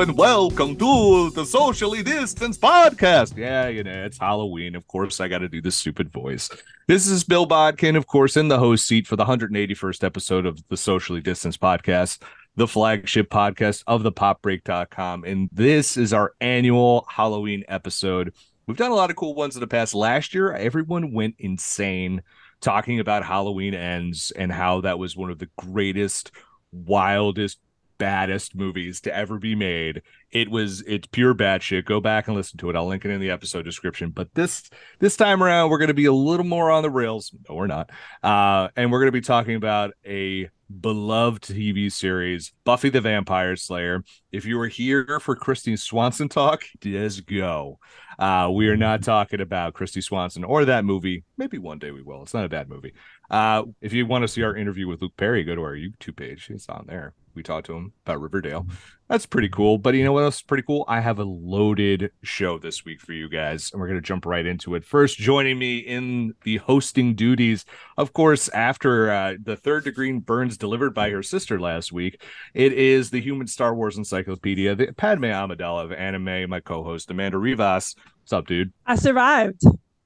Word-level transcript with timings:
And 0.00 0.16
welcome 0.16 0.76
to 0.76 1.28
the 1.28 1.44
Socially 1.44 2.02
Distanced 2.02 2.62
Podcast. 2.62 3.36
Yeah, 3.36 3.68
you 3.68 3.84
know, 3.84 4.06
it's 4.06 4.16
Halloween. 4.16 4.74
Of 4.74 4.88
course, 4.88 5.20
I 5.20 5.28
got 5.28 5.40
to 5.40 5.48
do 5.48 5.60
the 5.60 5.70
stupid 5.70 6.10
voice. 6.10 6.48
This 6.88 7.06
is 7.06 7.22
Bill 7.22 7.44
Bodkin, 7.44 7.96
of 7.96 8.06
course, 8.06 8.38
in 8.38 8.48
the 8.48 8.58
host 8.58 8.86
seat 8.86 9.06
for 9.06 9.16
the 9.16 9.26
181st 9.26 10.02
episode 10.02 10.46
of 10.46 10.66
the 10.70 10.78
Socially 10.78 11.20
Distanced 11.20 11.60
Podcast, 11.60 12.22
the 12.56 12.66
flagship 12.66 13.28
podcast 13.28 13.84
of 13.86 14.02
the 14.02 14.10
popbreak.com. 14.10 15.24
And 15.24 15.50
this 15.52 15.98
is 15.98 16.14
our 16.14 16.32
annual 16.40 17.04
Halloween 17.10 17.64
episode. 17.68 18.32
We've 18.66 18.78
done 18.78 18.92
a 18.92 18.96
lot 18.96 19.10
of 19.10 19.16
cool 19.16 19.34
ones 19.34 19.54
in 19.54 19.60
the 19.60 19.66
past. 19.66 19.94
Last 19.94 20.32
year, 20.32 20.50
everyone 20.54 21.12
went 21.12 21.34
insane 21.38 22.22
talking 22.62 23.00
about 23.00 23.22
Halloween 23.22 23.74
Ends 23.74 24.32
and 24.34 24.50
how 24.50 24.80
that 24.80 24.98
was 24.98 25.14
one 25.14 25.30
of 25.30 25.38
the 25.38 25.50
greatest, 25.58 26.32
wildest, 26.72 27.58
baddest 28.00 28.56
movies 28.56 29.02
to 29.02 29.14
ever 29.14 29.38
be 29.38 29.54
made. 29.54 30.00
It 30.32 30.50
was 30.50 30.80
it's 30.86 31.06
pure 31.06 31.34
bad 31.34 31.62
shit. 31.62 31.84
Go 31.84 32.00
back 32.00 32.26
and 32.26 32.36
listen 32.36 32.58
to 32.58 32.70
it. 32.70 32.76
I'll 32.76 32.86
link 32.86 33.04
it 33.04 33.10
in 33.10 33.20
the 33.20 33.30
episode 33.30 33.62
description. 33.62 34.10
But 34.10 34.34
this 34.34 34.70
this 34.98 35.16
time 35.16 35.42
around, 35.42 35.70
we're 35.70 35.78
going 35.78 35.88
to 35.88 35.94
be 35.94 36.06
a 36.06 36.12
little 36.12 36.46
more 36.46 36.70
on 36.70 36.82
the 36.82 36.90
rails. 36.90 37.30
No, 37.48 37.56
we're 37.56 37.66
not. 37.66 37.90
Uh, 38.22 38.68
and 38.74 38.90
we're 38.90 39.00
going 39.00 39.08
to 39.08 39.12
be 39.12 39.20
talking 39.20 39.54
about 39.54 39.92
a 40.04 40.48
beloved 40.80 41.42
TV 41.42 41.92
series, 41.92 42.52
Buffy 42.64 42.88
the 42.88 43.00
Vampire 43.00 43.56
Slayer. 43.56 44.02
If 44.32 44.46
you 44.46 44.56
were 44.56 44.68
here 44.68 45.20
for 45.20 45.36
Kristy 45.36 45.78
Swanson 45.78 46.28
talk, 46.28 46.62
just 46.80 47.26
go. 47.26 47.78
Uh, 48.18 48.50
we 48.52 48.68
are 48.68 48.76
not 48.76 49.02
talking 49.04 49.40
about 49.40 49.74
Kristy 49.74 50.02
Swanson 50.02 50.44
or 50.44 50.64
that 50.64 50.84
movie. 50.84 51.24
Maybe 51.36 51.58
one 51.58 51.78
day 51.78 51.90
we 51.90 52.02
will. 52.02 52.22
It's 52.22 52.34
not 52.34 52.44
a 52.44 52.48
bad 52.48 52.68
movie. 52.68 52.94
Uh, 53.30 53.64
if 53.80 53.92
you 53.92 54.06
want 54.06 54.22
to 54.22 54.28
see 54.28 54.42
our 54.42 54.56
interview 54.56 54.88
with 54.88 55.00
Luke 55.02 55.16
Perry, 55.16 55.44
go 55.44 55.54
to 55.54 55.62
our 55.62 55.74
YouTube 55.74 56.16
page. 56.16 56.48
It's 56.50 56.68
on 56.68 56.84
there. 56.88 57.14
We 57.34 57.44
talked 57.44 57.66
to 57.66 57.74
him 57.74 57.92
about 58.04 58.20
Riverdale. 58.20 58.66
That's 59.08 59.26
pretty 59.26 59.48
cool. 59.48 59.78
But 59.78 59.94
you 59.94 60.02
know 60.02 60.12
what 60.12 60.24
else 60.24 60.36
is 60.36 60.42
pretty 60.42 60.64
cool? 60.64 60.84
I 60.88 61.00
have 61.00 61.20
a 61.20 61.24
loaded 61.24 62.10
show 62.22 62.58
this 62.58 62.84
week 62.84 63.00
for 63.00 63.12
you 63.12 63.28
guys, 63.28 63.70
and 63.72 63.80
we're 63.80 63.86
going 63.86 64.00
to 64.00 64.06
jump 64.06 64.26
right 64.26 64.44
into 64.44 64.74
it. 64.74 64.84
First, 64.84 65.16
joining 65.16 65.58
me 65.58 65.78
in 65.78 66.34
the 66.42 66.56
hosting 66.58 67.14
duties, 67.14 67.64
of 67.96 68.12
course, 68.12 68.48
after 68.48 69.10
uh, 69.10 69.34
the 69.40 69.56
third 69.56 69.84
degree 69.84 70.12
burns 70.12 70.56
delivered 70.56 70.92
by 70.92 71.10
her 71.10 71.22
sister 71.22 71.60
last 71.60 71.92
week, 71.92 72.20
it 72.52 72.72
is 72.72 73.10
the 73.10 73.20
Human 73.20 73.46
Star 73.46 73.74
Wars 73.74 73.96
Encyclopedia, 73.96 74.74
the 74.74 74.92
Padme 74.92 75.24
Amidala 75.24 75.84
of 75.84 75.92
anime, 75.92 76.50
my 76.50 76.60
co 76.60 76.82
host, 76.82 77.10
Amanda 77.10 77.38
Rivas. 77.38 77.94
What's 78.22 78.32
up, 78.32 78.46
dude? 78.46 78.72
I 78.86 78.96
survived. 78.96 79.62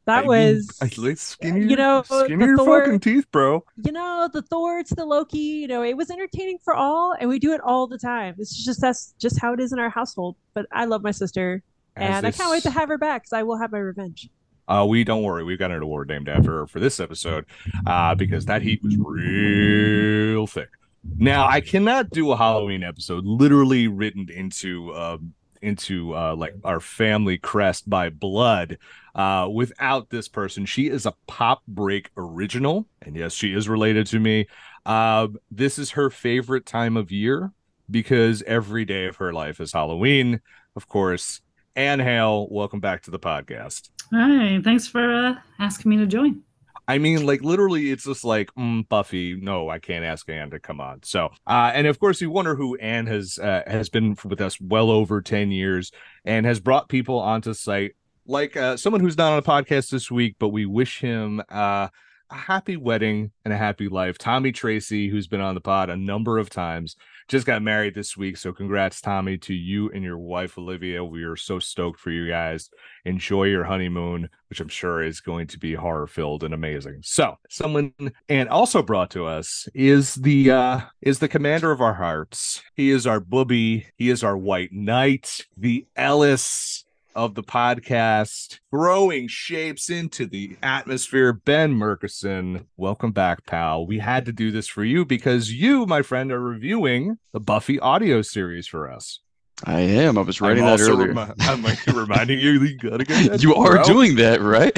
That 0.06 0.24
I- 0.24 0.26
was, 0.26 0.78
I, 0.82 0.90
like 0.98 1.16
skinny, 1.16 1.62
you 1.62 1.76
know, 1.76 2.02
skinny 2.02 2.36
the 2.36 2.44
your 2.44 2.56
Thor- 2.58 2.84
fucking 2.84 3.00
teeth, 3.00 3.30
bro. 3.32 3.64
you 3.82 3.90
know, 3.92 4.28
the 4.32 4.42
Thor 4.42 4.82
to 4.82 4.94
the 4.94 5.04
Loki. 5.06 5.38
You 5.38 5.68
know, 5.68 5.82
it 5.82 5.96
was 5.96 6.10
entertaining 6.10 6.58
for 6.62 6.74
all, 6.74 7.14
and 7.18 7.28
we 7.30 7.38
do 7.38 7.52
it 7.52 7.60
all 7.62 7.86
the 7.86 7.96
time. 7.98 8.34
It's 8.38 8.64
just 8.64 8.80
that's 8.80 9.14
just 9.18 9.40
how 9.40 9.54
it 9.54 9.60
is 9.60 9.72
in 9.72 9.78
our 9.78 9.88
household. 9.90 10.36
But 10.52 10.66
I 10.72 10.84
love 10.84 11.02
my 11.02 11.10
sister, 11.10 11.62
As 11.96 12.16
and 12.18 12.26
I 12.26 12.30
can't 12.32 12.50
wait 12.50 12.62
to 12.64 12.70
have 12.70 12.88
her 12.90 12.98
back 12.98 13.22
because 13.22 13.32
I 13.32 13.42
will 13.44 13.56
have 13.56 13.72
my 13.72 13.78
revenge. 13.78 14.28
Uh, 14.68 14.84
we 14.88 15.04
don't 15.04 15.22
worry, 15.22 15.44
we've 15.44 15.58
got 15.58 15.70
an 15.70 15.82
award 15.82 16.08
named 16.08 16.26
after 16.28 16.50
her 16.60 16.66
for 16.66 16.80
this 16.80 16.98
episode, 16.98 17.44
uh, 17.86 18.14
because 18.14 18.46
that 18.46 18.62
heat 18.62 18.82
was 18.82 18.96
real 18.98 20.46
thick. 20.46 20.70
Now 21.18 21.46
I 21.46 21.60
cannot 21.60 22.10
do 22.10 22.30
a 22.32 22.36
Halloween 22.36 22.82
episode 22.82 23.24
literally 23.26 23.88
written 23.88 24.26
into 24.30 24.94
um 24.94 25.34
into 25.60 26.14
uh 26.16 26.34
like 26.34 26.54
our 26.64 26.80
family 26.80 27.36
crest 27.38 27.88
by 27.88 28.08
blood 28.10 28.78
uh 29.14 29.48
without 29.52 30.10
this 30.10 30.28
person. 30.28 30.66
She 30.66 30.88
is 30.88 31.06
a 31.06 31.14
pop 31.26 31.62
break 31.66 32.10
original, 32.16 32.86
and 33.02 33.16
yes, 33.16 33.32
she 33.32 33.52
is 33.52 33.68
related 33.68 34.06
to 34.08 34.18
me. 34.18 34.46
Uh, 34.86 35.28
this 35.50 35.78
is 35.78 35.92
her 35.92 36.10
favorite 36.10 36.66
time 36.66 36.96
of 36.96 37.10
year 37.10 37.52
because 37.90 38.42
every 38.42 38.84
day 38.84 39.06
of 39.06 39.16
her 39.16 39.32
life 39.32 39.60
is 39.60 39.72
Halloween, 39.72 40.40
of 40.76 40.88
course. 40.88 41.40
Ann 41.76 41.98
Hale, 41.98 42.48
welcome 42.50 42.80
back 42.80 43.02
to 43.02 43.10
the 43.10 43.18
podcast. 43.18 43.90
Hi, 44.12 44.60
thanks 44.62 44.86
for 44.86 45.12
uh, 45.12 45.34
asking 45.58 45.90
me 45.90 45.96
to 45.96 46.06
join. 46.06 46.42
I 46.86 46.98
mean, 46.98 47.24
like 47.24 47.42
literally, 47.42 47.90
it's 47.90 48.04
just 48.04 48.24
like 48.24 48.50
mm, 48.54 48.86
Buffy. 48.88 49.34
No, 49.40 49.70
I 49.70 49.78
can't 49.78 50.04
ask 50.04 50.28
Ann 50.28 50.50
to 50.50 50.60
come 50.60 50.80
on. 50.80 51.02
So, 51.02 51.30
uh, 51.46 51.72
and 51.74 51.86
of 51.86 51.98
course, 51.98 52.20
you 52.20 52.30
wonder 52.30 52.54
who 52.54 52.76
Ann 52.76 53.06
has 53.06 53.38
uh, 53.38 53.62
has 53.66 53.88
been 53.88 54.16
with 54.24 54.40
us 54.40 54.60
well 54.60 54.90
over 54.90 55.22
ten 55.22 55.50
years 55.50 55.90
and 56.24 56.44
has 56.44 56.60
brought 56.60 56.88
people 56.88 57.18
onto 57.18 57.54
site, 57.54 57.96
like 58.26 58.56
uh, 58.56 58.76
someone 58.76 59.00
who's 59.00 59.18
not 59.18 59.32
on 59.32 59.38
a 59.38 59.42
podcast 59.42 59.90
this 59.90 60.10
week, 60.10 60.36
but 60.38 60.48
we 60.48 60.66
wish 60.66 61.00
him 61.00 61.42
uh, 61.50 61.88
a 62.30 62.34
happy 62.34 62.76
wedding 62.76 63.30
and 63.44 63.52
a 63.52 63.56
happy 63.56 63.88
life. 63.88 64.18
Tommy 64.18 64.50
Tracy, 64.50 65.08
who's 65.08 65.26
been 65.26 65.40
on 65.40 65.54
the 65.54 65.60
pod 65.60 65.90
a 65.90 65.96
number 65.96 66.38
of 66.38 66.50
times, 66.50 66.96
just 67.28 67.46
got 67.46 67.62
married 67.62 67.94
this 67.94 68.16
week. 68.16 68.36
So, 68.36 68.52
congrats, 68.52 69.00
Tommy, 69.00 69.38
to 69.38 69.54
you 69.54 69.90
and 69.90 70.02
your 70.02 70.18
wife 70.18 70.58
Olivia. 70.58 71.04
We 71.04 71.24
are 71.24 71.36
so 71.36 71.58
stoked 71.58 72.00
for 72.00 72.10
you 72.10 72.28
guys 72.28 72.70
enjoy 73.04 73.44
your 73.44 73.64
honeymoon, 73.64 74.28
which 74.48 74.60
I'm 74.60 74.68
sure 74.68 75.02
is 75.02 75.20
going 75.20 75.46
to 75.48 75.58
be 75.58 75.74
horror 75.74 76.06
filled 76.06 76.44
and 76.44 76.54
amazing. 76.54 77.00
So, 77.02 77.36
someone 77.48 77.92
and 78.28 78.48
also 78.48 78.82
brought 78.82 79.10
to 79.12 79.26
us 79.26 79.68
is 79.74 80.14
the 80.14 80.50
uh 80.50 80.80
is 81.00 81.18
the 81.18 81.28
commander 81.28 81.70
of 81.70 81.80
our 81.80 81.94
hearts. 81.94 82.62
He 82.74 82.90
is 82.90 83.06
our 83.06 83.20
booby. 83.20 83.86
He 83.96 84.10
is 84.10 84.24
our 84.24 84.36
white 84.36 84.72
knight, 84.72 85.46
the 85.56 85.86
Ellis 85.96 86.84
of 87.14 87.34
the 87.34 87.42
podcast, 87.42 88.58
throwing 88.70 89.28
shapes 89.28 89.90
into 89.90 90.26
the 90.26 90.56
atmosphere. 90.62 91.32
Ben 91.32 91.72
Murchison, 91.72 92.66
welcome 92.76 93.12
back, 93.12 93.46
pal. 93.46 93.86
We 93.86 93.98
had 93.98 94.24
to 94.26 94.32
do 94.32 94.50
this 94.50 94.66
for 94.68 94.84
you 94.84 95.04
because 95.04 95.52
you, 95.52 95.86
my 95.86 96.02
friend, 96.02 96.32
are 96.32 96.40
reviewing 96.40 97.18
the 97.32 97.40
Buffy 97.40 97.78
audio 97.80 98.22
series 98.22 98.66
for 98.66 98.90
us. 98.90 99.20
I 99.64 99.80
am. 99.80 100.18
I 100.18 100.22
was 100.22 100.40
writing 100.40 100.64
I'm 100.64 100.76
that 100.76 100.82
earlier. 100.88 101.12
remi- 101.12 101.32
I'm 101.40 101.62
like 101.62 101.86
reminding 101.86 102.40
you, 102.40 102.52
you 102.62 102.76
gotta 102.76 103.04
get 103.04 103.30
that 103.30 103.42
you 103.44 103.54
are 103.54 103.78
out. 103.78 103.86
doing 103.86 104.16
that, 104.16 104.40
right? 104.40 104.72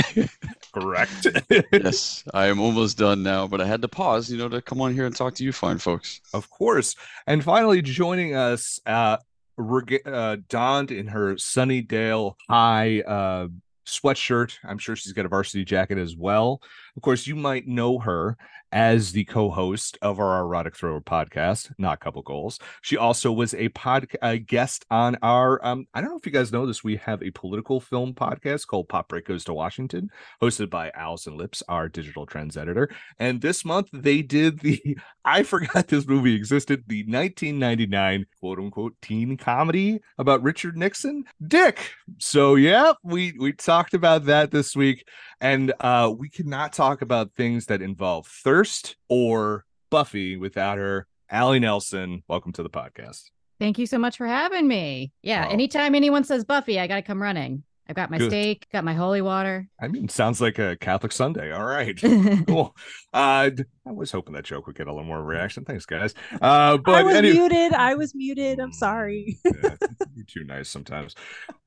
correct. 0.72 1.26
yes, 1.72 2.22
I 2.34 2.46
am 2.46 2.60
almost 2.60 2.98
done 2.98 3.22
now, 3.22 3.46
but 3.46 3.60
I 3.62 3.66
had 3.66 3.80
to 3.82 3.88
pause, 3.88 4.30
you 4.30 4.36
know, 4.36 4.48
to 4.50 4.60
come 4.60 4.80
on 4.82 4.92
here 4.92 5.06
and 5.06 5.16
talk 5.16 5.34
to 5.36 5.44
you 5.44 5.52
fine 5.52 5.78
folks. 5.78 6.20
of 6.34 6.50
course. 6.50 6.94
And 7.26 7.42
finally, 7.42 7.80
joining 7.80 8.34
us, 8.34 8.78
uh, 8.84 9.16
reg- 9.56 10.06
uh, 10.06 10.36
donned 10.48 10.90
in 10.90 11.08
her 11.08 11.34
Sunnydale 11.34 12.34
High 12.48 13.00
uh, 13.00 13.48
sweatshirt. 13.86 14.58
I'm 14.64 14.78
sure 14.78 14.96
she's 14.96 15.12
got 15.12 15.26
a 15.26 15.28
varsity 15.28 15.64
jacket 15.64 15.98
as 15.98 16.16
well. 16.16 16.60
Of 16.96 17.02
course, 17.02 17.26
you 17.26 17.36
might 17.36 17.66
know 17.66 17.98
her 17.98 18.36
as 18.72 19.12
the 19.12 19.24
co-host 19.24 19.96
of 20.02 20.18
our 20.18 20.40
erotic 20.40 20.76
thrower 20.76 21.00
podcast, 21.00 21.72
not 21.78 22.00
couple 22.00 22.22
goals. 22.22 22.58
She 22.82 22.96
also 22.96 23.30
was 23.30 23.54
a 23.54 23.68
pod 23.70 24.06
a 24.22 24.38
guest 24.38 24.84
on 24.90 25.16
our. 25.22 25.64
Um, 25.64 25.86
I 25.94 26.00
don't 26.00 26.10
know 26.10 26.16
if 26.16 26.26
you 26.26 26.32
guys 26.32 26.52
know 26.52 26.66
this. 26.66 26.82
We 26.82 26.96
have 26.96 27.22
a 27.22 27.30
political 27.30 27.80
film 27.80 28.14
podcast 28.14 28.66
called 28.66 28.88
Pop 28.88 29.08
Break 29.08 29.26
Goes 29.26 29.44
to 29.44 29.54
Washington, 29.54 30.10
hosted 30.42 30.70
by 30.70 30.90
Allison 30.90 31.36
Lips, 31.36 31.62
our 31.68 31.88
digital 31.88 32.26
trends 32.26 32.56
editor. 32.56 32.90
And 33.18 33.40
this 33.40 33.64
month 33.64 33.88
they 33.92 34.22
did 34.22 34.60
the 34.60 34.98
I 35.24 35.42
forgot 35.42 35.88
this 35.88 36.06
movie 36.06 36.34
existed. 36.34 36.84
The 36.86 37.02
1999 37.02 38.26
quote 38.40 38.58
unquote 38.58 38.94
teen 39.02 39.36
comedy 39.36 40.00
about 40.18 40.42
Richard 40.42 40.76
Nixon, 40.76 41.24
Dick. 41.46 41.92
So 42.18 42.54
yeah, 42.54 42.92
we 43.02 43.34
we 43.38 43.52
talked 43.52 43.94
about 43.94 44.24
that 44.26 44.50
this 44.50 44.74
week, 44.74 45.06
and 45.40 45.72
uh, 45.80 46.12
we 46.16 46.28
cannot 46.28 46.72
talk 46.72 46.85
about 46.94 47.32
things 47.34 47.66
that 47.66 47.82
involve 47.82 48.26
thirst 48.26 48.96
or 49.08 49.64
Buffy 49.90 50.36
without 50.36 50.78
her. 50.78 51.06
Allie 51.30 51.58
Nelson, 51.58 52.22
welcome 52.28 52.52
to 52.52 52.62
the 52.62 52.70
podcast. 52.70 53.24
Thank 53.58 53.78
you 53.78 53.86
so 53.86 53.98
much 53.98 54.16
for 54.16 54.26
having 54.26 54.68
me. 54.68 55.12
Yeah, 55.22 55.46
Oh. 55.48 55.50
anytime 55.52 55.94
anyone 55.94 56.22
says 56.24 56.44
Buffy, 56.44 56.78
I 56.78 56.86
got 56.86 56.96
to 56.96 57.02
come 57.02 57.20
running. 57.20 57.64
I've 57.88 57.96
got 57.96 58.10
my 58.10 58.18
Good. 58.18 58.30
steak, 58.30 58.66
got 58.72 58.84
my 58.84 58.94
holy 58.94 59.22
water. 59.22 59.68
I 59.80 59.86
mean, 59.88 60.08
sounds 60.08 60.40
like 60.40 60.58
a 60.58 60.76
Catholic 60.76 61.12
Sunday. 61.12 61.52
All 61.52 61.64
right. 61.64 61.96
cool. 62.46 62.76
Uh, 63.12 63.48
d- 63.50 63.64
I 63.86 63.92
was 63.92 64.10
hoping 64.10 64.34
that 64.34 64.44
joke 64.44 64.66
would 64.66 64.76
get 64.76 64.88
a 64.88 64.92
little 64.92 65.06
more 65.06 65.22
reaction. 65.22 65.64
Thanks, 65.64 65.86
guys. 65.86 66.12
Uh, 66.40 66.78
but 66.78 66.94
I 66.96 67.02
was 67.04 67.14
any- 67.16 67.32
muted. 67.32 67.72
I 67.72 67.94
was 67.94 68.14
muted. 68.14 68.58
I'm 68.60 68.72
sorry. 68.72 69.38
Yeah, 69.44 69.76
you're 70.14 70.24
too 70.26 70.44
nice 70.44 70.68
sometimes. 70.68 71.14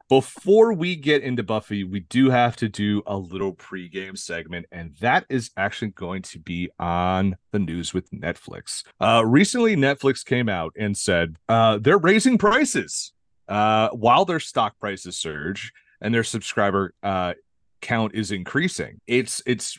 Before 0.10 0.74
we 0.74 0.96
get 0.96 1.22
into 1.22 1.44
Buffy, 1.44 1.84
we 1.84 2.00
do 2.00 2.32
have 2.32 2.56
to 2.56 2.68
do 2.68 3.04
a 3.06 3.16
little 3.16 3.54
pregame 3.54 4.18
segment, 4.18 4.66
and 4.72 4.96
that 5.02 5.24
is 5.30 5.52
actually 5.56 5.92
going 5.92 6.24
to 6.24 6.40
be 6.40 6.72
on 6.80 7.38
the 7.52 7.60
news 7.60 7.94
with 7.94 8.10
Netflix. 8.10 8.84
Uh, 9.00 9.24
recently, 9.24 9.76
Netflix 9.76 10.26
came 10.26 10.50
out 10.50 10.74
and 10.76 10.98
said 10.98 11.36
uh, 11.48 11.78
they're 11.78 12.00
raising 12.00 12.40
prices 12.40 13.14
uh, 13.50 13.90
while 13.90 14.26
their 14.26 14.40
stock 14.40 14.80
prices 14.80 15.16
surge 15.16 15.72
and 16.02 16.12
their 16.12 16.24
subscriber 16.24 16.96
uh, 17.04 17.36
count 17.80 18.16
is 18.16 18.32
increasing. 18.32 19.00
It's 19.06 19.44
it's 19.46 19.78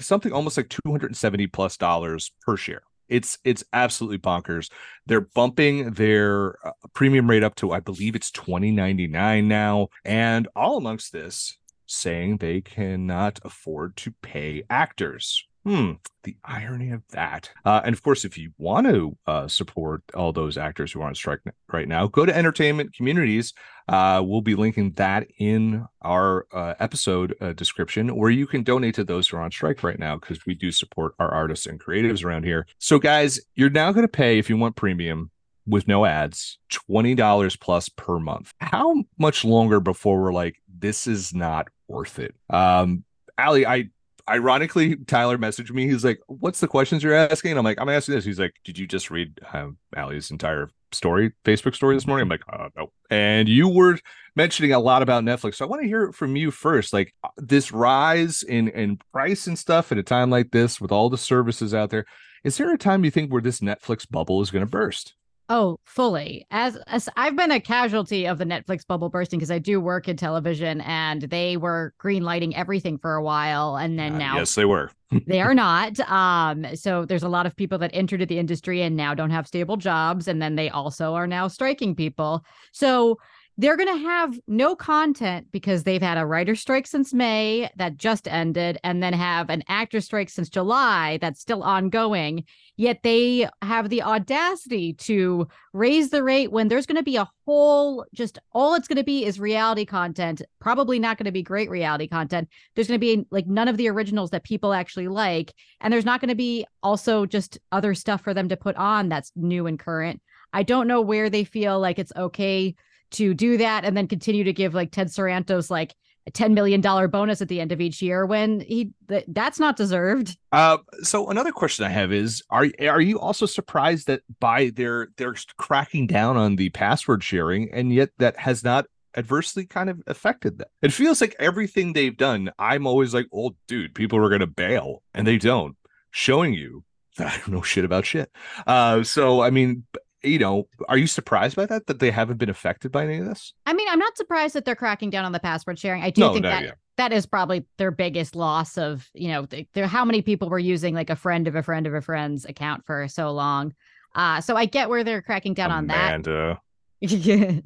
something 0.00 0.32
almost 0.32 0.56
like 0.56 0.70
270 0.70 1.46
plus 1.46 1.76
dollars 1.76 2.32
per 2.42 2.56
share. 2.56 2.82
It's 3.08 3.38
it's 3.44 3.64
absolutely 3.72 4.18
bonkers. 4.18 4.70
They're 5.06 5.20
bumping 5.20 5.92
their 5.92 6.58
uh, 6.66 6.72
premium 6.94 7.28
rate 7.28 7.42
up 7.42 7.54
to 7.56 7.72
I 7.72 7.80
believe 7.80 8.14
it's 8.14 8.30
20.99 8.30 9.44
now 9.44 9.88
and 10.04 10.48
all 10.54 10.76
amongst 10.76 11.12
this 11.12 11.58
saying 11.86 12.36
they 12.36 12.60
cannot 12.60 13.40
afford 13.44 13.96
to 13.96 14.12
pay 14.22 14.62
actors. 14.68 15.46
Hmm, 15.68 15.92
the 16.22 16.34
irony 16.46 16.92
of 16.92 17.02
that. 17.10 17.50
Uh, 17.62 17.82
and 17.84 17.92
of 17.92 18.02
course, 18.02 18.24
if 18.24 18.38
you 18.38 18.52
want 18.56 18.86
to 18.86 19.18
uh, 19.26 19.48
support 19.48 20.02
all 20.14 20.32
those 20.32 20.56
actors 20.56 20.90
who 20.90 21.02
are 21.02 21.06
on 21.06 21.14
strike 21.14 21.40
n- 21.46 21.52
right 21.70 21.86
now, 21.86 22.06
go 22.06 22.24
to 22.24 22.34
Entertainment 22.34 22.94
Communities. 22.94 23.52
Uh, 23.86 24.22
we'll 24.24 24.40
be 24.40 24.54
linking 24.54 24.92
that 24.92 25.26
in 25.38 25.86
our 26.00 26.46
uh, 26.54 26.72
episode 26.80 27.34
uh, 27.42 27.52
description, 27.52 28.16
where 28.16 28.30
you 28.30 28.46
can 28.46 28.62
donate 28.62 28.94
to 28.94 29.04
those 29.04 29.28
who 29.28 29.36
are 29.36 29.42
on 29.42 29.50
strike 29.50 29.82
right 29.82 29.98
now 29.98 30.16
because 30.16 30.46
we 30.46 30.54
do 30.54 30.72
support 30.72 31.12
our 31.18 31.30
artists 31.30 31.66
and 31.66 31.78
creatives 31.78 32.24
around 32.24 32.44
here. 32.44 32.66
So, 32.78 32.98
guys, 32.98 33.38
you're 33.54 33.68
now 33.68 33.92
going 33.92 34.06
to 34.06 34.10
pay 34.10 34.38
if 34.38 34.48
you 34.48 34.56
want 34.56 34.74
premium 34.74 35.30
with 35.66 35.86
no 35.86 36.06
ads, 36.06 36.58
$20 36.90 37.60
plus 37.60 37.90
per 37.90 38.18
month. 38.18 38.54
How 38.58 39.04
much 39.18 39.44
longer 39.44 39.80
before 39.80 40.22
we're 40.22 40.32
like, 40.32 40.56
this 40.66 41.06
is 41.06 41.34
not 41.34 41.68
worth 41.88 42.18
it? 42.18 42.34
Um, 42.48 43.04
Allie, 43.36 43.66
I 43.66 43.90
ironically, 44.28 44.96
Tyler 44.96 45.38
messaged 45.38 45.70
me. 45.70 45.88
He's 45.88 46.04
like, 46.04 46.20
What's 46.26 46.60
the 46.60 46.68
questions 46.68 47.02
you're 47.02 47.14
asking? 47.14 47.56
I'm 47.56 47.64
like, 47.64 47.80
I'm 47.80 47.88
asking 47.88 48.14
this. 48.14 48.24
He's 48.24 48.38
like, 48.38 48.54
Did 48.64 48.78
you 48.78 48.86
just 48.86 49.10
read 49.10 49.40
um, 49.52 49.78
Allie's 49.96 50.30
entire 50.30 50.70
story, 50.92 51.32
Facebook 51.44 51.74
story 51.74 51.96
this 51.96 52.06
morning? 52.06 52.22
I'm 52.22 52.28
like, 52.28 52.42
uh, 52.52 52.68
no. 52.76 52.92
And 53.10 53.48
you 53.48 53.68
were 53.68 53.98
mentioning 54.36 54.72
a 54.72 54.78
lot 54.78 55.02
about 55.02 55.24
Netflix. 55.24 55.56
So 55.56 55.64
I 55.64 55.68
want 55.68 55.82
to 55.82 55.88
hear 55.88 56.04
it 56.04 56.14
from 56.14 56.36
you 56.36 56.50
first. 56.50 56.92
Like 56.92 57.14
this 57.36 57.72
rise 57.72 58.42
in, 58.42 58.68
in 58.68 58.98
price 59.12 59.46
and 59.46 59.58
stuff 59.58 59.92
at 59.92 59.98
a 59.98 60.02
time 60.02 60.30
like 60.30 60.50
this 60.50 60.80
with 60.80 60.92
all 60.92 61.10
the 61.10 61.18
services 61.18 61.74
out 61.74 61.90
there. 61.90 62.06
Is 62.44 62.56
there 62.56 62.72
a 62.72 62.78
time 62.78 63.04
you 63.04 63.10
think 63.10 63.32
where 63.32 63.42
this 63.42 63.60
Netflix 63.60 64.08
bubble 64.08 64.40
is 64.40 64.50
going 64.50 64.64
to 64.64 64.70
burst? 64.70 65.14
Oh, 65.50 65.80
fully. 65.84 66.46
As, 66.50 66.76
as 66.88 67.08
I've 67.16 67.34
been 67.34 67.50
a 67.50 67.58
casualty 67.60 68.26
of 68.26 68.36
the 68.36 68.44
Netflix 68.44 68.86
bubble 68.86 69.08
bursting 69.08 69.38
because 69.38 69.50
I 69.50 69.58
do 69.58 69.80
work 69.80 70.06
in 70.06 70.16
television 70.16 70.82
and 70.82 71.22
they 71.22 71.56
were 71.56 71.94
green 71.96 72.22
lighting 72.22 72.54
everything 72.54 72.98
for 72.98 73.14
a 73.14 73.22
while 73.22 73.76
and 73.76 73.98
then 73.98 74.16
Uh, 74.16 74.18
now 74.18 74.36
yes, 74.36 74.54
they 74.54 74.66
were. 74.66 74.90
they 75.26 75.40
are 75.40 75.54
not. 75.54 75.98
Um, 76.00 76.66
so 76.76 77.06
there's 77.06 77.22
a 77.22 77.30
lot 77.30 77.46
of 77.46 77.56
people 77.56 77.78
that 77.78 77.90
entered 77.94 78.28
the 78.28 78.38
industry 78.38 78.82
and 78.82 78.94
now 78.94 79.14
don't 79.14 79.30
have 79.30 79.46
stable 79.46 79.78
jobs, 79.78 80.28
and 80.28 80.42
then 80.42 80.56
they 80.56 80.68
also 80.68 81.14
are 81.14 81.26
now 81.26 81.48
striking 81.48 81.94
people. 81.94 82.44
So 82.72 83.18
they're 83.58 83.76
going 83.76 83.94
to 83.94 84.04
have 84.04 84.38
no 84.46 84.74
content 84.76 85.48
because 85.50 85.82
they've 85.82 86.00
had 86.00 86.16
a 86.16 86.24
writer 86.24 86.54
strike 86.54 86.86
since 86.86 87.12
May 87.12 87.68
that 87.76 87.96
just 87.96 88.28
ended, 88.28 88.78
and 88.84 89.02
then 89.02 89.12
have 89.12 89.50
an 89.50 89.64
actor 89.68 90.00
strike 90.00 90.30
since 90.30 90.48
July 90.48 91.18
that's 91.20 91.40
still 91.40 91.62
ongoing. 91.62 92.44
Yet 92.76 93.02
they 93.02 93.48
have 93.60 93.88
the 93.88 94.02
audacity 94.02 94.92
to 94.94 95.48
raise 95.72 96.10
the 96.10 96.22
rate 96.22 96.52
when 96.52 96.68
there's 96.68 96.86
going 96.86 96.96
to 96.96 97.02
be 97.02 97.16
a 97.16 97.28
whole 97.44 98.06
just 98.14 98.38
all 98.52 98.74
it's 98.74 98.86
going 98.86 98.96
to 98.96 99.04
be 99.04 99.24
is 99.24 99.40
reality 99.40 99.84
content. 99.84 100.40
Probably 100.60 100.98
not 100.98 101.18
going 101.18 101.24
to 101.24 101.32
be 101.32 101.42
great 101.42 101.68
reality 101.68 102.06
content 102.06 102.48
there's 102.74 102.88
going 102.88 103.00
to 103.00 103.16
be 103.16 103.26
like 103.30 103.46
none 103.46 103.68
of 103.68 103.76
the 103.76 103.88
originals 103.88 104.30
that 104.30 104.44
people 104.44 104.72
actually 104.72 105.08
like 105.08 105.54
and 105.80 105.92
there's 105.92 106.04
not 106.04 106.20
going 106.20 106.28
to 106.28 106.34
be 106.34 106.66
also 106.82 107.26
just 107.26 107.58
other 107.72 107.94
stuff 107.94 108.22
for 108.22 108.34
them 108.34 108.48
to 108.48 108.56
put 108.56 108.76
on 108.76 109.08
that's 109.08 109.32
new 109.36 109.66
and 109.66 109.78
current 109.78 110.20
i 110.52 110.62
don't 110.62 110.86
know 110.86 111.00
where 111.00 111.28
they 111.28 111.44
feel 111.44 111.78
like 111.80 111.98
it's 111.98 112.12
okay 112.16 112.74
to 113.12 113.34
do 113.34 113.56
that 113.56 113.84
and 113.84 113.96
then 113.96 114.06
continue 114.06 114.44
to 114.44 114.52
give 114.52 114.74
like 114.74 114.90
ted 114.90 115.08
sarandos 115.08 115.70
like 115.70 115.94
a 116.26 116.30
10 116.30 116.52
million 116.52 116.80
dollar 116.82 117.08
bonus 117.08 117.40
at 117.40 117.48
the 117.48 117.58
end 117.60 117.72
of 117.72 117.80
each 117.80 118.02
year 118.02 118.26
when 118.26 118.60
he 118.60 118.90
th- 119.08 119.24
that's 119.28 119.58
not 119.58 119.76
deserved 119.76 120.36
Uh, 120.52 120.76
so 121.02 121.28
another 121.30 121.52
question 121.52 121.86
I 121.86 121.88
have 121.90 122.12
is: 122.12 122.42
Are 122.50 122.66
are 122.80 123.00
you 123.00 123.18
also 123.18 123.46
surprised 123.46 124.08
that 124.08 124.20
by 124.38 124.70
their 124.70 125.08
they're 125.16 125.36
cracking 125.56 126.06
down 126.06 126.36
on 126.36 126.56
the 126.56 126.68
password 126.70 127.22
sharing, 127.24 127.72
and 127.72 127.92
yet 127.92 128.10
that 128.18 128.36
has 128.38 128.62
not 128.62 128.86
adversely 129.16 129.64
kind 129.64 129.88
of 129.88 130.02
affected 130.06 130.58
that? 130.58 130.68
It 130.82 130.92
feels 130.92 131.20
like 131.22 131.34
everything 131.38 131.92
they've 131.92 132.16
done. 132.16 132.50
I'm 132.58 132.86
always 132.86 133.14
like, 133.14 133.26
"Oh, 133.32 133.56
dude, 133.66 133.94
people 133.94 134.18
are 134.18 134.28
going 134.28 134.40
to 134.40 134.46
bail," 134.46 135.02
and 135.14 135.26
they 135.26 135.38
don't. 135.38 135.76
Showing 136.10 136.52
you 136.52 136.84
that 137.16 137.26
I 137.32 137.36
don't 137.38 137.48
know 137.52 137.62
shit 137.62 137.84
about 137.86 138.04
shit. 138.04 138.30
Uh, 138.66 139.02
so 139.02 139.40
I 139.40 139.48
mean, 139.50 139.84
you 140.22 140.38
know, 140.38 140.66
are 140.88 140.96
you 140.98 141.06
surprised 141.06 141.54
by 141.56 141.66
that 141.66 141.86
that 141.86 141.98
they 142.00 142.10
haven't 142.10 142.36
been 142.38 142.48
affected 142.50 142.90
by 142.92 143.04
any 143.04 143.18
of 143.18 143.26
this? 143.26 143.52
i 143.66 143.72
mean 143.72 143.86
i'm 143.90 143.98
not 143.98 144.16
surprised 144.16 144.54
that 144.54 144.64
they're 144.64 144.74
cracking 144.76 145.10
down 145.10 145.24
on 145.24 145.32
the 145.32 145.38
password 145.40 145.78
sharing 145.78 146.02
i 146.02 146.10
do 146.10 146.20
No, 146.22 146.32
think 146.32 146.42
no, 146.44 146.50
that 146.50 146.62
yeah. 146.64 146.70
that 146.96 147.12
is 147.12 147.26
probably 147.26 147.64
their 147.76 147.90
biggest 147.90 148.34
loss 148.34 148.76
of 148.78 149.08
you 149.14 149.28
know 149.28 149.46
there 149.74 149.86
how 149.86 150.04
many 150.04 150.22
people 150.22 150.48
were 150.48 150.58
using 150.58 150.94
like 150.94 151.10
a 151.10 151.16
friend 151.16 151.46
of 151.46 151.54
a 151.54 151.62
friend 151.62 151.86
of 151.86 151.94
a 151.94 152.00
friend's 152.00 152.44
account 152.44 152.84
for 152.86 153.06
so 153.08 153.30
long 153.30 153.74
uh 154.14 154.40
so 154.40 154.56
i 154.56 154.64
get 154.64 154.88
where 154.88 155.04
they're 155.04 155.22
cracking 155.22 155.54
down 155.54 155.70
on 155.70 155.86
that 155.88 156.08
Amanda. 156.14 156.60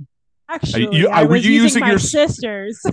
Actually, 0.48 0.94
you- 0.96 1.08
I 1.08 1.22
uh, 1.22 1.24
were 1.24 1.30
was 1.32 1.46
you 1.46 1.52
using, 1.52 1.64
using 1.64 1.80
my 1.80 1.90
your- 1.90 1.98
sisters. 1.98 2.80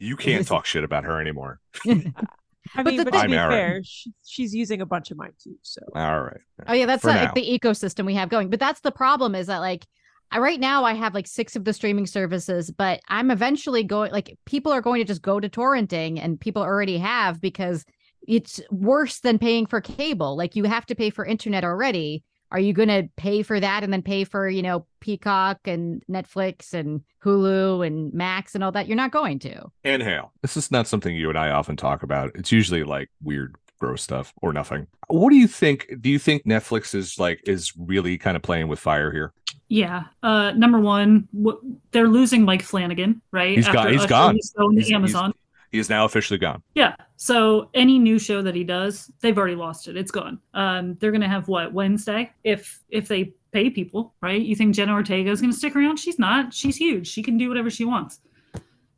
You 0.00 0.16
can't 0.16 0.46
talk 0.46 0.66
shit 0.66 0.84
about 0.84 1.04
her 1.04 1.18
anymore. 1.18 1.60
I 2.74 2.82
But 2.82 2.90
mean, 2.90 2.96
the 2.98 3.04
but 3.04 3.12
thing- 3.14 3.22
to 3.22 3.28
be 3.28 3.36
Aaron. 3.36 3.50
fair, 3.52 3.80
she, 3.84 4.12
she's 4.24 4.54
using 4.54 4.80
a 4.80 4.86
bunch 4.86 5.10
of 5.10 5.16
mine 5.18 5.32
too. 5.42 5.56
So 5.62 5.80
All 5.94 6.22
right. 6.22 6.40
Oh 6.66 6.72
yeah, 6.72 6.86
that's 6.86 7.02
For 7.02 7.08
like 7.08 7.34
the 7.34 7.58
ecosystem 7.58 8.06
we 8.06 8.14
have 8.14 8.28
going. 8.28 8.50
But 8.50 8.60
that's 8.60 8.80
the 8.80 8.92
problem 8.92 9.34
is 9.34 9.46
that 9.48 9.58
like 9.58 9.86
I, 10.30 10.38
right 10.38 10.58
now 10.58 10.84
I 10.84 10.94
have 10.94 11.14
like 11.14 11.26
six 11.26 11.54
of 11.56 11.64
the 11.64 11.72
streaming 11.72 12.06
services, 12.06 12.70
but 12.70 13.00
I'm 13.08 13.30
eventually 13.30 13.84
going 13.84 14.10
like 14.12 14.36
people 14.46 14.72
are 14.72 14.80
going 14.80 15.00
to 15.00 15.06
just 15.06 15.22
go 15.22 15.38
to 15.38 15.48
torrenting 15.48 16.18
and 16.20 16.40
people 16.40 16.62
already 16.62 16.98
have 16.98 17.40
because 17.40 17.84
it's 18.26 18.60
worse 18.70 19.20
than 19.20 19.38
paying 19.38 19.66
for 19.66 19.80
cable. 19.82 20.36
Like 20.36 20.56
you 20.56 20.64
have 20.64 20.86
to 20.86 20.94
pay 20.94 21.10
for 21.10 21.24
internet 21.26 21.62
already. 21.64 22.24
Are 22.54 22.60
you 22.60 22.72
going 22.72 22.88
to 22.88 23.08
pay 23.16 23.42
for 23.42 23.58
that 23.58 23.82
and 23.82 23.92
then 23.92 24.00
pay 24.00 24.22
for, 24.22 24.48
you 24.48 24.62
know, 24.62 24.86
Peacock 25.00 25.58
and 25.66 26.04
Netflix 26.08 26.72
and 26.72 27.02
Hulu 27.24 27.84
and 27.84 28.14
Max 28.14 28.54
and 28.54 28.62
all 28.62 28.70
that? 28.70 28.86
You're 28.86 28.96
not 28.96 29.10
going 29.10 29.40
to. 29.40 29.72
Ann 29.82 30.00
Hale. 30.00 30.30
This 30.40 30.56
is 30.56 30.70
not 30.70 30.86
something 30.86 31.16
you 31.16 31.28
and 31.28 31.36
I 31.36 31.50
often 31.50 31.76
talk 31.76 32.04
about. 32.04 32.30
It's 32.36 32.52
usually 32.52 32.84
like 32.84 33.10
weird, 33.20 33.56
gross 33.80 34.04
stuff 34.04 34.32
or 34.40 34.52
nothing. 34.52 34.86
What 35.08 35.30
do 35.30 35.36
you 35.36 35.48
think? 35.48 35.92
Do 36.00 36.08
you 36.08 36.20
think 36.20 36.44
Netflix 36.46 36.94
is 36.94 37.18
like 37.18 37.40
is 37.44 37.72
really 37.76 38.16
kind 38.18 38.36
of 38.36 38.42
playing 38.44 38.68
with 38.68 38.78
fire 38.78 39.10
here? 39.10 39.32
Yeah. 39.68 40.04
Uh, 40.22 40.52
number 40.52 40.78
one, 40.78 41.26
w- 41.36 41.58
they're 41.90 42.06
losing 42.06 42.44
Mike 42.44 42.62
Flanagan, 42.62 43.20
right? 43.32 43.56
He's 43.56 43.66
gone- 43.66 43.88
he's 43.90 44.02
Usher 44.02 44.08
gone. 44.08 44.34
was 44.36 44.52
going 44.56 44.76
to 44.76 44.80
He's- 44.80 44.88
he's- 44.90 44.96
Amazon. 44.96 45.32
He 45.74 45.80
is 45.80 45.90
now 45.90 46.04
officially 46.04 46.38
gone. 46.38 46.62
Yeah. 46.76 46.94
So 47.16 47.68
any 47.74 47.98
new 47.98 48.16
show 48.20 48.42
that 48.42 48.54
he 48.54 48.62
does, 48.62 49.10
they've 49.20 49.36
already 49.36 49.56
lost 49.56 49.88
it. 49.88 49.96
It's 49.96 50.12
gone. 50.12 50.38
Um, 50.54 50.94
they're 51.00 51.10
gonna 51.10 51.28
have 51.28 51.48
what 51.48 51.72
Wednesday 51.72 52.30
if 52.44 52.80
if 52.90 53.08
they 53.08 53.34
pay 53.50 53.70
people, 53.70 54.14
right? 54.20 54.40
You 54.40 54.54
think 54.54 54.76
Jenna 54.76 54.92
Ortega 54.92 55.32
is 55.32 55.40
gonna 55.40 55.52
stick 55.52 55.74
around? 55.74 55.96
She's 55.96 56.16
not. 56.16 56.54
She's 56.54 56.76
huge. 56.76 57.08
She 57.08 57.24
can 57.24 57.36
do 57.36 57.48
whatever 57.48 57.70
she 57.70 57.84
wants. 57.84 58.20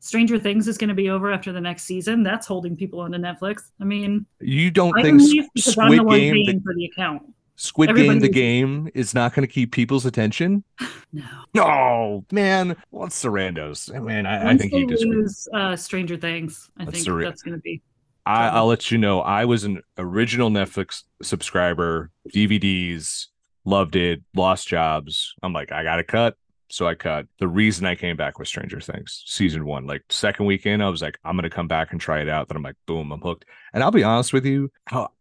Stranger 0.01 0.39
Things 0.39 0.69
is 0.69 0.77
gonna 0.77 0.93
be 0.93 1.09
over 1.09 1.33
after 1.33 1.51
the 1.51 1.63
next 1.63 1.85
season. 1.85 2.23
That's 2.23 2.47
holding 2.47 2.77
people 2.77 3.01
onto 3.01 3.17
Netflix. 3.17 3.71
I 3.81 3.85
mean, 3.85 4.27
You 4.41 4.71
don't 4.71 4.99
I 4.99 5.03
think 5.03 5.17
believe 5.17 5.45
I'm 5.45 5.49
the 5.55 5.63
Squid 5.63 6.01
one 6.03 6.19
Game, 6.19 6.35
paying 6.35 6.59
the, 6.59 6.63
for 6.63 6.75
the 6.75 6.85
account. 6.85 7.23
Squid 7.57 7.97
Game, 7.97 8.21
the 8.21 8.29
game 8.29 8.91
is 8.95 9.15
not 9.15 9.35
going 9.35 9.47
to 9.47 9.53
keep 9.53 9.73
people's 9.73 10.05
attention? 10.05 10.63
No. 11.13 11.25
No, 11.55 12.25
man. 12.31 12.77
What's 12.91 13.23
Sarandos? 13.23 13.91
Man, 14.03 14.27
I, 14.27 14.51
I 14.51 14.57
think 14.57 14.73
he 14.73 14.85
just. 14.87 15.05
lose 15.05 15.49
uh, 15.55 15.75
Stranger 15.75 16.17
Things, 16.17 16.69
I 16.79 16.85
That's 16.85 16.99
think 16.99 17.09
surreal. 17.09 17.25
that's 17.25 17.43
gonna 17.43 17.59
be. 17.59 17.81
I, 18.27 18.49
I'll 18.49 18.67
let 18.67 18.91
you 18.91 18.99
know. 18.99 19.21
I 19.21 19.45
was 19.45 19.65
an 19.65 19.81
original 19.97 20.51
Netflix 20.51 21.05
subscriber, 21.23 22.11
DVDs, 22.35 23.27
loved 23.65 23.97
it, 23.97 24.23
lost 24.35 24.69
jobs. 24.69 25.35
I'm 25.43 25.53
like, 25.53 25.73
I 25.73 25.83
got 25.83 25.97
to 25.97 26.05
cut. 26.05 26.37
So 26.69 26.87
I 26.87 26.95
cut. 26.95 27.27
The 27.39 27.49
reason 27.49 27.87
I 27.87 27.95
came 27.95 28.17
back 28.17 28.39
was 28.39 28.49
Stranger 28.49 28.81
Things 28.81 29.23
season 29.27 29.65
one. 29.65 29.87
Like 29.87 30.03
second 30.11 30.47
weekend, 30.47 30.83
I 30.83 30.89
was 30.89 31.03
like, 31.03 31.19
I'm 31.25 31.37
gonna 31.37 31.51
come 31.51 31.69
back 31.69 31.93
and 31.93 32.01
try 32.01 32.21
it 32.21 32.29
out. 32.29 32.49
Then 32.49 32.57
I'm 32.57 32.63
like, 32.63 32.77
boom, 32.87 33.13
I'm 33.13 33.21
hooked. 33.21 33.45
And 33.73 33.83
I'll 33.83 33.91
be 33.91 34.05
honest 34.05 34.33
with 34.33 34.45
you, 34.47 34.71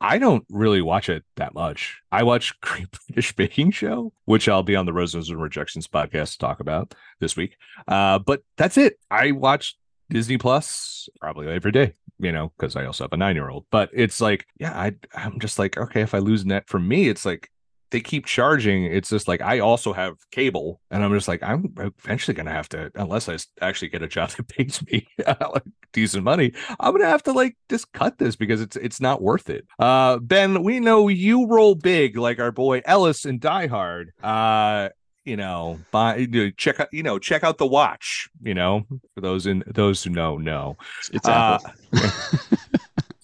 I 0.02 0.18
don't 0.18 0.46
really 0.50 0.82
watch 0.82 1.10
it 1.10 1.24
that 1.36 1.54
much. 1.54 2.02
I 2.12 2.24
watch 2.24 2.60
Great 2.62 2.88
British 3.08 3.36
Baking 3.36 3.72
Show, 3.72 4.14
which 4.26 4.50
I'll 4.50 4.64
be 4.64 4.76
on 4.76 4.86
the 4.86 4.94
Roses 4.94 5.30
and 5.30 5.42
Rejections 5.42 5.88
podcast 5.88 6.34
to 6.34 6.38
talk 6.40 6.60
about 6.60 6.96
this 7.20 7.36
week. 7.36 7.58
Uh, 7.88 8.20
but 8.20 8.44
that's 8.58 8.78
it. 8.78 8.98
I 9.12 9.32
watch 9.32 9.76
Disney 10.10 10.38
Plus 10.38 11.10
probably 11.20 11.48
every 11.48 11.72
day, 11.72 11.94
you 12.20 12.32
know, 12.32 12.52
because 12.58 12.76
I 12.76 12.86
also 12.86 13.04
have 13.04 13.14
a 13.14 13.18
nine 13.18 13.36
year 13.36 13.50
old. 13.50 13.66
But 13.72 13.90
it's 13.94 14.22
like, 14.22 14.46
yeah, 14.60 14.74
I 14.74 14.94
I'm 15.14 15.40
just 15.40 15.60
like, 15.60 15.78
okay, 15.78 16.02
if 16.02 16.14
I 16.14 16.20
lose 16.20 16.46
net 16.46 16.68
for 16.68 16.80
me, 16.80 17.08
it's 17.08 17.26
like 17.26 17.50
they 17.92 18.02
keep 18.02 18.26
charging. 18.26 18.86
It's 18.86 19.10
just 19.10 19.28
like 19.28 19.42
I 19.42 19.60
also 19.60 19.94
have 19.94 20.16
cable, 20.32 20.82
and 20.92 21.04
I'm 21.04 21.14
just 21.14 21.28
like, 21.28 21.44
I'm 21.44 21.74
eventually 21.78 22.36
gonna 22.36 22.52
have 22.52 22.70
to, 22.70 22.92
unless 22.96 23.30
I 23.30 23.38
actually 23.62 23.90
get 23.90 24.02
a 24.04 24.08
job 24.08 24.30
that 24.38 24.48
pays 24.48 24.82
me 24.92 25.08
like 25.28 25.64
decent 25.94 26.24
money, 26.24 26.54
I'm 26.80 26.94
gonna 26.94 27.08
have 27.08 27.24
to 27.24 27.32
like 27.32 27.58
just 27.70 27.92
cut 27.94 28.18
this 28.18 28.36
because 28.36 28.62
it's 28.62 28.76
it's 28.76 29.00
not 29.00 29.22
worth 29.22 29.50
it. 29.50 29.66
Uh, 29.80 30.18
Ben, 30.18 30.64
we 30.64 30.80
know 30.80 31.08
you 31.08 31.48
roll 31.48 31.76
big 31.76 32.18
like 32.18 32.40
our 32.40 32.52
boy 32.52 32.82
Ellis 32.86 33.26
in 33.26 33.40
Die 33.40 33.68
Hard. 33.68 34.12
Uh, 34.22 34.90
you 35.24 35.36
know, 35.36 35.80
buy 35.92 36.28
check 36.58 36.80
out 36.80 36.88
you 36.92 37.04
know 37.04 37.20
check 37.20 37.44
out 37.44 37.58
the 37.58 37.68
watch. 37.68 38.30
You 38.42 38.54
know, 38.54 38.86
for 39.14 39.22
those 39.22 39.48
in 39.48 39.64
those 39.68 40.04
who 40.04 40.12
know 40.12 40.38
know. 40.38 40.78
It's 41.12 41.28
Uh. 41.28 41.60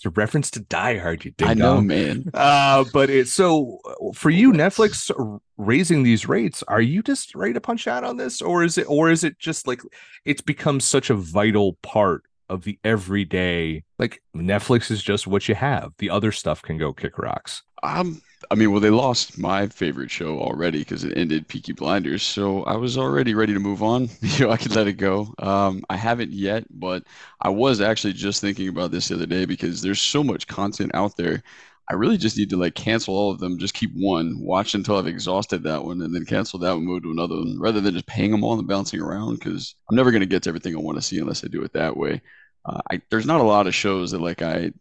It's 0.02 0.06
a 0.08 0.10
reference 0.10 0.50
to 0.52 0.62
Die 0.62 0.98
Hard. 0.98 1.24
You 1.26 1.32
ding 1.32 1.48
I 1.48 1.54
know, 1.54 1.76
dong. 1.76 1.86
man. 1.86 2.26
Uh, 2.34 2.86
but 2.92 3.12
it's 3.12 3.32
so 3.32 3.78
for 4.16 4.32
you, 4.32 4.52
Netflix 4.52 5.12
raising 5.58 6.02
these 6.02 6.28
rates. 6.28 6.64
Are 6.68 6.82
you 6.82 7.04
just 7.04 7.36
ready 7.36 7.54
to 7.54 7.62
punch 7.62 7.88
out 7.88 8.04
on 8.04 8.18
this, 8.18 8.42
or 8.42 8.64
is 8.64 8.80
it, 8.80 8.90
or 8.90 9.12
is 9.12 9.24
it 9.24 9.38
just 9.38 9.68
like 9.68 9.82
it's 10.26 10.42
become 10.42 10.80
such 10.80 11.12
a 11.12 11.16
vital 11.16 11.74
part 11.84 12.24
of 12.50 12.64
the 12.64 12.80
everyday. 12.84 13.84
Like 14.00 14.22
Netflix 14.36 14.90
is 14.90 15.02
just 15.04 15.28
what 15.28 15.48
you 15.48 15.56
have. 15.56 15.94
The 16.00 16.10
other 16.10 16.32
stuff 16.32 16.62
can 16.64 16.78
go 16.78 16.94
kick 16.94 17.18
rocks. 17.20 17.62
Um, 17.84 18.22
I 18.52 18.56
mean, 18.56 18.72
well, 18.72 18.82
they 18.82 18.90
lost 18.90 19.38
my 19.38 19.68
favorite 19.68 20.12
show 20.12 20.38
already 20.40 20.80
because 20.80 21.06
it 21.06 21.18
ended 21.18 21.48
Peaky 21.48 21.72
Blinders, 21.72 22.22
so 22.22 22.64
I 22.66 22.76
was 22.76 22.98
already 22.98 23.34
ready 23.34 23.54
to 23.54 23.62
move 23.62 23.82
on. 23.82 24.10
You 24.22 24.46
know, 24.46 24.52
I 24.52 24.58
could 24.58 24.76
let 24.76 24.88
it 24.88 24.94
go. 24.94 25.34
Um, 25.40 25.86
I 25.90 25.96
haven't 25.96 26.34
yet, 26.34 26.66
but 26.70 27.04
I 27.40 27.48
was 27.50 27.80
actually 27.80 28.12
just 28.14 28.42
thinking 28.42 28.68
about 28.68 28.92
this 28.92 29.08
the 29.08 29.16
other 29.16 29.26
day 29.26 29.46
because 29.46 29.82
there's 29.82 30.02
so 30.02 30.22
much 30.24 30.48
content 30.48 30.92
out 30.94 31.16
there. 31.16 31.44
I 31.90 31.94
really 31.94 32.18
just 32.18 32.38
need 32.38 32.50
to 32.50 32.58
like 32.58 32.76
cancel 32.76 33.16
all 33.16 33.32
of 33.32 33.40
them, 33.40 33.58
just 33.58 33.74
keep 33.74 33.92
one, 33.96 34.38
watch 34.40 34.76
until 34.76 34.98
I've 34.98 35.08
exhausted 35.08 35.64
that 35.64 35.86
one, 35.86 36.02
and 36.02 36.14
then 36.14 36.26
cancel 36.26 36.60
that 36.60 36.74
one, 36.74 36.86
move 36.86 37.04
to 37.04 37.12
another 37.12 37.36
one, 37.36 37.58
rather 37.60 37.80
than 37.82 37.94
just 37.94 38.06
paying 38.06 38.32
them 38.32 38.44
all 38.44 38.60
and 38.60 38.68
bouncing 38.68 39.02
around. 39.02 39.36
Because 39.40 39.76
I'm 39.90 39.96
never 39.96 40.12
gonna 40.12 40.26
get 40.26 40.44
to 40.44 40.50
everything 40.50 40.76
I 40.76 40.80
want 40.80 40.98
to 40.98 41.02
see 41.02 41.20
unless 41.20 41.44
I 41.46 41.48
do 41.48 41.64
it 41.64 41.72
that 41.74 41.96
way. 41.96 42.22
Uh, 42.66 42.82
I, 42.92 43.02
there's 43.10 43.26
not 43.26 43.42
a 43.42 43.46
lot 43.46 43.68
of 43.68 43.74
shows 43.76 44.12
that 44.12 44.22
like 44.22 44.42
I 44.42 44.72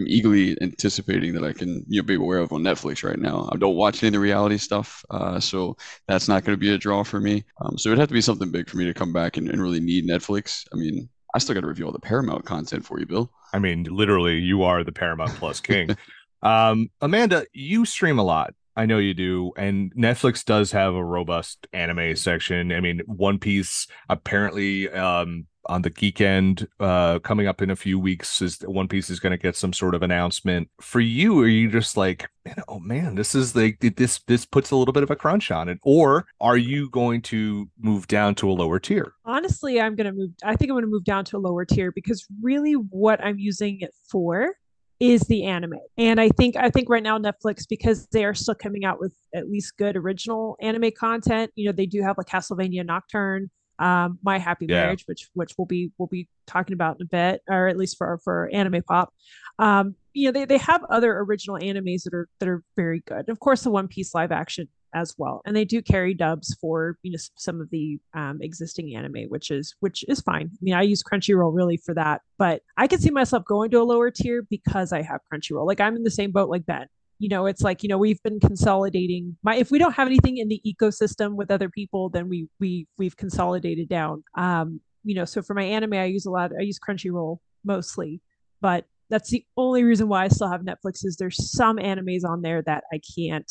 I'm 0.00 0.08
eagerly 0.08 0.56
anticipating 0.62 1.34
that 1.34 1.44
I 1.44 1.52
can 1.52 1.84
you 1.86 2.00
know, 2.00 2.06
be 2.06 2.14
aware 2.14 2.38
of 2.38 2.52
on 2.52 2.62
Netflix 2.62 3.04
right 3.06 3.18
now. 3.18 3.50
I 3.52 3.56
don't 3.56 3.76
watch 3.76 4.02
any 4.02 4.08
of 4.08 4.14
the 4.14 4.20
reality 4.20 4.56
stuff, 4.56 5.04
uh, 5.10 5.38
so 5.38 5.76
that's 6.08 6.26
not 6.26 6.44
going 6.44 6.56
to 6.56 6.60
be 6.60 6.72
a 6.72 6.78
draw 6.78 7.02
for 7.02 7.20
me. 7.20 7.44
Um, 7.60 7.76
so 7.76 7.90
it'd 7.90 7.98
have 7.98 8.08
to 8.08 8.14
be 8.14 8.22
something 8.22 8.50
big 8.50 8.70
for 8.70 8.78
me 8.78 8.86
to 8.86 8.94
come 8.94 9.12
back 9.12 9.36
and, 9.36 9.50
and 9.50 9.62
really 9.62 9.80
need 9.80 10.08
Netflix. 10.08 10.64
I 10.72 10.76
mean, 10.76 11.08
I 11.34 11.38
still 11.38 11.54
got 11.54 11.60
to 11.60 11.66
review 11.66 11.84
all 11.84 11.92
the 11.92 12.00
Paramount 12.00 12.46
content 12.46 12.86
for 12.86 12.98
you, 12.98 13.04
Bill. 13.04 13.30
I 13.52 13.58
mean, 13.58 13.84
literally, 13.84 14.38
you 14.38 14.62
are 14.62 14.82
the 14.82 14.92
Paramount 14.92 15.34
Plus 15.34 15.60
king. 15.60 15.90
um, 16.42 16.88
Amanda, 17.02 17.44
you 17.52 17.84
stream 17.84 18.18
a 18.18 18.24
lot. 18.24 18.54
I 18.76 18.86
know 18.86 18.98
you 18.98 19.12
do. 19.12 19.52
And 19.58 19.94
Netflix 19.94 20.44
does 20.44 20.72
have 20.72 20.94
a 20.94 21.04
robust 21.04 21.66
anime 21.74 22.16
section. 22.16 22.72
I 22.72 22.80
mean, 22.80 23.02
One 23.04 23.38
Piece 23.38 23.86
apparently 24.08 24.88
um 24.88 25.46
on 25.70 25.82
the 25.82 25.90
Geekend 25.90 26.66
uh 26.80 27.18
coming 27.20 27.46
up 27.46 27.62
in 27.62 27.70
a 27.70 27.76
few 27.76 27.98
weeks 27.98 28.42
is 28.42 28.60
One 28.62 28.88
Piece 28.88 29.08
is 29.08 29.20
going 29.20 29.30
to 29.30 29.38
get 29.38 29.56
some 29.56 29.72
sort 29.72 29.94
of 29.94 30.02
announcement. 30.02 30.68
For 30.80 31.00
you, 31.00 31.38
are 31.40 31.48
you 31.48 31.70
just 31.70 31.96
like, 31.96 32.28
oh 32.68 32.80
man, 32.80 33.14
this 33.14 33.34
is 33.34 33.54
like 33.54 33.78
this 33.80 34.20
this 34.26 34.44
puts 34.44 34.70
a 34.70 34.76
little 34.76 34.92
bit 34.92 35.02
of 35.02 35.10
a 35.10 35.16
crunch 35.16 35.50
on 35.50 35.68
it 35.68 35.78
or 35.82 36.26
are 36.40 36.56
you 36.56 36.90
going 36.90 37.22
to 37.22 37.68
move 37.78 38.08
down 38.08 38.34
to 38.36 38.50
a 38.50 38.52
lower 38.52 38.78
tier? 38.78 39.14
Honestly, 39.24 39.80
I'm 39.80 39.94
going 39.94 40.06
to 40.06 40.12
move 40.12 40.32
I 40.44 40.56
think 40.56 40.70
I'm 40.70 40.74
going 40.74 40.84
to 40.84 40.90
move 40.90 41.04
down 41.04 41.24
to 41.26 41.36
a 41.36 41.38
lower 41.38 41.64
tier 41.64 41.92
because 41.92 42.26
really 42.42 42.72
what 42.72 43.24
I'm 43.24 43.38
using 43.38 43.80
it 43.80 43.94
for 44.10 44.54
is 45.00 45.22
the 45.22 45.44
anime. 45.44 45.80
And 45.96 46.20
I 46.20 46.28
think 46.28 46.56
I 46.56 46.68
think 46.68 46.90
right 46.90 47.02
now 47.02 47.18
Netflix 47.18 47.66
because 47.68 48.06
they 48.08 48.24
are 48.24 48.34
still 48.34 48.54
coming 48.54 48.84
out 48.84 49.00
with 49.00 49.14
at 49.34 49.48
least 49.48 49.78
good 49.78 49.96
original 49.96 50.56
anime 50.60 50.90
content. 50.96 51.50
You 51.54 51.66
know, 51.66 51.72
they 51.72 51.86
do 51.86 52.02
have 52.02 52.18
like 52.18 52.26
Castlevania 52.26 52.84
Nocturne, 52.84 53.50
um, 53.80 54.18
My 54.22 54.38
Happy 54.38 54.66
Yeah. 54.68 54.82
Marriage, 54.82 55.04
which 55.06 55.28
which 55.34 55.54
we'll 55.58 55.66
be 55.66 55.90
we'll 55.98 56.06
be 56.06 56.28
talking 56.46 56.74
about 56.74 56.96
in 57.00 57.06
a 57.06 57.08
bit, 57.08 57.42
or 57.48 57.66
at 57.66 57.76
least 57.76 57.96
for 57.98 58.18
for 58.22 58.48
anime 58.52 58.82
pop. 58.82 59.12
Um, 59.58 59.96
you 60.12 60.26
know, 60.26 60.32
they, 60.32 60.44
they 60.44 60.58
have 60.58 60.84
other 60.90 61.18
original 61.18 61.58
animes 61.58 62.04
that 62.04 62.14
are 62.14 62.28
that 62.38 62.48
are 62.48 62.62
very 62.76 63.02
good. 63.06 63.28
Of 63.28 63.40
course, 63.40 63.62
the 63.62 63.70
One 63.70 63.88
Piece 63.88 64.14
live 64.14 64.32
action 64.32 64.68
as 64.92 65.14
well, 65.16 65.40
and 65.46 65.54
they 65.54 65.64
do 65.64 65.80
carry 65.80 66.14
dubs 66.14 66.54
for 66.60 66.98
you 67.02 67.12
know 67.12 67.18
some 67.36 67.60
of 67.60 67.70
the 67.70 67.98
um, 68.14 68.38
existing 68.42 68.94
anime, 68.94 69.28
which 69.28 69.50
is 69.50 69.74
which 69.80 70.04
is 70.08 70.20
fine. 70.20 70.50
I 70.52 70.58
mean, 70.60 70.74
I 70.74 70.82
use 70.82 71.02
Crunchyroll 71.02 71.54
really 71.54 71.78
for 71.78 71.94
that, 71.94 72.20
but 72.38 72.62
I 72.76 72.86
can 72.86 73.00
see 73.00 73.10
myself 73.10 73.44
going 73.44 73.70
to 73.70 73.80
a 73.80 73.84
lower 73.84 74.10
tier 74.10 74.42
because 74.50 74.92
I 74.92 75.02
have 75.02 75.20
Crunchyroll. 75.32 75.66
Like 75.66 75.80
I'm 75.80 75.96
in 75.96 76.02
the 76.02 76.10
same 76.10 76.32
boat 76.32 76.50
like 76.50 76.66
Ben. 76.66 76.86
You 77.20 77.28
know, 77.28 77.46
it's 77.46 77.62
like 77.62 77.84
you 77.84 77.88
know 77.88 77.98
we've 77.98 78.22
been 78.24 78.40
consolidating. 78.40 79.36
My 79.44 79.54
if 79.54 79.70
we 79.70 79.78
don't 79.78 79.92
have 79.92 80.08
anything 80.08 80.38
in 80.38 80.48
the 80.48 80.60
ecosystem 80.66 81.36
with 81.36 81.52
other 81.52 81.68
people, 81.68 82.08
then 82.08 82.28
we 82.28 82.48
we 82.58 82.88
we've 82.98 83.16
consolidated 83.16 83.88
down. 83.88 84.24
Um, 84.36 84.80
you 85.04 85.14
know, 85.14 85.24
so 85.24 85.42
for 85.42 85.54
my 85.54 85.62
anime, 85.62 85.94
I 85.94 86.06
use 86.06 86.26
a 86.26 86.30
lot. 86.30 86.50
I 86.58 86.62
use 86.62 86.78
Crunchyroll 86.78 87.38
mostly, 87.64 88.20
but 88.60 88.86
that's 89.10 89.30
the 89.30 89.44
only 89.56 89.84
reason 89.84 90.08
why 90.08 90.24
I 90.24 90.28
still 90.28 90.50
have 90.50 90.62
Netflix 90.62 91.04
is 91.04 91.16
there's 91.16 91.52
some 91.56 91.76
animes 91.76 92.24
on 92.24 92.42
there 92.42 92.62
that 92.62 92.84
I 92.92 93.00
can't 93.16 93.50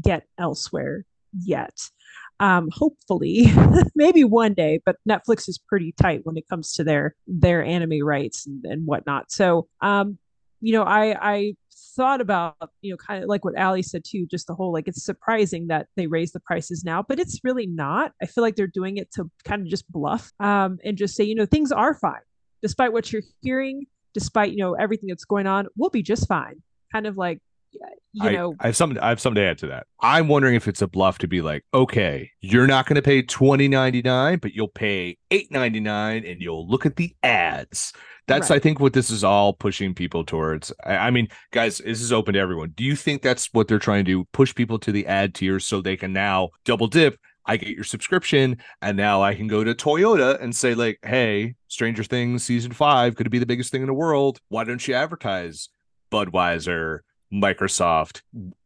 get 0.00 0.24
elsewhere 0.38 1.04
yet. 1.32 1.74
Um, 2.40 2.68
hopefully, 2.72 3.46
maybe 3.96 4.22
one 4.22 4.54
day, 4.54 4.80
but 4.86 4.96
Netflix 5.08 5.48
is 5.48 5.58
pretty 5.58 5.92
tight 6.00 6.20
when 6.22 6.36
it 6.36 6.48
comes 6.48 6.72
to 6.74 6.84
their 6.84 7.16
their 7.26 7.64
anime 7.64 8.04
rights 8.04 8.46
and, 8.46 8.64
and 8.64 8.86
whatnot. 8.86 9.32
So, 9.32 9.66
um, 9.80 10.18
you 10.60 10.72
know, 10.72 10.84
I 10.84 11.16
I 11.20 11.54
thought 11.96 12.20
about 12.20 12.56
you 12.82 12.92
know 12.92 12.96
kind 12.96 13.22
of 13.22 13.28
like 13.28 13.44
what 13.44 13.56
Allie 13.56 13.82
said 13.82 14.04
too, 14.04 14.26
just 14.30 14.46
the 14.46 14.54
whole 14.54 14.72
like 14.72 14.88
it's 14.88 15.04
surprising 15.04 15.68
that 15.68 15.86
they 15.96 16.06
raise 16.06 16.32
the 16.32 16.40
prices 16.40 16.84
now, 16.84 17.02
but 17.06 17.18
it's 17.18 17.40
really 17.44 17.66
not. 17.66 18.12
I 18.22 18.26
feel 18.26 18.42
like 18.42 18.56
they're 18.56 18.66
doing 18.66 18.96
it 18.96 19.10
to 19.12 19.30
kind 19.44 19.62
of 19.62 19.68
just 19.68 19.90
bluff 19.90 20.32
um, 20.40 20.78
and 20.84 20.96
just 20.96 21.14
say 21.16 21.24
you 21.24 21.34
know 21.34 21.46
things 21.46 21.72
are 21.72 21.94
fine 21.94 22.20
despite 22.62 22.92
what 22.92 23.12
you're 23.12 23.22
hearing, 23.40 23.86
despite 24.14 24.50
you 24.50 24.58
know 24.58 24.74
everything 24.74 25.08
that's 25.08 25.24
going 25.24 25.46
on, 25.46 25.66
we'll 25.76 25.90
be 25.90 26.02
just 26.02 26.26
fine. 26.26 26.62
Kind 26.92 27.06
of 27.06 27.16
like 27.16 27.40
you 28.12 28.28
I, 28.28 28.32
know 28.32 28.54
I 28.60 28.66
have 28.66 28.76
something 28.76 28.98
I 28.98 29.10
have 29.10 29.20
something 29.20 29.42
to 29.42 29.48
add 29.48 29.58
to 29.58 29.66
that. 29.68 29.86
I'm 30.00 30.28
wondering 30.28 30.54
if 30.54 30.68
it's 30.68 30.82
a 30.82 30.88
bluff 30.88 31.18
to 31.18 31.28
be 31.28 31.40
like, 31.40 31.64
okay, 31.72 32.30
you're 32.40 32.66
not 32.66 32.86
going 32.86 32.96
to 32.96 33.02
pay 33.02 33.22
twenty 33.22 33.68
ninety 33.68 34.02
nine, 34.02 34.38
but 34.38 34.54
you'll 34.54 34.68
pay 34.68 35.18
eight 35.30 35.50
ninety 35.50 35.80
nine, 35.80 36.24
and 36.24 36.40
you'll 36.40 36.68
look 36.68 36.86
at 36.86 36.96
the 36.96 37.14
ads. 37.22 37.92
That's 38.26 38.50
Right. 38.50 38.56
I 38.56 38.58
think 38.60 38.78
what 38.78 38.92
this 38.92 39.10
is 39.10 39.24
all 39.24 39.54
pushing 39.54 39.94
people 39.94 40.24
towards. 40.24 40.72
I, 40.84 40.96
I 40.96 41.10
mean, 41.10 41.28
guys, 41.50 41.78
this 41.78 42.02
is 42.02 42.12
open 42.12 42.34
to 42.34 42.40
everyone. 42.40 42.74
Do 42.76 42.84
you 42.84 42.94
think 42.94 43.22
that's 43.22 43.48
what 43.52 43.68
they're 43.68 43.78
trying 43.78 44.04
to 44.04 44.10
do? 44.10 44.28
Push 44.32 44.54
people 44.54 44.78
to 44.80 44.92
the 44.92 45.06
ad 45.06 45.34
tier 45.34 45.58
so 45.58 45.80
they 45.80 45.96
can 45.96 46.12
now 46.12 46.50
double 46.64 46.88
dip. 46.88 47.18
I 47.46 47.56
get 47.56 47.70
your 47.70 47.84
subscription, 47.84 48.58
and 48.82 48.98
now 48.98 49.22
I 49.22 49.34
can 49.34 49.46
go 49.46 49.64
to 49.64 49.74
Toyota 49.74 50.38
and 50.42 50.54
say, 50.54 50.74
like, 50.74 50.98
hey, 51.02 51.54
Stranger 51.68 52.04
Things 52.04 52.44
season 52.44 52.72
five 52.72 53.16
could 53.16 53.30
be 53.30 53.38
the 53.38 53.46
biggest 53.46 53.70
thing 53.70 53.80
in 53.80 53.86
the 53.86 53.94
world. 53.94 54.38
Why 54.48 54.64
don't 54.64 54.86
you 54.86 54.92
advertise 54.92 55.70
Budweiser, 56.12 57.00
Microsoft, 57.32 58.22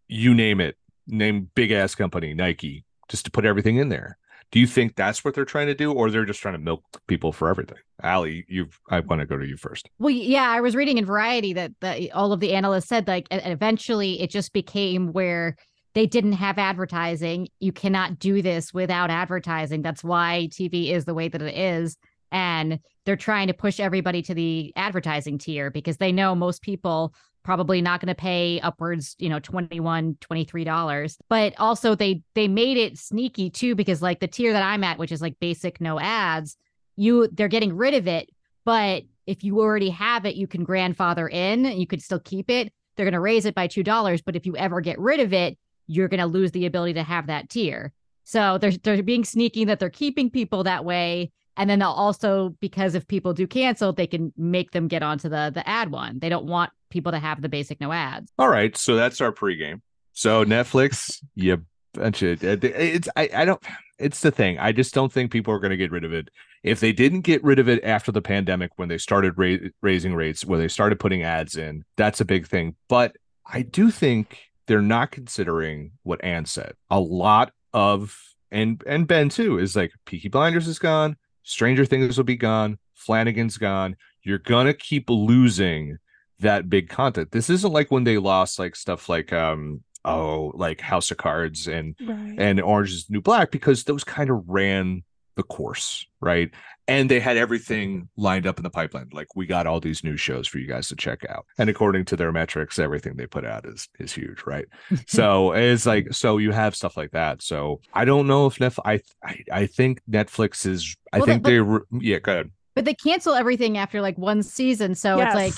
you 0.08 0.34
name 0.34 0.60
it, 0.60 0.76
name 1.06 1.50
big 1.54 1.72
ass 1.72 1.94
company, 1.94 2.34
Nike, 2.34 2.84
just 3.08 3.24
to 3.24 3.30
put 3.30 3.44
everything 3.44 3.76
in 3.76 3.88
there. 3.88 4.18
Do 4.50 4.60
you 4.60 4.66
think 4.66 4.96
that's 4.96 5.24
what 5.24 5.34
they're 5.34 5.46
trying 5.46 5.68
to 5.68 5.74
do, 5.74 5.92
or 5.92 6.10
they're 6.10 6.26
just 6.26 6.42
trying 6.42 6.54
to 6.54 6.60
milk 6.60 6.84
people 7.06 7.32
for 7.32 7.48
everything? 7.48 7.78
Allie, 8.02 8.44
you 8.48 8.68
I 8.90 9.00
want 9.00 9.20
to 9.20 9.26
go 9.26 9.38
to 9.38 9.46
you 9.46 9.56
first. 9.56 9.88
Well, 9.98 10.10
yeah, 10.10 10.50
I 10.50 10.60
was 10.60 10.76
reading 10.76 10.98
in 10.98 11.06
Variety 11.06 11.54
that 11.54 11.72
all 12.12 12.32
of 12.32 12.40
the 12.40 12.52
analysts 12.52 12.88
said 12.88 13.08
like 13.08 13.26
eventually 13.30 14.20
it 14.20 14.28
just 14.28 14.52
became 14.52 15.12
where 15.12 15.56
they 15.94 16.06
didn't 16.06 16.32
have 16.32 16.58
advertising. 16.58 17.48
You 17.60 17.72
cannot 17.72 18.18
do 18.18 18.42
this 18.42 18.74
without 18.74 19.10
advertising. 19.10 19.80
That's 19.80 20.04
why 20.04 20.48
TV 20.50 20.90
is 20.90 21.06
the 21.06 21.14
way 21.14 21.28
that 21.28 21.40
it 21.40 21.56
is. 21.56 21.96
And 22.30 22.78
they're 23.04 23.16
trying 23.16 23.48
to 23.48 23.54
push 23.54 23.80
everybody 23.80 24.22
to 24.22 24.34
the 24.34 24.72
advertising 24.76 25.38
tier 25.38 25.70
because 25.70 25.96
they 25.96 26.12
know 26.12 26.34
most 26.34 26.62
people 26.62 27.14
probably 27.42 27.82
not 27.82 28.00
going 28.00 28.08
to 28.08 28.14
pay 28.14 28.60
upwards 28.60 29.16
you 29.18 29.28
know 29.28 29.38
21 29.38 30.16
23 30.20 30.64
dollars. 30.64 31.18
But 31.28 31.54
also 31.58 31.94
they 31.94 32.22
they 32.34 32.48
made 32.48 32.76
it 32.76 32.98
sneaky 32.98 33.50
too 33.50 33.74
because 33.74 34.02
like 34.02 34.20
the 34.20 34.28
tier 34.28 34.52
that 34.52 34.62
i'm 34.62 34.84
at 34.84 34.98
which 34.98 35.12
is 35.12 35.22
like 35.22 35.38
basic 35.40 35.80
no 35.80 35.98
ads 36.00 36.56
you 36.96 37.28
they're 37.32 37.48
getting 37.48 37.76
rid 37.76 37.94
of 37.94 38.06
it. 38.06 38.30
But 38.64 39.04
if 39.26 39.44
you 39.44 39.60
already 39.60 39.90
have 39.90 40.24
it 40.26 40.36
you 40.36 40.46
can 40.46 40.64
grandfather 40.64 41.28
in 41.28 41.64
you 41.64 41.86
could 41.86 42.02
still 42.02 42.20
keep 42.20 42.50
it. 42.50 42.72
They're 42.96 43.06
going 43.06 43.14
to 43.14 43.20
raise 43.20 43.46
it 43.46 43.54
by 43.54 43.66
two 43.66 43.82
dollars 43.82 44.22
but 44.22 44.36
if 44.36 44.46
you 44.46 44.56
ever 44.56 44.80
get 44.80 44.98
rid 44.98 45.20
of 45.20 45.32
it 45.32 45.58
you're 45.86 46.08
going 46.08 46.20
to 46.20 46.26
lose 46.26 46.52
the 46.52 46.66
ability 46.66 46.94
to 46.94 47.02
have 47.02 47.26
that 47.26 47.48
tier. 47.48 47.92
So 48.24 48.58
they're 48.58 48.72
they're 48.72 49.02
being 49.02 49.24
sneaky 49.24 49.64
that 49.66 49.78
they're 49.78 49.90
keeping 49.90 50.30
people 50.30 50.64
that 50.64 50.84
way. 50.84 51.32
And 51.56 51.68
then 51.68 51.80
they'll 51.80 51.88
also 51.88 52.56
because 52.60 52.94
if 52.94 53.06
people 53.06 53.34
do 53.34 53.46
cancel 53.46 53.92
they 53.92 54.06
can 54.06 54.32
make 54.36 54.70
them 54.70 54.88
get 54.88 55.02
onto 55.02 55.28
the 55.28 55.50
the 55.52 55.68
ad 55.68 55.90
one. 55.90 56.18
They 56.18 56.28
don't 56.28 56.46
want 56.46 56.70
people 56.92 57.12
to 57.12 57.18
have 57.18 57.42
the 57.42 57.48
basic 57.48 57.80
no 57.80 57.90
ads 57.90 58.30
All 58.38 58.48
right, 58.48 58.76
so 58.76 58.94
that's 58.94 59.20
our 59.20 59.32
pregame. 59.32 59.80
So 60.12 60.44
Netflix, 60.44 61.22
you 61.34 61.64
of 61.96 62.22
uh, 62.22 62.56
it's 62.62 63.08
I, 63.16 63.28
I 63.34 63.44
don't 63.44 63.62
it's 63.98 64.20
the 64.20 64.30
thing. 64.30 64.58
I 64.58 64.72
just 64.72 64.94
don't 64.94 65.12
think 65.12 65.30
people 65.30 65.54
are 65.54 65.58
going 65.58 65.70
to 65.70 65.76
get 65.76 65.90
rid 65.90 66.04
of 66.04 66.12
it. 66.12 66.28
If 66.62 66.80
they 66.80 66.92
didn't 66.92 67.22
get 67.22 67.42
rid 67.42 67.58
of 67.58 67.68
it 67.68 67.82
after 67.84 68.12
the 68.12 68.22
pandemic 68.22 68.72
when 68.76 68.88
they 68.88 68.98
started 68.98 69.34
ra- 69.36 69.68
raising 69.80 70.14
rates, 70.14 70.44
when 70.44 70.60
they 70.60 70.68
started 70.68 71.00
putting 71.00 71.22
ads 71.22 71.56
in, 71.56 71.84
that's 71.96 72.20
a 72.20 72.24
big 72.24 72.46
thing. 72.46 72.76
But 72.88 73.16
I 73.44 73.62
do 73.62 73.90
think 73.90 74.38
they're 74.66 74.80
not 74.82 75.10
considering 75.10 75.92
what 76.02 76.22
Ann 76.24 76.46
said. 76.46 76.74
A 76.90 77.00
lot 77.00 77.52
of 77.72 78.16
and 78.50 78.82
and 78.86 79.06
Ben 79.06 79.28
too 79.28 79.58
is 79.58 79.76
like 79.76 79.92
Peaky 80.04 80.28
Blinders 80.28 80.68
is 80.68 80.78
gone, 80.78 81.16
Stranger 81.42 81.84
Things 81.84 82.16
will 82.16 82.24
be 82.24 82.36
gone, 82.36 82.78
Flanagan's 82.94 83.58
gone. 83.58 83.96
You're 84.22 84.38
gonna 84.38 84.74
keep 84.74 85.10
losing 85.10 85.98
that 86.42 86.68
big 86.68 86.88
content. 86.88 87.30
This 87.32 87.50
isn't 87.50 87.72
like 87.72 87.90
when 87.90 88.04
they 88.04 88.18
lost 88.18 88.58
like 88.58 88.76
stuff 88.76 89.08
like 89.08 89.32
um 89.32 89.82
oh 90.04 90.52
like 90.54 90.80
House 90.80 91.10
of 91.10 91.16
Cards 91.16 91.68
and 91.68 91.94
right. 92.00 92.34
and 92.38 92.60
Orange 92.60 92.92
is 92.92 93.10
New 93.10 93.20
Black 93.20 93.50
because 93.50 93.84
those 93.84 94.04
kind 94.04 94.30
of 94.30 94.42
ran 94.46 95.02
the 95.34 95.42
course, 95.42 96.06
right? 96.20 96.50
And 96.88 97.10
they 97.10 97.20
had 97.20 97.36
everything 97.36 98.08
lined 98.16 98.46
up 98.46 98.58
in 98.58 98.64
the 98.64 98.70
pipeline. 98.70 99.08
Like 99.12 99.28
we 99.34 99.46
got 99.46 99.66
all 99.66 99.80
these 99.80 100.04
new 100.04 100.16
shows 100.16 100.46
for 100.46 100.58
you 100.58 100.66
guys 100.66 100.88
to 100.88 100.96
check 100.96 101.24
out. 101.28 101.46
And 101.56 101.70
according 101.70 102.04
to 102.06 102.16
their 102.16 102.32
metrics, 102.32 102.78
everything 102.78 103.16
they 103.16 103.26
put 103.26 103.46
out 103.46 103.66
is 103.66 103.88
is 103.98 104.12
huge, 104.12 104.42
right? 104.46 104.66
so 105.06 105.52
it's 105.52 105.86
like 105.86 106.12
so 106.12 106.38
you 106.38 106.50
have 106.52 106.76
stuff 106.76 106.96
like 106.96 107.12
that. 107.12 107.42
So 107.42 107.80
I 107.94 108.04
don't 108.04 108.26
know 108.26 108.46
if 108.46 108.58
Netflix. 108.58 108.80
I 108.84 109.00
I, 109.24 109.44
I 109.52 109.66
think 109.66 110.00
Netflix 110.10 110.66
is. 110.66 110.96
I 111.12 111.18
Well, 111.18 111.26
think 111.26 111.44
they. 111.44 111.60
Yeah, 112.00 112.18
go 112.18 112.32
ahead. 112.32 112.50
But 112.74 112.84
they 112.86 112.94
cancel 112.94 113.34
everything 113.34 113.76
after 113.76 114.00
like 114.00 114.16
one 114.16 114.42
season, 114.42 114.94
so 114.94 115.18
it's 115.20 115.34
like 115.34 115.54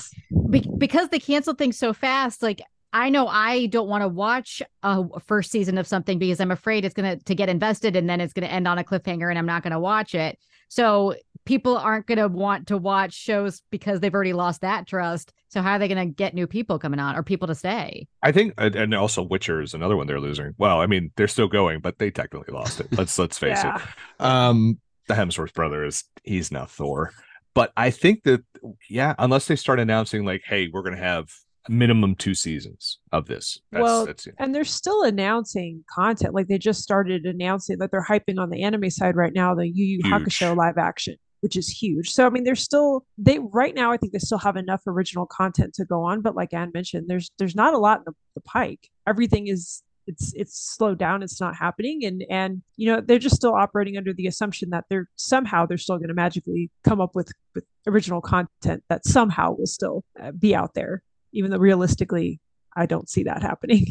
be- 0.51 0.69
because 0.77 1.09
they 1.09 1.19
cancel 1.19 1.53
things 1.53 1.77
so 1.77 1.93
fast 1.93 2.41
like 2.43 2.61
i 2.93 3.09
know 3.09 3.27
i 3.27 3.65
don't 3.67 3.87
want 3.89 4.01
to 4.03 4.07
watch 4.07 4.61
a 4.83 5.19
first 5.19 5.51
season 5.51 5.77
of 5.77 5.87
something 5.87 6.17
because 6.19 6.39
i'm 6.39 6.51
afraid 6.51 6.85
it's 6.85 6.93
going 6.93 7.17
to 7.17 7.23
to 7.25 7.35
get 7.35 7.49
invested 7.49 7.95
and 7.95 8.09
then 8.09 8.21
it's 8.21 8.31
going 8.33 8.47
to 8.47 8.51
end 8.53 8.67
on 8.67 8.77
a 8.77 8.83
cliffhanger 8.83 9.29
and 9.29 9.37
i'm 9.37 9.45
not 9.45 9.63
going 9.63 9.71
to 9.73 9.79
watch 9.79 10.15
it 10.15 10.37
so 10.69 11.13
people 11.45 11.77
aren't 11.77 12.05
going 12.07 12.17
to 12.17 12.27
want 12.27 12.67
to 12.67 12.77
watch 12.77 13.13
shows 13.13 13.61
because 13.69 13.99
they've 13.99 14.13
already 14.13 14.33
lost 14.33 14.61
that 14.61 14.87
trust 14.87 15.33
so 15.49 15.61
how 15.61 15.73
are 15.73 15.79
they 15.79 15.87
going 15.87 16.07
to 16.07 16.13
get 16.13 16.33
new 16.33 16.47
people 16.47 16.79
coming 16.79 16.99
on 16.99 17.15
or 17.15 17.23
people 17.23 17.47
to 17.47 17.55
stay 17.55 18.07
I 18.23 18.31
think, 18.31 18.53
and 18.57 18.75
and 18.75 18.93
also 18.93 19.21
Witcher 19.23 19.61
is 19.61 19.73
another 19.73 19.95
one 19.97 20.07
they're 20.07 20.19
losing. 20.19 20.55
Well, 20.57 20.81
I 20.81 20.87
mean, 20.87 21.11
they're 21.15 21.27
still 21.27 21.47
going, 21.47 21.79
but 21.79 21.99
they 21.99 22.09
technically 22.09 22.51
lost 22.51 22.79
it. 22.79 22.87
Let's 22.97 23.19
let's 23.19 23.37
face 23.37 23.63
Yeah. 23.63 23.77
it. 23.77 23.83
Um, 24.19 24.79
the 25.07 25.13
Hemsworth 25.13 25.53
brother 25.53 25.85
is 25.85 26.03
he's 26.23 26.51
now 26.51 26.65
Thor, 26.65 27.11
but 27.53 27.71
I 27.77 27.89
think 27.89 28.23
that 28.23 28.43
yeah, 28.89 29.15
unless 29.19 29.47
they 29.47 29.55
start 29.55 29.79
announcing 29.79 30.25
like, 30.25 30.41
hey, 30.45 30.69
we're 30.71 30.83
gonna 30.83 30.97
have 30.97 31.29
minimum 31.69 32.15
two 32.15 32.35
seasons 32.35 32.99
of 33.11 33.25
this. 33.25 33.59
That's, 33.71 33.83
Well, 33.83 34.05
that's 34.05 34.27
And 34.37 34.53
they're 34.53 34.63
still 34.63 35.03
announcing 35.03 35.83
content. 35.93 36.33
Like 36.33 36.47
they 36.47 36.57
just 36.57 36.81
started 36.81 37.25
announcing 37.25 37.77
that 37.79 37.91
they're 37.91 38.05
hyping 38.07 38.39
on 38.39 38.49
the 38.49 38.63
anime 38.63 38.89
side 38.89 39.15
right 39.15 39.33
now, 39.33 39.55
the 39.55 39.67
Yu 39.67 39.85
Yu 39.85 40.03
Hakusho 40.03 40.55
live 40.55 40.77
action, 40.77 41.15
which 41.41 41.55
is 41.55 41.69
huge. 41.69 42.09
So 42.09 42.25
I 42.25 42.29
mean, 42.29 42.43
they're 42.43 42.55
still 42.55 43.05
they 43.17 43.39
right 43.39 43.75
now. 43.75 43.91
I 43.91 43.97
think 43.97 44.13
they 44.13 44.19
still 44.19 44.39
have 44.39 44.57
enough 44.57 44.81
original 44.87 45.25
content 45.25 45.73
to 45.75 45.85
go 45.85 46.03
on. 46.03 46.21
But 46.21 46.35
like 46.35 46.53
Ann 46.53 46.71
mentioned, 46.73 47.05
there's 47.07 47.31
there's 47.39 47.55
not 47.55 47.73
a 47.73 47.79
lot 47.79 47.99
in 47.99 48.03
the, 48.07 48.13
the 48.35 48.41
pike. 48.41 48.89
Everything 49.07 49.47
is 49.47 49.81
it's 50.07 50.33
it's 50.35 50.75
slowed 50.75 50.99
down. 50.99 51.23
It's 51.23 51.39
not 51.41 51.55
happening, 51.55 52.05
and 52.05 52.23
and 52.29 52.61
you 52.77 52.91
know 52.91 53.01
they're 53.01 53.19
just 53.19 53.35
still 53.35 53.53
operating 53.53 53.97
under 53.97 54.13
the 54.13 54.27
assumption 54.27 54.69
that 54.71 54.85
they're 54.89 55.09
somehow 55.15 55.65
they're 55.65 55.77
still 55.77 55.97
going 55.97 56.09
to 56.09 56.13
magically 56.13 56.69
come 56.83 57.01
up 57.01 57.15
with 57.15 57.31
with 57.53 57.65
original 57.87 58.21
content 58.21 58.83
that 58.89 59.05
somehow 59.05 59.51
will 59.53 59.67
still 59.67 60.03
uh, 60.21 60.31
be 60.31 60.55
out 60.55 60.73
there, 60.73 61.01
even 61.33 61.51
though 61.51 61.57
realistically, 61.57 62.39
I 62.75 62.85
don't 62.85 63.09
see 63.09 63.23
that 63.23 63.41
happening. 63.41 63.87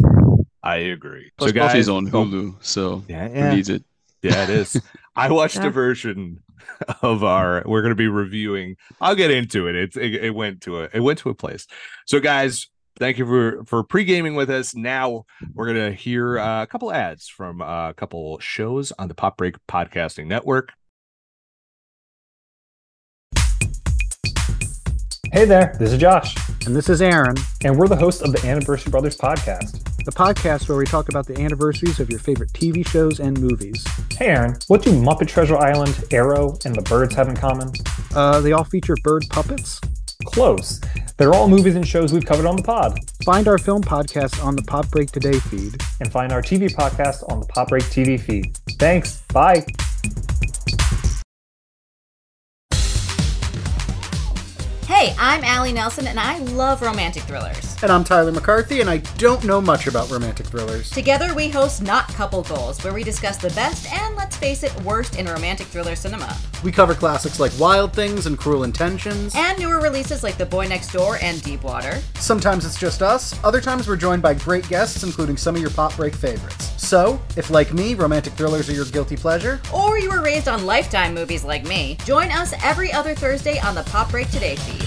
I 0.62 0.76
agree. 0.76 1.30
Plus, 1.36 1.50
so 1.50 1.54
guys, 1.54 1.68
Buffy's 1.68 1.88
on 1.88 2.08
oh, 2.08 2.24
Hulu, 2.24 2.54
so 2.64 3.04
Yeah, 3.08 3.28
who 3.28 3.34
yeah. 3.34 3.54
needs 3.54 3.68
it? 3.68 3.84
Yeah, 4.22 4.44
it 4.44 4.50
is. 4.50 4.80
I 5.16 5.30
watched 5.30 5.56
Yeah. 5.56 5.66
a 5.66 5.70
version 5.70 6.42
of 7.02 7.22
our. 7.22 7.62
We're 7.66 7.82
going 7.82 7.90
to 7.90 7.96
be 7.96 8.08
reviewing. 8.08 8.76
I'll 9.00 9.14
get 9.14 9.30
into 9.30 9.68
it. 9.68 9.74
It's 9.76 9.96
it, 9.96 10.14
it 10.14 10.34
went 10.34 10.62
to 10.62 10.80
a 10.80 10.88
it 10.92 11.00
went 11.00 11.18
to 11.20 11.28
a 11.28 11.34
place. 11.34 11.66
So 12.06 12.18
guys, 12.20 12.68
thank 12.98 13.18
you 13.18 13.26
for 13.26 13.64
for 13.64 13.82
pre 13.82 14.04
gaming 14.04 14.34
with 14.34 14.50
us. 14.50 14.74
Now 14.74 15.24
we're 15.54 15.72
going 15.72 15.90
to 15.90 15.96
hear 15.96 16.38
uh, 16.38 16.62
a 16.62 16.66
couple 16.66 16.92
ads 16.92 17.28
from 17.28 17.60
uh, 17.62 17.90
a 17.90 17.94
couple 17.94 18.38
shows 18.38 18.92
on 18.98 19.08
the 19.08 19.14
Pop 19.14 19.36
Break 19.36 19.56
Podcasting 19.66 20.26
Network. 20.26 20.72
Hey 25.32 25.44
there, 25.46 25.74
this 25.80 25.92
is 25.92 25.98
Josh, 25.98 26.36
And 26.64 26.76
this 26.76 26.88
is 26.88 27.02
Aaron, 27.02 27.34
and 27.64 27.76
we're 27.76 27.88
the 27.88 27.96
hosts 27.96 28.22
of 28.22 28.32
the 28.32 28.46
Anniversary 28.46 28.92
Brothers 28.92 29.16
podcast. 29.16 29.82
the 30.04 30.12
podcast 30.12 30.68
where 30.68 30.78
we 30.78 30.84
talk 30.84 31.08
about 31.08 31.26
the 31.26 31.36
anniversaries 31.40 31.98
of 31.98 32.08
your 32.08 32.20
favorite 32.20 32.52
TV 32.52 32.86
shows 32.86 33.18
and 33.18 33.40
movies. 33.40 33.84
Hey 34.12 34.26
Aaron, 34.28 34.54
what 34.68 34.82
do 34.82 34.92
Muppet 34.92 35.26
Treasure 35.26 35.56
Island, 35.56 36.04
Arrow, 36.12 36.56
and 36.64 36.72
the 36.74 36.82
Birds 36.82 37.16
have 37.16 37.28
in 37.28 37.36
common? 37.36 37.68
Uh, 38.14 38.40
they 38.42 38.52
all 38.52 38.62
feature 38.62 38.94
bird 39.02 39.24
puppets. 39.28 39.80
Close. 40.26 40.80
They're 41.16 41.32
all 41.32 41.48
movies 41.48 41.76
and 41.76 41.86
shows 41.86 42.12
we've 42.12 42.26
covered 42.26 42.46
on 42.46 42.56
the 42.56 42.62
pod. 42.62 42.98
Find 43.24 43.46
our 43.46 43.58
film 43.58 43.82
podcast 43.82 44.44
on 44.44 44.56
the 44.56 44.62
Pop 44.62 44.90
Break 44.90 45.12
Today 45.12 45.38
feed. 45.38 45.76
And 46.00 46.10
find 46.10 46.32
our 46.32 46.42
TV 46.42 46.72
podcast 46.74 47.30
on 47.30 47.40
the 47.40 47.46
Pop 47.46 47.68
Break 47.68 47.84
TV 47.84 48.20
feed. 48.20 48.56
Thanks. 48.78 49.22
Bye. 49.32 49.64
Hey, 54.96 55.12
I'm 55.18 55.42
Allie 55.42 55.72
Nelson, 55.72 56.06
and 56.06 56.20
I 56.20 56.38
love 56.38 56.80
romantic 56.80 57.24
thrillers. 57.24 57.76
And 57.82 57.90
I'm 57.90 58.04
Tyler 58.04 58.30
McCarthy, 58.30 58.80
and 58.80 58.88
I 58.88 58.98
don't 59.18 59.42
know 59.42 59.60
much 59.60 59.88
about 59.88 60.08
romantic 60.08 60.46
thrillers. 60.46 60.88
Together, 60.88 61.34
we 61.34 61.48
host 61.48 61.82
Not 61.82 62.06
Couple 62.14 62.44
Goals, 62.44 62.82
where 62.84 62.94
we 62.94 63.02
discuss 63.02 63.36
the 63.36 63.50
best 63.50 63.92
and, 63.92 64.14
let's 64.14 64.36
face 64.36 64.62
it, 64.62 64.72
worst 64.82 65.18
in 65.18 65.26
romantic 65.26 65.66
thriller 65.66 65.96
cinema. 65.96 66.36
We 66.62 66.70
cover 66.70 66.94
classics 66.94 67.40
like 67.40 67.50
Wild 67.58 67.92
Things 67.92 68.26
and 68.26 68.38
Cruel 68.38 68.62
Intentions. 68.62 69.34
And 69.34 69.58
newer 69.58 69.80
releases 69.80 70.22
like 70.22 70.38
The 70.38 70.46
Boy 70.46 70.68
Next 70.68 70.92
Door 70.92 71.18
and 71.20 71.42
Deep 71.42 71.64
Water. 71.64 72.00
Sometimes 72.14 72.64
it's 72.64 72.78
just 72.78 73.02
us, 73.02 73.36
other 73.42 73.60
times 73.60 73.88
we're 73.88 73.96
joined 73.96 74.22
by 74.22 74.34
great 74.34 74.68
guests, 74.68 75.02
including 75.02 75.36
some 75.36 75.56
of 75.56 75.60
your 75.60 75.72
Pop 75.72 75.96
Break 75.96 76.14
favorites. 76.14 76.70
So, 76.76 77.20
if 77.36 77.50
like 77.50 77.72
me, 77.72 77.94
romantic 77.94 78.34
thrillers 78.34 78.68
are 78.68 78.74
your 78.74 78.84
guilty 78.84 79.16
pleasure, 79.16 79.60
Or 79.74 79.98
you 79.98 80.10
were 80.10 80.22
raised 80.22 80.48
on 80.48 80.66
Lifetime 80.66 81.14
movies 81.14 81.42
like 81.42 81.64
me, 81.66 81.98
join 82.04 82.30
us 82.30 82.54
every 82.62 82.92
other 82.92 83.14
Thursday 83.14 83.58
on 83.58 83.74
the 83.74 83.82
Pop 83.84 84.10
Break 84.10 84.30
Today 84.30 84.54
feed. 84.56 84.83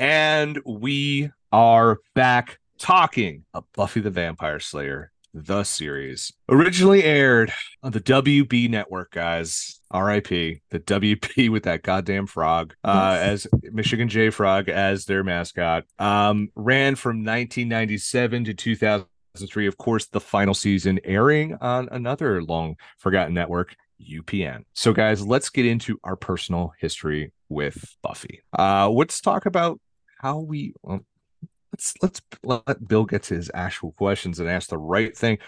And 0.00 0.58
we 0.64 1.30
are 1.52 1.98
back 2.14 2.58
talking 2.78 3.44
of 3.52 3.64
Buffy 3.74 4.00
the 4.00 4.08
Vampire 4.08 4.58
Slayer, 4.58 5.12
the 5.34 5.62
series. 5.62 6.32
Originally 6.48 7.04
aired 7.04 7.52
on 7.82 7.92
the 7.92 8.00
WB 8.00 8.70
network, 8.70 9.10
guys. 9.10 9.78
RIP, 9.92 10.62
the 10.70 10.80
WB 10.80 11.50
with 11.50 11.64
that 11.64 11.82
goddamn 11.82 12.26
frog, 12.26 12.72
uh, 12.82 13.18
as 13.20 13.46
Michigan 13.62 14.08
J 14.08 14.30
Frog 14.30 14.70
as 14.70 15.04
their 15.04 15.22
mascot. 15.22 15.84
Um, 15.98 16.48
ran 16.54 16.94
from 16.94 17.16
1997 17.18 18.44
to 18.44 18.54
2003. 18.54 19.66
Of 19.66 19.76
course, 19.76 20.06
the 20.06 20.20
final 20.20 20.54
season 20.54 20.98
airing 21.04 21.58
on 21.60 21.90
another 21.92 22.42
long 22.42 22.76
forgotten 22.96 23.34
network, 23.34 23.76
UPN. 24.00 24.64
So, 24.72 24.94
guys, 24.94 25.26
let's 25.26 25.50
get 25.50 25.66
into 25.66 25.98
our 26.04 26.16
personal 26.16 26.72
history 26.80 27.32
with 27.50 27.96
Buffy. 28.02 28.40
Uh, 28.58 28.88
let's 28.88 29.20
talk 29.20 29.44
about 29.44 29.78
how 30.20 30.38
we. 30.38 30.74
Well, 30.82 31.04
let's 31.72 31.94
let's 32.02 32.20
let 32.42 32.86
Bill 32.86 33.04
get 33.04 33.22
to 33.24 33.34
his 33.34 33.50
actual 33.54 33.92
questions 33.92 34.38
and 34.38 34.48
ask 34.48 34.68
the 34.68 34.78
right 34.78 35.16
thing. 35.16 35.38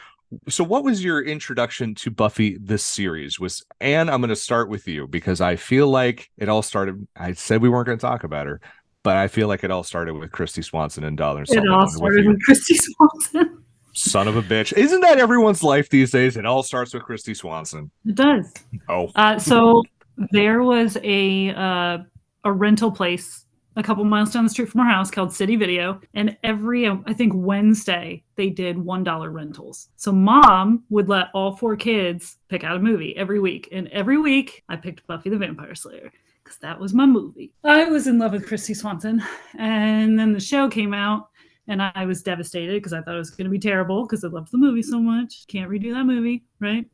So, 0.48 0.64
what 0.64 0.82
was 0.82 1.04
your 1.04 1.22
introduction 1.22 1.94
to 1.96 2.10
Buffy 2.10 2.56
this 2.58 2.82
series? 2.82 3.38
Was 3.38 3.64
Ann? 3.80 4.08
I'm 4.08 4.20
going 4.20 4.30
to 4.30 4.36
start 4.36 4.68
with 4.68 4.88
you 4.88 5.06
because 5.06 5.40
I 5.40 5.56
feel 5.56 5.88
like 5.88 6.30
it 6.38 6.48
all 6.48 6.62
started. 6.62 7.06
I 7.16 7.32
said 7.32 7.60
we 7.60 7.68
weren't 7.68 7.86
going 7.86 7.98
to 7.98 8.02
talk 8.02 8.24
about 8.24 8.46
her, 8.46 8.60
but 9.02 9.16
I 9.16 9.28
feel 9.28 9.48
like 9.48 9.62
it 9.62 9.70
all 9.70 9.82
started 9.82 10.14
with 10.14 10.30
Kristy 10.30 10.64
Swanson 10.64 11.04
and 11.04 11.18
Dollar. 11.18 11.42
It 11.42 11.68
all 11.68 11.88
started 11.88 12.26
with 12.26 12.40
Kristy 12.48 12.76
Swanson. 12.76 13.58
Son 13.94 14.26
of 14.26 14.36
a 14.36 14.42
bitch! 14.42 14.72
Isn't 14.72 15.02
that 15.02 15.18
everyone's 15.18 15.62
life 15.62 15.90
these 15.90 16.10
days? 16.10 16.38
It 16.38 16.46
all 16.46 16.62
starts 16.62 16.94
with 16.94 17.02
Kristy 17.02 17.36
Swanson. 17.36 17.90
It 18.06 18.14
does. 18.14 18.50
Oh, 18.88 19.10
Uh, 19.14 19.38
so 19.38 19.82
there 20.30 20.62
was 20.62 20.96
a 21.02 21.50
uh, 21.50 21.98
a 22.44 22.52
rental 22.52 22.90
place 22.90 23.41
a 23.76 23.82
couple 23.82 24.04
miles 24.04 24.32
down 24.32 24.44
the 24.44 24.50
street 24.50 24.68
from 24.68 24.80
our 24.80 24.86
house 24.88 25.10
called 25.10 25.32
City 25.32 25.56
Video, 25.56 26.00
and 26.14 26.36
every 26.42 26.88
I 26.88 27.12
think 27.12 27.32
Wednesday 27.34 28.22
they 28.36 28.50
did 28.50 28.76
one 28.78 29.04
dollar 29.04 29.30
rentals. 29.30 29.88
So 29.96 30.12
mom 30.12 30.84
would 30.90 31.08
let 31.08 31.28
all 31.34 31.56
four 31.56 31.76
kids 31.76 32.38
pick 32.48 32.64
out 32.64 32.76
a 32.76 32.80
movie 32.80 33.16
every 33.16 33.40
week, 33.40 33.68
and 33.72 33.88
every 33.88 34.18
week 34.18 34.64
I 34.68 34.76
picked 34.76 35.06
Buffy 35.06 35.30
the 35.30 35.38
Vampire 35.38 35.74
Slayer 35.74 36.12
because 36.42 36.58
that 36.58 36.78
was 36.78 36.92
my 36.92 37.06
movie. 37.06 37.52
I 37.64 37.84
was 37.84 38.06
in 38.06 38.18
love 38.18 38.32
with 38.32 38.46
Kristy 38.46 38.76
Swanson, 38.76 39.22
and 39.58 40.18
then 40.18 40.32
the 40.32 40.40
show 40.40 40.68
came 40.68 40.94
out. 40.94 41.28
And 41.68 41.80
I 41.80 42.06
was 42.06 42.24
devastated 42.24 42.74
because 42.74 42.92
I 42.92 43.00
thought 43.02 43.14
it 43.14 43.18
was 43.18 43.30
going 43.30 43.44
to 43.44 43.50
be 43.50 43.58
terrible 43.58 44.02
because 44.02 44.24
I 44.24 44.28
loved 44.28 44.50
the 44.50 44.58
movie 44.58 44.82
so 44.82 44.98
much. 44.98 45.46
Can't 45.46 45.70
redo 45.70 45.94
that 45.94 46.02
movie, 46.04 46.42
right? 46.58 46.84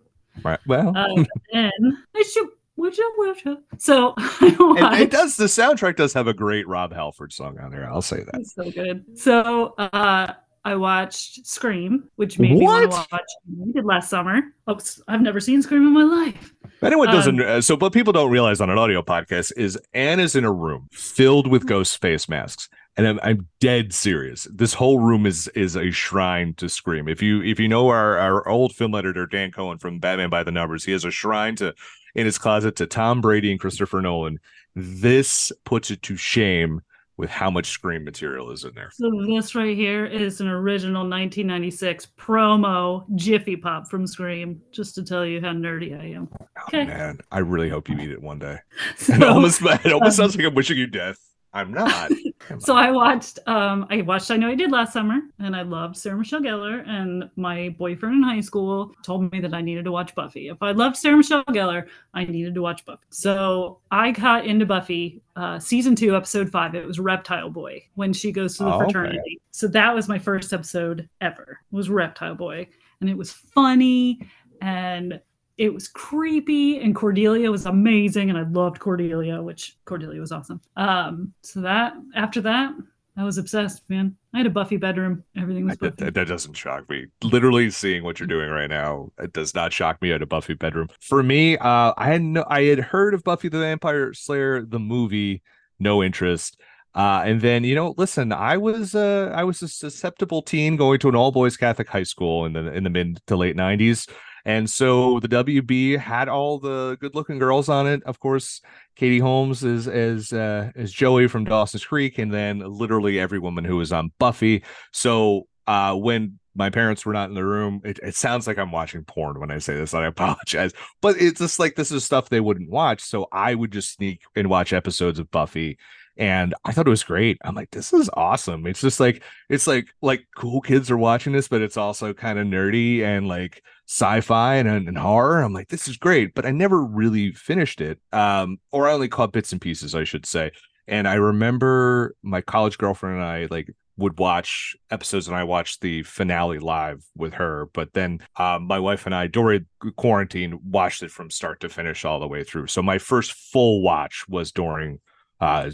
right. 0.43 0.61
Well, 0.67 0.93
Uh, 0.95 1.25
and 1.55 1.97
I 2.15 2.23
should, 2.23 2.49
would 2.79 2.97
you, 2.97 3.15
would 3.19 3.45
you? 3.45 3.59
So 3.79 4.15
I 4.19 4.97
it, 5.01 5.03
it 5.03 5.11
does. 5.11 5.37
The 5.37 5.45
soundtrack 5.45 5.97
does 5.97 6.13
have 6.15 6.27
a 6.29 6.35
great 6.35 6.67
Rob 6.67 6.93
Halford 6.95 7.33
song 7.33 7.59
on 7.59 7.71
there. 7.71 7.91
I'll 7.91 8.01
say 8.03 8.23
that. 8.23 8.35
It's 8.41 8.55
so 8.55 8.71
good. 8.71 9.05
So 9.19 9.75
uh, 9.79 10.33
I 10.65 10.75
watched 10.77 11.47
Scream, 11.47 12.09
which 12.17 12.39
made 12.39 12.53
me 12.53 12.65
want 12.65 12.91
What? 12.91 13.03
to 13.03 13.09
watch. 13.13 13.23
We 13.65 13.73
did 13.73 13.85
last 13.85 14.09
summer. 14.11 14.41
Oh, 14.67 14.79
I've 15.07 15.23
never 15.23 15.41
seen 15.41 15.63
Scream 15.63 15.87
in 15.87 15.93
my 15.93 16.03
life. 16.05 16.55
Anyone 16.83 17.09
Um, 17.09 17.15
doesn't, 17.15 17.41
uh, 17.41 17.61
so 17.61 17.77
but 17.77 17.93
people 17.93 18.13
don't 18.13 18.31
realize 18.31 18.61
on 18.61 18.71
an 18.71 18.79
audio 18.79 19.03
podcast 19.03 19.53
is 19.57 19.79
Anne 19.95 20.21
is 20.21 20.37
in 20.37 20.45
a 20.45 20.53
room 20.53 20.89
filled 20.93 21.47
with 21.49 21.67
ghost 21.67 22.01
face 22.01 22.29
masks, 22.29 22.69
and 22.99 23.07
I'm, 23.07 23.21
I'm 23.23 23.49
dead 23.61 23.95
serious. 23.95 24.47
This 24.53 24.75
whole 24.75 24.99
room 24.99 25.25
is 25.25 25.49
is 25.49 25.77
a 25.77 25.91
shrine 25.91 26.53
to 26.55 26.69
Scream. 26.69 27.09
If 27.09 27.23
you 27.23 27.43
if 27.43 27.59
you 27.59 27.69
know 27.69 27.89
our 27.89 28.19
our 28.19 28.47
old 28.49 28.75
film 28.75 28.95
editor 28.95 29.25
Dan 29.27 29.53
Cohen 29.53 29.79
from 29.79 30.01
Batman 30.01 30.29
by 30.29 30.43
the 30.43 30.51
Numbers, 30.53 30.85
he 30.85 30.93
has 30.93 31.05
a 31.05 31.11
shrine 31.11 31.57
to 31.57 31.75
in 32.15 32.27
his 32.27 32.37
closet 32.39 32.77
to 32.77 32.87
Tom 32.87 33.21
Brady 33.21 33.51
and 33.51 33.61
Christopher 33.61 34.03
Nolan. 34.03 34.41
This 34.75 35.51
puts 35.65 35.91
it 35.91 36.03
to 36.03 36.17
shame 36.17 36.83
with 37.17 37.31
how 37.31 37.51
much 37.51 37.67
Scream 37.71 38.05
material 38.05 38.51
is 38.53 38.63
in 38.65 38.73
there. 38.75 38.91
So 38.93 39.11
this 39.27 39.55
right 39.57 39.77
here 39.77 40.07
is 40.07 40.41
an 40.41 40.47
original 40.49 41.03
1996 41.03 42.07
promo 42.17 43.05
Jiffy 43.17 43.57
Pop 43.57 43.89
from 43.89 44.07
Scream, 44.07 44.61
just 44.71 44.95
to 44.95 45.03
tell 45.03 45.27
you 45.27 45.41
how 45.41 45.49
nerdy 45.49 46.01
I 46.01 46.15
am. 46.15 46.29
Oh, 46.41 46.47
Okay. 46.69 46.85
man, 46.85 47.19
I 47.33 47.39
really 47.41 47.69
hope 47.69 47.89
you 47.89 47.99
eat 47.99 48.11
it 48.11 48.23
one 48.23 48.39
day. 48.39 48.59
So, 48.97 49.15
It 49.15 49.23
almost 49.25 49.63
it 49.63 49.93
almost 49.93 50.19
um, 50.21 50.25
sounds 50.25 50.37
like 50.37 50.47
I'm 50.47 50.55
wishing 50.55 50.79
you 50.79 50.87
death. 50.87 51.19
I'm 51.55 51.73
not. 51.73 52.11
so 52.59 52.77
I 52.77 52.91
watched 52.91 53.39
um 53.47 53.87
I 53.91 54.03
watched 54.03 54.31
I 54.31 54.37
Know 54.37 54.49
I 54.49 54.55
Did 54.55 54.71
last 54.71 54.93
summer 54.93 55.21
and 55.39 55.57
I 55.57 55.63
loved 55.63 55.97
Sarah 55.97 56.17
Michelle 56.17 56.41
Gellar 56.41 56.87
and 56.87 57.29
my 57.37 57.71
boyfriend 57.79 58.17
in 58.17 58.23
high 58.23 58.41
school 58.43 58.93
told 59.03 59.33
me 59.33 59.41
that 59.41 59.55
I 59.55 59.63
needed 59.63 59.85
to 59.87 59.93
watch 59.93 60.15
Buffy. 60.15 60.49
If 60.49 60.63
I 60.63 60.73
loved 60.73 60.97
Sarah 60.97 61.17
Michelle 61.17 61.45
Gellar, 61.45 61.89
I 62.13 62.25
needed 62.25 62.55
to 62.55 62.63
watch 62.63 62.85
Buffy. 62.85 63.03
So 63.11 63.79
I 63.91 64.11
got 64.11 64.45
into 64.47 64.67
Buffy 64.67 65.23
uh 65.37 65.59
season 65.59 65.97
2 65.97 66.15
episode 66.15 66.51
5. 66.51 66.75
It 66.75 66.87
was 66.87 67.01
Reptile 67.01 67.51
Boy 67.51 67.83
when 67.95 68.13
she 68.13 68.31
goes 68.31 68.57
to 68.59 68.65
the 68.65 68.71
Oh, 68.71 68.83
okay. 68.83 68.93
fraternity. 68.93 69.41
So 69.51 69.69
that 69.69 69.95
was 69.95 70.07
my 70.09 70.19
first 70.19 70.53
episode 70.53 71.09
ever. 71.21 71.61
Was 71.71 71.89
Reptile 71.89 72.35
Boy 72.35 72.69
and 73.01 73.09
it 73.09 73.17
was 73.17 73.33
funny 73.33 74.21
and 74.61 75.21
it 75.59 75.75
was 75.75 75.89
creepy 75.89 76.79
and 76.79 76.95
Cordelia 76.95 77.51
was 77.51 77.67
amazing 77.67 78.31
and 78.31 78.39
I 78.39 78.43
loved 78.43 78.79
Cordelia, 78.79 79.43
which 79.43 79.77
Cordelia 79.85 80.21
was 80.21 80.31
awesome. 80.31 80.61
Um, 80.77 81.35
so 81.43 81.61
that 81.61 81.95
after 82.15 82.41
that, 82.43 82.73
I 83.17 83.25
was 83.25 83.37
obsessed, 83.37 83.83
man. 83.91 84.17
I 84.33 84.39
had 84.39 84.47
a 84.47 84.51
Buffy 84.51 84.77
bedroom. 84.77 85.25
Everything 85.37 85.67
was 85.67 85.77
Buffy. 85.77 85.97
that, 85.99 86.15
that 86.15 86.29
doesn't 86.29 86.55
shock 86.55 86.89
me. 86.89 87.07
Literally 87.25 87.69
seeing 87.71 88.05
what 88.05 88.21
you're 88.21 88.29
doing 88.29 88.49
right 88.49 88.71
now, 88.71 89.11
it 89.19 89.33
does 89.33 89.57
not 89.57 89.73
shock 89.73 90.01
me 90.01 90.13
at 90.13 90.23
a 90.23 90.27
Buffy 90.27 90.55
bedroom. 90.55 90.89
For 91.01 91.25
me, 91.25 91.59
uh, 91.59 91.93
I 91.97 92.07
had 92.07 92.23
no, 92.23 92.45
I 92.49 92.63
had 92.63 92.79
heard 92.79 93.15
of 93.15 93.25
Buffy 93.25 93.49
the 93.49 93.59
Vampire 93.59 94.15
Slayer 94.15 94.63
the 94.63 94.79
movie, 94.79 95.43
no 95.81 96.01
interest. 96.05 96.61
Uh, 96.95 97.23
and 97.25 97.41
then 97.41 97.65
you 97.65 97.75
know, 97.75 97.95
listen, 97.97 98.33
I 98.33 98.57
was 98.57 98.95
uh, 98.95 99.33
I 99.35 99.43
was 99.43 99.63
a 99.63 99.69
susceptible 99.69 100.43
teen 100.43 100.77
going 100.77 101.01
to 101.01 101.09
an 101.09 101.17
all 101.17 101.33
boys 101.33 101.57
Catholic 101.57 101.89
high 101.89 102.05
school 102.05 102.47
in 102.47 102.53
the 102.53 102.73
in 102.73 102.85
the 102.85 102.91
mid 102.91 103.21
to 103.27 103.37
late 103.37 103.57
'90s, 103.57 104.09
and 104.49 104.69
so 104.69 105.21
the 105.21 105.29
WB 105.29 105.99
had 105.99 106.27
all 106.27 106.59
the 106.59 106.97
good 107.03 107.15
looking 107.15 107.39
girls 107.39 107.69
on 107.69 107.87
it. 107.87 108.03
Of 108.05 108.19
course, 108.19 108.63
Katie 108.97 109.19
Holmes 109.19 109.63
is 109.63 109.87
as 109.87 110.33
uh, 110.33 110.71
as 110.75 110.91
Joey 110.91 111.29
from 111.29 111.45
Dawson's 111.45 111.85
Creek, 111.85 112.17
and 112.17 112.33
then 112.33 112.61
literally 112.61 113.21
every 113.21 113.39
woman 113.39 113.63
who 113.63 113.77
was 113.77 113.93
on 113.93 114.11
Buffy. 114.19 114.65
So 114.91 115.49
uh, 115.67 115.95
when 115.97 116.39
my 116.55 116.71
parents 116.71 117.05
were 117.05 117.13
not 117.13 117.29
in 117.29 117.35
the 117.35 117.45
room, 117.45 117.83
it, 117.85 117.99
it 118.03 118.15
sounds 118.15 118.47
like 118.47 118.57
I'm 118.57 118.73
watching 118.73 119.05
porn 119.05 119.39
when 119.39 119.51
I 119.51 119.59
say 119.59 119.75
this, 119.75 119.93
and 119.93 120.03
I 120.03 120.07
apologize. 120.07 120.73
But 121.03 121.21
it's 121.21 121.41
just 121.41 121.59
like 121.59 121.75
this 121.75 121.93
is 121.93 122.07
stuff 122.07 122.31
they 122.31 122.41
wouldn't 122.41 122.71
watch, 122.71 123.03
so 123.03 123.29
I 123.31 123.55
would 123.55 123.71
just 123.71 123.93
sneak 123.93 124.23
and 124.35 124.49
watch 124.49 124.73
episodes 124.73 125.19
of 125.19 125.31
Buffy. 125.31 125.77
And 126.17 126.55
I 126.65 126.73
thought 126.73 126.87
it 126.87 126.91
was 126.91 127.05
great. 127.05 127.37
I'm 127.45 127.55
like, 127.55 127.71
this 127.71 127.93
is 127.93 128.09
awesome. 128.15 128.67
It's 128.67 128.81
just 128.81 128.99
like 128.99 129.23
it's 129.51 129.67
like 129.67 129.89
like 130.01 130.27
cool 130.35 130.63
kids 130.63 130.91
are 130.91 130.97
watching 130.97 131.35
this, 131.35 131.49
but 131.49 131.61
it's 131.61 131.77
also 131.77 132.15
kind 132.15 132.39
of 132.39 132.47
nerdy 132.47 133.03
and 133.03 133.29
like 133.29 133.63
sci-fi 133.89 134.57
and, 134.57 134.69
and 134.69 134.99
horror. 134.99 135.43
I'm 135.43 135.55
like, 135.55 135.69
this 135.69 135.89
is 135.89 135.97
great, 135.97 136.35
but 136.35 136.45
I 136.45 136.51
never 136.51 136.85
really 136.85 137.33
finished 137.33 137.81
it. 137.81 137.99
Um, 138.13 138.59
or 138.71 138.87
I 138.87 138.93
only 138.93 139.09
caught 139.09 139.33
bits 139.33 139.51
and 139.51 139.61
pieces, 139.61 139.95
I 139.95 140.05
should 140.05 140.27
say. 140.27 140.53
And 140.87 141.09
I 141.09 141.15
remember 141.15 142.15
my 142.23 142.43
college 142.43 142.79
girlfriend 142.79 143.17
and 143.17 143.25
I 143.25 143.49
like 143.51 143.75
would 143.97 144.19
watch 144.19 144.77
episodes 144.91 145.27
and 145.27 145.37
I 145.37 145.43
watched 145.45 145.81
the 145.81 146.03
finale 146.03 146.59
live 146.59 147.05
with 147.17 147.35
her. 147.35 147.69
But 147.73 147.95
then 147.95 148.21
um, 148.37 148.67
my 148.67 148.79
wife 148.79 149.07
and 149.07 149.15
I, 149.15 149.27
during 149.27 149.67
quarantine, 149.97 150.61
watched 150.63 151.03
it 151.03 151.11
from 151.11 151.31
start 151.31 151.61
to 151.61 151.69
finish 151.69 152.05
all 152.05 152.21
the 152.21 152.29
way 152.29 152.45
through. 152.45 152.69
So 152.69 152.83
my 152.83 152.99
first 152.99 153.33
full 153.33 153.83
watch 153.83 154.25
was 154.29 154.53
during 154.53 155.01
uh, 155.41 155.71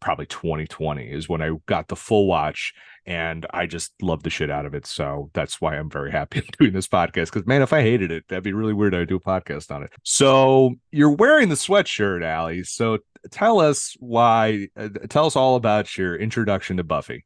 probably 0.00 0.26
2020 0.26 1.10
is 1.10 1.28
when 1.28 1.42
I 1.42 1.52
got 1.66 1.88
the 1.88 1.96
full 1.96 2.26
watch 2.26 2.72
and 3.06 3.46
I 3.50 3.66
just 3.66 3.92
love 4.02 4.22
the 4.22 4.30
shit 4.30 4.50
out 4.50 4.66
of 4.66 4.74
it. 4.74 4.86
So 4.86 5.30
that's 5.32 5.60
why 5.60 5.76
I'm 5.76 5.90
very 5.90 6.10
happy 6.10 6.42
doing 6.58 6.72
this 6.72 6.88
podcast. 6.88 7.26
Because 7.32 7.46
man, 7.46 7.62
if 7.62 7.72
I 7.72 7.82
hated 7.82 8.10
it, 8.10 8.24
that'd 8.28 8.44
be 8.44 8.52
really 8.52 8.72
weird. 8.74 8.94
I 8.94 9.04
do 9.04 9.16
a 9.16 9.20
podcast 9.20 9.74
on 9.74 9.82
it. 9.82 9.90
So 10.04 10.74
you're 10.90 11.14
wearing 11.14 11.48
the 11.48 11.54
sweatshirt, 11.54 12.24
Allie. 12.24 12.64
So 12.64 12.98
tell 13.30 13.60
us 13.60 13.94
why. 14.00 14.68
Uh, 14.76 14.88
tell 15.08 15.26
us 15.26 15.36
all 15.36 15.56
about 15.56 15.96
your 15.96 16.16
introduction 16.16 16.76
to 16.78 16.84
Buffy. 16.84 17.24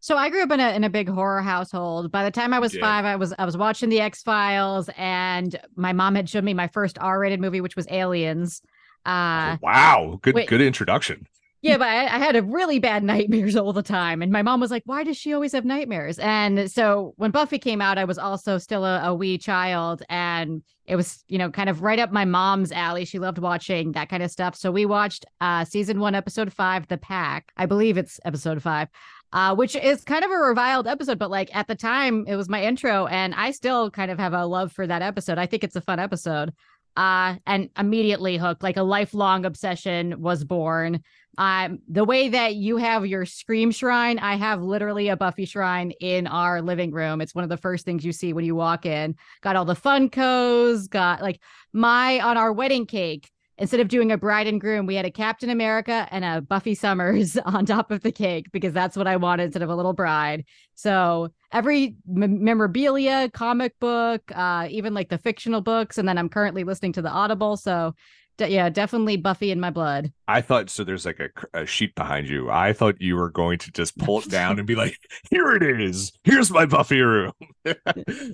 So 0.00 0.16
I 0.16 0.30
grew 0.30 0.42
up 0.44 0.50
in 0.52 0.60
a 0.60 0.70
in 0.74 0.84
a 0.84 0.90
big 0.90 1.08
horror 1.08 1.42
household. 1.42 2.10
By 2.12 2.24
the 2.24 2.30
time 2.30 2.54
I 2.54 2.60
was 2.60 2.74
Yeah. 2.74 2.80
five, 2.82 3.04
I 3.04 3.16
was 3.16 3.34
I 3.38 3.44
was 3.44 3.56
watching 3.56 3.88
the 3.90 4.00
X 4.00 4.22
Files, 4.22 4.88
and 4.96 5.58
my 5.76 5.92
mom 5.92 6.14
had 6.14 6.28
shown 6.28 6.44
me 6.44 6.54
my 6.54 6.68
first 6.68 6.96
R 7.00 7.18
rated 7.18 7.40
movie, 7.40 7.60
which 7.60 7.76
was 7.76 7.86
Aliens. 7.90 8.62
Uh, 9.04 9.56
wow, 9.60 10.18
good 10.22 10.34
good 10.46 10.60
introduction. 10.60 11.26
Yeah, 11.60 11.76
but 11.76 11.88
I, 11.88 12.04
I 12.04 12.18
had 12.18 12.36
a 12.36 12.42
really 12.42 12.78
bad 12.78 13.02
nightmares 13.04 13.56
all 13.56 13.72
the 13.72 13.82
time, 13.82 14.22
and 14.22 14.32
my 14.32 14.42
mom 14.42 14.60
was 14.60 14.70
like, 14.70 14.82
"Why 14.86 15.04
does 15.04 15.16
she 15.16 15.32
always 15.32 15.52
have 15.52 15.64
nightmares?" 15.64 16.18
And 16.18 16.70
so 16.70 17.14
when 17.16 17.30
Buffy 17.30 17.58
came 17.58 17.80
out, 17.80 17.98
I 17.98 18.04
was 18.04 18.18
also 18.18 18.58
still 18.58 18.84
a, 18.84 19.08
a 19.08 19.14
wee 19.14 19.38
child, 19.38 20.02
and 20.08 20.62
it 20.86 20.96
was 20.96 21.24
you 21.28 21.38
know 21.38 21.50
kind 21.50 21.68
of 21.68 21.82
right 21.82 21.98
up 21.98 22.12
my 22.12 22.24
mom's 22.24 22.72
alley. 22.72 23.04
She 23.04 23.18
loved 23.18 23.38
watching 23.38 23.92
that 23.92 24.08
kind 24.08 24.22
of 24.22 24.30
stuff. 24.30 24.56
So 24.56 24.70
we 24.70 24.86
watched 24.86 25.24
uh, 25.40 25.64
season 25.64 26.00
one, 26.00 26.14
episode 26.14 26.52
five, 26.52 26.88
The 26.88 26.98
Pack. 26.98 27.52
I 27.56 27.66
believe 27.66 27.98
it's 27.98 28.20
episode 28.24 28.62
five 28.62 28.88
uh, 29.32 29.54
which 29.54 29.76
is 29.76 30.04
kind 30.04 30.24
of 30.24 30.30
a 30.30 30.36
reviled 30.36 30.86
episode, 30.86 31.18
but 31.18 31.30
like 31.30 31.54
at 31.54 31.68
the 31.68 31.74
time 31.74 32.24
it 32.26 32.36
was 32.36 32.48
my 32.48 32.62
intro, 32.62 33.06
and 33.06 33.34
I 33.34 33.50
still 33.50 33.90
kind 33.90 34.10
of 34.10 34.18
have 34.18 34.32
a 34.32 34.46
love 34.46 34.72
for 34.72 34.86
that 34.86 35.02
episode. 35.02 35.38
I 35.38 35.46
think 35.46 35.64
it's 35.64 35.76
a 35.76 35.80
fun 35.80 35.98
episode. 35.98 36.52
Uh, 36.96 37.36
and 37.46 37.70
immediately 37.78 38.36
hooked, 38.36 38.62
like 38.62 38.76
a 38.76 38.82
lifelong 38.82 39.44
obsession 39.44 40.20
was 40.20 40.42
born. 40.42 41.00
Um, 41.38 41.78
the 41.88 42.04
way 42.04 42.28
that 42.28 42.56
you 42.56 42.78
have 42.78 43.06
your 43.06 43.24
Scream 43.24 43.70
shrine, 43.70 44.18
I 44.18 44.34
have 44.34 44.60
literally 44.60 45.08
a 45.08 45.16
Buffy 45.16 45.44
shrine 45.44 45.92
in 46.00 46.26
our 46.26 46.60
living 46.60 46.90
room. 46.90 47.20
It's 47.20 47.36
one 47.36 47.44
of 47.44 47.50
the 47.50 47.56
first 47.56 47.84
things 47.84 48.04
you 48.04 48.10
see 48.10 48.32
when 48.32 48.44
you 48.44 48.56
walk 48.56 48.84
in. 48.84 49.14
Got 49.42 49.54
all 49.54 49.64
the 49.64 49.76
Funkos, 49.76 50.90
got 50.90 51.22
like 51.22 51.40
my 51.72 52.18
on 52.18 52.36
our 52.36 52.52
wedding 52.52 52.86
cake 52.86 53.30
instead 53.58 53.80
of 53.80 53.88
doing 53.88 54.12
a 54.12 54.18
bride 54.18 54.46
and 54.46 54.60
groom, 54.60 54.86
we 54.86 54.94
had 54.94 55.04
a 55.04 55.10
Captain 55.10 55.50
America 55.50 56.08
and 56.10 56.24
a 56.24 56.40
Buffy 56.40 56.74
Summers 56.74 57.36
on 57.44 57.66
top 57.66 57.90
of 57.90 58.02
the 58.02 58.12
cake 58.12 58.46
because 58.52 58.72
that's 58.72 58.96
what 58.96 59.06
I 59.06 59.16
wanted 59.16 59.44
instead 59.44 59.62
of 59.62 59.70
a 59.70 59.76
little 59.76 59.92
bride. 59.92 60.44
So 60.74 61.32
every 61.52 61.96
m- 62.08 62.44
memorabilia, 62.44 63.30
comic 63.30 63.78
book, 63.80 64.22
uh, 64.34 64.68
even 64.70 64.94
like 64.94 65.08
the 65.08 65.18
fictional 65.18 65.60
books, 65.60 65.98
and 65.98 66.08
then 66.08 66.18
I'm 66.18 66.28
currently 66.28 66.64
listening 66.64 66.92
to 66.94 67.02
the 67.02 67.10
Audible. 67.10 67.56
So 67.56 67.94
d- 68.38 68.46
yeah, 68.46 68.70
definitely 68.70 69.16
Buffy 69.16 69.50
in 69.50 69.60
my 69.60 69.70
blood. 69.70 70.12
I 70.26 70.40
thought 70.40 70.70
so. 70.70 70.84
There's 70.84 71.04
like 71.04 71.20
a, 71.20 71.60
a 71.60 71.66
sheet 71.66 71.94
behind 71.94 72.28
you. 72.28 72.50
I 72.50 72.72
thought 72.72 73.00
you 73.00 73.16
were 73.16 73.30
going 73.30 73.58
to 73.58 73.70
just 73.72 73.98
pull 73.98 74.20
it 74.20 74.30
down 74.30 74.58
and 74.58 74.66
be 74.66 74.74
like, 74.74 74.96
"Here 75.30 75.52
it 75.52 75.62
is. 75.62 76.12
Here's 76.24 76.50
my 76.50 76.64
Buffy 76.64 77.00
room." 77.00 77.32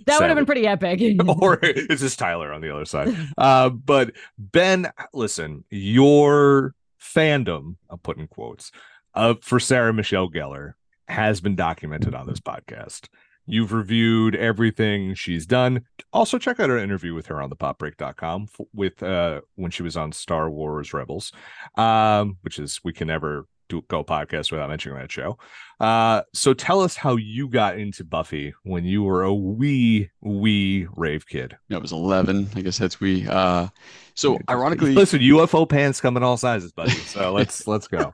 That 0.06 0.20
would 0.20 0.28
have 0.28 0.36
been 0.36 0.46
pretty 0.46 0.66
epic. 0.66 1.00
or 1.40 1.58
it's 1.62 2.02
just 2.02 2.18
Tyler 2.18 2.52
on 2.52 2.60
the 2.60 2.72
other 2.72 2.84
side. 2.84 3.16
Uh, 3.36 3.70
but 3.70 4.12
Ben, 4.38 4.92
listen, 5.12 5.64
your 5.70 6.74
fandom, 7.00 7.76
I'll 7.90 7.96
put 7.96 8.18
in 8.18 8.28
quotes, 8.28 8.70
uh, 9.14 9.34
for 9.40 9.58
Sarah 9.58 9.92
Michelle 9.92 10.30
Gellar 10.30 10.74
has 11.08 11.40
been 11.40 11.56
documented 11.56 12.14
on 12.14 12.26
this 12.26 12.40
podcast. 12.40 13.08
You've 13.46 13.72
reviewed 13.72 14.34
everything 14.34 15.14
she's 15.14 15.46
done. 15.46 15.84
Also, 16.12 16.38
check 16.38 16.60
out 16.60 16.70
our 16.70 16.78
interview 16.78 17.14
with 17.14 17.26
her 17.26 17.42
on 17.42 17.50
the 17.50 17.56
popbreak.com 17.56 18.48
with 18.72 19.02
uh 19.02 19.40
when 19.56 19.70
she 19.70 19.82
was 19.82 19.96
on 19.96 20.12
Star 20.12 20.50
Wars 20.50 20.92
Rebels, 20.92 21.32
um, 21.76 22.38
which 22.42 22.58
is 22.58 22.80
we 22.84 22.92
can 22.92 23.08
never 23.08 23.46
do 23.68 23.82
go 23.88 24.04
podcast 24.04 24.50
without 24.50 24.68
mentioning 24.68 24.98
that 24.98 25.10
show. 25.10 25.38
Uh, 25.80 26.22
so 26.32 26.54
tell 26.54 26.80
us 26.80 26.96
how 26.96 27.16
you 27.16 27.48
got 27.48 27.78
into 27.78 28.04
Buffy 28.04 28.54
when 28.62 28.84
you 28.84 29.02
were 29.02 29.22
a 29.22 29.34
wee, 29.34 30.10
wee 30.20 30.86
rave 30.96 31.26
kid. 31.26 31.56
Yeah, 31.68 31.78
I 31.78 31.80
was 31.80 31.92
11. 31.92 32.48
I 32.54 32.60
guess 32.60 32.78
that's 32.78 33.00
we. 33.00 33.26
Uh, 33.28 33.68
so 34.14 34.38
ironically, 34.48 34.92
listen, 34.94 35.20
UFO 35.20 35.68
pants 35.68 36.00
come 36.00 36.16
in 36.16 36.22
all 36.22 36.36
sizes, 36.36 36.72
buddy. 36.72 36.90
So 36.92 37.32
let's 37.34 37.66
let's 37.66 37.88
go. 37.88 38.12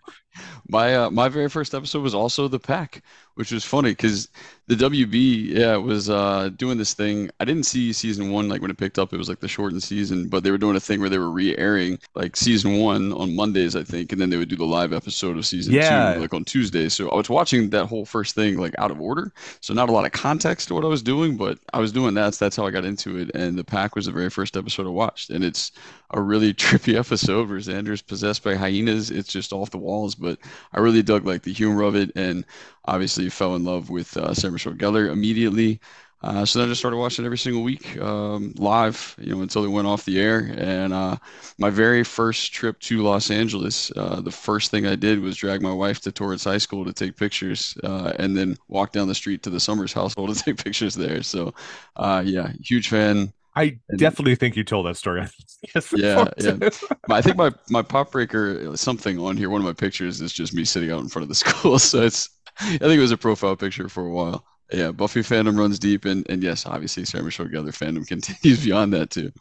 My 0.69 0.95
uh, 0.97 1.11
my 1.11 1.29
very 1.29 1.49
first 1.49 1.75
episode 1.75 2.03
was 2.03 2.15
also 2.15 2.49
the 2.49 2.59
pack, 2.59 3.03
which 3.35 3.53
was 3.53 3.65
funny 3.65 3.91
because 3.91 4.29
the 4.69 4.77
WB 4.77 5.49
yeah 5.49 5.77
was 5.77 6.09
uh, 6.09 6.51
doing 6.57 6.79
this 6.79 6.95
thing. 6.95 7.29
I 7.41 7.45
didn't 7.45 7.65
see 7.65 7.93
season 7.93 8.31
one 8.31 8.49
like 8.49 8.63
when 8.63 8.71
it 8.71 8.79
picked 8.79 8.99
up. 8.99 9.13
It 9.13 9.17
was 9.17 9.29
like 9.29 9.41
the 9.41 9.49
shortened 9.49 9.83
season, 9.83 10.29
but 10.29 10.45
they 10.45 10.51
were 10.53 10.59
doing 10.59 10.77
a 10.77 10.81
thing 10.81 11.01
where 11.01 11.09
they 11.11 11.19
were 11.19 11.31
re-airing 11.31 11.99
like 12.15 12.37
season 12.37 12.79
one 12.79 13.13
on 13.15 13.35
Mondays, 13.35 13.75
I 13.75 13.83
think, 13.83 14.13
and 14.13 14.21
then 14.21 14.31
they 14.31 14.37
would 14.37 14.49
do 14.49 14.57
the 14.57 14.65
live 14.65 14.93
episode 14.93 15.37
of 15.37 15.45
season 15.45 15.73
Yeah. 15.75 16.15
two 16.15 16.21
like 16.21 16.33
on 16.35 16.45
Tuesdays. 16.45 16.95
So 16.95 17.09
I 17.09 17.17
was 17.17 17.29
watching 17.29 17.71
that 17.71 17.87
whole 17.87 18.05
first 18.05 18.35
thing 18.37 18.59
like 18.59 18.75
out 18.79 18.93
of 18.93 19.01
order, 19.01 19.33
so 19.61 19.75
not 19.75 19.89
a 19.89 19.93
lot 19.93 20.05
of 20.07 20.13
context 20.13 20.69
to 20.69 20.75
what 20.75 20.85
I 20.85 20.89
was 20.89 21.03
doing, 21.03 21.37
but 21.37 21.59
I 21.73 21.81
was 21.81 21.91
doing 21.91 22.15
that. 22.15 22.35
So 22.35 22.45
that's 22.45 22.57
how 22.57 22.67
I 22.67 22.71
got 22.71 22.85
into 22.85 23.17
it. 23.17 23.31
And 23.35 23.59
the 23.59 23.65
pack 23.65 23.97
was 23.97 24.07
the 24.07 24.13
very 24.13 24.31
first 24.31 24.57
episode 24.57 24.87
I 24.87 24.91
watched, 24.91 25.31
and 25.31 25.43
it's 25.43 25.73
a 26.13 26.21
really 26.21 26.55
trippy 26.55 26.97
episode 26.97 27.49
where 27.49 27.59
Xander's 27.59 28.03
possessed 28.03 28.45
by 28.45 28.55
hyenas. 28.55 29.11
It's 29.11 29.33
just 29.33 29.53
off 29.53 29.71
the 29.71 29.79
walls, 29.79 30.15
but 30.15 30.30
I 30.73 30.81
really 30.81 31.03
dug 31.03 31.27
like 31.27 31.43
the 31.43 31.53
humor 31.53 31.83
of 31.83 31.97
it, 31.97 32.13
and 32.17 32.45
obviously 32.85 33.29
fell 33.31 33.55
in 33.57 33.65
love 33.65 33.91
with 33.91 34.17
uh, 34.17 34.35
Sarah 34.35 34.53
Michelle 34.53 34.75
immediately. 34.97 35.81
Uh, 36.23 36.45
so 36.45 36.59
then 36.59 36.69
I 36.69 36.71
just 36.73 36.81
started 36.81 36.99
watching 36.99 37.25
every 37.25 37.39
single 37.39 37.63
week 37.63 37.99
um, 37.99 38.53
live, 38.59 39.17
you 39.19 39.35
know, 39.35 39.41
until 39.41 39.65
it 39.65 39.69
went 39.71 39.87
off 39.87 40.05
the 40.05 40.21
air. 40.21 40.53
And 40.55 40.93
uh, 40.93 41.17
my 41.57 41.71
very 41.71 42.05
first 42.05 42.53
trip 42.53 42.79
to 42.81 43.03
Los 43.03 43.31
Angeles, 43.31 43.91
uh, 43.97 44.21
the 44.21 44.31
first 44.31 44.71
thing 44.71 44.87
I 44.87 44.97
did 44.97 45.21
was 45.21 45.37
drag 45.37 45.63
my 45.63 45.73
wife 45.73 46.01
to 46.03 46.13
Torrance 46.13 46.45
High 46.45 46.59
School 46.59 46.85
to 46.85 46.93
take 46.93 47.17
pictures, 47.17 47.75
uh, 47.85 48.13
and 48.19 48.37
then 48.37 48.59
walk 48.69 48.93
down 48.93 49.09
the 49.09 49.15
street 49.15 49.43
to 49.45 49.51
the 49.51 49.61
Summers 49.61 49.95
household 49.95 50.35
to 50.37 50.43
take 50.43 50.63
pictures 50.63 50.95
there. 50.95 51.23
So, 51.23 51.55
uh, 51.97 52.23
yeah, 52.27 52.53
huge 52.63 52.89
fan. 52.89 53.33
I 53.57 53.79
And- 53.89 53.99
definitely 53.99 54.35
think 54.37 54.57
you 54.57 54.65
told 54.65 54.87
that 54.87 54.97
story. 54.97 55.27
yes, 55.75 55.93
Yeah, 55.97 56.29
yeah. 56.39 56.69
I 57.11 57.21
think 57.21 57.37
my 57.37 57.51
my 57.69 57.83
pop 57.83 58.13
breaker 58.13 58.77
something 58.77 59.19
on 59.19 59.37
here. 59.37 59.51
One 59.51 59.61
of 59.61 59.67
my 59.67 59.73
pictures 59.73 60.21
is 60.21 60.33
just 60.33 60.55
me 60.55 60.65
sitting 60.65 60.91
out 60.91 61.01
in 61.01 61.09
front 61.09 61.25
of 61.25 61.29
the 61.29 61.35
school. 61.45 61.79
So 61.79 62.03
it's 62.03 62.29
I 62.61 62.79
think 62.79 62.83
it 62.93 62.99
was 63.01 63.13
a 63.13 63.17
profile 63.17 63.57
picture 63.57 63.89
for 63.89 64.07
a 64.07 64.11
while. 64.11 64.45
Yeah, 64.73 64.93
Buffy 64.93 65.21
fandom 65.21 65.59
runs 65.59 65.79
deep, 65.81 66.05
and 66.05 66.25
and 66.31 66.43
yes, 66.43 66.65
obviously 66.65 67.05
Sarah 67.05 67.25
Michelle 67.25 67.47
Gellar 67.47 67.77
fandom 67.77 68.07
continues 68.07 68.65
beyond 68.65 68.93
that 68.93 69.11
too. 69.11 69.33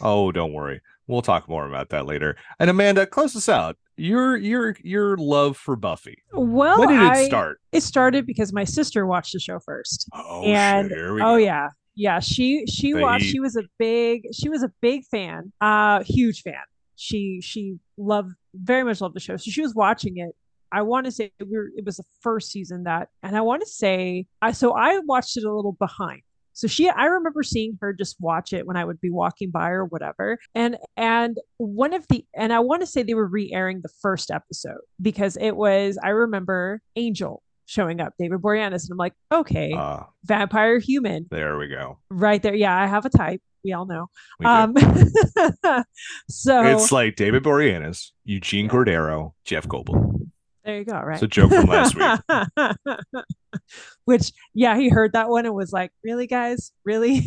Oh, 0.00 0.30
don't 0.30 0.52
worry. 0.52 0.80
We'll 1.08 1.22
talk 1.22 1.48
more 1.48 1.66
about 1.68 1.88
that 1.90 2.06
later. 2.06 2.36
And 2.60 2.68
Amanda, 2.70 3.06
close 3.06 3.34
us 3.34 3.48
out. 3.48 3.76
Your 3.96 4.36
your 4.36 4.76
your 4.82 5.16
love 5.16 5.56
for 5.56 5.74
Buffy. 5.74 6.18
Well, 6.32 6.78
when 6.78 6.88
did 6.90 7.00
it 7.02 7.10
I- 7.10 7.26
start? 7.26 7.60
It 7.72 7.80
started 7.82 8.26
because 8.26 8.52
my 8.52 8.64
sister 8.64 9.06
watched 9.06 9.32
the 9.32 9.40
show 9.40 9.58
first. 9.58 10.08
Oh, 10.12 10.42
and 10.44 10.88
shit, 10.88 10.98
here 10.98 11.14
we 11.14 11.20
oh 11.22 11.24
go. 11.24 11.36
yeah, 11.36 11.68
yeah. 11.96 12.20
She 12.20 12.66
she 12.66 12.92
The 12.92 13.00
watched. 13.00 13.24
She 13.24 13.40
was 13.40 13.56
a 13.56 13.64
big. 13.78 14.26
She 14.32 14.48
was 14.48 14.62
a 14.62 14.70
big 14.80 15.04
fan. 15.06 15.52
Uh, 15.60 16.04
huge 16.04 16.42
fan. 16.42 16.54
She 16.94 17.40
she 17.42 17.78
loved 17.96 18.32
very 18.54 18.84
much 18.84 19.00
loved 19.00 19.16
the 19.16 19.20
show. 19.20 19.36
So 19.36 19.50
she 19.50 19.62
was 19.62 19.74
watching 19.74 20.18
it. 20.18 20.36
I 20.72 20.82
want 20.82 21.06
to 21.06 21.12
say 21.12 21.32
we 21.40 21.56
were, 21.56 21.70
it 21.76 21.84
was 21.84 21.96
the 21.96 22.04
first 22.20 22.50
season 22.50 22.84
that, 22.84 23.08
and 23.22 23.36
I 23.36 23.40
want 23.40 23.62
to 23.62 23.68
say 23.68 24.26
I 24.42 24.52
so 24.52 24.72
I 24.72 24.98
watched 25.00 25.36
it 25.36 25.44
a 25.44 25.52
little 25.52 25.72
behind. 25.72 26.22
So 26.52 26.66
she, 26.66 26.88
I 26.88 27.04
remember 27.04 27.42
seeing 27.42 27.76
her 27.82 27.92
just 27.92 28.16
watch 28.18 28.54
it 28.54 28.66
when 28.66 28.78
I 28.78 28.84
would 28.86 28.98
be 28.98 29.10
walking 29.10 29.50
by 29.50 29.68
or 29.70 29.84
whatever. 29.84 30.38
And 30.54 30.78
and 30.96 31.38
one 31.58 31.92
of 31.92 32.06
the, 32.08 32.24
and 32.34 32.50
I 32.50 32.60
want 32.60 32.80
to 32.80 32.86
say 32.86 33.02
they 33.02 33.12
were 33.12 33.26
re-airing 33.26 33.80
the 33.82 33.90
first 34.00 34.30
episode 34.30 34.80
because 35.00 35.36
it 35.38 35.54
was. 35.54 35.98
I 36.02 36.08
remember 36.08 36.80
Angel 36.96 37.42
showing 37.66 38.00
up, 38.00 38.14
David 38.18 38.40
Boreanaz, 38.40 38.84
and 38.84 38.92
I'm 38.92 38.96
like, 38.96 39.12
okay, 39.32 39.72
Uh, 39.72 40.04
vampire 40.24 40.78
human 40.78 41.26
there 41.30 41.58
we 41.58 41.68
go. 41.68 41.98
right 42.10 42.42
there. 42.42 42.54
Yeah, 42.54 42.76
I 42.76 42.86
have 42.86 43.04
a 43.04 43.10
type. 43.10 43.40
We 43.64 43.72
all 43.72 43.86
know. 43.86 44.06
We. 44.38 44.46
Um, 44.46 44.74
so 46.28 46.62
it's 46.64 46.92
like 46.92 47.16
David 47.16 47.42
Boreanaz, 47.42 48.10
Eugene 48.24 48.68
Cordero, 48.68 49.32
Jeff 49.44 49.66
Goldblum. 49.66 50.30
there 50.64 50.78
you 50.78 50.84
go. 50.84 50.92
Right. 51.00 51.14
It's 51.14 51.22
a 51.22 51.26
joke 51.26 51.50
from 51.50 51.66
last 51.66 51.94
week. 51.96 52.20
Which, 54.04 54.32
yeah, 54.54 54.76
he 54.76 54.88
heard 54.88 55.14
that 55.14 55.28
one 55.28 55.46
and 55.46 55.54
was 55.54 55.72
like, 55.72 55.90
"Really, 56.04 56.26
guys? 56.28 56.70
Really?" 56.84 57.24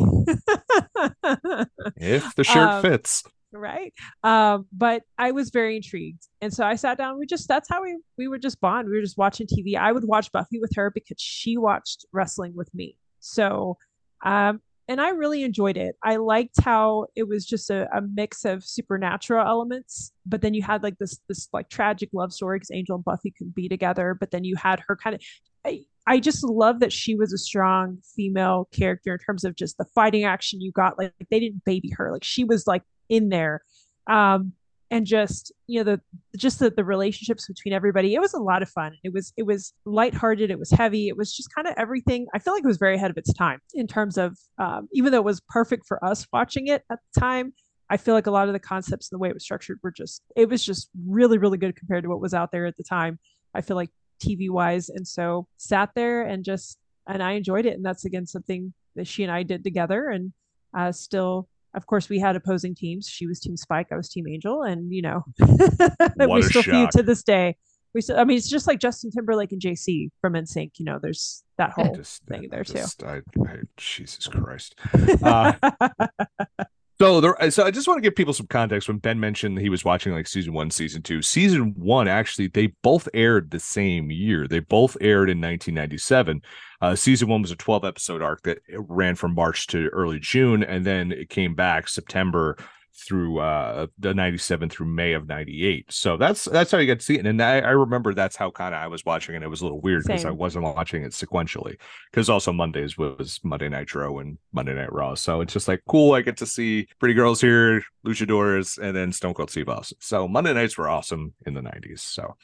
If 1.96 2.34
the 2.34 2.44
shirt 2.44 2.56
Um, 2.68 2.82
fits. 2.82 3.22
Right? 3.52 3.92
Um 4.22 4.66
but 4.72 5.02
i 5.18 5.30
was 5.30 5.50
very 5.50 5.76
intrigued. 5.76 6.26
And 6.40 6.52
so 6.52 6.64
i 6.64 6.74
sat 6.76 6.98
down 6.98 7.18
we 7.18 7.26
just 7.26 7.48
that's 7.48 7.68
how 7.68 7.82
we 7.82 7.98
we 8.18 8.28
would 8.28 8.42
just 8.42 8.60
bond. 8.60 8.88
We 8.88 8.96
were 8.96 9.02
just 9.02 9.18
watching 9.18 9.46
tv 9.46 9.76
i 9.76 9.92
would 9.92 10.04
watch 10.04 10.32
buffy 10.32 10.60
with 10.60 10.72
her 10.76 10.90
because 10.90 11.20
she 11.20 11.56
watched 11.56 12.04
wrestling 12.12 12.54
with 12.54 12.72
me. 12.74 12.96
So 13.20 13.76
um 14.24 14.60
and 14.88 15.00
i 15.00 15.10
really 15.10 15.44
enjoyed 15.44 15.76
it. 15.76 15.96
I 16.02 16.16
liked 16.16 16.60
how 16.62 17.06
it 17.14 17.28
was 17.28 17.46
just 17.46 17.70
a, 17.70 17.88
a 17.96 18.02
mix 18.02 18.44
of 18.44 18.64
supernatural 18.64 19.46
elements 19.46 20.12
but 20.26 20.42
then 20.42 20.54
you 20.54 20.62
had 20.62 20.82
like 20.82 20.98
this 20.98 21.20
this 21.28 21.48
like 21.52 21.68
tragic 21.68 22.10
love 22.12 22.32
story 22.32 22.58
because 22.58 22.70
angel 22.72 22.96
and 22.96 23.04
buffy 23.04 23.32
could 23.36 23.54
be 23.54 23.68
together 23.68 24.16
but 24.18 24.30
then 24.30 24.44
you 24.44 24.56
had 24.56 24.80
her 24.86 24.96
kind 24.96 25.14
of 25.14 25.22
I, 25.64 25.84
I 26.06 26.20
just 26.20 26.42
love 26.42 26.80
that 26.80 26.92
she 26.92 27.14
was 27.14 27.32
a 27.32 27.38
strong 27.38 27.98
female 28.16 28.68
character 28.72 29.12
in 29.12 29.18
terms 29.18 29.44
of 29.44 29.54
just 29.54 29.78
the 29.78 29.84
fighting 29.94 30.24
action 30.24 30.60
you 30.60 30.72
got 30.72 30.98
like 30.98 31.12
they 31.30 31.40
didn't 31.40 31.64
baby 31.64 31.90
her. 31.96 32.10
Like 32.12 32.24
she 32.24 32.44
was 32.44 32.66
like 32.66 32.82
in 33.10 33.28
there. 33.28 33.62
Um 34.06 34.54
and 34.92 35.06
just 35.06 35.52
you 35.68 35.78
know 35.78 35.84
the 35.84 36.00
just 36.36 36.58
the, 36.58 36.68
the 36.68 36.84
relationships 36.84 37.46
between 37.46 37.72
everybody 37.72 38.12
it 38.14 38.20
was 38.20 38.34
a 38.34 38.40
lot 38.40 38.62
of 38.62 38.68
fun. 38.70 38.92
It 39.04 39.12
was 39.12 39.32
it 39.36 39.44
was 39.44 39.74
lighthearted 39.84 40.50
it 40.50 40.58
was 40.58 40.70
heavy 40.70 41.08
it 41.08 41.16
was 41.16 41.36
just 41.36 41.54
kind 41.54 41.68
of 41.68 41.74
everything. 41.76 42.26
I 42.34 42.38
feel 42.38 42.54
like 42.54 42.64
it 42.64 42.68
was 42.68 42.78
very 42.78 42.96
ahead 42.96 43.10
of 43.10 43.18
its 43.18 43.32
time 43.34 43.60
in 43.74 43.86
terms 43.86 44.16
of 44.16 44.38
um, 44.58 44.88
even 44.92 45.12
though 45.12 45.18
it 45.18 45.24
was 45.24 45.40
perfect 45.48 45.86
for 45.86 46.02
us 46.04 46.26
watching 46.32 46.68
it 46.68 46.82
at 46.90 46.98
the 47.14 47.20
time 47.20 47.52
i 47.92 47.96
feel 47.96 48.14
like 48.14 48.28
a 48.28 48.30
lot 48.30 48.46
of 48.46 48.52
the 48.52 48.60
concepts 48.60 49.10
and 49.10 49.18
the 49.18 49.20
way 49.20 49.28
it 49.28 49.34
was 49.34 49.42
structured 49.42 49.78
were 49.82 49.90
just 49.90 50.22
it 50.36 50.48
was 50.48 50.64
just 50.64 50.90
really 51.08 51.38
really 51.38 51.58
good 51.58 51.74
compared 51.74 52.04
to 52.04 52.08
what 52.08 52.20
was 52.20 52.32
out 52.32 52.52
there 52.52 52.64
at 52.64 52.76
the 52.76 52.84
time 52.84 53.18
i 53.52 53.60
feel 53.60 53.76
like 53.76 53.90
tv 54.22 54.48
wise 54.48 54.88
and 54.88 55.06
so 55.06 55.46
sat 55.56 55.90
there 55.96 56.22
and 56.22 56.44
just 56.44 56.78
and 57.06 57.22
i 57.22 57.32
enjoyed 57.32 57.66
it. 57.66 57.74
And 57.74 57.84
that's 57.84 58.04
again 58.04 58.26
something 58.26 58.72
that 58.96 59.06
she 59.06 59.22
and 59.22 59.32
i 59.32 59.42
did 59.42 59.64
together. 59.64 60.08
And 60.08 60.32
uh, 60.76 60.92
still 60.92 61.48
of 61.74 61.86
course 61.86 62.08
we 62.08 62.18
had 62.18 62.36
opposing 62.36 62.74
teams 62.74 63.08
she 63.08 63.26
was 63.26 63.40
team 63.40 63.56
spike 63.56 63.88
i 63.92 63.96
was 63.96 64.08
team 64.08 64.26
angel 64.28 64.62
and 64.62 64.92
you 64.92 65.02
know 65.02 65.24
we 65.38 66.42
still 66.42 66.62
feud 66.62 66.74
shock. 66.74 66.90
to 66.90 67.02
this 67.02 67.22
day 67.22 67.56
we 67.94 68.00
still, 68.00 68.18
i 68.18 68.24
mean 68.24 68.36
it's 68.36 68.48
just 68.48 68.66
like 68.66 68.78
justin 68.78 69.10
timberlake 69.10 69.52
and 69.52 69.60
jc 69.60 70.10
from 70.20 70.34
nsync 70.34 70.70
you 70.78 70.84
know 70.84 70.98
there's 71.00 71.44
that 71.60 71.72
whole 71.72 71.94
Just, 71.94 72.22
thing 72.24 72.44
I 72.44 72.56
there 72.56 72.64
too 72.64 72.84
I, 73.04 73.20
I, 73.46 73.56
Jesus 73.76 74.26
Christ. 74.26 74.74
Uh, 75.22 75.52
So 77.00 77.18
there, 77.22 77.50
so 77.50 77.64
I 77.64 77.70
just 77.70 77.88
want 77.88 77.96
to 77.96 78.02
give 78.02 78.14
people 78.14 78.34
some 78.34 78.46
context. 78.46 78.86
When 78.86 78.98
Ben 78.98 79.18
mentioned 79.18 79.58
he 79.58 79.70
was 79.70 79.86
watching 79.86 80.12
like 80.12 80.26
season 80.26 80.52
one, 80.52 80.70
season 80.70 81.00
two, 81.00 81.22
season 81.22 81.72
one 81.74 82.08
actually 82.08 82.48
they 82.48 82.66
both 82.82 83.08
aired 83.14 83.50
the 83.50 83.58
same 83.58 84.10
year. 84.10 84.46
They 84.46 84.58
both 84.58 84.98
aired 85.00 85.30
in 85.30 85.40
1997. 85.40 86.42
Uh, 86.82 86.94
season 86.94 87.28
one 87.28 87.40
was 87.40 87.52
a 87.52 87.56
12 87.56 87.86
episode 87.86 88.20
arc 88.20 88.42
that 88.42 88.58
ran 88.74 89.14
from 89.14 89.34
March 89.34 89.66
to 89.68 89.88
early 89.94 90.18
June, 90.18 90.62
and 90.62 90.84
then 90.84 91.10
it 91.10 91.30
came 91.30 91.54
back 91.54 91.88
September 91.88 92.58
through 92.94 93.38
uh 93.38 93.86
the 93.98 94.12
97 94.12 94.68
through 94.68 94.86
May 94.86 95.12
of 95.12 95.26
98. 95.26 95.92
So 95.92 96.16
that's 96.16 96.44
that's 96.44 96.70
how 96.70 96.78
you 96.78 96.86
get 96.86 97.00
to 97.00 97.04
see 97.04 97.18
it. 97.18 97.26
And 97.26 97.40
I, 97.42 97.60
I 97.60 97.70
remember 97.70 98.14
that's 98.14 98.36
how 98.36 98.50
kind 98.50 98.74
of 98.74 98.80
I 98.80 98.88
was 98.88 99.04
watching 99.04 99.34
it. 99.34 99.42
It 99.42 99.48
was 99.48 99.60
a 99.60 99.64
little 99.64 99.80
weird 99.80 100.04
because 100.04 100.24
I 100.24 100.30
wasn't 100.30 100.64
watching 100.64 101.02
it 101.02 101.12
sequentially 101.12 101.76
because 102.10 102.28
also 102.28 102.52
Mondays 102.52 102.98
was 102.98 103.40
Monday 103.42 103.68
Nitro 103.68 104.18
and 104.18 104.38
Monday 104.52 104.74
Night 104.74 104.92
Raw. 104.92 105.14
So 105.14 105.40
it's 105.40 105.52
just 105.52 105.68
like 105.68 105.82
cool. 105.88 106.14
I 106.14 106.22
get 106.22 106.36
to 106.38 106.46
see 106.46 106.88
pretty 106.98 107.14
girls 107.14 107.40
here, 107.40 107.82
luchadors, 108.06 108.78
and 108.78 108.96
then 108.96 109.12
Stone 109.12 109.34
Cold 109.34 109.50
Steve 109.50 109.68
Austin. 109.68 109.98
So 110.00 110.28
Monday 110.28 110.52
nights 110.52 110.76
were 110.76 110.88
awesome 110.88 111.34
in 111.46 111.54
the 111.54 111.60
90s. 111.60 112.00
So 112.00 112.36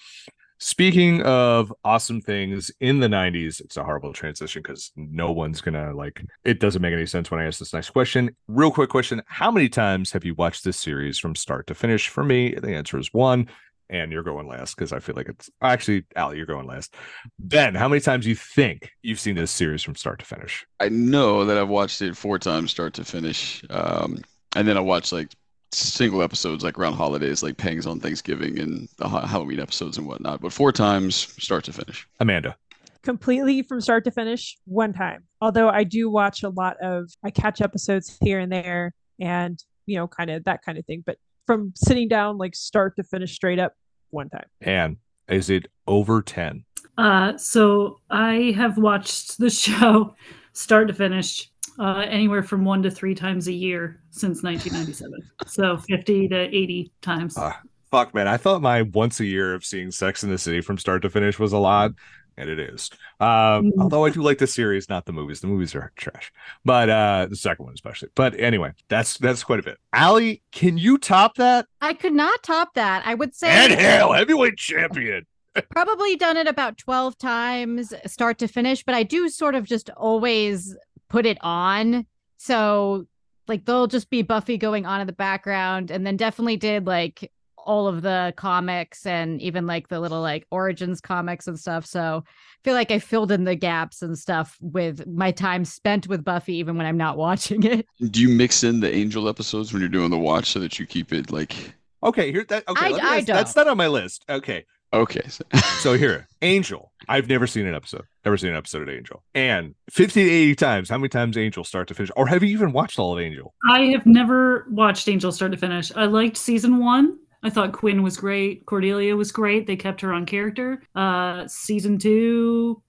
speaking 0.58 1.22
of 1.22 1.72
awesome 1.84 2.20
things 2.20 2.70
in 2.80 3.00
the 3.00 3.08
90s, 3.08 3.60
it's 3.60 3.76
a 3.76 3.84
horrible 3.84 4.12
transition 4.12 4.62
because 4.62 4.92
no 4.96 5.32
one's 5.32 5.60
gonna 5.60 5.94
like 5.94 6.24
it 6.44 6.60
doesn't 6.60 6.82
make 6.82 6.92
any 6.92 7.06
sense 7.06 7.30
when 7.30 7.40
I 7.40 7.46
ask 7.46 7.58
this 7.58 7.72
next 7.72 7.90
question. 7.90 8.34
Real 8.48 8.70
quick 8.70 8.90
question: 8.90 9.22
How 9.26 9.50
many 9.50 9.68
times 9.68 10.12
have 10.12 10.24
you 10.24 10.34
watched 10.34 10.64
this 10.64 10.78
series 10.78 11.18
from 11.18 11.34
start 11.34 11.66
to 11.68 11.74
finish? 11.74 12.08
For 12.08 12.24
me, 12.24 12.54
the 12.54 12.74
answer 12.74 12.98
is 12.98 13.12
one. 13.12 13.48
And 13.88 14.10
you're 14.10 14.24
going 14.24 14.48
last 14.48 14.74
because 14.74 14.92
I 14.92 14.98
feel 14.98 15.14
like 15.14 15.28
it's 15.28 15.48
actually 15.62 16.06
Allie, 16.16 16.38
you're 16.38 16.46
going 16.46 16.66
last. 16.66 16.96
Ben, 17.38 17.76
how 17.76 17.86
many 17.86 18.00
times 18.00 18.24
do 18.24 18.30
you 18.30 18.34
think 18.34 18.90
you've 19.02 19.20
seen 19.20 19.36
this 19.36 19.52
series 19.52 19.84
from 19.84 19.94
start 19.94 20.18
to 20.18 20.24
finish? 20.24 20.66
I 20.80 20.88
know 20.88 21.44
that 21.44 21.56
I've 21.56 21.68
watched 21.68 22.02
it 22.02 22.16
four 22.16 22.40
times 22.40 22.72
start 22.72 22.94
to 22.94 23.04
finish. 23.04 23.62
Um, 23.70 24.24
and 24.56 24.66
then 24.66 24.76
I 24.76 24.80
watched 24.80 25.12
like 25.12 25.28
single 25.76 26.22
episodes 26.22 26.64
like 26.64 26.78
around 26.78 26.94
holidays, 26.94 27.42
like 27.42 27.56
Pangs 27.56 27.86
on 27.86 28.00
Thanksgiving 28.00 28.58
and 28.58 28.88
the 28.96 29.08
Halloween 29.08 29.60
episodes 29.60 29.98
and 29.98 30.06
whatnot. 30.06 30.40
But 30.40 30.52
four 30.52 30.72
times 30.72 31.14
start 31.38 31.64
to 31.64 31.72
finish. 31.72 32.06
Amanda. 32.20 32.56
completely 33.02 33.62
from 33.62 33.80
start 33.80 34.02
to 34.04 34.10
finish 34.10 34.56
one 34.64 34.92
time 34.92 35.22
although 35.40 35.68
i 35.68 35.84
do 35.84 36.10
watch 36.10 36.42
a 36.42 36.48
lot 36.48 36.76
of 36.82 37.08
i 37.24 37.30
catch 37.30 37.60
episodes 37.60 38.18
here 38.20 38.40
and 38.40 38.50
there 38.50 38.92
and 39.20 39.62
you 39.86 39.96
know 39.96 40.08
kind 40.08 40.28
of 40.28 40.42
that 40.42 40.60
kind 40.64 40.76
of 40.76 40.84
thing 40.86 41.04
but 41.06 41.16
from 41.46 41.72
sitting 41.76 42.08
down 42.08 42.36
like 42.36 42.52
start 42.56 42.96
to 42.96 43.04
finish 43.04 43.32
straight 43.32 43.60
up 43.60 43.74
one 44.10 44.28
time 44.28 44.46
And 44.60 44.96
is 45.28 45.50
it 45.50 45.68
over 45.86 46.22
10? 46.22 46.64
Uh, 46.98 47.36
so 47.36 48.00
I 48.10 48.54
have 48.56 48.78
watched 48.78 49.38
the 49.38 49.50
show 49.64 50.14
start 50.52 50.88
to 50.88 50.94
finish 50.94 51.50
uh, 51.78 52.04
anywhere 52.08 52.42
from 52.42 52.64
one 52.64 52.82
to 52.82 52.90
three 52.90 53.14
times 53.14 53.48
a 53.48 53.52
year 53.52 54.00
since 54.10 54.42
1997. 54.42 55.12
so 55.46 55.76
50 55.78 56.28
to 56.28 56.36
80 56.36 56.92
times. 57.02 57.34
Ah. 57.38 57.60
Fuck, 57.90 58.14
man. 58.14 58.26
I 58.26 58.36
thought 58.36 58.62
my 58.62 58.82
once 58.82 59.20
a 59.20 59.24
year 59.24 59.54
of 59.54 59.64
seeing 59.64 59.92
Sex 59.92 60.24
in 60.24 60.30
the 60.30 60.38
City 60.38 60.60
from 60.60 60.76
start 60.76 61.02
to 61.02 61.08
finish 61.10 61.38
was 61.38 61.52
a 61.52 61.58
lot, 61.58 61.92
and 62.36 62.50
it 62.50 62.58
is. 62.58 62.90
Um, 63.20 63.26
Mm. 63.66 63.72
although 63.78 64.04
I 64.04 64.10
do 64.10 64.22
like 64.22 64.38
the 64.38 64.46
series, 64.48 64.88
not 64.88 65.06
the 65.06 65.12
movies. 65.12 65.40
The 65.40 65.46
movies 65.46 65.72
are 65.76 65.92
trash, 65.94 66.32
but 66.64 66.90
uh, 66.90 67.26
the 67.30 67.36
second 67.36 67.64
one 67.64 67.74
especially. 67.74 68.08
But 68.16 68.38
anyway, 68.40 68.72
that's 68.88 69.16
that's 69.18 69.44
quite 69.44 69.60
a 69.60 69.62
bit. 69.62 69.78
Allie, 69.92 70.42
can 70.50 70.76
you 70.76 70.98
top 70.98 71.36
that? 71.36 71.66
I 71.80 71.94
could 71.94 72.12
not 72.12 72.42
top 72.42 72.74
that. 72.74 73.06
I 73.06 73.14
would 73.14 73.34
say 73.36 73.48
Ann 73.50 73.70
Hale, 73.70 74.12
heavyweight 74.12 74.56
champion. 74.56 75.24
probably 75.70 76.16
done 76.16 76.36
it 76.36 76.46
about 76.46 76.76
12 76.76 77.16
times 77.16 77.94
start 78.04 78.36
to 78.36 78.46
finish 78.46 78.84
but 78.84 78.94
i 78.94 79.02
do 79.02 79.26
sort 79.30 79.54
of 79.54 79.64
just 79.64 79.88
always 79.96 80.76
put 81.08 81.26
it 81.26 81.38
on 81.40 82.06
so 82.36 83.06
like 83.48 83.64
they'll 83.64 83.86
just 83.86 84.10
be 84.10 84.22
buffy 84.22 84.56
going 84.58 84.86
on 84.86 85.00
in 85.00 85.06
the 85.06 85.12
background 85.12 85.90
and 85.90 86.06
then 86.06 86.16
definitely 86.16 86.56
did 86.56 86.86
like 86.86 87.30
all 87.58 87.88
of 87.88 88.02
the 88.02 88.32
comics 88.36 89.06
and 89.06 89.40
even 89.42 89.66
like 89.66 89.88
the 89.88 89.98
little 89.98 90.20
like 90.20 90.46
origins 90.50 91.00
comics 91.00 91.46
and 91.48 91.58
stuff 91.58 91.84
so 91.84 92.22
i 92.26 92.30
feel 92.64 92.74
like 92.74 92.90
i 92.92 92.98
filled 92.98 93.32
in 93.32 93.42
the 93.44 93.56
gaps 93.56 94.02
and 94.02 94.16
stuff 94.16 94.56
with 94.60 95.04
my 95.06 95.30
time 95.32 95.64
spent 95.64 96.06
with 96.06 96.24
buffy 96.24 96.54
even 96.56 96.76
when 96.76 96.86
i'm 96.86 96.96
not 96.96 97.16
watching 97.26 97.62
it 97.64 97.86
Do 98.10 98.20
you 98.20 98.28
mix 98.28 98.62
in 98.62 98.80
the 98.80 98.92
Angel 98.94 99.28
episodes 99.28 99.72
when 99.72 99.80
you're 99.80 99.88
doing 99.88 100.10
the 100.10 100.18
watch 100.18 100.50
so 100.52 100.60
that 100.60 100.78
you 100.78 100.86
keep 100.86 101.12
it 101.12 101.30
like 101.32 101.72
Okay, 102.02 102.30
here 102.30 102.44
that 102.50 102.62
okay. 102.68 102.86
I- 102.86 102.90
me 102.92 103.00
I 103.00 103.16
ask- 103.16 103.26
that's 103.26 103.56
not 103.56 103.66
on 103.66 103.76
my 103.78 103.88
list. 103.88 104.24
Okay. 104.28 104.64
Okay. 104.92 105.22
So, 105.28 105.44
So 105.78 105.92
here, 105.94 106.26
Angel. 106.42 106.92
I've 107.08 107.28
never 107.28 107.46
seen 107.46 107.66
an 107.66 107.74
episode. 107.74 108.02
Never 108.24 108.36
seen 108.36 108.50
an 108.50 108.56
episode 108.56 108.82
of 108.82 108.88
Angel. 108.88 109.22
And 109.34 109.74
50 109.90 110.24
to 110.24 110.30
80 110.30 110.54
times, 110.56 110.88
how 110.90 110.98
many 110.98 111.08
times 111.08 111.36
Angel 111.36 111.62
start 111.64 111.88
to 111.88 111.94
finish? 111.94 112.10
Or 112.16 112.26
have 112.26 112.42
you 112.42 112.48
even 112.50 112.72
watched 112.72 112.98
all 112.98 113.12
of 113.16 113.20
Angel? 113.22 113.54
I 113.70 113.82
have 113.92 114.06
never 114.06 114.66
watched 114.70 115.08
Angel 115.08 115.30
start 115.32 115.52
to 115.52 115.58
finish. 115.58 115.92
I 115.94 116.06
liked 116.06 116.36
season 116.36 116.78
one. 116.78 117.18
I 117.42 117.50
thought 117.50 117.72
Quinn 117.72 118.02
was 118.02 118.16
great. 118.16 118.66
Cordelia 118.66 119.14
was 119.14 119.30
great. 119.30 119.66
They 119.66 119.76
kept 119.76 120.00
her 120.00 120.12
on 120.12 120.26
character. 120.26 120.82
Uh, 120.96 121.46
season 121.46 121.98
two, 121.98 122.82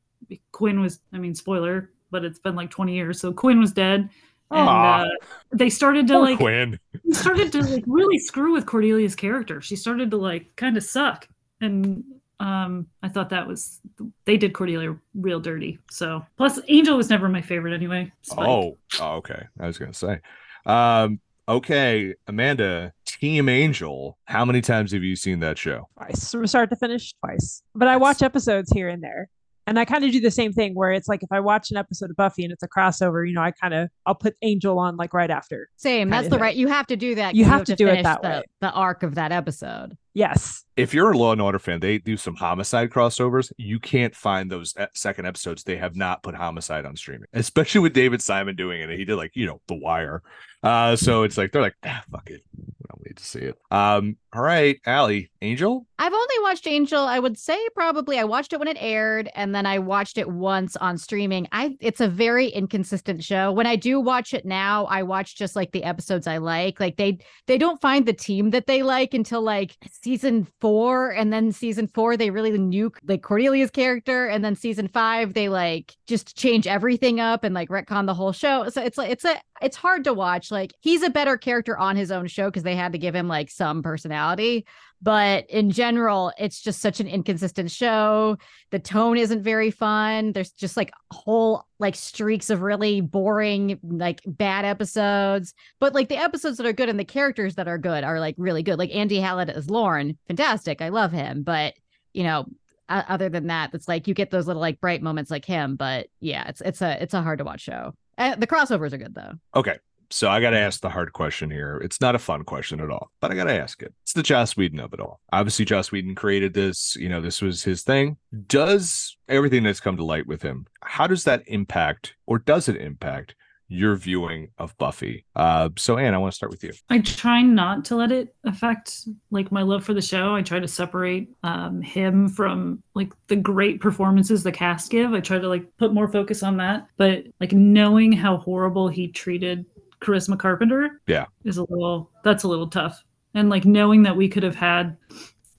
Quinn 0.51 0.79
was. 0.79 0.99
I 1.13 1.19
mean, 1.19 1.36
spoiler, 1.36 1.91
but 2.10 2.23
it's 2.25 2.39
been 2.39 2.55
like 2.55 2.71
twenty 2.71 2.95
years, 2.95 3.19
so 3.19 3.31
Quinn 3.33 3.60
was 3.60 3.71
dead. 3.71 4.10
And 4.49 4.69
uh, 4.69 5.10
they 5.51 5.69
started 5.69 6.07
to 6.07 6.13
Poor 6.13 6.21
like 6.23 6.38
Quinn. 6.38 6.79
started 7.12 7.51
to 7.51 7.62
like 7.62 7.83
really 7.86 8.17
screw 8.17 8.53
with 8.53 8.65
Cordelia's 8.65 9.13
character. 9.13 9.62
She 9.62 9.75
started 9.75 10.10
to 10.12 10.17
like 10.17 10.55
kind 10.55 10.75
of 10.77 10.83
suck, 10.83 11.27
and 11.62 12.04
um, 12.39 12.88
I 13.02 13.10
thought 13.10 13.30
that 13.30 13.48
was 13.48 13.80
they 14.26 14.38
did 14.38 14.54
Cordelia 14.54 14.96
real 15.15 15.39
dirty. 15.39 15.80
So 15.89 16.26
plus 16.38 16.60
Angel 16.67 16.98
was 16.98 17.10
never 17.10 17.30
my 17.30 17.41
favorite 17.41 17.74
anyway. 17.74 18.12
Spike. 18.22 18.48
Oh, 18.48 18.78
oh, 19.00 19.15
okay. 19.15 19.48
I 19.60 19.67
was 19.67 19.78
gonna 19.78 19.93
say. 19.93 20.20
Um, 20.65 21.20
okay, 21.48 22.13
Amanda, 22.28 22.93
Team 23.06 23.50
Angel. 23.50 24.17
How 24.26 24.46
many 24.46 24.62
times 24.62 24.91
have 24.91 25.04
you 25.04 25.15
seen 25.15 25.39
that 25.39 25.58
show? 25.58 25.88
twice 26.08 26.32
from 26.32 26.48
start 26.48 26.70
to 26.70 26.76
finish 26.76 27.13
twice 27.24 27.63
but 27.76 27.88
i 27.88 27.98
watch 27.98 28.22
episodes 28.22 28.72
here 28.72 28.89
and 28.89 29.04
there 29.04 29.30
and 29.67 29.77
i 29.77 29.86
kind 29.86 30.03
of 30.03 30.12
do 30.12 30.19
the 30.19 30.32
same 30.32 30.51
thing 30.51 30.73
where 30.73 30.91
it's 30.91 31.08
like 31.08 31.21
if 31.21 31.32
i 31.32 31.39
watch 31.39 31.69
an 31.69 31.77
episode 31.77 32.10
of 32.10 32.15
buffy 32.15 32.43
and 32.43 32.51
it's 32.51 32.63
a 32.63 32.67
crossover 32.67 33.27
you 33.27 33.34
know 33.34 33.41
i 33.41 33.51
kind 33.51 33.73
of 33.73 33.89
i'll 34.06 34.15
put 34.15 34.36
angel 34.41 34.80
on 34.80 34.97
like 34.97 35.13
right 35.13 35.30
after 35.30 35.69
Same. 35.77 36.10
That's 36.10 36.25
the 36.25 36.32
thing. 36.32 36.39
right. 36.39 36.56
You 36.56 36.67
have 36.67 36.88
to 36.88 36.95
do 36.95 37.15
that. 37.15 37.36
You 37.36 37.45
have 37.45 37.63
to 37.65 37.75
do 37.75 37.88
it 37.88 38.03
that 38.03 38.21
the, 38.21 38.27
way. 38.27 38.43
The 38.62 38.71
arc 38.71 39.03
of 39.03 39.15
that 39.15 39.32
episode. 39.32 39.97
yes 40.13 40.63
If 40.75 40.93
you're 40.93 41.12
a 41.12 41.17
Law 41.17 41.32
and 41.32 41.41
Order 41.41 41.60
fan, 41.60 41.80
they 41.80 41.97
do 41.97 42.17
some 42.17 42.36
homicide 42.36 42.89
crossovers. 42.89 43.51
You 43.58 43.80
can't 43.80 44.15
find 44.15 44.51
those 44.51 44.73
second 44.93 45.25
episodes. 45.25 45.63
They 45.63 45.77
have 45.77 45.95
not 45.95 46.23
put 46.23 46.36
homicide 46.36 46.86
on 46.86 46.95
streaming, 46.95 47.27
especially 47.34 47.82
with 47.82 47.93
David 47.93 48.21
Simon 48.21 48.56
doing 48.56 48.82
it. 48.82 48.89
He 48.97 49.06
did 49.06 49.15
like 49.15 49.32
you 49.36 49.45
know 49.45 49.62
The 49.67 49.75
Wire. 49.75 50.23
Uh, 50.67 50.97
so 50.97 51.23
it's 51.23 51.38
like 51.38 51.53
they're 51.53 51.62
like, 51.62 51.77
ah, 51.86 52.03
fuck 52.12 52.30
it, 52.30 52.43
we 52.58 52.65
don't 52.89 53.06
need 53.06 53.15
to 53.15 53.23
see 53.23 53.39
it. 53.39 53.58
Um, 53.71 54.17
all 54.34 54.41
right, 54.41 54.80
Allie, 54.86 55.32
Angel. 55.41 55.88
I've 55.97 56.13
only 56.13 56.36
watched 56.41 56.67
Angel. 56.67 57.01
I 57.01 57.17
would 57.17 57.38
say 57.38 57.58
probably 57.73 58.19
I 58.19 58.23
watched 58.23 58.53
it 58.53 58.60
when 58.60 58.67
it 58.67 58.77
aired, 58.80 59.32
and 59.34 59.56
then 59.56 59.65
I 59.65 59.80
watched 59.80 60.17
it 60.17 60.30
once 60.30 60.75
on 60.75 60.97
streaming. 60.97 61.47
I 61.51 61.75
it's 61.80 62.01
a 62.01 62.08
very 62.08 62.49
inconsistent 62.49 63.23
show. 63.23 63.51
When 63.51 63.65
I 63.65 63.77
do 63.77 63.99
watch 63.99 64.34
it 64.34 64.45
now, 64.45 64.86
I 64.86 65.03
watch 65.03 65.38
just 65.38 65.56
like 65.56 65.71
the 65.71 65.84
episodes 65.84 66.27
I 66.27 66.38
like. 66.38 66.80
Like 66.80 66.97
they 66.97 67.17
they 67.47 67.58
don't 67.58 67.82
find 67.82 68.06
the 68.06 68.13
team 68.13 68.51
that 68.51 68.67
they 68.67 68.84
like 68.84 69.13
until 69.13 69.41
like 69.41 69.75
season 69.89 70.47
four, 70.60 71.12
and 71.12 71.32
then 71.32 71.51
season 71.51 71.88
four 71.88 72.17
they 72.17 72.30
really 72.30 72.51
nuke 72.51 72.97
like 73.08 73.21
Cordelia's 73.21 73.71
character, 73.71 74.27
and 74.27 74.43
then 74.43 74.56
season 74.56 74.89
five 74.89 75.34
they 75.34 75.49
like 75.49 75.95
just 76.08 76.38
change 76.38 76.67
everything 76.67 77.19
up 77.19 77.43
and 77.43 77.56
like 77.56 77.69
retcon 77.69 78.06
the 78.06 78.13
whole 78.13 78.34
show. 78.34 78.69
So 78.69 78.84
it's 78.84 78.97
like 78.97 79.10
it's 79.10 79.25
a 79.25 79.38
it's 79.62 79.78
hard 79.78 80.04
to 80.06 80.13
watch. 80.13 80.52
Like 80.52 80.74
he's 80.80 81.04
a 81.04 81.10
better 81.10 81.38
character 81.38 81.78
on 81.78 81.96
his 81.96 82.12
own 82.12 82.28
show 82.28 82.46
because 82.46 82.63
they 82.63 82.76
had 82.76 82.91
to 82.93 82.98
give 82.98 83.15
him 83.15 83.28
like 83.28 83.50
some 83.50 83.84
personality 83.84 84.65
but 85.02 85.48
in 85.50 85.70
general 85.70 86.32
it's 86.38 86.62
just 86.62 86.82
such 86.82 87.00
an 87.00 87.08
inconsistent 87.08 87.72
show. 87.72 88.38
The 88.72 88.80
tone 88.80 89.17
isn't 89.17 89.43
very 89.43 89.72
fun. 89.72 90.34
There's 90.34 90.52
just 90.52 90.78
like 90.78 90.91
whole 91.12 91.65
like 91.80 91.96
streaks 91.96 92.50
of 92.50 92.62
really 92.62 93.02
boring 93.02 93.80
like 93.84 94.22
bad 94.26 94.65
episodes 94.65 95.54
but 95.80 95.93
like 95.93 96.10
the 96.10 96.17
episodes 96.17 96.58
that 96.58 96.65
are 96.65 96.74
good 96.74 96.89
and 96.89 97.00
the 97.00 97.06
characters 97.06 97.56
that 97.56 97.67
are 97.67 97.78
good 97.78 98.04
are 98.04 98.20
like 98.20 98.36
really 98.38 98.63
good. 98.63 98.80
Like 98.80 98.93
andy 98.93 99.20
hallett 99.20 99.50
as 99.50 99.70
lorne 99.70 100.17
fantastic 100.28 100.82
i 100.82 100.89
love 100.89 101.12
him 101.12 101.43
but 101.43 101.74
you 102.13 102.24
know 102.24 102.46
other 102.89 103.28
than 103.30 103.48
that 103.48 103.74
it's 103.74 103.88
like 103.88 104.08
you 104.08 104.13
get 104.13 104.32
those 104.32 104.48
little 104.48 104.62
like 104.62 104.80
bright 104.80 105.02
moments 105.02 105.30
like 105.30 105.46
him 105.46 105.76
but 105.76 106.08
yeah 106.22 106.48
it's 106.48 106.62
it's 106.62 106.82
a 106.82 107.02
it's 107.02 107.13
a 107.13 107.22
hard 107.22 107.39
to 107.39 107.43
watch 107.43 107.62
show 107.62 107.93
uh, 108.17 108.36
the 108.36 108.47
crossovers 108.47 108.93
are 108.93 108.97
good 108.97 109.15
though 109.15 109.34
Okay. 109.56 109.77
So 110.10 110.30
I 110.30 110.39
got 110.39 110.51
to 110.51 110.60
ask 110.60 110.80
the 110.80 110.89
hard 110.89 111.12
question 111.12 111.51
here. 111.51 111.82
It's 111.84 111.99
not 111.99 112.15
a 112.15 112.19
fun 112.19 112.43
question 112.43 112.80
at 112.80 112.89
all, 112.89 113.12
but 113.19 113.30
I 113.30 113.36
got 113.36 113.43
to 113.43 113.60
ask 113.60 113.82
it. 113.82 113.93
It's 114.03 114.13
the 114.13 114.23
Joss 114.23 114.56
Whedon 114.56 114.80
of 114.80 114.93
it 114.93 115.01
all. 115.01 115.19
Obviously, 115.34 115.65
Joss 115.65 115.91
Whedon 115.91 116.15
created 116.15 116.53
this. 116.53 116.95
You 116.95 117.10
know, 117.10 117.19
this 117.19 117.41
was 117.41 117.63
his 117.63 117.84
thing. 117.84 118.15
Does 118.47 119.17
everything 119.27 119.63
that's 119.63 119.82
come 119.82 119.97
to 119.97 120.06
light 120.06 120.25
with 120.25 120.41
him, 120.41 120.65
how 120.82 121.08
does 121.08 121.25
that 121.25 121.43
impact 121.47 122.15
or 122.25 122.39
does 122.39 122.69
it 122.69 122.77
impact 122.77 123.36
your 123.67 123.95
viewing 123.95 124.49
of 124.58 124.77
Buffy? 124.77 125.25
Uh, 125.36 125.69
so, 125.77 125.97
Anne, 125.97 126.13
I 126.13 126.17
want 126.17 126.32
to 126.34 126.36
start 126.36 126.51
with 126.51 126.63
you. 126.63 126.71
I 126.89 126.99
try 126.99 127.41
not 127.41 127.86
to 127.86 127.95
let 127.95 128.12
it 128.12 128.34
affect 128.43 129.08
like 129.32 129.51
my 129.51 129.62
love 129.62 129.84
for 129.84 129.93
the 129.93 130.01
show. 130.01 130.36
I 130.36 130.41
try 130.41 130.60
to 130.60 130.67
separate 130.67 131.30
um, 131.43 131.82
him 131.82 132.30
from 132.30 132.82
like 132.95 133.12
the 133.27 133.36
great 133.36 133.82
performances 133.82 134.43
the 134.43 134.51
cast 134.51 134.89
give. 134.91 135.13
I 135.13 135.19
try 135.19 135.39
to 135.39 135.47
like 135.47 135.65
put 135.77 135.93
more 135.93 136.08
focus 136.08 136.43
on 136.43 136.58
that. 136.58 136.88
But 136.97 137.25
like 137.39 137.51
knowing 137.51 138.12
how 138.12 138.38
horrible 138.38 138.88
he 138.88 139.08
treated 139.10 139.65
Charisma 140.01 140.38
Carpenter, 140.39 141.01
Yeah. 141.08 141.25
is 141.43 141.58
a 141.58 141.65
little 141.69 142.12
that's 142.23 142.43
a 142.43 142.47
little 142.47 142.67
tough. 142.67 143.03
And 143.34 143.49
like 143.49 143.65
knowing 143.65 144.03
that 144.03 144.15
we 144.15 144.30
could 144.30 144.43
have 144.43 144.56
had 144.56 144.95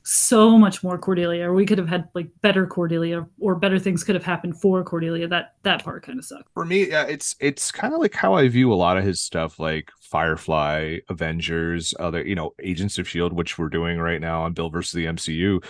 so 0.08 0.56
much 0.56 0.82
more 0.82 0.96
Cordelia, 0.96 1.50
or 1.50 1.52
we 1.52 1.66
could 1.66 1.76
have 1.76 1.88
had 1.88 2.08
like 2.14 2.28
better 2.40 2.66
Cordelia, 2.66 3.26
or 3.38 3.54
better 3.54 3.78
things 3.78 4.02
could 4.02 4.14
have 4.14 4.24
happened 4.24 4.58
for 4.58 4.82
Cordelia. 4.82 5.28
That 5.28 5.54
that 5.64 5.84
part 5.84 6.02
kind 6.02 6.18
of 6.18 6.24
sucked. 6.24 6.48
For 6.54 6.64
me, 6.64 6.88
yeah, 6.88 7.02
it's 7.02 7.36
it's 7.40 7.70
kind 7.70 7.92
of 7.92 8.00
like 8.00 8.14
how 8.14 8.32
I 8.32 8.48
view 8.48 8.72
a 8.72 8.74
lot 8.74 8.96
of 8.96 9.04
his 9.04 9.20
stuff, 9.20 9.58
like 9.58 9.90
Firefly, 10.00 11.00
Avengers, 11.10 11.94
other 12.00 12.26
you 12.26 12.34
know, 12.34 12.54
Agents 12.62 12.98
of 12.98 13.06
Shield, 13.06 13.34
which 13.34 13.58
we're 13.58 13.68
doing 13.68 13.98
right 13.98 14.20
now 14.20 14.42
on 14.42 14.54
Bill 14.54 14.70
versus 14.70 14.92
the 14.92 15.04
MCU. 15.04 15.62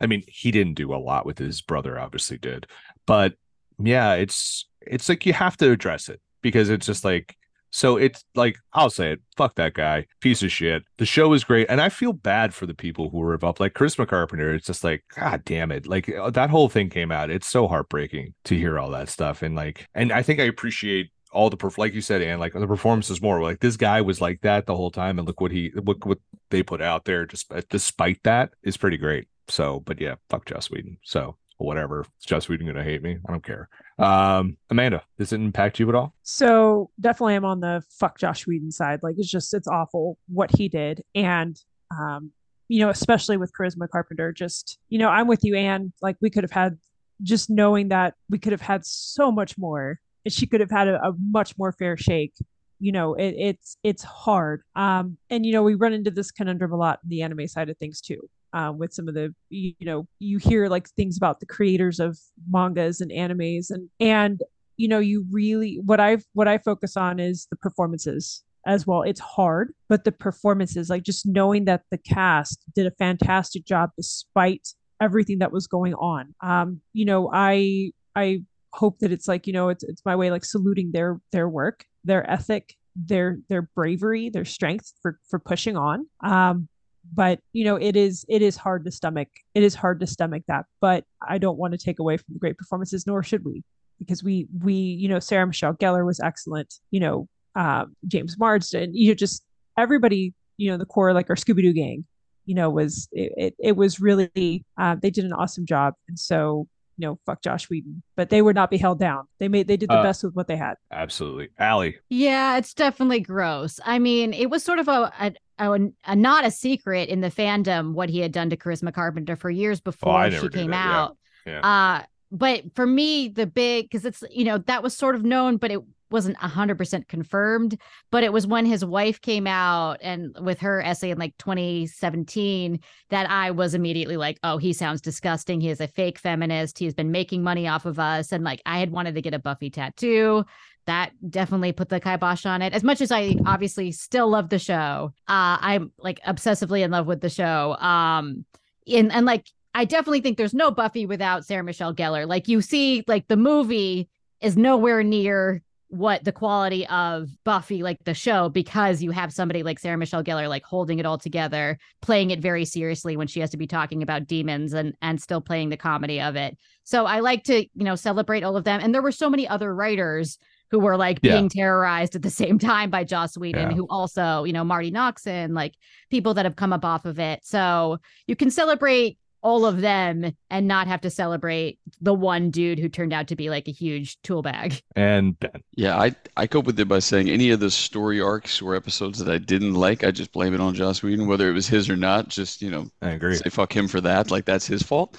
I 0.00 0.06
mean, 0.06 0.24
he 0.26 0.50
didn't 0.50 0.74
do 0.74 0.92
a 0.92 0.96
lot 0.96 1.24
with 1.24 1.38
his 1.38 1.62
brother, 1.62 1.98
obviously 1.98 2.36
did, 2.36 2.66
but 3.06 3.34
yeah, 3.78 4.14
it's 4.14 4.66
it's 4.80 5.08
like 5.08 5.24
you 5.24 5.32
have 5.32 5.56
to 5.58 5.70
address 5.70 6.08
it 6.08 6.20
because 6.42 6.68
it's 6.68 6.86
just 6.86 7.04
like 7.04 7.36
so 7.74 7.96
it's 7.96 8.24
like 8.36 8.56
I'll 8.72 8.88
say 8.88 9.10
it, 9.10 9.20
fuck 9.36 9.56
that 9.56 9.74
guy, 9.74 10.06
piece 10.20 10.44
of 10.44 10.52
shit. 10.52 10.84
The 10.98 11.04
show 11.04 11.32
is 11.32 11.42
great, 11.42 11.66
and 11.68 11.80
I 11.80 11.88
feel 11.88 12.12
bad 12.12 12.54
for 12.54 12.66
the 12.66 12.74
people 12.74 13.10
who 13.10 13.18
were 13.18 13.34
involved, 13.34 13.58
like 13.58 13.74
Chris 13.74 13.96
Carpenter. 13.96 14.54
It's 14.54 14.68
just 14.68 14.84
like, 14.84 15.02
god 15.16 15.44
damn 15.44 15.72
it, 15.72 15.84
like 15.84 16.08
uh, 16.08 16.30
that 16.30 16.50
whole 16.50 16.68
thing 16.68 16.88
came 16.88 17.10
out. 17.10 17.30
It's 17.30 17.48
so 17.48 17.66
heartbreaking 17.66 18.34
to 18.44 18.56
hear 18.56 18.78
all 18.78 18.90
that 18.90 19.08
stuff, 19.08 19.42
and 19.42 19.56
like, 19.56 19.88
and 19.92 20.12
I 20.12 20.22
think 20.22 20.38
I 20.38 20.44
appreciate 20.44 21.10
all 21.32 21.50
the 21.50 21.56
perf- 21.56 21.76
like 21.76 21.94
you 21.94 22.00
said, 22.00 22.22
and 22.22 22.38
like 22.38 22.52
the 22.52 22.64
performances 22.64 23.20
more. 23.20 23.42
Like 23.42 23.58
this 23.58 23.76
guy 23.76 24.02
was 24.02 24.20
like 24.20 24.42
that 24.42 24.66
the 24.66 24.76
whole 24.76 24.92
time, 24.92 25.18
and 25.18 25.26
look 25.26 25.40
what 25.40 25.50
he 25.50 25.72
look 25.74 26.06
what 26.06 26.18
they 26.50 26.62
put 26.62 26.80
out 26.80 27.06
there. 27.06 27.26
Just 27.26 27.52
despite 27.70 28.22
that, 28.22 28.52
is 28.62 28.76
pretty 28.76 28.98
great. 28.98 29.26
So, 29.48 29.80
but 29.80 30.00
yeah, 30.00 30.14
fuck 30.30 30.44
Joss 30.46 30.70
Whedon. 30.70 30.98
So 31.02 31.38
whatever, 31.58 32.00
is 32.00 32.26
Joss 32.26 32.48
Whedon 32.48 32.66
gonna 32.66 32.82
hate 32.82 33.02
me? 33.02 33.18
I 33.26 33.32
don't 33.32 33.44
care. 33.44 33.68
Um, 33.98 34.56
Amanda, 34.70 35.02
does 35.18 35.32
it 35.32 35.40
impact 35.40 35.78
you 35.78 35.88
at 35.88 35.94
all? 35.94 36.14
So 36.22 36.90
definitely 37.00 37.34
I'm 37.34 37.44
on 37.44 37.60
the 37.60 37.82
fuck 37.90 38.18
Josh 38.18 38.46
Whedon 38.46 38.72
side. 38.72 39.00
Like 39.02 39.16
it's 39.18 39.30
just 39.30 39.54
it's 39.54 39.68
awful 39.68 40.18
what 40.28 40.54
he 40.56 40.68
did. 40.68 41.02
And 41.14 41.60
um, 41.90 42.32
you 42.68 42.80
know, 42.80 42.88
especially 42.88 43.36
with 43.36 43.52
Charisma 43.52 43.88
Carpenter, 43.88 44.32
just 44.32 44.78
you 44.88 44.98
know, 44.98 45.08
I'm 45.08 45.28
with 45.28 45.44
you, 45.44 45.54
Anne. 45.56 45.92
Like 46.02 46.16
we 46.20 46.30
could 46.30 46.44
have 46.44 46.50
had 46.50 46.78
just 47.22 47.50
knowing 47.50 47.88
that 47.88 48.14
we 48.28 48.38
could 48.38 48.52
have 48.52 48.60
had 48.60 48.84
so 48.84 49.30
much 49.30 49.56
more. 49.56 50.00
And 50.24 50.32
she 50.32 50.46
could 50.46 50.60
have 50.60 50.70
had 50.70 50.88
a, 50.88 51.02
a 51.02 51.12
much 51.18 51.56
more 51.58 51.72
fair 51.72 51.96
shake. 51.96 52.34
You 52.80 52.92
know, 52.92 53.14
it, 53.14 53.34
it's 53.38 53.76
it's 53.82 54.02
hard. 54.02 54.62
Um, 54.74 55.18
and 55.30 55.46
you 55.46 55.52
know, 55.52 55.62
we 55.62 55.74
run 55.74 55.92
into 55.92 56.10
this 56.10 56.30
conundrum 56.30 56.72
a 56.72 56.76
lot 56.76 57.00
in 57.04 57.10
the 57.10 57.22
anime 57.22 57.46
side 57.46 57.68
of 57.68 57.78
things 57.78 58.00
too. 58.00 58.28
Um, 58.54 58.78
with 58.78 58.94
some 58.94 59.08
of 59.08 59.14
the 59.14 59.34
you, 59.50 59.74
you 59.80 59.86
know 59.86 60.06
you 60.20 60.38
hear 60.38 60.68
like 60.68 60.88
things 60.90 61.16
about 61.16 61.40
the 61.40 61.46
creators 61.46 61.98
of 61.98 62.16
mangas 62.48 63.00
and 63.00 63.10
animes 63.10 63.70
and 63.70 63.90
and 63.98 64.42
you 64.76 64.86
know 64.86 65.00
you 65.00 65.26
really 65.30 65.80
what 65.84 65.98
i 65.98 66.18
what 66.34 66.46
i 66.46 66.58
focus 66.58 66.96
on 66.96 67.18
is 67.18 67.48
the 67.50 67.56
performances 67.56 68.44
as 68.66 68.86
well. 68.86 69.02
It's 69.02 69.20
hard 69.20 69.74
but 69.88 70.04
the 70.04 70.12
performances 70.12 70.88
like 70.88 71.02
just 71.02 71.26
knowing 71.26 71.64
that 71.66 71.82
the 71.90 71.98
cast 71.98 72.64
did 72.74 72.86
a 72.86 72.92
fantastic 72.92 73.64
job 73.66 73.90
despite 73.96 74.68
everything 75.00 75.40
that 75.40 75.52
was 75.52 75.66
going 75.66 75.94
on. 75.94 76.34
Um 76.40 76.80
you 76.92 77.04
know 77.04 77.30
i 77.32 77.90
i 78.14 78.42
hope 78.72 78.98
that 79.00 79.12
it's 79.12 79.28
like 79.28 79.46
you 79.46 79.52
know 79.52 79.68
it's 79.68 79.84
it's 79.84 80.04
my 80.04 80.16
way 80.16 80.30
like 80.30 80.44
saluting 80.44 80.92
their 80.92 81.20
their 81.32 81.48
work 81.48 81.84
their 82.04 82.28
ethic 82.28 82.74
their 82.96 83.38
their 83.48 83.62
bravery 83.62 84.30
their 84.30 84.44
strength 84.44 84.92
for 85.02 85.18
for 85.28 85.38
pushing 85.38 85.76
on. 85.76 86.06
Um 86.22 86.68
but 87.12 87.38
you 87.52 87.64
know 87.64 87.76
it 87.76 87.96
is 87.96 88.24
it 88.28 88.42
is 88.42 88.56
hard 88.56 88.84
to 88.84 88.90
stomach 88.90 89.28
it 89.54 89.62
is 89.62 89.74
hard 89.74 90.00
to 90.00 90.06
stomach 90.06 90.42
that 90.48 90.64
but 90.80 91.04
i 91.28 91.38
don't 91.38 91.58
want 91.58 91.72
to 91.72 91.78
take 91.78 91.98
away 91.98 92.16
from 92.16 92.32
the 92.32 92.38
great 92.38 92.56
performances 92.56 93.06
nor 93.06 93.22
should 93.22 93.44
we 93.44 93.62
because 93.98 94.22
we 94.22 94.46
we 94.62 94.74
you 94.74 95.08
know 95.08 95.18
Sarah 95.18 95.46
Michelle 95.46 95.74
Gellar 95.74 96.04
was 96.04 96.20
excellent. 96.20 96.74
You 96.90 97.00
know 97.00 97.28
um, 97.54 97.94
James 98.06 98.38
Marsters. 98.38 98.88
You 98.92 99.08
know 99.08 99.14
just 99.14 99.44
everybody. 99.78 100.34
You 100.56 100.70
know 100.70 100.76
the 100.76 100.86
core 100.86 101.12
like 101.12 101.30
our 101.30 101.36
Scooby 101.36 101.62
Doo 101.62 101.72
gang. 101.72 102.04
You 102.46 102.54
know 102.54 102.70
was 102.70 103.08
it, 103.12 103.32
it, 103.36 103.54
it 103.58 103.76
was 103.76 104.00
really 104.00 104.64
uh, 104.78 104.96
they 105.00 105.10
did 105.10 105.24
an 105.24 105.32
awesome 105.32 105.66
job. 105.66 105.94
And 106.08 106.18
so 106.18 106.66
you 106.96 107.06
know, 107.06 107.18
fuck 107.26 107.42
Josh 107.42 107.68
Whedon, 107.68 108.02
but 108.16 108.30
they 108.30 108.40
would 108.42 108.54
not 108.54 108.70
be 108.70 108.76
held 108.78 108.98
down. 108.98 109.26
They 109.38 109.48
made 109.48 109.66
they 109.68 109.76
did 109.76 109.88
the 109.90 109.94
Uh, 109.94 110.02
best 110.02 110.22
with 110.24 110.34
what 110.34 110.46
they 110.48 110.56
had. 110.56 110.74
Absolutely. 110.90 111.48
Allie. 111.58 111.96
Yeah, 112.08 112.56
it's 112.56 112.74
definitely 112.74 113.20
gross. 113.20 113.80
I 113.84 113.98
mean, 113.98 114.32
it 114.32 114.50
was 114.50 114.62
sort 114.62 114.78
of 114.78 114.88
a, 114.88 115.12
a, 115.20 115.32
a, 115.58 115.78
a 116.04 116.16
not 116.16 116.44
a 116.44 116.50
secret 116.50 117.08
in 117.08 117.20
the 117.20 117.30
fandom 117.30 117.94
what 117.94 118.08
he 118.10 118.20
had 118.20 118.32
done 118.32 118.50
to 118.50 118.56
Charisma 118.56 118.92
Carpenter 118.92 119.36
for 119.36 119.50
years 119.50 119.80
before 119.80 120.24
Oh, 120.24 120.30
she 120.30 120.48
came 120.48 120.70
that, 120.70 120.86
yeah. 120.86 121.00
out. 121.00 121.16
Yeah. 121.46 121.60
Uh, 121.60 122.02
but 122.32 122.64
for 122.74 122.86
me, 122.86 123.28
the 123.28 123.46
big 123.46 123.84
because 123.90 124.04
it's 124.04 124.24
you 124.30 124.44
know 124.44 124.58
that 124.58 124.82
was 124.82 124.96
sort 124.96 125.14
of 125.14 125.24
known, 125.24 125.56
but 125.56 125.70
it 125.70 125.80
wasn't 126.10 126.36
hundred 126.36 126.78
percent 126.78 127.08
confirmed. 127.08 127.80
But 128.10 128.24
it 128.24 128.32
was 128.32 128.46
when 128.46 128.66
his 128.66 128.84
wife 128.84 129.20
came 129.20 129.46
out 129.46 129.98
and 130.00 130.36
with 130.40 130.60
her 130.60 130.82
essay 130.82 131.10
in 131.10 131.18
like 131.18 131.36
2017 131.38 132.80
that 133.10 133.30
I 133.30 133.50
was 133.50 133.74
immediately 133.74 134.16
like, 134.16 134.38
oh, 134.42 134.58
he 134.58 134.72
sounds 134.72 135.00
disgusting. 135.00 135.60
He 135.60 135.70
is 135.70 135.80
a 135.80 135.88
fake 135.88 136.18
feminist. 136.18 136.78
He's 136.78 136.94
been 136.94 137.10
making 137.10 137.42
money 137.42 137.66
off 137.68 137.86
of 137.86 137.98
us, 137.98 138.32
and 138.32 138.44
like 138.44 138.62
I 138.66 138.78
had 138.78 138.90
wanted 138.90 139.14
to 139.14 139.22
get 139.22 139.34
a 139.34 139.38
Buffy 139.38 139.70
tattoo 139.70 140.44
that 140.86 141.12
definitely 141.30 141.72
put 141.72 141.88
the 141.88 142.00
kibosh 142.00 142.44
on 142.44 142.62
it. 142.62 142.72
As 142.72 142.84
much 142.84 143.00
as 143.00 143.10
I 143.10 143.36
obviously 143.46 143.90
still 143.92 144.28
love 144.28 144.50
the 144.50 144.58
show, 144.58 145.12
uh, 145.28 145.56
I'm 145.60 145.92
like 145.98 146.20
obsessively 146.24 146.82
in 146.82 146.90
love 146.90 147.06
with 147.06 147.20
the 147.20 147.30
show. 147.30 147.76
Um, 147.76 148.44
in 148.86 149.10
and 149.10 149.26
like 149.26 149.46
I 149.74 149.84
definitely 149.84 150.20
think 150.20 150.38
there's 150.38 150.54
no 150.54 150.70
Buffy 150.70 151.06
without 151.06 151.44
Sarah 151.44 151.64
Michelle 151.64 151.94
Gellar. 151.94 152.28
Like 152.28 152.48
you 152.48 152.60
see, 152.60 153.02
like 153.08 153.26
the 153.28 153.36
movie 153.36 154.08
is 154.40 154.56
nowhere 154.56 155.02
near 155.02 155.62
what 155.94 156.24
the 156.24 156.32
quality 156.32 156.86
of 156.88 157.28
Buffy, 157.44 157.82
like 157.82 158.02
the 158.04 158.14
show, 158.14 158.48
because 158.48 159.02
you 159.02 159.10
have 159.12 159.32
somebody 159.32 159.62
like 159.62 159.78
Sarah 159.78 159.96
Michelle 159.96 160.24
Gellar, 160.24 160.48
like 160.48 160.64
holding 160.64 160.98
it 160.98 161.06
all 161.06 161.18
together, 161.18 161.78
playing 162.02 162.30
it 162.30 162.40
very 162.40 162.64
seriously 162.64 163.16
when 163.16 163.26
she 163.28 163.40
has 163.40 163.50
to 163.50 163.56
be 163.56 163.66
talking 163.66 164.02
about 164.02 164.26
demons 164.26 164.72
and 164.72 164.94
and 165.02 165.20
still 165.22 165.40
playing 165.40 165.68
the 165.68 165.76
comedy 165.76 166.20
of 166.20 166.36
it. 166.36 166.56
So 166.84 167.06
I 167.06 167.20
like 167.20 167.44
to, 167.44 167.60
you 167.60 167.84
know, 167.84 167.94
celebrate 167.94 168.42
all 168.42 168.56
of 168.56 168.64
them. 168.64 168.80
And 168.82 168.94
there 168.94 169.02
were 169.02 169.12
so 169.12 169.30
many 169.30 169.46
other 169.48 169.74
writers 169.74 170.38
who 170.70 170.80
were 170.80 170.96
like 170.96 171.20
Yeah. 171.22 171.34
being 171.34 171.48
terrorized 171.48 172.16
at 172.16 172.22
the 172.22 172.30
same 172.30 172.58
time 172.70 172.90
by 172.90 173.04
Joss 173.04 173.36
Whedon, 173.38 173.70
Yeah. 173.70 173.76
who 173.76 173.86
also, 173.88 174.44
you 174.44 174.52
know, 174.52 174.64
Marti 174.64 174.90
Noxon, 174.90 175.54
like 175.54 175.74
people 176.10 176.34
that 176.34 176.44
have 176.44 176.56
come 176.56 176.72
up 176.72 176.84
off 176.84 177.04
of 177.04 177.18
it. 177.18 177.40
So 177.44 177.98
you 178.26 178.34
can 178.34 178.50
celebrate 178.50 179.18
all 179.44 179.66
of 179.66 179.82
them 179.82 180.34
and 180.50 180.66
not 180.66 180.88
have 180.88 181.02
to 181.02 181.10
celebrate 181.10 181.78
the 182.00 182.14
one 182.14 182.50
dude 182.50 182.78
who 182.78 182.88
turned 182.88 183.12
out 183.12 183.28
to 183.28 183.36
be 183.36 183.50
like 183.50 183.68
a 183.68 183.72
huge 183.72 184.20
tool 184.22 184.42
bag. 184.42 184.80
And 184.96 185.38
Ben. 185.38 185.62
Yeah, 185.76 185.98
I 185.98 186.14
I 186.36 186.46
cope 186.46 186.66
with 186.66 186.80
it 186.80 186.88
by 186.88 187.00
saying 187.00 187.28
any 187.28 187.50
of 187.50 187.60
the 187.60 187.70
story 187.70 188.20
arcs 188.20 188.62
or 188.62 188.74
episodes 188.74 189.18
that 189.18 189.32
I 189.32 189.38
didn't 189.38 189.74
like, 189.74 190.02
I 190.02 190.10
just 190.10 190.32
blame 190.32 190.54
it 190.54 190.60
on 190.60 190.74
Joss 190.74 191.02
Whedon, 191.02 191.26
whether 191.26 191.48
it 191.48 191.52
was 191.52 191.68
his 191.68 191.90
or 191.90 191.96
not. 191.96 192.28
Just 192.28 192.62
you 192.62 192.70
know, 192.70 192.88
I 193.02 193.10
agree. 193.10 193.36
say 193.36 193.50
fuck 193.50 193.74
him 193.74 193.86
for 193.86 194.00
that. 194.00 194.30
Like 194.30 194.46
that's 194.46 194.66
his 194.66 194.82
fault. 194.82 195.16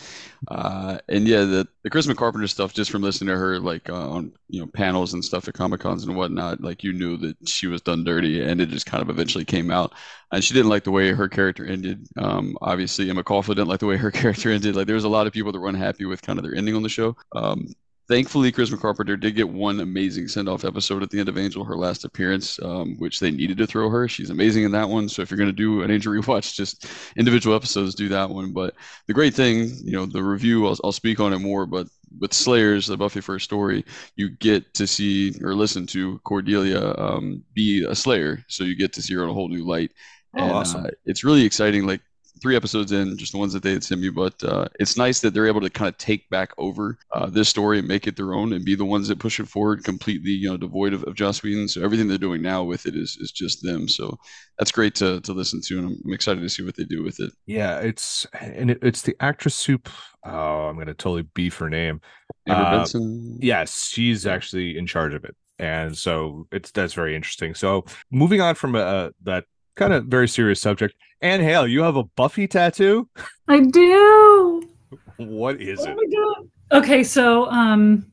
Uh, 0.48 0.98
and 1.08 1.28
yeah, 1.28 1.42
the 1.42 1.68
the 1.84 1.90
Chris 1.90 2.12
Carpenter 2.14 2.48
stuff, 2.48 2.74
just 2.74 2.90
from 2.90 3.02
listening 3.02 3.34
to 3.34 3.38
her 3.38 3.60
like 3.60 3.90
uh, 3.90 4.10
on 4.10 4.32
you 4.48 4.62
know 4.62 4.68
panels 4.68 5.14
and 5.14 5.24
stuff 5.24 5.48
at 5.48 5.54
Comic 5.54 5.82
Cons 5.82 6.04
and 6.04 6.16
whatnot, 6.16 6.62
like 6.62 6.84
you 6.84 6.94
knew 6.94 7.18
that 7.18 7.48
she 7.48 7.68
was 7.68 7.82
done 7.82 8.04
dirty, 8.04 8.42
and 8.42 8.62
it 8.62 8.70
just 8.70 8.86
kind 8.86 9.04
of 9.04 9.10
eventually 9.10 9.46
came 9.46 9.72
out. 9.72 9.94
And 10.32 10.44
she 10.44 10.54
didn't 10.54 10.70
like 10.70 10.84
the 10.84 10.92
way 10.92 11.12
her 11.12 11.30
character 11.30 11.66
ended. 11.66 12.08
Um, 12.18 12.58
obviously, 12.62 13.10
Emma 13.10 13.24
Caulfield 13.24 13.58
didn't 13.58 13.70
like 13.70 13.80
the 13.80 13.86
way 13.86 13.98
her 13.98 14.12
character 14.16 14.52
ended. 14.52 14.76
Like 14.76 14.88
there 14.88 14.96
was 14.96 15.04
a 15.04 15.10
lot 15.10 15.28
of 15.28 15.34
people 15.34 15.52
that 15.52 15.60
were 15.60 15.70
unhappy 15.70 16.06
with 16.06 16.22
kind 16.22 16.40
of 16.40 16.44
their 16.44 16.56
ending 16.56 16.76
on 16.76 16.84
the 16.84 16.90
show. 16.90 17.16
Um, 17.34 17.68
thankfully, 18.08 18.52
Chris 18.52 18.74
Carpenter 18.74 19.18
did 19.18 19.36
get 19.36 19.50
one 19.50 19.80
amazing 19.80 20.28
send 20.28 20.48
off 20.48 20.66
episode 20.66 21.04
at 21.04 21.10
the 21.10 21.20
end 21.20 21.30
of 21.30 21.38
Angel, 21.38 21.64
her 21.64 21.76
last 21.76 22.06
appearance, 22.06 22.60
um, 22.62 22.96
which 22.98 23.20
they 23.20 23.32
needed 23.32 23.58
to 23.58 23.68
throw 23.68 23.90
her. 23.90 24.08
She's 24.08 24.30
amazing 24.30 24.64
in 24.64 24.72
that 24.72 24.90
one. 24.90 25.10
So 25.10 25.22
if 25.22 25.30
you're 25.30 25.38
going 25.38 25.50
to 25.50 25.54
do 25.54 25.82
an 25.82 25.92
Angel 25.92 26.14
rewatch, 26.14 26.54
just 26.56 26.88
individual 27.18 27.56
episodes, 27.56 27.96
do 27.96 28.10
that 28.10 28.30
one. 28.30 28.52
But 28.52 28.76
the 29.08 29.14
great 29.14 29.34
thing, 29.34 29.72
you 29.84 29.92
know, 29.92 30.06
the 30.06 30.24
review, 30.24 30.68
I'll, 30.68 30.78
I'll 30.84 30.92
speak 30.92 31.20
on 31.20 31.34
it 31.34 31.40
more, 31.40 31.66
but 31.66 31.88
with 32.20 32.34
Slayers, 32.34 32.88
the 32.88 32.98
Buffyverse 32.98 33.42
Story, 33.42 33.84
you 34.16 34.30
get 34.30 34.74
to 34.76 34.88
see 34.88 35.34
or 35.44 35.54
listen 35.54 35.86
to 35.88 36.20
Cordelia 36.20 36.96
um, 36.98 37.44
be 37.54 37.84
a 37.84 37.96
Slayer. 37.96 38.44
So 38.48 38.64
you 38.64 38.76
get 38.76 38.94
to 38.94 39.02
see 39.02 39.14
her 39.16 39.24
in 39.24 39.30
a 39.30 39.34
whole 39.34 39.50
new 39.50 39.66
light. 39.66 39.92
Oh, 40.38 40.44
and 40.44 40.52
awesome. 40.52 40.86
uh, 40.86 40.90
it's 41.06 41.24
really 41.24 41.44
exciting. 41.44 41.86
Like 41.86 42.02
three 42.46 42.56
episodes 42.56 42.92
in, 42.92 43.18
just 43.18 43.32
the 43.32 43.40
ones 43.40 43.54
that 43.54 43.64
they 43.64 43.72
had 43.72 43.84
sent 43.84 44.00
me, 44.00 44.08
but 44.08 44.36
uh, 44.44 44.68
it's 44.80 44.98
nice 44.98 45.20
that 45.20 45.34
they're 45.34 45.48
able 45.48 45.62
to 45.62 45.70
kind 45.72 45.90
of 45.90 45.98
take 45.98 46.30
back 46.30 46.52
over 46.60 46.96
uh, 47.12 47.26
this 47.26 47.50
story 47.50 47.80
and 47.80 47.88
make 47.88 48.06
it 48.06 48.16
their 48.16 48.36
own 48.36 48.54
and 48.54 48.64
be 48.64 48.76
the 48.76 48.86
ones 48.86 49.08
that 49.08 49.18
push 49.18 49.40
it 49.40 49.48
forward 49.48 49.84
completely, 49.84 50.30
you 50.30 50.48
know, 50.48 50.56
devoid 50.56 50.94
of, 50.94 51.04
of 51.06 51.16
Joss 51.16 51.42
Whedon. 51.42 51.68
So 51.68 51.82
everything 51.82 52.08
they're 52.08 52.20
doing 52.20 52.44
now 52.44 52.64
with 52.64 52.86
it 52.86 52.96
is 52.96 53.18
is 53.20 53.32
just 53.32 53.64
them. 53.64 53.88
So 53.88 54.20
that's 54.60 54.72
great 54.72 54.94
to 54.96 55.22
to 55.22 55.34
listen 55.34 55.60
to, 55.66 55.80
and 55.80 55.98
I'm, 56.06 56.14
excited 56.14 56.42
to 56.42 56.50
see 56.50 56.62
what 56.62 56.78
they 56.78 56.84
do 56.84 57.02
with 57.02 57.20
it. 57.20 57.32
Yeah, 57.48 57.80
it's 57.80 58.28
and 58.40 58.70
it, 58.70 58.78
it's 58.84 59.02
the 59.02 59.16
actress 59.20 59.56
soup. 59.56 59.90
Oh, 60.24 60.68
I'm 60.68 60.78
gonna 60.78 60.94
totally 60.94 61.24
beef 61.34 61.58
her 61.58 61.70
name. 61.72 62.00
Amber 62.48 62.64
Uh, 62.64 62.78
Benson. 62.78 63.40
Yes, 63.42 63.88
she's 63.88 64.28
actually 64.28 64.78
in 64.78 64.86
charge 64.86 65.16
of 65.16 65.26
it, 65.26 65.36
and 65.58 65.98
so 65.98 66.48
it's 66.52 66.70
that's 66.70 66.94
very 66.94 67.16
interesting. 67.16 67.56
So 67.56 67.86
moving 68.12 68.40
on 68.40 68.54
from 68.54 68.76
uh, 68.76 69.10
that 69.24 69.46
kind 69.76 69.94
of 69.94 70.06
very 70.06 70.28
serious 70.28 70.60
subject, 70.62 70.96
Anne 71.22 71.42
Hale, 71.42 71.68
you 71.68 71.82
have 71.84 71.96
a 71.96 72.04
Buffy 72.04 72.48
tattoo. 72.48 73.08
I 73.48 73.60
do. 73.62 74.70
What 75.18 75.62
is 75.62 75.80
Oh 75.82 75.92
it? 75.92 75.96
my 75.96 76.04
god. 76.18 76.50
Okay, 76.84 77.04
so 77.04 77.46
um, 77.50 78.06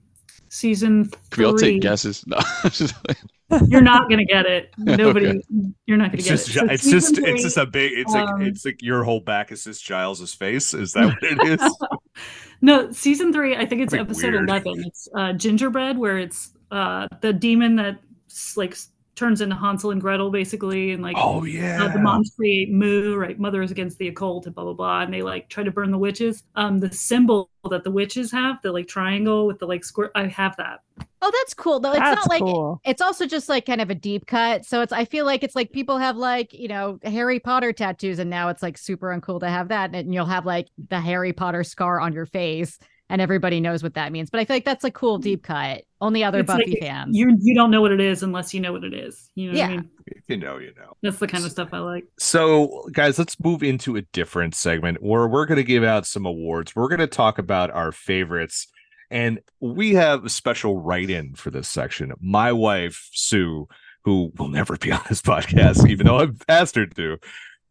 season 0.49 1.11
Can 1.31 1.43
we 1.43 1.45
all 1.47 1.59
three. 1.59 1.73
take 1.75 1.83
guesses? 1.83 2.25
No. 2.27 2.39
You're 3.69 3.83
not 3.83 4.09
gonna 4.09 4.25
get 4.25 4.47
it. 4.47 4.73
Nobody. 4.79 5.43
You're 5.87 5.99
not 5.99 6.11
gonna 6.13 6.19
It's 6.19 6.25
get 6.25 6.31
just 6.31 6.49
it. 6.49 6.53
So 6.55 6.65
it's 6.67 6.91
just 6.91 7.09
season 7.17 7.25
it's 7.27 7.43
just 7.43 7.57
a 7.59 7.67
big. 7.67 7.93
It's 7.95 8.13
like 8.13 8.27
um, 8.29 8.41
it's 8.43 8.65
like 8.65 8.81
your 8.81 9.05
whole 9.05 9.21
back 9.21 9.53
is 9.53 9.65
just 9.65 9.85
Giles's 9.87 10.33
face. 10.33 10.73
Is 10.73 10.93
that 10.93 11.05
what 11.07 11.19
it 11.23 11.61
is? 11.61 11.77
no, 12.63 12.91
season 12.93 13.31
three. 13.33 13.55
I 13.55 13.67
think 13.67 13.83
it's 13.83 13.91
That'd 13.93 14.07
episode 14.07 14.33
weird. 14.33 14.49
eleven. 14.49 14.85
It's 14.87 15.07
uh, 15.15 15.33
gingerbread, 15.35 15.99
where 15.99 16.17
it's 16.19 16.53
uh, 16.71 17.09
the 17.21 17.35
demon 17.35 17.77
that 17.77 17.99
s- 18.31 18.55
like 18.57 18.73
s- 18.73 18.89
turns 19.15 19.41
into 19.41 19.55
Hansel 19.55 19.91
and 19.91 20.01
Gretel, 20.01 20.31
basically, 20.31 20.93
and 20.93 21.03
like 21.03 21.17
oh 21.19 21.41
uh, 21.41 21.45
yeah. 21.45 21.89
the 21.89 21.99
moms 21.99 22.33
create 22.37 22.71
Moo, 22.71 23.17
right? 23.17 23.39
Mothers 23.39 23.71
against 23.71 23.99
the 23.99 24.09
occult, 24.09 24.47
and 24.47 24.55
blah 24.55 24.65
blah 24.65 24.73
blah, 24.73 25.01
and 25.03 25.13
they 25.13 25.23
like 25.23 25.49
try 25.49 25.63
to 25.63 25.71
burn 25.71 25.91
the 25.91 25.99
witches. 25.99 26.45
Um, 26.55 26.79
the 26.79 26.93
symbol 26.93 27.51
that 27.71 27.85
the 27.85 27.91
witches 27.91 28.31
have, 28.33 28.61
the 28.63 28.73
like 28.73 28.89
triangle 28.89 29.47
with 29.47 29.59
the 29.59 29.67
like 29.67 29.85
squirt. 29.85 30.13
I 30.15 30.27
have 30.27 30.57
that. 30.57 30.81
Oh, 31.25 31.31
that's 31.33 31.55
cool 31.55 31.79
though. 31.79 31.93
It's 31.93 32.01
That's 32.01 32.17
not 32.17 32.31
like 32.31 32.43
cool. 32.43 32.81
it's 32.85 33.01
also 33.01 33.27
just 33.27 33.49
like 33.49 33.65
kind 33.65 33.81
of 33.81 33.91
a 33.91 33.95
deep 33.95 34.27
cut. 34.27 34.65
So 34.65 34.83
it's 34.83 34.93
I 34.93 35.05
feel 35.05 35.25
like 35.25 35.45
it's 35.45 35.55
like 35.55 35.71
people 35.71 35.99
have 35.99 36.17
like, 36.17 36.53
you 36.53 36.67
know, 36.67 36.99
Harry 37.05 37.39
Potter 37.39 37.73
tattoos 37.73 38.19
and 38.19 38.29
now 38.29 38.49
it's 38.49 38.63
like 38.63 38.77
super 38.77 39.09
uncool 39.09 39.39
to 39.41 39.49
have 39.49 39.69
that. 39.69 39.95
And 39.95 40.13
you'll 40.13 40.27
have 40.27 40.47
like 40.47 40.69
the 40.89 41.01
Harry 41.01 41.33
Potter 41.33 41.63
scar 41.63 42.01
on 42.01 42.13
your 42.13 42.27
face 42.27 42.77
and 43.11 43.21
everybody 43.21 43.61
knows 43.61 43.83
what 43.83 43.95
that 43.95 44.11
means. 44.13 44.31
But 44.31 44.41
I 44.41 44.45
feel 44.45 44.57
like 44.57 44.65
that's 44.65 44.85
a 44.85 44.91
cool 44.91 45.17
mm-hmm. 45.19 45.23
deep 45.23 45.43
cut. 45.43 45.85
Only 46.01 46.25
other 46.25 46.41
It's 46.41 46.49
like 46.49 46.67
Buffy 46.67 46.81
fans. 46.81 47.17
You 47.17 47.37
you 47.41 47.55
don't 47.55 47.71
know 47.71 47.81
what 47.81 47.93
it 47.93 48.01
is 48.01 48.23
unless 48.23 48.55
you 48.55 48.61
know 48.61 48.73
what 48.73 48.85
it 48.85 48.95
is. 48.95 49.31
You 49.35 49.53
know 49.53 49.59
what 49.59 49.65
I 49.65 49.71
Yeah. 49.71 49.77
mean? 49.77 49.91
If 50.07 50.23
you 50.29 50.37
know, 50.37 50.59
you 50.59 50.73
know. 50.77 50.97
That's 51.03 51.19
the 51.19 51.29
kind 51.29 51.45
of 51.45 51.51
stuff 51.51 51.69
I 51.73 51.79
like. 51.79 52.05
So, 52.19 52.89
guys, 52.93 53.19
let's 53.19 53.39
move 53.39 53.63
into 53.63 53.97
a 53.97 54.03
different 54.03 54.55
segment 54.55 55.03
where 55.03 55.29
we're 55.29 55.47
going 55.47 55.57
to 55.57 55.65
give 55.65 55.85
out 55.85 56.07
some 56.07 56.27
awards. 56.27 56.75
We're 56.75 56.89
going 56.89 57.01
to 57.01 57.07
talk 57.07 57.39
about 57.39 57.71
our 57.71 57.93
favorites. 57.93 58.67
And 59.11 59.41
we 59.61 59.95
have 59.95 60.25
a 60.25 60.31
special 60.31 60.79
write 60.81 61.11
in 61.11 61.35
for 61.35 61.51
this 61.51 61.69
section. 61.69 62.13
My 62.21 62.51
wife, 62.51 63.11
Sue, 63.13 63.69
who 64.05 64.33
will 64.39 64.49
never 64.49 64.77
be 64.77 64.91
on 64.91 65.03
this 65.09 65.23
podcast, 65.23 65.87
even 65.89 66.07
though 66.07 66.19
I've 66.19 66.41
asked 66.49 66.77
her 66.77 66.87
to, 66.87 67.19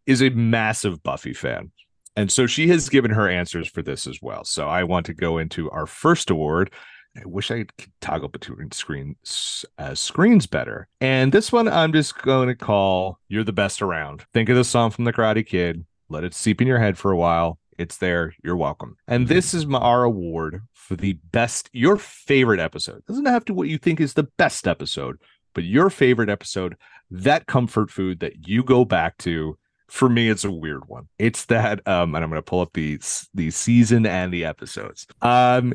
is 0.05 0.21
a 0.21 0.29
massive 0.29 1.01
Buffy 1.03 1.33
fan. 1.33 1.71
And 2.15 2.31
so 2.31 2.45
she 2.45 2.67
has 2.67 2.89
given 2.89 3.11
her 3.11 3.29
answers 3.29 3.67
for 3.67 3.81
this 3.81 4.05
as 4.05 4.19
well. 4.21 4.43
So 4.43 4.67
I 4.67 4.83
want 4.83 5.05
to 5.07 5.13
go 5.13 5.37
into 5.37 5.69
our 5.71 5.85
first 5.85 6.29
award. 6.29 6.71
I 7.17 7.23
wish 7.25 7.51
I 7.51 7.65
could 7.77 7.91
toggle 7.99 8.29
between 8.29 8.71
screens 8.71 9.65
uh, 9.77 9.95
screens 9.95 10.47
better. 10.47 10.87
And 11.01 11.31
this 11.31 11.51
one 11.51 11.67
I'm 11.67 11.91
just 11.91 12.21
going 12.21 12.47
to 12.47 12.55
call 12.55 13.19
"You're 13.27 13.43
the 13.43 13.51
Best 13.51 13.81
Around." 13.81 14.25
Think 14.33 14.49
of 14.49 14.55
the 14.55 14.63
song 14.63 14.91
from 14.91 15.03
The 15.03 15.13
Karate 15.13 15.45
Kid. 15.45 15.85
Let 16.09 16.23
it 16.23 16.33
seep 16.33 16.61
in 16.61 16.67
your 16.67 16.79
head 16.79 16.97
for 16.97 17.11
a 17.11 17.17
while. 17.17 17.59
It's 17.77 17.97
there. 17.97 18.33
You're 18.43 18.57
welcome. 18.57 18.95
And 19.07 19.27
this 19.27 19.53
is 19.53 19.65
my, 19.65 19.79
our 19.79 20.03
award 20.03 20.61
for 20.73 20.95
the 20.95 21.13
best, 21.31 21.69
your 21.73 21.97
favorite 21.97 22.59
episode. 22.59 23.05
doesn't 23.07 23.25
have 23.25 23.45
to 23.45 23.53
what 23.53 23.69
you 23.69 23.77
think 23.77 23.99
is 23.99 24.13
the 24.13 24.27
best 24.37 24.67
episode, 24.67 25.17
but 25.53 25.63
your 25.63 25.89
favorite 25.89 26.29
episode. 26.29 26.77
That 27.09 27.45
comfort 27.45 27.91
food 27.91 28.21
that 28.21 28.47
you 28.47 28.63
go 28.63 28.85
back 28.85 29.17
to 29.19 29.57
for 29.91 30.07
me 30.07 30.29
it's 30.29 30.45
a 30.45 30.51
weird 30.51 30.87
one. 30.87 31.07
It's 31.19 31.45
that 31.45 31.85
um 31.87 32.15
and 32.15 32.23
i'm 32.23 32.31
to 32.31 32.41
pull 32.41 32.61
up 32.61 32.73
the 32.73 32.99
the 33.33 33.51
season 33.51 34.05
and 34.05 34.33
the 34.33 34.45
episodes. 34.45 35.05
Um 35.21 35.73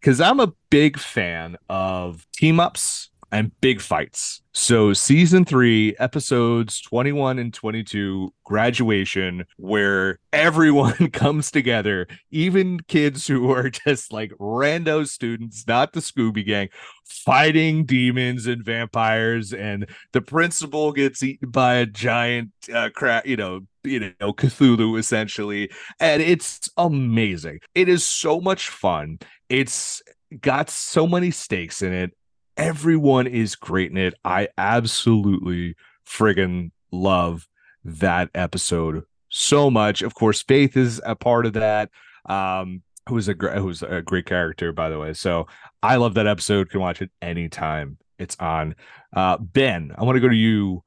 because 0.00 0.20
i'm 0.20 0.40
a 0.40 0.52
big 0.70 0.98
fan 0.98 1.56
of 1.68 2.26
team 2.32 2.60
ups 2.60 3.10
and 3.30 3.52
big 3.60 3.80
fights 3.80 4.42
so 4.52 4.92
season 4.92 5.44
three 5.44 5.94
episodes 5.98 6.80
21 6.80 7.38
and 7.38 7.52
22 7.52 8.32
graduation 8.44 9.44
where 9.56 10.18
everyone 10.32 11.10
comes 11.12 11.50
together 11.50 12.06
even 12.30 12.80
kids 12.80 13.26
who 13.26 13.50
are 13.50 13.70
just 13.86 14.12
like 14.12 14.30
rando 14.40 15.06
students 15.06 15.66
not 15.66 15.92
the 15.92 16.00
scooby 16.00 16.44
gang 16.44 16.68
fighting 17.04 17.84
demons 17.84 18.46
and 18.46 18.64
vampires 18.64 19.52
and 19.52 19.86
the 20.12 20.20
principal 20.20 20.92
gets 20.92 21.22
eaten 21.22 21.50
by 21.50 21.74
a 21.74 21.86
giant 21.86 22.50
uh 22.72 22.88
crap 22.94 23.26
you 23.26 23.36
know 23.36 23.60
you 23.88 24.00
know 24.20 24.32
Cthulhu 24.32 24.98
essentially, 24.98 25.70
and 26.00 26.22
it's 26.22 26.68
amazing. 26.76 27.60
It 27.74 27.88
is 27.88 28.04
so 28.04 28.40
much 28.40 28.68
fun. 28.68 29.18
It's 29.48 30.02
got 30.40 30.70
so 30.70 31.06
many 31.06 31.30
stakes 31.30 31.82
in 31.82 31.92
it. 31.92 32.12
Everyone 32.58 33.28
is 33.28 33.54
great 33.54 33.92
in 33.92 33.96
it. 33.96 34.14
I 34.24 34.48
absolutely 34.58 35.76
friggin' 36.04 36.72
love 36.90 37.48
that 37.84 38.30
episode 38.34 39.04
so 39.28 39.70
much. 39.70 40.02
Of 40.02 40.14
course, 40.14 40.42
Faith 40.42 40.76
is 40.76 41.00
a 41.06 41.14
part 41.14 41.46
of 41.46 41.52
that. 41.54 41.90
Um, 42.28 42.82
who's 43.08 43.28
a 43.28 43.32
who's 43.32 43.82
a 43.82 44.02
great 44.02 44.26
character, 44.26 44.72
by 44.72 44.90
the 44.90 44.98
way. 44.98 45.12
So 45.14 45.46
I 45.82 45.96
love 45.96 46.14
that 46.14 46.26
episode. 46.26 46.70
Can 46.70 46.80
watch 46.80 47.00
it 47.00 47.10
anytime 47.22 47.96
it's 48.18 48.36
on. 48.40 48.74
Uh, 49.14 49.38
ben, 49.38 49.92
I 49.96 50.04
want 50.04 50.16
to 50.16 50.20
go 50.20 50.28
to 50.28 50.36
you. 50.36 50.82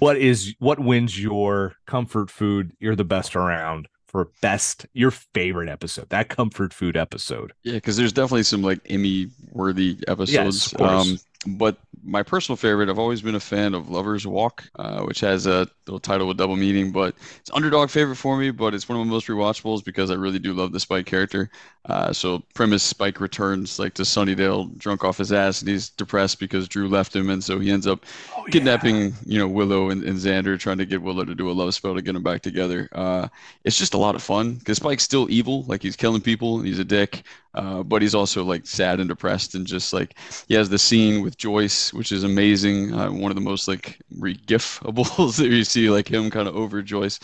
What 0.00 0.16
is 0.16 0.54
what 0.58 0.80
wins 0.80 1.20
your 1.20 1.74
comfort 1.86 2.30
food? 2.30 2.72
You're 2.78 2.96
the 2.96 3.04
best 3.04 3.36
around 3.36 3.88
for 4.12 4.28
best 4.42 4.86
your 4.92 5.10
favorite 5.10 5.68
episode. 5.68 6.10
That 6.10 6.28
comfort 6.28 6.72
food 6.72 6.96
episode. 6.96 7.52
Yeah, 7.62 7.74
because 7.74 7.96
there's 7.96 8.12
definitely 8.12 8.44
some 8.44 8.62
like 8.62 8.80
Emmy 8.88 9.30
worthy 9.50 9.98
episodes. 10.06 10.32
Yes, 10.32 10.72
of 10.72 10.78
course. 10.78 11.08
um, 11.46 11.56
but 11.58 11.78
my 12.02 12.22
personal 12.22 12.56
favorite, 12.56 12.88
I've 12.88 12.98
always 12.98 13.22
been 13.22 13.34
a 13.34 13.40
fan 13.40 13.74
of 13.74 13.88
Lover's 13.88 14.26
Walk, 14.26 14.64
uh, 14.76 15.02
which 15.02 15.20
has 15.20 15.46
a 15.46 15.68
little 15.86 16.00
title 16.00 16.28
with 16.28 16.36
double 16.36 16.56
meaning, 16.56 16.92
but 16.92 17.14
it's 17.40 17.50
underdog 17.52 17.90
favorite 17.90 18.16
for 18.16 18.36
me. 18.36 18.50
But 18.50 18.74
it's 18.74 18.88
one 18.88 18.98
of 18.98 19.06
my 19.06 19.10
most 19.10 19.28
rewatchables 19.28 19.84
because 19.84 20.10
I 20.10 20.14
really 20.14 20.38
do 20.38 20.52
love 20.54 20.72
the 20.72 20.80
Spike 20.80 21.06
character. 21.06 21.50
Uh, 21.86 22.12
so 22.12 22.42
premise 22.54 22.82
Spike 22.82 23.20
returns 23.20 23.78
like 23.78 23.94
to 23.94 24.02
Sunnydale, 24.02 24.76
drunk 24.78 25.04
off 25.04 25.18
his 25.18 25.32
ass, 25.32 25.60
and 25.60 25.68
he's 25.68 25.90
depressed 25.90 26.38
because 26.38 26.68
Dru 26.68 26.88
left 26.88 27.14
him, 27.14 27.30
and 27.30 27.42
so 27.42 27.58
he 27.58 27.70
ends 27.70 27.86
up 27.86 28.04
Oh, 28.34 28.44
kidnapping 28.50 29.14
you 29.24 29.38
know 29.38 29.48
Willow 29.48 29.90
and, 29.90 30.02
and 30.04 30.16
Xander, 30.18 30.58
trying 30.58 30.78
to 30.78 30.86
get 30.86 31.02
Willow 31.02 31.24
to 31.24 31.34
do 31.34 31.50
a 31.50 31.52
love 31.52 31.74
spell 31.74 31.94
to 31.94 32.02
get 32.02 32.12
them 32.12 32.22
back 32.22 32.42
together. 32.42 32.88
Uh, 32.92 33.28
it's 33.64 33.78
just 33.78 33.94
a 33.94 33.98
lot 33.98 34.14
of 34.14 34.22
fun 34.22 34.54
because 34.54 34.76
Spike's 34.78 35.02
still 35.02 35.30
evil, 35.30 35.64
like 35.64 35.82
he's 35.82 35.96
killing 35.96 36.20
people, 36.20 36.58
and 36.58 36.66
he's 36.66 36.78
a 36.78 36.84
dick, 36.84 37.22
uh, 37.54 37.82
but 37.82 38.02
he's 38.02 38.14
also 38.14 38.44
like 38.44 38.66
sad 38.66 39.00
and 39.00 39.08
depressed, 39.08 39.54
and 39.54 39.66
just 39.66 39.92
like 39.92 40.16
he 40.48 40.54
has 40.54 40.68
the 40.68 40.78
scene 40.78 41.22
with 41.22 41.36
Joyce, 41.38 41.91
which 41.92 42.12
is 42.12 42.24
amazing. 42.24 42.94
Uh, 42.94 43.10
one 43.10 43.30
of 43.30 43.34
the 43.34 43.40
most 43.42 43.68
like 43.68 43.98
re-gifables 44.18 45.36
that 45.38 45.48
you 45.48 45.64
see, 45.64 45.90
like 45.90 46.08
him 46.08 46.30
kind 46.30 46.48
of 46.48 46.56
over 46.56 46.82
Joyce. 46.82 47.20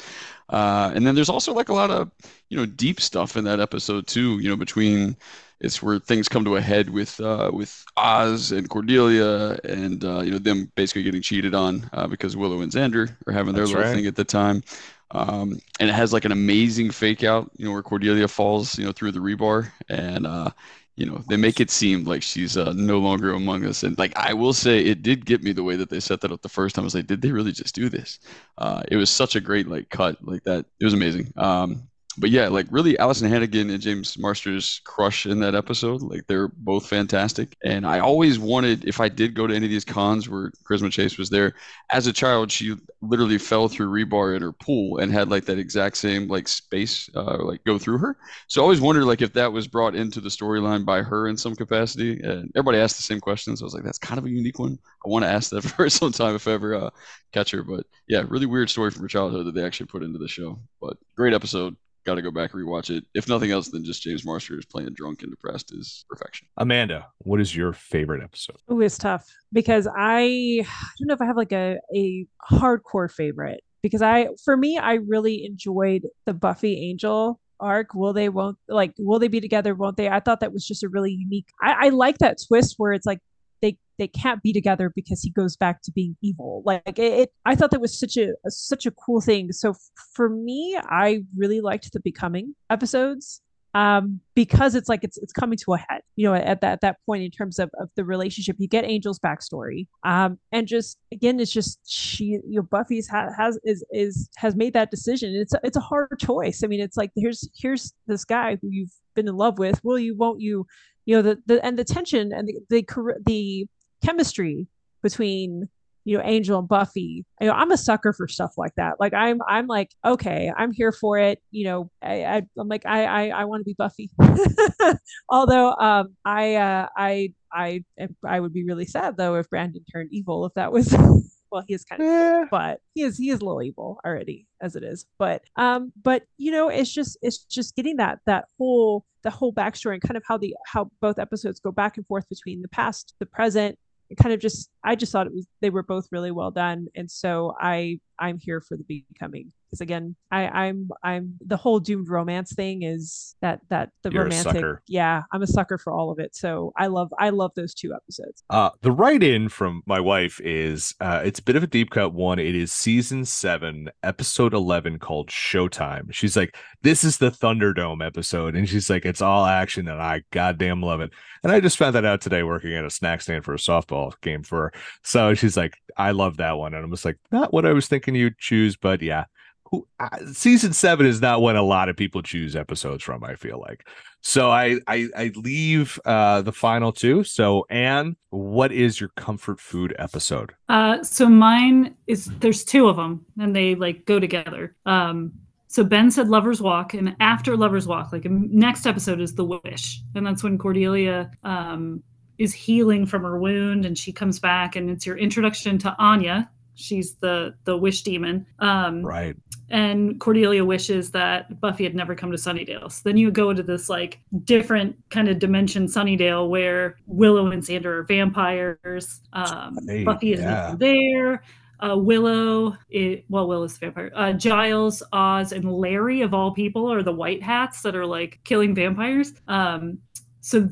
Uh, 0.48 0.90
and 0.94 1.06
then 1.06 1.14
there's 1.14 1.28
also 1.28 1.52
like 1.52 1.68
a 1.68 1.74
lot 1.74 1.90
of 1.90 2.10
you 2.48 2.56
know 2.56 2.66
deep 2.66 3.00
stuff 3.00 3.36
in 3.36 3.44
that 3.44 3.60
episode 3.60 4.06
too. 4.06 4.38
You 4.38 4.48
know 4.48 4.56
between 4.56 5.16
it's 5.60 5.82
where 5.82 5.98
things 5.98 6.28
come 6.28 6.44
to 6.44 6.56
a 6.56 6.60
head 6.60 6.90
with 6.90 7.20
uh, 7.20 7.50
with 7.52 7.84
Oz 7.96 8.52
and 8.52 8.68
Cordelia, 8.68 9.58
and 9.64 10.04
uh, 10.04 10.20
you 10.20 10.30
know 10.30 10.38
them 10.38 10.70
basically 10.74 11.02
getting 11.02 11.22
cheated 11.22 11.54
on 11.54 11.88
uh, 11.92 12.06
because 12.06 12.36
Willow 12.36 12.60
and 12.60 12.72
Xander 12.72 13.14
are 13.26 13.32
having 13.32 13.54
their 13.54 13.64
That's 13.64 13.72
little 13.72 13.88
right. 13.88 13.94
thing 13.94 14.06
at 14.06 14.16
the 14.16 14.24
time. 14.24 14.62
Um, 15.10 15.58
and 15.80 15.88
it 15.88 15.94
has 15.94 16.12
like 16.12 16.26
an 16.26 16.32
amazing 16.32 16.90
fake 16.90 17.24
out, 17.24 17.50
you 17.56 17.64
know, 17.64 17.72
where 17.72 17.82
Cordelia 17.82 18.28
falls, 18.28 18.78
you 18.78 18.84
know, 18.84 18.92
through 18.92 19.12
the 19.12 19.20
rebar, 19.20 19.72
and 19.88 20.26
uh, 20.26 20.50
you 20.98 21.06
know 21.06 21.22
they 21.28 21.36
make 21.36 21.60
it 21.60 21.70
seem 21.70 22.04
like 22.04 22.22
she's 22.22 22.56
uh, 22.56 22.72
no 22.74 22.98
longer 22.98 23.32
among 23.32 23.64
us. 23.64 23.84
And 23.84 23.96
like 23.98 24.16
I 24.16 24.34
will 24.34 24.52
say, 24.52 24.80
it 24.80 25.02
did 25.02 25.24
get 25.24 25.42
me 25.44 25.52
the 25.52 25.62
way 25.62 25.76
that 25.76 25.90
they 25.90 26.00
set 26.00 26.20
that 26.22 26.32
up 26.32 26.42
the 26.42 26.48
first 26.48 26.74
time. 26.74 26.82
I 26.82 26.86
was 26.86 26.94
like, 26.94 27.06
did 27.06 27.22
they 27.22 27.30
really 27.30 27.52
just 27.52 27.74
do 27.74 27.88
this? 27.88 28.18
Uh, 28.58 28.82
it 28.88 28.96
was 28.96 29.08
such 29.08 29.36
a 29.36 29.40
great 29.40 29.68
like 29.68 29.90
cut, 29.90 30.16
like 30.22 30.42
that. 30.44 30.66
It 30.80 30.84
was 30.84 30.94
amazing. 30.94 31.32
Um, 31.36 31.88
but 32.18 32.30
yeah, 32.30 32.48
like 32.48 32.66
really, 32.70 32.96
Alyson 32.96 33.28
Hannigan 33.28 33.70
and 33.70 33.80
James 33.80 34.18
Marsters 34.18 34.80
crush 34.84 35.26
in 35.26 35.40
that 35.40 35.54
episode. 35.54 36.02
Like 36.02 36.26
they're 36.26 36.48
both 36.48 36.86
fantastic. 36.86 37.56
And 37.64 37.86
I 37.86 38.00
always 38.00 38.38
wanted, 38.38 38.84
if 38.86 39.00
I 39.00 39.08
did 39.08 39.34
go 39.34 39.46
to 39.46 39.54
any 39.54 39.66
of 39.66 39.70
these 39.70 39.84
cons 39.84 40.28
where 40.28 40.52
Charisma 40.68 40.90
Chase 40.90 41.18
was 41.18 41.30
there, 41.30 41.54
as 41.90 42.06
a 42.06 42.12
child, 42.12 42.50
she 42.50 42.74
literally 43.00 43.38
fell 43.38 43.68
through 43.68 43.90
rebar 43.90 44.34
in 44.36 44.42
her 44.42 44.52
pool 44.52 44.98
and 44.98 45.12
had 45.12 45.30
like 45.30 45.44
that 45.44 45.58
exact 45.58 45.96
same 45.96 46.28
like 46.28 46.48
space 46.48 47.08
uh, 47.14 47.42
like 47.42 47.62
go 47.64 47.78
through 47.78 47.98
her. 47.98 48.16
So 48.48 48.60
I 48.60 48.64
always 48.64 48.80
wondered 48.80 49.04
like 49.04 49.22
if 49.22 49.32
that 49.34 49.52
was 49.52 49.68
brought 49.68 49.94
into 49.94 50.20
the 50.20 50.28
storyline 50.28 50.84
by 50.84 51.02
her 51.02 51.28
in 51.28 51.36
some 51.36 51.54
capacity. 51.54 52.20
And 52.20 52.50
everybody 52.56 52.78
asked 52.78 52.96
the 52.96 53.02
same 53.02 53.20
questions. 53.20 53.62
I 53.62 53.64
was 53.64 53.74
like, 53.74 53.84
that's 53.84 53.98
kind 53.98 54.18
of 54.18 54.24
a 54.24 54.30
unique 54.30 54.58
one. 54.58 54.78
I 55.04 55.08
want 55.08 55.24
to 55.24 55.30
ask 55.30 55.50
that 55.50 55.62
for 55.62 55.88
sometime 55.88 56.34
if 56.34 56.48
I 56.48 56.52
ever 56.52 56.74
uh, 56.74 56.90
catch 57.32 57.50
her. 57.52 57.62
But 57.62 57.86
yeah, 58.08 58.24
really 58.28 58.46
weird 58.46 58.70
story 58.70 58.90
from 58.90 59.02
her 59.02 59.08
childhood 59.08 59.46
that 59.46 59.54
they 59.54 59.64
actually 59.64 59.86
put 59.86 60.02
into 60.02 60.18
the 60.18 60.28
show. 60.28 60.58
But 60.80 60.96
great 61.16 61.34
episode. 61.34 61.76
Got 62.04 62.14
to 62.14 62.22
go 62.22 62.30
back 62.30 62.54
and 62.54 62.64
rewatch 62.64 62.96
it. 62.96 63.04
If 63.14 63.28
nothing 63.28 63.50
else 63.50 63.68
than 63.68 63.84
just 63.84 64.02
James 64.02 64.24
Marsters 64.24 64.64
playing 64.64 64.94
drunk 64.94 65.22
and 65.22 65.30
depressed 65.30 65.74
is 65.74 66.04
perfection. 66.08 66.48
Amanda, 66.56 67.06
what 67.18 67.40
is 67.40 67.54
your 67.54 67.72
favorite 67.72 68.22
episode? 68.22 68.56
Oh, 68.68 68.80
it's 68.80 68.96
tough 68.98 69.26
because 69.52 69.86
I, 69.86 70.20
I 70.62 70.90
don't 70.98 71.08
know 71.08 71.14
if 71.14 71.20
I 71.22 71.26
have 71.26 71.36
like 71.36 71.52
a 71.52 71.78
a 71.94 72.26
hardcore 72.50 73.10
favorite 73.10 73.62
because 73.82 74.02
I 74.02 74.28
for 74.44 74.56
me 74.56 74.78
I 74.78 74.94
really 74.94 75.44
enjoyed 75.44 76.06
the 76.24 76.34
Buffy 76.34 76.90
Angel 76.90 77.40
arc. 77.60 77.94
Will 77.94 78.12
they 78.12 78.28
won't 78.28 78.56
like 78.68 78.94
will 78.98 79.18
they 79.18 79.28
be 79.28 79.40
together? 79.40 79.74
Won't 79.74 79.96
they? 79.96 80.08
I 80.08 80.20
thought 80.20 80.40
that 80.40 80.52
was 80.52 80.66
just 80.66 80.82
a 80.82 80.88
really 80.88 81.12
unique. 81.12 81.48
I, 81.62 81.86
I 81.86 81.88
like 81.90 82.18
that 82.18 82.38
twist 82.46 82.74
where 82.78 82.92
it's 82.92 83.06
like 83.06 83.20
they 83.60 83.76
they 83.98 84.08
can't 84.08 84.42
be 84.42 84.52
together 84.52 84.92
because 84.94 85.22
he 85.22 85.30
goes 85.30 85.56
back 85.56 85.82
to 85.82 85.92
being 85.92 86.16
evil. 86.22 86.62
Like 86.64 86.98
it, 86.98 87.12
it 87.12 87.32
I 87.44 87.54
thought 87.54 87.70
that 87.72 87.80
was 87.80 87.98
such 87.98 88.16
a, 88.16 88.30
a 88.46 88.50
such 88.50 88.86
a 88.86 88.90
cool 88.90 89.20
thing. 89.20 89.52
So 89.52 89.70
f- 89.70 89.90
for 90.14 90.28
me, 90.28 90.78
I 90.82 91.24
really 91.36 91.60
liked 91.60 91.92
the 91.92 92.00
Becoming 92.00 92.54
episodes 92.70 93.42
um 93.74 94.18
because 94.34 94.74
it's 94.74 94.88
like 94.88 95.04
it's 95.04 95.18
it's 95.18 95.32
coming 95.32 95.58
to 95.58 95.74
a 95.74 95.78
head 95.78 96.00
you 96.16 96.26
know 96.26 96.34
at 96.34 96.60
that 96.62 96.72
at 96.72 96.80
that 96.80 96.96
point 97.04 97.22
in 97.22 97.30
terms 97.30 97.58
of, 97.58 97.70
of 97.78 97.90
the 97.96 98.04
relationship 98.04 98.56
you 98.58 98.66
get 98.66 98.84
angel's 98.84 99.18
backstory 99.18 99.86
um 100.04 100.38
and 100.52 100.66
just 100.66 100.98
again 101.12 101.38
it's 101.38 101.52
just 101.52 101.78
she 101.86 102.24
you 102.24 102.42
know 102.56 102.62
buffy's 102.62 103.06
ha- 103.06 103.28
has 103.36 103.58
is 103.64 103.84
is 103.92 104.30
has 104.36 104.56
made 104.56 104.72
that 104.72 104.90
decision 104.90 105.34
it's 105.34 105.52
a, 105.52 105.60
it's 105.62 105.76
a 105.76 105.80
hard 105.80 106.08
choice 106.18 106.62
i 106.64 106.66
mean 106.66 106.80
it's 106.80 106.96
like 106.96 107.10
here's 107.14 107.46
here's 107.54 107.92
this 108.06 108.24
guy 108.24 108.56
who 108.62 108.68
you've 108.70 108.92
been 109.14 109.28
in 109.28 109.36
love 109.36 109.58
with 109.58 109.78
will 109.84 109.98
you 109.98 110.16
won't 110.16 110.40
you 110.40 110.66
you 111.08 111.16
know 111.16 111.22
the 111.22 111.38
the 111.46 111.64
and 111.64 111.78
the 111.78 111.84
tension 111.84 112.32
and 112.34 112.46
the 112.46 112.60
the, 112.68 113.14
the 113.24 113.66
chemistry 114.04 114.68
between 115.02 115.66
you 116.04 116.18
know 116.18 116.22
angel 116.22 116.58
and 116.58 116.68
buffy 116.68 117.24
you 117.40 117.46
know 117.46 117.54
i'm 117.54 117.72
a 117.72 117.78
sucker 117.78 118.12
for 118.12 118.28
stuff 118.28 118.52
like 118.58 118.74
that. 118.76 119.00
Like 119.00 119.14
i'm 119.14 119.40
i'm 119.48 119.66
like 119.66 119.90
okay 120.04 120.52
i'm 120.54 120.70
here 120.70 120.92
for 120.92 121.18
it. 121.18 121.40
You 121.50 121.64
know 121.64 121.90
i, 122.02 122.24
I 122.24 122.42
i'm 122.58 122.68
like 122.68 122.84
i 122.84 123.06
i, 123.06 123.28
I 123.28 123.44
want 123.46 123.62
to 123.62 123.64
be 123.64 123.74
buffy. 123.78 124.10
Although 125.30 125.72
um 125.76 126.14
i 126.26 126.56
uh 126.56 126.88
i 126.94 127.32
i 127.54 127.82
i 128.26 128.38
would 128.38 128.52
be 128.52 128.64
really 128.64 128.84
sad 128.84 129.16
though 129.16 129.36
if 129.36 129.48
brandon 129.48 129.82
turned 129.90 130.10
evil 130.12 130.44
if 130.44 130.52
that 130.54 130.72
was 130.72 130.94
well 131.50 131.62
he 131.66 131.74
is 131.74 131.84
kind 131.84 132.02
of 132.02 132.08
Eh, 132.08 132.44
but 132.50 132.80
he 132.94 133.02
is 133.02 133.18
he 133.18 133.30
is 133.30 133.40
a 133.40 133.44
little 133.44 133.62
evil 133.62 133.98
already 134.04 134.46
as 134.60 134.76
it 134.76 134.82
is. 134.82 135.06
But 135.18 135.42
um 135.56 135.92
but 136.02 136.24
you 136.36 136.50
know 136.50 136.68
it's 136.68 136.92
just 136.92 137.18
it's 137.22 137.38
just 137.44 137.76
getting 137.76 137.96
that 137.96 138.18
that 138.26 138.46
whole 138.58 139.04
the 139.22 139.30
whole 139.30 139.52
backstory 139.52 139.94
and 139.94 140.02
kind 140.02 140.16
of 140.16 140.22
how 140.26 140.38
the 140.38 140.54
how 140.66 140.90
both 141.00 141.18
episodes 141.18 141.60
go 141.60 141.72
back 141.72 141.96
and 141.96 142.06
forth 142.06 142.28
between 142.28 142.62
the 142.62 142.68
past 142.68 143.14
the 143.18 143.26
present. 143.26 143.78
It 144.10 144.16
kind 144.16 144.32
of 144.32 144.40
just 144.40 144.70
i 144.84 144.94
just 144.94 145.12
thought 145.12 145.26
it 145.26 145.34
was 145.34 145.46
they 145.60 145.70
were 145.70 145.82
both 145.82 146.08
really 146.10 146.30
well 146.30 146.50
done. 146.50 146.86
And 146.94 147.10
so 147.10 147.54
i 147.60 147.98
i'm 148.18 148.38
here 148.38 148.60
for 148.60 148.76
the 148.76 148.84
becoming 148.84 149.52
because 149.68 149.80
again 149.80 150.14
i 150.30 150.46
i'm 150.48 150.88
i'm 151.02 151.34
the 151.46 151.56
whole 151.56 151.78
doomed 151.80 152.08
romance 152.08 152.52
thing 152.52 152.82
is 152.82 153.34
that 153.40 153.60
that 153.68 153.90
the 154.02 154.10
You're 154.10 154.24
romantic 154.24 154.64
yeah 154.86 155.22
i'm 155.32 155.42
a 155.42 155.46
sucker 155.46 155.78
for 155.78 155.92
all 155.92 156.10
of 156.10 156.18
it 156.18 156.34
so 156.34 156.72
i 156.76 156.86
love 156.86 157.12
i 157.18 157.30
love 157.30 157.52
those 157.54 157.74
two 157.74 157.94
episodes 157.94 158.42
Uh, 158.50 158.70
the 158.82 158.92
write 158.92 159.22
in 159.22 159.48
from 159.48 159.82
my 159.86 160.00
wife 160.00 160.40
is 160.42 160.94
uh, 161.00 161.22
it's 161.24 161.38
a 161.38 161.42
bit 161.42 161.56
of 161.56 161.62
a 161.62 161.66
deep 161.66 161.90
cut 161.90 162.12
one. 162.12 162.38
It 162.38 162.54
is 162.54 162.72
season 162.72 163.24
seven, 163.24 163.90
episode 164.02 164.54
11 164.54 164.98
called 164.98 165.28
Showtime. 165.28 166.12
She's 166.12 166.36
like, 166.36 166.56
This 166.82 167.04
is 167.04 167.18
the 167.18 167.30
Thunderdome 167.30 168.04
episode. 168.04 168.56
And 168.56 168.68
she's 168.68 168.88
like, 168.90 169.04
It's 169.04 169.20
all 169.22 169.44
action 169.44 169.88
and 169.88 170.00
I 170.00 170.22
goddamn 170.30 170.82
love 170.82 171.00
it. 171.00 171.10
And 171.42 171.52
I 171.52 171.60
just 171.60 171.78
found 171.78 171.94
that 171.94 172.04
out 172.04 172.20
today 172.20 172.42
working 172.42 172.74
at 172.74 172.84
a 172.84 172.90
snack 172.90 173.20
stand 173.22 173.44
for 173.44 173.54
a 173.54 173.58
softball 173.58 174.12
game 174.20 174.42
for 174.42 174.64
her. 174.64 174.72
So 175.02 175.34
she's 175.34 175.56
like, 175.56 175.74
I 175.96 176.12
love 176.12 176.38
that 176.38 176.58
one. 176.58 176.74
And 176.74 176.84
I'm 176.84 176.90
just 176.90 177.04
like, 177.04 177.18
Not 177.30 177.52
what 177.52 177.66
I 177.66 177.72
was 177.72 177.88
thinking 177.88 178.14
you'd 178.14 178.38
choose, 178.38 178.76
but 178.76 179.02
yeah. 179.02 179.24
Who, 179.70 179.86
season 180.32 180.72
seven 180.72 181.06
is 181.06 181.20
not 181.20 181.42
when 181.42 181.56
a 181.56 181.62
lot 181.62 181.88
of 181.88 181.96
people 181.96 182.22
choose 182.22 182.56
episodes 182.56 183.02
from, 183.02 183.22
I 183.22 183.34
feel 183.34 183.60
like. 183.60 183.86
So 184.20 184.50
I 184.50 184.78
I, 184.86 185.08
I 185.16 185.32
leave 185.34 185.98
uh, 186.04 186.42
the 186.42 186.52
final 186.52 186.92
two. 186.92 187.24
So 187.24 187.66
Anne, 187.70 188.16
what 188.30 188.72
is 188.72 189.00
your 189.00 189.10
comfort 189.10 189.60
food 189.60 189.94
episode? 189.98 190.54
Uh, 190.68 191.02
so 191.02 191.28
mine 191.28 191.94
is 192.06 192.26
there's 192.40 192.64
two 192.64 192.88
of 192.88 192.96
them, 192.96 193.24
and 193.38 193.54
they 193.54 193.74
like 193.74 194.06
go 194.06 194.18
together. 194.18 194.74
Um, 194.86 195.32
so 195.66 195.84
Ben 195.84 196.10
said 196.10 196.28
Lover's 196.28 196.62
Walk, 196.62 196.94
and 196.94 197.14
after 197.20 197.56
Lover's 197.56 197.86
Walk, 197.86 198.12
like 198.12 198.24
next 198.24 198.86
episode 198.86 199.20
is 199.20 199.34
The 199.34 199.44
Wish, 199.44 200.00
and 200.14 200.26
that's 200.26 200.42
when 200.42 200.56
Cordelia 200.56 201.30
um, 201.44 202.02
is 202.38 202.54
healing 202.54 203.04
from 203.04 203.22
her 203.22 203.38
wound, 203.38 203.84
and 203.84 203.96
she 203.96 204.12
comes 204.12 204.40
back, 204.40 204.76
and 204.76 204.88
it's 204.88 205.04
your 205.04 205.18
introduction 205.18 205.78
to 205.78 205.94
Anya. 205.98 206.50
She's 206.78 207.14
the 207.16 207.54
the 207.64 207.76
wish 207.76 208.02
demon. 208.02 208.46
Um, 208.60 209.02
Right. 209.02 209.36
and 209.70 210.18
Cordelia 210.20 210.64
wishes 210.64 211.10
that 211.10 211.60
Buffy 211.60 211.84
had 211.84 211.94
never 211.94 212.14
come 212.14 212.30
to 212.30 212.38
Sunnydale. 212.38 212.90
So 212.90 213.02
then 213.04 213.16
you 213.18 213.30
go 213.30 213.50
into 213.50 213.62
this 213.62 213.88
like 213.90 214.20
different 214.44 214.96
kind 215.10 215.28
of 215.28 215.38
dimension 215.38 215.86
Sunnydale 215.86 216.48
where 216.48 216.96
Willow 217.06 217.48
and 217.50 217.62
Xander 217.62 217.84
are 217.86 218.02
vampires. 218.04 219.20
Um, 219.32 219.76
Right, 219.86 220.04
Buffy 220.04 220.32
isn't 220.34 220.44
yeah. 220.44 220.74
there. 220.78 221.42
uh, 221.80 221.96
Willow, 221.96 222.76
it, 222.90 223.24
well, 223.28 223.46
Willow's 223.46 223.76
a 223.76 223.80
vampire. 223.80 224.10
Uh, 224.14 224.32
Giles, 224.32 225.02
Oz, 225.12 225.52
and 225.52 225.64
Larry 225.70 226.22
of 226.22 226.32
all 226.34 226.52
people 226.52 226.90
are 226.92 227.02
the 227.02 227.12
white 227.12 227.42
hats 227.42 227.82
that 227.82 227.94
are 227.94 228.06
like 228.06 228.40
killing 228.44 228.74
vampires. 228.74 229.32
Um, 229.48 229.98
so 230.40 230.68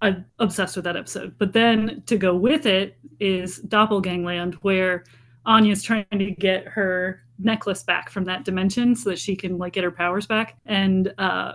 I'm 0.00 0.24
obsessed 0.40 0.74
with 0.74 0.84
that 0.86 0.96
episode. 0.96 1.34
But 1.38 1.52
then 1.52 2.02
to 2.06 2.16
go 2.16 2.34
with 2.34 2.66
it 2.66 2.96
is 3.20 3.60
Doppelgangland, 3.68 4.54
where 4.62 5.04
Anya's 5.46 5.82
trying 5.82 6.06
to 6.12 6.30
get 6.32 6.66
her 6.66 7.22
necklace 7.38 7.82
back 7.82 8.10
from 8.10 8.24
that 8.24 8.44
dimension 8.44 8.94
so 8.94 9.10
that 9.10 9.18
she 9.18 9.34
can 9.34 9.58
like 9.58 9.72
get 9.72 9.84
her 9.84 9.90
powers 9.90 10.26
back. 10.26 10.56
And 10.66 11.12
uh, 11.18 11.52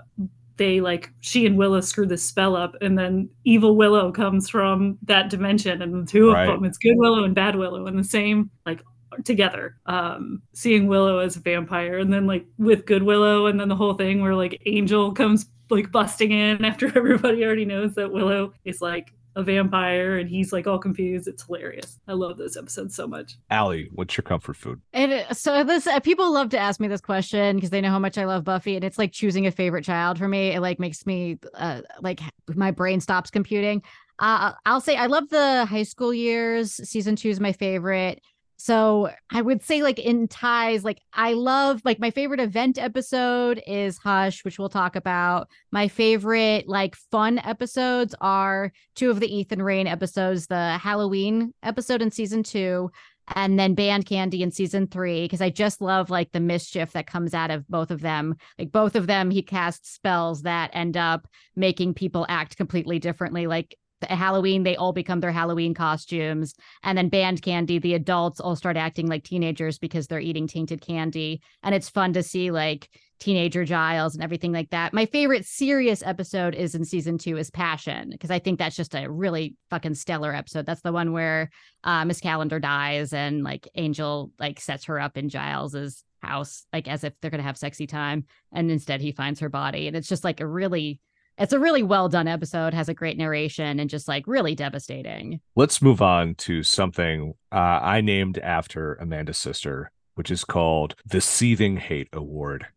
they 0.57 0.81
like 0.81 1.11
she 1.21 1.45
and 1.45 1.57
Willow 1.57 1.81
screw 1.81 2.05
this 2.05 2.23
spell 2.23 2.55
up, 2.55 2.75
and 2.81 2.97
then 2.97 3.29
evil 3.43 3.75
Willow 3.75 4.11
comes 4.11 4.49
from 4.49 4.97
that 5.03 5.29
dimension, 5.29 5.81
and 5.81 5.93
the 6.07 6.11
two 6.11 6.29
of 6.29 6.33
Right. 6.33 6.47
them, 6.47 6.65
it's 6.65 6.77
good 6.77 6.97
Willow 6.97 7.23
and 7.23 7.35
bad 7.35 7.55
Willow 7.55 7.85
in 7.88 7.95
the 7.95 8.03
same 8.03 8.49
like 8.65 8.81
together. 9.23 9.77
Um, 9.85 10.41
seeing 10.53 10.88
Willow 10.88 11.19
as 11.19 11.35
a 11.35 11.39
vampire, 11.39 11.99
and 11.99 12.11
then 12.11 12.25
like 12.27 12.45
with 12.57 12.85
good 12.85 13.03
Willow, 13.03 13.45
and 13.45 13.59
then 13.59 13.69
the 13.69 13.75
whole 13.75 13.93
thing 13.93 14.21
where 14.21 14.35
like 14.35 14.61
Angel 14.65 15.11
comes 15.13 15.47
like 15.69 15.91
busting 15.91 16.31
in 16.31 16.65
after 16.65 16.88
everybody 16.97 17.45
already 17.45 17.65
knows 17.65 17.93
that 17.95 18.11
Willow 18.11 18.53
is 18.65 18.81
like 18.81 19.13
a 19.38 19.43
vampire 19.43 20.17
and 20.17 20.27
he's 20.27 20.51
like 20.51 20.65
all 20.65 20.79
confused. 20.79 21.27
It's 21.27 21.43
hilarious. 21.43 21.99
I 22.07 22.13
love 22.13 22.38
those 22.38 22.57
episodes 22.57 22.95
so 22.95 23.07
much. 23.07 23.35
Allie, 23.51 23.88
what's 23.93 24.17
your 24.17 24.23
comfort 24.23 24.57
food? 24.57 24.81
And 24.93 25.25
so 25.38 25.63
this 25.63 25.85
uh, 25.85 25.99
people 25.99 26.33
love 26.33 26.49
to 26.49 26.57
ask 26.57 26.79
me 26.79 26.88
this 26.88 27.01
question 27.01 27.55
because 27.55 27.69
they 27.69 27.79
know 27.79 27.91
how 27.91 27.99
much 27.99 28.17
I 28.17 28.25
love 28.25 28.43
Buffy, 28.43 28.75
and 28.75 28.83
it's 28.83 28.97
like 28.97 29.11
choosing 29.11 29.45
a 29.45 29.51
favorite 29.51 29.85
child 29.85 30.17
for 30.17 30.27
me. 30.27 30.49
It 30.49 30.61
like 30.61 30.79
makes 30.79 31.05
me 31.05 31.38
uh, 31.53 31.81
like 32.01 32.19
my 32.55 32.71
brain 32.71 32.99
stops 32.99 33.29
computing. 33.29 33.83
Uh, 34.19 34.53
I'll 34.65 34.81
say 34.81 34.95
I 34.95 35.05
love 35.05 35.29
the 35.29 35.65
high 35.65 35.83
school 35.83 36.13
years. 36.13 36.73
Season 36.89 37.15
two 37.15 37.29
is 37.29 37.39
my 37.39 37.53
favorite. 37.53 38.21
So 38.58 39.12
I 39.30 39.41
would 39.41 39.62
say 39.62 39.84
like 39.84 39.99
in 39.99 40.28
ties, 40.28 40.84
like 40.84 40.99
I 41.14 41.34
love 41.34 41.82
like 41.86 41.99
my 41.99 42.10
favorite 42.10 42.39
event 42.39 42.80
episode 42.80 43.62
is 43.68 43.99
Hush, 43.99 44.43
which 44.43 44.58
we'll 44.58 44.68
talk 44.68 44.95
about. 44.95 45.47
My 45.72 45.88
favorite 45.88 46.68
like 46.68 46.95
fun 46.95 47.39
episodes 47.39 48.16
are 48.20 48.74
two 48.95 49.12
of 49.12 49.20
the 49.20 49.34
Ethan 49.34 49.62
Rayne 49.62 49.88
episodes, 49.88 50.47
the 50.47 50.78
Halloween 50.78 51.53
episode 51.62 52.01
in 52.01 52.10
season 52.10 52.41
two, 52.41 52.91
and 53.36 53.60
then 53.60 53.76
Band 53.76 54.08
Candy 54.08 54.41
in 54.41 54.51
season 54.51 54.88
three, 54.88 55.26
because 55.26 55.41
I 55.41 55.51
just 55.51 55.80
love 55.80 56.10
like 56.10 56.32
the 56.32 56.39
mischief 56.39 56.93
that 56.93 57.08
comes 57.08 57.36
out 57.36 57.51
of 57.51 57.68
both 57.68 57.91
of 57.91 58.01
them. 58.01 58.36
Like 58.58 58.72
both 58.72 58.95
of 58.95 59.05
them, 59.05 59.30
he 59.30 59.43
casts 59.43 59.91
spells 59.91 60.41
that 60.43 60.72
end 60.74 60.97
up 60.97 61.28
making 61.55 61.93
people 61.93 62.26
act 62.28 62.58
completely 62.58 62.97
differently. 62.97 63.45
Like 63.45 63.78
Halloween, 64.02 64.64
they 64.64 64.76
all 64.76 64.93
become 64.93 65.20
their 65.20 65.32
Halloween 65.32 65.74
costumes. 65.74 66.54
And 66.84 66.98
then 66.98 67.10
Band 67.10 67.41
Candy, 67.41 67.80
the 67.80 67.93
adults 67.93 68.39
all 68.39 68.56
start 68.56 68.78
acting 68.78 69.08
like 69.08 69.24
teenagers 69.24 69.78
because 69.78 70.08
they're 70.08 70.20
eating 70.20 70.48
tainted 70.48 70.82
candy. 70.82 71.41
And 71.64 71.74
it's 71.74 71.89
fun 71.89 72.14
to 72.14 72.24
see 72.24 72.52
like 72.52 72.89
teenager 73.20 73.66
Giles 73.66 74.14
and 74.14 74.24
everything 74.24 74.52
like 74.52 74.70
that. 74.70 74.93
My 74.93 75.08
favorite 75.08 75.45
serious 75.45 76.04
episode 76.06 76.54
is 76.54 76.76
in 76.76 76.86
season 76.86 77.18
two 77.18 77.38
is 77.38 77.50
Passion, 77.50 78.10
because 78.12 78.30
I 78.30 78.39
think 78.39 78.60
that's 78.60 78.76
just 78.76 78.93
a 78.93 79.10
really 79.10 79.56
fucking 79.70 79.95
stellar 79.95 80.34
episode. 80.34 80.66
That's 80.66 80.82
the 80.82 80.91
one 80.91 81.12
where 81.12 81.50
uh, 81.84 82.06
Miss 82.06 82.20
Calendar 82.20 82.60
dies 82.60 83.14
and 83.14 83.43
like 83.43 83.68
Angel 83.76 84.32
like 84.39 84.60
sets 84.60 84.86
her 84.86 85.00
up 85.00 85.18
in 85.18 85.30
Giles's 85.30 86.04
house, 86.22 86.66
like 86.72 86.88
as 86.88 87.04
if 87.04 87.14
they're 87.22 87.32
gonna 87.32 87.43
have 87.43 87.58
sexy 87.58 87.88
time, 87.88 88.26
and 88.52 88.70
instead 88.70 89.02
he 89.02 89.12
finds 89.12 89.39
her 89.39 89.50
body, 89.50 89.88
and 89.88 89.95
it's 89.95 90.08
just 90.08 90.24
like 90.24 90.39
a 90.39 90.48
really, 90.48 91.00
it's 91.38 91.53
a 91.53 91.59
really 91.59 91.83
well 91.83 92.09
done 92.09 92.27
episode. 92.27 92.73
Has 92.73 92.89
a 92.89 92.93
great 92.93 93.17
narration 93.17 93.79
and 93.79 93.89
just 93.89 94.07
like 94.07 94.25
really 94.27 94.55
devastating. 94.55 95.39
Let's 95.55 95.81
move 95.81 96.01
on 96.01 96.35
to 96.35 96.63
something 96.63 97.33
uh, 97.51 97.79
I 97.81 98.01
named 98.01 98.38
after 98.39 98.95
Amanda's 98.95 99.38
sister, 99.38 99.91
which 100.15 100.31
is 100.31 100.43
called 100.43 100.95
the 101.05 101.21
Seething 101.21 101.77
Hate 101.77 102.09
Award. 102.13 102.67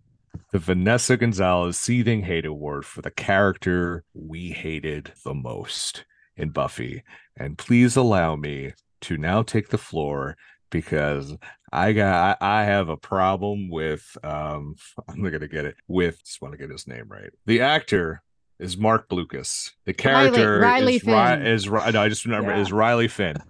The 0.53 0.59
Vanessa 0.59 1.17
Gonzalez 1.17 1.79
Seething 1.79 2.23
Hate 2.23 2.47
Award 2.47 2.85
for 2.85 3.03
the 3.03 3.11
character 3.11 4.05
we 4.15 4.51
hated 4.51 5.13
the 5.25 5.35
most 5.35 6.05
in 6.37 6.51
Buffy. 6.51 7.03
And 7.37 7.57
please 7.57 7.97
allow 7.97 8.37
me 8.37 8.73
to 9.03 9.17
now 9.17 9.43
take 9.43 9.69
the 9.69 9.79
floor 9.79 10.37
because 10.71 11.35
I 11.73 11.93
got 11.93 12.39
I, 12.41 12.61
I 12.61 12.65
have 12.65 12.89
a 12.89 12.97
problem 12.97 13.71
with 13.71 14.17
um 14.23 14.77
I'm 15.09 15.23
not 15.23 15.31
gonna 15.31 15.49
get 15.49 15.65
it 15.65 15.77
with 15.89 16.23
just 16.25 16.41
want 16.43 16.53
to 16.53 16.59
get 16.59 16.71
his 16.71 16.87
name 16.87 17.07
right. 17.09 17.31
The 17.47 17.61
actor 17.61 18.23
is 18.61 18.77
Marc 18.77 19.09
Blucas. 19.09 19.73
The 19.87 19.93
character 19.95 20.61
Riley 20.61 20.97
is, 20.97 21.05
Ri- 21.07 21.13
Finn. 21.13 21.47
is 21.47 21.69
Ri- 21.69 21.91
no, 21.93 22.03
I 22.03 22.09
just 22.09 22.25
remember 22.25 22.51
Yeah. 22.53 22.61
is 22.61 22.73
Riley 22.73 23.09
Finn. 23.09 23.37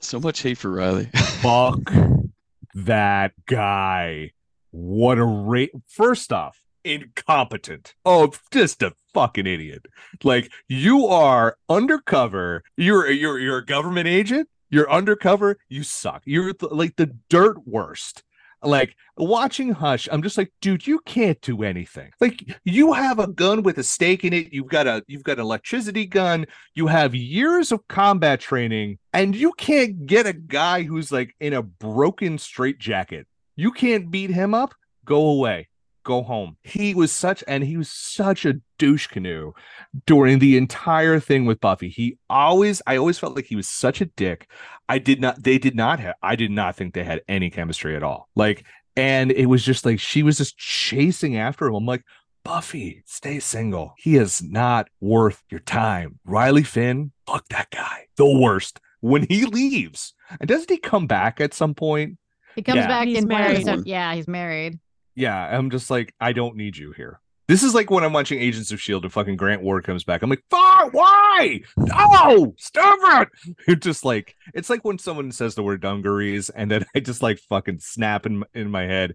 So 0.00 0.18
much 0.18 0.42
hate 0.42 0.58
for 0.58 0.72
Riley. 0.72 1.04
Fuck 1.14 1.78
that 2.74 3.32
guy. 3.46 4.32
What 4.72 5.18
a 5.18 5.24
rate. 5.24 5.70
First 5.86 6.32
off, 6.32 6.60
incompetent. 6.84 7.94
Oh, 8.04 8.32
just 8.50 8.82
a 8.82 8.94
fucking 9.14 9.46
idiot. 9.46 9.86
Like 10.24 10.50
you 10.68 11.06
are 11.06 11.56
undercover. 11.68 12.64
You're 12.76 13.08
you're 13.10 13.38
you're 13.38 13.58
a 13.58 13.64
government 13.64 14.08
agent. 14.08 14.48
You're 14.70 14.90
undercover. 14.90 15.58
You 15.68 15.82
suck. 15.84 16.22
You're 16.24 16.52
th- 16.54 16.72
like 16.72 16.96
the 16.96 17.14
dirt 17.28 17.66
worst. 17.66 18.24
Like 18.62 18.94
watching 19.16 19.72
Hush, 19.72 20.08
I'm 20.10 20.22
just 20.22 20.38
like, 20.38 20.52
dude, 20.60 20.86
you 20.86 21.00
can't 21.00 21.40
do 21.40 21.62
anything. 21.62 22.10
Like 22.20 22.44
you 22.64 22.92
have 22.92 23.18
a 23.18 23.26
gun 23.26 23.62
with 23.62 23.78
a 23.78 23.82
stake 23.82 24.24
in 24.24 24.32
it. 24.32 24.52
You've 24.52 24.68
got 24.68 24.86
a 24.86 25.02
you've 25.08 25.24
got 25.24 25.38
an 25.38 25.40
electricity 25.40 26.06
gun. 26.06 26.46
You 26.74 26.86
have 26.86 27.14
years 27.14 27.72
of 27.72 27.86
combat 27.88 28.40
training, 28.40 28.98
and 29.12 29.34
you 29.34 29.52
can't 29.52 30.06
get 30.06 30.26
a 30.26 30.32
guy 30.32 30.82
who's 30.82 31.10
like 31.10 31.34
in 31.40 31.52
a 31.52 31.62
broken 31.62 32.38
straitjacket. 32.38 33.26
You 33.56 33.72
can't 33.72 34.10
beat 34.10 34.30
him 34.30 34.54
up. 34.54 34.74
Go 35.04 35.26
away. 35.26 35.68
Go 36.04 36.22
home. 36.22 36.56
He 36.62 36.94
was 36.94 37.12
such, 37.12 37.44
and 37.46 37.62
he 37.62 37.76
was 37.76 37.88
such 37.88 38.44
a 38.44 38.54
douche 38.78 39.06
canoe 39.06 39.52
during 40.06 40.40
the 40.40 40.56
entire 40.56 41.20
thing 41.20 41.44
with 41.44 41.60
Buffy. 41.60 41.88
He 41.88 42.18
always, 42.28 42.82
I 42.86 42.96
always 42.96 43.18
felt 43.18 43.36
like 43.36 43.44
he 43.44 43.54
was 43.56 43.68
such 43.68 44.00
a 44.00 44.06
dick. 44.06 44.48
I 44.88 44.98
did 44.98 45.20
not, 45.20 45.42
they 45.44 45.58
did 45.58 45.76
not 45.76 46.00
have, 46.00 46.14
I 46.22 46.34
did 46.34 46.50
not 46.50 46.74
think 46.74 46.94
they 46.94 47.04
had 47.04 47.22
any 47.28 47.50
chemistry 47.50 47.94
at 47.94 48.02
all. 48.02 48.28
Like, 48.34 48.64
and 48.96 49.30
it 49.30 49.46
was 49.46 49.64
just 49.64 49.84
like 49.86 50.00
she 50.00 50.22
was 50.22 50.38
just 50.38 50.58
chasing 50.58 51.36
after 51.36 51.66
him. 51.66 51.74
I'm 51.74 51.86
like, 51.86 52.02
Buffy, 52.44 53.04
stay 53.06 53.38
single. 53.38 53.94
He 53.96 54.16
is 54.16 54.42
not 54.42 54.88
worth 55.00 55.42
your 55.48 55.60
time. 55.60 56.18
Riley 56.24 56.64
Finn, 56.64 57.12
fuck 57.26 57.46
that 57.50 57.70
guy. 57.70 58.06
The 58.16 58.26
worst. 58.26 58.80
When 59.00 59.24
he 59.28 59.44
leaves, 59.46 60.14
and 60.40 60.48
doesn't 60.48 60.68
he 60.70 60.78
come 60.78 61.06
back 61.06 61.40
at 61.40 61.54
some 61.54 61.74
point? 61.74 62.18
He 62.56 62.62
comes 62.62 62.76
Yeah. 62.78 62.88
back 62.88 63.06
He's 63.08 63.18
in 63.18 63.28
one 63.28 63.40
married. 63.40 63.56
episode. 63.68 63.86
Yeah, 63.86 64.14
he's 64.14 64.26
married. 64.28 64.78
Yeah, 65.14 65.36
I'm 65.36 65.70
just 65.70 65.90
like, 65.90 66.14
I 66.20 66.32
don't 66.32 66.56
need 66.56 66.76
you 66.76 66.92
here. 66.92 67.20
This 67.48 67.62
is 67.62 67.74
like 67.74 67.90
when 67.90 68.04
I'm 68.04 68.12
watching 68.12 68.40
Agents 68.40 68.72
of 68.72 68.80
Shield 68.80 69.04
and 69.04 69.12
fucking 69.12 69.36
Grant 69.36 69.62
Ward 69.62 69.84
comes 69.84 70.04
back. 70.04 70.22
I'm 70.22 70.30
like, 70.30 70.44
fuck, 70.48 70.94
why? 70.94 71.60
No, 71.76 72.54
stop 72.56 72.98
it. 73.02 73.56
It 73.68 73.82
just 73.82 74.04
like 74.04 74.36
it's 74.54 74.70
like 74.70 74.84
when 74.84 74.98
someone 74.98 75.32
says 75.32 75.54
the 75.54 75.62
word 75.62 75.82
dungarees 75.82 76.48
and 76.50 76.70
then 76.70 76.84
I 76.94 77.00
just 77.00 77.22
like 77.22 77.38
fucking 77.40 77.80
snap 77.80 78.26
in 78.26 78.44
in 78.54 78.70
my 78.70 78.84
head. 78.84 79.14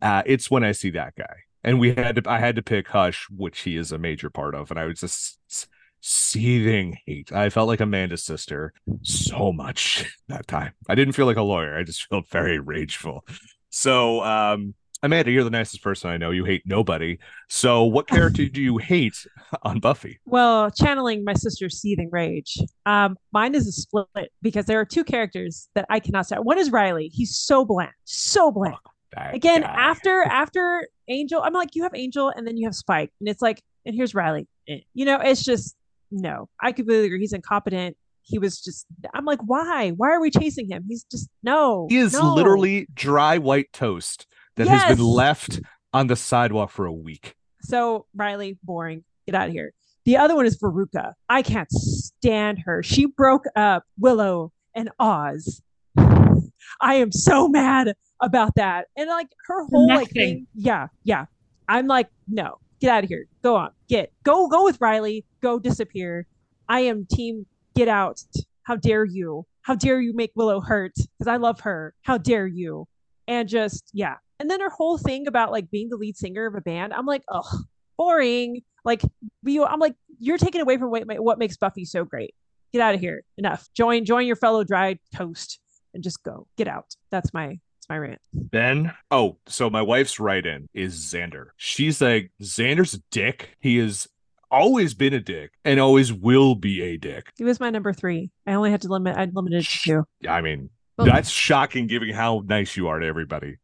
Uh, 0.00 0.22
it's 0.26 0.50
when 0.50 0.64
I 0.64 0.72
see 0.72 0.90
that 0.90 1.14
guy. 1.16 1.36
And 1.62 1.78
we 1.78 1.94
had 1.94 2.16
to 2.16 2.30
I 2.30 2.38
had 2.38 2.56
to 2.56 2.62
pick 2.62 2.88
Hush, 2.88 3.28
which 3.30 3.60
he 3.60 3.76
is 3.76 3.92
a 3.92 3.98
major 3.98 4.30
part 4.30 4.54
of, 4.54 4.70
and 4.70 4.80
I 4.80 4.86
was 4.86 5.00
just 5.00 5.68
seething 6.00 6.98
hate. 7.06 7.32
I 7.32 7.50
felt 7.50 7.68
like 7.68 7.80
Amanda's 7.80 8.24
sister 8.24 8.72
so 9.02 9.52
much 9.52 10.16
that 10.28 10.46
time. 10.46 10.72
I 10.88 10.94
didn't 10.94 11.14
feel 11.14 11.26
like 11.26 11.36
a 11.36 11.42
lawyer. 11.42 11.76
I 11.76 11.82
just 11.82 12.06
felt 12.06 12.28
very 12.28 12.58
rageful. 12.58 13.24
So 13.70 14.22
um 14.24 14.74
Amanda, 15.06 15.30
you're 15.30 15.44
the 15.44 15.50
nicest 15.50 15.82
person 15.82 16.10
I 16.10 16.16
know. 16.16 16.32
You 16.32 16.44
hate 16.44 16.62
nobody. 16.66 17.18
So, 17.48 17.84
what 17.84 18.08
character 18.08 18.46
do 18.52 18.60
you 18.60 18.76
hate 18.76 19.26
on 19.62 19.78
Buffy? 19.78 20.18
Well, 20.26 20.70
channeling 20.70 21.24
my 21.24 21.34
sister's 21.34 21.80
seething 21.80 22.10
rage. 22.10 22.58
Um, 22.84 23.16
mine 23.32 23.54
is 23.54 23.68
a 23.68 23.72
split 23.72 24.32
because 24.42 24.66
there 24.66 24.80
are 24.80 24.84
two 24.84 25.04
characters 25.04 25.68
that 25.74 25.86
I 25.88 26.00
cannot 26.00 26.26
stand. 26.26 26.44
One 26.44 26.58
is 26.58 26.70
Riley. 26.70 27.08
He's 27.14 27.36
so 27.36 27.64
bland, 27.64 27.92
so 28.04 28.50
bland. 28.50 28.76
That 29.12 29.34
Again, 29.34 29.62
guy. 29.62 29.68
after 29.68 30.22
after 30.24 30.88
Angel, 31.08 31.40
I'm 31.40 31.52
like, 31.52 31.76
you 31.76 31.84
have 31.84 31.94
Angel, 31.94 32.32
and 32.34 32.44
then 32.46 32.56
you 32.56 32.66
have 32.66 32.74
Spike, 32.74 33.12
and 33.20 33.28
it's 33.28 33.40
like, 33.40 33.62
and 33.86 33.94
here's 33.94 34.14
Riley. 34.14 34.48
Eh. 34.68 34.80
You 34.92 35.04
know, 35.04 35.20
it's 35.20 35.44
just 35.44 35.76
no. 36.10 36.48
I 36.60 36.72
completely 36.72 37.06
agree. 37.06 37.20
He's 37.20 37.32
incompetent. 37.32 37.96
He 38.22 38.40
was 38.40 38.60
just. 38.60 38.86
I'm 39.14 39.24
like, 39.24 39.38
why? 39.46 39.90
Why 39.90 40.10
are 40.10 40.20
we 40.20 40.32
chasing 40.32 40.68
him? 40.68 40.84
He's 40.88 41.04
just 41.04 41.28
no. 41.44 41.86
he 41.88 41.98
is 41.98 42.12
no. 42.12 42.34
literally 42.34 42.88
dry 42.92 43.38
white 43.38 43.72
toast 43.72 44.26
that 44.56 44.68
has 44.68 44.96
been 44.96 45.04
left 45.04 45.60
on 45.92 46.06
the 46.06 46.16
sidewalk 46.16 46.70
for 46.70 46.86
a 46.86 46.92
week. 46.92 47.34
So 47.62 48.06
Riley, 48.14 48.58
boring. 48.62 49.04
Get 49.26 49.34
out 49.34 49.48
of 49.48 49.52
here. 49.52 49.72
The 50.04 50.16
other 50.16 50.36
one 50.36 50.46
is 50.46 50.58
Veruca. 50.58 51.14
I 51.28 51.42
can't 51.42 51.70
stand 51.70 52.60
her. 52.64 52.82
She 52.82 53.06
broke 53.06 53.44
up 53.56 53.84
Willow 53.98 54.52
and 54.74 54.90
Oz. 55.00 55.62
I 55.96 56.94
am 56.94 57.10
so 57.10 57.48
mad 57.48 57.94
about 58.20 58.54
that. 58.56 58.86
And 58.96 59.08
like 59.08 59.28
her 59.46 59.64
whole 59.66 59.88
like 59.88 60.10
thing. 60.10 60.46
Yeah, 60.54 60.88
yeah. 61.04 61.26
I'm 61.68 61.86
like, 61.86 62.08
no, 62.28 62.58
get 62.80 62.90
out 62.90 63.04
of 63.04 63.10
here. 63.10 63.26
Go 63.42 63.56
on. 63.56 63.70
Get 63.88 64.12
go 64.22 64.48
go 64.48 64.64
with 64.64 64.80
Riley. 64.80 65.24
Go 65.42 65.58
disappear. 65.58 66.26
I 66.68 66.80
am 66.80 67.06
team 67.06 67.46
get 67.74 67.88
out. 67.88 68.20
How 68.62 68.76
dare 68.76 69.04
you? 69.04 69.46
how 69.66 69.74
dare 69.74 70.00
you 70.00 70.14
make 70.14 70.30
Willow 70.36 70.60
hurt? 70.60 70.94
Because 70.94 71.26
I 71.26 71.38
love 71.38 71.58
her. 71.60 71.92
How 72.02 72.18
dare 72.18 72.46
you? 72.46 72.86
And 73.26 73.48
just, 73.48 73.90
yeah. 73.92 74.14
And 74.38 74.50
then 74.50 74.60
her 74.60 74.70
whole 74.70 74.98
thing 74.98 75.26
about 75.26 75.50
like 75.52 75.70
being 75.70 75.88
the 75.88 75.96
lead 75.96 76.16
singer 76.16 76.46
of 76.46 76.54
a 76.54 76.60
band, 76.60 76.92
I'm 76.92 77.06
like, 77.06 77.22
oh, 77.30 77.60
boring. 77.96 78.62
Like, 78.84 79.02
you, 79.42 79.64
I'm 79.64 79.80
like, 79.80 79.94
you're 80.18 80.38
taking 80.38 80.60
away 80.60 80.76
from 80.78 80.90
what, 80.90 81.04
what 81.20 81.38
makes 81.38 81.56
Buffy 81.56 81.84
so 81.84 82.04
great. 82.04 82.34
Get 82.72 82.82
out 82.82 82.94
of 82.94 83.00
here. 83.00 83.22
Enough. 83.38 83.68
Join, 83.74 84.04
join 84.04 84.26
your 84.26 84.36
fellow 84.36 84.64
dry 84.64 84.98
toast 85.14 85.60
and 85.94 86.02
just 86.02 86.22
go. 86.22 86.46
Get 86.56 86.68
out. 86.68 86.94
That's 87.10 87.32
my, 87.32 87.46
that's 87.48 87.88
my 87.88 87.98
rant. 87.98 88.20
Ben. 88.32 88.92
Oh, 89.10 89.38
so 89.46 89.70
my 89.70 89.82
wife's 89.82 90.20
right 90.20 90.44
in 90.44 90.68
is 90.74 90.94
Xander. 90.96 91.46
She's 91.56 92.00
like, 92.00 92.30
Xander's 92.42 92.94
a 92.94 92.98
dick. 93.10 93.56
He 93.60 93.78
is 93.78 94.08
always 94.50 94.94
been 94.94 95.14
a 95.14 95.20
dick 95.20 95.52
and 95.64 95.80
always 95.80 96.12
will 96.12 96.54
be 96.54 96.82
a 96.82 96.96
dick. 96.96 97.32
He 97.36 97.44
was 97.44 97.58
my 97.58 97.70
number 97.70 97.92
three. 97.92 98.30
I 98.46 98.52
only 98.52 98.70
had 98.70 98.82
to 98.82 98.88
limit. 98.88 99.16
I 99.16 99.24
limited 99.24 99.62
it 99.62 99.66
to 99.66 99.78
two. 99.78 100.04
I 100.28 100.40
mean, 100.42 100.70
Well- 100.98 101.06
that's 101.06 101.30
shocking 101.30 101.86
given 101.86 102.10
how 102.10 102.42
nice 102.46 102.76
you 102.76 102.88
are 102.88 102.98
to 102.98 103.06
everybody. 103.06 103.56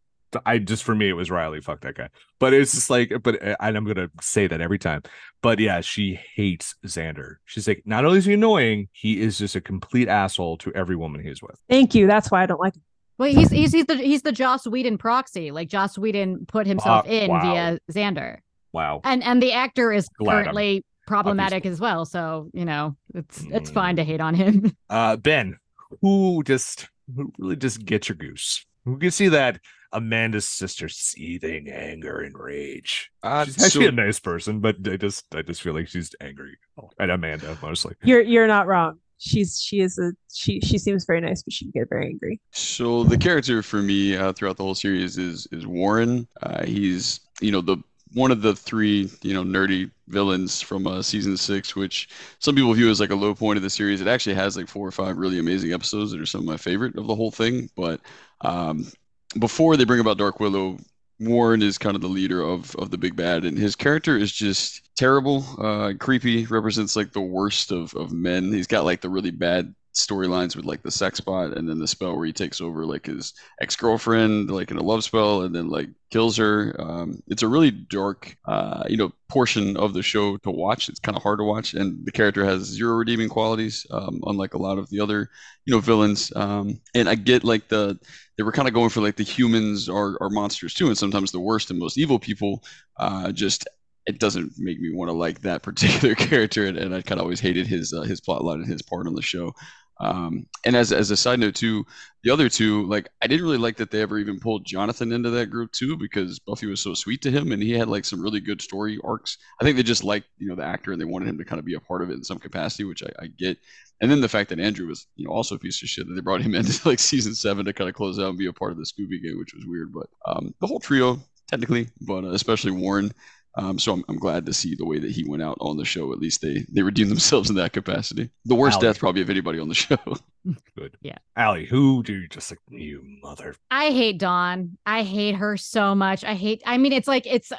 I 0.46 0.58
just 0.58 0.84
for 0.84 0.94
me 0.94 1.08
it 1.08 1.12
was 1.14 1.30
Riley. 1.30 1.60
Fuck 1.60 1.80
that 1.82 1.94
guy. 1.96 2.08
But 2.38 2.54
it's 2.54 2.72
just 2.72 2.90
like, 2.90 3.12
but 3.22 3.42
uh, 3.46 3.56
and 3.60 3.76
I'm 3.76 3.84
gonna 3.84 4.08
say 4.20 4.46
that 4.46 4.60
every 4.60 4.78
time. 4.78 5.02
But 5.42 5.58
yeah, 5.58 5.80
she 5.80 6.18
hates 6.34 6.74
Xander. 6.86 7.36
She's 7.44 7.66
like, 7.68 7.82
not 7.84 8.04
only 8.04 8.18
is 8.18 8.24
he 8.24 8.32
annoying, 8.34 8.88
he 8.92 9.20
is 9.20 9.38
just 9.38 9.56
a 9.56 9.60
complete 9.60 10.08
asshole 10.08 10.58
to 10.58 10.72
every 10.74 10.96
woman 10.96 11.22
he's 11.22 11.42
with. 11.42 11.58
Thank 11.68 11.94
you. 11.94 12.06
That's 12.06 12.30
why 12.30 12.42
I 12.42 12.46
don't 12.46 12.60
like 12.60 12.76
him. 12.76 12.82
Well, 13.18 13.28
he's 13.32 13.50
he's 13.50 13.72
he's 13.72 13.86
the 13.86 13.96
he's 13.96 14.22
the 14.22 14.32
Joss 14.32 14.66
Whedon 14.66 14.98
proxy. 14.98 15.50
Like 15.50 15.68
Joss 15.68 15.96
Whedon 15.98 16.46
put 16.46 16.66
himself 16.66 17.04
Ah, 17.06 17.10
in 17.10 17.30
wow. 17.30 17.40
via 17.40 17.78
Xander, 17.92 18.38
Wow. 18.72 19.00
and 19.04 19.22
and 19.22 19.42
the 19.42 19.52
actor 19.52 19.92
is 19.92 20.08
Glad 20.18 20.34
I'm- 20.34 20.44
currently 20.44 20.84
problematic 21.06 21.66
as 21.66 21.78
well. 21.80 22.04
So 22.06 22.48
you 22.54 22.64
know, 22.64 22.96
it's 23.14 23.44
it's 23.50 23.70
fine 23.70 23.96
to 23.96 24.04
hate 24.04 24.20
on 24.20 24.34
him. 24.34 24.72
Uh, 24.90 25.16
Ben, 25.16 25.58
who 26.00 26.42
just 26.44 26.88
who 27.14 27.30
really 27.38 27.56
just 27.56 27.84
gets 27.84 28.08
your 28.08 28.16
goose? 28.16 28.64
Who 28.86 28.98
can 28.98 29.10
see 29.10 29.28
that 29.28 29.60
Amanda's 29.92 30.48
sister 30.48 30.88
seething 30.88 31.68
anger 31.68 32.20
and 32.20 32.36
rage? 32.38 33.10
Uh, 33.22 33.44
she's 33.44 33.62
actually 33.62 33.84
so- 33.86 33.88
a 33.88 33.92
nice 33.92 34.18
person, 34.18 34.60
but 34.60 34.76
I 34.86 34.96
just 34.96 35.34
I 35.34 35.42
just 35.42 35.62
feel 35.62 35.74
like 35.74 35.88
she's 35.88 36.14
angry 36.20 36.56
at 36.98 37.10
Amanda 37.10 37.56
mostly. 37.62 37.94
You're 38.02 38.22
you're 38.22 38.46
not 38.46 38.66
wrong. 38.66 38.98
She's 39.18 39.60
she 39.60 39.80
is 39.80 39.98
a 39.98 40.12
she 40.32 40.60
she 40.60 40.78
seems 40.78 41.04
very 41.04 41.20
nice, 41.20 41.42
but 41.42 41.52
she 41.52 41.66
can 41.66 41.80
get 41.80 41.88
very 41.88 42.06
angry. 42.06 42.40
So 42.50 43.04
the 43.04 43.16
character 43.18 43.62
for 43.62 43.80
me 43.82 44.16
uh, 44.16 44.32
throughout 44.32 44.56
the 44.56 44.64
whole 44.64 44.74
series 44.74 45.16
is 45.18 45.46
is 45.52 45.66
Warren. 45.66 46.26
Uh, 46.42 46.64
he's 46.64 47.20
you 47.40 47.52
know 47.52 47.60
the 47.60 47.76
one 48.14 48.30
of 48.30 48.42
the 48.42 48.54
three 48.54 49.10
you 49.22 49.32
know 49.32 49.44
nerdy 49.44 49.90
villains 50.08 50.60
from 50.60 50.86
uh, 50.86 51.02
season 51.02 51.36
six, 51.36 51.76
which 51.76 52.08
some 52.40 52.54
people 52.56 52.74
view 52.74 52.90
as 52.90 52.98
like 53.00 53.10
a 53.10 53.14
low 53.14 53.34
point 53.34 53.56
of 53.56 53.62
the 53.62 53.70
series. 53.70 54.00
It 54.00 54.08
actually 54.08 54.34
has 54.34 54.56
like 54.56 54.66
four 54.68 54.86
or 54.86 54.90
five 54.92 55.16
really 55.16 55.38
amazing 55.38 55.72
episodes 55.72 56.10
that 56.10 56.20
are 56.20 56.26
some 56.26 56.40
of 56.40 56.46
my 56.46 56.56
favorite 56.56 56.98
of 56.98 57.06
the 57.06 57.14
whole 57.14 57.30
thing. 57.30 57.70
But 57.76 58.00
um, 58.40 58.90
before 59.38 59.76
they 59.76 59.84
bring 59.84 60.00
about 60.00 60.18
Dark 60.18 60.40
Willow, 60.40 60.78
Warren 61.20 61.62
is 61.62 61.78
kind 61.78 61.94
of 61.94 62.02
the 62.02 62.08
leader 62.08 62.42
of 62.42 62.74
of 62.76 62.90
the 62.90 62.98
big 62.98 63.14
bad, 63.14 63.44
and 63.44 63.56
his 63.56 63.76
character 63.76 64.16
is 64.16 64.32
just 64.32 64.82
terrible, 64.96 65.44
uh, 65.58 65.92
creepy. 65.98 66.46
Represents 66.46 66.96
like 66.96 67.12
the 67.12 67.20
worst 67.20 67.70
of 67.70 67.94
of 67.94 68.12
men. 68.12 68.52
He's 68.52 68.66
got 68.66 68.84
like 68.84 69.00
the 69.00 69.10
really 69.10 69.30
bad 69.30 69.74
storylines 69.94 70.56
with 70.56 70.64
like 70.64 70.82
the 70.82 70.90
sex 70.90 71.20
bot, 71.20 71.56
and 71.56 71.68
then 71.68 71.78
the 71.78 71.86
spell 71.86 72.16
where 72.16 72.26
he 72.26 72.32
takes 72.32 72.60
over 72.60 72.86
like 72.86 73.06
his 73.06 73.34
ex 73.60 73.76
girlfriend, 73.76 74.50
like 74.50 74.70
in 74.70 74.76
a 74.78 74.82
love 74.82 75.04
spell, 75.04 75.42
and 75.42 75.54
then 75.54 75.68
like 75.68 75.88
kills 76.10 76.36
her. 76.36 76.74
Um, 76.78 77.22
it's 77.26 77.42
a 77.42 77.48
really 77.48 77.70
dark, 77.70 78.36
uh, 78.46 78.84
you 78.88 78.96
know, 78.96 79.12
portion 79.28 79.76
of 79.76 79.92
the 79.94 80.02
show 80.02 80.36
to 80.38 80.50
watch. 80.50 80.88
It's 80.88 81.00
kind 81.00 81.16
of 81.16 81.22
hard 81.22 81.38
to 81.40 81.44
watch, 81.44 81.74
and 81.74 82.04
the 82.04 82.12
character 82.12 82.44
has 82.44 82.62
zero 82.62 82.94
redeeming 82.94 83.28
qualities, 83.28 83.86
um, 83.90 84.20
unlike 84.26 84.54
a 84.54 84.62
lot 84.62 84.78
of 84.78 84.88
the 84.90 85.00
other, 85.00 85.30
you 85.66 85.74
know, 85.74 85.80
villains. 85.80 86.32
Um, 86.34 86.80
and 86.94 87.08
I 87.08 87.14
get 87.14 87.44
like 87.44 87.68
the 87.68 87.98
they 88.36 88.42
were 88.44 88.52
kind 88.52 88.68
of 88.68 88.74
going 88.74 88.90
for 88.90 89.00
like 89.00 89.16
the 89.16 89.24
humans 89.24 89.88
are, 89.88 90.16
are 90.22 90.30
monsters 90.30 90.74
too, 90.74 90.86
and 90.86 90.96
sometimes 90.98 91.32
the 91.32 91.40
worst 91.40 91.70
and 91.70 91.78
most 91.78 91.98
evil 91.98 92.18
people 92.18 92.62
uh, 92.98 93.32
just 93.32 93.66
it 94.06 94.18
doesn't 94.18 94.52
make 94.58 94.80
me 94.80 94.92
want 94.92 95.08
to 95.08 95.12
like 95.12 95.40
that 95.42 95.62
particular 95.62 96.14
character, 96.14 96.66
and, 96.66 96.76
and 96.76 96.94
I 96.94 97.02
kind 97.02 97.20
of 97.20 97.24
always 97.24 97.40
hated 97.40 97.66
his 97.66 97.92
uh, 97.92 98.02
his 98.02 98.20
plot 98.20 98.44
line 98.44 98.60
and 98.60 98.68
his 98.68 98.82
part 98.82 99.06
on 99.06 99.14
the 99.14 99.22
show. 99.22 99.54
Um, 100.00 100.46
and 100.64 100.74
as 100.74 100.92
as 100.92 101.10
a 101.10 101.16
side 101.16 101.40
note 101.40 101.54
too, 101.54 101.84
the 102.24 102.30
other 102.30 102.48
two, 102.48 102.86
like 102.86 103.08
I 103.22 103.26
didn't 103.26 103.44
really 103.44 103.58
like 103.58 103.76
that 103.76 103.90
they 103.90 104.00
ever 104.00 104.18
even 104.18 104.40
pulled 104.40 104.64
Jonathan 104.64 105.12
into 105.12 105.30
that 105.30 105.46
group 105.46 105.72
too, 105.72 105.96
because 105.96 106.38
Buffy 106.40 106.66
was 106.66 106.80
so 106.80 106.94
sweet 106.94 107.22
to 107.22 107.30
him, 107.30 107.52
and 107.52 107.62
he 107.62 107.72
had 107.72 107.88
like 107.88 108.04
some 108.04 108.20
really 108.20 108.40
good 108.40 108.60
story 108.60 108.98
arcs. 109.04 109.38
I 109.60 109.64
think 109.64 109.76
they 109.76 109.82
just 109.82 110.04
liked 110.04 110.26
you 110.38 110.48
know 110.48 110.56
the 110.56 110.64
actor, 110.64 110.92
and 110.92 111.00
they 111.00 111.04
wanted 111.04 111.28
him 111.28 111.38
to 111.38 111.44
kind 111.44 111.58
of 111.58 111.64
be 111.64 111.74
a 111.74 111.80
part 111.80 112.02
of 112.02 112.10
it 112.10 112.14
in 112.14 112.24
some 112.24 112.38
capacity, 112.38 112.84
which 112.84 113.02
I, 113.02 113.24
I 113.24 113.26
get. 113.26 113.58
And 114.00 114.10
then 114.10 114.20
the 114.20 114.28
fact 114.28 114.50
that 114.50 114.58
Andrew 114.58 114.88
was, 114.88 115.06
you 115.14 115.26
know, 115.26 115.32
also 115.32 115.54
a 115.54 115.58
piece 115.58 115.80
of 115.80 115.88
shit 115.88 116.08
that 116.08 116.14
they 116.14 116.20
brought 116.20 116.42
him 116.42 116.54
into 116.56 116.88
like 116.88 116.98
season 116.98 117.34
seven 117.34 117.64
to 117.66 117.72
kind 117.72 117.88
of 117.88 117.94
close 117.94 118.18
out 118.18 118.30
and 118.30 118.38
be 118.38 118.46
a 118.46 118.52
part 118.52 118.72
of 118.72 118.78
the 118.78 118.84
Scooby 118.84 119.22
Gang, 119.22 119.38
which 119.38 119.54
was 119.54 119.66
weird. 119.66 119.92
But 119.92 120.08
um, 120.26 120.54
the 120.60 120.66
whole 120.66 120.80
trio, 120.80 121.20
technically, 121.48 121.88
but 122.00 122.24
uh, 122.24 122.30
especially 122.30 122.72
Warren. 122.72 123.12
Um, 123.54 123.78
so 123.78 123.92
I'm, 123.92 124.04
I'm 124.08 124.18
glad 124.18 124.46
to 124.46 124.52
see 124.52 124.74
the 124.74 124.86
way 124.86 124.98
that 124.98 125.10
he 125.10 125.24
went 125.28 125.42
out 125.42 125.58
on 125.60 125.76
the 125.76 125.84
show. 125.84 126.12
At 126.12 126.18
least 126.18 126.40
they 126.40 126.64
they 126.70 126.82
redeemed 126.82 127.10
themselves 127.10 127.50
in 127.50 127.56
that 127.56 127.72
capacity. 127.72 128.30
The 128.44 128.54
worst 128.54 128.76
Alex. 128.76 128.86
death 128.86 129.00
probably 129.00 129.22
of 129.22 129.30
anybody 129.30 129.58
on 129.58 129.68
the 129.68 129.74
show. 129.74 129.98
Good. 130.76 130.96
Yeah. 131.02 131.18
Allie, 131.36 131.66
who 131.66 132.02
do 132.02 132.14
you 132.14 132.28
just 132.28 132.50
like 132.50 132.58
you 132.68 133.02
mother? 133.22 133.54
I 133.70 133.90
hate 133.90 134.18
Dawn. 134.18 134.78
I 134.86 135.02
hate 135.02 135.36
her 135.36 135.56
so 135.56 135.94
much. 135.94 136.24
I 136.24 136.34
hate. 136.34 136.62
I 136.66 136.78
mean, 136.78 136.92
it's 136.92 137.08
like 137.08 137.26
it's 137.26 137.52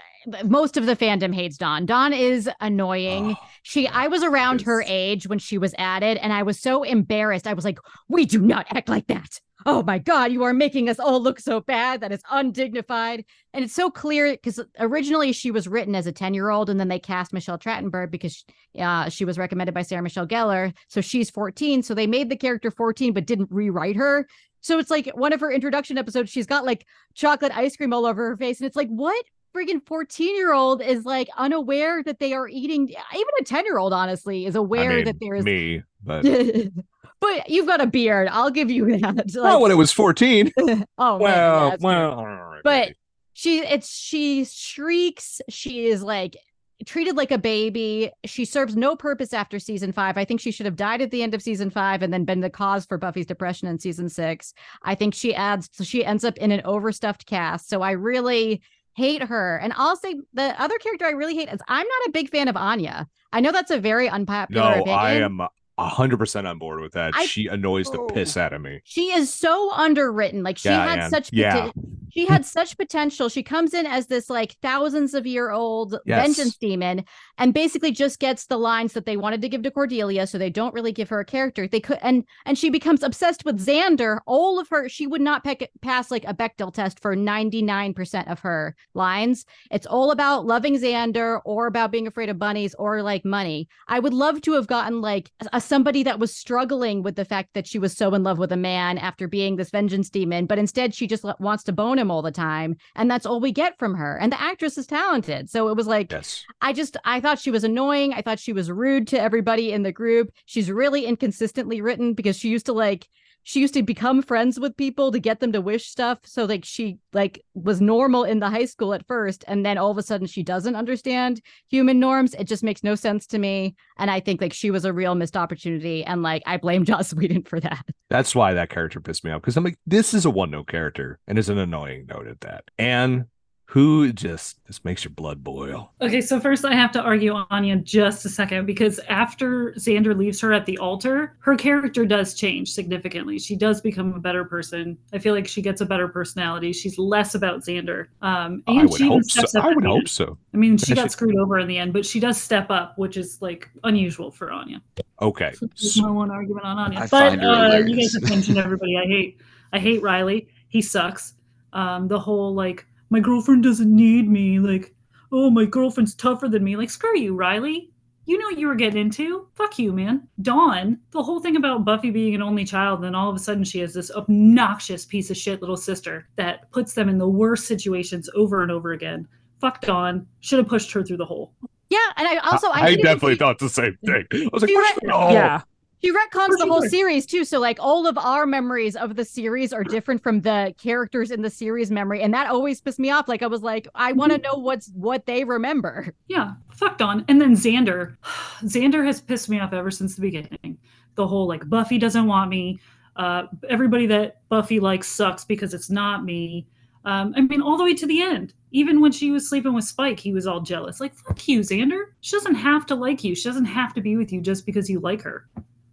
most 0.45 0.77
of 0.77 0.85
the 0.85 0.95
fandom 0.95 1.33
hates 1.33 1.57
Dawn. 1.57 1.85
Dawn 1.85 2.11
is 2.13 2.49
annoying. 2.59 3.35
Oh, 3.39 3.47
She, 3.61 3.87
I 3.87 4.07
was 4.07 4.23
around 4.23 4.61
her 4.61 4.83
age 4.85 5.27
when 5.27 5.39
she 5.39 5.57
was 5.57 5.73
added, 5.77 6.17
and 6.17 6.33
I 6.33 6.43
was 6.43 6.59
so 6.59 6.83
embarrassed. 6.83 7.47
I 7.47 7.53
was 7.53 7.65
like, 7.65 7.77
"We 8.09 8.25
do 8.25 8.41
not 8.41 8.65
act 8.69 8.89
like 8.89 9.07
that." 9.07 9.39
Oh 9.65 9.83
my 9.83 9.97
God, 9.97 10.31
you 10.31 10.43
are 10.43 10.53
making 10.53 10.89
us 10.89 10.99
all 10.99 11.21
look 11.21 11.39
so 11.39 11.61
bad. 11.61 12.01
That 12.01 12.11
is 12.11 12.21
undignified. 12.31 13.25
And 13.53 13.63
it's 13.63 13.73
so 13.73 13.89
clear 13.89 14.31
because 14.31 14.59
originally 14.79 15.31
she 15.31 15.51
was 15.51 15.67
written 15.67 15.95
as 15.95 16.07
a 16.07 16.11
10 16.11 16.33
year 16.33 16.49
old, 16.49 16.69
and 16.69 16.79
then 16.79 16.87
they 16.87 16.99
cast 16.99 17.33
Michelle 17.33 17.57
Trachtenberg 17.57 18.11
because 18.11 18.43
uh, 18.79 19.09
she 19.09 19.25
was 19.25 19.37
recommended 19.37 19.73
by 19.73 19.81
Sarah 19.81 20.01
Michelle 20.01 20.27
Gellar. 20.27 20.73
So 20.87 21.01
she's 21.01 21.29
14. 21.29 21.83
So 21.83 21.93
they 21.93 22.07
made 22.07 22.29
the 22.29 22.35
character 22.35 22.71
14, 22.71 23.13
but 23.13 23.25
didn't 23.25 23.49
rewrite 23.51 23.95
her. 23.95 24.27
So 24.61 24.79
it's 24.79 24.89
like 24.89 25.09
one 25.13 25.33
of 25.33 25.41
her 25.41 25.51
introduction 25.51 25.97
episodes, 25.97 26.31
she's 26.31 26.47
got 26.47 26.65
like 26.65 26.85
chocolate 27.13 27.55
ice 27.55 27.75
cream 27.75 27.93
all 27.93 28.05
over 28.05 28.29
her 28.29 28.37
face. 28.37 28.59
And 28.59 28.67
it's 28.67 28.77
like, 28.77 28.87
what 28.87 29.25
friggin' 29.55 29.85
14 29.85 30.35
year 30.35 30.53
old 30.53 30.81
is 30.81 31.05
like 31.05 31.29
unaware 31.37 32.01
that 32.03 32.19
they 32.19 32.33
are 32.33 32.47
eating? 32.47 32.87
Even 32.87 33.33
a 33.39 33.43
10 33.43 33.65
year 33.65 33.77
old, 33.77 33.93
honestly, 33.93 34.45
is 34.45 34.55
aware 34.55 34.91
I 34.91 34.95
mean, 34.95 35.05
that 35.05 35.17
there 35.19 35.35
is. 35.35 35.43
me, 35.43 35.83
but 36.01 36.25
but 37.23 37.49
you've 37.49 37.67
got 37.67 37.81
a 37.81 37.87
beard. 37.87 38.27
I'll 38.31 38.51
give 38.51 38.69
you 38.69 38.85
that. 38.99 39.15
not 39.15 39.35
Like, 39.35 39.59
when 39.59 39.71
it 39.71 39.75
was 39.75 39.91
14. 39.91 40.51
oh, 40.57 40.65
man, 40.67 41.19
well, 41.19 41.69
that's 41.69 41.81
true. 41.81 41.89
well, 41.89 42.11
all 42.19 42.25
right, 42.25 42.61
But 42.63 42.79
maybe. 42.87 42.95
she 43.33 43.59
it's 43.59 43.89
she 43.89 44.45
shrieks 44.45 45.41
she 45.49 45.85
is 45.87 46.03
like 46.03 46.37
treated 46.85 47.15
like 47.15 47.31
a 47.31 47.37
baby 47.37 48.11
she 48.25 48.43
serves 48.43 48.75
no 48.75 48.93
purpose 48.95 49.31
after 49.31 49.57
season 49.57 49.91
five 49.93 50.17
i 50.17 50.25
think 50.25 50.41
she 50.41 50.51
should 50.51 50.65
have 50.65 50.75
died 50.75 51.01
at 51.01 51.11
the 51.11 51.23
end 51.23 51.33
of 51.33 51.41
season 51.41 51.69
five 51.69 52.01
and 52.01 52.11
then 52.13 52.25
been 52.25 52.41
the 52.41 52.49
cause 52.49 52.85
for 52.85 52.97
buffy's 52.97 53.25
depression 53.25 53.69
in 53.69 53.79
season 53.79 54.09
six 54.09 54.53
i 54.81 54.93
think 54.93 55.13
she 55.13 55.33
adds 55.33 55.69
so 55.71 55.83
she 55.83 56.03
ends 56.03 56.25
up 56.25 56.37
in 56.39 56.51
an 56.51 56.61
overstuffed 56.65 57.25
cast 57.25 57.69
so 57.69 57.81
i 57.81 57.91
really 57.91 58.61
hate 58.97 59.23
her 59.23 59.57
and 59.63 59.71
i'll 59.77 59.95
say 59.95 60.13
the 60.33 60.61
other 60.61 60.77
character 60.79 61.05
i 61.05 61.11
really 61.11 61.35
hate 61.35 61.47
is 61.47 61.61
i'm 61.69 61.87
not 61.87 62.07
a 62.07 62.11
big 62.11 62.29
fan 62.29 62.49
of 62.49 62.57
anya 62.57 63.07
i 63.31 63.39
know 63.39 63.51
that's 63.53 63.71
a 63.71 63.79
very 63.79 64.09
unpopular 64.09 64.61
no, 64.75 64.81
opinion 64.81 64.99
I 64.99 65.11
am 65.13 65.39
a 65.39 65.49
hundred 65.77 66.17
percent 66.17 66.45
on 66.47 66.57
board 66.59 66.81
with 66.81 66.93
that. 66.93 67.13
I- 67.15 67.25
she 67.25 67.47
annoys 67.47 67.89
the 67.89 67.99
Oh. 67.99 68.07
piss 68.07 68.37
out 68.37 68.53
of 68.53 68.61
me. 68.61 68.81
she 68.83 69.05
is 69.13 69.33
so 69.33 69.71
underwritten 69.71 70.43
like 70.43 70.57
she 70.57 70.69
Yeah, 70.69 70.95
had 70.95 71.09
such 71.09 71.31
Yeah. 71.33 71.71
She 72.13 72.25
hmm. 72.25 72.33
had 72.33 72.45
such 72.45 72.77
potential. 72.77 73.27
She 73.27 73.43
comes 73.43 73.73
in 73.73 73.85
as 73.85 74.07
this 74.07 74.29
like 74.29 74.55
thousands 74.61 75.13
of 75.13 75.25
year 75.25 75.51
old 75.51 75.97
Yes. 76.05 76.21
vengeance 76.21 76.57
demon 76.57 77.05
and 77.37 77.53
basically 77.53 77.91
just 77.91 78.19
gets 78.19 78.45
the 78.45 78.57
lines 78.57 78.93
that 78.93 79.05
they 79.05 79.17
wanted 79.17 79.41
to 79.41 79.49
give 79.49 79.63
to 79.63 79.71
cordelia 79.71 80.27
so 80.27 80.37
they 80.37 80.49
don't 80.49 80.73
really 80.73 80.91
give 80.91 81.09
her 81.09 81.19
a 81.19 81.25
character. 81.25 81.67
They 81.67 81.79
could 81.79 81.97
and 82.01 82.23
and 82.45 82.57
she 82.57 82.69
becomes 82.69 83.03
obsessed 83.03 83.45
with 83.45 83.65
xander. 83.65 84.19
All 84.27 84.59
of 84.59 84.69
her 84.69 84.87
she 84.89 85.07
would 85.07 85.21
not 85.21 85.43
peck, 85.43 85.69
pass 85.81 86.11
like 86.11 86.25
a 86.25 86.33
bechdel 86.33 86.73
test 86.73 86.99
for 87.01 87.15
99% 87.15 88.31
of 88.31 88.39
her 88.41 88.75
lines. 88.93 89.45
It's 89.71 89.87
all 89.87 90.11
about 90.11 90.45
loving 90.45 90.75
xander 90.75 91.41
or 91.45 91.67
about 91.67 91.91
being 91.91 92.07
afraid 92.07 92.29
of 92.29 92.37
bunnies 92.37 92.75
or 92.75 93.01
like 93.01 93.25
money. 93.25 93.67
I 93.87 93.99
would 93.99 94.13
love 94.13 94.41
to 94.41 94.53
have 94.53 94.67
gotten 94.67 95.01
like 95.01 95.31
a, 95.51 95.59
somebody 95.59 96.03
that 96.03 96.19
was 96.19 96.35
struggling 96.35 97.01
with 97.01 97.15
the 97.15 97.25
fact 97.25 97.53
that 97.53 97.65
she 97.65 97.79
was 97.79 97.95
so 97.95 98.13
in 98.13 98.23
love 98.23 98.37
with 98.37 98.51
a 98.51 98.57
man 98.57 98.97
after 98.97 99.27
being 99.27 99.55
this 99.55 99.71
vengeance 99.71 100.09
demon 100.09 100.45
but 100.45 100.59
instead 100.59 100.93
she 100.93 101.07
just 101.07 101.25
wants 101.39 101.63
to 101.63 101.71
bone 101.71 102.02
him 102.03 102.11
all 102.11 102.21
the 102.21 102.31
time 102.31 102.75
and 102.95 103.09
that's 103.09 103.25
all 103.25 103.39
we 103.39 103.51
get 103.51 103.77
from 103.79 103.95
her 103.95 104.17
and 104.17 104.31
the 104.31 104.41
actress 104.41 104.77
is 104.77 104.85
talented 104.85 105.49
so 105.49 105.69
it 105.69 105.75
was 105.75 105.87
like 105.87 106.11
Yes. 106.11 106.45
I 106.61 106.73
just 106.73 106.97
I 107.05 107.19
thought 107.19 107.39
she 107.39 107.51
was 107.51 107.63
annoying. 107.63 108.13
I 108.13 108.21
thought 108.21 108.39
she 108.39 108.53
was 108.53 108.69
rude 108.69 109.07
to 109.07 109.19
everybody 109.19 109.71
in 109.71 109.83
the 109.83 109.91
group. 109.91 110.29
She's 110.45 110.69
really 110.71 111.05
inconsistently 111.05 111.81
written 111.81 112.13
because 112.13 112.37
she 112.37 112.49
used 112.49 112.67
to 112.67 112.73
like 112.73 113.07
she 113.43 113.59
used 113.59 113.73
to 113.73 113.83
become 113.83 114.21
friends 114.21 114.59
with 114.59 114.75
people 114.77 115.11
to 115.11 115.19
get 115.19 115.39
them 115.39 115.51
to 115.51 115.61
wish 115.61 115.87
stuff. 115.87 116.19
So 116.23 116.45
like 116.45 116.65
she 116.65 116.97
like 117.13 117.43
was 117.53 117.81
normal 117.81 118.23
in 118.23 118.39
the 118.39 118.49
high 118.49 118.65
school 118.65 118.93
at 118.93 119.05
first, 119.07 119.43
and 119.47 119.65
then 119.65 119.77
all 119.77 119.91
of 119.91 119.97
a 119.97 120.03
sudden 120.03 120.27
she 120.27 120.43
doesn't 120.43 120.75
understand 120.75 121.41
human 121.69 121.99
norms. 121.99 122.33
It 122.35 122.45
just 122.45 122.63
makes 122.63 122.83
no 122.83 122.95
sense 122.95 123.27
to 123.27 123.39
me. 123.39 123.75
And 123.97 124.09
I 124.09 124.19
think 124.19 124.41
like 124.41 124.53
she 124.53 124.71
was 124.71 124.85
a 124.85 124.93
real 124.93 125.15
missed 125.15 125.37
opportunity. 125.37 126.03
And 126.03 126.23
like 126.23 126.43
I 126.45 126.57
blame 126.57 126.85
Joss 126.93 127.13
Whedon 127.13 127.43
for 127.43 127.59
that. 127.59 127.85
That's 128.09 128.35
why 128.35 128.53
that 128.53 128.69
character 128.69 128.99
pissed 128.99 129.23
me 129.23 129.31
off 129.31 129.41
because 129.41 129.57
I'm 129.57 129.63
like, 129.63 129.79
this 129.85 130.13
is 130.13 130.25
a 130.25 130.29
one 130.29 130.51
note 130.51 130.67
character 130.67 131.19
and 131.27 131.37
is 131.37 131.49
an 131.49 131.57
annoying 131.57 132.05
note 132.07 132.27
at 132.27 132.41
that. 132.41 132.65
And 132.77 133.25
who 133.73 134.13
just 134.13 134.63
this 134.67 134.85
makes 134.85 135.03
your 135.03 135.09
blood 135.15 135.43
boil. 135.43 135.91
Okay, 135.99 136.21
so 136.21 136.39
first 136.39 136.63
I 136.63 136.75
have 136.75 136.91
to 136.91 137.01
argue 137.01 137.33
Anya 137.49 137.77
just 137.77 138.23
a 138.23 138.29
second 138.29 138.67
because 138.67 138.99
after 139.09 139.71
Xander 139.79 140.15
leaves 140.15 140.39
her 140.41 140.53
at 140.53 140.67
the 140.67 140.77
altar, 140.77 141.35
her 141.39 141.55
character 141.55 142.05
does 142.05 142.35
change 142.35 142.71
significantly. 142.71 143.39
She 143.39 143.55
does 143.55 143.81
become 143.81 144.13
a 144.13 144.19
better 144.19 144.45
person. 144.45 144.95
I 145.11 145.17
feel 145.17 145.33
like 145.33 145.47
she 145.47 145.59
gets 145.63 145.81
a 145.81 145.87
better 145.87 146.07
personality. 146.07 146.71
She's 146.71 146.99
less 146.99 147.33
about 147.33 147.61
Xander. 147.61 148.09
Um, 148.21 148.61
and 148.67 148.79
I 148.81 148.83
would 148.83 148.93
she 148.93 149.05
even 149.05 149.17
hope 149.17 149.23
so. 149.23 149.39
steps 149.39 149.55
up 149.55 149.65
I 149.65 149.73
would 149.73 149.83
hope 149.85 149.97
end. 150.01 150.09
so. 150.09 150.37
I 150.53 150.57
mean, 150.57 150.77
she 150.77 150.93
got 150.93 151.11
screwed 151.11 151.35
over 151.37 151.57
in 151.57 151.67
the 151.67 151.79
end, 151.79 151.93
but 151.93 152.05
she 152.05 152.19
does 152.19 152.39
step 152.39 152.69
up, 152.69 152.95
which 152.99 153.17
is 153.17 153.41
like 153.41 153.71
unusual 153.85 154.29
for 154.29 154.51
Anya. 154.51 154.83
Okay. 155.19 155.51
That's 155.59 155.95
So- 155.95 156.03
my 156.03 156.11
one 156.11 156.29
argument 156.29 156.65
on 156.65 156.77
Anya. 156.77 156.99
I 156.99 157.01
but 157.01 157.09
find 157.09 157.41
her 157.41 157.49
uh, 157.49 157.77
you 157.79 157.95
guys 157.95 158.13
have 158.13 158.29
mentioned 158.29 158.59
everybody. 158.59 158.97
I 158.99 159.07
hate 159.07 159.41
I 159.71 159.79
hate 159.79 160.03
Riley. 160.03 160.47
He 160.67 160.79
sucks. 160.83 161.33
Um, 161.73 162.07
the 162.07 162.19
whole 162.19 162.53
like 162.53 162.85
my 163.13 163.19
girlfriend 163.19 163.61
doesn't 163.63 163.95
need 163.95 164.27
me. 164.27 164.57
Like, 164.57 164.93
oh 165.31 165.51
my 165.51 165.65
girlfriend's 165.65 166.15
tougher 166.15 166.49
than 166.49 166.63
me. 166.63 166.75
Like, 166.75 166.89
screw 166.89 167.17
you, 167.17 167.35
Riley. 167.35 167.91
You 168.25 168.37
know 168.39 168.45
what 168.47 168.57
you 168.57 168.67
were 168.67 168.75
getting 168.75 168.99
into. 169.01 169.47
Fuck 169.53 169.77
you, 169.77 169.91
man. 169.93 170.27
Dawn, 170.41 170.97
the 171.11 171.21
whole 171.21 171.39
thing 171.41 171.55
about 171.57 171.85
Buffy 171.85 172.09
being 172.09 172.33
an 172.33 172.41
only 172.41 172.65
child, 172.65 172.99
and 172.99 173.03
then 173.05 173.15
all 173.15 173.29
of 173.29 173.35
a 173.35 173.39
sudden 173.39 173.63
she 173.63 173.79
has 173.79 173.93
this 173.93 174.09
obnoxious 174.11 175.05
piece 175.05 175.29
of 175.29 175.37
shit 175.37 175.61
little 175.61 175.77
sister 175.77 176.27
that 176.37 176.71
puts 176.71 176.93
them 176.93 177.07
in 177.07 177.17
the 177.19 177.27
worst 177.27 177.67
situations 177.67 178.29
over 178.33 178.63
and 178.63 178.71
over 178.71 178.93
again. 178.93 179.27
Fuck 179.61 179.81
Dawn. 179.81 180.25
Should 180.39 180.59
have 180.59 180.67
pushed 180.67 180.91
her 180.93 181.03
through 181.03 181.17
the 181.17 181.25
hole. 181.25 181.53
Yeah, 181.89 181.99
and 182.17 182.27
I 182.27 182.37
also 182.37 182.69
I, 182.69 182.79
I, 182.87 182.95
definitely 182.95 183.33
she- 183.33 183.39
thought 183.39 183.59
the 183.59 183.69
same 183.69 183.95
thing. 184.05 184.25
I 184.33 184.49
was 184.51 184.63
like, 184.63 184.69
She 184.69 184.75
push 184.75 184.97
read- 185.03 185.33
Yeah. 185.33 185.61
She 186.03 186.11
retcons 186.11 186.57
the 186.57 186.67
whole 186.67 186.81
series 186.81 187.25
too. 187.25 187.45
So 187.45 187.59
like 187.59 187.77
all 187.79 188.05
of 188.07 188.17
our 188.17 188.45
memories 188.45 188.97
of 188.97 189.15
the 189.15 189.23
series 189.23 189.71
are 189.71 189.85
different 189.85 190.21
from 190.21 190.41
the 190.41 190.75
characters 190.77 191.31
in 191.31 191.41
the 191.41 191.49
series 191.49 191.91
memory. 191.91 192.21
And 192.21 192.33
that 192.33 192.47
always 192.47 192.81
pissed 192.81 192.99
me 192.99 193.09
off. 193.09 193.29
Like 193.29 193.41
I 193.41 193.47
was 193.47 193.61
like, 193.61 193.87
I 193.95 194.11
want 194.11 194.33
to 194.33 194.37
know 194.39 194.55
what's 194.55 194.89
what 194.95 195.25
they 195.25 195.45
remember. 195.45 196.13
Yeah, 196.27 196.55
fucked 196.71 197.01
on. 197.01 197.23
And 197.29 197.39
then 197.39 197.55
Xander. 197.55 198.17
Xander 198.63 199.05
has 199.05 199.21
pissed 199.21 199.47
me 199.47 199.61
off 199.61 199.71
ever 199.71 199.91
since 199.91 200.15
the 200.15 200.21
beginning. 200.21 200.77
The 201.15 201.25
whole 201.25 201.47
like 201.47 201.69
Buffy 201.69 201.97
doesn't 201.97 202.27
want 202.27 202.49
me. 202.49 202.79
Uh, 203.15 203.43
everybody 203.69 204.05
that 204.07 204.41
Buffy 204.49 204.81
likes 204.81 205.07
sucks 205.07 205.45
because 205.45 205.73
it's 205.73 205.89
not 205.89 206.25
me. 206.25 206.67
Um, 207.05 207.33
I 207.37 207.41
mean, 207.41 207.61
all 207.61 207.77
the 207.77 207.83
way 207.83 207.93
to 207.93 208.07
the 208.07 208.21
end. 208.21 208.53
Even 208.71 208.99
when 208.99 209.11
she 209.13 209.31
was 209.31 209.47
sleeping 209.47 209.73
with 209.73 209.85
Spike, 209.85 210.19
he 210.19 210.33
was 210.33 210.47
all 210.47 210.59
jealous. 210.59 210.99
Like, 210.99 211.15
fuck 211.15 211.47
you, 211.47 211.59
Xander. 211.59 212.05
She 212.21 212.35
doesn't 212.35 212.55
have 212.55 212.85
to 212.87 212.95
like 212.95 213.23
you. 213.23 213.35
She 213.35 213.47
doesn't 213.47 213.65
have 213.65 213.93
to 213.93 214.01
be 214.01 214.17
with 214.17 214.33
you 214.33 214.41
just 214.41 214.65
because 214.65 214.89
you 214.89 214.99
like 214.99 215.21
her. 215.21 215.47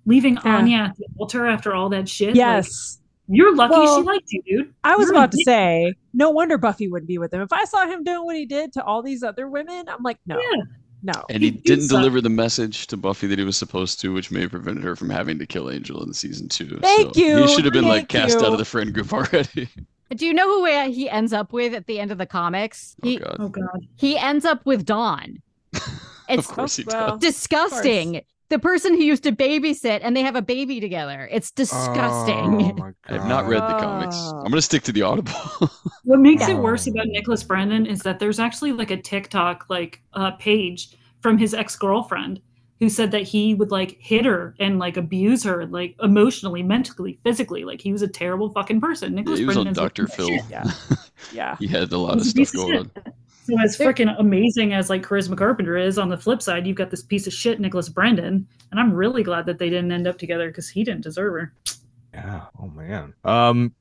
Leaving 0.07 0.34
Yeah. 0.44 0.57
Anya 0.57 0.76
at 0.78 0.96
the 0.96 1.07
altar 1.18 1.46
after 1.46 1.74
all 1.74 1.88
that 1.90 2.09
shit. 2.09 2.28
like, 2.28 2.36
Yes. 2.36 2.98
you're 3.28 3.55
lucky 3.55 3.72
Well, 3.72 3.98
she 4.01 4.03
liked 4.07 4.32
you, 4.32 4.42
dude. 4.46 4.74
I 4.82 4.96
was 4.96 5.07
You're 5.07 5.14
about 5.16 5.30
to 5.32 5.36
dick. 5.38 5.44
say, 5.44 5.94
no 6.14 6.30
wonder 6.30 6.59
Buffy 6.59 6.88
wouldn't 6.88 7.09
be 7.09 7.18
with 7.18 7.32
him. 7.32 7.40
If 7.42 7.53
I 7.53 7.64
saw 7.64 7.86
him 7.86 8.03
doing 8.05 8.24
what 8.24 8.36
he 8.36 8.46
did 8.46 8.72
to 8.74 8.84
all 8.84 9.03
these 9.03 9.22
other 9.22 9.48
women, 9.48 9.88
I'm 9.88 10.03
like, 10.03 10.18
no, 10.26 10.38
Yeah. 10.40 10.62
no. 11.03 11.12
And 11.30 11.42
he 11.42 11.51
He- 11.51 11.55
he 11.57 11.61
didn't 11.61 11.84
sucked. 11.84 12.01
deliver 12.01 12.20
the 12.20 12.30
message 12.30 12.86
to 12.88 12.96
Buffy 12.96 13.26
that 13.28 13.38
he 13.38 13.44
was 13.44 13.57
supposed 13.57 14.01
to, 14.01 14.12
which 14.12 14.30
may 14.30 14.40
have 14.40 14.51
prevented 14.51 14.82
her 14.84 14.96
from 14.96 15.11
having 15.11 15.38
to 15.38 15.46
kill 15.46 15.70
Angel 15.70 16.03
in 16.03 16.12
season 16.14 16.48
two. 16.48 16.78
Thank 16.82 17.14
so 17.14 17.20
you, 17.20 17.36
He 17.42 17.55
should 17.55 17.64
have 17.64 17.74
been 17.74 17.84
like 17.86 18.11
thank 18.11 18.30
cast 18.30 18.38
out 18.38 18.53
of 18.53 18.59
the 18.59 18.64
friend 18.64 18.92
group 18.94 19.12
already. 19.12 19.68
Do 20.16 20.26
you 20.26 20.34
know 20.34 20.48
who 20.48 20.90
he 20.90 21.09
ends 21.09 21.32
up 21.32 21.53
with 21.53 21.72
at 21.72 21.86
the 21.86 22.01
end 22.01 22.11
of 22.11 22.18
the 22.18 22.26
comics? 22.26 22.96
oh 23.05 23.07
He 23.07 23.16
god. 23.18 23.36
Oh, 23.38 23.48
God. 23.48 23.86
he 23.94 24.18
ends 24.18 24.44
up 24.44 24.64
with 24.66 24.84
Dawn. 24.86 25.36
It's 26.28 26.48
of 26.48 26.55
course 26.55 26.76
he 26.76 26.84
Oh, 26.84 26.90
well. 26.92 27.16
does. 27.18 27.20
disgusting. 27.20 28.20
The 28.51 28.59
person 28.59 28.94
who 28.94 29.03
used 29.03 29.22
to 29.22 29.32
babysit 29.32 30.01
and 30.03 30.16
they 30.16 30.22
have 30.22 30.34
a 30.34 30.42
baby 30.42 30.80
together. 30.80 31.28
It's 31.30 31.53
disgusting. 31.53 32.74
Oh 32.80 32.92
I 33.09 33.12
have 33.12 33.26
not 33.28 33.46
read 33.46 33.62
the 33.62 33.78
comics. 33.78 34.16
Oh. 34.18 34.40
I'm 34.44 34.51
gonna 34.51 34.61
stick 34.61 34.82
to 34.84 34.92
the 34.92 35.03
Audible. 35.03 35.32
What 36.05 36.18
makes 36.18 36.48
Yeah. 36.48 36.57
it 36.57 36.59
worse 36.61 36.88
about 36.88 37.07
Nicholas 37.07 37.44
Brandon 37.44 37.86
is 37.86 38.01
that 38.01 38.18
there's 38.18 38.40
actually 38.40 38.72
like 38.72 38.90
a 38.90 38.96
TikTok 38.96 39.66
like 39.68 40.03
uh, 40.14 40.32
page 40.32 40.96
from 41.20 41.38
his 41.38 41.55
ex 41.55 41.76
girlfriend 41.76 42.40
who 42.80 42.88
said 42.88 43.12
that 43.12 43.22
he 43.22 43.55
would 43.55 43.70
like 43.70 43.96
hit 44.01 44.24
her 44.24 44.57
and 44.59 44.80
like 44.80 44.96
abuse 44.96 45.44
her 45.44 45.66
like 45.66 45.94
emotionally, 46.03 46.62
mentally, 46.64 47.20
physically. 47.22 47.64
Like 47.64 47.80
he 47.80 47.92
was 47.92 48.03
a 48.03 48.09
terrible 48.09 48.51
fucking 48.51 48.80
person. 48.80 49.12
Yeah, 49.12 49.16
Nicholas 49.20 49.38
he 49.38 49.44
was 49.44 49.57
on 49.59 49.64
Brandon 49.64 49.84
is 49.84 49.88
Dr. 49.88 50.07
Phil. 50.09 50.30
Yeah. 50.51 50.64
Yeah. 51.32 51.57
he 51.61 51.68
had 51.68 51.92
a 51.92 51.98
lot 51.98 52.16
of 52.18 52.24
He's 52.24 52.48
stuff 52.48 52.64
going 52.64 52.78
on. 52.78 52.90
Shit. 53.47 53.57
So 53.57 53.62
as 53.62 53.76
freaking 53.76 54.14
amazing 54.18 54.72
as 54.72 54.91
like 54.91 55.03
Charisma 55.03 55.36
Carpenter 55.36 55.76
is, 55.76 55.99
on 55.99 56.09
the 56.09 56.16
flip 56.16 56.43
side, 56.43 56.66
you've 56.66 56.76
got 56.76 56.91
this 56.91 57.03
piece 57.03 57.26
of 57.26 57.32
shit 57.32 57.61
Nicholas 57.61 57.88
Brandon, 57.88 58.47
and 58.70 58.80
I'm 58.80 58.93
really 58.93 59.22
glad 59.22 59.47
that 59.47 59.59
they 59.59 59.70
didn't 59.70 59.93
end 59.93 60.07
up 60.07 60.18
together 60.18 60.49
because 60.49 60.68
he 60.68 60.84
didn't 60.84 61.03
deserve 61.03 61.32
her. 61.32 61.55
Yeah. 62.14 62.47
Oh 62.61 62.68
man. 62.68 63.14
Um, 63.24 63.74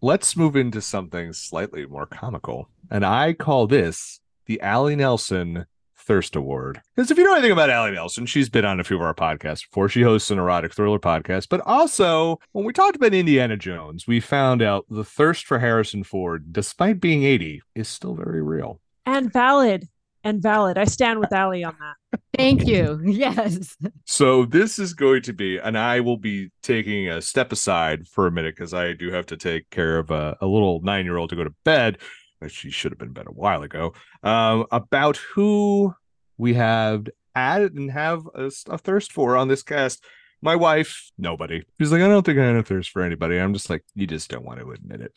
let's 0.00 0.36
move 0.36 0.56
into 0.56 0.80
something 0.80 1.32
slightly 1.32 1.86
more 1.86 2.06
comical, 2.06 2.68
and 2.90 3.04
I 3.04 3.32
call 3.32 3.66
this 3.66 4.20
the 4.46 4.60
Allie 4.60 4.96
Nelson 4.96 5.66
Thirst 6.02 6.36
Award. 6.36 6.80
Because 6.94 7.10
if 7.10 7.18
you 7.18 7.24
know 7.24 7.32
anything 7.32 7.52
about 7.52 7.70
Allie 7.70 7.92
Nelson, 7.92 8.26
she's 8.26 8.48
been 8.48 8.64
on 8.64 8.80
a 8.80 8.84
few 8.84 8.96
of 8.96 9.02
our 9.02 9.14
podcasts 9.14 9.62
before. 9.68 9.88
She 9.88 10.02
hosts 10.02 10.30
an 10.30 10.38
erotic 10.38 10.74
thriller 10.74 10.98
podcast, 10.98 11.48
but 11.48 11.60
also 11.64 12.38
when 12.52 12.64
we 12.64 12.72
talked 12.72 12.96
about 12.96 13.14
Indiana 13.14 13.56
Jones, 13.56 14.06
we 14.06 14.20
found 14.20 14.62
out 14.62 14.84
the 14.90 15.04
thirst 15.04 15.46
for 15.46 15.58
Harrison 15.58 16.04
Ford, 16.04 16.52
despite 16.52 17.00
being 17.00 17.22
80, 17.22 17.62
is 17.74 17.88
still 17.88 18.14
very 18.14 18.42
real. 18.42 18.80
And 19.06 19.32
valid. 19.32 19.88
And 20.24 20.40
valid. 20.40 20.78
I 20.78 20.84
stand 20.84 21.18
with 21.18 21.32
Allie 21.32 21.64
on 21.64 21.76
that. 21.80 22.20
Thank 22.36 22.66
you. 22.66 23.00
Yes. 23.04 23.76
So 24.04 24.44
this 24.44 24.78
is 24.78 24.94
going 24.94 25.22
to 25.22 25.32
be, 25.32 25.58
and 25.58 25.76
I 25.76 25.98
will 26.00 26.16
be 26.16 26.50
taking 26.62 27.08
a 27.08 27.20
step 27.20 27.50
aside 27.50 28.06
for 28.06 28.28
a 28.28 28.30
minute 28.30 28.54
because 28.54 28.72
I 28.72 28.92
do 28.92 29.10
have 29.10 29.26
to 29.26 29.36
take 29.36 29.68
care 29.70 29.98
of 29.98 30.12
a, 30.12 30.36
a 30.40 30.46
little 30.46 30.80
nine-year-old 30.82 31.30
to 31.30 31.36
go 31.36 31.42
to 31.42 31.54
bed. 31.64 31.98
but 32.40 32.52
She 32.52 32.70
should 32.70 32.92
have 32.92 32.98
been 32.98 33.08
in 33.08 33.14
bed 33.14 33.26
a 33.26 33.32
while 33.32 33.62
ago. 33.62 33.94
Um, 34.22 34.66
about 34.70 35.16
who 35.16 35.94
we 36.38 36.54
have 36.54 37.08
added 37.34 37.74
and 37.74 37.90
have 37.90 38.24
a, 38.34 38.50
a 38.68 38.78
thirst 38.78 39.12
for 39.12 39.36
on 39.36 39.48
this 39.48 39.64
cast. 39.64 40.04
My 40.40 40.54
wife, 40.54 41.10
nobody. 41.18 41.64
She's 41.80 41.90
like, 41.90 42.02
I 42.02 42.08
don't 42.08 42.24
think 42.24 42.38
I 42.38 42.44
have 42.44 42.56
a 42.56 42.62
thirst 42.62 42.90
for 42.90 43.02
anybody. 43.02 43.38
I'm 43.38 43.54
just 43.54 43.70
like, 43.70 43.84
you 43.94 44.06
just 44.06 44.30
don't 44.30 44.44
want 44.44 44.60
to 44.60 44.70
admit 44.70 45.00
it. 45.00 45.12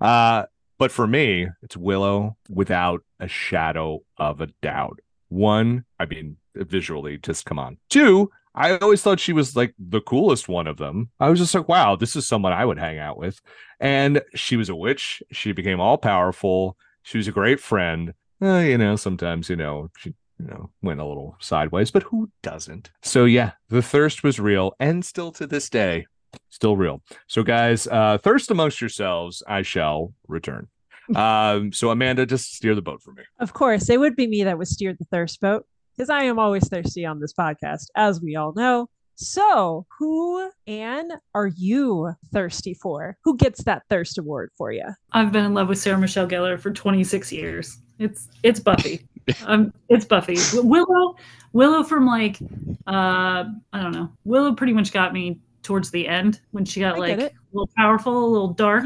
Uh, 0.00 0.44
but 0.80 0.90
for 0.90 1.06
me, 1.06 1.46
it's 1.62 1.76
Willow 1.76 2.38
without 2.48 3.02
a 3.20 3.28
shadow 3.28 4.00
of 4.16 4.40
a 4.40 4.46
doubt. 4.62 4.98
One, 5.28 5.84
I 5.98 6.06
mean, 6.06 6.38
visually, 6.54 7.18
just 7.18 7.44
come 7.44 7.58
on. 7.58 7.76
Two, 7.90 8.30
I 8.54 8.78
always 8.78 9.02
thought 9.02 9.20
she 9.20 9.34
was 9.34 9.54
like 9.54 9.74
the 9.78 10.00
coolest 10.00 10.48
one 10.48 10.66
of 10.66 10.78
them. 10.78 11.10
I 11.20 11.28
was 11.28 11.38
just 11.38 11.54
like, 11.54 11.68
wow, 11.68 11.96
this 11.96 12.16
is 12.16 12.26
someone 12.26 12.54
I 12.54 12.64
would 12.64 12.78
hang 12.78 12.98
out 12.98 13.18
with. 13.18 13.42
And 13.78 14.22
she 14.34 14.56
was 14.56 14.70
a 14.70 14.74
witch. 14.74 15.22
She 15.30 15.52
became 15.52 15.80
all 15.80 15.98
powerful. 15.98 16.78
She 17.02 17.18
was 17.18 17.28
a 17.28 17.32
great 17.32 17.60
friend. 17.60 18.14
Uh, 18.40 18.60
you 18.60 18.78
know, 18.78 18.96
sometimes, 18.96 19.50
you 19.50 19.56
know, 19.56 19.90
she, 19.98 20.14
you 20.38 20.46
know, 20.46 20.70
went 20.80 21.00
a 21.00 21.04
little 21.04 21.36
sideways, 21.40 21.90
but 21.90 22.04
who 22.04 22.30
doesn't? 22.42 22.90
So 23.02 23.26
yeah, 23.26 23.52
the 23.68 23.82
thirst 23.82 24.24
was 24.24 24.40
real 24.40 24.74
and 24.80 25.04
still 25.04 25.30
to 25.32 25.46
this 25.46 25.68
day, 25.68 26.06
still 26.50 26.76
real. 26.76 27.02
So 27.26 27.42
guys, 27.42 27.86
uh, 27.86 28.18
thirst 28.18 28.50
amongst 28.50 28.80
yourselves, 28.80 29.42
I 29.46 29.62
shall 29.62 30.12
return. 30.28 30.68
Um, 31.16 31.72
so 31.72 31.90
Amanda, 31.90 32.24
just 32.24 32.54
steer 32.54 32.76
the 32.76 32.82
boat 32.82 33.02
for 33.02 33.12
me. 33.12 33.24
Of 33.40 33.52
course, 33.52 33.90
it 33.90 33.98
would 33.98 34.14
be 34.14 34.28
me 34.28 34.44
that 34.44 34.56
would 34.56 34.68
steer 34.68 34.94
the 34.96 35.06
thirst 35.06 35.40
boat 35.40 35.66
because 35.96 36.08
I 36.08 36.22
am 36.22 36.38
always 36.38 36.68
thirsty 36.68 37.04
on 37.04 37.18
this 37.18 37.32
podcast, 37.32 37.86
as 37.96 38.20
we 38.20 38.36
all 38.36 38.52
know. 38.54 38.88
So, 39.16 39.86
who, 39.98 40.50
Anne, 40.66 41.10
are 41.34 41.48
you 41.48 42.14
thirsty 42.32 42.72
for? 42.72 43.18
Who 43.24 43.36
gets 43.36 43.64
that 43.64 43.82
thirst 43.90 44.16
award 44.16 44.50
for 44.56 44.72
you? 44.72 44.84
I've 45.12 45.30
been 45.30 45.44
in 45.44 45.52
love 45.52 45.68
with 45.68 45.78
Sarah 45.78 45.98
Michelle 45.98 46.26
Gellar 46.26 46.58
for 46.58 46.70
26 46.70 47.30
years. 47.30 47.76
It's 47.98 48.28
it's 48.42 48.60
Buffy. 48.60 49.06
um, 49.44 49.74
it's 49.90 50.06
Buffy. 50.06 50.38
Willow, 50.54 51.16
Willow 51.52 51.82
from 51.82 52.06
like, 52.06 52.38
uh, 52.86 53.44
I 53.72 53.82
don't 53.82 53.92
know. 53.92 54.10
Willow 54.24 54.54
pretty 54.54 54.72
much 54.72 54.90
got 54.90 55.12
me 55.12 55.38
towards 55.62 55.90
the 55.90 56.08
end 56.08 56.40
when 56.52 56.64
she 56.64 56.80
got 56.80 56.96
I 56.96 56.98
like 56.98 57.18
a 57.18 57.30
little 57.52 57.70
powerful, 57.76 58.24
a 58.24 58.30
little 58.30 58.52
dark. 58.52 58.84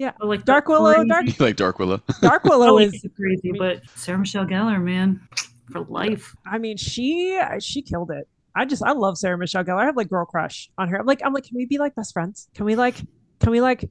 Yeah, 0.00 0.12
I 0.20 0.24
like 0.24 0.44
Dark 0.44 0.68
Willow, 0.68 0.94
crazy- 0.94 1.08
Dark- 1.08 1.26
like 1.40 1.56
Dark 1.56 1.78
Willow. 1.78 2.02
Dark 2.22 2.44
Willow 2.44 2.74
oh, 2.74 2.78
is. 2.78 3.04
crazy, 3.16 3.52
but 3.58 3.82
Sarah 3.94 4.18
Michelle 4.18 4.46
Gellar, 4.46 4.82
man, 4.82 5.20
for 5.70 5.80
life. 5.80 6.34
I 6.46 6.58
mean, 6.58 6.76
she 6.76 7.38
she 7.60 7.82
killed 7.82 8.10
it. 8.10 8.26
I 8.56 8.64
just 8.64 8.82
I 8.82 8.92
love 8.92 9.18
Sarah 9.18 9.38
Michelle 9.38 9.64
Gellar. 9.64 9.82
I 9.82 9.84
have 9.84 9.96
like 9.96 10.08
girl 10.08 10.24
crush 10.24 10.70
on 10.78 10.88
her. 10.88 10.98
I'm 10.98 11.06
like 11.06 11.20
I'm 11.24 11.32
like, 11.32 11.44
can 11.44 11.56
we 11.56 11.66
be 11.66 11.78
like 11.78 11.94
best 11.94 12.12
friends? 12.12 12.48
Can 12.54 12.64
we 12.64 12.76
like 12.76 12.96
can 13.40 13.50
we 13.50 13.60
like? 13.60 13.88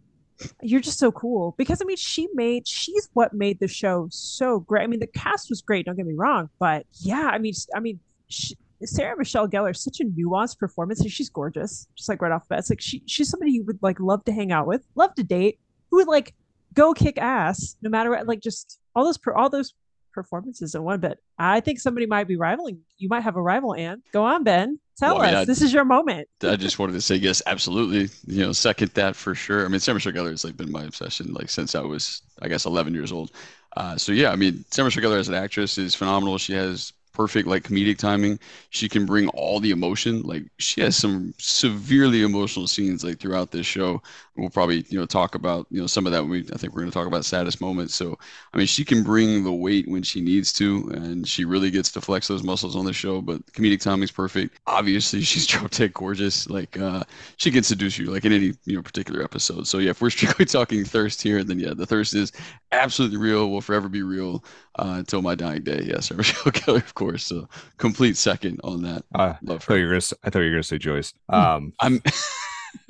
You're 0.61 0.79
just 0.79 0.99
so 0.99 1.11
cool 1.11 1.53
because 1.57 1.81
I 1.81 1.85
mean, 1.85 1.97
she 1.97 2.27
made 2.33 2.67
she's 2.67 3.09
what 3.13 3.33
made 3.33 3.59
the 3.59 3.67
show 3.67 4.07
so 4.09 4.61
great. 4.61 4.83
I 4.83 4.87
mean, 4.87 5.01
the 5.01 5.07
cast 5.07 5.49
was 5.49 5.61
great. 5.61 5.85
Don't 5.85 5.95
get 5.95 6.05
me 6.05 6.13
wrong, 6.15 6.49
but 6.59 6.85
yeah, 6.93 7.29
I 7.31 7.37
mean, 7.39 7.53
I 7.75 7.81
mean, 7.81 7.99
she, 8.29 8.55
Sarah 8.83 9.17
Michelle 9.17 9.47
Gellar 9.47 9.71
is 9.71 9.81
such 9.81 9.99
a 9.99 10.05
nuanced 10.05 10.57
performance, 10.59 11.01
and 11.01 11.11
she's 11.11 11.29
gorgeous, 11.29 11.87
just 11.95 12.07
like 12.09 12.21
right 12.21 12.31
off 12.31 12.43
the 12.47 12.53
bat. 12.55 12.59
It's 12.59 12.69
like 12.69 12.81
she 12.81 13.03
she's 13.05 13.29
somebody 13.29 13.51
you 13.51 13.63
would 13.63 13.79
like 13.81 13.99
love 13.99 14.23
to 14.25 14.31
hang 14.31 14.51
out 14.51 14.67
with, 14.67 14.85
love 14.95 15.13
to 15.15 15.23
date, 15.23 15.59
who 15.91 15.97
would 15.97 16.07
like 16.07 16.33
go 16.73 16.93
kick 16.93 17.17
ass 17.17 17.75
no 17.81 17.89
matter 17.89 18.09
what. 18.11 18.27
Like 18.27 18.39
just 18.41 18.79
all 18.95 19.03
those 19.05 19.17
per, 19.17 19.33
all 19.33 19.49
those 19.49 19.73
performances 20.13 20.75
in 20.75 20.83
one. 20.83 20.99
But 20.99 21.17
I 21.37 21.59
think 21.59 21.79
somebody 21.79 22.05
might 22.05 22.27
be 22.27 22.35
rivaling. 22.35 22.79
You 22.97 23.09
might 23.09 23.21
have 23.23 23.35
a 23.35 23.41
rival, 23.41 23.75
Anne. 23.75 24.01
Go 24.11 24.23
on, 24.23 24.43
Ben. 24.43 24.79
Tell 24.97 25.15
Well, 25.15 25.23
I 25.23 25.27
us. 25.27 25.31
mean, 25.31 25.41
I- 25.41 25.45
this 25.45 25.61
is 25.61 25.71
your 25.73 25.85
moment. 25.85 26.27
I 26.43 26.55
just 26.55 26.79
wanted 26.79 26.93
to 26.93 27.01
say 27.01 27.15
yes, 27.15 27.41
absolutely. 27.45 28.09
You 28.27 28.45
know, 28.45 28.51
second 28.51 28.91
that 28.95 29.15
for 29.15 29.35
sure. 29.35 29.65
I 29.65 29.67
mean, 29.69 29.79
Sarah 29.79 29.95
Michelle 29.95 30.13
Gellar 30.13 30.31
has 30.31 30.43
like 30.43 30.57
been 30.57 30.71
my 30.71 30.83
obsession 30.83 31.33
like 31.33 31.49
since 31.49 31.75
I 31.75 31.81
was, 31.81 32.21
I 32.41 32.47
guess, 32.47 32.65
11 32.65 32.93
years 32.93 33.11
old. 33.11 33.31
Uh, 33.77 33.95
so 33.97 34.11
yeah, 34.11 34.31
I 34.31 34.35
mean, 34.35 34.65
Sarah 34.71 34.85
Michelle 34.87 35.03
Gellar 35.03 35.19
as 35.19 35.29
an 35.29 35.35
actress 35.35 35.77
is 35.77 35.95
phenomenal. 35.95 36.37
She 36.37 36.53
has 36.53 36.91
perfect 37.19 37.49
like 37.49 37.63
comedic 37.63 37.97
timing. 37.97 38.39
She 38.69 38.87
can 38.87 39.05
bring 39.05 39.27
all 39.29 39.59
the 39.59 39.71
emotion. 39.71 40.21
Like 40.21 40.43
she 40.57 40.79
has 40.79 40.95
some 40.95 41.33
severely 41.37 42.21
emotional 42.23 42.65
scenes 42.65 43.03
like 43.03 43.19
throughout 43.19 43.51
this 43.51 43.65
show. 43.65 44.01
We'll 44.37 44.49
probably 44.49 44.85
you 44.87 44.97
know 44.97 45.05
talk 45.05 45.35
about 45.35 45.67
you 45.69 45.81
know 45.81 45.87
some 45.87 46.05
of 46.05 46.13
that. 46.13 46.25
We 46.25 46.47
I 46.53 46.57
think 46.57 46.73
we're 46.73 46.79
going 46.79 46.91
to 46.91 46.97
talk 46.97 47.07
about 47.07 47.25
saddest 47.25 47.59
moments. 47.59 47.93
So 47.93 48.17
I 48.53 48.57
mean, 48.57 48.67
she 48.67 48.85
can 48.85 49.03
bring 49.03 49.43
the 49.43 49.51
weight 49.51 49.85
when 49.89 50.01
she 50.01 50.21
needs 50.21 50.53
to, 50.53 50.89
and 50.93 51.27
she 51.27 51.43
really 51.43 51.69
gets 51.69 51.91
to 51.91 51.99
flex 51.99 52.29
those 52.29 52.41
muscles 52.41 52.77
on 52.77 52.85
the 52.85 52.93
show. 52.93 53.19
But 53.19 53.45
comedic 53.47 53.81
timing's 53.81 54.11
perfect. 54.11 54.57
Obviously, 54.65 55.19
she's 55.29 55.45
drop 55.45 55.71
dead 55.71 55.93
gorgeous. 55.93 56.49
Like 56.49 56.79
uh, 56.79 57.03
she 57.35 57.51
can 57.51 57.63
seduce 57.63 57.97
you 57.97 58.11
like 58.11 58.23
in 58.23 58.31
any 58.31 58.53
you 58.63 58.77
know 58.77 58.81
particular 58.81 59.21
episode. 59.21 59.67
So 59.67 59.79
yeah, 59.79 59.89
if 59.89 60.01
we're 60.01 60.09
strictly 60.19 60.45
talking 60.45 60.85
thirst 60.85 61.21
here, 61.21 61.43
then 61.43 61.59
yeah, 61.59 61.73
the 61.73 61.85
thirst 61.85 62.15
is 62.15 62.31
absolutely 62.71 63.17
real. 63.17 63.49
Will 63.49 63.61
forever 63.61 63.89
be 63.89 64.03
real 64.03 64.43
uh, 64.77 64.95
until 64.97 65.21
my 65.21 65.35
dying 65.35 65.63
day. 65.63 65.83
Yes, 65.85 66.05
Sarah 66.07 66.17
Michelle 66.19 66.51
Gellar, 66.51 66.77
of 66.77 66.93
course. 66.95 67.23
So 67.25 67.47
complete 67.77 68.17
second 68.17 68.59
on 68.63 68.81
that. 68.83 69.03
Uh, 69.13 69.33
Love 69.43 69.57
I 69.57 69.59
thought 69.59 69.67
her. 69.73 69.77
you 69.77 69.83
were 69.85 69.89
gonna. 69.91 69.97
s- 69.97 70.13
I 70.23 70.29
thought 70.29 70.39
you 70.39 70.45
were 70.45 70.51
gonna 70.55 70.63
say 70.63 70.77
Joyce. 70.77 71.13
Um, 71.29 71.73
I'm 71.79 72.01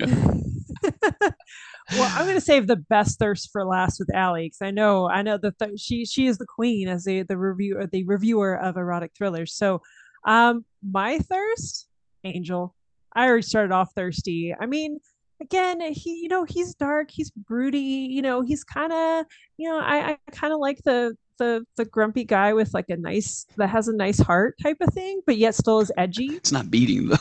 well, 1.92 2.12
I'm 2.14 2.24
going 2.24 2.34
to 2.34 2.40
save 2.40 2.66
the 2.66 2.76
best 2.76 3.18
thirst 3.18 3.48
for 3.52 3.64
last 3.64 3.98
with 3.98 4.14
Allie 4.14 4.46
because 4.46 4.62
I 4.62 4.70
know 4.70 5.08
I 5.08 5.22
know 5.22 5.38
that 5.38 5.58
th- 5.58 5.80
she 5.80 6.04
she 6.04 6.26
is 6.26 6.38
the 6.38 6.46
queen 6.46 6.88
as 6.88 7.04
the 7.04 7.22
the 7.22 7.36
review 7.36 7.80
the 7.90 8.04
reviewer 8.04 8.54
of 8.54 8.76
erotic 8.76 9.12
thrillers. 9.16 9.54
So, 9.54 9.80
um, 10.26 10.64
my 10.88 11.18
thirst, 11.18 11.88
Angel. 12.24 12.74
I 13.12 13.26
already 13.26 13.42
started 13.42 13.72
off 13.72 13.92
thirsty. 13.94 14.54
I 14.58 14.66
mean, 14.66 15.00
again, 15.40 15.80
he 15.92 16.20
you 16.22 16.28
know 16.28 16.44
he's 16.44 16.74
dark, 16.74 17.10
he's 17.10 17.30
broody. 17.30 17.78
You 18.10 18.22
know, 18.22 18.42
he's 18.42 18.64
kind 18.64 18.92
of 18.92 19.26
you 19.56 19.68
know 19.68 19.78
I 19.78 20.10
I 20.12 20.18
kind 20.32 20.52
of 20.52 20.60
like 20.60 20.82
the 20.84 21.16
the 21.38 21.64
the 21.76 21.84
grumpy 21.86 22.24
guy 22.24 22.52
with 22.52 22.74
like 22.74 22.90
a 22.90 22.96
nice 22.96 23.46
that 23.56 23.68
has 23.68 23.88
a 23.88 23.96
nice 23.96 24.18
heart 24.18 24.56
type 24.62 24.76
of 24.80 24.92
thing, 24.92 25.20
but 25.26 25.36
yet 25.38 25.54
still 25.54 25.80
is 25.80 25.90
edgy. 25.96 26.26
it's 26.36 26.52
not 26.52 26.70
beating 26.70 27.08
though. 27.08 27.16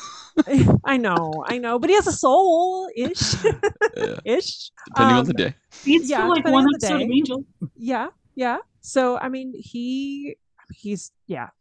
I 0.85 0.97
know, 0.97 1.43
I 1.47 1.57
know, 1.57 1.79
but 1.79 1.89
he 1.89 1.95
has 1.95 2.07
a 2.07 2.11
soul 2.13 2.89
ish, 2.95 3.19
Yeah, 3.97 4.15
ish. 4.25 4.71
depending 4.85 5.15
on 5.17 5.21
Um, 5.21 5.25
the 5.25 5.33
day. 5.33 5.55
It's 5.85 6.09
Yeah, 6.09 6.17
still 6.19 6.29
like 6.29 6.45
one 6.45 6.65
on 6.65 6.71
the 6.79 6.87
episode 6.87 7.01
of. 7.03 7.09
Angel. 7.11 7.43
Yeah, 7.75 8.07
yeah. 8.35 8.57
So 8.81 9.17
I 9.17 9.29
mean, 9.29 9.53
he 9.55 10.37
he's 10.73 11.11
yeah, 11.27 11.47
just 11.47 11.53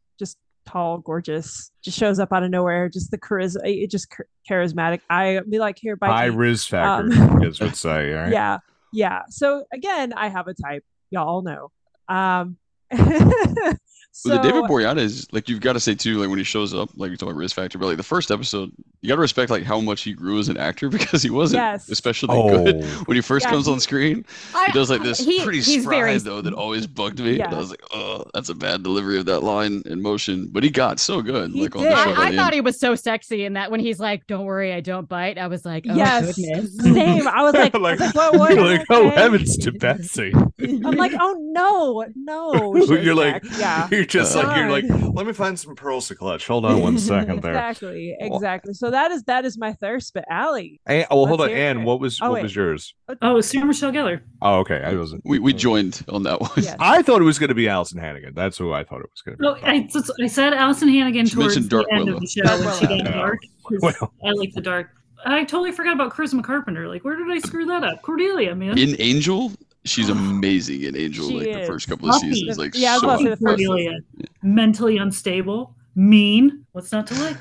tall, 0.69 0.99
gorgeous, 0.99 1.71
just 1.83 1.99
shows 1.99 2.19
up 2.19 2.33
out 2.33 2.43
of 2.43 2.51
nowhere. 2.51 2.89
Just 2.89 3.11
the 3.11 3.19
charisma, 3.19 3.61
it 3.65 3.91
just 3.91 4.09
charismatic. 4.49 5.01
I 5.09 5.41
be 5.49 5.59
like 5.59 5.79
here 5.79 5.97
by 5.97 6.09
high 6.09 6.25
Riz 6.27 6.65
factor, 6.65 7.13
Um, 7.13 7.39
would 7.41 7.77
say. 7.77 8.13
Right. 8.13 8.33
Yeah, 8.33 8.59
yeah. 8.93 9.23
So 9.31 9.65
again, 9.73 10.13
I 10.13 10.29
have 10.29 10.47
a 10.49 10.55
type. 10.55 10.85
Y'all 11.11 11.43
know. 11.43 11.71
Um. 12.09 12.57
so 14.21 14.31
the 14.31 14.39
David 14.39 14.65
Boreanaz 14.65 14.99
is 14.99 15.33
like 15.33 15.49
you've 15.49 15.61
got 15.61 15.75
to 15.75 15.81
say 15.81 15.95
too, 15.95 16.19
like 16.19 16.29
when 16.29 16.39
he 16.39 16.45
shows 16.45 16.75
up, 16.75 16.91
like 16.97 17.09
you're 17.09 17.17
talking 17.17 17.33
about 17.33 17.39
risk 17.39 17.55
factor, 17.57 17.79
but 17.79 17.87
like 17.87 17.97
the 17.97 18.03
first 18.03 18.31
episode, 18.31 18.73
you 19.01 19.09
got 19.09 19.15
to 19.15 19.21
respect 19.21 19.51
like 19.51 19.63
how 19.63 19.81
much 19.81 20.03
he 20.03 20.13
grew 20.13 20.39
as 20.39 20.49
an 20.49 20.57
actor 20.57 20.89
because 20.99 21.23
he 21.23 21.31
wasn't 21.31 21.59
Yes. 21.63 21.89
especially 21.89 22.29
Oh, 22.33 22.65
good 22.65 22.85
when 23.07 23.15
he 23.15 23.21
first 23.21 23.47
Yeah, 23.47 23.53
comes 23.53 23.67
he- 23.67 23.73
on 23.73 23.81
screen. 23.81 24.25
I- 24.55 24.67
He 24.67 24.73
does 24.73 24.91
like 24.91 25.03
this 25.03 25.19
he- 25.19 25.43
pretty 25.45 25.61
he's 25.61 25.85
very- 25.85 26.19
though 26.19 26.41
that 26.43 26.53
always 26.53 26.87
bugged 26.87 27.21
me. 27.21 27.39
And 27.41 27.55
I 27.55 27.59
was 27.59 27.71
like, 27.71 27.83
oh, 27.93 28.25
that's 28.35 28.49
a 28.49 28.55
bad 28.55 28.83
delivery 28.83 29.19
of 29.19 29.27
that 29.27 29.41
line 29.41 29.83
in 29.87 30.03
motion. 30.03 30.49
But 30.51 30.65
he 30.65 30.71
got 30.71 30.99
so 30.99 31.23
good, 31.23 31.53
He 31.53 31.63
like 31.63 31.77
on 31.77 31.83
did. 31.83 31.93
the 31.93 31.97
show. 32.05 32.11
I, 32.21 32.27
I 32.29 32.35
thought 32.37 32.47
end. 32.47 32.55
he 32.55 32.61
was 32.61 32.79
so 32.81 32.95
sexy 32.97 33.45
in 33.45 33.53
that 33.53 33.71
when 33.71 33.79
he's 33.81 34.01
like, 34.01 34.27
"Don't 34.27 34.45
worry, 34.47 34.73
I 34.73 34.81
don't 34.81 35.09
bite." 35.09 35.39
I 35.39 35.47
was 35.47 35.65
like, 35.65 35.87
"Oh 35.89 35.95
Yes. 35.95 36.37
goodness." 36.37 36.77
Same. 36.83 37.29
I 37.29 37.43
was 37.43 37.55
like, 37.55 37.75
I 37.75 37.79
like, 37.79 38.01
what? 38.15 38.37
what 38.37 38.57
like, 38.57 38.85
oh 38.91 39.11
heavens 39.11 39.57
to 39.59 39.71
Betsy. 39.73 40.33
I'm 40.61 40.81
like, 40.97 41.13
oh 41.21 41.37
no, 41.53 42.05
no. 42.17 42.75
you're 42.97 43.15
like, 43.15 43.45
yeah. 43.59 43.87
you're 43.93 44.05
just 44.09 44.35
Uh, 44.37 44.43
like, 44.43 44.57
you're 44.57 44.71
like, 44.71 45.15
let 45.15 45.27
me 45.27 45.33
find 45.33 45.59
some 45.59 45.75
pearls 45.77 46.09
to 46.09 46.15
clutch. 46.15 46.47
Hold 46.47 46.65
on 46.65 46.81
one 46.81 46.99
second 46.99 47.43
there. 47.43 47.53
Exactly, 47.53 48.17
exactly. 48.19 48.75
So 48.75 48.91
that 48.91 49.11
is 49.11 49.23
that 49.25 49.45
is 49.45 49.57
my 49.59 49.73
thirst. 49.75 50.15
But 50.15 50.25
Allie, 50.31 50.81
And, 50.87 51.07
well, 51.11 51.27
hold 51.27 51.41
on, 51.41 51.49
Let's 51.49 51.59
Ann. 51.59 51.85
What 51.85 52.01
was 52.01 52.19
Oh, 52.21 52.29
what 52.31 52.35
wait. 52.37 52.43
was 52.45 52.57
yours? 52.57 52.95
Oh, 53.23 53.41
Sarah 53.41 53.67
Michelle 53.67 53.93
Gellar. 53.93 54.21
Oh, 54.43 54.59
okay. 54.61 54.83
I 54.85 54.95
wasn't. 54.95 55.23
we 55.25 55.39
we 55.39 55.53
joined 55.53 56.05
on 56.09 56.23
that 56.25 56.41
one. 56.41 56.51
yes. 56.57 56.75
I 56.81 57.03
thought 57.03 57.21
it 57.21 57.25
was 57.25 57.39
going 57.39 57.49
to 57.49 57.55
be 57.55 57.69
Alyson 57.69 57.99
Hannigan. 58.01 58.35
That's 58.35 58.59
who 58.59 58.73
I 58.73 58.85
thought 58.85 59.01
it 59.01 59.11
was 59.13 59.23
going 59.23 59.37
to 59.37 59.43
be. 59.43 59.45
No, 59.47 59.57
I, 59.63 59.87
so- 59.89 60.15
I 60.23 60.27
said 60.27 60.53
Alyson 60.55 60.89
Hannigan 60.89 61.27
She 61.27 61.35
towards 61.35 61.55
mentioned 61.57 61.67
the 61.71 61.77
Dark 61.77 61.87
end 61.93 62.05
Willow. 62.07 62.17
of 62.17 62.21
the 62.23 62.27
show 62.29 62.65
when 62.65 62.75
she 62.79 62.87
got 62.87 62.99
Yeah. 62.99 63.11
dark. 63.13 63.39
'cause 63.69 63.79
Well. 63.83 64.13
I 64.25 64.31
like 64.33 64.53
the 64.55 64.61
dark. 64.63 64.91
I 65.27 65.41
totally 65.45 65.73
forgot 65.73 65.95
about 65.95 66.13
Charisma 66.15 66.45
Carpenter. 66.45 66.87
Like, 66.89 67.05
where 67.05 67.17
did 67.17 67.29
I 67.31 67.39
screw 67.41 67.67
that 67.67 67.83
up? 67.83 68.03
Cordelia, 68.03 68.55
man. 68.55 68.79
In 68.79 68.95
Angel, 69.01 69.51
she's 69.85 70.09
amazing 70.09 70.83
in 70.83 70.97
Angel. 70.97 71.29
She 71.29 71.37
like 71.39 71.61
the 71.61 71.67
first 71.67 71.89
couple 71.89 72.09
of 72.09 72.17
seasons, 72.17 72.59
like 72.59 72.75
Yeah, 72.75 72.93
I 72.93 72.95
was 72.95 73.01
so 73.01 73.09
about 73.09 73.23
the 73.23 73.31
first 73.31 73.45
Cordelia. 73.45 73.99
Mentally 74.43 74.99
unstable, 74.99 75.75
mean. 75.95 76.65
What's 76.73 76.93
not 76.93 77.07
to 77.09 77.15
like? 77.23 77.37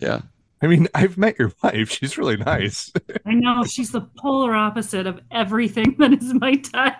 yeah. 0.00 0.20
I 0.62 0.66
mean, 0.66 0.88
I've 0.94 1.18
met 1.18 1.38
your 1.38 1.52
wife. 1.62 1.90
She's 1.90 2.16
really 2.16 2.38
nice. 2.38 2.90
I 3.26 3.34
know 3.34 3.64
she's 3.64 3.90
the 3.90 4.00
polar 4.18 4.54
opposite 4.54 5.06
of 5.06 5.20
everything 5.30 5.96
that 5.98 6.14
is 6.14 6.32
my 6.32 6.54
type, 6.54 6.96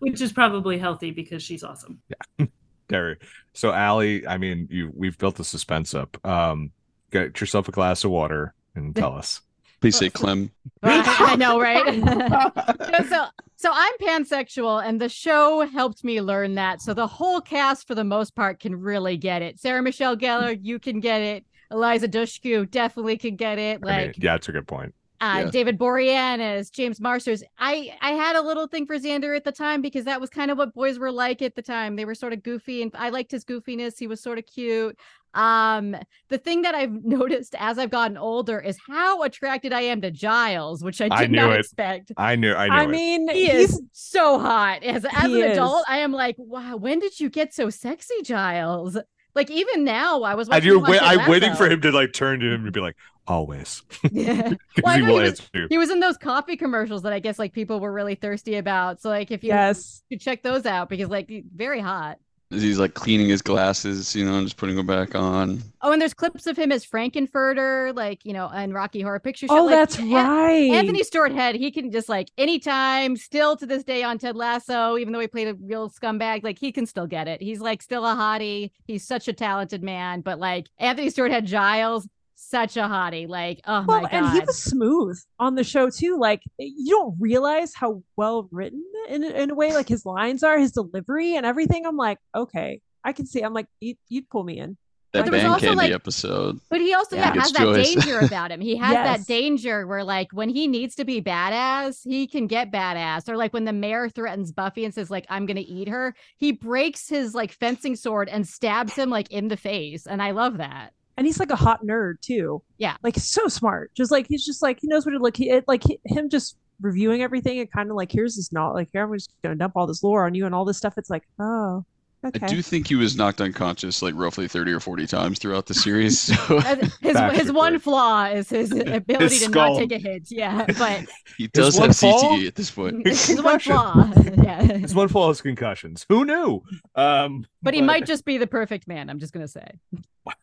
which 0.00 0.20
is 0.20 0.32
probably 0.32 0.76
healthy 0.76 1.12
because 1.12 1.42
she's 1.42 1.62
awesome. 1.62 2.00
Yeah. 2.08 2.46
Gary. 2.88 3.18
So 3.54 3.72
Allie, 3.72 4.26
I 4.26 4.38
mean, 4.38 4.66
you 4.70 4.92
we've 4.94 5.16
built 5.16 5.36
the 5.36 5.44
suspense 5.44 5.94
up. 5.94 6.18
Um, 6.26 6.72
get 7.12 7.40
yourself 7.40 7.68
a 7.68 7.72
glass 7.72 8.02
of 8.04 8.10
water 8.10 8.54
and 8.74 8.94
tell 8.94 9.14
us. 9.14 9.40
Please 9.80 9.96
say 9.96 10.10
Clem. 10.10 10.50
I, 10.82 11.02
I 11.32 11.36
know, 11.36 11.60
right? 11.60 11.96
Yeah, 11.96 13.02
so 13.08 13.26
so 13.62 13.70
I'm 13.72 13.92
pansexual 14.00 14.84
and 14.84 15.00
the 15.00 15.08
show 15.08 15.60
helped 15.60 16.02
me 16.02 16.20
learn 16.20 16.56
that. 16.56 16.82
So 16.82 16.94
the 16.94 17.06
whole 17.06 17.40
cast 17.40 17.86
for 17.86 17.94
the 17.94 18.02
most 18.02 18.34
part 18.34 18.58
can 18.58 18.74
really 18.74 19.16
get 19.16 19.40
it. 19.40 19.60
Sarah 19.60 19.82
Michelle 19.82 20.16
Gellar, 20.16 20.58
you 20.60 20.80
can 20.80 20.98
get 20.98 21.20
it. 21.20 21.44
Eliza 21.70 22.08
Dushku 22.08 22.68
definitely 22.68 23.16
can 23.18 23.36
get 23.36 23.60
it. 23.60 23.80
I 23.84 23.86
mean, 23.86 24.06
Like 24.08 24.16
yeah, 24.18 24.34
it's 24.34 24.48
a 24.48 24.52
good 24.52 24.66
point. 24.66 24.94
Uh, 25.22 25.44
Yeah. 25.44 25.50
David 25.50 25.78
Boreanaz, 25.78 26.70
James 26.70 27.00
Marsters. 27.00 27.42
I 27.58 27.96
I 28.02 28.10
had 28.12 28.36
a 28.36 28.42
little 28.42 28.66
thing 28.66 28.86
for 28.86 28.98
Xander 28.98 29.34
at 29.34 29.44
the 29.44 29.52
time 29.52 29.80
because 29.80 30.04
that 30.04 30.20
was 30.20 30.28
kind 30.28 30.50
of 30.50 30.58
what 30.58 30.74
boys 30.74 30.98
were 30.98 31.12
like 31.12 31.40
at 31.40 31.54
the 31.54 31.62
time. 31.62 31.96
They 31.96 32.04
were 32.04 32.14
sort 32.14 32.34
of 32.34 32.42
goofy, 32.42 32.82
and 32.82 32.90
I 32.94 33.08
liked 33.08 33.30
his 33.30 33.44
goofiness. 33.44 33.98
He 33.98 34.06
was 34.06 34.20
sort 34.22 34.38
of 34.38 34.46
cute. 34.46 34.98
Um, 35.34 35.96
the 36.28 36.36
thing 36.36 36.60
that 36.62 36.74
I've 36.74 36.92
noticed 37.04 37.54
as 37.58 37.78
I've 37.78 37.90
gotten 37.90 38.18
older 38.18 38.60
is 38.60 38.76
how 38.86 39.22
attracted 39.22 39.72
I 39.72 39.80
am 39.82 40.02
to 40.02 40.10
Giles, 40.10 40.84
which 40.84 41.00
I 41.00 41.08
did 41.08 41.12
I 41.14 41.26
knew 41.28 41.36
not 41.36 41.52
it. 41.52 41.60
expect. 41.60 42.12
I 42.18 42.36
knew. 42.36 42.52
I 42.54 42.68
knew 42.68 42.74
I 42.74 42.86
it. 42.88 42.88
mean, 42.90 43.28
He 43.28 43.48
he's 43.50 43.70
is 43.70 43.82
so 43.92 44.38
hot. 44.38 44.82
As 44.82 45.06
as 45.06 45.32
an 45.32 45.42
is. 45.42 45.52
adult, 45.52 45.84
I 45.88 45.98
am 45.98 46.12
like, 46.12 46.36
wow, 46.38 46.76
when 46.76 46.98
did 46.98 47.18
you 47.20 47.30
get 47.30 47.54
so 47.54 47.70
sexy, 47.70 48.20
Giles? 48.24 48.98
Like 49.34 49.50
even 49.50 49.84
now, 49.84 50.22
I 50.22 50.34
was. 50.34 50.48
And 50.48 50.54
watching 50.54 50.66
you're 50.66 50.76
him 50.78 50.84
on 50.84 50.90
wait, 50.90 51.02
I'm 51.02 51.30
waiting 51.30 51.54
for 51.54 51.68
him 51.68 51.80
to 51.82 51.90
like 51.90 52.12
turn 52.12 52.40
to 52.40 52.46
him 52.46 52.64
and 52.64 52.72
be 52.72 52.80
like, 52.80 52.96
always. 53.26 53.82
Yeah. 54.10 54.54
Well, 54.82 54.96
he 54.96 55.02
will 55.02 55.16
he 55.16 55.20
was- 55.20 55.30
answer 55.30 55.48
you. 55.54 55.66
He 55.70 55.78
was 55.78 55.90
in 55.90 56.00
those 56.00 56.16
coffee 56.16 56.56
commercials 56.56 57.02
that 57.02 57.12
I 57.12 57.18
guess 57.18 57.38
like 57.38 57.52
people 57.52 57.80
were 57.80 57.92
really 57.92 58.14
thirsty 58.14 58.56
about. 58.56 59.00
So 59.00 59.08
like 59.08 59.30
if 59.30 59.42
you 59.42 59.48
yes. 59.48 60.02
could 60.10 60.20
check 60.20 60.42
those 60.42 60.66
out 60.66 60.88
because 60.88 61.08
like 61.08 61.30
very 61.54 61.80
hot. 61.80 62.18
He's 62.52 62.78
like 62.78 62.94
cleaning 62.94 63.28
his 63.28 63.42
glasses, 63.42 64.14
you 64.14 64.24
know, 64.24 64.34
and 64.34 64.46
just 64.46 64.56
putting 64.56 64.76
them 64.76 64.86
back 64.86 65.14
on. 65.14 65.62
Oh, 65.80 65.92
and 65.92 66.00
there's 66.00 66.14
clips 66.14 66.46
of 66.46 66.56
him 66.56 66.70
as 66.70 66.84
Frank-N-Furter, 66.84 67.94
like 67.96 68.24
you 68.24 68.32
know, 68.32 68.50
and 68.52 68.74
Rocky 68.74 69.00
Horror 69.00 69.20
Picture 69.20 69.46
Show. 69.46 69.58
Oh, 69.58 69.64
like, 69.64 69.74
that's 69.74 69.98
An- 69.98 70.10
right. 70.10 70.70
Anthony 70.70 71.02
Stewart 71.02 71.32
Head, 71.32 71.54
he 71.54 71.70
can 71.70 71.90
just 71.90 72.08
like 72.08 72.30
anytime, 72.36 73.16
still 73.16 73.56
to 73.56 73.66
this 73.66 73.84
day 73.84 74.02
on 74.02 74.18
Ted 74.18 74.36
Lasso, 74.36 74.96
even 74.98 75.12
though 75.12 75.20
he 75.20 75.26
played 75.26 75.48
a 75.48 75.54
real 75.54 75.90
scumbag, 75.90 76.42
like 76.44 76.58
he 76.58 76.72
can 76.72 76.86
still 76.86 77.06
get 77.06 77.28
it. 77.28 77.40
He's 77.40 77.60
like 77.60 77.82
still 77.82 78.04
a 78.04 78.14
hottie. 78.14 78.70
He's 78.84 79.06
such 79.06 79.28
a 79.28 79.32
talented 79.32 79.82
man. 79.82 80.20
But 80.20 80.38
like 80.38 80.68
Anthony 80.78 81.10
Stewart 81.10 81.30
Head 81.30 81.46
Giles, 81.46 82.08
such 82.48 82.76
a 82.76 82.82
hottie. 82.82 83.28
Like, 83.28 83.60
oh 83.66 83.84
well, 83.86 84.02
my 84.02 84.10
god. 84.10 84.12
and 84.12 84.32
he 84.32 84.40
was 84.40 84.62
smooth 84.62 85.18
on 85.38 85.54
the 85.54 85.64
show 85.64 85.88
too. 85.90 86.18
Like 86.18 86.42
eh, 86.60 86.68
you 86.76 86.96
don't 86.96 87.16
realize 87.20 87.72
how 87.74 88.02
well 88.16 88.48
written 88.50 88.82
in 89.08 89.22
in 89.24 89.50
a 89.50 89.54
way, 89.54 89.72
like 89.74 89.88
his 89.88 90.04
lines 90.06 90.42
are, 90.42 90.58
his 90.58 90.72
delivery 90.72 91.36
and 91.36 91.46
everything. 91.46 91.86
I'm 91.86 91.96
like, 91.96 92.18
okay, 92.34 92.80
I 93.04 93.12
can 93.12 93.26
see. 93.26 93.40
I'm 93.42 93.52
like, 93.54 93.66
you'd, 93.80 93.96
you'd 94.08 94.28
pull 94.30 94.44
me 94.44 94.58
in. 94.58 94.76
that 95.12 95.24
There 95.26 95.32
band 95.32 95.60
candy 95.60 95.76
like- 95.76 95.92
episode. 95.92 96.58
But 96.70 96.80
he 96.80 96.94
also 96.94 97.16
Yeah. 97.16 97.34
yeah, 97.34 97.42
has 97.42 97.52
that 97.52 97.62
Joyce. 97.64 97.94
danger 97.94 98.18
about 98.20 98.50
him. 98.50 98.60
He 98.62 98.76
has 98.76 98.92
Yes. 98.92 99.18
that 99.18 99.26
danger 99.26 99.86
where, 99.86 100.04
like, 100.04 100.28
when 100.32 100.48
he 100.48 100.66
needs 100.68 100.94
to 100.94 101.04
be 101.04 101.20
badass, 101.20 102.00
he 102.04 102.26
can 102.26 102.46
get 102.46 102.72
badass. 102.72 103.28
Or 103.28 103.36
like 103.36 103.52
when 103.52 103.64
the 103.66 103.72
mayor 103.74 104.08
threatens 104.08 104.52
Buffy 104.52 104.84
and 104.86 104.94
says, 104.94 105.10
like, 105.10 105.26
I'm 105.28 105.44
gonna 105.46 105.64
eat 105.66 105.88
her, 105.88 106.14
he 106.38 106.52
breaks 106.52 107.08
his 107.10 107.34
like 107.34 107.52
fencing 107.52 107.94
sword 107.96 108.28
and 108.30 108.46
stabs 108.48 108.94
him 108.94 109.10
like 109.10 109.30
in 109.30 109.48
the 109.48 109.56
face. 109.58 110.06
And 110.06 110.22
I 110.22 110.30
love 110.30 110.56
that. 110.58 110.92
And 111.16 111.26
he's 111.26 111.38
like 111.40 111.50
a 111.50 111.56
hot 111.56 111.84
nerd 111.84 112.20
too. 112.20 112.62
Yeah. 112.78 112.96
like 113.02 113.16
so 113.16 113.48
smart. 113.48 113.92
Just 113.94 114.10
like 114.10 114.26
he's 114.28 114.44
just 114.44 114.62
like 114.62 114.78
he 114.80 114.88
knows 114.88 115.04
what 115.04 115.12
to 115.12 115.18
look. 115.18 115.36
He 115.36 115.50
it, 115.50 115.64
like 115.66 115.82
he, 115.84 116.00
him 116.04 116.28
just 116.28 116.56
reviewing 116.80 117.22
everything 117.22 117.60
and 117.60 117.70
kind 117.70 117.90
of 117.90 117.96
like 117.96 118.10
here's 118.10 118.36
this 118.36 118.52
not 118.52 118.74
like 118.74 118.88
here 118.92 119.04
I'm 119.04 119.14
just 119.14 119.32
gonna 119.42 119.54
dump 119.54 119.74
all 119.76 119.86
this 119.86 120.02
lore 120.02 120.26
on 120.26 120.34
you 120.34 120.46
and 120.46 120.54
all 120.54 120.64
this 120.64 120.78
stuff. 120.78 120.94
It's 120.96 121.10
like 121.10 121.24
oh 121.38 121.84
okay. 122.24 122.46
I 122.46 122.48
do 122.48 122.62
think 122.62 122.88
he 122.88 122.94
was 122.94 123.16
knocked 123.16 123.40
unconscious 123.40 124.02
like 124.02 124.14
roughly 124.16 124.48
30 124.48 124.72
or 124.72 124.80
40 124.80 125.06
times 125.06 125.38
throughout 125.38 125.66
the 125.66 125.74
series. 125.74 126.20
So 126.48 126.60
His 127.00 127.18
his 127.32 127.52
one 127.52 127.78
flaw 127.78 128.24
is 128.26 128.48
his 128.50 128.70
ability 128.86 129.24
His 129.24 129.38
to 129.40 129.44
skull. 129.50 129.74
not 129.74 129.78
take 129.80 129.92
a 129.92 129.98
hit. 129.98 130.28
Yeah, 130.30 130.64
but 130.78 131.06
he 131.36 131.48
does 131.48 131.78
one 131.78 131.88
have 131.88 131.96
fall? 131.96 132.36
CTE 132.38 132.46
at 132.48 132.54
this 132.54 132.70
point. 132.70 133.06
his 133.06 133.40
one 133.42 133.58
flaw. 133.58 134.10
yeah. 134.42 134.62
His 134.62 134.94
one 134.94 135.08
flaw 135.08 135.30
is 135.30 135.40
concussions. 135.40 136.06
Who 136.08 136.24
knew? 136.24 136.62
Um, 136.94 137.46
But 137.62 137.74
he 137.74 137.82
might 137.82 138.06
just 138.06 138.24
be 138.24 138.38
the 138.38 138.46
perfect 138.46 138.86
man. 138.88 139.10
I'm 139.10 139.18
just 139.18 139.32
gonna 139.32 139.48
say. 139.48 139.66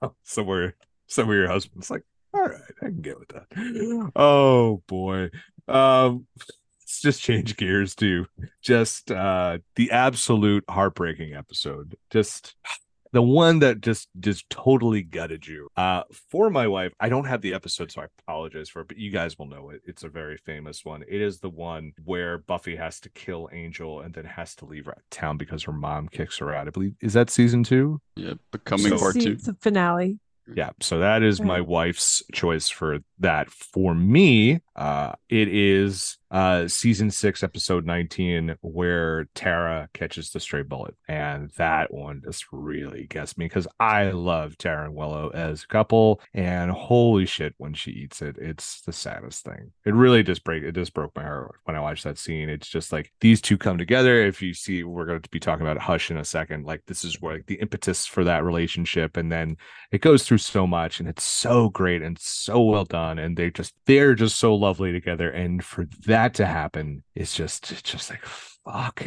Well, 0.02 0.16
somewhere 0.24 0.76
somewhere 1.08 1.38
your 1.38 1.48
husband's 1.50 1.90
like 1.90 2.04
all 2.36 2.42
right 2.44 2.62
i 2.84 2.86
can 2.86 3.02
get 3.02 3.18
with 3.18 3.30
that 3.30 4.12
oh 4.16 4.84
boy 4.88 5.30
um 5.68 6.28
let's 6.90 7.02
just 7.02 7.22
change 7.22 7.56
gears 7.56 7.94
to 7.94 8.26
just 8.64 9.12
uh 9.12 9.60
the 9.76 9.92
absolute 9.92 10.64
heartbreaking 10.68 11.36
episode. 11.36 11.96
Just 12.10 12.56
the 13.12 13.22
one 13.22 13.60
that 13.60 13.82
just 13.82 14.08
just 14.20 14.50
totally 14.50 15.04
gutted 15.04 15.46
you. 15.48 15.68
Uh 15.78 16.02
for 16.32 16.50
my 16.50 16.68
wife 16.68 16.92
i 17.00 17.08
don't 17.08 17.26
have 17.26 17.42
the 17.42 17.54
episode 17.54 17.92
so 17.92 18.02
i 18.02 18.06
apologize 18.22 18.70
for 18.70 18.82
it 18.82 18.88
but 18.88 18.98
you 18.98 19.12
guys 19.12 19.38
will 19.38 19.46
know 19.48 19.70
it. 19.70 19.82
It's 19.86 20.04
a 20.04 20.10
very 20.10 20.38
famous 20.38 20.84
one. 20.84 21.04
It 21.08 21.22
is 21.22 21.40
the 21.40 21.50
one 21.52 21.94
where 22.06 22.40
buffy 22.40 22.76
has 22.76 23.00
to 23.02 23.10
kill 23.10 23.50
angel 23.54 24.02
and 24.02 24.12
then 24.12 24.26
has 24.26 24.56
to 24.56 24.66
leave 24.66 24.90
town 25.12 25.38
because 25.38 25.62
her 25.64 25.72
mom 25.72 26.08
kicks 26.08 26.40
her 26.40 26.56
out 26.56 26.68
i 26.68 26.72
believe. 26.72 26.96
Is 27.02 27.14
that 27.14 27.30
season 27.30 27.64
two? 27.64 28.02
Yeah, 28.16 28.34
becoming 28.52 28.90
So- 28.90 28.98
part 28.98 29.14
two. 29.14 29.34
It's 29.34 29.48
a 29.48 29.54
finale. 29.54 30.18
Yeah 30.56 30.72
so 30.82 31.00
that 31.00 31.24
is 31.24 31.42
my 31.42 31.62
wife's 31.62 32.24
choice 32.34 32.70
for 32.70 33.00
that. 33.20 33.50
For 33.50 33.94
me 33.94 34.62
uh 34.76 35.14
it 35.28 35.50
is 35.50 36.18
uh 36.32 36.68
season 36.68 37.12
six 37.12 37.44
episode 37.44 37.86
19 37.86 38.56
where 38.62 39.26
tara 39.36 39.90
catches 39.94 40.32
the 40.32 40.40
stray 40.40 40.62
bullet. 40.62 40.96
And 41.08 41.52
that 41.58 41.94
one 41.94 42.22
just 42.24 42.46
really 42.52 43.08
gets 43.08 43.38
me 43.38 43.46
because 43.46 43.68
i 43.80 44.12
love 44.12 44.58
tara 44.58 44.86
and 44.86 44.96
willow 44.96 45.30
as 45.30 45.64
a 45.64 45.68
couple. 45.68 46.22
And 46.34 46.72
holy 46.72 47.26
shit 47.26 47.56
when 47.58 47.74
she 47.74 47.92
eats 47.92 48.22
it 48.22 48.38
it's 48.38 48.82
the 48.82 48.94
saddest 48.94 49.44
thing. 49.44 49.72
It 49.86 49.94
really 49.94 50.24
just 50.24 50.44
break 50.44 50.64
it 50.64 50.76
just 50.76 50.94
broke 50.94 51.16
my 51.16 51.24
heart 51.24 51.56
when 51.66 51.76
i 51.76 51.82
watched 51.82 52.06
that 52.06 52.18
scene. 52.18 52.50
It's 52.50 52.70
just 52.70 52.92
like 52.92 53.12
these 53.20 53.42
two 53.42 53.58
come 53.58 53.78
together. 53.78 54.26
If 54.26 54.42
you 54.42 54.54
see 54.54 54.84
we're 54.84 55.06
going 55.06 55.22
to 55.22 55.30
be 55.30 55.40
talking 55.40 55.66
about 55.66 55.82
hush 55.82 56.10
in 56.10 56.18
a 56.18 56.26
second. 56.26 56.66
Like 56.66 56.86
this 56.86 57.04
is 57.04 57.22
where 57.22 57.36
like, 57.36 57.48
the 57.48 57.56
impetus 57.56 58.06
for 58.06 58.24
that 58.24 58.44
relationship. 58.44 59.18
And 59.18 59.32
then 59.32 59.58
it 59.92 60.02
goes 60.02 60.24
through 60.24 60.39
so 60.46 60.66
much 60.68 61.00
and 61.00 61.08
it's 61.10 61.24
so 61.24 61.70
great 61.70 62.02
and 62.02 62.18
so 62.20 62.62
well 62.62 62.86
done 62.86 63.20
and 63.20 63.38
they 63.38 63.50
just 63.52 63.74
they're 63.86 64.16
just 64.16 64.38
so 64.38 64.54
lovely 64.56 64.92
together 64.92 65.30
and 65.30 65.64
for 65.64 65.88
that 66.06 66.34
to 66.34 66.46
happen 66.46 67.04
it's 67.16 67.36
just 67.36 67.72
it's 67.72 67.82
just 67.82 68.10
like 68.10 68.24
fuck 68.26 69.06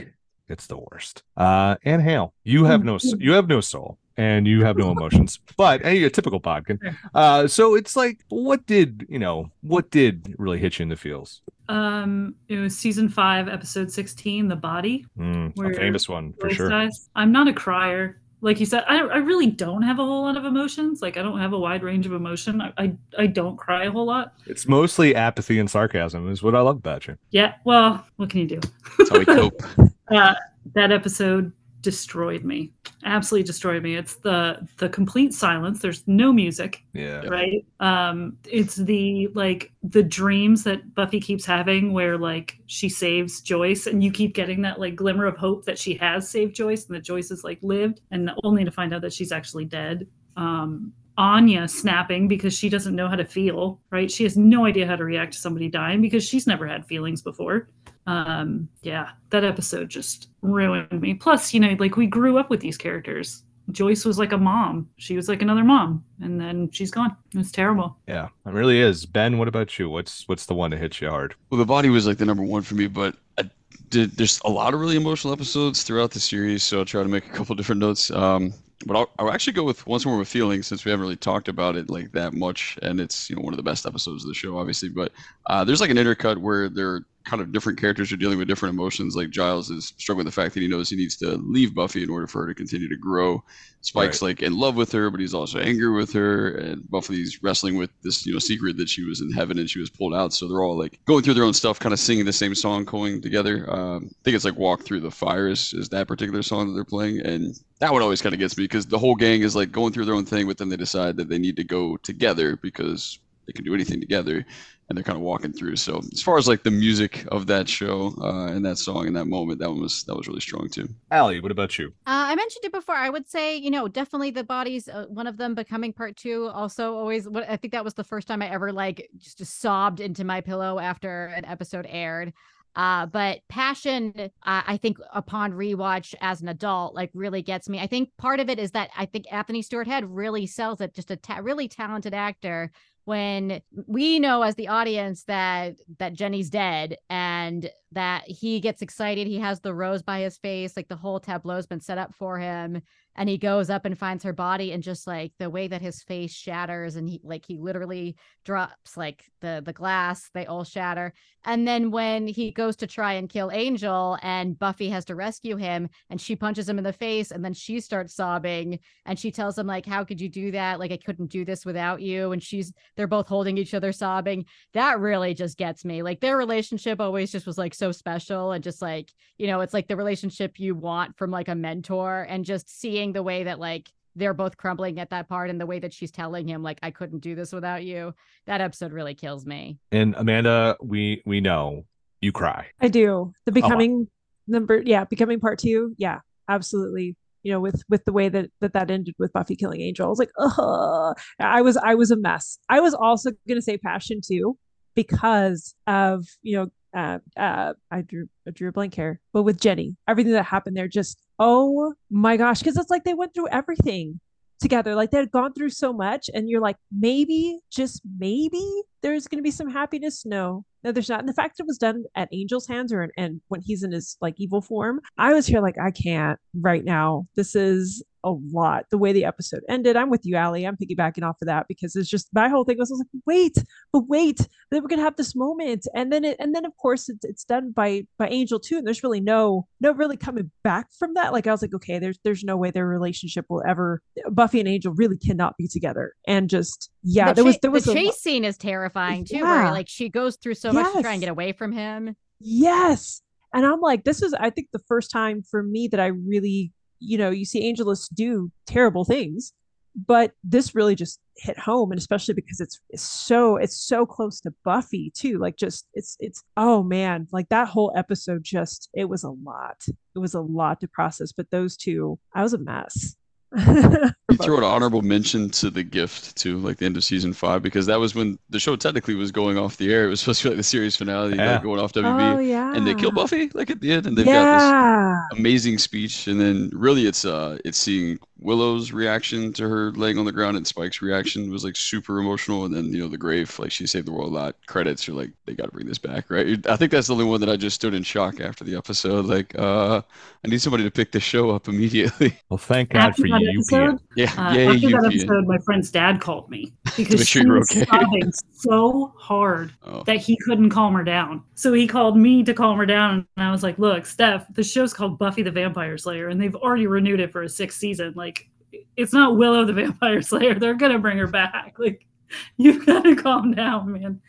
it's 0.48 0.66
the 0.66 0.76
worst 0.76 1.22
uh 1.36 1.76
and 1.84 2.02
hale 2.02 2.32
you 2.44 2.64
have 2.64 2.84
no 2.84 2.98
you 3.18 3.32
have 3.32 3.48
no 3.48 3.60
soul 3.60 3.98
and 4.18 4.46
you 4.46 4.62
have 4.62 4.76
no 4.76 4.90
emotions 4.90 5.40
but 5.56 5.80
hey, 5.82 6.02
a 6.04 6.10
typical 6.10 6.38
bodkin 6.38 6.78
uh 7.14 7.46
so 7.46 7.74
it's 7.74 7.96
like 7.96 8.20
what 8.28 8.64
did 8.66 9.06
you 9.08 9.18
know 9.18 9.50
what 9.62 9.90
did 9.90 10.34
really 10.38 10.58
hit 10.58 10.78
you 10.78 10.82
in 10.82 10.88
the 10.88 10.96
feels 10.96 11.40
Um, 11.68 12.34
it 12.48 12.58
was 12.58 12.76
season 12.76 13.08
five, 13.08 13.48
episode 13.48 13.90
sixteen, 13.90 14.48
the 14.48 14.56
body. 14.56 15.06
Mm, 15.18 15.56
a 15.56 15.74
famous 15.74 16.06
one 16.06 16.34
for 16.38 16.50
sure 16.50 16.68
dies. 16.68 17.08
I'm 17.14 17.32
not 17.32 17.48
a 17.48 17.52
crier. 17.54 18.20
Like 18.42 18.58
you 18.58 18.66
said, 18.66 18.84
I, 18.88 18.98
I 18.98 19.18
really 19.18 19.46
don't 19.46 19.82
have 19.82 20.00
a 20.00 20.04
whole 20.04 20.22
lot 20.22 20.36
of 20.36 20.44
emotions. 20.44 21.00
Like 21.00 21.16
I 21.16 21.22
don't 21.22 21.38
have 21.38 21.52
a 21.52 21.58
wide 21.58 21.82
range 21.84 22.06
of 22.06 22.12
emotion. 22.12 22.60
I, 22.60 22.72
I, 22.76 22.92
I 23.16 23.26
don't 23.28 23.56
cry 23.56 23.84
a 23.84 23.90
whole 23.90 24.04
lot. 24.04 24.34
it's 24.46 24.66
mostly 24.66 25.14
apathy 25.14 25.60
and 25.60 25.70
sarcasm 25.70 26.28
is 26.30 26.42
what 26.42 26.54
i 26.56 26.60
love 26.60 26.76
about 26.76 27.06
you 27.06 27.16
Yeah. 27.30 27.54
Well, 27.64 28.04
what 28.16 28.30
can 28.30 28.40
you 28.40 28.48
do? 28.48 28.60
That's 28.98 29.10
how 29.10 29.18
we 29.20 29.24
cope. 29.24 29.62
uh, 30.10 30.34
that 30.74 30.90
episode 30.92 31.52
destroyed 31.82 32.44
me. 32.44 32.72
Absolutely 33.04 33.44
destroyed 33.44 33.82
me. 33.82 33.96
It's 33.96 34.14
the 34.16 34.66
the 34.78 34.88
complete 34.88 35.34
silence. 35.34 35.80
There's 35.80 36.02
no 36.06 36.32
music 36.32 36.84
yeah. 36.92 37.26
Right? 37.26 37.64
Um 37.80 38.38
it's 38.48 38.76
the 38.76 39.28
like 39.34 39.72
the 39.82 40.02
dreams 40.02 40.64
that 40.64 40.94
buffy 40.94 41.20
keeps 41.20 41.44
having 41.44 41.92
where 41.92 42.16
like 42.16 42.58
she 42.66 42.88
saves 42.88 43.40
joyce 43.40 43.86
and 43.86 44.02
you 44.02 44.10
keep 44.10 44.34
getting 44.34 44.62
that 44.62 44.80
like 44.80 44.96
glimmer 44.96 45.26
of 45.26 45.36
hope 45.36 45.64
that 45.64 45.78
she 45.78 45.94
has 45.94 46.28
saved 46.28 46.54
joyce 46.54 46.86
and 46.86 46.94
that 46.94 47.04
joyce 47.04 47.28
has 47.28 47.44
like 47.44 47.58
lived 47.62 48.00
and 48.10 48.30
only 48.44 48.64
to 48.64 48.70
find 48.70 48.94
out 48.94 49.02
that 49.02 49.12
she's 49.12 49.32
actually 49.32 49.64
dead. 49.64 50.06
Um 50.36 50.92
Anya 51.18 51.68
snapping 51.68 52.26
because 52.28 52.56
she 52.56 52.68
doesn't 52.68 52.96
know 52.96 53.08
how 53.08 53.16
to 53.16 53.24
feel, 53.24 53.80
right? 53.90 54.10
She 54.10 54.24
has 54.24 54.36
no 54.36 54.64
idea 54.64 54.86
how 54.86 54.96
to 54.96 55.04
react 55.04 55.32
to 55.34 55.38
somebody 55.38 55.68
dying 55.68 56.00
because 56.00 56.26
she's 56.26 56.46
never 56.46 56.66
had 56.66 56.86
feelings 56.86 57.22
before. 57.22 57.68
Um, 58.06 58.68
yeah, 58.82 59.10
that 59.30 59.44
episode 59.44 59.88
just 59.88 60.28
ruined 60.40 61.00
me. 61.00 61.14
Plus, 61.14 61.52
you 61.54 61.60
know, 61.60 61.76
like 61.78 61.96
we 61.96 62.06
grew 62.06 62.38
up 62.38 62.50
with 62.50 62.60
these 62.60 62.76
characters. 62.76 63.44
Joyce 63.70 64.04
was 64.04 64.18
like 64.18 64.32
a 64.32 64.38
mom. 64.38 64.88
She 64.96 65.14
was 65.14 65.28
like 65.28 65.40
another 65.40 65.62
mom, 65.62 66.04
and 66.20 66.40
then 66.40 66.68
she's 66.72 66.90
gone. 66.90 67.16
It's 67.34 67.52
terrible. 67.52 67.96
yeah 68.08 68.28
it 68.44 68.52
really 68.52 68.80
is 68.80 69.06
ben 69.06 69.38
what 69.38 69.46
about 69.48 69.78
you 69.78 69.88
what's 69.88 70.26
what's 70.28 70.46
the 70.46 70.54
one 70.54 70.72
that 70.72 70.80
hits 70.80 71.00
you 71.00 71.08
hard 71.08 71.34
Well, 71.48 71.58
the 71.58 71.64
body 71.64 71.88
was 71.88 72.06
like 72.06 72.18
the 72.18 72.24
number 72.26 72.42
one 72.42 72.62
for 72.62 72.74
me, 72.74 72.88
but 72.88 73.14
I 73.38 73.48
did. 73.92 74.16
There's 74.16 74.40
a 74.44 74.50
lot 74.50 74.74
of 74.74 74.80
really 74.80 74.96
emotional 74.96 75.32
episodes 75.32 75.84
throughout 75.84 76.10
the 76.10 76.18
series, 76.18 76.64
so 76.64 76.80
I'll 76.80 76.84
try 76.84 77.02
to 77.02 77.08
make 77.08 77.26
a 77.26 77.30
couple 77.30 77.54
different 77.54 77.80
notes. 77.80 78.10
Um, 78.10 78.52
but 78.84 78.96
I'll, 78.96 79.10
I'll 79.18 79.30
actually 79.30 79.52
go 79.52 79.62
with 79.62 79.86
once 79.86 80.04
more 80.04 80.18
with 80.18 80.26
feeling 80.26 80.64
since 80.64 80.84
we 80.84 80.90
haven't 80.90 81.02
really 81.04 81.16
talked 81.16 81.46
about 81.46 81.76
it 81.76 81.88
like 81.88 82.10
that 82.12 82.32
much, 82.32 82.78
and 82.82 82.98
it's 82.98 83.30
you 83.30 83.36
know 83.36 83.42
one 83.42 83.52
of 83.52 83.58
the 83.58 83.62
best 83.62 83.86
episodes 83.86 84.24
of 84.24 84.28
the 84.28 84.34
show, 84.34 84.58
obviously. 84.58 84.88
But 84.88 85.12
uh, 85.46 85.62
there's 85.64 85.80
like 85.80 85.90
an 85.90 85.98
intercut 85.98 86.38
where 86.38 86.68
they're 86.68 87.04
kind 87.24 87.42
of 87.42 87.52
different 87.52 87.78
characters 87.78 88.12
are 88.12 88.16
dealing 88.16 88.38
with 88.38 88.48
different 88.48 88.74
emotions. 88.74 89.16
Like 89.16 89.30
Giles 89.30 89.70
is 89.70 89.92
struggling 89.98 90.24
with 90.24 90.34
the 90.34 90.40
fact 90.40 90.54
that 90.54 90.60
he 90.60 90.68
knows 90.68 90.90
he 90.90 90.96
needs 90.96 91.16
to 91.18 91.36
leave 91.36 91.74
Buffy 91.74 92.02
in 92.02 92.10
order 92.10 92.26
for 92.26 92.42
her 92.42 92.48
to 92.48 92.54
continue 92.54 92.88
to 92.88 92.96
grow. 92.96 93.42
Spike's 93.82 94.22
like 94.22 94.42
in 94.42 94.56
love 94.56 94.76
with 94.76 94.92
her, 94.92 95.10
but 95.10 95.18
he's 95.18 95.34
also 95.34 95.58
angry 95.58 95.90
with 95.90 96.12
her, 96.12 96.56
and 96.56 96.88
Buffy's 96.88 97.42
wrestling 97.42 97.76
with 97.76 97.90
this 98.02 98.24
you 98.24 98.32
know 98.32 98.38
secret 98.38 98.76
that 98.76 98.88
she 98.88 99.04
was 99.04 99.20
in 99.20 99.32
heaven 99.32 99.58
and 99.58 99.68
she 99.68 99.80
was 99.80 99.90
pulled 99.90 100.14
out. 100.14 100.32
So 100.32 100.46
they're 100.46 100.62
all 100.62 100.78
like 100.78 101.00
going 101.04 101.24
through 101.24 101.34
their 101.34 101.44
own 101.44 101.52
stuff, 101.52 101.80
kind 101.80 101.92
of 101.92 101.98
singing 101.98 102.24
the 102.24 102.32
same 102.32 102.54
song, 102.54 102.84
going 102.84 103.20
together. 103.20 103.68
Um, 103.68 104.10
I 104.10 104.22
think 104.22 104.36
it's 104.36 104.44
like 104.44 104.56
"Walk 104.56 104.82
Through 104.82 105.00
the 105.00 105.10
Fire" 105.10 105.48
is, 105.48 105.74
is 105.74 105.88
that 105.88 106.06
particular 106.06 106.42
song 106.42 106.68
that 106.68 106.74
they're 106.74 106.84
playing, 106.84 107.20
and 107.20 107.58
that 107.80 107.92
one 107.92 108.02
always 108.02 108.22
kind 108.22 108.32
of 108.32 108.38
gets 108.38 108.56
me 108.56 108.64
because 108.64 108.86
the 108.86 108.98
whole 108.98 109.16
gang 109.16 109.42
is 109.42 109.56
like 109.56 109.72
going 109.72 109.92
through 109.92 110.04
their 110.04 110.14
own 110.14 110.26
thing, 110.26 110.46
but 110.46 110.58
then 110.58 110.68
they 110.68 110.76
decide 110.76 111.16
that 111.16 111.28
they 111.28 111.38
need 111.38 111.56
to 111.56 111.64
go 111.64 111.96
together 111.96 112.56
because 112.56 113.18
they 113.46 113.52
can 113.52 113.64
do 113.64 113.74
anything 113.74 114.00
together 114.00 114.44
and 114.88 114.96
they're 114.98 115.04
kind 115.04 115.16
of 115.16 115.22
walking 115.22 115.52
through 115.52 115.76
so 115.76 116.00
as 116.12 116.22
far 116.22 116.38
as 116.38 116.46
like 116.46 116.62
the 116.62 116.70
music 116.70 117.24
of 117.28 117.46
that 117.46 117.68
show 117.68 118.14
uh, 118.20 118.46
and 118.46 118.64
that 118.64 118.78
song 118.78 119.06
and 119.06 119.16
that 119.16 119.26
moment 119.26 119.58
that 119.58 119.70
one 119.70 119.80
was 119.80 120.04
that 120.04 120.16
was 120.16 120.28
really 120.28 120.40
strong 120.40 120.68
too 120.68 120.88
Allie, 121.10 121.40
what 121.40 121.52
about 121.52 121.78
you 121.78 121.88
Uh, 122.06 122.32
I 122.32 122.34
mentioned 122.34 122.64
it 122.64 122.72
before. 122.72 122.94
I 122.94 123.10
would 123.10 123.28
say, 123.28 123.56
you 123.56 123.70
know, 123.70 123.88
definitely 123.88 124.30
the 124.30 124.44
bodies. 124.44 124.88
Uh, 124.88 125.06
one 125.08 125.26
of 125.26 125.36
them 125.36 125.54
becoming 125.54 125.92
part 125.92 126.16
two. 126.16 126.48
Also, 126.48 126.94
always. 126.96 127.28
What 127.28 127.48
I 127.48 127.56
think 127.56 127.72
that 127.72 127.84
was 127.84 127.94
the 127.94 128.04
first 128.04 128.26
time 128.28 128.42
I 128.42 128.50
ever 128.50 128.72
like 128.72 129.08
just, 129.18 129.38
just 129.38 129.60
sobbed 129.60 130.00
into 130.00 130.24
my 130.24 130.40
pillow 130.40 130.78
after 130.78 131.26
an 131.26 131.44
episode 131.44 131.86
aired. 131.88 132.32
Uh, 132.74 133.04
but 133.06 133.40
passion, 133.48 134.14
uh, 134.16 134.62
I 134.66 134.78
think 134.78 134.96
upon 135.12 135.52
rewatch 135.52 136.14
as 136.20 136.40
an 136.40 136.48
adult, 136.48 136.94
like 136.94 137.10
really 137.12 137.42
gets 137.42 137.68
me. 137.68 137.78
I 137.78 137.86
think 137.86 138.08
part 138.16 138.40
of 138.40 138.48
it 138.48 138.58
is 138.58 138.70
that 138.70 138.90
I 138.96 139.04
think 139.04 139.26
Anthony 139.30 139.60
Stewart 139.62 139.86
Head 139.86 140.04
really 140.08 140.46
sells 140.46 140.80
it. 140.80 140.94
Just 140.94 141.10
a 141.10 141.16
ta- 141.16 141.40
really 141.42 141.68
talented 141.68 142.14
actor. 142.14 142.70
When 143.04 143.62
we 143.86 144.18
know 144.18 144.42
as 144.42 144.54
the 144.54 144.68
audience 144.68 145.24
that 145.24 145.76
that 145.98 146.14
Jenny's 146.14 146.50
dead 146.50 146.96
and 147.10 147.68
that 147.92 148.24
he 148.26 148.60
gets 148.60 148.82
excited, 148.82 149.26
he 149.26 149.38
has 149.38 149.60
the 149.60 149.74
rose 149.74 150.02
by 150.02 150.20
his 150.20 150.38
face, 150.38 150.76
like 150.76 150.88
the 150.88 150.96
whole 150.96 151.20
tableau's 151.20 151.66
been 151.66 151.80
set 151.80 151.98
up 151.98 152.14
for 152.14 152.38
him 152.38 152.82
and 153.14 153.28
he 153.28 153.36
goes 153.36 153.68
up 153.68 153.84
and 153.84 153.98
finds 153.98 154.24
her 154.24 154.32
body 154.32 154.72
and 154.72 154.82
just 154.82 155.06
like 155.06 155.32
the 155.38 155.50
way 155.50 155.68
that 155.68 155.82
his 155.82 156.02
face 156.02 156.32
shatters 156.32 156.96
and 156.96 157.08
he 157.08 157.20
like 157.22 157.44
he 157.44 157.58
literally 157.58 158.16
drops 158.44 158.96
like 158.96 159.24
the 159.40 159.62
the 159.64 159.72
glass 159.72 160.30
they 160.32 160.46
all 160.46 160.64
shatter. 160.64 161.12
And 161.44 161.66
then 161.66 161.90
when 161.90 162.26
he 162.26 162.52
goes 162.52 162.76
to 162.76 162.86
try 162.86 163.14
and 163.14 163.28
kill 163.28 163.50
angel 163.52 164.16
and 164.22 164.58
buffy 164.58 164.88
has 164.90 165.04
to 165.06 165.14
rescue 165.14 165.56
him 165.56 165.88
and 166.08 166.20
she 166.20 166.36
punches 166.36 166.68
him 166.68 166.78
in 166.78 166.84
the 166.84 166.92
face 166.92 167.30
and 167.30 167.44
then 167.44 167.52
she 167.52 167.80
starts 167.80 168.14
sobbing 168.14 168.78
and 169.04 169.18
she 169.18 169.30
tells 169.30 169.58
him 169.58 169.66
like 169.66 169.84
how 169.84 170.04
could 170.04 170.20
you 170.20 170.28
do 170.28 170.50
that? 170.52 170.78
Like 170.78 170.92
i 170.92 170.96
couldn't 170.96 171.30
do 171.30 171.44
this 171.44 171.66
without 171.66 172.00
you. 172.00 172.32
And 172.32 172.42
she's 172.42 172.72
they're 172.96 173.06
both 173.06 173.28
holding 173.28 173.58
each 173.58 173.74
other 173.74 173.92
sobbing. 173.92 174.46
That 174.72 175.00
really 175.00 175.34
just 175.34 175.58
gets 175.58 175.84
me. 175.84 176.02
Like 176.02 176.20
their 176.20 176.36
relationship 176.36 177.00
always 177.00 177.30
just 177.32 177.46
was 177.46 177.58
like 177.58 177.74
so 177.82 177.90
special 177.90 178.52
and 178.52 178.62
just 178.62 178.80
like 178.80 179.10
you 179.38 179.48
know 179.48 179.60
it's 179.60 179.74
like 179.74 179.88
the 179.88 179.96
relationship 179.96 180.60
you 180.60 180.72
want 180.72 181.18
from 181.18 181.32
like 181.32 181.48
a 181.48 181.54
mentor 181.54 182.24
and 182.28 182.44
just 182.44 182.80
seeing 182.80 183.12
the 183.12 183.24
way 183.24 183.42
that 183.42 183.58
like 183.58 183.90
they're 184.14 184.34
both 184.34 184.56
crumbling 184.56 185.00
at 185.00 185.10
that 185.10 185.28
part 185.28 185.50
and 185.50 185.60
the 185.60 185.66
way 185.66 185.80
that 185.80 185.92
she's 185.92 186.12
telling 186.12 186.46
him 186.46 186.62
like 186.62 186.78
I 186.80 186.92
couldn't 186.92 187.20
do 187.20 187.34
this 187.34 187.52
without 187.52 187.82
you. 187.82 188.14
That 188.46 188.60
episode 188.60 188.92
really 188.92 189.14
kills 189.14 189.44
me. 189.46 189.78
And 189.90 190.14
Amanda, 190.16 190.76
we 190.80 191.22
we 191.26 191.40
know 191.40 191.86
you 192.20 192.30
cry. 192.30 192.66
I 192.80 192.86
do. 192.86 193.10
Oh, 193.10 193.34
The 193.46 193.52
becoming 193.52 194.06
number, 194.46 194.80
yeah, 194.84 195.04
becoming 195.04 195.40
part 195.40 195.58
two. 195.58 195.94
Yeah, 195.98 196.20
absolutely. 196.48 197.16
You 197.42 197.52
know, 197.52 197.60
with 197.60 197.82
with 197.88 198.04
the 198.04 198.12
way 198.12 198.28
that 198.28 198.50
that 198.60 198.74
that 198.74 198.92
ended 198.92 199.16
with 199.18 199.32
Buffy 199.32 199.56
killing 199.56 199.80
Angel, 199.80 200.06
I 200.06 200.08
was 200.08 200.20
like, 200.20 200.30
oh, 200.38 201.14
I 201.40 201.62
was 201.62 201.76
I 201.76 201.96
was 201.96 202.12
a 202.12 202.16
mess. 202.16 202.58
I 202.68 202.78
was 202.78 202.94
also 202.94 203.32
gonna 203.48 203.62
say 203.62 203.76
passion 203.76 204.20
too, 204.24 204.56
because 204.94 205.74
of 205.88 206.26
you 206.42 206.56
know, 206.56 206.68
uh, 206.94 207.18
uh, 207.36 207.74
I 207.90 208.02
drew 208.02 208.28
I 208.46 208.50
drew 208.50 208.68
a 208.68 208.72
blank 208.72 208.94
here, 208.94 209.20
but 209.32 209.42
with 209.42 209.60
Jenny, 209.60 209.96
everything 210.06 210.32
that 210.32 210.44
happened 210.44 210.76
there, 210.76 210.88
just 210.88 211.18
oh 211.38 211.94
my 212.10 212.36
gosh, 212.36 212.58
because 212.58 212.76
it's 212.76 212.90
like 212.90 213.04
they 213.04 213.14
went 213.14 213.34
through 213.34 213.48
everything 213.48 214.20
together. 214.60 214.94
Like 214.94 215.10
they 215.10 215.18
had 215.18 215.30
gone 215.30 215.52
through 215.52 215.70
so 215.70 215.92
much, 215.92 216.30
and 216.32 216.48
you're 216.48 216.60
like, 216.60 216.76
maybe, 216.90 217.58
just 217.70 218.02
maybe, 218.18 218.82
there's 219.02 219.26
going 219.28 219.38
to 219.38 219.42
be 219.42 219.50
some 219.50 219.68
happiness. 219.68 220.24
No, 220.24 220.64
no, 220.84 220.92
there's 220.92 221.08
not. 221.08 221.20
And 221.20 221.28
the 221.28 221.34
fact 221.34 221.56
that 221.56 221.64
it 221.64 221.66
was 221.66 221.78
done 221.78 222.04
at 222.16 222.28
Angel's 222.32 222.66
hands 222.66 222.92
or 222.92 223.08
and 223.16 223.40
when 223.48 223.60
he's 223.60 223.82
in 223.82 223.92
his 223.92 224.16
like 224.20 224.34
evil 224.38 224.62
form, 224.62 225.00
I 225.18 225.32
was 225.32 225.46
here 225.46 225.60
like, 225.60 225.78
I 225.78 225.90
can't 225.90 226.38
right 226.54 226.84
now. 226.84 227.26
This 227.36 227.54
is 227.54 228.02
a 228.24 228.30
lot. 228.52 228.86
The 228.90 228.98
way 228.98 229.12
the 229.12 229.24
episode 229.24 229.62
ended, 229.68 229.96
I'm 229.96 230.10
with 230.10 230.24
you, 230.24 230.36
Allie. 230.36 230.64
I'm 230.64 230.76
piggybacking 230.76 231.24
off 231.28 231.42
of 231.42 231.46
that 231.46 231.66
because 231.68 231.96
it's 231.96 232.08
just 232.08 232.28
my 232.32 232.48
whole 232.48 232.64
thing 232.64 232.78
was, 232.78 232.90
was 232.90 233.00
like, 233.00 233.22
wait, 233.26 233.56
but 233.92 234.08
wait, 234.08 234.46
then 234.70 234.82
we're 234.82 234.88
gonna 234.88 235.02
have 235.02 235.16
this 235.16 235.34
moment, 235.34 235.86
and 235.94 236.12
then 236.12 236.24
it, 236.24 236.36
and 236.38 236.54
then 236.54 236.64
of 236.64 236.72
course 236.76 237.08
it's, 237.08 237.24
it's 237.24 237.44
done 237.44 237.72
by 237.72 238.06
by 238.18 238.28
Angel 238.28 238.60
too, 238.60 238.78
and 238.78 238.86
there's 238.86 239.02
really 239.02 239.20
no 239.20 239.66
no 239.80 239.92
really 239.92 240.16
coming 240.16 240.50
back 240.62 240.86
from 240.96 241.14
that. 241.14 241.32
Like 241.32 241.46
I 241.46 241.50
was 241.50 241.62
like, 241.62 241.74
okay, 241.74 241.98
there's 241.98 242.18
there's 242.22 242.44
no 242.44 242.56
way 242.56 242.70
their 242.70 242.86
relationship 242.86 243.46
will 243.48 243.62
ever. 243.66 244.00
Buffy 244.30 244.60
and 244.60 244.68
Angel 244.68 244.94
really 244.96 245.18
cannot 245.18 245.56
be 245.56 245.66
together, 245.66 246.12
and 246.26 246.48
just 246.48 246.90
yeah, 247.02 247.28
the 247.28 247.34
there 247.34 247.44
was 247.44 247.58
there 247.58 247.70
was 247.70 247.84
the 247.84 247.92
a, 247.92 247.94
chase 247.94 248.16
scene 248.16 248.44
is 248.44 248.56
terrifying 248.56 249.24
too, 249.24 249.42
where 249.42 249.70
like 249.70 249.88
she 249.88 250.08
goes 250.08 250.36
through 250.36 250.54
so 250.54 250.72
much 250.72 250.92
to 250.94 251.02
try 251.02 251.12
and 251.12 251.20
get 251.20 251.30
away 251.30 251.52
from 251.52 251.72
him. 251.72 252.16
Yes. 252.40 253.22
And 253.54 253.66
I'm 253.66 253.80
like, 253.80 254.04
this 254.04 254.22
is, 254.22 254.32
I 254.34 254.50
think, 254.50 254.68
the 254.72 254.82
first 254.88 255.10
time 255.10 255.42
for 255.42 255.62
me 255.62 255.86
that 255.88 256.00
I 256.00 256.06
really, 256.06 256.72
you 257.00 257.18
know, 257.18 257.30
you 257.30 257.44
see 257.44 257.68
Angelus 257.68 258.08
do 258.08 258.50
terrible 258.66 259.04
things, 259.04 259.52
but 259.94 260.32
this 260.42 260.74
really 260.74 260.94
just 260.94 261.20
hit 261.36 261.58
home. 261.58 261.92
And 261.92 261.98
especially 261.98 262.32
because 262.32 262.60
it's, 262.60 262.80
it's 262.88 263.02
so, 263.02 263.56
it's 263.56 263.76
so 263.76 264.06
close 264.06 264.40
to 264.40 264.54
Buffy 264.64 265.12
too. 265.14 265.38
Like, 265.38 265.56
just, 265.56 265.86
it's, 265.92 266.16
it's, 266.18 266.42
oh 266.56 266.82
man, 266.82 267.28
like 267.30 267.50
that 267.50 267.68
whole 267.68 267.92
episode 267.94 268.42
just, 268.42 268.88
it 268.94 269.04
was 269.04 269.22
a 269.22 269.30
lot. 269.30 269.84
It 270.16 270.18
was 270.18 270.32
a 270.32 270.40
lot 270.40 270.80
to 270.80 270.88
process. 270.88 271.32
But 271.32 271.50
those 271.50 271.76
two, 271.76 272.18
I 272.34 272.42
was 272.42 272.54
a 272.54 272.58
mess. 272.58 273.16
You 273.56 274.38
throw 274.38 274.56
an 274.58 274.64
honorable 274.64 275.02
mention 275.02 275.50
to 275.50 275.68
the 275.70 275.82
gift 275.82 276.36
too, 276.36 276.58
like 276.58 276.78
the 276.78 276.86
end 276.86 276.96
of 276.96 277.04
season 277.04 277.32
five, 277.34 277.62
because 277.62 277.86
that 277.86 278.00
was 278.00 278.14
when 278.14 278.38
the 278.48 278.58
show 278.58 278.76
technically 278.76 279.14
was 279.14 279.30
going 279.30 279.58
off 279.58 279.76
the 279.76 279.92
air. 279.92 280.06
It 280.06 280.08
was 280.08 280.20
supposed 280.20 280.40
to 280.42 280.44
be 280.48 280.50
like 280.50 280.56
the 280.58 280.62
series 280.62 280.96
finale, 280.96 281.36
Yeah. 281.36 281.52
like 281.54 281.62
going 281.62 281.80
off 281.80 281.92
WB, 281.92 282.34
Oh, 282.36 282.38
yeah. 282.38 282.74
and 282.74 282.86
they 282.86 282.94
kill 282.94 283.10
Buffy 283.12 283.50
like 283.52 283.70
at 283.70 283.80
the 283.80 283.92
end, 283.92 284.06
and 284.06 284.16
they've 284.16 284.24
got 284.24 285.28
this 285.30 285.38
amazing 285.38 285.78
speech 285.78 286.26
and 286.28 286.40
then 286.40 286.70
really 286.72 287.06
it's 287.06 287.24
uh 287.24 287.58
it's 287.64 287.78
seeing 287.78 288.18
willow's 288.42 288.92
reaction 288.92 289.52
to 289.54 289.68
her 289.68 289.92
laying 289.92 290.18
on 290.18 290.24
the 290.24 290.32
ground 290.32 290.56
and 290.56 290.66
spike's 290.66 291.02
reaction 291.02 291.50
was 291.50 291.64
like 291.64 291.76
super 291.76 292.18
emotional. 292.18 292.64
And 292.64 292.74
then 292.74 292.92
you 292.92 292.98
know 293.00 293.08
the 293.08 293.18
grave 293.18 293.58
like 293.58 293.72
she 293.72 293.86
saved 293.86 294.06
the 294.06 294.12
world 294.12 294.32
a 294.32 294.34
lot. 294.34 294.56
Credits 294.66 295.08
are 295.08 295.12
like 295.12 295.30
they 295.46 295.54
got 295.54 295.66
to 295.66 295.72
bring 295.72 295.86
this 295.86 295.98
back 295.98 296.30
right? 296.30 296.64
I 296.66 296.76
think 296.76 296.90
that's 296.92 297.06
the 297.08 297.14
only 297.14 297.24
one 297.24 297.40
that 297.40 297.48
i 297.50 297.56
just 297.56 297.76
stood 297.76 297.94
in 297.94 298.02
shock 298.02 298.40
after 298.40 298.64
the 298.64 298.76
episode. 298.76 299.26
Like 299.26 299.54
uh 299.58 300.02
i 300.44 300.48
need 300.48 300.60
somebody 300.60 300.84
to 300.84 300.90
pick 300.90 301.12
this 301.12 301.22
show 301.22 301.50
up 301.50 301.68
immediately. 301.68 302.38
Well, 302.48 302.58
thank 302.58 302.90
God 302.90 303.14
After 303.14 303.22
for 303.22 303.26
you, 303.26 303.50
episode, 303.50 303.98
yeah 304.16 304.32
Uh, 304.36 304.52
yay 304.52 304.66
after 304.66 304.90
that 304.90 305.04
episode, 305.06 305.46
my 305.46 305.58
friend's 305.58 305.90
dad 305.90 306.20
called 306.20 306.48
me 306.50 306.72
because 306.96 307.28
she 307.28 307.44
was 307.46 307.70
okay. 307.70 307.84
sobbing 307.90 308.32
so 308.52 309.12
hard 309.18 309.72
Oh. 309.84 310.02
that 310.04 310.16
he 310.18 310.36
couldn't 310.44 310.70
calm 310.70 310.94
her 310.94 311.04
down. 311.04 311.42
So 311.54 311.72
he 311.72 311.86
called 311.86 312.16
me 312.16 312.42
to 312.44 312.52
calm 312.54 312.76
her 312.78 312.86
down, 312.86 313.26
and 313.36 313.46
I 313.46 313.50
was 313.50 313.62
like, 313.62 313.78
"Look, 313.78 314.04
Steph, 314.06 314.46
the 314.54 314.62
show's 314.62 314.92
called 314.94 315.18
Buffy 315.18 315.42
the 315.42 315.50
Vampire 315.50 315.96
Slayer, 315.98 316.28
and 316.28 316.40
they've 316.40 316.54
already 316.56 316.86
renewed 316.86 317.20
it 317.20 317.32
for 317.32 317.42
a 317.42 317.48
sixth 317.48 317.78
season. 317.78 318.12
Like, 318.16 318.48
it's 318.96 319.12
not 319.12 319.36
Willow 319.36 319.64
the 319.64 319.72
Vampire 319.82 320.20
Slayer. 320.22 320.54
They're 320.54 320.74
gonna 320.74 320.98
bring 320.98 321.18
her 321.18 321.26
back. 321.26 321.76
Like, 321.78 322.06
you've 322.56 322.84
got 322.86 323.02
to 323.04 323.16
calm 323.16 323.52
down, 323.52 323.92
man." 323.92 324.20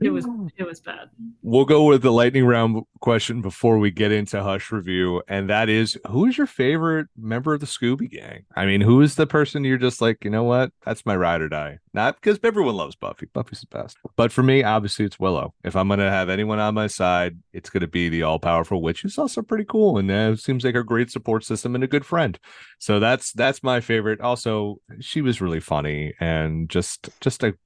It 0.00 0.10
was 0.10 0.26
it 0.56 0.64
was 0.64 0.80
bad. 0.80 1.10
We'll 1.42 1.64
go 1.64 1.84
with 1.84 2.02
the 2.02 2.12
lightning 2.12 2.46
round 2.46 2.82
question 3.00 3.42
before 3.42 3.78
we 3.78 3.90
get 3.90 4.12
into 4.12 4.42
Hush 4.42 4.70
review, 4.70 5.22
and 5.26 5.50
that 5.50 5.68
is 5.68 5.98
who 6.08 6.26
is 6.26 6.38
your 6.38 6.46
favorite 6.46 7.08
member 7.16 7.54
of 7.54 7.60
the 7.60 7.66
Scooby 7.66 8.08
Gang? 8.08 8.44
I 8.54 8.64
mean, 8.64 8.80
who 8.80 9.00
is 9.00 9.16
the 9.16 9.26
person 9.26 9.64
you're 9.64 9.76
just 9.76 10.00
like, 10.00 10.24
you 10.24 10.30
know 10.30 10.44
what? 10.44 10.70
That's 10.84 11.04
my 11.04 11.16
ride 11.16 11.40
or 11.40 11.48
die. 11.48 11.78
Not 11.98 12.14
because 12.14 12.38
everyone 12.44 12.76
loves 12.76 12.94
Buffy. 12.94 13.26
Buffy's 13.26 13.62
the 13.62 13.76
best. 13.76 13.96
But 14.14 14.30
for 14.30 14.44
me, 14.44 14.62
obviously, 14.62 15.04
it's 15.04 15.18
Willow. 15.18 15.52
If 15.64 15.74
I'm 15.74 15.88
gonna 15.88 16.08
have 16.08 16.28
anyone 16.28 16.60
on 16.60 16.74
my 16.74 16.86
side, 16.86 17.38
it's 17.52 17.70
gonna 17.70 17.88
be 17.88 18.08
the 18.08 18.22
all 18.22 18.38
powerful 18.38 18.80
witch, 18.80 19.02
who's 19.02 19.18
also 19.18 19.42
pretty 19.42 19.64
cool 19.64 19.98
and 19.98 20.08
uh, 20.08 20.36
seems 20.36 20.64
like 20.64 20.76
a 20.76 20.84
great 20.84 21.10
support 21.10 21.42
system 21.42 21.74
and 21.74 21.82
a 21.82 21.88
good 21.88 22.06
friend. 22.06 22.38
So 22.78 23.00
that's 23.00 23.32
that's 23.32 23.64
my 23.64 23.80
favorite. 23.80 24.20
Also, 24.20 24.76
she 25.00 25.22
was 25.22 25.40
really 25.40 25.58
funny 25.58 26.14
and 26.20 26.68
just 26.68 27.10
just 27.20 27.42
a 27.42 27.56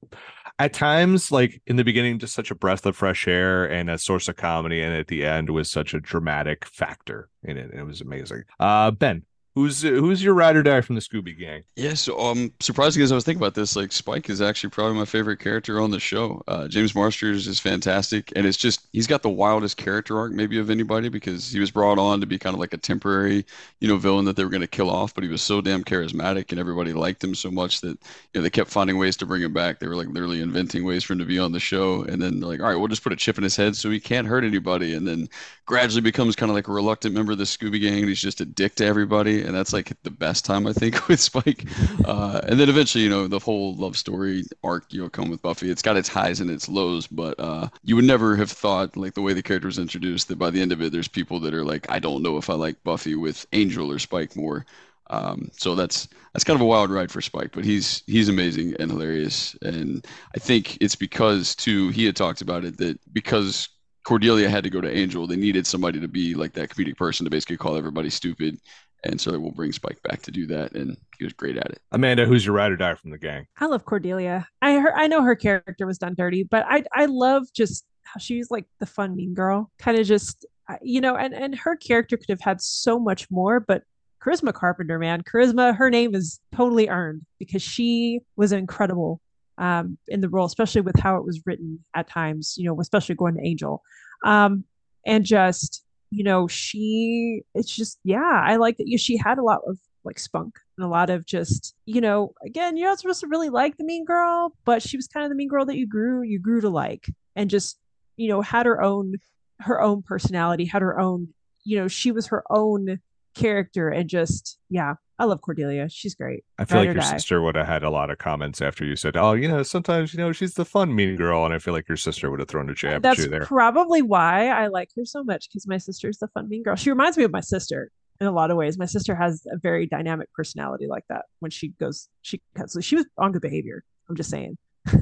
at 0.57 0.73
times 0.73 1.31
like 1.31 1.61
in 1.67 1.75
the 1.75 1.83
beginning 1.83 2.17
just 2.17 2.33
such 2.33 2.49
a 2.49 2.55
breath 2.55 2.87
of 2.87 2.95
fresh 2.95 3.27
air 3.27 3.65
and 3.65 3.87
a 3.87 3.99
source 3.99 4.27
of 4.27 4.35
comedy 4.35 4.81
and 4.81 4.95
at 4.95 5.09
the 5.09 5.23
end 5.23 5.51
was 5.51 5.69
such 5.69 5.93
a 5.93 5.99
dramatic 5.99 6.65
factor 6.65 7.29
in 7.43 7.57
it 7.57 7.71
it 7.73 7.83
was 7.83 8.01
amazing 8.01 8.43
uh 8.59 8.91
ben 8.91 9.23
who's 9.55 9.81
who's 9.81 10.23
your 10.23 10.33
ride 10.33 10.55
or 10.55 10.63
die 10.63 10.81
from 10.81 10.95
the 10.95 11.01
scooby 11.01 11.37
gang 11.37 11.63
Yeah, 11.75 11.93
so 11.93 12.19
um, 12.19 12.51
surprising 12.59 13.03
as 13.03 13.11
I 13.11 13.15
was 13.15 13.23
thinking 13.23 13.41
about 13.41 13.55
this, 13.55 13.75
like 13.75 13.91
Spike 13.91 14.29
is 14.29 14.41
actually 14.41 14.71
probably 14.71 14.97
my 14.97 15.05
favorite 15.05 15.39
character 15.39 15.79
on 15.79 15.91
the 15.91 15.99
show. 15.99 16.41
Uh, 16.47 16.67
James 16.67 16.95
Marsters 16.95 17.47
is 17.47 17.59
fantastic, 17.59 18.31
and 18.35 18.45
it's 18.45 18.57
just 18.57 18.87
he's 18.93 19.07
got 19.07 19.21
the 19.21 19.29
wildest 19.29 19.77
character 19.77 20.17
arc 20.17 20.31
maybe 20.31 20.57
of 20.59 20.69
anybody 20.69 21.09
because 21.09 21.51
he 21.51 21.59
was 21.59 21.71
brought 21.71 21.99
on 21.99 22.19
to 22.19 22.25
be 22.25 22.39
kind 22.39 22.53
of 22.53 22.59
like 22.59 22.73
a 22.73 22.77
temporary, 22.77 23.45
you 23.79 23.87
know, 23.87 23.97
villain 23.97 24.25
that 24.25 24.35
they 24.35 24.43
were 24.43 24.49
going 24.49 24.61
to 24.61 24.67
kill 24.67 24.89
off, 24.89 25.13
but 25.13 25.23
he 25.23 25.29
was 25.29 25.41
so 25.41 25.61
damn 25.61 25.83
charismatic 25.83 26.51
and 26.51 26.59
everybody 26.59 26.93
liked 26.93 27.23
him 27.23 27.35
so 27.35 27.51
much 27.51 27.81
that 27.81 27.99
you 28.33 28.35
know 28.35 28.41
they 28.41 28.49
kept 28.49 28.69
finding 28.69 28.97
ways 28.97 29.17
to 29.17 29.25
bring 29.25 29.41
him 29.41 29.53
back. 29.53 29.79
They 29.79 29.87
were 29.87 29.95
like 29.95 30.07
literally 30.07 30.41
inventing 30.41 30.83
ways 30.83 31.03
for 31.03 31.13
him 31.13 31.19
to 31.19 31.25
be 31.25 31.39
on 31.39 31.51
the 31.51 31.59
show, 31.59 32.03
and 32.03 32.21
then 32.21 32.39
like, 32.39 32.59
all 32.59 32.67
right, 32.69 32.75
we'll 32.75 32.87
just 32.87 33.03
put 33.03 33.13
a 33.13 33.17
chip 33.17 33.37
in 33.37 33.43
his 33.43 33.55
head 33.55 33.75
so 33.75 33.89
he 33.89 33.99
can't 33.99 34.27
hurt 34.27 34.43
anybody, 34.43 34.93
and 34.93 35.07
then 35.07 35.29
gradually 35.65 36.01
becomes 36.01 36.35
kind 36.35 36.49
of 36.49 36.55
like 36.55 36.67
a 36.67 36.71
reluctant 36.71 37.13
member 37.13 37.31
of 37.31 37.37
the 37.37 37.43
Scooby 37.43 37.79
Gang, 37.79 37.99
and 37.99 38.09
he's 38.09 38.21
just 38.21 38.41
a 38.41 38.45
dick 38.45 38.75
to 38.75 38.85
everybody, 38.85 39.42
and 39.43 39.55
that's 39.55 39.73
like 39.73 39.91
the 40.03 40.11
best 40.11 40.45
time 40.45 40.67
I 40.67 40.73
think 40.73 41.07
with 41.07 41.19
Spike. 41.19 41.65
Uh, 42.05 42.41
and 42.47 42.59
then 42.59 42.69
eventually, 42.69 43.03
you 43.03 43.09
know, 43.09 43.27
the 43.27 43.39
whole 43.39 43.75
love 43.75 43.97
story 43.97 44.43
arc, 44.63 44.91
you 44.91 45.01
know, 45.01 45.09
come 45.09 45.29
with 45.29 45.41
Buffy. 45.41 45.69
It's 45.69 45.81
got 45.81 45.97
its 45.97 46.09
highs 46.09 46.39
and 46.39 46.49
its 46.49 46.67
lows, 46.69 47.07
but 47.07 47.39
uh, 47.39 47.69
you 47.83 47.95
would 47.95 48.05
never 48.05 48.35
have 48.35 48.51
thought, 48.51 48.97
like 48.97 49.13
the 49.13 49.21
way 49.21 49.33
the 49.33 49.43
character 49.43 49.67
was 49.67 49.79
introduced, 49.79 50.27
that 50.27 50.37
by 50.39 50.49
the 50.49 50.61
end 50.61 50.71
of 50.71 50.81
it, 50.81 50.91
there's 50.91 51.07
people 51.07 51.39
that 51.41 51.53
are 51.53 51.65
like, 51.65 51.89
I 51.89 51.99
don't 51.99 52.23
know 52.23 52.37
if 52.37 52.49
I 52.49 52.53
like 52.55 52.83
Buffy 52.83 53.15
with 53.15 53.45
Angel 53.53 53.91
or 53.91 53.99
Spike 53.99 54.35
more. 54.35 54.65
Um, 55.09 55.49
so 55.53 55.75
that's 55.75 56.07
that's 56.33 56.43
kind 56.43 56.55
of 56.55 56.61
a 56.61 56.65
wild 56.65 56.89
ride 56.89 57.11
for 57.11 57.21
Spike, 57.21 57.51
but 57.51 57.65
he's 57.65 58.03
he's 58.07 58.29
amazing 58.29 58.75
and 58.79 58.89
hilarious, 58.89 59.55
and 59.61 60.05
I 60.35 60.39
think 60.39 60.77
it's 60.81 60.95
because 60.95 61.55
too 61.55 61.89
he 61.89 62.05
had 62.05 62.15
talked 62.15 62.41
about 62.41 62.63
it 62.65 62.77
that 62.77 62.99
because 63.13 63.67
Cordelia 64.03 64.49
had 64.49 64.63
to 64.63 64.69
go 64.69 64.81
to 64.81 64.89
Angel, 64.89 65.27
they 65.27 65.35
needed 65.35 65.65
somebody 65.65 65.99
to 65.99 66.07
be 66.07 66.33
like 66.33 66.53
that 66.53 66.69
comedic 66.69 66.97
person 66.97 67.23
to 67.23 67.29
basically 67.29 67.57
call 67.57 67.77
everybody 67.77 68.09
stupid, 68.09 68.59
and 69.03 69.19
so 69.19 69.37
we'll 69.39 69.51
bring 69.51 69.71
Spike 69.71 70.01
back 70.03 70.21
to 70.23 70.31
do 70.31 70.45
that, 70.47 70.73
and 70.73 70.97
he 71.17 71.23
was 71.23 71.33
great 71.33 71.57
at 71.57 71.67
it. 71.67 71.81
amanda 71.91 72.25
who's 72.25 72.45
your 72.45 72.55
ride 72.55 72.71
or 72.71 72.77
die 72.77 72.95
from 72.95 73.11
the 73.11 73.17
gang? 73.17 73.47
I 73.59 73.65
love 73.65 73.85
Cordelia. 73.85 74.47
I 74.61 74.73
her, 74.73 74.95
I 74.95 75.07
know 75.07 75.21
her 75.23 75.35
character 75.35 75.85
was 75.85 75.97
done 75.97 76.15
dirty, 76.17 76.43
but 76.43 76.65
I 76.67 76.83
I 76.93 77.05
love 77.05 77.43
just 77.53 77.85
how 78.03 78.19
she's 78.19 78.51
like 78.51 78.65
the 78.79 78.85
fun 78.85 79.15
mean 79.15 79.33
girl, 79.33 79.71
kind 79.79 79.97
of 79.97 80.05
just 80.05 80.45
uh, 80.69 80.77
you 80.81 81.01
know, 81.01 81.15
and 81.15 81.33
and 81.33 81.55
her 81.55 81.75
character 81.75 82.17
could 82.17 82.29
have 82.29 82.41
had 82.41 82.61
so 82.61 82.99
much 82.99 83.29
more, 83.31 83.59
but 83.59 83.83
Charisma 84.23 84.53
Carpenter, 84.53 84.99
man, 84.99 85.21
Charisma, 85.21 85.75
her 85.75 85.89
name 85.89 86.15
is 86.15 86.39
totally 86.55 86.87
earned 86.87 87.23
because 87.39 87.61
she 87.61 88.21
was 88.37 88.53
incredible 88.53 89.19
um 89.57 89.97
in 90.07 90.21
the 90.21 90.29
role, 90.29 90.45
especially 90.45 90.81
with 90.81 90.99
how 90.99 91.17
it 91.17 91.25
was 91.25 91.41
written 91.45 91.79
at 91.95 92.07
times, 92.07 92.55
you 92.57 92.65
know, 92.65 92.79
especially 92.79 93.15
going 93.15 93.35
to 93.35 93.45
Angel. 93.45 93.81
Um 94.25 94.65
and 95.05 95.25
just 95.25 95.83
you 96.11 96.23
know, 96.23 96.47
she 96.47 97.41
it's 97.55 97.75
just 97.75 97.99
yeah, 98.03 98.43
I 98.45 98.57
like 98.57 98.77
that 98.77 98.87
you 98.87 98.97
she 98.97 99.17
had 99.17 99.37
a 99.37 99.43
lot 99.43 99.61
of 99.67 99.77
like 100.03 100.19
spunk 100.19 100.59
and 100.77 100.85
a 100.85 100.89
lot 100.89 101.09
of 101.09 101.25
just 101.25 101.75
you 101.85 102.01
know 102.01 102.33
again 102.45 102.77
you're 102.77 102.89
not 102.89 102.99
supposed 102.99 103.21
to 103.21 103.27
really 103.27 103.49
like 103.49 103.77
the 103.77 103.83
mean 103.83 104.05
girl 104.05 104.53
but 104.65 104.81
she 104.81 104.97
was 104.97 105.07
kind 105.07 105.23
of 105.23 105.29
the 105.29 105.35
mean 105.35 105.47
girl 105.47 105.65
that 105.65 105.77
you 105.77 105.87
grew 105.87 106.21
you 106.23 106.39
grew 106.39 106.61
to 106.61 106.69
like 106.69 107.09
and 107.35 107.49
just 107.49 107.79
you 108.17 108.27
know 108.27 108.41
had 108.41 108.65
her 108.65 108.81
own 108.81 109.15
her 109.59 109.81
own 109.81 110.01
personality 110.01 110.65
had 110.65 110.81
her 110.81 110.99
own 110.99 111.27
you 111.63 111.77
know 111.77 111.87
she 111.87 112.11
was 112.11 112.27
her 112.27 112.43
own 112.49 112.99
character 113.35 113.89
and 113.89 114.09
just 114.09 114.57
yeah 114.69 114.93
i 115.19 115.25
love 115.25 115.41
cordelia 115.41 115.89
she's 115.89 116.15
great 116.15 116.43
i 116.59 116.65
feel 116.65 116.77
Ride 116.77 116.87
like 116.87 116.95
your 116.95 117.01
die. 117.03 117.11
sister 117.11 117.41
would 117.41 117.55
have 117.55 117.67
had 117.67 117.83
a 117.83 117.89
lot 117.89 118.09
of 118.09 118.17
comments 118.17 118.61
after 118.61 118.85
you 118.85 118.95
said 118.95 119.17
oh 119.17 119.33
you 119.33 119.47
know 119.47 119.63
sometimes 119.63 120.13
you 120.13 120.19
know 120.19 120.31
she's 120.31 120.53
the 120.53 120.65
fun 120.65 120.93
mean 120.95 121.15
girl 121.15 121.45
and 121.45 121.53
i 121.53 121.59
feel 121.59 121.73
like 121.73 121.87
your 121.87 121.97
sister 121.97 122.29
would 122.29 122.39
have 122.39 122.49
thrown 122.49 122.69
a 122.69 122.73
jab 122.73 123.05
at 123.05 123.17
you 123.17 123.27
there 123.27 123.39
That's 123.39 123.49
probably 123.49 124.01
why 124.01 124.49
i 124.49 124.67
like 124.67 124.89
her 124.95 125.05
so 125.05 125.23
much 125.23 125.49
because 125.49 125.67
my 125.67 125.77
sister's 125.77 126.17
the 126.19 126.27
fun 126.27 126.49
mean 126.49 126.63
girl 126.63 126.75
she 126.75 126.89
reminds 126.89 127.17
me 127.17 127.23
of 127.23 127.31
my 127.31 127.41
sister 127.41 127.91
in 128.19 128.27
a 128.27 128.31
lot 128.31 128.51
of 128.51 128.57
ways. 128.57 128.77
My 128.77 128.85
sister 128.85 129.15
has 129.15 129.45
a 129.51 129.57
very 129.57 129.85
dynamic 129.85 130.31
personality 130.33 130.87
like 130.87 131.03
that 131.09 131.25
when 131.39 131.51
she 131.51 131.69
goes, 131.79 132.09
she 132.21 132.41
so 132.67 132.79
she 132.79 132.95
was 132.95 133.05
on 133.17 133.31
good 133.31 133.41
behavior. 133.41 133.83
I'm 134.09 134.15
just 134.15 134.29
saying. 134.29 134.57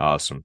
Awesome. 0.00 0.44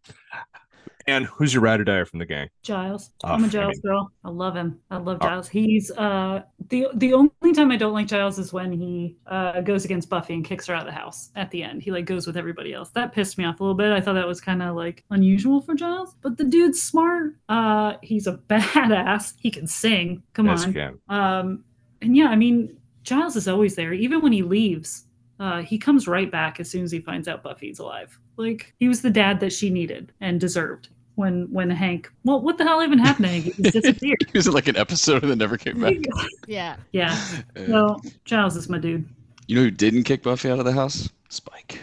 And 1.10 1.26
who's 1.26 1.54
your 1.54 1.64
ride 1.64 1.80
or 1.80 1.86
die 1.86 2.04
from 2.04 2.20
the 2.20 2.26
gang? 2.26 2.50
Giles. 2.64 3.12
Oh, 3.24 3.30
I'm 3.30 3.44
a 3.46 3.48
Giles 3.48 3.76
mean- 3.78 3.82
girl. 3.82 4.12
I 4.26 4.30
love 4.30 4.56
him. 4.58 4.80
I 4.92 4.98
love 4.98 5.20
Oh. 5.22 5.28
Giles. 5.28 5.48
He's 5.48 5.90
uh 5.92 6.42
the 6.70 6.88
the 6.96 7.14
only 7.14 7.54
time 7.54 7.72
I 7.72 7.78
don't 7.78 7.94
like 7.94 8.08
Giles 8.08 8.38
is 8.38 8.52
when 8.52 8.74
he 8.74 9.16
uh 9.26 9.62
goes 9.62 9.86
against 9.86 10.10
Buffy 10.10 10.34
and 10.34 10.44
kicks 10.44 10.68
her 10.68 10.74
out 10.74 10.82
of 10.82 10.86
the 10.94 11.00
house 11.00 11.30
at 11.38 11.50
the 11.52 11.64
end. 11.64 11.82
He 11.82 11.92
like 11.92 12.06
goes 12.06 12.28
with 12.28 12.36
everybody 12.36 12.74
else. 12.74 12.90
That 12.90 13.14
pissed 13.14 13.38
me 13.38 13.46
off 13.46 13.60
a 13.62 13.64
little 13.64 13.74
bit. 13.76 13.92
I 13.94 14.02
thought 14.02 14.14
that 14.16 14.28
was 14.28 14.42
kind 14.42 14.62
of 14.62 14.76
like 14.76 15.06
unusual 15.10 15.62
for 15.62 15.76
Giles. 15.76 16.16
But 16.22 16.38
the 16.38 16.44
dude's 16.44 16.82
smart. 16.82 17.36
Uh 17.48 17.94
he's 18.04 18.28
a 18.28 18.34
badass. 18.50 19.34
He 19.40 19.50
can 19.50 19.66
sing. 19.66 20.24
Come 20.34 20.48
yes, 20.48 20.66
on. 20.66 20.74
can. 20.74 21.00
Um, 21.08 21.64
and 22.02 22.16
yeah, 22.18 22.28
I 22.28 22.36
mean, 22.36 22.78
Giles 23.04 23.36
is 23.38 23.48
always 23.48 23.76
there. 23.76 23.94
Even 23.94 24.22
when 24.22 24.34
he 24.34 24.42
leaves, 24.44 25.06
uh, 25.40 25.62
he 25.62 25.78
comes 25.78 26.08
right 26.08 26.30
back 26.30 26.60
as 26.60 26.70
soon 26.70 26.84
as 26.84 26.92
he 26.92 27.00
finds 27.00 27.28
out 27.30 27.44
Buffy's 27.44 27.80
alive. 27.80 28.20
Like 28.36 28.76
he 28.78 28.88
was 28.90 29.02
the 29.02 29.10
dad 29.10 29.40
that 29.40 29.52
she 29.54 29.70
needed 29.70 30.12
and 30.22 30.40
deserved. 30.40 30.90
When 31.18 31.48
when 31.52 31.70
Hank, 31.72 32.12
well, 32.26 32.40
what 32.42 32.60
the 32.60 32.64
hell 32.64 32.84
even 32.84 33.00
happened 33.00 33.26
to 33.26 33.32
Hank? 33.32 33.46
He 33.46 33.64
just 33.64 33.74
disappeared. 33.74 34.20
He 34.32 34.38
was 34.38 34.46
in 34.46 34.54
like 34.54 34.68
an 34.68 34.78
episode 34.78 35.24
that 35.24 35.36
never 35.36 35.58
came 35.58 35.82
back. 35.82 35.96
Yeah. 36.48 36.76
yeah. 36.92 37.18
Uh, 37.58 37.64
Well, 37.68 38.02
Giles 38.24 38.56
is 38.56 38.70
my 38.70 38.78
dude. 38.78 39.04
you 39.48 39.56
know 39.56 39.64
who 39.64 39.72
didn't 39.72 40.04
kick 40.04 40.22
Buffy 40.22 40.48
out 40.52 40.60
of 40.60 40.66
the 40.66 40.74
house? 40.74 41.10
Spike. 41.30 41.82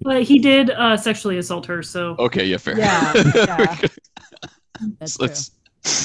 But 0.00 0.22
he 0.22 0.38
did 0.38 0.70
uh, 0.70 0.96
sexually 0.96 1.38
assault 1.38 1.66
her. 1.66 1.82
So 1.82 2.14
Okay, 2.18 2.44
yeah, 2.44 2.58
fair. 2.58 2.78
Yeah, 2.78 3.12
yeah. 3.34 3.76
That's 5.00 5.16
true. 5.16 5.26
Let's- 5.26 5.50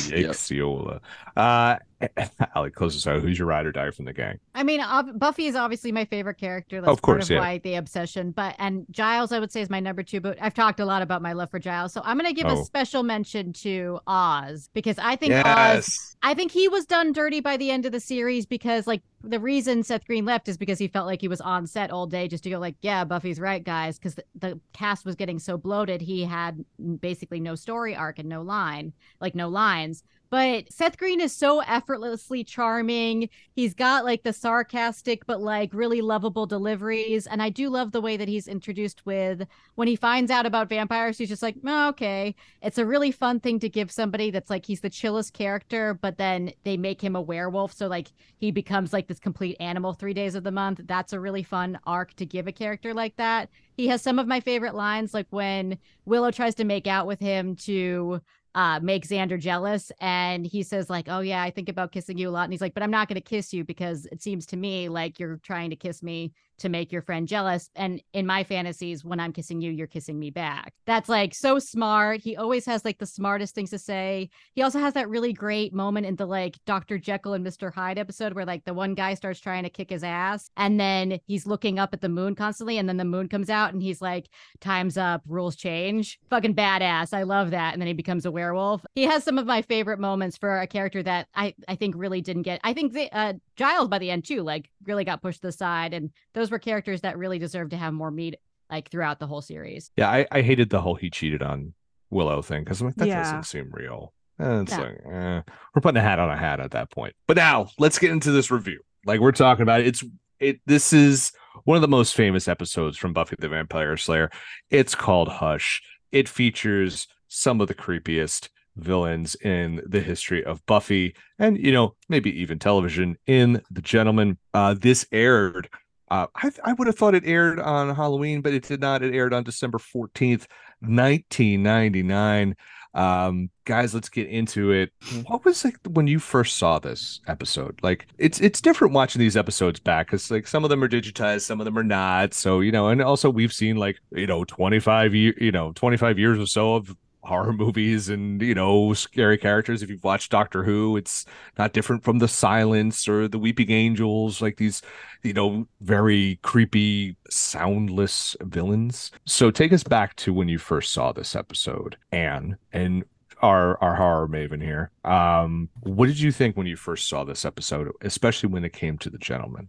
Yep. 0.10 0.32
Yikes, 0.36 1.00
Uh, 1.38 1.78
Allie, 2.56 2.70
close 2.72 2.96
us 2.96 3.06
out. 3.08 3.22
Who's 3.22 3.38
your 3.38 3.48
ride 3.48 3.66
or 3.66 3.72
die 3.72 3.92
from 3.92 4.06
the 4.06 4.14
gang? 4.14 4.40
I 4.56 4.64
mean, 4.64 4.82
Buffy 5.16 5.48
is 5.48 5.56
obviously 5.56 5.92
my 5.92 6.06
favorite 6.06 6.36
character. 6.38 6.80
That's 6.82 6.92
Of 6.92 7.02
course, 7.02 7.16
part 7.16 7.24
of 7.24 7.30
yeah. 7.32 7.40
why 7.40 7.58
the 7.58 7.76
obsession. 7.76 8.32
But 8.32 8.56
and 8.58 8.86
Giles, 8.92 9.32
I 9.32 9.40
would 9.40 9.52
say, 9.52 9.62
is 9.62 9.70
my 9.70 9.80
number 9.80 10.02
two. 10.04 10.22
But 10.22 10.38
I've 10.42 10.54
talked 10.54 10.80
a 10.80 10.86
lot 10.86 11.02
about 11.02 11.22
my 11.22 11.34
love 11.34 11.50
for 11.52 11.60
Giles, 11.60 11.92
so 11.94 12.02
I'm 12.04 12.18
gonna 12.18 12.34
give 12.34 12.46
Oh. 12.48 12.62
a 12.62 12.66
special 12.66 13.04
mention 13.04 13.52
to 13.54 14.00
Oz 14.08 14.70
because 14.74 14.98
I 14.98 15.16
think 15.16 15.34
Oz. 15.46 16.16
I 16.24 16.34
think 16.34 16.52
he 16.52 16.68
was 16.68 16.86
done 16.86 17.12
dirty 17.14 17.40
by 17.42 17.58
the 17.58 17.72
end 17.72 17.86
of 17.86 17.92
the 17.92 18.00
series 18.00 18.46
because, 18.46 18.88
like, 18.88 19.02
the 19.24 19.40
reason 19.40 19.84
Seth 19.84 20.06
Green 20.06 20.26
left 20.26 20.48
is 20.50 20.58
because 20.58 20.80
he 20.80 20.88
felt 20.88 21.06
like 21.06 21.22
he 21.22 21.28
was 21.28 21.42
on 21.42 21.66
set 21.68 21.92
all 21.92 22.08
day 22.08 22.28
just 22.28 22.44
to 22.44 22.50
go, 22.50 22.60
like, 22.60 22.76
yeah, 22.82 23.04
Buffy's 23.06 23.40
right, 23.40 23.64
guys, 23.64 23.98
because 23.98 24.16
the, 24.16 24.24
the 24.38 24.60
cast 24.74 25.06
was 25.06 25.16
getting 25.16 25.40
so 25.40 25.58
bloated. 25.58 26.02
He 26.02 26.24
had 26.26 26.64
basically 27.00 27.40
no 27.40 27.56
story 27.56 27.96
arc 27.96 28.20
and 28.20 28.28
no 28.30 28.42
line, 28.42 28.94
like, 29.22 29.36
no 29.36 29.48
lines. 29.50 30.04
But 30.30 30.72
Seth 30.72 30.98
Green 30.98 31.20
is 31.20 31.36
so 31.36 31.62
effortlessly 31.62 32.44
charming. 32.44 33.30
He's 33.54 33.74
got 33.74 34.06
like 34.06 34.24
the 34.24 34.34
sarcastic 34.34 35.26
but 35.26 35.42
like 35.42 35.74
really 35.74 36.02
lovable 36.02 36.46
deliveries. 36.46 37.26
And 37.26 37.42
I 37.42 37.50
do 37.50 37.70
love 37.70 37.92
the 37.92 38.02
way 38.02 38.16
that 38.16 38.28
he's 38.28 38.48
introduced 38.48 39.06
with 39.06 39.48
when 39.76 39.88
he 39.88 39.96
finds 39.96 40.30
out 40.30 40.46
about 40.46 40.70
vampires, 40.70 41.18
he's 41.18 41.30
just 41.30 41.42
like, 41.42 41.56
oh, 41.66 41.90
okay. 41.90 42.36
It's 42.62 42.78
a 42.78 42.86
really 42.86 43.12
fun 43.12 43.40
thing 43.40 43.60
to 43.60 43.70
give 43.70 43.92
somebody 43.92 44.30
that's 44.30 44.50
like 44.50 44.66
he's 44.66 44.82
the 44.82 44.90
chillest 44.90 45.34
character, 45.34 45.94
but 45.94 46.18
then 46.18 46.52
they 46.64 46.78
make 46.78 47.02
him 47.02 47.16
a 47.16 47.22
werewolf. 47.22 47.74
So 47.74 47.88
like 47.88 48.10
he 48.38 48.52
becomes 48.52 48.94
like 48.94 49.08
this 49.08 49.20
complete 49.20 49.58
animal 49.60 49.94
three 49.94 50.14
days 50.14 50.36
of 50.36 50.44
the 50.44 50.52
month. 50.52 50.82
That's 50.86 51.14
a 51.14 51.20
really 51.20 51.44
fun 51.44 51.80
arc 51.88 52.14
to 52.16 52.26
give 52.26 52.48
a 52.48 52.52
character 52.52 52.94
like 52.94 53.16
that. 53.16 53.50
He 53.78 53.88
has 53.88 54.02
some 54.02 54.20
of 54.20 54.28
my 54.28 54.42
favorite 54.42 54.76
lines, 54.76 55.14
like 55.14 55.28
when 55.30 55.78
Willow 56.06 56.32
tries 56.32 56.56
to 56.56 56.66
make 56.66 56.86
out 56.86 57.08
with 57.08 57.20
him 57.22 57.56
to 57.56 58.22
uh 58.56 58.80
make 58.82 59.08
Xander 59.08 59.40
jealous 59.40 59.92
and 60.00 60.46
he 60.46 60.64
says 60.64 60.90
like 60.90 61.06
oh 61.08 61.20
yeah 61.20 61.42
I 61.42 61.52
think 61.52 61.70
about 61.70 61.92
kissing 61.92 62.18
you 62.18 62.30
a 62.30 62.32
lot 62.32 62.46
and 62.46 62.54
he's 62.54 62.62
like 62.62 62.74
but 62.74 62.84
I'm 62.84 62.92
not 62.92 63.08
going 63.08 63.16
to 63.16 63.22
kiss 63.22 63.54
you 63.54 63.64
because 63.64 64.08
it 64.12 64.22
seems 64.22 64.46
to 64.48 64.58
me 64.58 64.90
like 64.90 65.20
you're 65.20 65.38
trying 65.38 65.70
to 65.70 65.76
kiss 65.76 66.02
me 66.02 66.34
to 66.60 66.70
make 66.70 66.92
your 66.92 67.02
friend 67.02 67.28
jealous 67.28 67.70
and 67.76 68.02
in 68.14 68.26
my 68.26 68.44
fantasies 68.44 69.04
when 69.04 69.20
I'm 69.20 69.34
kissing 69.34 69.62
you 69.62 69.72
you're 69.72 69.88
kissing 69.88 70.20
me 70.20 70.30
back. 70.30 70.74
That's 70.86 71.10
like 71.10 71.34
so 71.34 71.60
smart. 71.60 72.22
He 72.22 72.36
always 72.36 72.66
has 72.66 72.86
like 72.86 73.00
the 73.00 73.06
smartest 73.06 73.56
things 73.56 73.70
to 73.72 73.80
say. 73.80 74.30
He 74.54 74.62
also 74.62 74.80
has 74.80 74.94
that 74.94 75.10
really 75.10 75.34
great 75.34 75.74
moment 75.74 76.06
in 76.06 76.16
the 76.16 76.26
like 76.26 76.58
Dr. 76.66 76.98
Jekyll 76.98 77.34
and 77.34 77.46
Mr. 77.46 77.74
Hyde 77.74 77.98
episode 77.98 78.34
where 78.34 78.46
like 78.46 78.66
the 78.66 78.74
one 78.74 78.94
guy 78.94 79.14
starts 79.14 79.40
trying 79.40 79.64
to 79.64 79.70
kick 79.70 79.90
his 79.90 80.04
ass 80.04 80.50
and 80.58 80.80
then 80.80 81.20
he's 81.26 81.46
looking 81.46 81.80
up 81.80 81.94
at 81.94 82.02
the 82.02 82.10
moon 82.10 82.36
constantly 82.36 82.78
and 82.78 82.88
then 82.88 82.98
the 82.98 83.06
moon 83.06 83.28
comes 83.28 83.50
out 83.50 83.74
and 83.74 83.82
he's 83.82 84.02
like 84.02 84.30
time's 84.60 84.98
up. 84.98 85.22
Rules 85.28 85.56
change. 85.56 86.20
Fucking 86.30 86.56
badass. 86.56 87.14
I 87.14 87.24
love 87.24 87.52
that. 87.52 87.74
And 87.74 87.82
then 87.82 87.88
he 87.88 87.94
becomes 87.94 88.26
a 88.26 88.32
werewolf. 88.32 88.86
He 88.96 89.04
has 89.04 89.24
some 89.24 89.38
of 89.38 89.46
my 89.46 89.62
favorite 89.62 90.00
moments 90.00 90.38
for 90.38 90.60
a 90.60 90.68
character 90.68 91.02
that 91.04 91.28
I 91.34 91.54
I 91.68 91.76
think 91.76 91.96
really 91.98 92.22
didn't 92.22 92.44
get 92.44 92.60
I 92.64 92.74
think 92.74 92.94
the, 92.94 93.10
uh 93.16 93.34
Giles 93.56 93.88
by 93.88 94.00
the 94.00 94.12
end 94.12 94.26
too 94.26 94.42
like 94.42 94.70
really 94.86 95.04
got 95.04 95.22
pushed 95.22 95.42
to 95.42 95.48
the 95.48 95.52
side 95.52 95.94
and 95.94 96.12
those 96.34 96.49
were 96.52 96.60
characters 96.60 97.02
that 97.02 97.18
really 97.18 97.40
deserve 97.40 97.70
to 97.72 97.78
have 97.78 97.94
more 97.94 98.12
meat 98.12 98.36
like 98.70 98.90
throughout 98.90 99.20
the 99.20 99.28
whole 99.28 99.42
series 99.42 99.92
Yeah, 99.98 100.10
I, 100.10 100.28
I 100.32 100.42
hated 100.42 100.70
the 100.70 100.82
whole 100.82 100.96
he 100.96 101.10
cheated 101.10 101.42
on 101.42 101.74
Willow 102.12 102.42
thing 102.42 102.64
because 102.64 102.82
I'm 102.82 102.88
like, 102.88 102.96
that 102.96 103.08
Yeah. 103.08 103.22
doesn't 103.24 103.44
seem 103.46 103.70
real. 103.72 104.14
And 104.40 104.68
it's 104.68 104.78
No. 104.78 104.84
like, 104.84 104.96
eh, 105.12 105.42
we're 105.76 105.82
putting 105.82 105.98
a 105.98 106.02
hat 106.02 106.18
on 106.20 106.30
a 106.30 106.38
hat 106.38 106.60
at 106.60 106.72
that 106.72 106.92
point. 106.92 107.14
But 107.28 107.38
now 107.38 107.70
let's 107.78 108.00
get 108.00 108.12
into 108.12 108.32
this 108.32 108.50
review. 108.52 108.80
Like 109.06 109.20
we're 109.20 109.32
talking 109.32 109.64
about, 109.64 109.82
it's 109.82 110.04
it. 110.40 110.60
This 110.66 110.94
is 110.94 111.32
one 111.66 111.76
of 111.76 111.82
the 111.82 111.88
most 111.88 112.16
famous 112.16 112.48
episodes 112.48 112.98
from 112.98 113.12
Buffy 113.14 113.36
the 113.38 113.50
Vampire 113.50 113.98
Slayer. 113.98 114.30
It's 114.70 114.96
called 114.96 115.28
Hush. 115.28 115.82
It 116.12 116.30
features 116.30 117.08
some 117.28 117.60
of 117.62 117.68
the 117.68 117.76
creepiest 117.76 118.50
villains 118.78 119.36
in 119.36 119.82
the 119.86 120.00
history 120.00 120.44
of 120.44 120.66
Buffy, 120.66 121.16
and 121.38 121.58
you 121.58 121.72
know 121.74 121.96
maybe 122.08 122.32
even 122.42 122.58
television. 122.60 123.18
In 123.28 123.62
The 123.70 123.82
Gentleman, 123.82 124.38
uh, 124.54 124.74
this 124.74 125.06
aired. 125.12 125.70
Uh, 126.10 126.28
I, 126.36 126.52
I 126.64 126.74
would 126.74 126.88
have 126.88 126.98
thought 126.98 127.16
it 127.16 127.26
aired 127.26 127.60
on 127.60 127.94
Halloween, 127.96 128.42
but 128.42 128.54
it 128.54 128.64
did 128.64 128.82
not. 128.82 129.04
It 129.04 129.14
aired 129.14 129.34
on 129.34 129.44
December 129.44 129.78
14th, 129.78 130.48
1999 130.82 132.56
um 132.96 133.52
guys 133.66 133.94
let's 133.94 134.10
get 134.10 134.28
into 134.28 134.72
it. 134.72 134.92
What 135.28 135.46
was 135.46 135.64
like 135.64 135.78
when 135.92 136.08
you 136.08 136.18
first 136.18 136.58
saw 136.58 136.80
this 136.80 137.20
episode? 137.28 137.80
Like 137.84 138.08
it's 138.18 138.42
it's 138.42 138.62
different 138.62 138.94
watching 138.94 139.20
these 139.20 139.38
episodes 139.38 139.80
back 139.80 140.08
because 140.08 140.32
like 140.32 140.48
some 140.48 140.64
of 140.64 140.72
them 140.72 140.84
are 140.84 140.90
digitized 140.90 141.42
some 141.42 141.62
of 141.62 141.66
them 141.66 141.78
are 141.78 141.84
not. 141.84 142.34
So 142.34 142.62
you 142.62 142.72
know 142.72 142.88
and 142.88 143.02
also 143.02 143.30
we've 143.30 143.54
seen 143.54 143.78
like 143.78 144.00
you 144.12 144.26
know 144.26 144.44
25 144.44 145.14
year 145.14 145.36
you 145.38 145.52
know 145.52 145.72
25 145.74 146.18
years 146.18 146.40
or 146.40 146.48
so 146.48 146.76
of 146.76 146.96
horror 147.30 147.54
movies 147.54 148.10
and 148.10 148.42
you 148.42 148.54
know 148.54 148.94
scary 148.94 149.38
characters. 149.38 149.82
If 149.82 149.90
you've 149.90 150.04
watched 150.04 150.32
doctor 150.32 150.64
who 150.64 150.98
it's 150.98 151.26
not 151.58 151.74
different 151.74 152.04
from 152.04 152.20
the 152.20 152.28
silence 152.28 153.08
or 153.08 153.28
the 153.28 153.40
weeping 153.40 153.72
angels 153.72 154.42
like 154.42 154.58
these 154.58 154.82
you 155.24 155.34
know 155.34 155.68
very 155.80 156.40
creepy 156.42 157.16
soundless 157.30 158.36
villains. 158.42 159.12
So 159.26 159.52
take 159.52 159.72
us 159.72 159.84
back 159.84 160.16
to 160.18 160.34
when 160.34 160.50
you 160.50 160.58
first 160.58 160.92
saw 160.92 161.14
this 161.14 161.36
episode 161.36 161.96
anne 162.12 162.58
and 162.74 163.06
our 163.42 163.82
our 163.82 163.96
horror 163.96 164.28
maven 164.28 164.62
here. 164.62 164.92
Um 165.06 165.70
what 165.82 166.08
did 166.08 166.20
you 166.20 166.32
think 166.32 166.58
when 166.58 166.68
you 166.68 166.76
first 166.76 167.08
saw 167.08 167.24
this 167.24 167.46
episode 167.46 167.90
especially 168.02 168.50
when 168.50 168.66
it 168.66 168.74
came 168.74 168.98
to 168.98 169.10
the 169.10 169.20
gentleman? 169.20 169.68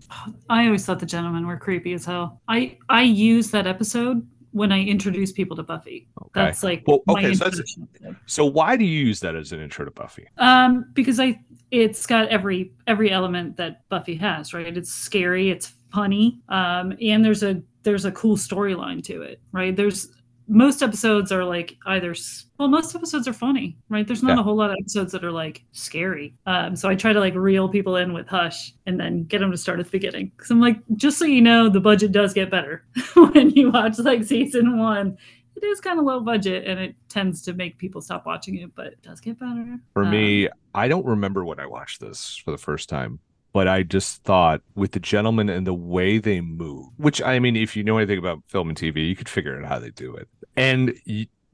I 0.48 0.64
always 0.66 0.84
thought 0.84 0.98
the 0.98 1.06
gentlemen 1.06 1.46
were 1.46 1.58
creepy 1.58 1.92
as 1.92 2.04
hell. 2.06 2.40
I 2.48 2.78
I 2.88 3.02
use 3.02 3.50
that 3.50 3.66
episode 3.66 4.26
when 4.52 4.72
I 4.72 4.82
introduce 4.82 5.32
people 5.32 5.56
to 5.56 5.62
Buffy. 5.62 6.09
okay 6.20 6.31
That's 6.35 6.62
like 6.62 6.82
Well, 6.86 7.01
my 7.06 7.20
okay, 7.20 7.35
so 7.35 7.44
that's- 7.44 7.78
so 8.27 8.44
why 8.44 8.77
do 8.77 8.85
you 8.85 9.06
use 9.06 9.20
that 9.20 9.35
as 9.36 9.52
an 9.52 9.60
intro 9.60 9.85
to 9.85 9.90
buffy 9.90 10.27
Um, 10.39 10.86
because 10.94 11.20
I 11.20 11.40
it's 11.70 12.05
got 12.06 12.28
every 12.28 12.72
every 12.86 13.10
element 13.10 13.56
that 13.56 13.89
Buffy 13.89 14.16
has, 14.16 14.52
right? 14.52 14.77
It's 14.77 14.90
scary, 14.93 15.51
it's 15.51 15.72
funny, 15.93 16.40
um, 16.48 16.94
and 17.01 17.24
there's 17.24 17.43
a 17.43 17.62
there's 17.82 18.05
a 18.05 18.12
cool 18.12 18.36
storyline 18.36 19.02
to 19.05 19.22
it, 19.22 19.40
right? 19.52 19.74
There's 19.74 20.09
most 20.52 20.82
episodes 20.82 21.31
are 21.31 21.44
like 21.44 21.77
either 21.86 22.12
well, 22.59 22.68
most 22.68 22.94
episodes 22.94 23.28
are 23.28 23.32
funny, 23.32 23.78
right? 23.89 24.06
There's 24.06 24.22
not 24.22 24.35
Yeah. 24.35 24.40
a 24.40 24.43
whole 24.43 24.56
lot 24.56 24.70
of 24.70 24.77
episodes 24.81 25.12
that 25.12 25.24
are 25.24 25.31
like 25.31 25.62
scary. 25.72 26.35
Um, 26.44 26.74
so 26.77 26.89
I 26.89 26.97
try 26.97 27.12
to 27.12 27.20
like 27.20 27.35
reel 27.36 27.68
people 27.68 27.97
in 27.97 28.12
with 28.12 28.27
Hush 28.27 28.74
and 28.86 28.98
then 28.98 29.24
get 29.24 29.39
them 29.39 29.52
to 29.52 29.56
start 29.56 29.78
at 29.78 29.86
the 29.86 29.93
beginning. 29.93 30.32
Because 30.36 30.51
I'm 30.51 30.60
like, 30.60 30.78
just 30.97 31.18
so 31.18 31.24
you 31.24 31.40
know, 31.40 31.68
the 31.68 31.81
budget 31.81 32.10
does 32.12 32.35
get 32.35 32.51
better 32.51 32.85
when 33.14 33.51
you 33.51 33.70
watch 33.70 33.98
like 34.01 34.24
season 34.24 34.78
one. 34.78 35.16
It 35.56 35.64
is 35.64 35.81
kind 35.81 35.98
of 35.98 36.05
low 36.05 36.20
budget 36.20 36.66
and 36.66 36.81
it 36.81 36.97
tends 37.09 37.43
to 37.43 37.52
make 37.52 37.78
people 37.78 38.01
stop 38.01 38.27
watching 38.27 38.56
it, 38.56 38.74
but 38.74 38.86
it 38.89 39.02
does 39.02 39.20
get 39.20 39.39
better. 39.39 39.78
For 39.94 40.05
Um, 40.05 40.10
me, 40.10 40.48
I 40.74 40.89
don't 40.89 41.06
remember 41.06 41.44
when 41.44 41.60
I 41.60 41.66
watched 41.66 42.01
this 42.01 42.36
for 42.36 42.51
the 42.51 42.59
first 42.59 42.89
time, 42.89 43.20
but 43.52 43.68
I 43.68 43.82
just 43.82 44.22
thought 44.22 44.62
with 44.74 44.93
the 44.93 45.01
gentleman 45.01 45.48
and 45.48 45.66
the 45.66 45.74
way 45.74 46.18
they 46.18 46.40
move, 46.40 46.89
which 46.97 47.20
I 47.22 47.39
mean, 47.39 47.56
if 47.56 47.77
you 47.77 47.85
know 47.85 47.98
anything 47.98 48.18
about 48.18 48.43
film 48.47 48.68
and 48.68 48.78
TV, 48.78 49.09
you 49.09 49.16
could 49.16 49.28
figure 49.28 49.59
out 49.59 49.68
how 49.68 49.78
they 49.78 49.90
do 49.90 50.14
it. 50.14 50.28
And 50.56 50.94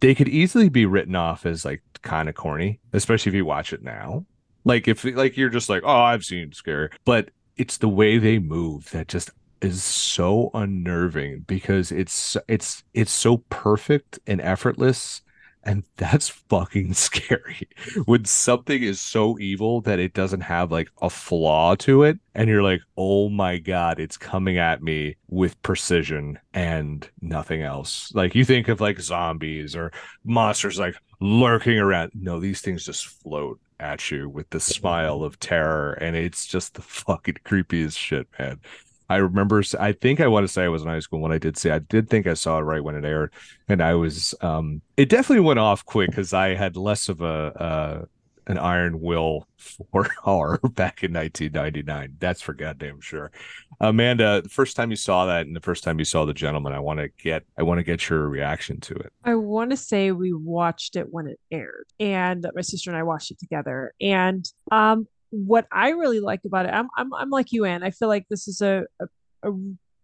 they 0.01 0.14
could 0.14 0.28
easily 0.28 0.68
be 0.68 0.86
written 0.86 1.16
off 1.16 1.47
as 1.47 1.64
like 1.64 1.82
kind 2.02 2.28
of 2.28 2.35
corny, 2.35 2.81
especially 2.93 3.31
if 3.31 3.35
you 3.35 3.44
watch 3.44 3.73
it 3.73 3.82
now. 3.82 4.24
Like 4.64 4.89
if 4.89 5.05
like 5.05 5.36
you're 5.36 5.48
just 5.48 5.68
like, 5.68 5.82
oh, 5.85 6.01
I've 6.01 6.24
seen 6.24 6.52
scary, 6.52 6.90
but 7.05 7.31
it's 7.56 7.78
the 7.78 7.89
way 7.89 8.18
they 8.18 8.39
move 8.39 8.90
that 8.90 9.09
just 9.09 9.31
is 9.62 9.82
so 9.82 10.51
unnerving 10.52 11.44
because 11.47 11.90
it's 11.90 12.36
it's 12.47 12.85
it's 12.93 13.12
so 13.12 13.39
perfect 13.48 14.18
and 14.27 14.40
effortless 14.40 15.23
And 15.66 15.82
that's 15.97 16.28
fucking 16.28 16.94
scary. 16.94 17.68
When 18.05 18.24
something 18.24 18.82
is 18.82 19.01
so 19.01 19.36
evil 19.40 19.80
that 19.82 19.98
it 19.98 20.14
doesn't 20.14 20.43
have 20.43 20.70
like 20.70 20.88
a 21.02 21.10
flaw 21.10 21.74
to 21.76 22.05
it, 22.05 22.18
and 22.36 22.48
you're 22.48 22.62
like, 22.62 22.82
oh 22.97 23.28
my 23.28 23.59
God, 23.59 23.98
it's 23.98 24.16
coming 24.16 24.59
at 24.59 24.80
me 24.80 25.16
with 25.28 25.60
precision 25.62 26.38
and 26.55 27.10
nothing 27.20 27.62
else. 27.62 28.12
Like 28.14 28.36
you 28.36 28.44
think 28.44 28.68
of 28.68 28.80
like 28.80 29.01
zombies 29.01 29.74
or 29.74 29.90
monsters 30.24 30.78
like 30.78 30.94
lurking 31.20 31.78
around. 31.78 32.12
No, 32.14 32.38
these 32.38 32.60
things 32.60 32.86
just 32.86 33.06
float 33.06 33.59
at 33.80 34.10
you 34.10 34.28
with 34.28 34.48
the 34.51 34.60
smile 34.60 35.22
of 35.24 35.38
terror, 35.40 35.94
and 35.94 36.14
it's 36.14 36.47
just 36.47 36.74
the 36.74 36.82
fucking 36.82 37.38
creepiest 37.44 37.98
shit, 37.98 38.28
man. 38.38 38.60
I 39.08 39.16
remember, 39.16 39.62
I 39.78 39.92
think 39.92 40.20
I 40.20 40.26
want 40.26 40.44
to 40.44 40.52
say 40.52 40.64
I 40.64 40.68
was 40.68 40.82
in 40.82 40.88
high 40.88 41.00
school 41.00 41.20
when 41.20 41.32
I 41.32 41.38
did 41.38 41.56
see, 41.56 41.70
I 41.70 41.78
did 41.78 42.08
think 42.08 42.26
I 42.26 42.34
saw 42.34 42.58
it 42.58 42.62
right 42.62 42.82
when 42.82 42.94
it 42.94 43.04
aired. 43.04 43.32
And 43.68 43.82
I 43.82 43.94
was, 43.94 44.34
um, 44.40 44.82
it 44.96 45.08
definitely 45.08 45.44
went 45.44 45.58
off 45.58 45.84
quick 45.84 46.10
because 46.10 46.32
I 46.32 46.54
had 46.54 46.76
less 46.76 47.08
of 47.08 47.20
a, 47.20 47.26
uh, 47.26 48.04
an 48.46 48.58
iron 48.58 49.00
will 49.00 49.46
for 49.56 50.04
horror 50.22 50.58
back 50.74 51.02
in 51.02 51.12
1999. 51.12 52.16
That's 52.18 52.40
for 52.40 52.54
goddamn 52.54 53.00
sure. 53.00 53.32
Amanda, 53.80 54.42
the 54.42 54.48
first 54.48 54.76
time 54.76 54.90
you 54.90 54.96
saw 54.96 55.26
that 55.26 55.46
and 55.46 55.54
the 55.54 55.60
first 55.60 55.84
time 55.84 55.98
you 55.98 56.04
saw 56.04 56.24
the 56.24 56.32
gentleman, 56.34 56.72
I 56.72 56.78
want 56.78 57.00
to 57.00 57.08
get 57.08 57.44
I 57.58 57.62
want 57.62 57.78
to 57.78 57.84
get 57.84 58.08
your 58.08 58.28
reaction 58.28 58.80
to 58.80 58.94
it. 58.94 59.12
I 59.24 59.34
want 59.34 59.70
to 59.70 59.76
say 59.76 60.12
we 60.12 60.32
watched 60.32 60.96
it 60.96 61.08
when 61.10 61.26
it 61.26 61.40
aired, 61.50 61.86
and 61.98 62.46
my 62.54 62.62
sister 62.62 62.90
and 62.90 62.98
I 62.98 63.02
watched 63.02 63.30
it 63.30 63.38
together. 63.38 63.92
And 64.00 64.50
um, 64.70 65.08
what 65.31 65.66
I 65.73 65.90
really 65.90 66.20
like 66.20 66.40
about 66.44 66.66
it, 66.66 66.73
I'm 66.73 66.89
I'm, 66.97 67.12
I'm 67.15 67.31
like 67.31 67.53
you, 67.53 67.65
Ann. 67.65 67.82
I 67.82 67.90
feel 67.90 68.09
like 68.09 68.27
this 68.28 68.48
is 68.48 68.61
a, 68.61 68.85
a, 69.01 69.48
a 69.51 69.55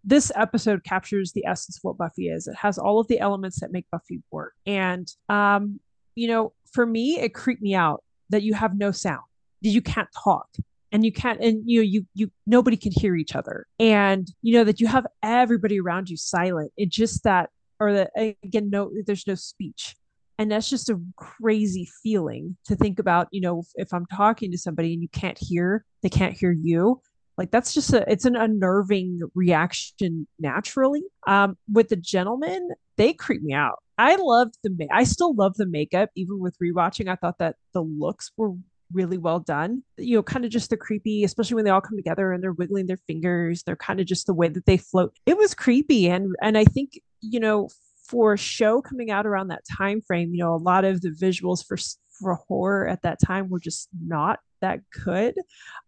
this 0.04 0.32
episode 0.34 0.84
captures 0.84 1.32
the 1.32 1.46
essence 1.46 1.76
of 1.78 1.84
what 1.84 1.98
Buffy 1.98 2.28
is. 2.28 2.46
It 2.46 2.56
has 2.56 2.78
all 2.78 2.98
of 2.98 3.08
the 3.08 3.20
elements 3.20 3.60
that 3.60 3.72
make 3.72 3.86
Buffy 3.90 4.22
work. 4.30 4.54
And 4.66 5.08
um, 5.28 5.80
you 6.14 6.28
know, 6.28 6.52
for 6.72 6.84
me, 6.84 7.18
it 7.20 7.34
creeped 7.34 7.62
me 7.62 7.74
out 7.74 8.02
that 8.30 8.42
you 8.42 8.54
have 8.54 8.76
no 8.76 8.90
sound, 8.90 9.22
that 9.62 9.70
you 9.70 9.82
can't 9.82 10.08
talk. 10.22 10.48
And 10.94 11.06
you 11.06 11.12
can't, 11.12 11.40
and 11.40 11.62
you 11.64 11.80
know, 11.80 11.84
you 11.84 12.06
you 12.12 12.30
nobody 12.46 12.76
can 12.76 12.92
hear 12.92 13.16
each 13.16 13.34
other, 13.34 13.66
and 13.80 14.30
you 14.42 14.52
know 14.52 14.64
that 14.64 14.78
you 14.78 14.86
have 14.88 15.06
everybody 15.22 15.80
around 15.80 16.10
you 16.10 16.18
silent. 16.18 16.70
It 16.76 16.90
just 16.90 17.24
that, 17.24 17.48
or 17.80 17.94
that 17.94 18.10
again, 18.44 18.68
no, 18.68 18.90
there's 19.06 19.26
no 19.26 19.34
speech 19.34 19.96
and 20.42 20.50
that's 20.50 20.68
just 20.68 20.90
a 20.90 21.00
crazy 21.16 21.88
feeling 22.02 22.56
to 22.66 22.76
think 22.76 22.98
about 22.98 23.28
you 23.30 23.40
know 23.40 23.62
if 23.76 23.92
i'm 23.92 24.06
talking 24.06 24.50
to 24.50 24.58
somebody 24.58 24.92
and 24.92 25.00
you 25.02 25.08
can't 25.08 25.38
hear 25.38 25.84
they 26.02 26.08
can't 26.08 26.36
hear 26.36 26.52
you. 26.52 27.00
Like 27.38 27.50
that's 27.50 27.72
just 27.72 27.92
a 27.92 28.04
it's 28.10 28.26
an 28.26 28.36
unnerving 28.36 29.20
reaction 29.34 30.26
naturally. 30.38 31.02
Um 31.26 31.56
with 31.72 31.88
the 31.88 31.96
gentlemen 31.96 32.68
they 32.96 33.14
creep 33.14 33.42
me 33.42 33.54
out. 33.54 33.78
I 33.96 34.16
loved 34.16 34.56
the 34.62 34.70
ma- 34.70 34.92
i 34.92 35.04
still 35.04 35.34
love 35.34 35.54
the 35.56 35.66
makeup. 35.66 36.10
Even 36.14 36.40
with 36.40 36.56
rewatching 36.62 37.08
i 37.08 37.14
thought 37.16 37.38
that 37.38 37.56
the 37.72 37.82
looks 37.82 38.32
were 38.36 38.52
really 38.92 39.16
well 39.16 39.40
done. 39.40 39.82
You 39.96 40.16
know 40.16 40.22
kind 40.22 40.44
of 40.44 40.50
just 40.50 40.68
the 40.70 40.76
creepy 40.76 41.24
especially 41.24 41.54
when 41.54 41.64
they 41.64 41.70
all 41.70 41.80
come 41.80 41.96
together 41.96 42.32
and 42.32 42.42
they're 42.42 42.52
wiggling 42.52 42.86
their 42.86 43.00
fingers. 43.06 43.62
They're 43.62 43.76
kind 43.76 44.00
of 44.00 44.06
just 44.06 44.26
the 44.26 44.34
way 44.34 44.48
that 44.48 44.66
they 44.66 44.76
float. 44.76 45.16
It 45.24 45.38
was 45.38 45.54
creepy 45.54 46.08
and 46.10 46.34
and 46.42 46.58
i 46.58 46.64
think 46.64 47.00
you 47.20 47.40
know 47.40 47.68
for 48.02 48.34
a 48.34 48.38
show 48.38 48.82
coming 48.82 49.10
out 49.10 49.26
around 49.26 49.48
that 49.48 49.62
time 49.76 50.00
frame, 50.00 50.32
you 50.32 50.42
know, 50.42 50.54
a 50.54 50.56
lot 50.56 50.84
of 50.84 51.00
the 51.00 51.10
visuals 51.10 51.64
for 51.66 51.76
for 52.20 52.34
horror 52.34 52.86
at 52.86 53.02
that 53.02 53.18
time 53.20 53.48
were 53.48 53.60
just 53.60 53.88
not 54.04 54.38
that 54.60 54.80
good. 55.04 55.34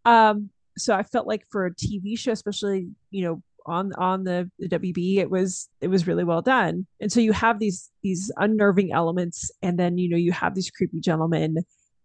Um, 0.04 0.50
so 0.76 0.94
I 0.94 1.02
felt 1.02 1.26
like 1.26 1.44
for 1.50 1.66
a 1.66 1.74
TV 1.74 2.18
show, 2.18 2.32
especially 2.32 2.88
you 3.10 3.24
know 3.24 3.42
on 3.66 3.92
on 3.94 4.24
the, 4.24 4.50
the 4.58 4.68
WB, 4.68 5.16
it 5.18 5.30
was 5.30 5.68
it 5.80 5.88
was 5.88 6.06
really 6.06 6.24
well 6.24 6.42
done. 6.42 6.86
And 7.00 7.10
so 7.10 7.20
you 7.20 7.32
have 7.32 7.58
these 7.58 7.90
these 8.02 8.30
unnerving 8.36 8.92
elements, 8.92 9.50
and 9.62 9.78
then 9.78 9.98
you 9.98 10.08
know 10.08 10.16
you 10.16 10.32
have 10.32 10.54
these 10.54 10.70
creepy 10.70 11.00
gentlemen, 11.00 11.58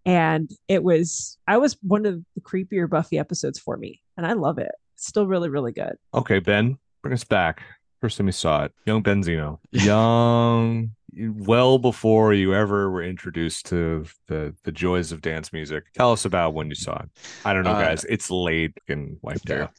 and 0.05 0.49
it 0.67 0.83
was 0.83 1.37
I 1.47 1.57
was 1.57 1.77
one 1.81 2.05
of 2.05 2.23
the 2.35 2.41
creepier 2.41 2.89
Buffy 2.89 3.17
episodes 3.17 3.59
for 3.59 3.77
me, 3.77 4.01
and 4.17 4.25
I 4.25 4.33
love 4.33 4.57
it. 4.57 4.71
still 4.95 5.27
really 5.27 5.49
really 5.49 5.71
good. 5.71 5.95
Okay, 6.13 6.39
Ben, 6.39 6.77
bring 7.01 7.13
us 7.13 7.23
back. 7.23 7.63
First 8.01 8.17
time 8.17 8.27
you 8.27 8.31
saw 8.31 8.63
it, 8.63 8.71
young 8.85 9.03
Benzino, 9.03 9.59
young, 9.71 10.91
well 11.17 11.77
before 11.77 12.33
you 12.33 12.53
ever 12.53 12.89
were 12.89 13.03
introduced 13.03 13.65
to 13.67 14.05
the 14.27 14.55
the 14.63 14.71
joys 14.71 15.11
of 15.11 15.21
dance 15.21 15.51
music. 15.51 15.85
Tell 15.93 16.11
us 16.11 16.25
about 16.25 16.53
when 16.53 16.69
you 16.69 16.75
saw 16.75 16.97
it. 17.01 17.09
I 17.45 17.53
don't 17.53 17.63
know, 17.63 17.71
uh, 17.71 17.81
guys. 17.81 18.05
It's 18.05 18.31
late 18.31 18.77
and 18.87 19.17
wiped 19.21 19.49
out. 19.49 19.71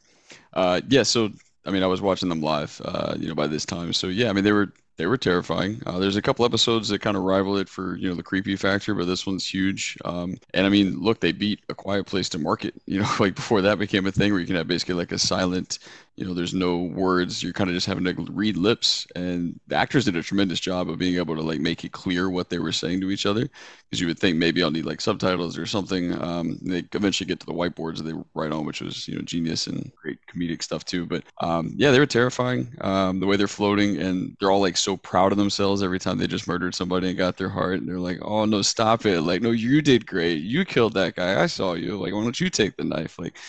Uh, 0.53 0.81
yeah. 0.87 1.03
So 1.03 1.31
I 1.65 1.71
mean, 1.71 1.83
I 1.83 1.87
was 1.87 2.01
watching 2.01 2.29
them 2.29 2.41
live, 2.41 2.81
uh, 2.85 3.15
you 3.17 3.27
know, 3.27 3.35
by 3.35 3.47
this 3.47 3.65
time. 3.65 3.93
So 3.93 4.07
yeah, 4.07 4.29
I 4.29 4.33
mean, 4.33 4.43
they 4.43 4.51
were 4.51 4.73
they 4.97 5.05
were 5.07 5.17
terrifying. 5.17 5.81
Uh, 5.85 5.99
there's 5.99 6.15
a 6.15 6.21
couple 6.21 6.45
episodes 6.45 6.89
that 6.89 6.99
kind 6.99 7.17
of 7.17 7.23
rival 7.23 7.57
it 7.57 7.69
for 7.69 7.95
you 7.95 8.09
know 8.09 8.15
the 8.15 8.23
creepy 8.23 8.55
factor, 8.55 8.93
but 8.93 9.05
this 9.05 9.25
one's 9.25 9.47
huge. 9.47 9.97
Um, 10.05 10.37
and 10.53 10.65
I 10.65 10.69
mean, 10.69 10.99
look, 10.99 11.19
they 11.19 11.31
beat 11.31 11.59
A 11.69 11.75
Quiet 11.75 12.05
Place 12.05 12.29
to 12.29 12.39
market. 12.39 12.73
You 12.85 12.99
know, 12.99 13.09
like 13.19 13.35
before 13.35 13.61
that 13.61 13.79
became 13.79 14.05
a 14.05 14.11
thing 14.11 14.31
where 14.31 14.39
you 14.39 14.47
can 14.47 14.55
have 14.55 14.67
basically 14.67 14.95
like 14.95 15.11
a 15.11 15.19
silent 15.19 15.79
you 16.21 16.27
know 16.27 16.35
there's 16.35 16.53
no 16.53 16.83
words. 16.83 17.41
You're 17.41 17.51
kind 17.51 17.67
of 17.67 17.73
just 17.73 17.87
having 17.87 18.03
to 18.03 18.13
read 18.31 18.55
lips. 18.55 19.07
And 19.15 19.59
the 19.65 19.75
actors 19.75 20.05
did 20.05 20.15
a 20.15 20.21
tremendous 20.21 20.59
job 20.59 20.87
of 20.87 20.99
being 20.99 21.15
able 21.15 21.35
to 21.35 21.41
like 21.41 21.59
make 21.59 21.83
it 21.83 21.93
clear 21.93 22.29
what 22.29 22.47
they 22.47 22.59
were 22.59 22.71
saying 22.71 23.01
to 23.01 23.09
each 23.09 23.25
other. 23.25 23.49
Because 23.89 23.99
you 23.99 24.05
would 24.05 24.19
think 24.19 24.37
maybe 24.37 24.61
i'll 24.61 24.69
need 24.69 24.85
like 24.85 25.01
subtitles 25.01 25.57
or 25.57 25.65
something. 25.65 26.21
Um, 26.21 26.59
they 26.61 26.83
eventually 26.93 27.25
get 27.25 27.39
to 27.39 27.45
the 27.47 27.53
whiteboards 27.53 27.97
that 27.97 28.03
they 28.03 28.13
write 28.35 28.51
on 28.51 28.65
which 28.67 28.81
was 28.81 29.07
you 29.07 29.15
know 29.15 29.23
genius 29.23 29.65
and 29.65 29.91
great 29.99 30.19
comedic 30.27 30.61
stuff 30.61 30.85
too. 30.85 31.07
But 31.07 31.23
um, 31.41 31.73
yeah 31.75 31.89
they 31.89 31.97
were 31.97 32.05
terrifying 32.05 32.71
um, 32.81 33.19
the 33.19 33.25
way 33.25 33.35
they're 33.35 33.47
floating. 33.47 33.97
And 33.97 34.37
they're 34.39 34.51
all 34.51 34.61
like 34.61 34.77
so 34.77 34.97
proud 34.97 35.31
of 35.31 35.39
themselves 35.39 35.81
every 35.81 35.97
time 35.97 36.19
they 36.19 36.27
just 36.27 36.47
murdered 36.47 36.75
somebody 36.75 37.09
and 37.09 37.17
got 37.17 37.35
their 37.35 37.49
heart. 37.49 37.79
And 37.79 37.89
they're 37.89 37.97
like 37.97 38.19
oh 38.21 38.45
no 38.45 38.61
stop 38.61 39.07
it. 39.07 39.21
Like 39.21 39.41
no 39.41 39.49
you 39.49 39.81
did 39.81 40.05
great. 40.05 40.43
You 40.43 40.65
killed 40.65 40.93
that 40.93 41.15
guy. 41.15 41.41
I 41.41 41.47
saw 41.47 41.73
you. 41.73 41.97
Like 41.97 42.13
why 42.13 42.21
don't 42.21 42.39
you 42.39 42.51
take 42.51 42.77
the 42.77 42.83
knife? 42.83 43.17
Like 43.17 43.39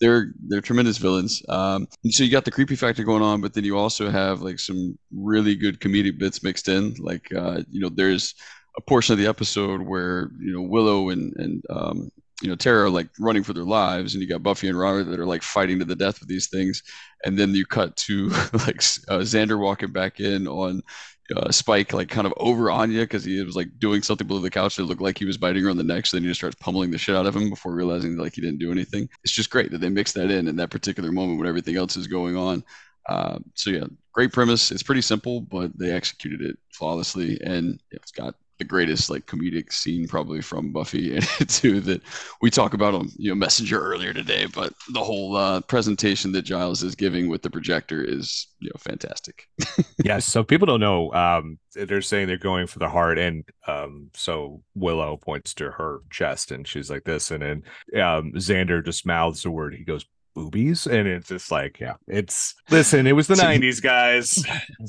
they're 0.00 0.32
they're 0.46 0.60
tremendous 0.60 0.98
villains. 0.98 1.42
Um, 1.48 1.88
so 2.10 2.24
you 2.24 2.30
got 2.30 2.44
the 2.44 2.50
creepy 2.50 2.76
factor 2.76 3.04
going 3.04 3.22
on, 3.22 3.40
but 3.40 3.54
then 3.54 3.64
you 3.64 3.76
also 3.78 4.10
have 4.10 4.42
like 4.42 4.58
some 4.58 4.98
really 5.12 5.54
good 5.54 5.80
comedic 5.80 6.18
bits 6.18 6.42
mixed 6.42 6.68
in. 6.68 6.94
Like 6.98 7.32
uh, 7.34 7.62
you 7.70 7.80
know, 7.80 7.88
there's 7.88 8.34
a 8.76 8.80
portion 8.80 9.12
of 9.12 9.18
the 9.18 9.26
episode 9.26 9.82
where 9.82 10.30
you 10.40 10.52
know 10.52 10.62
Willow 10.62 11.10
and 11.10 11.34
and 11.36 11.62
um, 11.70 12.10
you 12.42 12.48
know 12.48 12.54
Tara 12.56 12.84
are 12.84 12.90
like 12.90 13.08
running 13.18 13.42
for 13.42 13.52
their 13.52 13.64
lives, 13.64 14.14
and 14.14 14.22
you 14.22 14.28
got 14.28 14.42
Buffy 14.42 14.68
and 14.68 14.78
Robert 14.78 15.04
that 15.04 15.20
are 15.20 15.26
like 15.26 15.42
fighting 15.42 15.78
to 15.80 15.84
the 15.84 15.96
death 15.96 16.20
with 16.20 16.28
these 16.28 16.48
things, 16.48 16.82
and 17.24 17.38
then 17.38 17.54
you 17.54 17.66
cut 17.66 17.96
to 17.96 18.28
like 18.52 18.82
uh, 19.08 19.20
Xander 19.20 19.58
walking 19.58 19.92
back 19.92 20.20
in 20.20 20.46
on 20.46 20.82
uh, 21.36 21.50
Spike 21.50 21.92
like 21.92 22.08
kind 22.08 22.26
of 22.26 22.34
over 22.36 22.70
Anya 22.70 23.02
because 23.02 23.24
he 23.24 23.42
was 23.42 23.56
like 23.56 23.68
doing 23.78 24.02
something 24.02 24.26
below 24.26 24.40
the 24.40 24.50
couch 24.50 24.76
that 24.76 24.84
looked 24.84 25.02
like 25.02 25.18
he 25.18 25.24
was 25.24 25.36
biting 25.36 25.62
her 25.64 25.70
on 25.70 25.76
the 25.76 25.82
neck. 25.84 26.06
So 26.06 26.16
then 26.16 26.24
he 26.24 26.28
just 26.30 26.40
starts 26.40 26.56
pummeling 26.56 26.90
the 26.90 26.98
shit 26.98 27.16
out 27.16 27.26
of 27.26 27.36
him 27.36 27.50
before 27.50 27.74
realizing 27.74 28.16
like 28.16 28.34
he 28.34 28.40
didn't 28.40 28.58
do 28.58 28.72
anything. 28.72 29.08
It's 29.24 29.32
just 29.32 29.50
great 29.50 29.70
that 29.72 29.80
they 29.80 29.88
mix 29.88 30.12
that 30.12 30.30
in 30.30 30.48
in 30.48 30.56
that 30.56 30.70
particular 30.70 31.12
moment 31.12 31.38
when 31.38 31.48
everything 31.48 31.76
else 31.76 31.96
is 31.96 32.06
going 32.06 32.36
on. 32.36 32.64
Uh, 33.08 33.38
so 33.54 33.70
yeah, 33.70 33.84
great 34.12 34.32
premise. 34.32 34.70
It's 34.70 34.82
pretty 34.82 35.00
simple, 35.00 35.40
but 35.40 35.76
they 35.78 35.90
executed 35.90 36.42
it 36.42 36.58
flawlessly, 36.70 37.40
and 37.42 37.80
it's 37.90 38.12
got 38.12 38.34
the 38.58 38.64
greatest 38.64 39.08
like 39.08 39.26
comedic 39.26 39.72
scene 39.72 40.06
probably 40.06 40.40
from 40.40 40.72
Buffy 40.72 41.14
and 41.16 41.24
too 41.48 41.80
that 41.80 42.02
we 42.42 42.50
talk 42.50 42.74
about 42.74 42.94
on 42.94 43.08
you 43.16 43.30
know 43.30 43.34
Messenger 43.34 43.80
earlier 43.80 44.12
today. 44.12 44.46
But 44.46 44.72
the 44.92 45.02
whole 45.02 45.36
uh, 45.36 45.60
presentation 45.62 46.32
that 46.32 46.42
Giles 46.42 46.82
is 46.82 46.94
giving 46.94 47.28
with 47.28 47.42
the 47.42 47.50
projector 47.50 48.02
is 48.02 48.48
you 48.58 48.68
know 48.68 48.78
fantastic. 48.78 49.48
yes, 50.04 50.24
so 50.26 50.42
people 50.42 50.66
don't 50.66 50.80
know. 50.80 51.12
Um, 51.12 51.58
they're 51.74 52.02
saying 52.02 52.26
they're 52.26 52.36
going 52.36 52.66
for 52.66 52.80
the 52.80 52.88
heart, 52.88 53.18
and 53.18 53.44
um, 53.66 54.10
so 54.14 54.62
Willow 54.74 55.16
points 55.16 55.54
to 55.54 55.70
her 55.70 56.00
chest, 56.10 56.50
and 56.50 56.66
she's 56.66 56.90
like 56.90 57.04
this, 57.04 57.30
and 57.30 57.42
then 57.42 58.02
um, 58.02 58.32
Xander 58.34 58.84
just 58.84 59.06
mouths 59.06 59.42
the 59.42 59.50
word. 59.50 59.74
He 59.74 59.84
goes 59.84 60.04
boobies 60.34 60.86
and 60.86 61.08
it's 61.08 61.28
just 61.28 61.50
like 61.50 61.80
yeah 61.80 61.94
it's 62.06 62.54
listen 62.70 63.08
it 63.08 63.12
was 63.12 63.26
the 63.26 63.34
90s 63.34 63.82
guys 63.82 64.44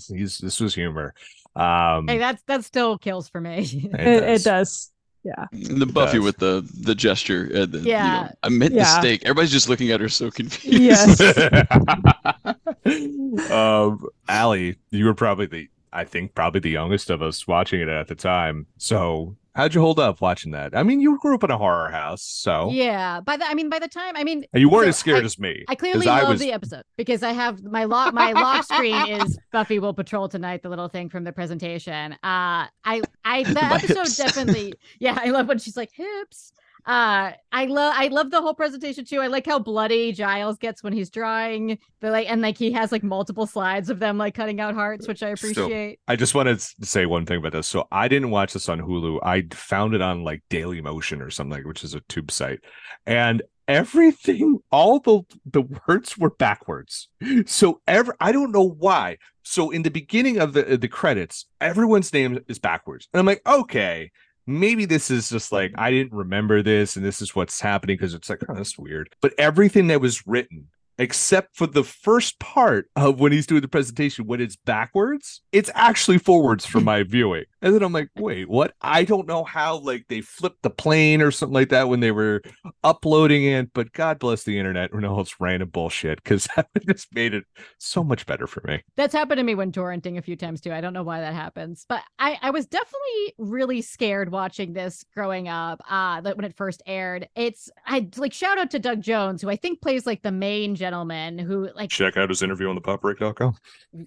this 0.10 0.60
was 0.60 0.76
humor 0.76 1.16
um, 1.60 2.08
hey, 2.08 2.18
that's 2.18 2.42
that 2.44 2.64
still 2.64 2.98
kills 2.98 3.30
for 3.30 3.42
me. 3.42 3.60
it, 3.94 3.94
it, 3.94 4.22
does. 4.22 4.42
it, 4.42 4.44
does. 4.44 4.92
Yeah. 5.24 5.46
the 5.52 5.86
Buffy 5.86 6.20
with 6.20 6.38
the 6.38 6.68
the 6.82 6.96
gesture. 6.96 7.66
the, 7.66 7.80
yeah. 7.80 8.04
You 8.04 8.24
know, 8.24 8.32
I 8.44 8.50
meant 8.50 8.74
yeah. 8.74 8.84
the 8.84 9.02
steak. 9.02 9.24
Everybody's 9.24 9.52
just 9.52 9.68
looking 9.68 9.92
at 9.92 10.00
her 10.00 10.08
so 10.08 10.32
confused. 10.32 10.82
Yes. 10.82 11.20
um, 13.52 14.08
Allie, 14.30 14.78
you 14.92 15.06
were 15.06 15.14
probably 15.14 15.48
the 15.48 15.70
I 15.92 16.06
think 16.06 16.36
probably 16.36 16.62
the 16.62 16.70
youngest 16.70 17.10
of 17.10 17.22
us 17.22 17.48
watching 17.48 17.82
it 17.82 17.90
at 17.90 18.08
the 18.08 18.16
time. 18.16 18.68
So 18.78 19.36
How'd 19.56 19.74
you 19.74 19.82
hold 19.82 20.00
up 20.00 20.22
watching 20.22 20.52
that? 20.52 20.76
I 20.76 20.84
mean, 20.84 21.02
you 21.02 21.18
grew 21.20 21.36
up 21.36 21.44
in 21.44 21.52
a 21.52 21.58
horror 21.58 21.90
house, 21.90 22.22
so 22.22 22.70
yeah. 22.72 23.20
By 23.22 23.38
the, 23.38 23.46
I 23.46 23.54
mean, 23.54 23.70
by 23.70 23.80
the 23.80 23.88
time, 23.88 24.16
I 24.16 24.24
mean, 24.24 24.46
you 24.54 24.70
weren't 24.70 24.86
so 24.86 24.90
as 24.90 24.98
scared 24.98 25.24
I, 25.24 25.26
as 25.26 25.40
me. 25.40 25.66
I 25.68 25.76
clearly 25.76 26.06
love 26.06 26.24
I 26.24 26.30
was... 26.30 26.40
the 26.40 26.52
episode 26.52 26.84
because 26.98 27.24
I 27.24 27.32
have 27.32 27.64
my 27.64 27.86
lock. 27.86 28.14
My 28.14 28.32
lock 28.32 28.64
screen 28.64 28.96
is 29.08 29.40
Buffy 29.52 29.80
will 29.80 29.94
patrol 29.94 30.30
tonight. 30.30 30.62
The 30.62 30.70
little 30.70 30.88
thing 30.88 31.10
from 31.10 31.24
the 31.24 31.32
presentation. 31.32 32.14
Uh, 32.14 32.68
I, 32.84 33.02
I, 33.26 33.44
the 33.48 33.64
episode 33.64 34.24
definitely. 34.24 34.74
Yeah, 35.00 35.18
I 35.20 35.32
love 35.32 35.48
when 35.48 35.60
she's 35.60 35.78
like 35.78 35.92
hips. 35.92 36.54
Uh, 36.90 37.34
I 37.52 37.66
love 37.66 37.94
I 37.96 38.08
love 38.08 38.32
the 38.32 38.42
whole 38.42 38.56
presentation 38.56 39.06
too. 39.06 39.20
I 39.20 39.28
like 39.28 39.46
how 39.46 39.60
bloody 39.60 40.12
Giles 40.12 40.58
gets 40.58 40.82
when 40.82 40.92
he's 40.92 41.12
drawing. 41.12 41.78
The 42.02 42.10
like 42.10 42.28
and 42.28 42.42
like 42.42 42.58
he 42.58 42.72
has 42.72 42.92
like 42.92 43.04
multiple 43.04 43.46
slides 43.46 43.92
of 43.92 44.00
them 44.00 44.18
like 44.18 44.34
cutting 44.34 44.60
out 44.60 44.74
hearts, 44.74 45.08
which 45.08 45.22
I 45.22 45.30
appreciate. 45.30 46.00
I 46.08 46.16
just 46.16 46.34
want 46.34 46.50
to 46.50 46.58
say 46.84 47.06
one 47.06 47.28
thing 47.28 47.38
about 47.38 47.52
this. 47.52 47.68
So 47.68 47.88
I 47.92 48.08
didn't 48.08 48.32
watch 48.32 48.54
this 48.54 48.68
on 48.70 48.80
Hulu. 48.80 49.20
I 49.22 49.44
found 49.52 49.94
it 49.94 50.02
on 50.02 50.24
like 50.24 50.42
Daily 50.50 50.82
Motion 50.82 51.22
or 51.22 51.30
something, 51.30 51.62
which 51.68 51.84
is 51.84 51.94
a 51.94 52.00
tube 52.10 52.32
site, 52.32 52.62
and 53.06 53.44
everything, 53.68 54.58
all 54.72 55.00
the 55.00 55.22
the 55.46 55.62
words 55.88 56.18
were 56.18 56.32
backwards. 56.32 57.08
So 57.46 57.82
ever, 57.88 58.16
I 58.20 58.32
don't 58.32 58.52
know 58.52 58.68
why. 58.68 59.18
So 59.44 59.70
in 59.70 59.84
the 59.84 59.92
beginning 59.92 60.40
of 60.40 60.54
the 60.54 60.64
the 60.76 60.88
credits, 60.88 61.46
everyone's 61.62 62.12
name 62.12 62.40
is 62.48 62.58
backwards, 62.58 63.08
and 63.14 63.20
I'm 63.20 63.28
like, 63.28 63.48
okay. 63.48 64.10
Maybe 64.50 64.86
this 64.86 65.12
is 65.12 65.30
just 65.30 65.52
like 65.52 65.74
I 65.78 65.92
didn't 65.92 66.14
remember 66.14 66.62
this, 66.64 66.96
and 66.96 67.06
this 67.06 67.22
is 67.22 67.36
what's 67.36 67.62
happening 67.62 67.98
because 67.98 68.14
it's 68.14 68.30
like, 68.30 68.42
oh, 68.50 68.56
that's 68.56 68.78
weird. 68.78 69.10
But 69.22 69.34
everything 69.38 69.88
that 69.88 70.02
was 70.02 70.26
written 70.26 70.68
except 70.98 71.56
for 71.56 71.66
the 71.66 71.84
first 71.84 72.40
part 72.40 72.90
of 72.98 73.20
when 73.22 73.32
he's 73.32 73.48
doing 73.48 73.62
the 73.62 73.68
presentation 73.68 74.28
when 74.28 74.42
it's 74.42 74.58
backwards 74.58 75.42
it's 75.54 75.72
actually 75.74 76.18
forwards 76.18 76.66
for 76.66 76.82
my 76.82 77.04
viewing 77.04 77.46
and 77.62 77.74
then 77.74 77.84
i'm 77.84 77.94
like 77.94 78.10
wait 78.18 78.50
what 78.50 78.74
i 78.82 79.04
don't 79.04 79.28
know 79.28 79.44
how 79.44 79.78
like 79.78 80.06
they 80.08 80.22
flipped 80.22 80.62
the 80.62 80.70
plane 80.70 81.22
or 81.22 81.32
something 81.32 81.54
like 81.54 81.70
that 81.70 81.90
when 81.90 82.00
they 82.00 82.12
were 82.12 82.42
uploading 82.84 83.46
it 83.46 83.72
but 83.74 83.92
god 83.94 84.20
bless 84.20 84.44
the 84.44 84.58
internet 84.58 84.92
and 84.94 85.06
all 85.06 85.22
its 85.22 85.40
random 85.40 85.70
bullshit 85.70 86.22
because 86.24 86.48
that 86.56 86.68
just 86.88 87.14
made 87.14 87.34
it 87.34 87.44
so 87.78 88.04
much 88.04 88.26
better 88.26 88.48
for 88.48 88.62
me 88.68 88.82
That's 88.96 89.14
happened 89.14 89.38
to 89.40 89.44
me 89.44 89.56
when 89.56 89.72
torrenting 89.72 90.18
a 90.18 90.22
few 90.22 90.36
times 90.36 90.62
too. 90.62 90.74
I 90.74 90.82
don't 90.82 90.94
know 90.94 91.04
why 91.04 91.20
that 91.22 91.34
happens, 91.34 91.86
but 91.88 92.02
I 92.18 92.38
I 92.42 92.52
was 92.52 92.66
definitely 92.66 93.34
really 93.38 93.82
scared 93.82 94.32
watching 94.32 94.74
this 94.74 95.04
growing 95.14 95.48
up. 95.48 95.82
Uh, 95.90 96.22
that 96.22 96.36
when 96.36 96.46
it 96.46 96.56
first 96.56 96.82
aired, 96.86 97.28
it's 97.36 97.70
I 97.86 98.08
like 98.18 98.34
shout 98.34 98.58
out 98.58 98.72
to 98.72 98.80
Doug 98.80 99.02
Jones, 99.02 99.42
who 99.42 99.50
I 99.50 99.56
think 99.56 99.82
plays 99.82 100.06
like 100.06 100.22
the 100.22 100.32
main 100.32 100.76
gentleman 100.76 101.38
who 101.38 101.70
like 101.76 101.90
check 101.90 102.18
out 102.18 102.30
his 102.30 102.42
interview 102.42 102.70
on 102.70 102.76
the 102.76 102.82
popbreak.com 102.82 103.56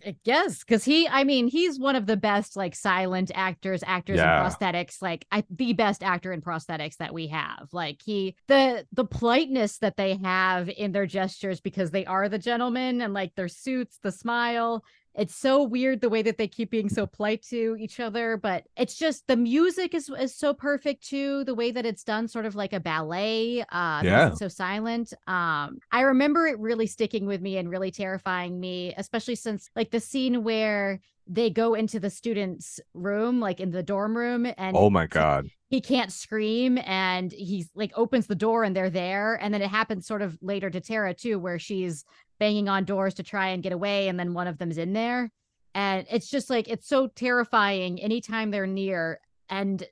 I 0.06 0.16
guess 0.24 0.60
because 0.60 0.84
he, 0.84 1.08
I 1.08 1.24
mean, 1.24 1.48
he's 1.48 1.78
one 1.78 1.96
of 1.96 2.06
the 2.06 2.16
best 2.16 2.56
like 2.56 2.74
silent 2.74 3.30
actors, 3.48 3.82
actors 3.86 4.18
Yeah. 4.18 4.30
in 4.30 4.44
prosthetics, 4.44 4.96
like 5.08 5.22
I, 5.30 5.44
the 5.50 5.72
best 5.72 6.02
actor 6.02 6.32
in 6.32 6.40
prosthetics 6.40 6.96
that 6.98 7.12
we 7.12 7.26
have. 7.28 7.68
Like 7.72 7.98
he, 8.08 8.36
the 8.48 8.86
the 8.92 9.04
politeness 9.04 9.78
that 9.78 9.96
they 9.96 10.12
have 10.22 10.68
in 10.68 10.92
their 10.92 11.06
gestures 11.06 11.60
because 11.60 11.90
they 11.90 12.06
are 12.06 12.28
the 12.28 12.38
gentlemen 12.38 13.00
and 13.02 13.12
like 13.20 13.34
their 13.34 13.48
suits, 13.48 13.98
the 14.02 14.12
smile. 14.12 14.84
It's 15.14 15.34
so 15.34 15.62
weird 15.62 16.00
the 16.00 16.08
way 16.08 16.22
that 16.22 16.38
they 16.38 16.48
keep 16.48 16.70
being 16.70 16.88
so 16.88 17.06
polite 17.06 17.42
to 17.50 17.76
each 17.78 18.00
other, 18.00 18.36
but 18.36 18.64
it's 18.76 18.96
just 18.96 19.26
the 19.26 19.36
music 19.36 19.94
is 19.94 20.08
is 20.18 20.34
so 20.34 20.54
perfect 20.54 21.06
too. 21.06 21.44
The 21.44 21.54
way 21.54 21.70
that 21.70 21.84
it's 21.84 22.04
done, 22.04 22.28
sort 22.28 22.46
of 22.46 22.54
like 22.54 22.72
a 22.72 22.80
ballet. 22.80 23.60
Uh, 23.60 24.02
Yeah. 24.04 24.28
it's 24.28 24.38
so 24.38 24.48
silent. 24.48 25.12
Um, 25.26 25.78
I 25.90 26.00
remember 26.02 26.46
it 26.46 26.58
really 26.58 26.86
sticking 26.86 27.26
with 27.26 27.42
me 27.42 27.58
and 27.58 27.68
really 27.68 27.90
terrifying 27.90 28.58
me, 28.58 28.94
especially 28.96 29.34
since 29.34 29.68
like 29.76 29.90
the 29.90 30.00
scene 30.00 30.44
where 30.44 31.00
they 31.26 31.50
go 31.50 31.74
into 31.74 32.00
the 32.00 32.10
students' 32.10 32.80
room, 32.94 33.38
like 33.38 33.60
in 33.60 33.70
the 33.70 33.82
dorm 33.82 34.16
room, 34.16 34.46
and 34.56 34.76
oh 34.76 34.90
my 34.90 35.06
god 35.06 35.48
he 35.68 35.80
can't 35.80 36.12
scream 36.12 36.76
and 36.84 37.32
he's 37.32 37.70
like 37.74 37.92
opens 37.96 38.26
the 38.26 38.34
door 38.34 38.62
and 38.62 38.76
they're 38.76 38.90
there 38.90 39.36
and 39.36 39.54
then 39.54 39.62
it 39.62 39.70
happens 39.70 40.06
sort 40.06 40.20
of 40.20 40.36
later 40.42 40.68
to 40.68 40.82
Tara 40.82 41.14
too 41.14 41.38
where 41.38 41.58
she's 41.58 42.04
banging 42.42 42.68
on 42.68 42.84
doors 42.84 43.14
to 43.14 43.22
try 43.22 43.50
and 43.50 43.62
get 43.62 43.72
away 43.72 44.08
and 44.08 44.18
then 44.18 44.34
one 44.34 44.48
of 44.48 44.58
them's 44.58 44.76
in 44.76 44.94
there. 44.94 45.30
And 45.76 46.04
it's 46.10 46.28
just 46.28 46.50
like 46.50 46.66
it's 46.66 46.88
so 46.88 47.06
terrifying 47.06 48.00
anytime 48.00 48.50
they're 48.50 48.66
near. 48.66 49.20
And 49.48 49.84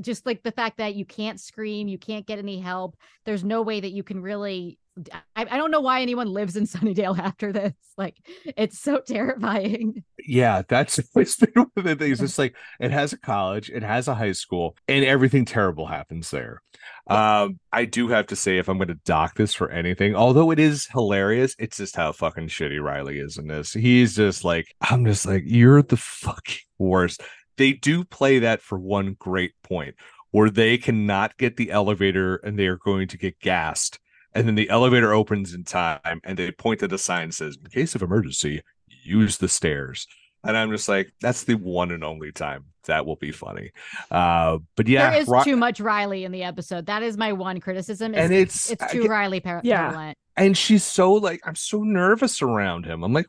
just 0.00 0.26
like 0.26 0.42
the 0.42 0.52
fact 0.52 0.78
that 0.78 0.94
you 0.94 1.04
can't 1.04 1.40
scream 1.40 1.88
you 1.88 1.98
can't 1.98 2.26
get 2.26 2.38
any 2.38 2.58
help 2.58 2.96
there's 3.24 3.44
no 3.44 3.62
way 3.62 3.80
that 3.80 3.90
you 3.90 4.02
can 4.02 4.20
really 4.20 4.78
I, 5.12 5.46
I 5.50 5.56
don't 5.56 5.70
know 5.70 5.80
why 5.80 6.02
anyone 6.02 6.28
lives 6.28 6.56
in 6.56 6.64
Sunnydale 6.66 7.18
after 7.18 7.52
this 7.52 7.74
like 7.96 8.16
it's 8.56 8.78
so 8.78 9.00
terrifying. 9.06 10.04
Yeah 10.26 10.62
that's 10.68 10.98
it's 11.16 11.36
been 11.36 11.52
one 11.54 11.70
of 11.76 11.84
the 11.84 11.96
things 11.96 12.20
it's 12.20 12.38
like 12.38 12.56
it 12.80 12.90
has 12.90 13.12
a 13.12 13.18
college 13.18 13.70
it 13.70 13.82
has 13.82 14.08
a 14.08 14.14
high 14.14 14.32
school 14.32 14.76
and 14.86 15.04
everything 15.04 15.44
terrible 15.44 15.86
happens 15.86 16.30
there. 16.30 16.62
Um 17.08 17.58
i 17.72 17.84
do 17.84 18.08
have 18.08 18.26
to 18.28 18.36
say 18.36 18.58
if 18.58 18.68
i'm 18.68 18.78
going 18.78 18.88
to 18.88 18.94
dock 19.04 19.34
this 19.34 19.54
for 19.54 19.70
anything 19.70 20.14
although 20.14 20.50
it 20.50 20.58
is 20.58 20.86
hilarious 20.92 21.54
it's 21.58 21.76
just 21.76 21.96
how 21.96 22.12
fucking 22.12 22.48
shitty 22.48 22.82
riley 22.82 23.18
is 23.18 23.38
in 23.38 23.46
this. 23.46 23.72
He's 23.72 24.16
just 24.16 24.44
like 24.44 24.74
i'm 24.80 25.04
just 25.04 25.26
like 25.26 25.44
you're 25.46 25.82
the 25.82 25.96
fucking 25.96 26.58
worst 26.78 27.22
they 27.58 27.72
do 27.74 28.04
play 28.04 28.38
that 28.38 28.62
for 28.62 28.78
one 28.78 29.14
great 29.18 29.52
point 29.62 29.94
where 30.30 30.50
they 30.50 30.78
cannot 30.78 31.36
get 31.38 31.56
the 31.56 31.70
elevator 31.70 32.36
and 32.36 32.58
they 32.58 32.66
are 32.66 32.76
going 32.78 33.08
to 33.08 33.18
get 33.18 33.38
gassed 33.40 33.98
and 34.34 34.46
then 34.46 34.54
the 34.54 34.68
elevator 34.70 35.12
opens 35.12 35.54
in 35.54 35.64
time 35.64 36.20
and 36.24 36.38
they 36.38 36.50
point 36.52 36.80
to 36.80 36.88
the 36.88 36.98
sign 36.98 37.28
that 37.28 37.34
says 37.34 37.56
in 37.62 37.70
case 37.70 37.94
of 37.94 38.02
emergency 38.02 38.62
use 39.04 39.38
the 39.38 39.48
stairs 39.48 40.06
and 40.44 40.56
i'm 40.56 40.70
just 40.70 40.88
like 40.88 41.12
that's 41.20 41.44
the 41.44 41.54
one 41.54 41.90
and 41.90 42.04
only 42.04 42.30
time 42.32 42.64
that 42.84 43.04
will 43.06 43.16
be 43.16 43.32
funny 43.32 43.70
uh 44.10 44.58
but 44.76 44.86
yeah 44.86 45.10
there 45.10 45.20
is 45.20 45.28
Ri- 45.28 45.44
too 45.44 45.56
much 45.56 45.80
Riley 45.80 46.24
in 46.24 46.32
the 46.32 46.42
episode. 46.44 46.86
That 46.86 47.02
is 47.02 47.16
my 47.18 47.32
one 47.32 47.60
criticism. 47.60 48.14
is 48.14 48.20
and 48.24 48.32
it's 48.32 48.70
it's 48.70 48.92
too 48.92 49.02
get- 49.02 49.10
Riley 49.10 49.40
par- 49.40 49.60
Yeah. 49.64 49.88
prevalent. 49.88 50.18
and 50.36 50.56
she's 50.56 50.84
so 50.84 51.12
like 51.14 51.40
i'm 51.44 51.54
so 51.54 51.82
nervous 51.82 52.40
around 52.42 52.84
him 52.86 53.02
i'm 53.02 53.12
like 53.12 53.26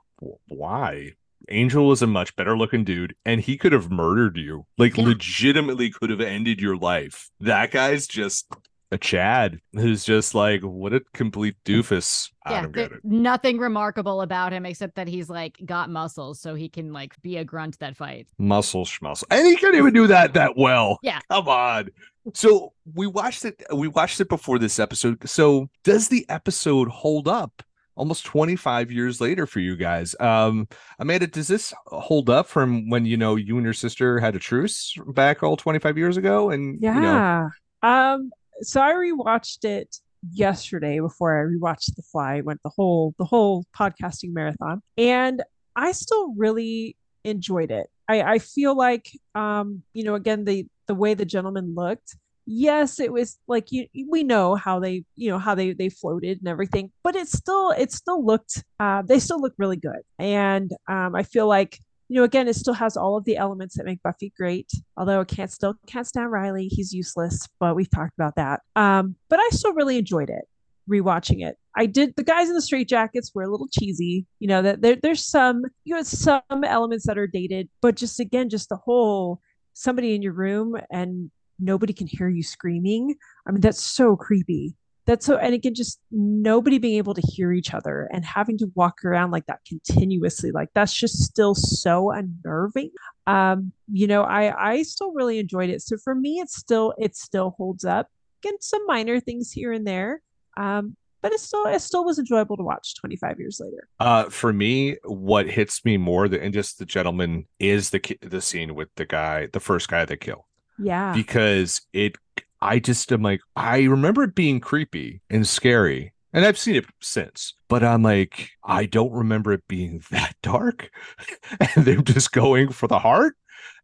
why 0.47 1.13
angel 1.49 1.87
was 1.87 2.01
a 2.01 2.07
much 2.07 2.35
better 2.35 2.57
looking 2.57 2.83
dude 2.83 3.15
and 3.25 3.41
he 3.41 3.57
could 3.57 3.71
have 3.71 3.89
murdered 3.91 4.37
you. 4.37 4.65
Like 4.77 4.97
Yeah. 4.97 5.05
legitimately 5.05 5.89
could 5.91 6.09
have 6.09 6.21
ended 6.21 6.59
your 6.59 6.75
life. 6.75 7.29
That 7.39 7.71
guy's 7.71 8.07
just 8.07 8.47
a 8.91 8.97
chad 8.97 9.59
who's 9.73 10.03
just 10.03 10.33
like 10.33 10.61
what 10.61 10.93
a 10.93 11.01
complete 11.13 11.55
doofus. 11.63 12.31
Yeah, 12.47 12.63
don't 12.63 12.73
there- 12.75 12.89
get 12.89 12.97
it. 12.97 13.05
nothing 13.05 13.59
remarkable 13.59 14.21
about 14.21 14.51
him 14.51 14.65
except 14.65 14.95
that 14.95 15.07
he's 15.07 15.29
like 15.29 15.57
got 15.63 15.91
muscles, 15.91 16.39
so 16.41 16.55
he 16.55 16.69
can 16.69 16.91
like 16.91 17.19
be 17.21 17.37
a 17.37 17.43
grunt 17.45 17.77
that 17.79 17.95
fights. 17.95 18.31
muscle 18.39 18.85
schmuscle. 18.85 19.25
And 19.29 19.45
he 19.45 19.55
can't 19.57 19.75
even 19.75 19.93
do 19.93 20.07
that 20.07 20.33
that 20.33 20.57
well. 20.57 20.97
Yeah. 21.03 21.19
come 21.29 21.47
on. 21.47 21.89
So 22.33 22.73
we 22.95 23.05
watched 23.07 23.45
it 23.45 23.61
we 23.73 23.87
watched 23.87 24.19
it 24.21 24.27
before 24.29 24.57
this 24.59 24.79
episode. 24.79 25.27
So 25.29 25.69
does 25.83 26.07
the 26.09 26.25
episode 26.29 26.89
hold 26.89 27.27
up 27.27 27.61
almost 27.99 28.25
25 28.25 28.91
years 28.91 29.19
later 29.19 29.45
for 29.45 29.59
you 29.59 29.75
guys 29.75 30.15
um 30.19 30.67
amanda 30.99 31.27
does 31.27 31.47
this 31.47 31.73
hold 31.87 32.29
up 32.29 32.47
from 32.47 32.89
when 32.89 33.05
you 33.05 33.17
know 33.17 33.35
you 33.35 33.57
and 33.57 33.65
your 33.65 33.73
sister 33.73 34.19
had 34.19 34.35
a 34.35 34.39
truce 34.39 34.95
back 35.07 35.43
all 35.43 35.57
25 35.57 35.97
years 35.97 36.17
ago 36.17 36.49
and 36.49 36.81
you 36.95 37.01
know 37.01 37.13
Yeah. 37.13 37.49
Um, 37.81 38.31
so 38.61 38.81
I 38.81 38.93
rewatched 38.93 39.63
it 39.63 39.95
yesterday 40.33 40.99
before 40.99 41.39
I 41.39 41.45
rewatched 41.45 41.95
The 41.95 42.03
Fly, 42.03 42.41
went 42.41 42.61
the 42.63 42.71
whole 42.75 43.13
the 43.17 43.25
whole 43.25 43.65
podcasting 43.77 44.33
marathon, 44.33 44.81
and 44.97 45.43
I 45.75 45.91
still 45.93 46.33
really 46.35 46.97
enjoyed 47.23 47.71
it. 47.71 47.89
I, 48.07 48.21
I 48.21 48.39
feel 48.39 48.75
like 48.75 49.09
um, 49.35 49.83
you 49.93 50.03
know, 50.03 50.15
again, 50.15 50.45
the 50.45 50.67
the 50.87 50.95
way 50.95 51.13
the 51.13 51.25
gentleman 51.25 51.73
looked, 51.75 52.15
yes, 52.49 52.99
it 52.99 53.13
was 53.13 53.37
like 53.47 53.71
you 53.71 53.85
we 54.07 54.23
know 54.23 54.55
how 54.55 54.79
they, 54.79 55.05
you 55.15 55.29
know, 55.29 55.37
how 55.37 55.53
they 55.55 55.73
they 55.73 55.89
floated 55.89 56.39
and 56.39 56.47
everything, 56.47 56.91
but 57.03 57.15
it 57.15 57.27
still 57.27 57.71
it 57.71 57.91
still 57.91 58.25
looked 58.25 58.63
uh 58.79 59.03
they 59.03 59.19
still 59.19 59.39
look 59.39 59.53
really 59.57 59.77
good. 59.77 60.01
And 60.17 60.71
um 60.87 61.15
I 61.15 61.23
feel 61.23 61.47
like 61.47 61.79
you 62.11 62.15
know, 62.15 62.23
again, 62.23 62.47
it 62.47 62.55
still 62.55 62.73
has 62.73 62.97
all 62.97 63.17
of 63.17 63.25
the 63.25 63.37
elements 63.37 63.77
that 63.77 63.85
make 63.85 64.01
Buffy 64.01 64.33
great. 64.35 64.71
Although 64.97 65.21
it 65.21 65.27
can't 65.27 65.51
still 65.51 65.75
can't 65.85 66.07
stand 66.07 66.31
Riley, 66.31 66.67
he's 66.67 66.91
useless. 66.91 67.47
But 67.59 67.75
we've 67.75 67.89
talked 67.89 68.15
about 68.17 68.35
that. 68.35 68.61
Um, 68.75 69.15
but 69.29 69.39
I 69.39 69.49
still 69.51 69.73
really 69.73 69.99
enjoyed 69.99 70.31
it, 70.31 70.45
rewatching 70.89 71.45
it. 71.45 71.55
I 71.77 71.85
did. 71.85 72.15
The 72.15 72.23
guys 72.23 72.49
in 72.49 72.55
the 72.55 72.63
straight 72.63 72.89
jackets 72.89 73.31
were 73.35 73.43
a 73.43 73.51
little 73.51 73.69
cheesy. 73.71 74.25
You 74.39 74.47
know 74.47 74.63
that 74.63 74.81
there, 74.81 74.95
there's 74.95 75.23
some 75.23 75.65
you 75.83 75.95
know 75.95 76.01
some 76.01 76.63
elements 76.63 77.05
that 77.05 77.19
are 77.19 77.27
dated, 77.27 77.69
but 77.79 77.95
just 77.95 78.19
again, 78.19 78.49
just 78.49 78.69
the 78.69 78.75
whole 78.75 79.39
somebody 79.73 80.15
in 80.15 80.23
your 80.23 80.33
room 80.33 80.75
and 80.91 81.29
nobody 81.59 81.93
can 81.93 82.07
hear 82.07 82.29
you 82.29 82.43
screaming. 82.43 83.15
I 83.47 83.51
mean, 83.51 83.61
that's 83.61 83.81
so 83.81 84.15
creepy. 84.15 84.75
That's 85.05 85.25
so, 85.25 85.37
and 85.37 85.55
again, 85.55 85.73
just 85.73 85.99
nobody 86.11 86.77
being 86.77 86.97
able 86.97 87.15
to 87.15 87.21
hear 87.21 87.51
each 87.51 87.73
other 87.73 88.07
and 88.13 88.23
having 88.23 88.59
to 88.59 88.71
walk 88.75 89.03
around 89.03 89.31
like 89.31 89.47
that 89.47 89.59
continuously, 89.67 90.51
like 90.51 90.69
that's 90.75 90.93
just 90.93 91.23
still 91.23 91.55
so 91.55 92.11
unnerving. 92.11 92.91
Um, 93.25 93.71
you 93.91 94.05
know, 94.05 94.21
I 94.21 94.73
I 94.73 94.83
still 94.83 95.11
really 95.13 95.39
enjoyed 95.39 95.71
it. 95.71 95.81
So 95.81 95.97
for 95.97 96.13
me, 96.13 96.39
it's 96.39 96.55
still 96.55 96.93
it 96.99 97.15
still 97.15 97.55
holds 97.57 97.85
up. 97.85 98.07
Again, 98.43 98.57
some 98.61 98.85
minor 98.85 99.19
things 99.19 99.51
here 99.51 99.71
and 99.71 99.87
there, 99.87 100.21
um, 100.57 100.95
but 101.21 101.31
it 101.31 101.39
still 101.39 101.65
it 101.65 101.81
still 101.81 102.05
was 102.05 102.19
enjoyable 102.19 102.57
to 102.57 102.63
watch 102.63 102.95
25 102.99 103.39
years 103.39 103.59
later. 103.59 103.87
Uh, 103.99 104.29
for 104.29 104.53
me, 104.53 104.97
what 105.05 105.49
hits 105.49 105.83
me 105.83 105.97
more 105.97 106.27
than 106.27 106.51
just 106.53 106.79
the 106.79 106.85
gentleman 106.85 107.47
is 107.59 107.89
the 107.89 108.01
the 108.21 108.41
scene 108.41 108.75
with 108.75 108.89
the 108.95 109.05
guy, 109.05 109.47
the 109.51 109.59
first 109.59 109.89
guy 109.89 110.05
they 110.05 110.17
kill, 110.17 110.45
Yeah, 110.81 111.13
because 111.13 111.81
it. 111.93 112.17
I 112.61 112.79
just 112.79 113.09
am 113.13 113.21
like, 113.21 113.39
I 113.55 113.83
remember 113.83 114.23
it 114.23 114.35
being 114.35 114.59
creepy 114.59 115.21
and 115.29 115.47
scary, 115.47 116.13
and 116.33 116.45
I've 116.45 116.57
seen 116.57 116.75
it 116.75 116.85
since, 117.01 117.53
but 117.69 117.83
I'm 117.83 118.03
like, 118.03 118.51
I 118.65 118.85
don't 118.85 119.13
remember 119.13 119.53
it 119.53 119.65
being 119.67 120.03
that 120.11 120.35
dark, 120.43 120.89
and 121.59 121.85
they're 121.85 122.01
just 122.01 122.31
going 122.31 122.69
for 122.71 122.87
the 122.87 122.99
heart, 122.99 123.35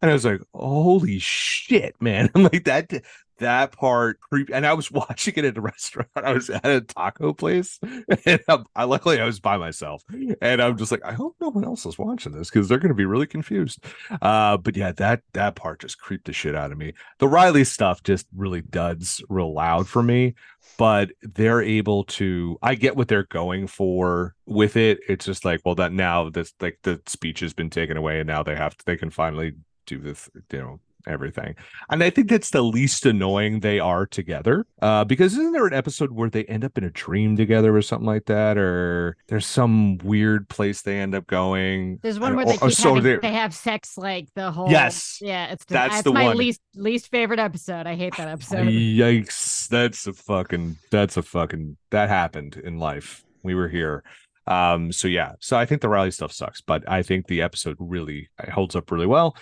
and 0.02 0.12
I 0.12 0.14
was 0.14 0.26
like, 0.26 0.42
holy 0.54 1.20
shit, 1.20 1.96
man! 2.02 2.30
I'm 2.36 2.44
like 2.44 2.66
that. 2.66 2.92
That 3.40 3.72
part 3.72 4.20
creep 4.20 4.50
and 4.54 4.66
i 4.66 4.74
was 4.74 4.92
watching 4.92 5.34
it 5.38 5.46
at 5.46 5.58
a 5.58 5.62
restaurant 5.62 6.10
i 6.16 6.32
was 6.32 6.50
at 6.50 6.66
a 6.66 6.82
taco 6.82 7.34
place 7.34 7.80
and 8.26 8.40
I'm, 8.48 8.66
i 8.76 8.84
luckily 8.84 9.20
i 9.20 9.26
was 9.26 9.40
by 9.40 9.58
myself 9.58 10.04
and 10.42 10.62
i'm 10.62 10.78
just 10.78 10.92
like 10.92 11.04
i 11.04 11.14
hope 11.14 11.36
no 11.40 11.50
one 11.50 11.66
else 11.66 11.86
is 11.86 11.98
watching 11.98 12.32
this 12.32 12.50
because 12.50 12.68
they're 12.68 12.80
going 12.80 12.90
to 12.90 12.96
be 12.96 13.06
really 13.06 13.28
confused. 13.28 13.84
Uh 14.22 14.58
but 14.58 14.76
yeah 14.76 14.92
that 14.94 15.22
that 15.34 15.56
part 15.56 15.82
just 15.82 16.00
creeped 16.00 16.26
the 16.26 16.34
shit 16.34 16.56
out 16.56 16.72
of 16.72 16.78
me. 16.78 16.94
The 17.20 17.28
riley 17.28 17.64
stuff 17.64 18.04
just 18.04 18.28
really 18.36 18.62
duds 18.62 19.24
real 19.30 19.54
loud 19.54 19.88
for 19.88 20.04
me 20.04 20.36
but 20.78 21.12
they're 21.22 21.62
able 21.62 22.04
to 22.06 22.58
i 22.62 22.76
get 22.76 22.96
what 22.96 23.08
they're 23.08 23.24
going 23.24 23.68
for 23.68 24.34
with 24.46 24.76
it 24.76 25.00
it's 25.08 25.26
just 25.26 25.46
like 25.46 25.62
well 25.64 25.76
that 25.76 25.94
now 25.94 26.30
this 26.30 26.54
like 26.60 26.80
the 26.84 27.00
speech 27.06 27.40
has 27.40 27.54
been 27.54 27.70
taken 27.70 27.98
away 27.98 28.20
and 28.20 28.28
now 28.28 28.44
they 28.44 28.56
have 28.56 28.76
to 28.76 28.86
they 28.86 28.98
can 28.98 29.10
finally 29.10 29.54
do 29.86 30.00
this 30.00 30.30
you 30.52 30.60
know 30.60 30.80
everything. 31.08 31.56
And 31.90 32.04
I 32.04 32.10
think 32.10 32.30
that's 32.30 32.50
the 32.50 32.62
least 32.62 33.06
annoying 33.06 33.60
they 33.60 33.80
are 33.80 34.06
together. 34.06 34.66
Uh, 34.82 35.04
because 35.04 35.34
isn't 35.34 35.52
there 35.52 35.68
an 35.68 35.74
episode 35.74 36.12
where 36.12 36.30
they 36.30 36.44
end 36.46 36.64
up 36.64 36.78
in 36.78 36.84
a 36.84 36.90
dream 36.90 37.36
together 37.38 37.76
or 37.76 37.82
something 37.82 38.06
like 38.08 38.26
that? 38.26 38.58
Or 38.58 39.18
there's 39.28 39.46
some 39.46 39.98
weird 40.00 40.50
place 40.50 40.82
they 40.82 41.00
end 41.00 41.16
up 41.16 41.28
going. 41.28 42.00
There's 42.04 42.20
one 42.20 42.36
where 42.36 42.46
they, 42.46 42.54
or- 42.54 42.66
or 42.66 42.68
keep 42.70 42.78
so 42.78 42.96
having, 42.96 43.20
they're- 43.22 43.32
have 43.32 43.54
sex 43.54 43.98
like 43.98 44.28
the 44.36 44.52
whole. 44.52 44.70
Yes. 44.70 45.20
Yeah, 45.22 45.52
it's 45.52 45.66
That's 45.66 45.94
that's 45.96 46.04
the 46.04 46.14
my 46.14 46.26
one. 46.26 46.38
least 46.38 46.62
least 46.76 47.10
favorite 47.12 47.40
episode. 47.40 47.88
I 47.88 47.96
hate 47.96 48.16
that 48.18 48.28
episode. 48.28 48.68
Yikes. 48.68 49.68
That's 49.68 50.08
a 50.08 50.14
fucking 50.14 50.78
that's 50.92 51.18
a 51.18 51.22
fucking 51.22 51.78
that 51.92 52.10
happened 52.10 52.56
in 52.64 52.78
life. 52.80 53.24
We 53.44 53.56
were 53.56 53.68
here. 53.68 54.04
Um, 54.48 54.92
so 54.92 55.08
yeah, 55.08 55.34
so 55.40 55.58
I 55.58 55.66
think 55.66 55.82
the 55.82 55.90
Riley 55.90 56.12
stuff 56.12 56.32
sucks, 56.32 56.62
but 56.62 56.88
I 56.88 57.02
think 57.02 57.28
the 57.28 57.42
episode 57.42 57.78
really 57.80 58.30
uh, 58.40 58.52
holds 58.52 58.76
up 58.76 58.92
really 58.92 59.08
well. 59.08 59.36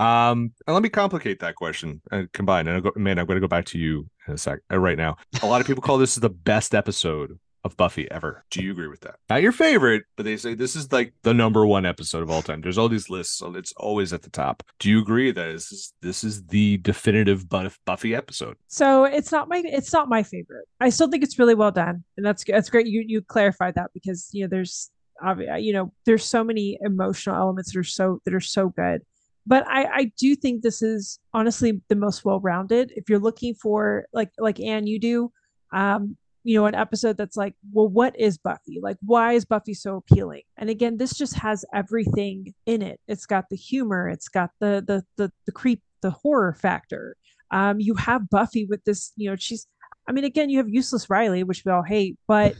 Um, 0.00 0.52
and 0.66 0.74
let 0.74 0.82
me 0.82 0.88
complicate 0.88 1.40
that 1.40 1.56
question 1.56 2.00
and 2.10 2.32
combine. 2.32 2.66
And 2.66 2.82
go, 2.82 2.92
man, 2.96 3.18
I'm 3.18 3.26
going 3.26 3.36
to 3.36 3.40
go 3.40 3.48
back 3.48 3.66
to 3.66 3.78
you 3.78 4.08
in 4.26 4.34
a 4.34 4.38
sec. 4.38 4.60
Uh, 4.72 4.78
right 4.78 4.96
now, 4.96 5.16
a 5.42 5.46
lot 5.46 5.60
of 5.60 5.66
people 5.66 5.82
call 5.82 5.98
this 5.98 6.14
the 6.14 6.30
best 6.30 6.74
episode 6.74 7.38
of 7.64 7.76
Buffy 7.76 8.10
ever. 8.10 8.44
Do 8.50 8.62
you 8.62 8.72
agree 8.72 8.88
with 8.88 9.00
that? 9.00 9.16
Not 9.28 9.42
your 9.42 9.52
favorite, 9.52 10.04
but 10.16 10.22
they 10.24 10.38
say 10.38 10.54
this 10.54 10.74
is 10.74 10.90
like 10.90 11.12
the 11.22 11.34
number 11.34 11.66
one 11.66 11.84
episode 11.84 12.22
of 12.22 12.30
all 12.30 12.40
time. 12.40 12.62
There's 12.62 12.78
all 12.78 12.88
these 12.88 13.10
lists, 13.10 13.36
so 13.36 13.54
it's 13.54 13.74
always 13.76 14.14
at 14.14 14.22
the 14.22 14.30
top. 14.30 14.62
Do 14.78 14.88
you 14.88 15.00
agree 15.00 15.30
that 15.32 15.52
this 15.52 15.70
is 15.70 15.92
this 16.00 16.24
is 16.24 16.46
the 16.46 16.78
definitive 16.78 17.46
Buffy 17.84 18.14
episode? 18.14 18.56
So 18.68 19.04
it's 19.04 19.30
not 19.30 19.48
my 19.48 19.62
it's 19.66 19.92
not 19.92 20.08
my 20.08 20.22
favorite. 20.22 20.66
I 20.80 20.88
still 20.88 21.10
think 21.10 21.22
it's 21.22 21.38
really 21.38 21.54
well 21.54 21.72
done, 21.72 22.04
and 22.16 22.24
that's 22.24 22.44
that's 22.44 22.70
great. 22.70 22.86
You 22.86 23.04
you 23.06 23.20
clarified 23.20 23.74
that 23.74 23.90
because 23.92 24.30
you 24.32 24.44
know 24.44 24.48
there's 24.48 24.90
obvi- 25.22 25.62
you 25.62 25.72
know 25.72 25.92
there's 26.06 26.24
so 26.24 26.42
many 26.42 26.78
emotional 26.80 27.36
elements 27.36 27.72
that 27.72 27.78
are 27.78 27.84
so 27.84 28.20
that 28.24 28.34
are 28.34 28.40
so 28.40 28.70
good. 28.70 29.02
But 29.50 29.66
I 29.66 29.84
I 29.84 30.12
do 30.16 30.36
think 30.36 30.62
this 30.62 30.80
is 30.80 31.18
honestly 31.34 31.82
the 31.88 31.96
most 31.96 32.24
well 32.24 32.38
rounded. 32.38 32.92
If 32.94 33.10
you're 33.10 33.18
looking 33.18 33.54
for 33.54 34.06
like 34.12 34.30
like 34.38 34.60
Ann 34.60 34.86
you 34.86 35.00
do, 35.00 35.32
um 35.72 36.16
you 36.44 36.56
know 36.56 36.66
an 36.66 36.76
episode 36.76 37.16
that's 37.18 37.36
like 37.36 37.54
well 37.72 37.88
what 37.88 38.18
is 38.18 38.38
buffy? 38.38 38.78
Like 38.80 38.96
why 39.04 39.32
is 39.32 39.44
buffy 39.44 39.74
so 39.74 39.96
appealing? 39.96 40.42
And 40.56 40.70
again 40.70 40.98
this 40.98 41.14
just 41.18 41.34
has 41.34 41.64
everything 41.74 42.54
in 42.64 42.80
it. 42.80 43.00
It's 43.08 43.26
got 43.26 43.46
the 43.50 43.56
humor 43.56 44.08
it's 44.08 44.28
got 44.28 44.50
the 44.60 44.84
the 44.86 45.04
the, 45.16 45.32
the 45.46 45.52
creep 45.52 45.82
the 46.00 46.12
horror 46.12 46.54
factor. 46.54 47.16
Um 47.50 47.80
you 47.80 47.94
have 47.96 48.30
buffy 48.30 48.66
with 48.66 48.84
this 48.84 49.12
you 49.16 49.28
know 49.28 49.36
she's 49.36 49.66
i 50.08 50.12
mean 50.12 50.24
again 50.24 50.48
you 50.48 50.58
have 50.58 50.68
useless 50.68 51.10
riley 51.10 51.42
which 51.42 51.62
we 51.66 51.72
all 51.72 51.82
hate 51.82 52.16
but 52.26 52.54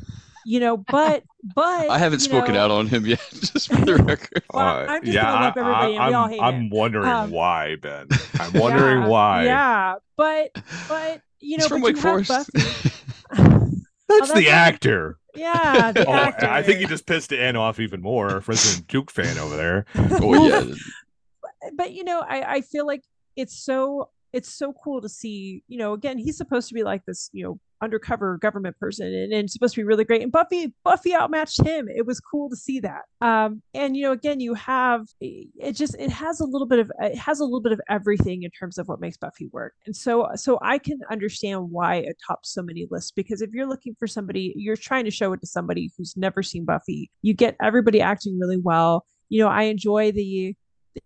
you 0.46 0.60
know 0.60 0.76
but 0.76 1.22
but 1.54 1.90
I 1.90 1.98
haven't 1.98 2.20
spoken 2.20 2.54
know, 2.54 2.60
out 2.64 2.70
on 2.70 2.86
him 2.86 3.06
yet, 3.06 3.20
just 3.32 3.68
for 3.68 3.84
the 3.84 3.96
record. 3.96 4.42
Well, 4.52 4.86
I'm 4.88 5.04
just 5.04 5.16
gonna 5.16 5.46
everybody 5.56 5.94
in. 5.96 6.06
We 6.06 6.14
all 6.14 6.24
am 6.24 6.30
hate 6.30 6.40
I'm 6.40 6.70
wondering 6.70 7.08
Um, 7.08 7.30
why, 7.30 7.76
Ben. 7.76 8.06
I'm 8.38 8.52
wondering 8.60 9.02
yeah, 9.02 9.08
why. 9.08 9.44
yeah 9.44 9.94
but 10.16 10.50
but 10.88 11.20
you 11.40 11.56
know 11.58 11.62
He's 11.64 11.68
from 11.68 11.80
but 11.80 11.86
Wake 11.94 11.96
you 11.96 12.02
Forest. 12.02 12.50
That's 13.32 14.30
Oh, 14.32 14.34
the 14.34 14.44
that's- 14.46 14.48
actor. 14.48 15.18
yeah 15.36 15.92
the 15.92 16.04
Oh, 16.06 16.12
actor. 16.12 16.46
I 16.48 16.62
think 16.62 16.80
he 16.80 16.86
just 16.86 17.06
pissed 17.06 17.32
Ann 17.32 17.54
off 17.56 17.78
even 17.78 18.02
more. 18.02 18.40
President 18.40 18.88
Duke 18.88 19.10
fan 19.10 19.38
over 19.38 19.56
there. 19.56 19.86
oh 19.96 20.48
yeah, 20.48 20.74
but 21.76 21.92
you 21.92 22.02
know 22.04 22.20
i 22.26 22.54
i 22.56 22.60
feel 22.62 22.86
like 22.86 23.04
it's 23.36 23.56
so 23.62 24.08
it's 24.32 24.52
so 24.52 24.72
cool 24.82 25.00
to 25.02 25.08
see 25.08 25.62
you 25.68 25.76
know 25.78 25.92
again 25.92 26.16
he's 26.18 26.36
supposed 26.36 26.66
to 26.68 26.74
be 26.74 26.82
like 26.82 27.04
this 27.04 27.28
you 27.32 27.44
know 27.44 27.58
undercover 27.80 28.38
government 28.38 28.78
person 28.78 29.06
and, 29.06 29.32
and 29.32 29.50
supposed 29.50 29.74
to 29.74 29.80
be 29.80 29.84
really 29.84 30.04
great 30.04 30.22
and 30.22 30.32
buffy 30.32 30.72
buffy 30.84 31.14
outmatched 31.14 31.64
him. 31.64 31.88
It 31.88 32.06
was 32.06 32.20
cool 32.20 32.50
to 32.50 32.56
see 32.56 32.80
that. 32.80 33.02
Um 33.20 33.62
and 33.74 33.96
you 33.96 34.02
know 34.02 34.12
again 34.12 34.40
you 34.40 34.54
have 34.54 35.06
it 35.20 35.72
just 35.72 35.96
it 35.98 36.10
has 36.10 36.40
a 36.40 36.44
little 36.44 36.66
bit 36.66 36.78
of 36.78 36.90
it 37.00 37.16
has 37.16 37.40
a 37.40 37.44
little 37.44 37.60
bit 37.60 37.72
of 37.72 37.80
everything 37.88 38.42
in 38.42 38.50
terms 38.50 38.78
of 38.78 38.88
what 38.88 39.00
makes 39.00 39.16
buffy 39.16 39.48
work. 39.52 39.74
And 39.86 39.96
so 39.96 40.28
so 40.34 40.58
i 40.62 40.78
can 40.78 40.98
understand 41.10 41.70
why 41.70 41.96
it 41.96 42.16
tops 42.26 42.52
so 42.52 42.62
many 42.62 42.86
lists 42.90 43.10
because 43.10 43.42
if 43.42 43.50
you're 43.52 43.68
looking 43.68 43.94
for 43.98 44.06
somebody 44.06 44.52
you're 44.56 44.76
trying 44.76 45.04
to 45.04 45.10
show 45.10 45.32
it 45.32 45.40
to 45.40 45.46
somebody 45.46 45.90
who's 45.96 46.16
never 46.16 46.42
seen 46.42 46.64
buffy. 46.64 47.10
You 47.22 47.34
get 47.34 47.56
everybody 47.62 48.00
acting 48.00 48.38
really 48.38 48.58
well. 48.58 49.06
You 49.28 49.42
know 49.42 49.48
i 49.48 49.62
enjoy 49.62 50.12
the 50.12 50.54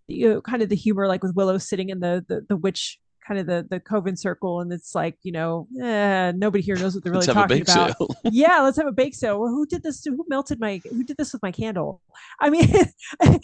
you 0.07 0.29
know, 0.29 0.41
kind 0.41 0.63
of 0.63 0.69
the 0.69 0.77
humor 0.77 1.07
like 1.07 1.23
with 1.23 1.35
Willow 1.35 1.59
sitting 1.59 1.91
in 1.91 2.01
the 2.01 2.25
the, 2.29 2.45
the 2.49 2.57
witch 2.57 2.99
kind 3.27 3.41
of 3.41 3.47
the 3.47 3.67
the 3.71 3.81
coven 3.81 4.17
circle 4.17 4.61
and 4.61 4.73
it's 4.73 4.95
like 4.95 5.17
you 5.23 5.33
know 5.33 5.67
eh, 5.83 6.33
nobody 6.37 6.63
here 6.63 6.77
knows 6.77 6.95
what 6.95 7.05
they're 7.05 7.13
really 7.15 7.27
let's 7.27 7.37
have 7.37 7.51
a 7.51 7.63
talking 7.63 7.63
about 7.63 7.97
sale. 7.99 8.17
yeah 8.33 8.61
let's 8.61 8.77
have 8.77 8.87
a 8.87 8.93
bake 8.93 9.15
sale 9.15 9.41
well, 9.41 9.51
who 9.51 9.67
did 9.67 9.83
this 9.83 10.01
to, 10.03 10.11
who 10.11 10.25
melted 10.29 10.61
my 10.61 10.81
who 10.91 11.03
did 11.03 11.17
this 11.17 11.33
with 11.33 11.43
my 11.43 11.53
candle 11.53 12.01
i 12.41 12.51
mean 12.51 12.69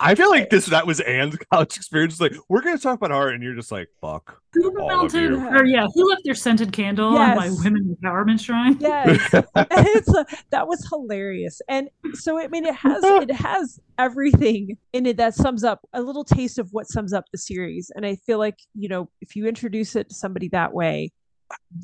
I 0.00 0.14
feel 0.14 0.30
like 0.30 0.50
this 0.50 0.66
that 0.66 0.86
was 0.86 1.00
Ann's 1.00 1.36
college 1.52 1.76
experience. 1.76 2.20
Like, 2.20 2.32
we're 2.48 2.62
gonna 2.62 2.78
talk 2.78 2.96
about 2.96 3.12
art, 3.12 3.34
and 3.34 3.42
you're 3.42 3.54
just 3.54 3.72
like, 3.72 3.88
fuck. 4.00 4.40
Who 4.54 4.72
melted, 4.74 5.32
or 5.32 5.64
yeah, 5.64 5.86
who 5.94 6.08
left 6.08 6.22
their 6.24 6.34
scented 6.34 6.72
candle 6.72 7.16
on 7.16 7.36
my 7.36 7.50
women 7.62 7.96
empowerment 8.02 8.40
shrine? 8.40 8.76
yes 8.80 9.32
And 9.32 9.44
a, 9.46 10.26
that 10.50 10.66
was 10.66 10.86
hilarious 10.88 11.60
and 11.68 11.88
so 12.14 12.38
i 12.38 12.48
mean 12.48 12.64
it 12.64 12.74
has 12.74 13.02
it 13.04 13.30
has 13.30 13.80
everything 14.00 14.78
in 14.94 15.04
it 15.04 15.18
that 15.18 15.34
sums 15.34 15.62
up 15.62 15.80
a 15.92 16.00
little 16.02 16.24
taste 16.24 16.58
of 16.58 16.68
what 16.72 16.88
sums 16.88 17.12
up 17.12 17.24
the 17.32 17.38
series. 17.38 17.90
And 17.94 18.06
i 18.06 18.16
feel 18.26 18.38
like 18.38 18.58
you 18.74 18.88
know 18.88 19.10
if 19.20 19.36
you 19.36 19.46
introduce 19.46 19.94
it 19.94 20.08
to 20.08 20.14
somebody 20.14 20.48
that 20.48 20.72
way 20.72 21.12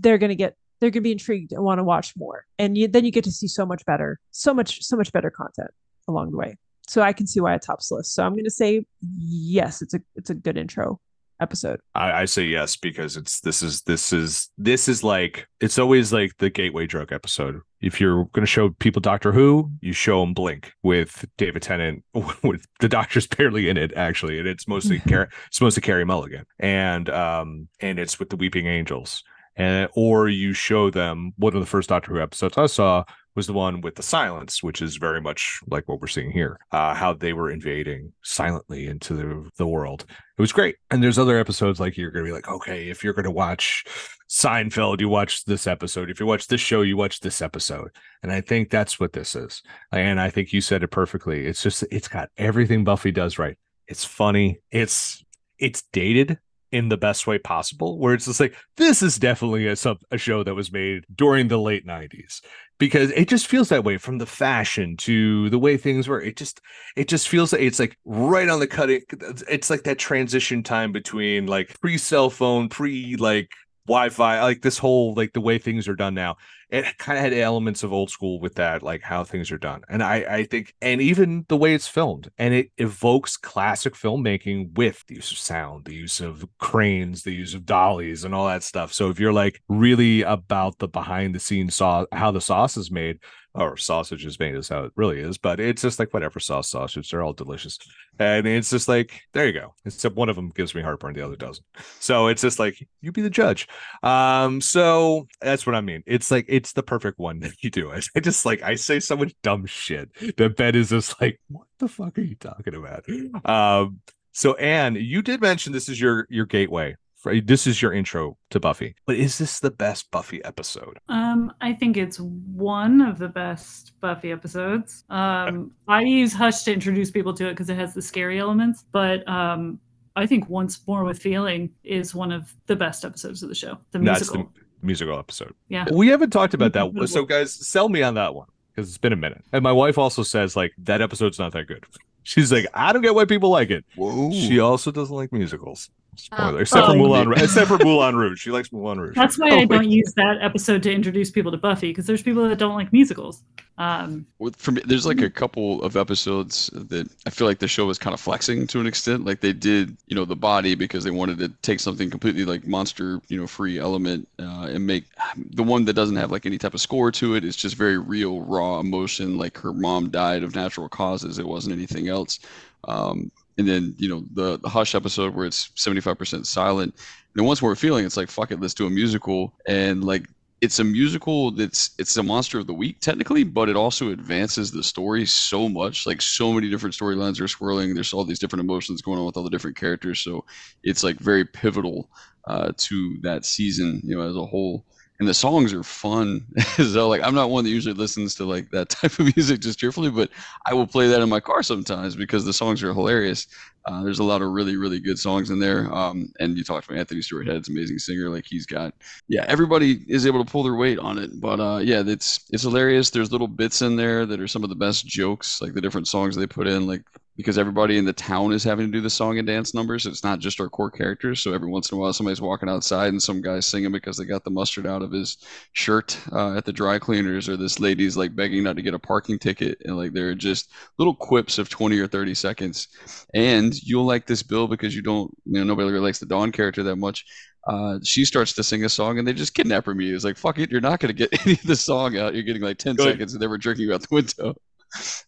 they're 0.01 0.19
gonna 0.19 0.35
get 0.35 0.57
they're 0.81 0.91
gonna 0.91 1.03
be 1.03 1.13
intrigued 1.13 1.53
and 1.53 1.63
want 1.63 1.79
to 1.79 1.85
watch 1.85 2.15
more. 2.17 2.45
And 2.59 2.77
you, 2.77 2.87
then 2.87 3.05
you 3.05 3.11
get 3.11 3.25
to 3.25 3.33
see 3.33 3.49
so 3.49 3.67
much 3.67 3.85
better 3.85 4.19
so 4.31 4.55
much 4.55 4.83
so 4.83 4.97
much 4.97 5.13
better 5.13 5.31
content 5.31 5.71
along 6.09 6.31
the 6.31 6.39
way. 6.39 6.57
So 6.89 7.03
i 7.03 7.13
can 7.13 7.27
see 7.27 7.41
why 7.41 7.55
it 7.55 7.63
tops 7.63 7.91
list. 7.91 8.15
So 8.15 8.25
i'm 8.25 8.35
gonna 8.35 8.51
say 8.51 8.87
yes 9.01 9.83
it's 9.83 9.95
a 9.95 10.01
it's 10.15 10.31
a 10.31 10.35
good 10.35 10.57
intro 10.57 11.01
episode 11.41 11.81
I, 11.95 12.23
I 12.23 12.25
say 12.25 12.45
yes 12.45 12.77
because 12.77 13.17
it's 13.17 13.41
this 13.41 13.63
is 13.63 13.83
this 13.83 14.13
is 14.13 14.51
this 14.59 14.89
is 14.89 15.03
like 15.03 15.47
it's 15.61 15.79
always 15.79 16.13
like 16.13 16.37
the 16.39 16.51
gateway 16.51 16.87
drug 16.87 17.13
episode. 17.13 17.61
If 17.81 18.01
you're 18.01 18.25
going 18.27 18.43
to 18.43 18.47
show 18.47 18.71
people 18.71 19.01
Doctor 19.01 19.33
Who, 19.33 19.71
you 19.81 19.93
show 19.93 20.21
them 20.21 20.35
Blink 20.35 20.73
with 20.83 21.25
David 21.37 21.63
Tennant, 21.63 22.05
with 22.43 22.67
the 22.81 22.89
Doctor's 22.89 23.27
barely 23.27 23.69
in 23.69 23.77
it 23.77 23.93
actually, 23.95 24.39
and 24.39 24.49
it's 24.49 24.69
mostly 24.69 24.99
Car- 25.09 25.31
it's 25.49 25.61
mostly 25.61 25.81
Carey 25.81 26.05
Mulligan, 26.05 26.45
and 26.59 27.09
um 27.11 27.69
and 27.81 27.99
it's 27.99 28.19
with 28.19 28.31
the 28.31 28.37
Weeping 28.37 28.67
Angels, 28.67 29.23
and 29.57 29.89
or 29.95 30.29
you 30.29 30.53
show 30.53 30.91
them 30.91 31.33
one 31.37 31.55
of 31.55 31.61
the 31.61 31.67
first 31.67 31.89
Doctor 31.89 32.13
Who 32.13 32.21
episodes 32.21 32.59
I 32.59 32.67
saw 32.67 33.05
was 33.37 33.47
the 33.47 33.53
one 33.53 33.83
with 33.83 33.95
the 33.95 34.03
silence, 34.03 34.63
which 34.63 34.83
is 34.83 34.97
very 34.97 35.21
much 35.21 35.61
like 35.69 35.87
what 35.87 36.01
we're 36.01 36.07
seeing 36.07 36.33
here. 36.33 36.59
Uh, 36.73 36.95
how 36.95 37.13
they 37.13 37.33
were 37.33 37.51
invading 37.51 38.13
silently 38.23 38.87
into 38.87 39.15
the, 39.15 39.51
the 39.59 39.67
world. 39.67 40.07
It 40.09 40.41
was 40.41 40.53
great. 40.53 40.77
And 40.91 41.03
there's 41.03 41.19
other 41.19 41.39
episodes 41.39 41.79
like 41.79 41.97
you're 41.97 42.11
gonna 42.11 42.25
be 42.25 42.33
like, 42.33 42.49
okay, 42.49 42.89
if 42.89 43.05
you're 43.05 43.13
gonna 43.13 43.31
watch 43.31 43.85
Seinfeld, 44.29 45.01
you 45.01 45.09
watch 45.09 45.45
this 45.45 45.67
episode. 45.67 46.11
If 46.11 46.19
you 46.19 46.27
watch 46.27 46.49
this 46.49 46.61
show, 46.61 46.83
you 46.83 46.97
watch 46.97 47.21
this 47.21 47.41
episode. 47.41 47.91
And 48.23 48.33
I 48.33 48.41
think 48.41 48.71
that's 48.71 48.99
what 48.99 49.13
this 49.13 49.37
is. 49.37 49.63
And 49.93 50.21
I 50.21 50.31
think 50.31 50.53
you 50.53 50.61
said 50.61 50.83
it 50.83 50.89
perfectly. 50.89 51.47
It's 51.47 51.63
just 51.63 51.85
it's 51.91 52.09
got 52.09 52.31
everything 52.37 52.85
Buffy 52.85 53.13
does 53.13 53.39
right. 53.39 53.57
It's 53.87 54.05
funny. 54.05 54.61
It's 54.73 55.25
it's 55.59 55.85
dated 55.93 56.39
in 56.73 56.89
the 56.89 56.97
best 56.97 57.27
way 57.27 57.39
possible 57.39 57.99
where 57.99 58.13
it's 58.13 58.27
just 58.27 58.41
like 58.41 58.55
this 58.77 59.01
is 59.01 59.19
definitely 59.19 59.67
a 59.67 59.77
sub 59.77 59.99
a 60.11 60.19
show 60.19 60.43
that 60.43 60.55
was 60.55 60.73
made 60.73 61.05
during 61.15 61.49
the 61.49 61.59
late 61.59 61.87
90s 61.87 62.41
because 62.79 63.11
it 63.13 63.29
just 63.29 63.47
feels 63.47 63.69
that 63.71 63.85
way 63.85 63.97
from 63.99 64.19
the 64.19 64.27
fashion 64.27 64.97
to 64.99 65.49
the 65.51 65.59
way 65.59 65.77
things 65.77 66.09
were. 66.09 66.21
It 66.21 66.37
just 66.37 66.61
it 66.97 67.09
just 67.09 67.29
feels 67.29 67.53
like 67.53 67.63
it's 67.63 67.79
like 67.79 67.97
right 68.05 68.49
on 68.49 68.61
the 68.61 68.67
cutting 68.67 69.03
it's 69.49 69.71
like 69.71 69.85
that 69.85 69.99
transition 69.99 70.63
time 70.63 70.93
between 70.93 71.47
like 71.47 71.79
pre 71.81 71.99
cell 71.99 72.31
phone 72.31 72.69
pre 72.69 73.17
like 73.17 73.51
wi-fi 73.87 74.43
like 74.43 74.63
this 74.63 74.79
whole 74.79 75.15
like 75.15 75.33
the 75.33 75.41
way 75.41 75.59
things 75.59 75.89
are 75.89 75.97
done 75.97 76.15
now 76.15 76.37
it 76.69 76.99
kind 76.99 77.17
of 77.17 77.23
had 77.23 77.33
elements 77.33 77.83
of 77.83 77.93
old 77.93 78.11
school 78.11 78.41
with 78.41 78.57
that 78.57 78.83
like 78.83 79.03
how 79.03 79.23
things 79.23 79.53
are 79.53 79.59
done. 79.59 79.83
And 79.89 80.03
i 80.03 80.17
i 80.29 80.45
think 80.45 80.75
and 80.83 81.01
even 81.01 81.45
the 81.49 81.57
way 81.57 81.75
it's 81.75 81.87
filmed 81.87 82.31
and 82.39 82.53
it 82.53 82.71
evokes 82.79 83.37
classic 83.37 83.95
filmmaking 83.95 84.77
with 84.77 85.05
the 85.07 85.17
use 85.17 85.31
of 85.31 85.39
sound 85.39 85.85
the 85.85 85.95
use 85.95 86.21
of 86.21 86.45
cranes 86.59 87.23
the 87.23 87.33
use 87.33 87.55
of 87.55 87.67
dollies 87.67 88.25
and 88.25 88.35
all 88.35 88.47
that 88.49 88.63
stuff. 88.63 88.93
So 88.93 89.11
if 89.11 89.21
you're 89.21 89.33
like 89.33 89.63
really 89.69 90.23
about 90.23 90.79
the 90.79 90.89
behind 90.89 91.35
the 91.35 91.41
scenes 91.41 91.75
saw 91.77 92.07
how 92.13 92.31
the 92.31 92.41
sauce 92.41 92.77
is 92.77 92.91
made 92.91 93.19
or 93.57 93.77
sausage 93.77 94.25
is 94.27 94.39
made 94.39 94.55
is 94.55 94.69
how 94.69 94.85
it 94.85 94.93
really 94.97 95.19
is, 95.19 95.39
but 95.39 95.59
it's 95.61 95.83
just 95.83 95.99
like 95.99 96.13
whatever 96.13 96.39
sauce 96.39 96.71
sausage, 96.71 97.11
they're 97.11 97.23
all 97.23 97.33
delicious. 97.33 97.79
And 98.19 98.47
it's 98.47 98.71
just 98.71 98.89
like, 98.89 99.23
there 99.33 99.47
you 99.47 99.53
go. 99.53 99.75
Except 99.85 100.15
one 100.15 100.29
of 100.29 100.37
them 100.37 100.53
gives 100.55 100.75
me 100.75 100.83
heartburn, 100.83 101.15
the 101.15 101.25
other 101.25 101.37
doesn't. 101.37 101.65
So 101.99 102.29
it's 102.29 102.43
just 102.43 102.59
like, 102.59 102.87
you 103.01 103.13
be 103.13 103.23
the 103.23 103.31
judge. 103.31 103.67
Um, 104.03 104.61
so 104.61 105.27
that's 105.41 105.67
what 105.67 105.75
I 105.75 105.81
mean. 105.81 106.03
It's 106.07 106.31
like 106.31 106.47
it's 106.49 106.73
the 106.73 106.83
perfect 106.83 107.19
one 107.19 107.41
that 107.41 107.63
you 107.63 107.71
do 107.71 107.91
it. 107.91 108.07
I 108.17 108.21
just 108.21 108.45
like 108.45 108.63
I 108.63 108.75
say 108.75 109.01
so 109.01 109.17
much 109.17 109.35
dumb 109.43 109.67
shit 109.67 110.11
that 110.37 110.57
Ben 110.57 110.75
is 110.75 110.91
just 110.91 111.21
like, 111.21 111.41
what 111.49 111.67
the 111.79 111.89
fuck 111.89 112.19
are 112.19 112.23
you 112.23 112.37
talking 112.37 112.75
about? 112.75 113.05
Um, 113.45 114.01
so 114.33 114.55
Ann, 114.55 114.97
you 114.97 115.23
did 115.23 115.41
mention 115.41 115.73
this 115.73 115.89
is 115.89 116.01
your 116.01 116.27
your 116.29 116.47
gateway. 116.47 116.97
For, 117.27 117.41
this 117.41 117.67
is 117.67 117.83
your 117.83 117.93
intro 117.93 118.39
to 118.51 118.61
Buffy. 118.61 118.95
But 119.05 119.17
is 119.17 119.37
this 119.37 119.59
the 119.59 119.73
best 119.73 120.13
Buffy 120.13 120.45
episode? 120.45 121.01
Um, 121.09 121.53
I 121.61 121.73
think 121.73 121.97
it's 121.97 122.21
one 122.21 123.01
of 123.01 123.19
the 123.19 123.27
best 123.27 123.95
Buffy 124.01 124.31
episodes. 124.31 125.03
Um, 125.11 125.73
I 125.89 126.03
use 126.03 126.33
Hush 126.33 126.63
to 126.63 126.73
introduce 126.73 127.11
people 127.11 127.35
to 127.35 127.49
it 127.49 127.51
because 127.51 127.69
it 127.69 127.75
has 127.75 127.95
the 127.95 128.03
scary 128.03 128.39
elements, 128.39 128.85
but 128.93 129.29
um, 129.29 129.81
I 130.15 130.25
think 130.25 130.49
Once 130.49 130.87
More 130.87 131.03
with 131.03 131.19
Feeling 131.19 131.71
is 131.83 132.15
one 132.15 132.31
of 132.31 132.55
the 132.67 132.77
best 132.77 133.05
episodes 133.05 133.43
of 133.43 133.49
the 133.49 133.57
show. 133.57 133.77
The 133.91 133.99
That's 133.99 134.21
musical. 134.21 134.53
the 134.55 134.87
musical 134.87 135.19
episode. 135.19 135.53
Yeah. 135.69 135.87
We 135.91 136.07
haven't 136.07 136.31
talked 136.31 136.55
about 136.55 136.75
that. 136.75 136.85
Incredible. 136.85 137.09
So 137.09 137.25
guys, 137.25 137.53
sell 137.53 137.89
me 137.89 138.03
on 138.03 138.15
that 138.15 138.37
one 138.37 138.47
because 138.73 138.89
it's 138.89 138.99
been 138.99 139.13
a 139.13 139.17
minute. 139.17 139.45
And 139.53 139.65
my 139.65 139.73
wife 139.73 139.99
also 139.99 140.23
says 140.23 140.55
like 140.55 140.75
that 140.79 141.03
episode's 141.03 141.41
not 141.41 141.51
that 141.55 141.67
good. 141.67 141.85
She's 142.23 142.53
like, 142.53 142.67
I 142.73 142.93
don't 142.93 143.03
get 143.03 143.17
why 143.17 143.25
people 143.25 143.51
like 143.51 143.71
it. 143.71 143.85
Whoa. 143.97 144.33
She 144.33 144.61
also 144.61 144.93
doesn't 144.93 145.15
like 145.15 145.33
musicals. 145.33 145.91
Spoiler. 146.17 146.55
Oh. 146.55 146.57
except 146.59 146.87
for 146.87 146.93
Oh. 146.93 146.97
Moulin 146.97 147.29
Rouge. 147.29 147.43
Except 147.43 147.69
for 147.69 147.79
Moulin 147.79 148.17
Rouge. 148.17 148.41
She 148.41 148.51
likes 148.51 148.73
Moulin 148.73 149.01
Rouge. 149.01 149.15
That's 149.15 149.39
why 149.39 149.51
Oh, 149.51 149.55
I 149.55 149.59
wait. 149.61 149.69
don't 149.71 149.91
use 149.91 150.13
that 150.17 150.39
episode 150.41 150.83
to 150.85 150.93
introduce 150.93 151.31
people 151.31 151.53
to 151.53 151.59
Buffy 151.59 151.89
because 151.89 152.07
there's 152.07 152.23
people 152.23 152.49
that 152.49 152.59
don't 152.59 152.75
like 152.75 152.93
musicals. 152.93 153.43
Um, 153.79 154.25
With, 154.39 154.57
for 154.57 154.73
me, 154.73 154.81
there's 154.87 155.05
like 155.05 155.21
a 155.21 155.29
couple 155.29 155.83
of 155.83 155.99
episodes 155.99 156.71
that 156.73 157.07
I 157.27 157.31
feel 157.31 157.47
like 157.47 157.59
the 157.59 157.69
show 157.69 157.85
was 157.85 157.99
kind 157.99 158.15
of 158.15 158.21
flexing 158.21 158.67
to 158.69 158.81
an 158.81 158.87
extent. 158.87 159.27
Like 159.27 159.41
they 159.41 159.53
did, 159.53 159.95
you 160.07 160.17
know, 160.17 160.25
the 160.25 160.35
body 160.35 160.75
because 160.75 161.05
they 161.05 161.11
wanted 161.11 161.37
to 161.41 161.49
take 161.61 161.81
something 161.81 162.09
completely 162.09 162.47
like 162.47 162.67
monster, 162.67 163.21
you 163.29 163.39
know, 163.39 163.47
free 163.47 163.79
element 163.79 164.27
uh, 164.39 164.69
and 164.71 164.87
make 164.87 165.05
the 165.37 165.63
one 165.63 165.85
that 165.85 165.93
doesn't 165.93 166.17
have 166.17 166.31
like 166.33 166.47
any 166.47 166.57
type 166.57 166.73
of 166.73 166.81
score 166.81 167.13
to 167.13 167.35
it. 167.35 167.45
It's 167.45 167.57
just 167.57 167.75
very 167.75 167.99
real, 167.99 168.41
raw 168.41 168.81
emotion. 168.81 169.37
Like 169.37 169.59
her 169.59 169.75
mom 169.75 170.09
died 170.09 170.43
of 170.43 170.55
natural 170.55 170.89
causes. 170.89 171.39
It 171.39 171.47
wasn't 171.47 171.75
anything 171.75 172.09
else. 172.09 172.39
Um, 172.85 173.31
and 173.59 173.69
then 173.69 173.95
you 173.97 174.09
know 174.09 174.25
the 174.33 174.59
the 174.59 174.69
Hush 174.69 174.95
episode 174.95 175.35
where 175.35 175.47
it's 175.47 175.69
75% 175.77 176.47
silent. 176.47 176.95
And 177.37 177.45
once 177.45 177.61
we're 177.61 177.75
feeling, 177.75 178.07
it's 178.07 178.17
like 178.17 178.31
fuck 178.31 178.51
it, 178.51 178.61
let's 178.61 178.75
do 178.75 178.87
a 178.87 178.91
musical. 178.91 179.55
And 179.67 180.05
like 180.05 180.27
it's 180.61 180.79
a 180.79 180.85
musical 180.85 181.51
that's 181.51 181.91
it's 181.99 182.17
a 182.17 182.23
monster 182.23 182.59
of 182.59 182.67
the 182.67 182.73
week 182.73 183.01
technically 183.01 183.45
but 183.45 183.69
it 183.69 183.77
also 183.77 184.11
advances 184.11 184.71
the 184.71 184.83
story 184.83 185.27
so 185.27 185.69
much 185.69 186.07
like 186.07 186.23
so 186.23 186.53
many 186.53 186.71
different 186.71 186.95
storylines 186.95 187.41
are 187.41 187.49
swirling 187.49 187.95
there's 187.95 188.13
all 188.15 188.25
these 188.25 188.39
different 188.39 188.63
emotions 188.63 189.03
going 189.03 189.19
on 189.19 189.27
with 189.27 189.37
all 189.37 189.43
the 189.43 189.51
different 189.51 189.77
characters 189.77 190.19
so 190.21 190.45
it's 190.83 191.05
like 191.05 191.19
very 191.19 191.45
pivotal 191.45 192.09
uh, 192.47 192.73
to 192.79 193.19
that 193.21 193.45
season 193.45 194.01
you 194.03 194.17
know 194.17 194.27
as 194.27 194.35
a 194.35 194.47
whole 194.47 194.85
and 195.19 195.29
the 195.29 195.35
songs 195.35 195.73
are 195.73 195.83
fun 195.83 196.45
so 196.77 197.09
like 197.09 197.23
i'm 197.23 197.35
not 197.35 197.51
one 197.51 197.65
that 197.65 197.71
usually 197.71 197.95
listens 197.95 198.35
to 198.35 198.45
like 198.45 198.71
that 198.71 198.89
type 198.91 199.19
of 199.19 199.37
music 199.37 199.61
just 199.61 199.79
cheerfully 199.79 200.11
but 200.11 200.31
i 200.67 200.75
will 200.75 200.87
play 200.87 201.09
that 201.09 201.21
in 201.21 201.29
my 201.29 201.41
car 201.41 201.63
sometimes 201.63 202.17
because 202.17 202.45
the 202.45 202.53
songs 202.53 202.83
are 202.83 202.93
hilarious 202.93 203.47
uh, 203.87 204.03
there's 204.03 204.19
a 204.19 204.25
lot 204.25 204.43
of 204.43 204.51
really 204.51 204.77
really 204.77 204.99
good 204.99 205.19
songs 205.19 205.51
in 205.51 205.61
there 205.61 205.93
um, 205.95 206.33
and 206.41 206.57
you 206.57 206.65
talked 206.65 206.87
about 206.87 206.99
anthony 206.99 207.23
stewart 207.23 207.47
head's 207.47 207.69
amazing 207.69 207.99
singer 207.99 208.29
like 208.29 208.45
he's 208.47 208.67
got 208.67 208.93
yeah, 209.29 209.45
everybody 209.49 210.05
is 210.09 210.27
able 210.27 210.45
to 210.45 210.51
pull 210.51 210.63
their 210.63 210.75
weight 210.75 210.99
on 210.99 211.19
it. 211.19 211.41
But 211.41 211.61
uh, 211.61 211.79
yeah, 211.79 212.03
it's 212.07 212.45
it's 212.51 212.63
hilarious. 212.63 213.11
There's 213.11 213.33
little 213.33 213.49
bits 213.49 213.83
in 213.83 213.97
there 213.97 214.27
that 214.27 214.41
are 214.41 214.49
some 214.49 214.63
of 214.63 214.71
the 214.71 214.77
best 214.77 215.07
jokes, 215.07 215.61
like 215.61 215.75
the 215.75 215.81
different 215.81 216.09
songs 216.09 216.37
they 216.37 216.47
put 216.47 216.67
in, 216.67 216.87
like 216.87 217.03
because 217.37 217.59
everybody 217.59 217.99
in 217.99 218.05
the 218.05 218.13
town 218.13 218.53
is 218.53 218.65
having 218.65 218.87
to 218.87 218.93
do 218.93 219.01
the 219.01 219.11
song 219.11 219.39
and 219.39 219.47
dance 219.47 219.75
numbers. 219.75 220.07
It's 220.07 220.25
not 220.25 220.39
just 220.39 220.61
our 220.61 220.69
core 220.69 220.91
characters. 220.91 221.41
So 221.41 221.53
every 221.53 221.69
once 221.69 221.91
in 221.91 221.99
a 221.99 222.01
while, 222.01 222.13
somebody's 222.13 222.41
walking 222.41 222.69
outside 222.69 223.09
and 223.09 223.23
some 223.23 223.43
guy's 223.43 223.67
singing 223.67 223.93
because 223.93 224.17
they 224.17 224.25
got 224.25 224.45
the 224.45 224.51
mustard 224.51 224.87
out 224.87 225.03
of 225.03 225.13
his 225.13 225.37
shirt 225.73 226.19
uh, 226.33 226.57
at 226.57 226.65
the 226.65 226.73
dry 226.73 226.99
cleaners, 226.99 227.49
or 227.49 227.57
this 227.57 227.79
lady's 227.79 228.17
like 228.17 228.35
begging 228.35 228.65
not 228.65 228.77
to 228.77 228.83
get 228.83 228.95
a 228.95 228.99
parking 228.99 229.39
ticket, 229.39 229.79
and 229.85 229.97
like 229.97 230.13
there 230.13 230.31
are 230.31 230.35
just 230.35 230.71
little 230.99 231.15
quips 231.15 231.59
of 231.59 231.69
20 231.69 231.99
or 231.99 232.07
30 232.07 232.35
seconds. 232.35 232.89
And 233.35 233.75
you'll 233.83 234.07
like 234.07 234.27
this 234.27 234.43
Bill 234.43 234.67
because 234.67 234.95
you 234.95 235.03
don't, 235.03 235.31
you 235.45 235.59
know, 235.59 235.65
nobody 235.65 235.91
really 235.91 236.05
likes 236.05 236.19
the 236.19 236.27
Dawn 236.27 236.53
character 236.53 236.83
that 236.85 236.97
much 236.97 237.25
uh, 237.67 237.99
she 238.05 238.25
starts 238.25 238.53
to 238.53 238.63
sing 238.63 238.85
a 238.85 238.89
song 238.89 239.19
and 239.19 239.27
they 239.27 239.33
just 239.33 239.55
kidnap 239.55 239.87
her 239.87 239.93
immediately. 239.93 240.17
It's 240.17 240.25
like, 240.25 240.37
fuck 240.37 240.59
it, 240.59 240.71
you're 240.71 240.81
not 240.81 241.01
going 241.01 241.15
to 241.15 241.27
get 241.27 241.41
any 241.47 241.55
of 241.55 241.63
the 241.65 241.77
song 241.77 242.17
out. 242.17 242.35
You're 242.35 242.45
getting 242.45 242.63
like 242.63 242.79
10 242.79 242.97
Good. 242.97 243.05
seconds 243.05 243.33
and 243.33 243.43
they 243.43 243.49
were 243.49 243.59
jerking 243.59 243.85
you 243.85 243.95
out 243.95 244.03
the 244.03 244.15
window. 244.15 244.55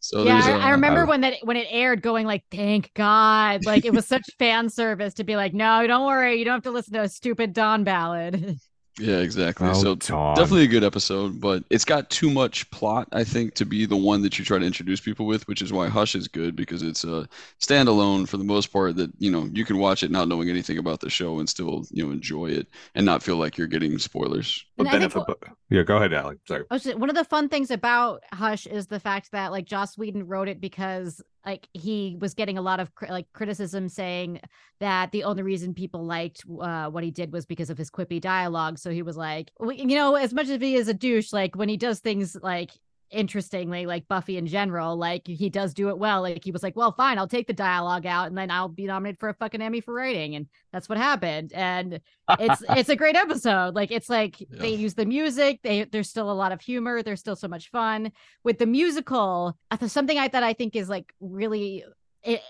So 0.00 0.24
yeah, 0.24 0.34
there's 0.34 0.46
I, 0.46 0.50
a- 0.52 0.58
I 0.58 0.70
remember 0.70 1.02
I- 1.02 1.04
when 1.04 1.20
that 1.22 1.34
when 1.42 1.56
it 1.56 1.66
aired, 1.70 2.02
going 2.02 2.26
like, 2.26 2.44
"Thank 2.50 2.92
God!" 2.94 3.64
Like 3.64 3.84
it 3.84 3.92
was 3.92 4.06
such 4.08 4.24
fan 4.38 4.68
service 4.70 5.14
to 5.14 5.24
be 5.24 5.36
like, 5.36 5.54
"No, 5.54 5.86
don't 5.86 6.06
worry, 6.06 6.38
you 6.38 6.44
don't 6.44 6.54
have 6.54 6.62
to 6.64 6.70
listen 6.70 6.94
to 6.94 7.02
a 7.02 7.08
stupid 7.08 7.52
Don 7.52 7.84
ballad." 7.84 8.58
Yeah, 9.00 9.18
exactly. 9.18 9.70
Oh, 9.70 9.72
so 9.72 9.94
Dawn. 9.94 10.34
definitely 10.34 10.64
a 10.64 10.66
good 10.66 10.82
episode, 10.82 11.40
but 11.40 11.62
it's 11.70 11.84
got 11.84 12.10
too 12.10 12.30
much 12.30 12.68
plot, 12.72 13.06
I 13.12 13.22
think, 13.22 13.54
to 13.54 13.64
be 13.64 13.86
the 13.86 13.96
one 13.96 14.22
that 14.22 14.38
you 14.40 14.44
try 14.44 14.58
to 14.58 14.66
introduce 14.66 15.00
people 15.00 15.24
with, 15.26 15.46
which 15.46 15.62
is 15.62 15.72
why 15.72 15.86
Hush 15.86 16.16
is 16.16 16.26
good 16.26 16.56
because 16.56 16.82
it's 16.82 17.04
a 17.04 17.28
standalone 17.60 18.28
for 18.28 18.38
the 18.38 18.44
most 18.44 18.72
part 18.72 18.96
that, 18.96 19.12
you 19.18 19.30
know, 19.30 19.48
you 19.52 19.64
can 19.64 19.78
watch 19.78 20.02
it 20.02 20.10
not 20.10 20.26
knowing 20.26 20.50
anything 20.50 20.78
about 20.78 20.98
the 20.98 21.10
show 21.10 21.38
and 21.38 21.48
still, 21.48 21.84
you 21.92 22.04
know, 22.04 22.10
enjoy 22.10 22.46
it 22.46 22.66
and 22.96 23.06
not 23.06 23.22
feel 23.22 23.36
like 23.36 23.56
you're 23.56 23.68
getting 23.68 23.98
spoilers. 23.98 24.64
And 24.78 24.88
think 24.88 25.00
benefit? 25.00 25.24
but- 25.26 25.38
yeah, 25.70 25.82
go 25.82 25.96
ahead, 25.96 26.12
Alec. 26.12 26.38
Sorry. 26.46 26.64
Just- 26.72 26.98
one 26.98 27.10
of 27.10 27.16
the 27.16 27.24
fun 27.24 27.48
things 27.48 27.70
about 27.70 28.22
Hush 28.32 28.66
is 28.66 28.86
the 28.86 29.00
fact 29.00 29.32
that 29.32 29.52
like 29.52 29.66
Joss 29.66 29.98
Whedon 29.98 30.26
wrote 30.26 30.48
it 30.48 30.60
because 30.60 31.22
like 31.44 31.68
he 31.72 32.16
was 32.20 32.34
getting 32.34 32.58
a 32.58 32.62
lot 32.62 32.78
of 32.80 32.90
like 33.08 33.26
criticism 33.32 33.88
saying 33.88 34.40
that 34.80 35.12
the 35.12 35.24
only 35.24 35.42
reason 35.42 35.74
people 35.74 36.04
liked 36.04 36.44
uh, 36.60 36.90
what 36.90 37.04
he 37.04 37.10
did 37.10 37.32
was 37.32 37.46
because 37.46 37.70
of 37.70 37.78
his 37.78 37.90
quippy 37.90 38.20
dialogue. 38.20 38.78
So 38.78 38.90
he 38.90 39.02
was 39.02 39.16
like, 39.16 39.50
well, 39.58 39.72
you 39.72 39.96
know, 39.96 40.14
as 40.14 40.34
much 40.34 40.48
as 40.48 40.60
he 40.60 40.74
is 40.74 40.88
a 40.88 40.94
douche, 40.94 41.32
like 41.32 41.56
when 41.56 41.68
he 41.68 41.76
does 41.76 42.00
things 42.00 42.36
like 42.42 42.72
interestingly 43.10 43.86
like 43.86 44.06
buffy 44.08 44.36
in 44.36 44.46
general 44.46 44.96
like 44.96 45.26
he 45.26 45.48
does 45.48 45.72
do 45.72 45.88
it 45.88 45.98
well 45.98 46.20
like 46.22 46.44
he 46.44 46.50
was 46.50 46.62
like 46.62 46.76
well 46.76 46.92
fine 46.92 47.18
i'll 47.18 47.28
take 47.28 47.46
the 47.46 47.52
dialogue 47.52 48.04
out 48.04 48.26
and 48.26 48.36
then 48.36 48.50
i'll 48.50 48.68
be 48.68 48.86
nominated 48.86 49.18
for 49.18 49.28
a 49.28 49.34
fucking 49.34 49.62
emmy 49.62 49.80
for 49.80 49.94
writing 49.94 50.34
and 50.34 50.46
that's 50.72 50.88
what 50.88 50.98
happened 50.98 51.52
and 51.54 52.00
it's 52.38 52.62
it's 52.70 52.88
a 52.88 52.96
great 52.96 53.16
episode 53.16 53.74
like 53.74 53.90
it's 53.90 54.10
like 54.10 54.36
they 54.50 54.70
use 54.70 54.94
the 54.94 55.06
music 55.06 55.60
they 55.62 55.84
there's 55.84 56.08
still 56.08 56.30
a 56.30 56.32
lot 56.32 56.52
of 56.52 56.60
humor 56.60 57.02
there's 57.02 57.20
still 57.20 57.36
so 57.36 57.48
much 57.48 57.70
fun 57.70 58.12
with 58.44 58.58
the 58.58 58.66
musical 58.66 59.56
uh, 59.70 59.86
something 59.86 60.18
i 60.18 60.28
that 60.28 60.42
i 60.42 60.52
think 60.52 60.76
is 60.76 60.88
like 60.88 61.14
really 61.20 61.84
i 62.26 62.40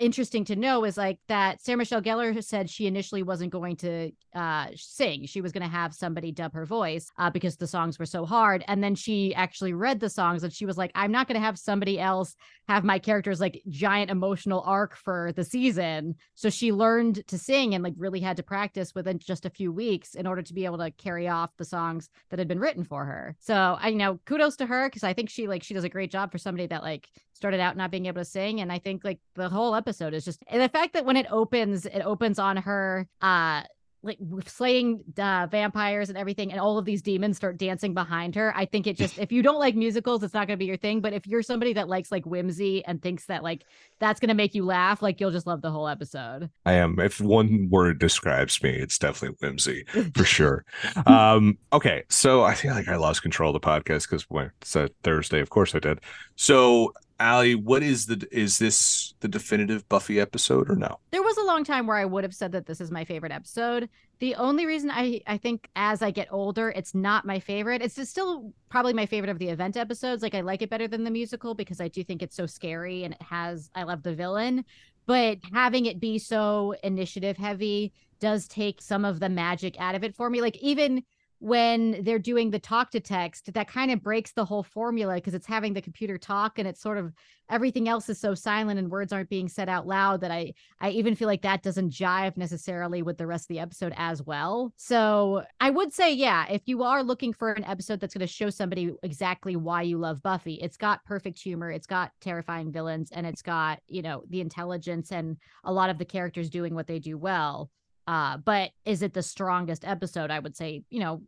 interesting 0.00 0.44
to 0.46 0.56
know 0.56 0.84
is 0.84 0.96
like 0.96 1.18
that 1.28 1.60
Sarah 1.60 1.76
Michelle 1.76 2.00
Gellar 2.00 2.42
said 2.42 2.70
she 2.70 2.86
initially 2.86 3.22
wasn't 3.22 3.52
going 3.52 3.76
to 3.76 4.12
uh, 4.34 4.68
sing. 4.74 5.26
She 5.26 5.40
was 5.40 5.52
going 5.52 5.62
to 5.62 5.68
have 5.68 5.94
somebody 5.94 6.32
dub 6.32 6.54
her 6.54 6.64
voice 6.64 7.10
uh, 7.18 7.30
because 7.30 7.56
the 7.56 7.66
songs 7.66 7.98
were 7.98 8.06
so 8.06 8.24
hard. 8.24 8.64
And 8.66 8.82
then 8.82 8.94
she 8.94 9.34
actually 9.34 9.74
read 9.74 10.00
the 10.00 10.08
songs 10.08 10.42
and 10.42 10.52
she 10.52 10.64
was 10.64 10.78
like, 10.78 10.90
I'm 10.94 11.12
not 11.12 11.28
going 11.28 11.38
to 11.38 11.44
have 11.44 11.58
somebody 11.58 12.00
else 12.00 12.34
have 12.68 12.84
my 12.84 12.98
character's 12.98 13.40
like 13.40 13.62
giant 13.68 14.10
emotional 14.10 14.62
arc 14.64 14.96
for 14.96 15.32
the 15.32 15.44
season. 15.44 16.14
So 16.34 16.48
she 16.50 16.72
learned 16.72 17.26
to 17.26 17.36
sing 17.36 17.74
and 17.74 17.82
like 17.82 17.94
really 17.96 18.20
had 18.20 18.36
to 18.36 18.42
practice 18.42 18.94
within 18.94 19.18
just 19.18 19.44
a 19.44 19.50
few 19.50 19.72
weeks 19.72 20.14
in 20.14 20.26
order 20.26 20.42
to 20.42 20.54
be 20.54 20.64
able 20.64 20.78
to 20.78 20.90
carry 20.92 21.28
off 21.28 21.56
the 21.56 21.64
songs 21.64 22.08
that 22.30 22.38
had 22.38 22.48
been 22.48 22.60
written 22.60 22.84
for 22.84 23.04
her. 23.04 23.36
So 23.40 23.54
I 23.54 23.88
you 23.88 23.96
know 23.96 24.20
kudos 24.24 24.56
to 24.56 24.66
her 24.66 24.88
because 24.88 25.02
I 25.02 25.12
think 25.12 25.30
she 25.30 25.48
like 25.48 25.64
she 25.64 25.74
does 25.74 25.84
a 25.84 25.88
great 25.88 26.12
job 26.12 26.30
for 26.30 26.38
somebody 26.38 26.68
that 26.68 26.82
like 26.82 27.08
started 27.40 27.60
out 27.60 27.76
not 27.76 27.90
being 27.90 28.06
able 28.06 28.20
to 28.20 28.24
sing 28.24 28.60
and 28.60 28.70
I 28.70 28.78
think 28.78 29.02
like 29.02 29.18
the 29.34 29.48
whole 29.48 29.74
episode 29.74 30.12
is 30.12 30.24
just 30.24 30.42
and 30.48 30.60
the 30.60 30.68
fact 30.68 30.92
that 30.92 31.06
when 31.06 31.16
it 31.16 31.26
opens 31.30 31.86
it 31.86 32.02
opens 32.02 32.38
on 32.38 32.58
her 32.58 33.08
uh 33.22 33.62
like 34.02 34.18
slaying 34.46 35.04
uh, 35.18 35.46
vampires 35.50 36.08
and 36.08 36.16
everything 36.16 36.50
and 36.50 36.60
all 36.60 36.78
of 36.78 36.84
these 36.84 37.02
demons 37.02 37.36
start 37.36 37.58
dancing 37.58 37.92
behind 37.92 38.34
her 38.34 38.52
i 38.56 38.64
think 38.64 38.86
it 38.86 38.96
just 38.96 39.18
if 39.18 39.30
you 39.30 39.42
don't 39.42 39.58
like 39.58 39.74
musicals 39.74 40.22
it's 40.22 40.32
not 40.32 40.46
going 40.46 40.56
to 40.56 40.58
be 40.58 40.64
your 40.64 40.76
thing 40.76 41.00
but 41.00 41.12
if 41.12 41.26
you're 41.26 41.42
somebody 41.42 41.72
that 41.74 41.88
likes 41.88 42.10
like 42.10 42.24
whimsy 42.24 42.84
and 42.86 43.02
thinks 43.02 43.26
that 43.26 43.42
like 43.42 43.64
that's 43.98 44.18
going 44.18 44.28
to 44.28 44.34
make 44.34 44.54
you 44.54 44.64
laugh 44.64 45.02
like 45.02 45.20
you'll 45.20 45.30
just 45.30 45.46
love 45.46 45.60
the 45.60 45.70
whole 45.70 45.86
episode 45.86 46.48
I 46.64 46.74
am. 46.74 46.98
If 47.00 47.20
one 47.20 47.68
word 47.68 47.98
describes 47.98 48.62
me, 48.62 48.70
it's 48.70 48.98
definitely 48.98 49.36
whimsy 49.40 49.84
for 50.14 50.24
sure. 50.36 50.64
um, 51.06 51.58
okay, 51.72 52.04
so 52.08 52.44
I 52.44 52.54
feel 52.54 52.74
like 52.74 52.88
I 52.88 52.96
lost 52.96 53.22
control 53.22 53.54
of 53.54 53.60
the 53.60 53.66
podcast 53.66 54.08
because 54.08 54.22
when 54.30 54.52
it's 54.60 54.76
a 54.76 54.88
Thursday, 55.02 55.40
of 55.40 55.50
course 55.50 55.74
I 55.74 55.80
did. 55.80 56.00
So, 56.36 56.92
Allie, 57.20 57.54
what 57.54 57.82
is 57.82 58.06
the 58.06 58.26
is 58.32 58.58
this 58.58 59.14
the 59.20 59.28
definitive 59.28 59.86
Buffy 59.90 60.18
episode 60.18 60.70
or 60.70 60.74
no? 60.74 60.98
there 61.10 61.22
was 61.22 61.36
a 61.36 61.44
long 61.44 61.64
time 61.64 61.86
where 61.86 61.98
I 61.98 62.06
would 62.06 62.24
have 62.24 62.34
said 62.34 62.52
that 62.52 62.64
this 62.64 62.80
is 62.80 62.90
my 62.90 63.04
favorite 63.04 63.30
episode. 63.30 63.90
The 64.20 64.34
only 64.36 64.64
reason 64.64 64.90
I 64.90 65.20
I 65.26 65.36
think 65.36 65.68
as 65.76 66.00
I 66.00 66.10
get 66.10 66.28
older, 66.30 66.70
it's 66.70 66.94
not 66.94 67.26
my 67.26 67.38
favorite. 67.38 67.82
It's 67.82 68.08
still 68.08 68.54
probably 68.70 68.94
my 68.94 69.04
favorite 69.04 69.28
of 69.30 69.38
the 69.38 69.50
event 69.50 69.76
episodes. 69.76 70.22
Like 70.22 70.34
I 70.34 70.40
like 70.40 70.62
it 70.62 70.70
better 70.70 70.88
than 70.88 71.04
the 71.04 71.10
musical 71.10 71.54
because 71.54 71.78
I 71.78 71.88
do 71.88 72.02
think 72.02 72.22
it's 72.22 72.36
so 72.36 72.46
scary 72.46 73.04
and 73.04 73.12
it 73.12 73.22
has 73.22 73.70
I 73.74 73.82
love 73.82 74.02
the 74.02 74.14
villain, 74.14 74.64
but 75.04 75.38
having 75.52 75.84
it 75.84 76.00
be 76.00 76.18
so 76.18 76.74
initiative 76.82 77.36
heavy 77.36 77.92
does 78.18 78.48
take 78.48 78.80
some 78.80 79.04
of 79.04 79.20
the 79.20 79.28
magic 79.28 79.78
out 79.78 79.94
of 79.94 80.04
it 80.04 80.16
for 80.16 80.30
me. 80.30 80.40
Like 80.40 80.56
even 80.58 81.02
when 81.40 82.04
they're 82.04 82.18
doing 82.18 82.50
the 82.50 82.58
talk 82.58 82.90
to 82.90 83.00
text 83.00 83.50
that 83.54 83.66
kind 83.66 83.90
of 83.90 84.02
breaks 84.02 84.32
the 84.32 84.44
whole 84.44 84.62
formula 84.62 85.14
because 85.14 85.32
it's 85.32 85.46
having 85.46 85.72
the 85.72 85.80
computer 85.80 86.18
talk 86.18 86.58
and 86.58 86.68
it's 86.68 86.82
sort 86.82 86.98
of 86.98 87.14
everything 87.48 87.88
else 87.88 88.10
is 88.10 88.20
so 88.20 88.34
silent 88.34 88.78
and 88.78 88.90
words 88.90 89.10
aren't 89.10 89.30
being 89.30 89.48
said 89.48 89.66
out 89.66 89.86
loud 89.86 90.20
that 90.20 90.30
I 90.30 90.52
I 90.80 90.90
even 90.90 91.14
feel 91.14 91.26
like 91.26 91.40
that 91.42 91.62
doesn't 91.62 91.92
jive 91.92 92.36
necessarily 92.36 93.00
with 93.00 93.16
the 93.16 93.26
rest 93.26 93.44
of 93.44 93.48
the 93.48 93.58
episode 93.58 93.94
as 93.96 94.22
well. 94.22 94.74
So 94.76 95.42
I 95.60 95.70
would 95.70 95.94
say 95.94 96.12
yeah, 96.12 96.46
if 96.50 96.60
you 96.66 96.82
are 96.82 97.02
looking 97.02 97.32
for 97.32 97.52
an 97.52 97.64
episode 97.64 98.00
that's 98.00 98.12
going 98.12 98.26
to 98.26 98.32
show 98.32 98.50
somebody 98.50 98.92
exactly 99.02 99.56
why 99.56 99.80
you 99.80 99.96
love 99.96 100.22
Buffy, 100.22 100.54
it's 100.54 100.76
got 100.76 101.02
perfect 101.06 101.38
humor, 101.38 101.70
it's 101.70 101.86
got 101.86 102.12
terrifying 102.20 102.70
villains, 102.70 103.10
and 103.12 103.26
it's 103.26 103.42
got 103.42 103.80
you 103.88 104.02
know 104.02 104.24
the 104.28 104.42
intelligence 104.42 105.10
and 105.10 105.38
a 105.64 105.72
lot 105.72 105.88
of 105.88 105.96
the 105.96 106.04
characters 106.04 106.50
doing 106.50 106.74
what 106.74 106.86
they 106.86 106.98
do 106.98 107.16
well. 107.16 107.70
Uh, 108.10 108.38
but 108.38 108.72
is 108.84 109.02
it 109.02 109.14
the 109.14 109.22
strongest 109.22 109.84
episode? 109.84 110.32
I 110.32 110.40
would 110.40 110.56
say, 110.56 110.82
you 110.90 110.98
know, 110.98 111.22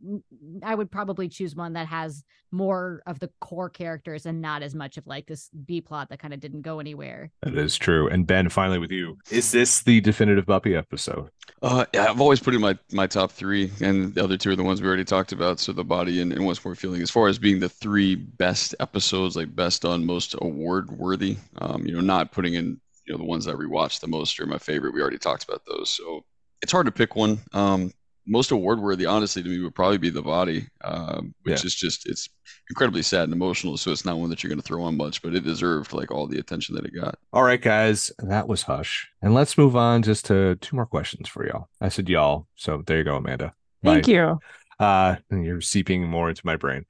I 0.63 0.75
would 0.75 0.91
probably 0.91 1.29
choose 1.29 1.55
one 1.55 1.71
that 1.73 1.87
has 1.87 2.25
more 2.51 3.01
of 3.07 3.19
the 3.19 3.29
core 3.39 3.69
characters 3.69 4.25
and 4.25 4.41
not 4.41 4.61
as 4.61 4.75
much 4.75 4.97
of 4.97 5.07
like 5.07 5.25
this 5.25 5.49
B 5.65 5.79
plot 5.79 6.09
that 6.09 6.19
kind 6.19 6.33
of 6.33 6.41
didn't 6.41 6.63
go 6.63 6.81
anywhere. 6.81 7.31
That 7.41 7.55
is 7.55 7.77
true. 7.77 8.09
And 8.09 8.27
Ben, 8.27 8.49
finally 8.49 8.79
with 8.79 8.91
you, 8.91 9.17
is 9.31 9.53
this 9.53 9.83
the 9.83 10.01
definitive 10.01 10.45
Buffy 10.45 10.75
episode? 10.75 11.29
Uh, 11.61 11.85
yeah, 11.93 12.07
I've 12.09 12.19
always 12.19 12.41
put 12.41 12.53
in 12.53 12.59
my 12.59 12.77
my 12.91 13.07
top 13.07 13.31
three, 13.31 13.71
and 13.79 14.13
the 14.13 14.21
other 14.21 14.35
two 14.35 14.51
are 14.51 14.55
the 14.57 14.63
ones 14.63 14.81
we 14.81 14.87
already 14.89 15.05
talked 15.05 15.31
about. 15.31 15.61
So 15.61 15.71
the 15.71 15.85
body 15.85 16.19
and, 16.19 16.33
and 16.33 16.45
what's 16.45 16.65
more 16.65 16.75
feeling, 16.75 17.01
as 17.01 17.09
far 17.09 17.29
as 17.29 17.39
being 17.39 17.61
the 17.61 17.69
three 17.69 18.15
best 18.15 18.75
episodes, 18.81 19.37
like 19.37 19.55
best 19.55 19.85
on, 19.85 20.05
most 20.05 20.35
award 20.41 20.91
worthy. 20.91 21.37
Um, 21.59 21.87
you 21.87 21.93
know, 21.93 22.01
not 22.01 22.33
putting 22.33 22.55
in 22.55 22.81
you 23.05 23.13
know 23.13 23.17
the 23.17 23.23
ones 23.23 23.45
that 23.45 23.57
we 23.57 23.67
watched 23.67 24.01
the 24.01 24.07
most 24.07 24.37
are 24.41 24.45
my 24.45 24.57
favorite. 24.57 24.93
We 24.93 25.01
already 25.01 25.17
talked 25.17 25.45
about 25.45 25.61
those, 25.65 25.89
so 25.89 26.25
it's 26.63 26.71
hard 26.71 26.87
to 26.87 26.91
pick 26.91 27.15
one. 27.15 27.39
Um, 27.53 27.91
most 28.25 28.51
award 28.51 28.79
worthy, 28.79 29.05
honestly, 29.05 29.43
to 29.43 29.49
me 29.49 29.59
would 29.59 29.75
probably 29.75 29.97
be 29.97 30.09
the 30.09 30.21
body, 30.21 30.65
um, 30.83 31.35
which 31.43 31.61
Yeah. 31.61 31.65
is 31.67 31.75
just 31.75 32.07
it's 32.09 32.29
incredibly 32.69 33.01
sad 33.01 33.25
and 33.25 33.33
emotional. 33.33 33.75
So 33.75 33.91
it's 33.91 34.05
not 34.05 34.17
one 34.17 34.29
that 34.29 34.41
you're 34.41 34.49
going 34.49 34.61
to 34.61 34.65
throw 34.65 34.81
on 34.83 34.95
much, 34.95 35.21
but 35.21 35.35
it 35.35 35.43
deserved 35.43 35.91
like 35.91 36.09
all 36.09 36.25
the 36.25 36.39
attention 36.39 36.73
that 36.75 36.85
it 36.85 36.95
got. 36.95 37.19
All 37.33 37.43
right, 37.43 37.61
guys, 37.61 38.11
that 38.19 38.47
was 38.47 38.61
Hush. 38.63 39.09
And 39.21 39.33
let's 39.33 39.57
move 39.57 39.75
on 39.75 40.03
just 40.03 40.25
to 40.27 40.55
two 40.55 40.75
more 40.77 40.85
questions 40.85 41.27
for 41.27 41.45
y'all. 41.45 41.67
I 41.81 41.89
said 41.89 42.07
y'all. 42.07 42.47
So 42.55 42.81
there 42.87 42.97
you 42.99 43.03
go, 43.03 43.17
Amanda. 43.17 43.53
Thank 43.83 44.07
you. 44.07 44.39
Uh, 44.79 45.17
you're 45.29 45.59
seeping 45.59 46.07
more 46.07 46.29
into 46.29 46.41
my 46.45 46.55
brain. 46.55 46.85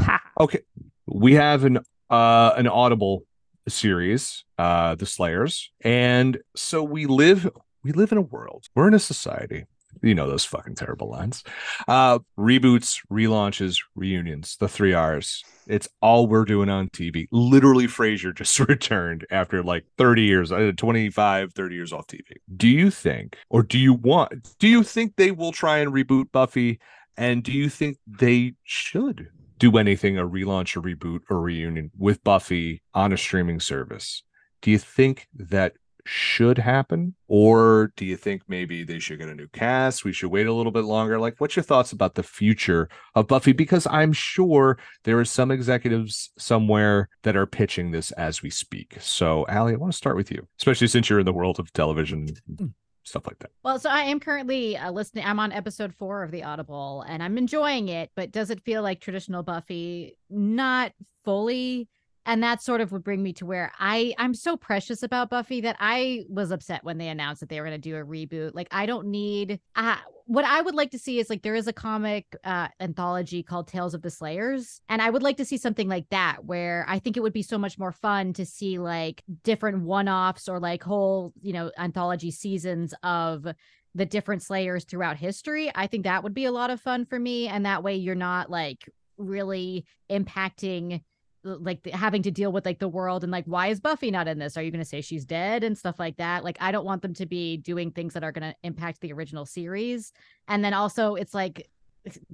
Ha. 0.00 0.20
Okay. 0.40 0.60
We 1.06 1.34
have 1.34 1.64
an 1.64 1.80
uh 2.08 2.52
an 2.56 2.66
audible 2.66 3.24
series, 3.68 4.44
uh 4.56 4.94
The 4.94 5.04
Slayers. 5.04 5.70
And 5.82 6.38
so 6.56 6.82
we 6.82 7.04
live 7.04 7.46
we 7.88 7.92
live 7.94 8.12
in 8.12 8.18
a 8.18 8.22
world. 8.22 8.66
We're 8.74 8.88
in 8.88 8.94
a 8.94 8.98
society. 8.98 9.64
You 10.02 10.14
know 10.14 10.28
those 10.28 10.44
fucking 10.44 10.74
terrible 10.74 11.08
lines. 11.08 11.42
Uh 11.88 12.18
reboots, 12.38 13.00
relaunches, 13.10 13.78
reunions, 13.96 14.56
the 14.60 14.68
three 14.68 14.92
R's. 14.92 15.42
It's 15.66 15.88
all 16.02 16.26
we're 16.26 16.44
doing 16.44 16.68
on 16.68 16.90
TV. 16.90 17.26
Literally 17.32 17.86
Frasier 17.86 18.34
just 18.36 18.58
returned 18.60 19.26
after 19.30 19.62
like 19.62 19.86
30 19.96 20.22
years, 20.22 20.52
uh, 20.52 20.72
25, 20.76 21.54
30 21.54 21.74
years 21.74 21.92
off 21.92 22.06
TV. 22.06 22.24
Do 22.54 22.68
you 22.68 22.90
think 22.90 23.38
or 23.48 23.62
do 23.62 23.78
you 23.78 23.94
want 23.94 24.54
do 24.58 24.68
you 24.68 24.82
think 24.82 25.16
they 25.16 25.30
will 25.30 25.52
try 25.52 25.78
and 25.78 25.90
reboot 25.90 26.30
Buffy 26.30 26.78
and 27.16 27.42
do 27.42 27.52
you 27.52 27.70
think 27.70 27.96
they 28.06 28.52
should 28.64 29.30
do 29.58 29.78
anything, 29.78 30.18
a 30.18 30.28
relaunch, 30.28 30.76
a 30.76 30.82
reboot, 30.82 31.20
or 31.30 31.40
reunion 31.40 31.90
with 31.98 32.22
Buffy 32.22 32.82
on 32.94 33.12
a 33.12 33.16
streaming 33.16 33.58
service? 33.58 34.22
Do 34.60 34.70
you 34.70 34.78
think 34.78 35.26
that 35.34 35.72
should 36.08 36.58
happen? 36.58 37.14
Or 37.26 37.92
do 37.96 38.06
you 38.06 38.16
think 38.16 38.42
maybe 38.48 38.82
they 38.82 38.98
should 38.98 39.18
get 39.18 39.28
a 39.28 39.34
new 39.34 39.48
cast? 39.48 40.04
We 40.04 40.12
should 40.12 40.30
wait 40.30 40.46
a 40.46 40.52
little 40.52 40.72
bit 40.72 40.84
longer. 40.84 41.18
Like, 41.18 41.34
what's 41.38 41.54
your 41.54 41.62
thoughts 41.62 41.92
about 41.92 42.14
the 42.14 42.22
future 42.22 42.88
of 43.14 43.28
Buffy? 43.28 43.52
Because 43.52 43.86
I'm 43.90 44.12
sure 44.12 44.78
there 45.04 45.18
are 45.18 45.24
some 45.24 45.50
executives 45.50 46.30
somewhere 46.38 47.08
that 47.22 47.36
are 47.36 47.46
pitching 47.46 47.90
this 47.90 48.10
as 48.12 48.42
we 48.42 48.50
speak. 48.50 48.96
So, 49.00 49.46
Allie, 49.48 49.74
I 49.74 49.76
want 49.76 49.92
to 49.92 49.96
start 49.96 50.16
with 50.16 50.30
you, 50.30 50.48
especially 50.58 50.88
since 50.88 51.10
you're 51.10 51.20
in 51.20 51.26
the 51.26 51.32
world 51.32 51.60
of 51.60 51.72
television, 51.72 52.28
and 52.58 52.72
stuff 53.04 53.26
like 53.26 53.38
that. 53.40 53.50
Well, 53.62 53.78
so 53.78 53.90
I 53.90 54.02
am 54.02 54.20
currently 54.20 54.76
uh, 54.76 54.90
listening. 54.90 55.24
I'm 55.24 55.40
on 55.40 55.52
episode 55.52 55.94
four 55.94 56.22
of 56.22 56.30
the 56.30 56.44
Audible, 56.44 57.04
and 57.06 57.22
I'm 57.22 57.36
enjoying 57.38 57.88
it. 57.88 58.10
But 58.14 58.32
does 58.32 58.50
it 58.50 58.64
feel 58.64 58.82
like 58.82 59.00
traditional 59.00 59.42
Buffy? 59.42 60.16
Not 60.30 60.92
fully. 61.24 61.88
And 62.28 62.42
that 62.42 62.62
sort 62.62 62.82
of 62.82 62.92
would 62.92 63.02
bring 63.02 63.22
me 63.22 63.32
to 63.32 63.46
where 63.46 63.72
I 63.78 64.14
I'm 64.18 64.34
so 64.34 64.56
precious 64.56 65.02
about 65.02 65.30
Buffy 65.30 65.62
that 65.62 65.76
I 65.80 66.26
was 66.28 66.50
upset 66.50 66.84
when 66.84 66.98
they 66.98 67.08
announced 67.08 67.40
that 67.40 67.48
they 67.48 67.58
were 67.58 67.66
going 67.66 67.80
to 67.80 67.90
do 67.90 67.96
a 67.96 68.04
reboot. 68.04 68.54
Like 68.54 68.68
I 68.70 68.84
don't 68.84 69.08
need. 69.08 69.58
Uh, 69.74 69.96
what 70.26 70.44
I 70.44 70.60
would 70.60 70.74
like 70.74 70.90
to 70.90 70.98
see 70.98 71.18
is 71.18 71.30
like 71.30 71.40
there 71.40 71.54
is 71.54 71.68
a 71.68 71.72
comic 71.72 72.26
uh, 72.44 72.68
anthology 72.80 73.42
called 73.42 73.66
Tales 73.66 73.94
of 73.94 74.02
the 74.02 74.10
Slayers, 74.10 74.82
and 74.90 75.00
I 75.00 75.08
would 75.08 75.22
like 75.22 75.38
to 75.38 75.44
see 75.46 75.56
something 75.56 75.88
like 75.88 76.06
that 76.10 76.44
where 76.44 76.84
I 76.86 76.98
think 76.98 77.16
it 77.16 77.20
would 77.20 77.32
be 77.32 77.42
so 77.42 77.56
much 77.56 77.78
more 77.78 77.92
fun 77.92 78.34
to 78.34 78.44
see 78.44 78.78
like 78.78 79.24
different 79.42 79.84
one-offs 79.84 80.50
or 80.50 80.60
like 80.60 80.82
whole 80.82 81.32
you 81.40 81.54
know 81.54 81.72
anthology 81.78 82.30
seasons 82.30 82.92
of 83.02 83.46
the 83.94 84.04
different 84.04 84.42
slayers 84.42 84.84
throughout 84.84 85.16
history 85.16 85.72
i 85.74 85.86
think 85.86 86.04
that 86.04 86.22
would 86.22 86.34
be 86.34 86.44
a 86.44 86.52
lot 86.52 86.70
of 86.70 86.78
fun 86.78 87.06
for 87.06 87.18
me 87.18 87.48
and 87.48 87.64
that 87.64 87.82
way 87.82 87.96
you're 87.96 88.14
not 88.14 88.50
like 88.50 88.86
really 89.16 89.86
impacting 90.10 91.00
like 91.44 91.86
having 91.88 92.22
to 92.22 92.30
deal 92.30 92.52
with 92.52 92.66
like 92.66 92.78
the 92.78 92.88
world 92.88 93.22
and 93.22 93.30
like 93.30 93.44
why 93.46 93.68
is 93.68 93.80
buffy 93.80 94.10
not 94.10 94.28
in 94.28 94.38
this? 94.38 94.56
Are 94.56 94.62
you 94.62 94.70
going 94.70 94.82
to 94.82 94.88
say 94.88 95.00
she's 95.00 95.24
dead? 95.24 95.64
and 95.64 95.76
stuff 95.76 95.98
like 95.98 96.16
that 96.16 96.44
like 96.44 96.56
i 96.60 96.70
don't 96.70 96.84
want 96.84 97.02
them 97.02 97.14
to 97.14 97.26
be 97.26 97.56
doing 97.56 97.90
things 97.90 98.14
that 98.14 98.24
are 98.24 98.32
going 98.32 98.48
to 98.48 98.56
impact 98.62 99.00
the 99.00 99.12
original 99.12 99.46
series. 99.46 100.12
And 100.46 100.64
then 100.64 100.74
also 100.74 101.14
it's 101.14 101.34
like 101.34 101.68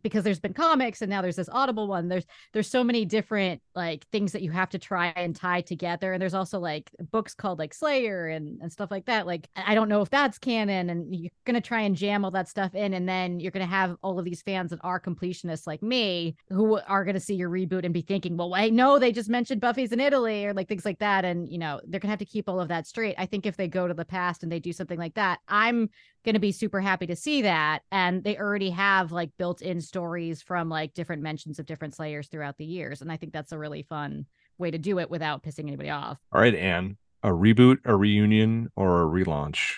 because 0.03 0.25
there's 0.25 0.41
been 0.41 0.55
comics 0.55 1.03
and 1.03 1.11
now 1.11 1.23
there's 1.23 1.37
this 1.37 1.49
audible 1.51 1.89
one. 1.89 2.09
There's 2.09 2.25
there's 2.53 2.71
so 2.71 2.85
many 2.85 3.05
different 3.05 3.61
like 3.75 4.07
things 4.13 4.33
that 4.33 4.43
you 4.43 4.51
have 4.51 4.71
to 4.71 4.79
try 4.79 5.09
and 5.17 5.35
tie 5.35 5.61
together. 5.61 6.13
And 6.13 6.23
there's 6.23 6.35
also 6.35 6.59
like 6.59 6.91
books 7.11 7.35
called 7.35 7.59
like 7.59 7.75
slayer 7.75 8.29
and 8.29 8.61
and 8.61 8.73
stuff 8.73 8.91
like 8.91 9.07
that. 9.07 9.27
Like 9.27 9.49
i 9.57 9.75
don't 9.75 9.89
know 9.89 10.03
if 10.03 10.11
that's 10.11 10.39
canon 10.39 10.91
and 10.91 11.15
you're 11.15 11.31
gonna 11.45 11.61
try 11.61 11.81
and 11.83 11.97
jam 11.97 12.25
all 12.25 12.31
that 12.31 12.49
stuff 12.49 12.75
in 12.75 12.95
and 12.95 13.09
then 13.09 13.41
you're 13.41 13.51
gonna 13.51 13.67
have 13.67 13.97
all 14.03 14.19
of 14.19 14.25
these 14.25 14.43
fans 14.43 14.71
that 14.71 14.81
are 14.83 15.01
completionists 15.01 15.67
like 15.67 15.83
me 15.83 16.37
who 16.49 16.79
are 16.87 17.05
gonna 17.05 17.21
see 17.21 17.35
your 17.35 17.51
reboot 17.51 17.85
and 17.85 17.95
be 17.95 18.03
thinking 18.03 18.37
well 18.37 18.55
i 18.55 18.69
know 18.69 18.99
they 18.99 19.13
just 19.13 19.29
mentioned 19.29 19.61
buffy's 19.61 19.93
in 19.93 20.01
italy 20.01 20.45
or 20.45 20.55
like 20.55 20.69
things 20.69 20.85
like 20.85 20.99
that. 20.99 21.25
And 21.25 21.49
you 21.49 21.59
know 21.59 21.81
they're 21.87 22.01
gonna 22.01 22.13
have 22.13 22.19
to 22.19 22.25
keep 22.25 22.49
all 22.49 22.61
of 22.61 22.69
that 22.69 22.87
straight. 22.87 23.15
I 23.19 23.27
think 23.27 23.47
if 23.47 23.57
they 23.57 23.69
go 23.69 23.89
to 23.89 23.95
the 23.95 24.05
past 24.05 24.43
and 24.43 24.51
they 24.51 24.61
do 24.61 24.73
something 24.73 24.99
like 24.99 25.15
that 25.15 25.41
i'm 25.49 25.89
going 26.25 26.35
to 26.35 26.41
be 26.41 26.53
super 26.53 26.81
happy 26.81 27.07
to 27.07 27.17
see 27.17 27.43
that 27.43 27.81
and 27.93 28.25
they 28.25 28.37
already 28.39 28.71
have 28.71 29.13
like 29.13 29.31
built-in 29.39 29.81
stories 29.81 30.41
from 30.43 30.69
like 30.69 30.95
different 30.95 31.23
mentions 31.23 31.59
of 31.59 31.67
different 31.67 31.95
slayers 31.95 32.29
throughout 32.29 32.57
the 32.59 32.65
years 32.65 33.03
and 33.03 33.13
i 33.13 33.17
think 33.17 33.33
that's 33.33 33.53
a 33.53 33.59
really 33.59 33.83
fun 33.83 34.27
way 34.59 34.71
to 34.71 34.79
do 34.79 34.99
it 34.99 35.11
without 35.11 35.43
pissing 35.43 35.67
anybody 35.67 35.91
off 35.91 36.19
All 36.33 36.41
right, 36.41 36.55
Ann, 36.55 36.97
a 37.23 37.29
reboot, 37.29 37.79
a 37.85 37.97
reunion, 37.97 38.71
or 38.77 39.03
a 39.03 39.07
relaunch? 39.07 39.75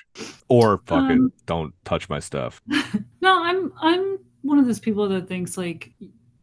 Or 0.48 0.78
fuck 0.86 0.98
Um, 1.10 1.26
it, 1.26 1.46
don't 1.46 1.74
touch 1.84 2.08
my 2.08 2.20
stuff. 2.20 2.62
No, 3.22 3.42
I'm 3.42 3.72
I'm 3.80 4.18
one 4.42 4.58
of 4.58 4.66
those 4.66 4.78
people 4.78 5.08
that 5.08 5.26
thinks 5.26 5.56
like 5.58 5.92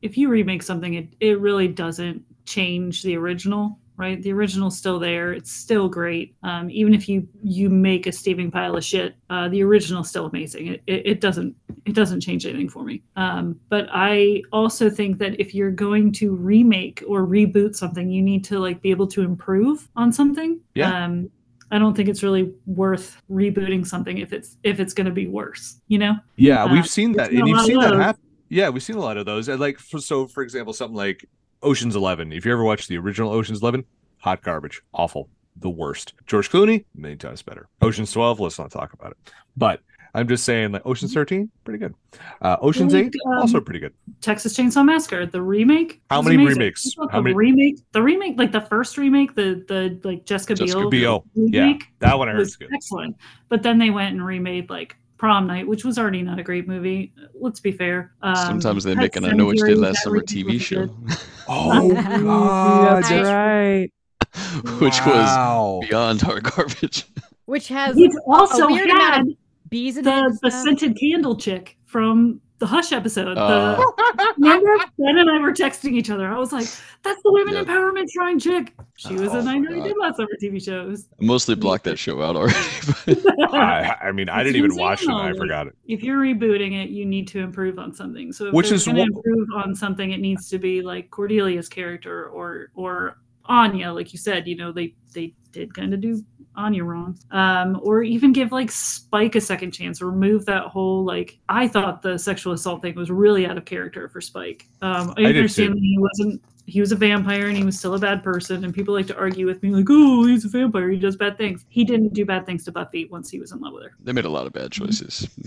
if 0.01 0.17
you 0.17 0.27
remake 0.27 0.63
something, 0.63 0.95
it 0.95 1.15
it 1.21 1.39
really 1.39 1.67
doesn't 1.69 2.23
change 2.45 3.03
the 3.03 3.15
original, 3.15 3.79
right? 3.97 4.21
The 4.21 4.31
original's 4.33 4.77
still 4.77 4.99
there. 4.99 5.33
It's 5.33 5.51
still 5.51 5.87
great. 5.87 6.35
Um, 6.43 6.69
even 6.69 6.93
if 6.93 7.07
you 7.07 7.27
you 7.43 7.69
make 7.69 8.07
a 8.07 8.11
steaming 8.11 8.51
pile 8.51 8.75
of 8.75 8.83
shit, 8.83 9.15
uh, 9.29 9.49
the 9.49 9.63
original's 9.63 10.09
still 10.09 10.25
amazing. 10.25 10.67
It, 10.67 10.83
it 10.87 11.05
it 11.05 11.21
doesn't 11.21 11.55
it 11.85 11.93
doesn't 11.93 12.21
change 12.21 12.45
anything 12.45 12.69
for 12.69 12.83
me. 12.83 13.03
Um, 13.15 13.59
but 13.69 13.87
I 13.91 14.43
also 14.51 14.89
think 14.89 15.17
that 15.19 15.39
if 15.39 15.53
you're 15.53 15.71
going 15.71 16.11
to 16.13 16.33
remake 16.35 17.03
or 17.07 17.25
reboot 17.25 17.75
something, 17.75 18.09
you 18.09 18.21
need 18.21 18.43
to 18.45 18.59
like 18.59 18.81
be 18.81 18.91
able 18.91 19.07
to 19.07 19.21
improve 19.21 19.89
on 19.95 20.11
something. 20.11 20.59
Yeah. 20.75 21.05
Um, 21.05 21.29
I 21.71 21.79
don't 21.79 21.95
think 21.95 22.07
it's 22.07 22.21
really 22.21 22.53
worth 22.67 23.19
rebooting 23.31 23.85
something 23.85 24.19
if 24.19 24.31
it's 24.31 24.57
if 24.63 24.79
it's 24.79 24.93
going 24.93 25.07
to 25.07 25.11
be 25.11 25.27
worse. 25.27 25.81
You 25.87 25.97
know. 25.99 26.15
Yeah, 26.35 26.63
Uh, 26.63 26.73
we've 26.73 26.87
seen 26.87 27.13
that, 27.13 27.31
and 27.31 27.47
you've 27.47 27.65
seen 27.65 27.79
that 27.79 27.95
happen. 27.95 28.21
Yeah, 28.49 28.69
we've 28.69 28.83
seen 28.83 28.97
a 28.97 29.01
lot 29.01 29.17
of 29.17 29.25
those. 29.25 29.47
And 29.47 29.59
like, 29.59 29.79
for, 29.79 29.99
so 29.99 30.27
for 30.27 30.43
example, 30.43 30.73
something 30.73 30.95
like 30.95 31.27
Ocean's 31.63 31.95
Eleven. 31.95 32.31
If 32.33 32.45
you 32.45 32.51
ever 32.51 32.63
watched 32.63 32.87
the 32.89 32.97
original 32.97 33.31
Ocean's 33.31 33.61
Eleven, 33.61 33.85
hot 34.19 34.41
garbage, 34.43 34.81
awful, 34.93 35.29
the 35.57 35.69
worst. 35.69 36.13
George 36.25 36.49
Clooney, 36.49 36.85
many 36.95 37.15
times 37.15 37.41
better. 37.41 37.67
Ocean's 37.81 38.11
Twelve, 38.11 38.39
let's 38.39 38.59
not 38.59 38.71
talk 38.71 38.93
about 38.93 39.11
it. 39.11 39.17
But 39.55 39.81
I'm 40.15 40.27
just 40.27 40.43
saying, 40.45 40.71
like 40.73 40.85
Ocean's 40.85 41.13
Thirteen, 41.13 41.49
pretty 41.63 41.79
good. 41.79 41.95
Uh, 42.41 42.57
Ocean's 42.61 42.93
Eight, 42.93 43.13
um, 43.25 43.39
also 43.39 43.59
pretty 43.59 43.79
good. 43.79 43.93
Texas 44.21 44.55
Chainsaw 44.55 44.85
Massacre, 44.85 45.25
the 45.25 45.41
remake. 45.41 46.01
How 46.09 46.21
many 46.21 46.35
amazing. 46.35 46.59
remakes? 46.59 46.95
How 47.09 47.17
the 47.17 47.23
many- 47.23 47.35
remake? 47.35 47.79
The 47.93 48.01
remake, 48.03 48.37
like 48.37 48.51
the 48.51 48.61
first 48.61 48.97
remake, 48.97 49.33
the 49.35 49.63
the 49.67 49.99
like 50.03 50.25
Jessica, 50.25 50.55
Jessica 50.55 50.87
Biel, 50.89 51.25
Biel, 51.33 51.49
yeah, 51.49 51.73
that 51.99 52.17
one 52.17 52.29
I 52.29 52.33
heard 52.33 52.39
was 52.39 52.55
good. 52.55 52.69
excellent. 52.73 53.15
But 53.49 53.63
then 53.63 53.79
they 53.79 53.89
went 53.89 54.11
and 54.13 54.23
remade 54.25 54.69
like 54.69 54.95
Prom 55.23 55.47
Night, 55.47 55.65
which 55.65 55.85
was 55.85 55.97
already 55.97 56.21
not 56.21 56.37
a 56.37 56.43
great 56.43 56.67
movie. 56.67 57.13
Let's 57.33 57.61
be 57.61 57.71
fair. 57.71 58.11
Um, 58.23 58.35
Sometimes 58.35 58.83
they 58.83 58.93
make 58.93 59.15
an 59.15 59.23
I 59.23 59.29
Know 59.31 59.45
What 59.45 59.55
You 59.55 59.67
Did 59.67 59.77
Last 59.77 60.03
Summer 60.03 60.19
TV 60.19 60.51
was 60.55 60.61
show, 60.61 60.87
good. 60.87 61.17
Oh 61.47 61.93
That's 61.93 63.09
God, 63.09 63.23
right. 63.23 63.89
which 64.81 64.99
was 65.05 65.87
beyond 65.87 66.21
hard 66.21 66.43
garbage. 66.43 67.05
which 67.45 67.69
has 67.69 67.95
Which 67.95 68.11
a 68.11 68.29
also 68.29 68.67
weird 68.67 68.89
amount 68.89 69.01
had 69.01 69.21
of 69.21 69.69
bees 69.69 69.95
in 69.95 70.03
the 70.03 70.11
and 70.11 70.37
the 70.41 70.51
scented 70.51 70.97
candle 70.99 71.37
chick 71.37 71.77
from 71.85 72.41
the 72.59 72.67
Hush 72.67 72.91
episode. 72.91 73.37
Uh. 73.37 73.75
the, 73.97 74.33
remember 74.37 74.77
Ben 74.97 75.17
and 75.17 75.29
I 75.29 75.39
were 75.39 75.51
texting 75.51 75.93
each 75.93 76.09
other. 76.09 76.27
I 76.27 76.37
was 76.37 76.51
like, 76.51 76.67
"That's 77.03 77.21
the 77.23 77.31
women 77.31 77.55
Yep. 77.55 77.67
empowerment 77.67 78.05
shrine 78.11 78.39
chick." 78.39 78.73
She 78.95 79.15
was 79.15 79.33
Oh 79.33 79.39
in 79.39 79.45
my 79.45 79.53
I 79.53 79.57
Know 79.57 79.71
You 79.71 79.77
God. 79.77 79.87
Did 79.87 79.97
Last 79.99 80.17
Summer 80.17 80.29
TV 80.41 80.63
shows. 80.63 81.07
I 81.19 81.25
mostly 81.25 81.55
blocked 81.55 81.83
that 81.85 81.97
show 81.97 82.21
out 82.21 82.35
already. 82.35 82.55
I, 83.53 83.95
I 84.01 84.11
mean, 84.11 84.29
I 84.29 84.37
That's 84.43 84.53
didn't 84.53 84.65
even 84.65 84.77
watch 84.77 85.03
it. 85.03 85.09
I 85.09 85.33
forgot 85.33 85.67
it. 85.67 85.75
If 85.87 86.03
you're 86.03 86.19
rebooting 86.19 86.83
it, 86.83 86.89
you 86.89 87.05
need 87.05 87.27
to 87.29 87.39
improve 87.39 87.79
on 87.79 87.93
something. 87.93 88.31
So, 88.31 88.47
if 88.47 88.53
Which 88.53 88.69
they're 88.69 88.75
is 88.75 88.85
going 88.85 88.97
to 88.97 89.03
improve 89.03 89.47
on 89.55 89.75
something, 89.75 90.11
it 90.11 90.19
needs 90.19 90.49
to 90.49 90.59
be 90.59 90.81
like 90.81 91.09
Cordelia's 91.09 91.67
character 91.69 92.27
or 92.29 92.71
or 92.75 93.17
Anya, 93.45 93.91
like 93.91 94.13
you 94.13 94.19
said. 94.19 94.47
You 94.47 94.55
know, 94.55 94.71
they 94.71 94.95
they 95.13 95.33
did 95.51 95.73
kind 95.73 95.93
of 95.93 96.01
do 96.01 96.23
Anya 96.55 96.83
wrong, 96.83 97.17
um, 97.31 97.79
or 97.83 98.03
even 98.03 98.31
give 98.33 98.51
like 98.51 98.69
Spike 98.71 99.35
a 99.35 99.41
second 99.41 99.71
chance. 99.71 100.01
Remove 100.01 100.45
that 100.45 100.63
whole 100.67 101.03
like. 101.03 101.39
I 101.49 101.67
thought 101.67 102.01
the 102.01 102.17
sexual 102.17 102.53
assault 102.53 102.81
thing 102.81 102.95
was 102.95 103.09
really 103.11 103.45
out 103.45 103.57
of 103.57 103.65
character 103.65 104.07
for 104.09 104.21
Spike. 104.21 104.67
Um, 104.81 105.13
I, 105.17 105.23
I 105.23 105.25
understand 105.25 105.73
that 105.73 105.79
he 105.81 105.97
wasn't. 105.99 106.41
He 106.65 106.79
was 106.79 106.93
a 106.93 106.95
vampire 106.95 107.47
and 107.47 107.57
he 107.57 107.65
was 107.65 107.77
still 107.77 107.93
a 107.93 107.99
bad 107.99 108.23
person. 108.23 108.63
And 108.63 108.73
people 108.73 108.93
like 108.93 109.07
to 109.07 109.17
argue 109.17 109.45
with 109.45 109.61
me, 109.61 109.71
like, 109.71 109.87
"Oh, 109.89 110.25
he's 110.25 110.45
a 110.45 110.47
vampire. 110.47 110.89
He 110.89 110.97
does 110.97 111.17
bad 111.17 111.37
things." 111.37 111.65
He 111.67 111.83
didn't 111.83 112.13
do 112.13 112.23
bad 112.25 112.45
things 112.45 112.63
to 112.65 112.71
Buffy 112.71 113.05
once 113.11 113.29
he 113.29 113.37
was 113.37 113.51
in 113.51 113.59
love 113.59 113.73
with 113.73 113.83
her. 113.83 113.91
they 114.01 114.13
made 114.13 114.23
a 114.23 114.29
lot 114.29 114.47
of 114.47 114.53
bad 114.53 114.71
choices. 114.71 115.27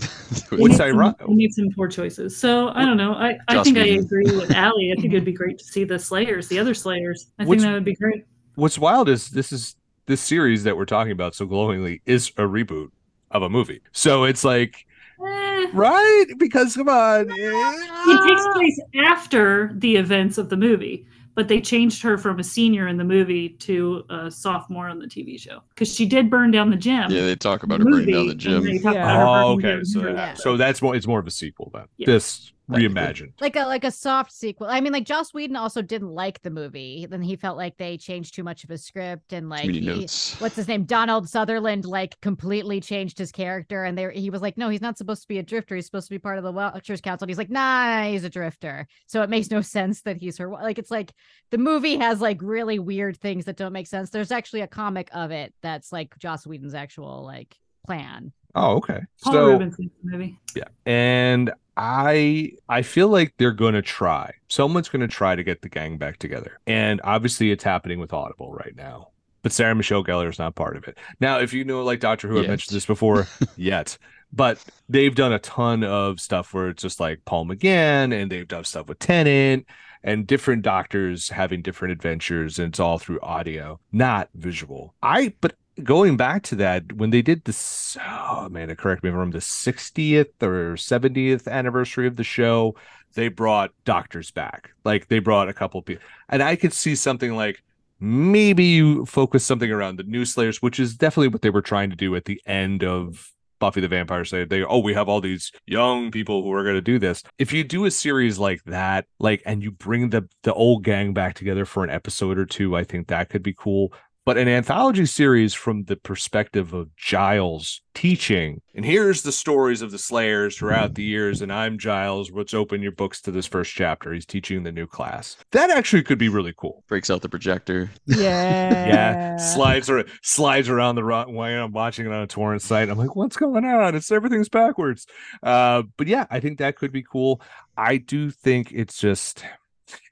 He 0.49 0.55
What's 0.61 0.73
made 0.73 0.77
some- 0.77 0.87
ironic- 0.87 1.21
he 1.27 1.35
made 1.35 1.53
some 1.53 1.69
poor 1.75 1.87
choices. 1.89 2.37
So 2.37 2.69
I 2.69 2.85
don't 2.85 2.95
know. 2.97 3.13
I, 3.13 3.37
I 3.49 3.55
Joss 3.55 3.65
think 3.65 3.77
I 3.79 3.85
agree 3.87 4.23
with 4.35 4.51
Allie. 4.51 4.93
I 4.95 5.01
think 5.01 5.13
it'd 5.13 5.25
be 5.25 5.33
great 5.33 5.57
to 5.59 5.65
see 5.65 5.83
the 5.83 5.97
Slayers, 5.99 6.47
the 6.47 6.57
other 6.59 6.73
Slayers. 6.73 7.27
I 7.39 7.45
Which- 7.45 7.59
think 7.59 7.67
that 7.69 7.73
would 7.73 7.83
be 7.83 7.95
great. 7.95 8.23
What's 8.55 8.77
wild 8.77 9.09
is 9.09 9.29
this 9.29 9.51
is 9.51 9.75
this 10.07 10.21
series 10.21 10.63
that 10.63 10.75
we're 10.77 10.85
talking 10.85 11.11
about 11.11 11.35
so 11.35 11.45
glowingly 11.45 12.01
is 12.05 12.29
a 12.37 12.41
reboot 12.41 12.89
of 13.31 13.43
a 13.43 13.49
movie. 13.49 13.81
So 13.91 14.23
it's 14.23 14.43
like, 14.43 14.85
Eh, 15.19 15.65
right? 15.73 16.25
Because 16.37 16.75
come 16.75 16.89
on. 16.89 17.27
it 17.31 18.27
takes 18.27 18.47
place 18.53 18.79
after 19.07 19.71
the 19.73 19.95
events 19.95 20.37
of 20.37 20.49
the 20.49 20.55
movie, 20.57 21.07
but 21.33 21.47
they 21.47 21.59
changed 21.59 22.01
her 22.03 22.17
from 22.19 22.39
a 22.39 22.43
senior 22.43 22.87
in 22.87 22.97
the 22.97 23.03
movie 23.03 23.49
to 23.49 24.03
a 24.09 24.29
sophomore 24.29 24.87
on 24.87 24.99
the 24.99 25.07
TV 25.07 25.39
show 25.39 25.61
because 25.69 25.93
she 25.93 26.05
did 26.05 26.29
burn 26.29 26.51
down 26.51 26.69
the 26.69 26.77
gym. 26.77 27.09
yeah, 27.11 27.21
they 27.25 27.35
talk 27.35 27.63
about 27.63 27.79
her 27.79 27.85
burning 27.85 28.11
down 28.13 28.27
the 28.27 28.35
gym. 28.35 28.63
Yeah. 28.65 29.25
Oh, 29.27 29.53
okay. 29.53 29.83
So, 29.83 30.07
Yeah. 30.07 30.33
so 30.35 30.55
that's 30.55 30.81
more. 30.83 30.95
It's 30.95 31.07
more 31.07 31.19
of 31.19 31.27
a 31.27 31.31
sequel 31.31 31.71
then. 31.73 31.85
Yeah. 31.97 32.05
This 32.05 32.37
Technically. 32.39 32.56
Reimagined. 32.69 33.31
like 33.39 33.55
a 33.55 33.63
like 33.65 33.83
a 33.85 33.91
soft 33.91 34.31
sequel. 34.31 34.67
I 34.67 34.81
mean, 34.81 34.91
like 34.91 35.05
Joss 35.05 35.33
Whedon 35.33 35.55
also 35.55 35.81
didn't 35.81 36.09
like 36.09 36.41
the 36.41 36.49
movie. 36.49 37.07
Then 37.09 37.21
he 37.21 37.35
felt 37.37 37.55
like 37.57 37.77
they 37.77 37.97
changed 37.97 38.35
too 38.35 38.43
much 38.43 38.63
of 38.65 38.69
his 38.69 38.83
script 38.83 39.31
and 39.31 39.47
like 39.49 39.69
he- 39.69 40.01
what's 40.39 40.55
his 40.55 40.67
name? 40.67 40.83
Donald 40.83 41.29
Sutherland 41.29 41.85
like 41.85 42.19
completely 42.21 42.81
changed 42.81 43.17
his 43.17 43.31
character, 43.31 43.85
and 43.85 43.97
they 43.97 44.11
he 44.13 44.29
was 44.29 44.41
like, 44.41 44.57
no, 44.57 44.67
he's 44.67 44.81
not 44.81 44.97
supposed 44.97 45.21
to 45.21 45.27
be 45.29 45.39
a 45.39 45.43
drifter. 45.43 45.75
He's 45.75 45.85
supposed 45.85 46.07
to 46.07 46.13
be 46.13 46.19
part 46.19 46.37
of 46.37 46.43
the 46.43 46.51
Watchers 46.51 46.99
Council. 47.01 47.23
And 47.23 47.29
he's 47.29 47.37
like, 47.37 47.49
nah, 47.49 48.03
he's 48.03 48.25
a 48.25 48.29
drifter. 48.29 48.85
So 49.05 49.21
it 49.21 49.29
makes 49.29 49.49
no 49.49 49.61
sense 49.61 50.01
that 50.01 50.17
he's 50.17 50.37
her. 50.37 50.49
Like 50.49 50.77
it's 50.77 50.91
like 50.91 51.13
the 51.51 51.57
movie 51.57 51.95
has 51.97 52.19
like 52.19 52.39
really 52.41 52.79
weird 52.79 53.15
things 53.17 53.45
that 53.45 53.55
don't 53.55 53.73
make 53.73 53.87
sense. 53.87 54.09
There's 54.09 54.31
actually 54.31 54.61
a 54.61 54.67
comic 54.67 55.09
of 55.13 55.31
it 55.31 55.53
that's 55.61 55.93
like 55.93 56.17
Joss 56.19 56.45
Whedon's 56.45 56.73
actual 56.75 57.23
like 57.23 57.55
plan. 57.85 58.33
Oh, 58.55 58.75
okay. 58.77 59.01
Paul 59.21 59.33
so 59.33 59.47
Reubens 59.51 59.75
makes 59.79 59.93
movie. 60.03 60.39
yeah, 60.55 60.63
and 60.85 61.51
I 61.77 62.53
I 62.67 62.81
feel 62.81 63.07
like 63.07 63.35
they're 63.37 63.51
gonna 63.51 63.83
try. 63.83 64.33
Someone's 64.49 64.89
gonna 64.89 65.07
try 65.07 65.35
to 65.35 65.43
get 65.43 65.61
the 65.61 65.69
gang 65.69 65.97
back 65.97 66.17
together, 66.17 66.59
and 66.65 66.99
obviously 67.03 67.51
it's 67.51 67.63
happening 67.63 67.99
with 67.99 68.11
Audible 68.13 68.51
right 68.51 68.75
now. 68.75 69.09
But 69.43 69.51
Sarah 69.51 69.75
Michelle 69.75 70.03
Gellar 70.03 70.29
is 70.29 70.39
not 70.39 70.55
part 70.55 70.75
of 70.75 70.87
it. 70.87 70.97
Now, 71.21 71.39
if 71.39 71.53
you 71.53 71.63
know, 71.63 71.83
like 71.83 71.99
Doctor 71.99 72.27
Who, 72.27 72.39
I 72.39 72.47
mentioned 72.47 72.75
this 72.75 72.87
before, 72.87 73.27
yet, 73.55 73.97
but 74.33 74.61
they've 74.89 75.13
done 75.13 75.31
a 75.31 75.39
ton 75.39 75.83
of 75.83 76.19
stuff 76.19 76.53
where 76.53 76.69
it's 76.69 76.81
just 76.81 76.99
like 76.99 77.23
Paul 77.25 77.45
McGann, 77.45 78.11
and 78.11 78.31
they've 78.31 78.47
done 78.47 78.63
stuff 78.63 78.87
with 78.87 78.97
Tennant 78.97 79.67
and 80.03 80.25
different 80.25 80.63
doctors 80.63 81.29
having 81.29 81.61
different 81.61 81.91
adventures, 81.91 82.57
and 82.57 82.69
it's 82.69 82.79
all 82.79 82.97
through 82.97 83.19
audio, 83.21 83.79
not 83.91 84.29
visual. 84.33 84.95
I, 85.03 85.33
but 85.41 85.53
going 85.83 86.17
back 86.17 86.43
to 86.43 86.55
that, 86.55 86.93
when 86.93 87.09
they 87.09 87.21
did 87.21 87.45
this, 87.45 87.97
oh 88.05 88.49
man, 88.49 88.73
correct 88.75 89.03
me 89.03 89.09
if 89.09 89.13
I'm 89.13 89.19
wrong, 89.19 89.31
the 89.31 89.39
60th 89.39 90.41
or 90.41 90.75
70th 90.75 91.47
anniversary 91.47 92.07
of 92.07 92.15
the 92.15 92.23
show, 92.23 92.75
they 93.13 93.27
brought 93.27 93.71
doctors 93.85 94.31
back. 94.31 94.71
Like 94.83 95.07
they 95.07 95.19
brought 95.19 95.49
a 95.49 95.53
couple 95.53 95.81
people, 95.81 96.03
and 96.29 96.43
I 96.43 96.55
could 96.55 96.73
see 96.73 96.95
something 96.95 97.35
like 97.35 97.63
maybe 97.99 98.63
you 98.63 99.05
focus 99.05 99.43
something 99.45 99.71
around 99.71 99.97
the 99.97 100.03
new 100.03 100.25
Slayers, 100.25 100.61
which 100.61 100.79
is 100.79 100.95
definitely 100.95 101.29
what 101.29 101.41
they 101.41 101.49
were 101.49 101.61
trying 101.61 101.89
to 101.89 101.95
do 101.95 102.15
at 102.15 102.25
the 102.25 102.41
end 102.45 102.83
of 102.83 103.31
Buffy 103.59 103.81
the 103.81 103.87
Vampire 103.87 104.23
Slayer. 104.23 104.45
They 104.45 104.63
oh, 104.63 104.79
we 104.79 104.93
have 104.93 105.09
all 105.09 105.21
these 105.21 105.51
young 105.65 106.11
people 106.11 106.43
who 106.43 106.53
are 106.53 106.63
going 106.63 106.75
to 106.75 106.81
do 106.81 106.99
this. 106.99 107.23
If 107.37 107.51
you 107.51 107.63
do 107.63 107.85
a 107.85 107.91
series 107.91 108.37
like 108.37 108.63
that, 108.65 109.05
like 109.19 109.41
and 109.45 109.63
you 109.63 109.71
bring 109.71 110.09
the 110.09 110.27
the 110.43 110.53
old 110.53 110.83
gang 110.83 111.13
back 111.13 111.35
together 111.35 111.65
for 111.65 111.83
an 111.83 111.89
episode 111.89 112.37
or 112.37 112.45
two, 112.45 112.75
I 112.75 112.83
think 112.83 113.07
that 113.07 113.29
could 113.29 113.43
be 113.43 113.53
cool. 113.53 113.93
But 114.27 114.37
an 114.37 114.49
anthology 114.49 115.05
series 115.05 115.53
from 115.53 115.85
the 115.85 115.95
perspective 115.95 116.73
of 116.73 116.93
Giles 116.97 117.79
teaching, 117.93 118.59
and 118.75 118.83
here's 118.83 119.21
the 119.21 119.31
stories 119.31 119.81
of 119.81 119.91
the 119.91 119.97
Slayers 119.97 120.57
throughout 120.57 120.95
the 120.95 121.03
years, 121.03 121.41
and 121.41 121.49
I'm 121.49 121.77
Giles. 121.77 122.29
Let's 122.29 122.53
open 122.53 122.81
your 122.81 122.91
books 122.91 123.21
to 123.21 123.31
this 123.31 123.45
first 123.45 123.73
chapter. 123.73 124.11
He's 124.11 124.25
teaching 124.25 124.63
the 124.63 124.71
new 124.73 124.85
class. 124.85 125.37
That 125.51 125.69
actually 125.69 126.03
could 126.03 126.17
be 126.17 126.27
really 126.27 126.53
cool. 126.57 126.83
Breaks 126.89 127.09
out 127.09 127.21
the 127.21 127.29
projector. 127.29 127.89
Yeah. 128.05 128.87
Yeah, 128.87 129.37
slides 129.37 129.89
or 129.89 130.03
slides 130.21 130.67
around 130.67 130.95
the 130.95 131.05
run 131.05 131.33
way 131.33 131.57
I'm 131.57 131.71
watching 131.71 132.05
it 132.05 132.11
on 132.11 132.21
a 132.21 132.27
torrent 132.27 132.61
site. 132.61 132.89
I'm 132.89 132.97
like, 132.97 133.15
what's 133.15 133.37
going 133.37 133.63
on? 133.63 133.95
It's 133.95 134.11
everything's 134.11 134.49
backwards. 134.49 135.07
Uh, 135.41 135.83
but 135.95 136.07
yeah, 136.07 136.25
I 136.29 136.41
think 136.41 136.57
that 136.57 136.75
could 136.75 136.91
be 136.91 137.01
cool. 137.01 137.39
I 137.77 137.95
do 137.95 138.29
think 138.29 138.73
it's 138.73 138.97
just 138.97 139.45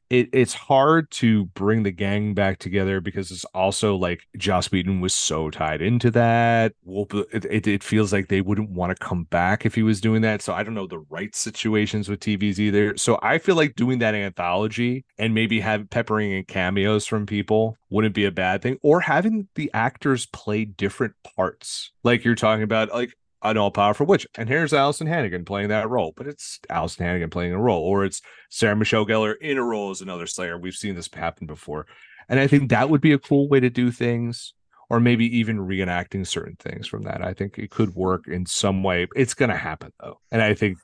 it, 0.09 0.29
it's 0.33 0.53
hard 0.53 1.09
to 1.11 1.45
bring 1.45 1.83
the 1.83 1.91
gang 1.91 2.33
back 2.33 2.59
together 2.59 3.01
because 3.01 3.31
it's 3.31 3.45
also 3.45 3.95
like 3.95 4.21
Joss 4.37 4.71
Whedon 4.71 5.01
was 5.01 5.13
so 5.13 5.49
tied 5.49 5.81
into 5.81 6.11
that. 6.11 6.73
It, 6.85 7.45
it, 7.45 7.67
it 7.67 7.83
feels 7.83 8.13
like 8.13 8.27
they 8.27 8.41
wouldn't 8.41 8.69
want 8.69 8.95
to 8.95 9.03
come 9.03 9.23
back 9.23 9.65
if 9.65 9.73
he 9.73 9.83
was 9.83 9.99
doing 9.99 10.21
that. 10.21 10.41
So 10.41 10.53
I 10.53 10.63
don't 10.63 10.75
know 10.75 10.87
the 10.87 11.05
right 11.09 11.35
situations 11.35 12.07
with 12.07 12.19
TVs 12.19 12.59
either. 12.59 12.95
So 12.97 13.17
I 13.23 13.39
feel 13.39 13.55
like 13.55 13.75
doing 13.75 13.99
that 13.99 14.13
anthology 14.13 15.05
and 15.17 15.33
maybe 15.33 15.59
have 15.61 15.89
peppering 15.89 16.31
in 16.31 16.45
cameos 16.45 17.07
from 17.07 17.25
people 17.25 17.77
wouldn't 17.89 18.15
be 18.15 18.25
a 18.25 18.31
bad 18.31 18.61
thing, 18.61 18.77
or 18.83 18.99
having 18.99 19.47
the 19.55 19.71
actors 19.73 20.25
play 20.27 20.65
different 20.65 21.13
parts, 21.35 21.91
like 22.03 22.23
you're 22.23 22.35
talking 22.35 22.63
about, 22.63 22.91
like 22.91 23.15
an 23.51 23.57
all 23.57 23.71
powerful 23.71 24.05
witch. 24.05 24.27
And 24.37 24.49
here's 24.49 24.73
Alyson 24.73 25.07
Hannigan 25.07 25.45
playing 25.45 25.69
that 25.69 25.89
role, 25.89 26.13
but 26.15 26.27
it's 26.27 26.59
Alyson 26.69 27.05
Hannigan 27.05 27.29
playing 27.29 27.53
a 27.53 27.59
role, 27.59 27.83
or 27.83 28.05
it's 28.05 28.21
Sarah 28.49 28.75
Michelle 28.75 29.05
Gellar 29.05 29.35
in 29.39 29.57
a 29.57 29.63
role 29.63 29.91
as 29.91 30.01
another 30.01 30.27
Slayer. 30.27 30.57
We've 30.57 30.73
seen 30.73 30.95
this 30.95 31.09
happen 31.13 31.47
before. 31.47 31.85
And 32.27 32.39
I 32.39 32.47
think 32.47 32.69
that 32.69 32.89
would 32.89 33.01
be 33.01 33.13
a 33.13 33.19
cool 33.19 33.47
way 33.47 33.59
to 33.59 33.69
do 33.69 33.91
things, 33.91 34.53
or 34.89 34.99
maybe 34.99 35.25
even 35.37 35.59
reenacting 35.59 36.25
certain 36.25 36.55
things 36.55 36.87
from 36.87 37.03
that. 37.03 37.23
I 37.23 37.33
think 37.33 37.57
it 37.57 37.71
could 37.71 37.95
work 37.95 38.27
in 38.27 38.45
some 38.45 38.83
way. 38.83 39.07
It's 39.15 39.33
going 39.33 39.51
to 39.51 39.57
happen 39.57 39.91
though. 39.99 40.19
And 40.31 40.41
I 40.41 40.53
think 40.53 40.77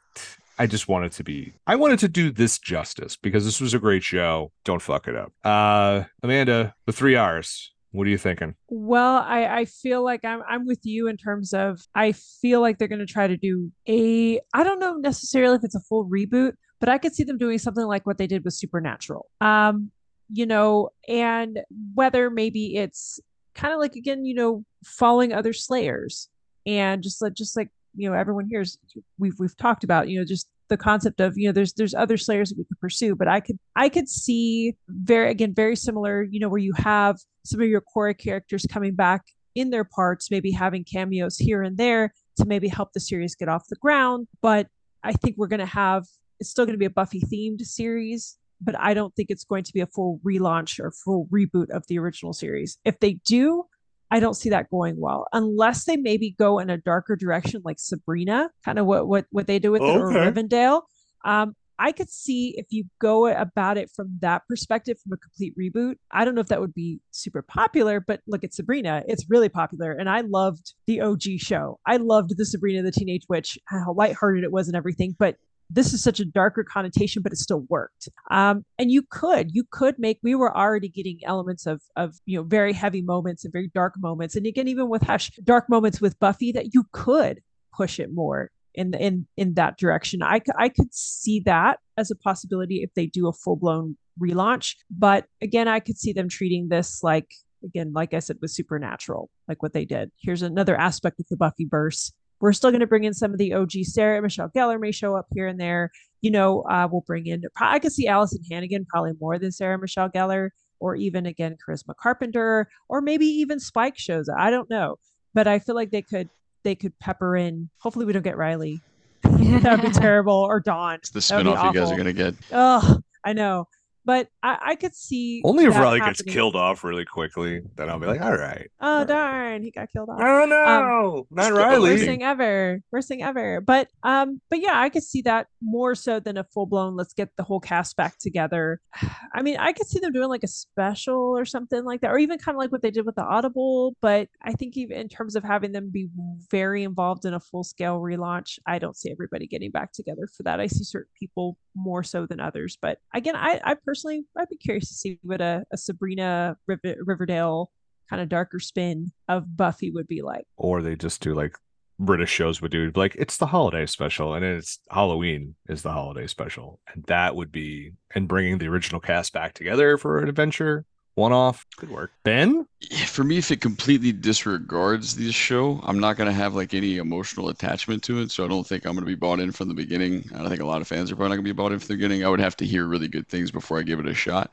I 0.60 0.68
just 0.68 0.88
wanted 0.88 1.12
to 1.14 1.24
be, 1.24 1.54
I 1.66 1.76
wanted 1.76 2.00
to 2.00 2.08
do 2.08 2.32
this 2.32 2.60
justice 2.60 3.16
because 3.16 3.46
this 3.46 3.60
was 3.60 3.74
a 3.74 3.80
great 3.80 4.04
show. 4.04 4.52
Don't 4.64 4.82
fuck 4.82 5.08
it 5.08 5.16
up. 5.16 5.32
Uh, 5.44 6.04
Amanda, 6.22 6.76
the 6.86 6.94
three 6.94 7.16
R's. 7.16 7.72
What 7.92 8.08
are 8.08 8.10
you 8.10 8.18
thinking? 8.18 8.56
Well, 8.70 9.18
I, 9.18 9.46
I 9.46 9.66
feel 9.66 10.04
like 10.04 10.24
I'm 10.24 10.42
I'm 10.48 10.66
with 10.66 10.80
you 10.84 11.08
in 11.08 11.18
terms 11.18 11.54
of 11.54 11.82
I 11.94 12.14
feel 12.14 12.62
like 12.62 12.78
they're 12.78 12.88
going 12.88 13.00
to 13.00 13.06
try 13.06 13.28
to 13.28 13.38
do 13.38 13.72
a 13.88 14.40
I 14.54 14.64
don't 14.64 14.80
know 14.80 14.96
necessarily 14.96 15.58
if 15.58 15.64
it's 15.64 15.76
a 15.76 15.82
full 15.82 16.08
reboot, 16.08 16.54
but 16.80 16.88
I 16.90 16.98
could 16.98 17.14
see 17.14 17.24
them 17.24 17.38
doing 17.38 17.58
something 17.58 17.86
like 17.86 18.06
what 18.06 18.18
they 18.18 18.28
did 18.28 18.46
with 18.46 18.54
Supernatural. 18.54 19.30
Um, 19.42 19.92
you 20.32 20.46
know, 20.46 20.90
and 21.10 21.60
whether 21.94 22.30
maybe 22.30 22.78
it's 22.78 23.20
kind 23.56 23.74
of 23.74 23.80
like 23.80 23.96
again, 23.98 24.24
you 24.24 24.36
know, 24.36 24.64
following 24.86 25.34
other 25.34 25.52
slayers 25.52 26.30
and 26.66 27.04
just 27.04 27.22
like 27.22 27.34
just 27.34 27.58
like 27.58 27.70
you 27.96 28.10
know 28.10 28.16
everyone 28.16 28.48
here's 28.50 28.78
we've 29.18 29.36
we've 29.40 29.58
talked 29.58 29.84
about 29.84 30.08
you 30.08 30.18
know 30.18 30.26
just 30.26 30.48
the 30.72 30.78
concept 30.78 31.20
of 31.20 31.38
you 31.38 31.48
know 31.48 31.52
there's 31.52 31.74
there's 31.74 31.94
other 31.94 32.16
slayers 32.16 32.50
that 32.50 32.58
we 32.58 32.64
could 32.64 32.80
pursue 32.80 33.14
but 33.14 33.28
i 33.28 33.42
could 33.42 33.60
i 33.76 33.90
could 33.90 34.08
see 34.08 34.74
very 34.88 35.30
again 35.30 35.54
very 35.54 35.76
similar 35.76 36.24
you 36.24 36.40
know 36.40 36.48
where 36.48 36.60
you 36.60 36.72
have 36.78 37.18
some 37.44 37.60
of 37.60 37.68
your 37.68 37.82
core 37.82 38.14
characters 38.14 38.66
coming 38.72 38.96
back 38.96 39.22
in 39.54 39.70
their 39.70 39.84
parts 39.84 40.32
maybe 40.32 40.50
having 40.50 40.84
cameos 40.86 41.38
here 41.38 41.62
and 41.62 41.78
there 41.78 42.14
to 42.38 42.46
maybe 42.46 42.70
help 42.70 42.94
the 42.94 43.02
series 43.02 43.36
get 43.36 43.50
off 43.50 43.68
the 43.70 43.76
ground. 43.76 44.28
But 44.42 44.68
i 45.04 45.12
think 45.12 45.36
we're 45.38 45.48
going 45.48 45.60
to 45.60 45.66
have 45.66 46.06
it's 46.40 46.50
still 46.50 46.66
going 46.66 46.74
to 46.74 46.80
be 46.80 46.86
a 46.86 46.90
buffy 46.90 47.22
themed 47.22 47.62
series 47.62 48.38
but 48.62 48.80
i 48.80 48.94
don't 48.94 49.14
think 49.16 49.30
it's 49.30 49.44
going 49.44 49.64
to 49.64 49.74
be 49.74 49.82
a 49.82 49.88
full 49.88 50.22
relaunch 50.26 50.80
or 50.80 50.92
full 50.92 51.28
reboot 51.34 51.70
of 51.70 51.86
the 51.88 52.00
original 52.00 52.34
series. 52.34 52.78
If 52.86 53.00
they 53.00 53.14
do 53.26 53.66
I 54.12 54.20
don't 54.20 54.36
see 54.36 54.50
that 54.50 54.70
going 54.70 55.00
well 55.00 55.26
unless 55.32 55.86
they 55.86 55.96
maybe 55.96 56.36
go 56.38 56.60
in 56.60 56.70
a 56.70 56.78
darker 56.78 57.16
direction 57.16 57.62
like 57.64 57.80
Sabrina, 57.80 58.50
kind 58.64 58.78
of 58.78 58.86
what 58.86 59.08
what 59.08 59.26
what 59.32 59.48
they 59.48 59.58
do 59.58 59.72
with 59.72 59.82
it, 59.82 59.86
or 59.86 60.10
Riverdale. 60.10 60.84
Um, 61.24 61.56
I 61.80 61.92
could 61.94 62.12
see 62.12 62.54
if 62.58 62.68
you 62.70 62.84
go 63.00 63.28
about 63.28 63.78
it 63.78 63.90
from 63.90 64.20
that 64.22 64.44
perspective, 64.48 65.00
from 65.02 65.14
a 65.14 65.18
complete 65.18 65.56
reboot. 65.58 65.96
I 66.12 66.26
don't 66.26 66.36
know 66.36 66.42
if 66.42 66.48
that 66.50 66.62
would 66.62 66.76
be 66.76 67.00
super 67.10 67.42
popular, 67.42 68.00
but 68.00 68.20
look 68.28 68.44
at 68.44 68.54
Sabrina; 68.54 69.04
it's 69.08 69.30
really 69.30 69.50
popular, 69.50 69.92
and 69.94 70.10
I 70.10 70.22
loved 70.22 70.74
the 70.88 71.02
OG 71.02 71.24
show. 71.38 71.80
I 71.88 71.98
loved 71.98 72.38
the 72.38 72.46
Sabrina 72.46 72.84
the 72.84 72.92
Teenage 72.92 73.24
Witch, 73.30 73.58
how 73.66 73.94
lighthearted 73.94 74.44
it 74.44 74.52
was 74.52 74.68
and 74.68 74.76
everything. 74.76 75.16
But 75.18 75.38
this 75.74 75.94
is 75.94 76.04
such 76.04 76.20
a 76.20 76.26
darker 76.26 76.64
connotation, 76.64 77.22
but 77.22 77.32
it 77.32 77.38
still 77.38 77.66
worked. 77.70 78.10
Um, 78.30 78.66
and 78.78 78.92
you 78.92 79.04
could, 79.10 79.52
you 79.54 79.64
could 79.70 79.96
make. 79.98 80.20
We 80.24 80.36
were 80.36 80.56
already 80.56 80.90
getting 80.90 81.20
elements 81.24 81.66
of 81.66 81.82
of 81.96 82.16
you 82.26 82.38
know 82.38 82.44
very 82.44 82.74
heavy 82.74 83.02
moments 83.02 83.44
and 83.44 83.52
very 83.52 83.70
dark 83.74 83.94
moments, 83.98 84.36
and 84.36 84.46
again, 84.46 84.68
even 84.68 84.90
with 84.90 85.04
Hush, 85.04 85.32
dark 85.44 85.70
moments 85.70 86.02
with 86.02 86.20
Buffy 86.20 86.52
that 86.52 86.74
you 86.74 86.86
could 86.92 87.42
push 87.76 88.00
it 88.00 88.10
more 88.14 88.52
in 88.74 88.94
in 88.96 89.28
in 89.38 89.54
that 89.56 89.78
direction. 89.78 90.22
I 90.24 90.42
I 90.58 90.70
could 90.70 90.94
see 90.94 91.40
that 91.42 91.80
as 91.98 92.12
a 92.12 92.16
possibility 92.16 92.84
if 92.84 92.94
they 92.94 93.06
do 93.06 93.28
a 93.28 93.34
full 93.34 93.56
blown 93.56 93.98
relaunch. 94.22 94.76
But 94.90 95.26
again, 95.42 95.68
I 95.68 95.80
could 95.80 95.98
see 95.98 96.14
them 96.14 96.30
treating 96.30 96.70
this 96.70 97.02
like 97.04 97.32
again, 97.64 97.92
like 97.94 98.14
I 98.14 98.20
said, 98.20 98.38
with 98.42 98.52
Supernatural, 98.52 99.30
like 99.48 99.62
what 99.62 99.74
they 99.74 99.86
did. 99.86 100.12
Here's 100.20 100.42
another 100.42 100.78
aspect 100.78 101.20
of 101.20 101.28
the 101.30 101.38
Buffyverse. 101.38 102.12
We're 102.42 102.54
still 102.54 102.72
going 102.72 102.82
to 102.82 102.88
bring 102.88 103.04
in 103.04 103.14
some 103.14 103.32
of 103.32 103.38
the 103.38 103.54
OG 103.54 103.72
Sarah 103.84 104.22
Michelle 104.22 104.50
Gellar 104.50 104.80
may 104.80 104.92
show 104.92 105.16
up 105.16 105.28
here 105.34 105.48
and 105.48 105.60
there. 105.60 105.92
You 106.22 106.32
know, 106.32 106.64
uh, 106.64 106.88
we'll 106.92 107.02
bring 107.02 107.28
in. 107.28 107.44
I 107.60 107.80
could 107.80 107.92
see 107.92 108.08
Alyson 108.08 108.44
Hannigan 108.52 108.86
probably 108.86 109.14
more 109.22 109.40
than 109.40 109.52
Sarah 109.52 109.78
Michelle 109.80 110.10
Gellar, 110.10 110.50
or 110.80 110.96
even 110.96 111.26
again 111.26 111.56
Charisma 111.56 111.96
Carpenter, 111.96 112.68
or 112.90 113.02
maybe 113.02 113.26
even 113.26 113.60
Spike 113.60 113.98
shows 113.98 114.28
up. 114.28 114.38
I 114.38 114.50
don't 114.50 114.70
know, 114.70 114.98
but 115.34 115.48
I 115.48 115.60
feel 115.60 115.76
like 115.76 115.92
they 115.92 116.02
could 116.02 116.30
they 116.64 116.76
could 116.76 116.98
pepper 117.00 117.36
in. 117.38 117.70
Hopefully, 117.80 118.06
we 118.06 118.14
don't 118.14 118.24
get 118.24 118.38
Riley. 118.38 118.82
that 119.24 119.82
would 119.82 119.94
be 119.94 120.00
terrible. 120.00 120.34
Or 120.34 120.60
Dawn. 120.60 120.96
It's 120.96 121.12
the 121.12 121.20
spinoff 121.20 121.74
you 121.74 121.80
guys 121.80 121.92
are 121.92 121.98
gonna 121.98 122.14
get. 122.14 122.36
Oh, 122.52 123.00
I 123.24 123.34
know 123.34 123.68
but 124.06 124.28
I, 124.42 124.58
I 124.62 124.76
could 124.76 124.96
see 124.96 125.42
only 125.46 125.66
if 125.66 125.74
Riley 125.76 126.00
happening. 126.00 126.14
gets 126.14 126.22
killed 126.24 126.56
off 126.56 126.84
really 126.84 127.06
quickly, 127.06 127.62
then 127.76 127.90
I'll 127.90 128.00
be 128.00 128.08
like, 128.08 128.22
all 128.22 128.36
right. 128.36 128.70
Oh 128.80 128.88
all 128.88 128.98
right. 129.00 129.08
darn, 129.08 129.64
he 129.64 129.72
got 129.72 129.92
killed 129.92 130.10
off. 130.10 130.20
Oh 130.22 130.46
no, 130.46 130.64
um, 130.64 131.24
not 131.30 131.54
Riley. 131.54 131.92
Worst 131.92 132.06
thing 132.06 132.24
ever, 132.24 132.82
worst 132.92 133.08
thing 133.08 133.22
ever. 133.24 133.62
But 133.62 133.90
um, 134.04 134.42
but 134.50 134.62
yeah, 134.62 134.80
I 134.80 134.90
could 134.90 135.04
see 135.04 135.22
that 135.24 135.48
more 135.62 135.96
so 135.96 136.20
than 136.20 136.38
a 136.38 136.44
full 136.44 136.66
blown. 136.66 136.96
Let's 136.96 137.14
get 137.14 137.30
the 137.38 137.44
whole 137.44 137.60
cast 137.60 137.96
back 137.96 138.18
together. 138.18 138.82
I 139.34 139.42
mean, 139.42 139.58
I 139.58 139.72
could 139.74 139.88
see 139.88 140.00
them 140.00 140.14
doing 140.14 140.30
like 140.30 140.44
a 140.44 140.48
special 140.48 141.38
or 141.38 141.46
something 141.46 141.84
like 141.84 142.02
that, 142.02 142.12
or 142.12 142.18
even 142.18 142.40
kind 142.40 142.56
of 142.56 142.60
like 142.60 142.72
what 142.72 142.82
they 142.82 142.92
did 142.92 143.06
with 143.06 143.16
the 143.16 143.24
Audible. 143.24 143.96
But 144.02 144.30
I 144.42 144.54
think 144.54 144.78
even 144.78 144.98
in 144.98 145.10
terms 145.10 145.36
of 145.36 145.44
having 145.44 145.72
them 145.72 145.90
be 145.92 146.10
very 146.50 146.84
involved 146.84 147.26
in 147.26 147.34
a 147.34 147.40
full 147.40 147.64
scale 147.64 148.00
relaunch, 148.00 148.58
I 148.66 148.80
don't 148.80 148.98
see 148.98 149.12
everybody 149.12 149.48
getting 149.48 149.72
back 149.72 149.92
together 149.94 150.28
for 150.36 150.44
that. 150.44 150.60
I 150.60 150.68
see 150.68 150.84
certain 150.84 151.12
people 151.20 151.58
more 151.76 152.04
so 152.04 152.26
than 152.26 152.40
others. 152.40 152.78
But 152.82 153.00
again, 153.14 153.36
I, 153.36 153.60
I 153.64 153.76
personally, 153.76 153.91
I'd 154.38 154.50
be 154.50 154.58
curious 154.58 154.88
to 154.90 154.94
see 154.94 155.20
what 155.24 155.42
a, 155.42 155.64
a 155.72 155.78
Sabrina 155.78 156.58
River, 156.68 156.96
Riverdale 157.04 157.72
kind 158.10 158.22
of 158.22 158.30
darker 158.30 158.60
spin 158.60 159.12
of 159.28 159.56
Buffy 159.56 159.92
would 159.92 160.08
be 160.08 160.22
like. 160.22 160.46
Or 160.58 160.82
they 160.82 160.96
just 160.96 161.22
do 161.22 161.34
like 161.34 161.56
British 161.98 162.32
shows 162.32 162.62
would 162.62 162.72
do 162.72 162.92
like 162.96 163.16
it's 163.16 163.38
the 163.38 163.46
holiday 163.46 163.86
special 163.86 164.34
and 164.34 164.44
it's 164.44 164.80
Halloween 164.90 165.56
is 165.70 165.84
the 165.84 165.92
holiday 165.92 166.28
special 166.28 166.80
and 166.94 167.04
that 167.06 167.36
would 167.36 167.52
be 167.52 167.92
and 168.16 168.28
bringing 168.28 168.58
the 168.58 168.68
original 168.68 169.00
cast 169.00 169.34
back 169.34 169.54
together 169.54 169.98
for 169.98 170.18
an 170.18 170.28
adventure 170.28 170.86
one 171.16 171.34
off 171.34 171.66
Good 171.78 171.90
work. 171.90 172.12
Ben, 172.24 172.68
for 173.06 173.24
me, 173.24 173.38
if 173.38 173.52
it 173.52 173.60
completely 173.60 174.12
disregards 174.12 175.16
this 175.16 175.36
show, 175.36 175.80
I'm 175.84 176.00
not 176.00 176.16
gonna 176.16 176.32
have 176.32 176.56
like 176.56 176.74
any 176.74 176.98
emotional 176.98 177.50
attachment 177.50 178.04
to 178.04 178.22
it. 178.22 178.32
So 178.32 178.46
I 178.46 178.48
don't 178.48 178.66
think 178.66 178.86
I'm 178.86 178.94
gonna 178.94 179.06
be 179.06 179.16
bought 179.16 179.40
in 179.40 179.52
from 179.52 179.68
the 179.68 179.74
beginning. 179.74 180.30
I 180.36 180.48
think 180.48 180.62
a 180.62 180.66
lot 180.66 180.82
of 180.82 180.88
fans 180.88 181.12
are 181.12 181.16
probably 181.16 181.30
not 181.30 181.36
gonna 181.36 181.44
be 181.44 181.52
bought 181.52 181.72
in 181.72 181.80
from 181.80 181.88
the 181.88 181.96
beginning. 181.96 182.24
I 182.24 182.30
would 182.30 182.40
have 182.40 182.56
to 182.58 182.66
hear 182.66 182.86
really 182.86 183.08
good 183.08 183.28
things 183.28 183.52
before 183.52 183.80
I 183.80 183.84
give 183.84 184.00
it 184.00 184.08
a 184.08 184.14
shot. 184.14 184.52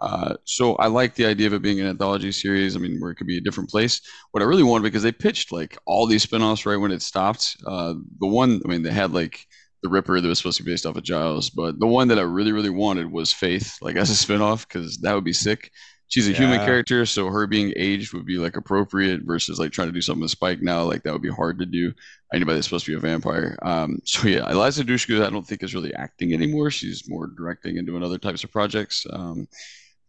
Uh, 0.00 0.34
so 0.44 0.76
I 0.76 0.86
like 0.86 1.14
the 1.14 1.26
idea 1.26 1.48
of 1.48 1.52
it 1.52 1.62
being 1.62 1.80
an 1.80 1.88
anthology 1.88 2.30
series. 2.32 2.76
I 2.76 2.78
mean, 2.78 3.00
where 3.00 3.10
it 3.10 3.16
could 3.16 3.26
be 3.26 3.38
a 3.38 3.42
different 3.42 3.68
place. 3.68 4.00
What 4.30 4.42
I 4.42 4.46
really 4.46 4.62
wanted 4.62 4.84
because 4.84 5.02
they 5.02 5.12
pitched 5.12 5.52
like 5.52 5.76
all 5.86 6.06
these 6.06 6.24
spinoffs 6.24 6.64
right 6.64 6.76
when 6.76 6.92
it 6.92 7.02
stopped. 7.02 7.56
Uh, 7.66 7.94
the 8.20 8.26
one, 8.26 8.60
I 8.64 8.68
mean, 8.68 8.82
they 8.82 8.92
had 8.92 9.12
like 9.12 9.44
the 9.82 9.88
Ripper 9.88 10.20
that 10.20 10.28
was 10.28 10.38
supposed 10.38 10.58
to 10.58 10.62
be 10.62 10.72
based 10.72 10.86
off 10.86 10.96
of 10.96 11.02
Giles, 11.02 11.50
but 11.50 11.78
the 11.80 11.86
one 11.86 12.08
that 12.08 12.18
I 12.18 12.22
really, 12.22 12.52
really 12.52 12.70
wanted 12.70 13.10
was 13.10 13.32
Faith, 13.32 13.76
like 13.80 13.96
as 13.96 14.10
a 14.10 14.26
spinoff, 14.26 14.66
because 14.66 14.98
that 14.98 15.14
would 15.14 15.24
be 15.24 15.32
sick 15.32 15.70
she's 16.08 16.26
a 16.26 16.32
yeah. 16.32 16.38
human 16.38 16.58
character, 16.60 17.06
so 17.06 17.28
her 17.28 17.46
being 17.46 17.72
aged 17.76 18.12
would 18.12 18.26
be 18.26 18.38
like 18.38 18.56
appropriate 18.56 19.22
versus 19.22 19.58
like 19.58 19.72
trying 19.72 19.88
to 19.88 19.92
do 19.92 20.00
something 20.00 20.22
with 20.22 20.30
Spike 20.30 20.60
now. 20.60 20.82
Like 20.82 21.02
that 21.02 21.12
would 21.12 21.22
be 21.22 21.30
hard 21.30 21.58
to 21.60 21.66
do. 21.66 21.92
Anybody 22.32 22.56
that's 22.56 22.66
supposed 22.66 22.84
to 22.86 22.92
be 22.92 22.96
a 22.96 23.00
vampire. 23.00 23.56
Um, 23.62 24.00
so 24.04 24.26
yeah, 24.26 24.50
Eliza 24.50 24.84
Dushku, 24.84 25.24
I 25.24 25.30
don't 25.30 25.46
think 25.46 25.62
is 25.62 25.74
really 25.74 25.94
acting 25.94 26.32
anymore. 26.32 26.70
She's 26.70 27.08
more 27.08 27.26
directing 27.26 27.78
and 27.78 27.86
doing 27.86 28.02
other 28.02 28.18
types 28.18 28.44
of 28.44 28.50
projects. 28.50 29.06
Um, 29.10 29.48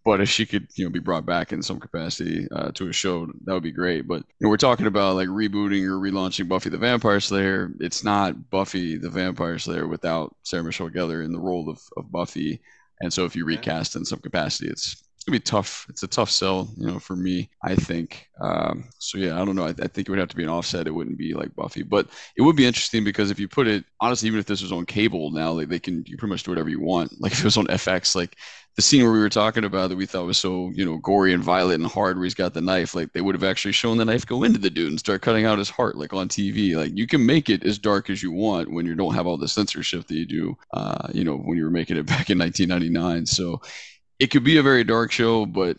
but 0.05 0.21
if 0.21 0.29
she 0.29 0.45
could, 0.45 0.67
you 0.75 0.85
know, 0.85 0.89
be 0.89 0.99
brought 0.99 1.25
back 1.25 1.51
in 1.51 1.61
some 1.61 1.79
capacity 1.79 2.47
uh, 2.55 2.71
to 2.71 2.87
a 2.87 2.93
show, 2.93 3.27
that 3.43 3.53
would 3.53 3.63
be 3.63 3.71
great. 3.71 4.07
But 4.07 4.23
you 4.39 4.45
know, 4.45 4.49
we're 4.49 4.57
talking 4.57 4.87
about 4.87 5.15
like 5.15 5.27
rebooting 5.27 5.83
or 5.83 5.99
relaunching 5.99 6.47
Buffy 6.47 6.69
the 6.69 6.77
Vampire 6.77 7.19
Slayer. 7.19 7.71
It's 7.79 8.03
not 8.03 8.49
Buffy 8.49 8.97
the 8.97 9.09
Vampire 9.09 9.59
Slayer 9.59 9.87
without 9.87 10.35
Sarah 10.43 10.63
Michelle 10.63 10.89
Gellar 10.89 11.23
in 11.23 11.33
the 11.33 11.39
role 11.39 11.69
of, 11.69 11.79
of 11.97 12.11
Buffy. 12.11 12.61
And 13.01 13.11
so 13.13 13.25
if 13.25 13.35
you 13.35 13.45
recast 13.45 13.95
in 13.95 14.05
some 14.05 14.19
capacity, 14.19 14.69
it's 14.69 15.03
gonna 15.23 15.35
be 15.35 15.43
tough. 15.43 15.85
It's 15.89 16.03
a 16.03 16.07
tough 16.07 16.29
sell, 16.29 16.69
you 16.77 16.87
know, 16.87 16.99
for 16.99 17.15
me. 17.15 17.49
I 17.63 17.75
think. 17.75 18.27
Um, 18.41 18.85
so 18.99 19.17
yeah, 19.17 19.41
I 19.41 19.45
don't 19.45 19.55
know. 19.55 19.65
I, 19.65 19.69
I, 19.69 19.87
think 19.87 20.07
it 20.07 20.09
would 20.09 20.19
have 20.19 20.29
to 20.29 20.35
be 20.35 20.43
an 20.43 20.49
offset. 20.49 20.87
It 20.87 20.91
wouldn't 20.91 21.17
be 21.17 21.33
like 21.33 21.53
Buffy, 21.55 21.83
but 21.83 22.07
it 22.37 22.41
would 22.41 22.55
be 22.55 22.65
interesting 22.65 23.03
because 23.03 23.31
if 23.31 23.39
you 23.39 23.49
put 23.49 23.67
it 23.67 23.83
honestly, 23.99 24.27
even 24.27 24.39
if 24.39 24.45
this 24.45 24.61
was 24.61 24.71
on 24.71 24.85
cable 24.85 25.31
now, 25.31 25.51
like 25.51 25.67
they 25.67 25.79
can 25.79 26.03
you 26.07 26.15
pretty 26.15 26.31
much 26.31 26.43
do 26.43 26.51
whatever 26.51 26.69
you 26.69 26.79
want. 26.79 27.19
Like 27.19 27.31
if 27.33 27.39
it 27.39 27.45
was 27.45 27.57
on 27.57 27.67
FX, 27.67 28.15
like 28.15 28.37
the 28.75 28.81
scene 28.81 29.03
where 29.03 29.11
we 29.11 29.19
were 29.19 29.29
talking 29.29 29.65
about 29.65 29.89
that 29.89 29.97
we 29.97 30.05
thought 30.05 30.25
was 30.25 30.37
so 30.37 30.71
you 30.73 30.85
know 30.85 30.97
gory 30.97 31.33
and 31.33 31.43
violent 31.43 31.81
and 31.81 31.91
hard, 31.91 32.17
where 32.17 32.23
he's 32.23 32.33
got 32.33 32.53
the 32.53 32.61
knife, 32.61 32.95
like 32.95 33.11
they 33.11 33.21
would 33.21 33.35
have 33.35 33.43
actually 33.43 33.73
shown 33.73 33.97
the 33.97 34.05
knife 34.05 34.25
go 34.25 34.43
into 34.43 34.59
the 34.59 34.69
dude 34.69 34.89
and 34.89 34.99
start 34.99 35.21
cutting 35.21 35.45
out 35.45 35.57
his 35.57 35.69
heart, 35.69 35.97
like 35.97 36.13
on 36.13 36.29
TV. 36.29 36.75
Like 36.75 36.95
you 36.95 37.07
can 37.07 37.25
make 37.25 37.49
it 37.49 37.63
as 37.65 37.77
dark 37.77 38.09
as 38.09 38.23
you 38.23 38.31
want 38.31 38.71
when 38.71 38.85
you 38.85 38.95
don't 38.95 39.15
have 39.15 39.27
all 39.27 39.37
the 39.37 39.47
censorship 39.47 40.07
that 40.07 40.15
you 40.15 40.25
do, 40.25 40.57
uh, 40.73 41.09
you 41.13 41.25
know, 41.25 41.35
when 41.35 41.57
you 41.57 41.65
were 41.65 41.69
making 41.69 41.97
it 41.97 42.05
back 42.05 42.29
in 42.29 42.39
1999. 42.39 43.25
So 43.25 43.61
it 44.19 44.27
could 44.27 44.43
be 44.43 44.57
a 44.57 44.63
very 44.63 44.83
dark 44.83 45.11
show, 45.11 45.45
but 45.45 45.77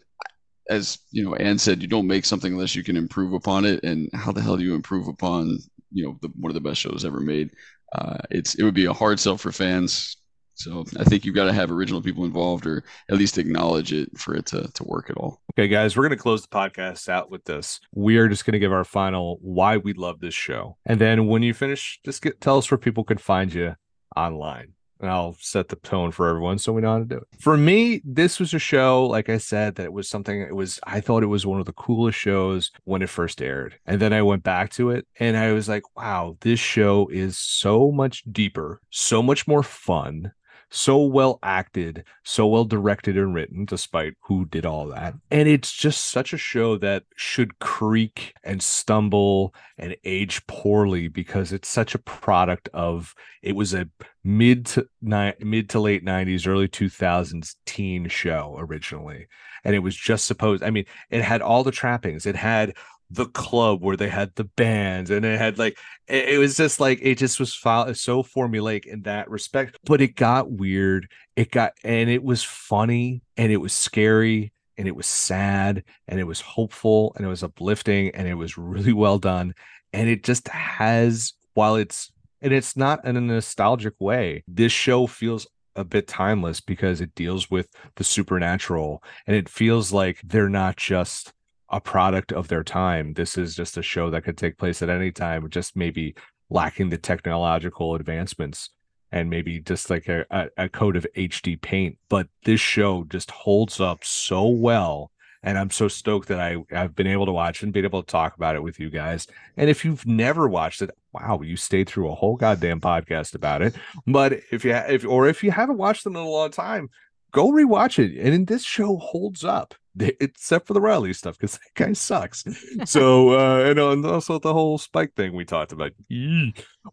as 0.69 0.99
you 1.11 1.25
know, 1.25 1.35
Ann 1.35 1.59
said, 1.59 1.83
you 1.83 1.89
don't 1.89 2.07
make 2.07 2.25
something 2.25 2.53
unless 2.53 2.75
you 2.75 2.85
can 2.85 2.97
improve 2.97 3.33
upon 3.33 3.65
it. 3.65 3.83
And 3.85 4.09
how 4.15 4.33
the 4.33 4.41
hell 4.41 4.57
do 4.57 4.65
you 4.65 4.75
improve 4.75 5.09
upon 5.09 5.59
you 5.93 6.05
know 6.05 6.17
the, 6.23 6.29
one 6.39 6.51
of 6.51 6.55
the 6.55 6.61
best 6.61 6.81
shows 6.81 7.05
ever 7.05 7.21
made? 7.21 7.51
Uh, 7.95 8.19
it's 8.31 8.55
it 8.55 8.63
would 8.63 8.75
be 8.75 8.87
a 8.87 8.93
hard 8.93 9.21
sell 9.21 9.37
for 9.37 9.53
fans. 9.53 10.17
So 10.55 10.85
I 10.99 11.05
think 11.05 11.25
you've 11.25 11.35
got 11.35 11.47
to 11.47 11.55
have 11.55 11.71
original 11.71 12.03
people 12.03 12.25
involved, 12.25 12.67
or 12.67 12.85
at 13.11 13.17
least 13.17 13.39
acknowledge 13.39 13.95
it 13.95 14.17
for 14.17 14.35
it 14.37 14.47
to 14.47 14.71
to 14.73 14.85
work 14.85 15.11
at 15.11 15.17
all. 15.17 15.41
Okay, 15.53 15.69
guys, 15.69 15.97
we're 15.97 16.03
going 16.03 16.17
to 16.17 16.23
close 16.23 16.43
the 16.43 16.49
podcast 16.49 17.09
out 17.09 17.31
with 17.31 17.45
this. 17.45 17.81
We 17.95 18.19
are 18.19 18.29
just 18.29 18.45
going 18.45 18.53
to 18.53 18.59
give 18.59 18.73
our 18.73 18.85
final 18.85 19.39
why 19.41 19.79
we 19.79 19.95
love 19.95 20.21
this 20.21 20.35
show, 20.35 20.77
and 20.87 21.01
then 21.01 21.27
when 21.27 21.43
you 21.43 21.55
finish, 21.55 21.99
just 22.05 22.23
get, 22.23 22.41
tell 22.41 22.59
us 22.59 22.71
where 22.71 22.79
people 22.79 23.05
can 23.05 23.19
find 23.19 23.53
you 23.53 23.75
online 24.17 24.75
and 25.01 25.11
I'll 25.11 25.37
set 25.41 25.69
the 25.69 25.77
tone 25.77 26.13
for 26.13 26.29
everyone 26.29 26.59
so 26.59 26.73
we 26.73 26.83
know 26.83 26.93
how 26.93 26.99
to 26.99 27.05
do 27.05 27.17
it. 27.17 27.27
For 27.41 27.57
me, 27.57 28.03
this 28.05 28.39
was 28.39 28.55
a 28.55 28.59
show, 28.59 29.07
like 29.07 29.29
I 29.29 29.39
said, 29.39 29.77
that 29.77 29.85
it 29.85 29.93
was 29.93 30.09
something, 30.09 30.41
it 30.41 30.55
was, 30.55 30.79
I 30.85 31.01
thought 31.01 31.23
it 31.23 31.27
was 31.27 31.47
one 31.47 31.61
of 31.61 31.67
the 31.67 31.73
coolest 31.73 32.19
shows 32.19 32.71
when 32.85 33.03
it 33.03 33.09
first 33.09 33.41
aired. 33.43 33.79
And 33.87 34.01
then 34.01 34.13
I 34.13 34.23
went 34.23 34.43
back 34.43 34.71
to 34.73 34.91
it 34.91 35.07
and 35.19 35.37
I 35.37 35.53
was 35.53 35.69
like, 35.69 35.83
wow, 35.97 36.37
this 36.41 36.61
show 36.61 37.09
is 37.09 37.39
so 37.39 37.91
much 37.91 38.23
deeper, 38.31 38.81
so 38.91 39.23
much 39.23 39.49
more 39.49 39.63
fun, 39.63 40.33
so 40.71 41.03
well 41.03 41.39
acted, 41.43 42.05
so 42.23 42.47
well 42.47 42.65
directed 42.65 43.17
and 43.17 43.35
written, 43.35 43.65
despite 43.65 44.15
who 44.21 44.47
did 44.47 44.65
all 44.65 44.87
that. 44.89 45.15
Mm-hmm. 45.15 45.19
And 45.33 45.49
it's 45.49 45.73
just 45.73 46.05
such 46.05 46.33
a 46.33 46.39
show 46.39 46.77
that 46.79 47.05
should 47.17 47.59
creak 47.59 48.35
and 48.45 48.63
stumble 48.63 49.55
and 49.77 49.97
age 50.05 50.47
poorly 50.47 51.09
because 51.09 51.53
it's 51.53 51.69
such 51.69 51.95
a 51.95 51.99
product 51.99 52.69
of 52.73 53.15
it 53.43 53.57
was 53.57 53.75
a 53.75 53.89
mid 54.23 54.67
to 54.67 54.87
ni- 55.03 55.35
mid 55.41 55.69
to 55.71 55.81
late 55.81 56.05
90s, 56.05 56.47
early 56.47 56.69
2000s 56.69 57.57
teen 57.67 58.09
show 58.09 58.57
originally. 58.59 59.27
And 59.65 59.75
it 59.75 59.81
was 59.81 59.97
just 59.97 60.25
supposed, 60.25 60.63
I 60.63 60.71
mean, 60.71 60.87
it 61.11 61.23
had 61.23 61.43
all 61.43 61.65
the 61.65 61.71
trappings. 61.71 62.25
It 62.27 62.37
had 62.37 62.75
the 63.11 63.27
club 63.27 63.83
where 63.83 63.97
they 63.97 64.09
had 64.09 64.33
the 64.37 64.45
bands 64.45 65.11
and 65.11 65.25
it 65.25 65.39
had 65.39 65.59
like 65.59 65.77
it, 66.07 66.31
it 66.31 66.39
was 66.39 66.57
just 66.57 66.79
like 66.79 66.99
it 67.03 67.19
just 67.19 67.41
was 67.41 67.55
fo- 67.55 67.93
so 67.93 68.23
formulaic 68.23 68.87
in 68.87 69.03
that 69.03 69.29
respect 69.29 69.79
but 69.85 70.01
it 70.01 70.15
got 70.15 70.51
weird 70.51 71.09
it 71.37 71.51
got 71.51 71.73
and 71.83 72.09
it 72.09 72.23
was 72.23 72.43
funny 72.43 73.23
and 73.37 73.51
it 73.51 73.57
was 73.57 73.73
scary 73.73 74.53
and 74.79 74.87
it 74.87 74.95
was 74.95 75.07
sad 75.07 75.83
and 76.07 76.21
it 76.21 76.25
was 76.25 76.41
hopeful 76.41 77.13
and 77.17 77.27
it 77.27 77.29
was 77.29 77.43
uplifting 77.43 78.11
and 78.15 78.29
it 78.29 78.35
was 78.35 78.57
really 78.57 78.93
well 78.93 79.19
done 79.19 79.55
and 79.93 80.09
it 80.09 80.23
just 80.23 80.47
has 80.49 81.33
while 81.55 81.75
it's 81.75 82.13
and 82.41 82.53
it's 82.53 82.77
not 82.77 83.05
in 83.05 83.17
a 83.17 83.21
nostalgic 83.21 83.95
way 83.99 84.45
this 84.47 84.73
show 84.73 85.07
feels 85.07 85.47
a 85.77 85.85
bit 85.85 86.07
timeless 86.07 86.61
because 86.61 87.01
it 87.01 87.15
deals 87.15 87.51
with 87.51 87.69
the 87.97 88.05
supernatural 88.05 89.03
and 89.27 89.37
it 89.37 89.49
feels 89.49 89.93
like 89.93 90.21
they're 90.25 90.49
not 90.49 90.77
just 90.77 91.33
a 91.71 91.81
product 91.81 92.33
of 92.33 92.49
their 92.49 92.65
time. 92.65 93.15
This 93.15 93.39
is 93.39 93.55
just 93.55 93.77
a 93.77 93.83
show 93.83 94.11
that 94.11 94.25
could 94.25 94.39
take 94.39 94.59
place 94.59 94.83
at 94.83 94.91
any 94.91 95.13
time, 95.13 95.49
just 95.51 95.77
maybe 95.77 96.15
lacking 96.49 96.91
the 96.91 96.99
technological 96.99 97.95
advancements 97.95 98.71
and 99.13 99.31
maybe 99.31 99.61
just 99.61 99.91
like 99.91 100.09
a, 100.09 100.51
a, 100.57 100.69
coat 100.69 100.97
of 100.97 101.07
HD 101.17 101.61
paint. 101.61 101.99
But 102.09 102.29
this 102.45 102.61
show 102.61 103.05
just 103.05 103.31
holds 103.31 103.81
up 103.81 104.05
so 104.05 104.47
well 104.47 105.11
and 105.43 105.59
I'm 105.59 105.71
so 105.71 105.89
stoked 105.89 106.29
that 106.29 106.41
I 106.41 106.57
I've 106.71 106.95
been 106.95 107.07
able 107.07 107.27
to 107.27 107.33
watch 107.33 107.63
and 107.63 107.73
been 107.73 107.85
able 107.85 108.03
to 108.03 108.11
talk 108.11 108.37
about 108.37 108.57
it 108.57 108.63
with 108.63 108.79
you 108.79 108.91
guys. 108.91 109.27
And 109.57 109.71
if 109.71 109.85
you've 109.85 110.07
never 110.07 110.49
watched 110.49 110.83
it, 110.83 110.91
wow, 111.13 111.41
you 111.43 111.57
stayed 111.57 111.89
through 111.89 112.11
a 112.11 112.15
whole 112.15 112.37
goddamn 112.37 112.81
podcast 112.81 113.35
about 113.35 113.63
it. 113.63 113.75
But 114.07 114.35
if 114.53 114.65
you 114.65 114.73
if 114.73 115.07
or 115.07 115.29
if 115.29 115.43
you 115.43 115.51
haven't 115.51 115.79
watched 115.79 116.05
them 116.05 116.17
in 116.17 116.23
a 116.23 116.29
long 116.29 116.51
time, 116.51 116.91
go 117.33 117.51
rewatch 117.51 117.99
it. 117.99 118.19
And 118.19 118.47
this 118.47 118.65
show 118.65 118.99
holds 118.99 119.45
up 119.45 119.75
except 119.99 120.67
for 120.67 120.75
the 120.75 120.81
Riley 120.81 121.13
stuff 121.13 121.37
because 121.37 121.53
that 121.77 121.87
guy 121.87 121.93
sucks. 121.93 122.45
so 122.85 123.31
uh, 123.31 123.69
and, 123.69 123.79
and 123.79 124.07
also 124.07 124.39
the 124.39 124.53
whole 124.53 124.79
Spike 124.79 125.15
thing 125.15 125.35
we 125.35 125.45
talked 125.45 125.73
about. 125.73 125.93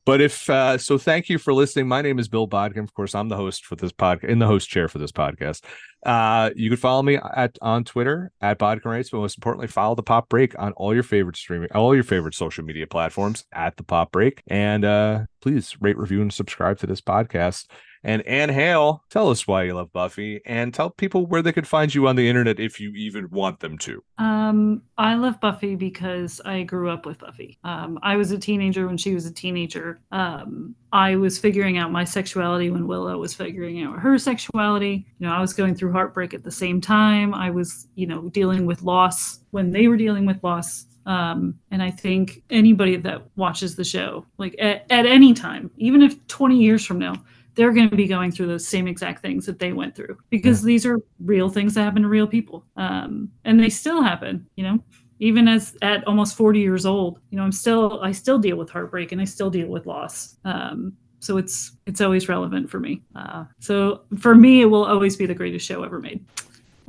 But 0.06 0.22
if 0.22 0.50
uh, 0.50 0.78
so, 0.78 0.98
thank 0.98 1.30
you 1.30 1.38
for 1.38 1.54
listening. 1.54 1.88
My 1.88 2.02
name 2.02 2.20
is 2.20 2.28
Bill 2.28 2.48
Bodkin. 2.48 2.84
Of 2.84 2.94
course, 2.94 3.16
I'm 3.16 3.30
the 3.30 3.38
host 3.38 3.66
for 3.66 3.76
this 3.76 3.92
podcast, 3.92 4.26
in 4.26 4.40
the 4.40 4.48
host 4.48 4.70
chair 4.70 4.88
for 4.88 4.98
this 4.98 5.12
podcast. 5.12 5.64
Uh, 6.06 6.52
you 6.56 6.70
can 6.70 6.78
follow 6.78 7.02
me 7.02 7.18
at 7.36 7.58
on 7.62 7.84
Twitter 7.84 8.32
at 8.42 8.58
Bodkin 8.58 8.92
Rates, 8.92 9.10
but 9.10 9.20
most 9.20 9.38
importantly, 9.38 9.68
follow 9.68 9.96
the 9.96 10.04
Pop 10.04 10.30
Break 10.30 10.58
on 10.60 10.74
all 10.74 10.94
your 10.94 11.04
favorite 11.04 11.38
streaming, 11.38 11.70
all 11.74 11.96
your 11.96 12.04
favorite 12.04 12.36
social 12.36 12.64
media 12.64 12.88
platforms 12.88 13.46
at 13.54 13.78
the 13.78 13.84
Pop 13.84 14.12
Break, 14.12 14.44
and 14.48 14.84
uh, 14.86 15.26
please 15.42 15.76
rate, 15.80 15.98
review, 15.98 16.22
and 16.22 16.34
subscribe 16.34 16.80
to 16.80 16.88
this 16.88 17.02
podcast. 17.02 17.66
And 18.04 18.22
Ann 18.24 18.50
Hale, 18.50 19.04
tell 19.10 19.30
us 19.30 19.48
why 19.48 19.64
you 19.64 19.74
love 19.74 19.92
Buffy 19.92 20.42
and 20.46 20.74
tell 20.74 20.90
people 20.90 21.26
where 21.26 21.42
they 21.42 21.52
could 21.52 21.68
find 21.68 21.94
you 21.94 22.08
on 22.08 22.16
the 22.16 22.28
internet 22.28 22.60
if 22.60 22.80
you 22.80 22.92
even 22.92 23.30
want 23.30 23.60
them 23.60 23.78
to. 23.80 24.04
Um, 24.18 24.84
I 24.98 25.16
love 25.16 25.40
Buffy 25.40 25.76
because 25.76 26.42
I 26.46 26.64
grew 26.64 26.90
up 26.90 27.06
with 27.06 27.20
Buffy. 27.20 27.58
Um, 27.64 28.00
I 28.02 28.16
was 28.16 28.32
a 28.32 28.38
teenager 28.38 28.88
when 28.88 28.98
she 28.98 29.14
was 29.14 29.26
a 29.26 29.34
teenager. 29.34 30.00
Um, 30.12 30.76
I 30.92 31.16
was 31.16 31.38
figuring 31.38 31.78
out 31.78 31.92
my 31.92 32.04
sexuality 32.04 32.70
when 32.70 32.88
Willow 32.88 33.18
was 33.18 33.34
figuring 33.34 33.82
out 33.84 34.00
her 34.00 34.18
sexuality. 34.18 35.06
You 35.20 35.28
know, 35.28 35.34
I 35.34 35.42
was 35.42 35.54
going 35.54 35.76
through 35.76 35.92
heartbreak 35.92 36.34
at 36.34 36.44
the 36.44 36.52
same 36.52 36.80
time. 36.80 37.34
I 37.34 37.50
was, 37.50 37.88
you 37.96 38.08
know, 38.08 38.30
dealing 38.30 38.66
with 38.66 38.82
loss 38.84 39.40
when 39.52 39.72
they 39.72 39.88
were 39.88 39.98
dealing 39.98 40.26
with 40.26 40.44
loss. 40.44 40.86
Um, 41.06 41.58
and 41.72 41.82
I 41.82 41.90
think 41.90 42.44
anybody 42.50 42.98
that 42.98 43.24
watches 43.38 43.76
the 43.76 43.84
show, 43.86 44.26
like 44.38 44.56
at, 44.60 44.86
at 44.90 45.06
any 45.06 45.34
time, 45.34 45.72
even 45.78 46.02
if 46.02 46.26
20 46.28 46.58
years 46.58 46.86
from 46.86 47.00
now, 47.00 47.14
they're 47.58 47.74
going 47.74 47.90
to 47.90 47.96
be 47.96 48.08
going 48.08 48.32
through 48.32 48.46
those 48.46 48.66
same 48.66 48.88
exact 48.88 49.22
things 49.22 49.46
that 49.46 49.60
they 49.60 49.74
went 49.74 49.96
through 49.96 50.16
because 50.30 50.62
yeah. 50.62 50.68
these 50.68 50.86
are 50.86 51.00
real 51.20 51.50
things 51.50 51.74
that 51.74 51.82
happen 51.82 52.04
to 52.04 52.08
real 52.08 52.28
people 52.28 52.64
um, 52.78 53.30
and 53.44 53.60
they 53.60 53.70
still 53.70 54.02
happen 54.02 54.48
you 54.56 54.64
know 54.64 54.80
even 55.20 55.48
as 55.48 55.76
at 55.82 56.08
almost 56.08 56.38
40 56.38 56.60
years 56.60 56.86
old 56.86 57.20
you 57.32 57.38
know 57.38 57.44
i'm 57.44 57.52
still 57.52 58.00
i 58.02 58.12
still 58.12 58.38
deal 58.38 58.56
with 58.56 58.70
heartbreak 58.70 59.12
and 59.12 59.20
i 59.20 59.26
still 59.26 59.50
deal 59.50 59.68
with 59.68 59.86
loss 59.86 60.38
um, 60.46 60.94
so 61.20 61.38
it's 61.38 61.74
it's 61.88 62.00
always 62.00 62.30
relevant 62.30 62.70
for 62.70 62.80
me 62.80 63.02
uh, 63.16 63.44
so 63.60 64.04
for 64.20 64.36
me 64.36 64.62
it 64.62 64.66
will 64.66 64.86
always 64.86 65.18
be 65.18 65.26
the 65.26 65.36
greatest 65.36 65.66
show 65.66 65.84
ever 65.84 66.00
made 66.00 66.24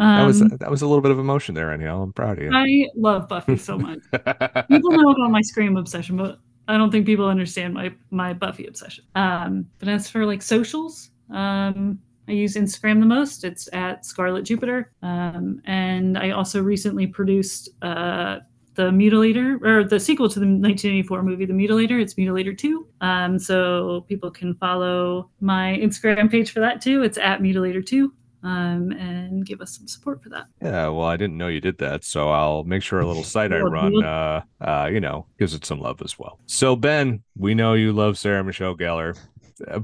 um, 0.01 0.17
that 0.17 0.27
was 0.27 0.43
um, 0.43 0.49
that 0.61 0.71
was 0.71 0.83
a 0.83 0.87
little 0.87 1.03
bit 1.03 1.11
of 1.11 1.19
emotion 1.19 1.57
there, 1.57 1.77
Aniel. 1.77 2.05
I'm 2.05 2.13
proud 2.13 2.39
of 2.39 2.45
you. 2.45 2.51
I 2.55 2.87
love 2.95 3.29
Buffy 3.29 3.57
so 3.57 3.77
much. 3.77 3.99
People 4.13 4.93
know 4.93 5.11
about 5.11 5.33
my 5.33 5.41
Scream 5.41 5.77
obsession, 5.77 6.17
but 6.17 6.39
I 6.69 6.77
don't 6.77 6.91
think 6.91 7.07
people 7.07 7.27
understand 7.27 7.75
my 7.75 7.93
my 8.11 8.33
Buffy 8.33 8.67
obsession. 8.67 9.05
Um, 9.15 9.67
but 9.79 9.89
as 9.89 10.09
for 10.09 10.27
like 10.27 10.43
socials, 10.43 11.11
um, 11.31 11.99
I 12.29 12.33
use 12.33 12.57
Instagram 12.57 13.01
the 13.01 13.07
most. 13.07 13.43
It's 13.43 13.69
at 13.73 14.05
Scarlet 14.05 14.43
Jupiter, 14.43 14.93
um, 15.03 15.63
and 15.65 16.19
I 16.19 16.31
also 16.31 16.63
recently 16.63 17.07
produced 17.07 17.71
uh, 17.81 18.41
the 18.75 18.91
Mutilator 18.91 19.61
or 19.65 19.83
the 19.83 19.99
sequel 19.99 20.29
to 20.29 20.39
the 20.39 20.47
1984 20.47 21.23
movie, 21.23 21.47
The 21.47 21.53
Mutilator. 21.53 22.01
It's 22.01 22.15
Mutilator 22.15 22.57
2. 22.57 22.87
Um, 23.01 23.39
so 23.39 24.05
people 24.09 24.31
can 24.31 24.55
follow 24.55 25.31
my 25.41 25.77
Instagram 25.83 26.31
page 26.31 26.53
for 26.53 26.61
that 26.61 26.81
too. 26.81 27.03
It's 27.03 27.19
at 27.19 27.41
Mutilator 27.41 27.85
2 27.85 28.13
um, 28.43 28.93
and 28.93 29.45
give 29.45 29.61
us 29.61 29.77
some 29.77 29.89
support 29.89 30.23
for 30.23 30.29
that. 30.31 30.47
Yeah, 30.63 30.89
well, 30.89 31.07
I 31.07 31.17
didn't 31.17 31.37
know 31.37 31.49
you 31.49 31.61
did 31.61 31.79
that, 31.79 32.05
so 32.05 32.31
I'll 32.31 32.65
make 32.65 32.83
sure 32.83 33.01
a 33.01 33.07
little 33.07 33.25
site 33.35 33.53
I 33.53 33.61
run, 33.61 34.03
uh, 34.03 34.43
uh, 34.61 34.89
you 34.93 35.01
know, 35.01 35.27
gives 35.39 35.55
it 35.55 35.65
some 35.65 35.81
love 35.81 36.03
as 36.03 36.19
well. 36.19 36.39
So 36.47 36.77
Ben, 36.77 37.23
we 37.37 37.55
know 37.55 37.75
you 37.75 37.93
love 37.93 38.19
Sarah 38.19 38.45
Michelle 38.45 38.77
Gellar, 38.77 39.19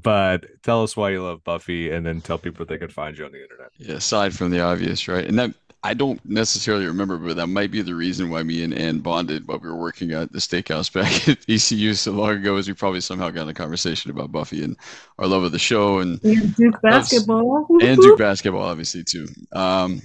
but 0.03 0.47
tell 0.63 0.83
us 0.83 0.97
why 0.97 1.11
you 1.11 1.23
love 1.23 1.43
Buffy, 1.45 1.91
and 1.91 2.07
then 2.07 2.21
tell 2.21 2.39
people 2.39 2.65
they 2.65 2.79
can 2.79 2.91
find 2.91 3.19
you 3.19 3.25
on 3.25 3.33
the 3.33 3.43
internet. 3.43 3.71
Yeah, 3.79 3.95
aside 3.97 4.35
from 4.35 4.51
the 4.51 4.61
obvious, 4.61 5.09
right? 5.09 5.25
And 5.25 5.39
that 5.39 5.55
I 5.85 5.93
don't 5.93 6.19
necessarily 6.25 6.87
remember, 6.87 7.19
but 7.19 7.37
that 7.37 7.49
might 7.49 7.71
be 7.71 7.83
the 7.83 7.95
reason 7.95 8.31
why 8.31 8.43
me 8.43 8.65
and 8.65 8.73
Ann 8.73 9.01
bonded 9.01 9.47
while 9.47 9.59
we 9.59 9.69
were 9.69 9.77
working 9.77 10.13
at 10.13 10.33
the 10.33 10.39
steakhouse 10.39 10.91
back 10.93 11.29
at 11.29 11.39
ECU 11.47 11.93
so 11.93 12.13
long 12.13 12.31
ago. 12.31 12.57
Is 12.57 12.67
we 12.67 12.73
probably 12.73 13.03
somehow 13.03 13.29
got 13.29 13.43
in 13.43 13.49
a 13.51 13.55
conversation 13.55 14.11
about 14.11 14.33
Buffy 14.33 14.65
and 14.65 14.79
our 15.19 15.27
love 15.27 15.43
of 15.43 15.53
the 15.53 15.59
show 15.59 15.99
and, 15.99 16.25
and 16.25 16.57
Duke 16.57 16.81
basketball 16.81 17.67
and 17.83 18.01
Duke 18.01 18.19
basketball, 18.19 18.63
obviously 18.63 19.05
too. 19.05 19.29
Um, 19.53 20.01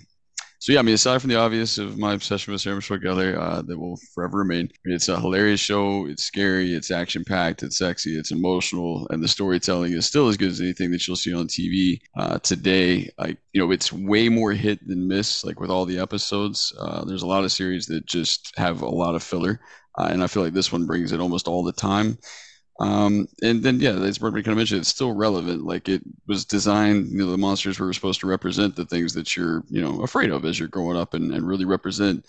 so 0.59 0.73
yeah, 0.73 0.79
I 0.79 0.81
mean, 0.81 0.95
aside 0.95 1.21
from 1.21 1.29
the 1.29 1.37
obvious 1.37 1.77
of 1.77 1.97
my 1.97 2.13
obsession 2.13 2.51
with 2.51 2.59
Sarah 2.59 2.75
Michelle 2.75 2.97
Gellar, 2.97 3.37
uh, 3.37 3.61
that 3.61 3.79
will 3.79 3.97
forever 4.13 4.39
remain. 4.39 4.69
It's 4.83 5.07
a 5.07 5.17
hilarious 5.17 5.61
show. 5.61 6.05
It's 6.05 6.23
scary. 6.23 6.73
It's 6.73 6.91
action 6.91 7.23
packed. 7.23 7.63
It's 7.63 7.77
sexy. 7.77 8.17
It's 8.19 8.31
emotional, 8.31 9.07
and 9.09 9.23
the 9.23 9.27
storytelling 9.29 9.93
is 9.93 10.05
still 10.05 10.27
as 10.27 10.35
good 10.35 10.49
as 10.49 10.59
anything 10.59 10.91
that 10.91 11.07
you'll 11.07 11.15
see 11.15 11.33
on 11.33 11.47
TV 11.47 12.01
uh, 12.17 12.39
today. 12.39 13.09
Like 13.17 13.37
you 13.53 13.61
know, 13.61 13.71
it's 13.71 13.93
way 13.93 14.27
more 14.27 14.51
hit 14.51 14.85
than 14.85 15.07
miss. 15.07 15.45
Like 15.45 15.61
with 15.61 15.69
all 15.69 15.85
the 15.85 15.99
episodes, 15.99 16.73
uh, 16.77 17.05
there's 17.05 17.23
a 17.23 17.27
lot 17.27 17.45
of 17.45 17.53
series 17.53 17.85
that 17.85 18.05
just 18.05 18.51
have 18.57 18.81
a 18.81 18.89
lot 18.89 19.15
of 19.15 19.23
filler, 19.23 19.61
uh, 19.97 20.09
and 20.11 20.21
I 20.21 20.27
feel 20.27 20.43
like 20.43 20.53
this 20.53 20.73
one 20.73 20.85
brings 20.85 21.13
it 21.13 21.21
almost 21.21 21.47
all 21.47 21.63
the 21.63 21.71
time. 21.71 22.17
Um, 22.79 23.27
and 23.43 23.61
then 23.61 23.79
yeah, 23.79 23.91
as 23.91 24.17
Bernie 24.17 24.41
kind 24.41 24.53
of 24.53 24.57
mentioned, 24.57 24.81
it's 24.81 24.89
still 24.89 25.11
relevant. 25.11 25.65
Like 25.65 25.89
it 25.89 26.01
was 26.27 26.45
designed, 26.45 27.11
you 27.11 27.17
know, 27.17 27.31
the 27.31 27.37
monsters 27.37 27.77
were 27.79 27.91
supposed 27.93 28.21
to 28.21 28.27
represent 28.27 28.75
the 28.75 28.85
things 28.85 29.13
that 29.13 29.35
you're, 29.35 29.63
you 29.69 29.81
know, 29.81 30.01
afraid 30.01 30.31
of 30.31 30.45
as 30.45 30.57
you're 30.57 30.69
growing 30.69 30.97
up 30.97 31.13
and, 31.13 31.33
and 31.33 31.45
really 31.47 31.65
represent, 31.65 32.25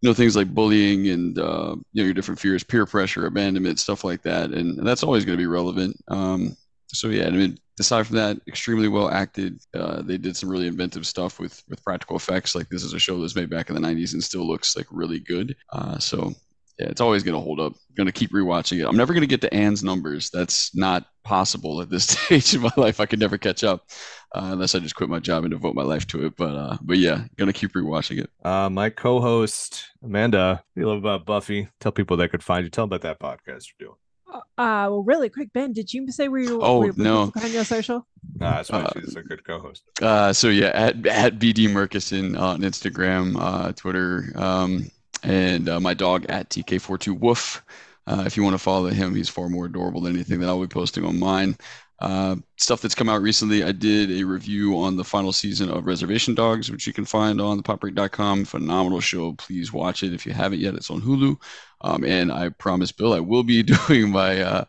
you 0.00 0.08
know, 0.08 0.14
things 0.14 0.36
like 0.36 0.54
bullying 0.54 1.08
and 1.08 1.38
uh, 1.38 1.74
you 1.92 2.02
know, 2.02 2.04
your 2.04 2.14
different 2.14 2.38
fears, 2.38 2.62
peer 2.62 2.86
pressure, 2.86 3.26
abandonment, 3.26 3.80
stuff 3.80 4.04
like 4.04 4.22
that. 4.22 4.50
And, 4.50 4.78
and 4.78 4.86
that's 4.86 5.02
always 5.02 5.24
going 5.24 5.36
to 5.36 5.42
be 5.42 5.46
relevant. 5.46 5.96
Um, 6.06 6.56
so 6.92 7.08
yeah, 7.08 7.26
I 7.26 7.30
mean, 7.30 7.58
aside 7.80 8.06
from 8.06 8.16
that, 8.16 8.38
extremely 8.46 8.88
well 8.88 9.10
acted. 9.10 9.60
Uh, 9.74 10.02
they 10.02 10.16
did 10.16 10.36
some 10.36 10.48
really 10.48 10.66
inventive 10.66 11.06
stuff 11.06 11.38
with 11.38 11.62
with 11.68 11.82
practical 11.84 12.16
effects. 12.16 12.54
Like 12.54 12.68
this 12.68 12.84
is 12.84 12.94
a 12.94 12.98
show 12.98 13.14
that 13.14 13.20
was 13.22 13.36
made 13.36 13.50
back 13.50 13.68
in 13.68 13.74
the 13.74 13.80
'90s 13.80 14.12
and 14.14 14.22
still 14.22 14.46
looks 14.46 14.76
like 14.76 14.86
really 14.90 15.18
good. 15.18 15.56
Uh, 15.72 15.98
so 15.98 16.34
yeah, 16.78 16.86
it's 16.86 17.00
always 17.00 17.22
going 17.24 17.34
to 17.34 17.40
hold 17.40 17.58
up. 17.58 17.72
I'm 17.72 17.94
going 17.96 18.06
to 18.06 18.12
keep 18.12 18.32
rewatching 18.32 18.80
it. 18.80 18.86
I'm 18.86 18.96
never 18.96 19.12
going 19.12 19.22
to 19.22 19.26
get 19.26 19.40
to 19.40 19.52
Ann's 19.52 19.82
numbers. 19.82 20.30
That's 20.30 20.74
not 20.76 21.06
possible 21.24 21.80
at 21.80 21.90
this 21.90 22.04
stage 22.08 22.54
in 22.54 22.60
my 22.60 22.72
life. 22.76 23.00
I 23.00 23.06
could 23.06 23.18
never 23.18 23.36
catch 23.36 23.64
up 23.64 23.86
uh, 24.34 24.50
unless 24.52 24.74
I 24.74 24.78
just 24.78 24.94
quit 24.94 25.08
my 25.08 25.18
job 25.18 25.44
and 25.44 25.50
devote 25.50 25.74
my 25.74 25.82
life 25.82 26.06
to 26.08 26.26
it. 26.26 26.36
But 26.36 26.54
uh, 26.54 26.76
but 26.80 26.98
yeah, 26.98 27.24
going 27.36 27.52
to 27.52 27.58
keep 27.58 27.72
rewatching 27.72 28.20
it. 28.20 28.30
Uh, 28.44 28.70
my 28.70 28.90
co-host 28.90 29.86
Amanda, 30.02 30.62
you 30.76 30.86
love 30.86 30.98
about 30.98 31.26
Buffy. 31.26 31.68
Tell 31.80 31.92
people 31.92 32.16
they 32.16 32.28
could 32.28 32.44
find 32.44 32.64
you. 32.64 32.70
Tell 32.70 32.86
them 32.86 32.94
about 32.94 33.02
that 33.02 33.20
podcast 33.20 33.66
you're 33.68 33.88
doing. 33.88 33.98
Uh, 34.30 34.42
well, 34.90 35.02
really 35.04 35.30
quick, 35.30 35.50
Ben, 35.54 35.72
did 35.72 35.92
you 35.92 36.10
say 36.12 36.28
where 36.28 36.40
you? 36.40 36.60
Oh 36.62 36.80
were, 36.80 36.92
no, 36.96 37.30
behind 37.32 37.54
your 37.54 37.64
social. 37.64 38.06
Nah, 38.36 38.56
that's 38.56 38.70
why 38.70 38.82
uh, 38.82 38.90
she's 38.94 39.16
a 39.16 39.22
good 39.22 39.42
co-host. 39.42 39.84
Uh, 40.02 40.32
so 40.32 40.48
yeah, 40.48 40.68
at 40.68 41.06
at 41.06 41.38
BD 41.38 41.70
Murchison 41.70 42.36
on 42.36 42.60
Instagram, 42.60 43.36
uh, 43.40 43.72
Twitter. 43.72 44.30
Um, 44.36 44.90
and 45.22 45.68
uh, 45.68 45.80
my 45.80 45.94
dog 45.94 46.26
at 46.28 46.50
TK42 46.50 47.18
Woof. 47.18 47.64
Uh, 48.06 48.24
if 48.26 48.36
you 48.36 48.42
want 48.42 48.54
to 48.54 48.58
follow 48.58 48.88
him, 48.88 49.14
he's 49.14 49.28
far 49.28 49.48
more 49.48 49.66
adorable 49.66 50.00
than 50.00 50.14
anything 50.14 50.40
that 50.40 50.48
I'll 50.48 50.60
be 50.60 50.66
posting 50.66 51.04
on 51.04 51.18
mine. 51.18 51.56
Uh, 52.00 52.36
stuff 52.56 52.80
that's 52.80 52.94
come 52.94 53.08
out 53.08 53.20
recently, 53.20 53.64
I 53.64 53.72
did 53.72 54.10
a 54.12 54.22
review 54.22 54.78
on 54.78 54.96
the 54.96 55.04
final 55.04 55.32
season 55.32 55.68
of 55.68 55.84
Reservation 55.84 56.34
Dogs, 56.34 56.70
which 56.70 56.86
you 56.86 56.92
can 56.92 57.04
find 57.04 57.40
on 57.40 57.60
thepopbreak.com. 57.60 58.44
Phenomenal 58.44 59.00
show. 59.00 59.32
Please 59.32 59.72
watch 59.72 60.02
it 60.04 60.14
if 60.14 60.24
you 60.24 60.32
haven't 60.32 60.60
yet. 60.60 60.74
It's 60.74 60.90
on 60.90 61.02
Hulu. 61.02 61.36
Um, 61.80 62.04
and 62.04 62.32
I 62.32 62.50
promise, 62.50 62.92
Bill, 62.92 63.12
I 63.12 63.20
will 63.20 63.42
be 63.42 63.62
doing 63.88 64.10
my 64.10 64.40
uh, 64.40 64.64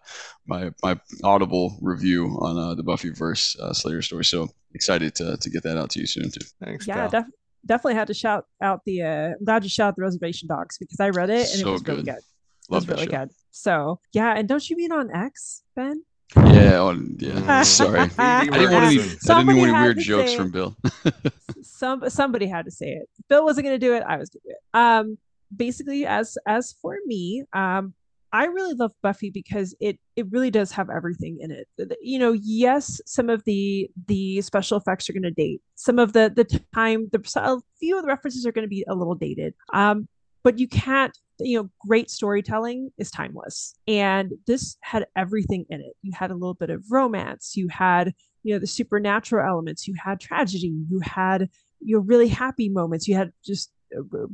my 0.47 0.71
my 0.83 0.99
Audible 1.23 1.77
review 1.81 2.37
on 2.41 2.57
uh, 2.57 2.73
the 2.73 2.83
Buffyverse 2.83 3.59
uh, 3.59 3.73
Slayer 3.73 4.01
story. 4.01 4.25
So 4.25 4.49
excited 4.73 5.13
to, 5.15 5.37
to 5.37 5.49
get 5.49 5.63
that 5.63 5.77
out 5.77 5.91
to 5.91 5.99
you 5.99 6.07
soon 6.07 6.31
too. 6.31 6.45
Thanks. 6.63 6.87
Yeah, 6.87 7.07
def- 7.07 7.25
definitely 7.65 7.95
had 7.95 8.07
to 8.07 8.13
shout 8.13 8.45
out 8.61 8.81
the. 8.85 9.01
Uh, 9.03 9.27
I'm 9.39 9.45
glad 9.45 9.63
you 9.63 9.69
shout 9.69 9.89
out 9.89 9.95
the 9.95 10.01
Reservation 10.01 10.47
Dogs 10.47 10.77
because 10.77 10.99
I 10.99 11.09
read 11.09 11.29
it 11.29 11.49
and 11.51 11.61
so 11.61 11.69
it 11.69 11.71
was 11.71 11.81
good. 11.81 11.91
really 11.91 12.03
good. 12.03 12.15
It 12.15 12.23
Love 12.69 12.87
was 12.87 12.87
really 12.87 13.05
show. 13.05 13.19
good. 13.19 13.29
So 13.51 13.99
yeah, 14.13 14.33
and 14.35 14.47
don't 14.47 14.67
you 14.69 14.75
mean 14.77 14.91
on 14.91 15.09
X, 15.13 15.63
Ben? 15.75 16.03
Yeah, 16.35 16.81
on, 16.81 17.15
yeah. 17.17 17.63
Sorry, 17.63 18.09
I 18.17 18.45
didn't 18.45 18.71
want 18.71 18.85
any. 18.85 18.99
I 18.99 19.03
didn't 19.03 19.21
Somebody 19.21 19.59
want 19.59 19.71
any 19.71 19.81
weird 19.81 19.99
jokes 19.99 20.33
from 20.33 20.51
Bill. 20.51 20.75
Some 21.63 22.09
somebody 22.09 22.45
had 22.47 22.65
to 22.65 22.71
say 22.71 22.91
it. 22.91 23.09
Bill 23.29 23.43
wasn't 23.43 23.65
going 23.65 23.79
to 23.79 23.85
do 23.85 23.95
it. 23.95 24.03
I 24.07 24.17
was 24.17 24.29
going 24.29 24.41
to 24.41 24.49
do 24.49 24.51
it. 24.51 24.77
Um, 24.79 25.17
basically, 25.55 26.05
as 26.05 26.37
as 26.47 26.75
for 26.81 26.97
me, 27.05 27.43
um, 27.53 27.93
I 28.31 28.45
really 28.45 28.75
love 28.75 28.91
Buffy 29.01 29.29
because 29.31 29.75
it 29.79 29.99
it 30.15 30.27
really 30.31 30.51
does 30.51 30.71
have 30.71 30.89
everything 30.89 31.37
in 31.39 31.51
it. 31.51 31.67
You 32.01 32.19
know, 32.19 32.33
yes, 32.33 33.01
some 33.05 33.29
of 33.29 33.43
the 33.45 33.89
the 34.07 34.41
special 34.41 34.77
effects 34.77 35.09
are 35.09 35.13
going 35.13 35.23
to 35.23 35.31
date. 35.31 35.61
Some 35.75 35.97
of 35.99 36.13
the 36.13 36.31
the 36.35 36.43
time, 36.73 37.09
the 37.11 37.19
a 37.37 37.57
few 37.79 37.97
of 37.97 38.03
the 38.03 38.07
references 38.07 38.45
are 38.45 38.51
going 38.51 38.65
to 38.65 38.69
be 38.69 38.85
a 38.87 38.95
little 38.95 39.15
dated. 39.15 39.53
Um, 39.73 40.07
but 40.43 40.59
you 40.59 40.67
can't. 40.67 41.17
You 41.41 41.57
know, 41.57 41.69
great 41.87 42.09
storytelling 42.09 42.91
is 42.97 43.11
timeless, 43.11 43.73
and 43.87 44.33
this 44.45 44.77
had 44.81 45.07
everything 45.15 45.65
in 45.69 45.79
it. 45.79 45.95
You 46.01 46.11
had 46.13 46.31
a 46.31 46.35
little 46.35 46.53
bit 46.53 46.69
of 46.69 46.83
romance. 46.91 47.53
You 47.55 47.69
had 47.69 48.13
you 48.43 48.53
know 48.53 48.59
the 48.59 48.67
supernatural 48.67 49.47
elements. 49.47 49.87
You 49.87 49.95
had 50.03 50.19
tragedy. 50.19 50.73
You 50.89 50.99
had 50.99 51.49
your 51.79 52.01
really 52.01 52.27
happy 52.27 52.67
moments. 52.67 53.07
You 53.07 53.15
had 53.15 53.31
just 53.43 53.71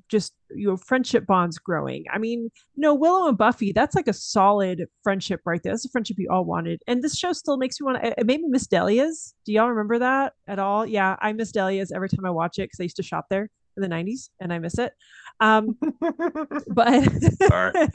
just 0.10 0.34
your 0.50 0.78
friendship 0.78 1.26
bonds 1.26 1.58
growing. 1.58 2.06
I 2.12 2.18
mean 2.18 2.52
you 2.76 2.82
know 2.82 2.94
willow 2.94 3.28
and 3.28 3.38
buffy 3.38 3.72
that's 3.72 3.96
like 3.96 4.08
a 4.08 4.14
solid 4.14 4.86
friendship 5.04 5.42
right 5.46 5.62
there. 5.64 5.74
That's 5.74 5.86
a 5.86 5.90
friendship 5.90 6.18
you 6.20 6.30
all 6.30 6.46
wanted. 6.46 6.82
And 6.88 7.04
this 7.04 7.18
show 7.18 7.34
still 7.34 7.58
makes 7.58 7.80
me 7.80 7.86
want 7.86 8.04
to 8.04 8.20
it 8.20 8.26
made 8.26 8.42
me 8.42 8.50
miss 8.50 8.68
delia's 8.68 9.34
do 9.46 9.52
y'all 9.54 9.70
remember 9.70 10.00
that 10.00 10.34
at 10.48 10.60
all? 10.60 10.86
Yeah 10.86 11.16
i 11.22 11.34
miss 11.34 11.52
delia's 11.52 11.92
every 11.92 12.10
time 12.10 12.26
i 12.26 12.30
watch 12.30 12.60
it 12.60 12.64
because 12.64 12.80
i 12.80 12.84
used 12.84 12.98
to 12.98 13.04
shop 13.04 13.26
there 13.30 13.50
in 13.78 13.82
the 13.82 13.90
90s 13.90 14.30
and 14.40 14.54
i 14.54 14.60
miss 14.60 14.78
it. 14.78 14.94
Um 15.40 15.78
but 16.68 17.08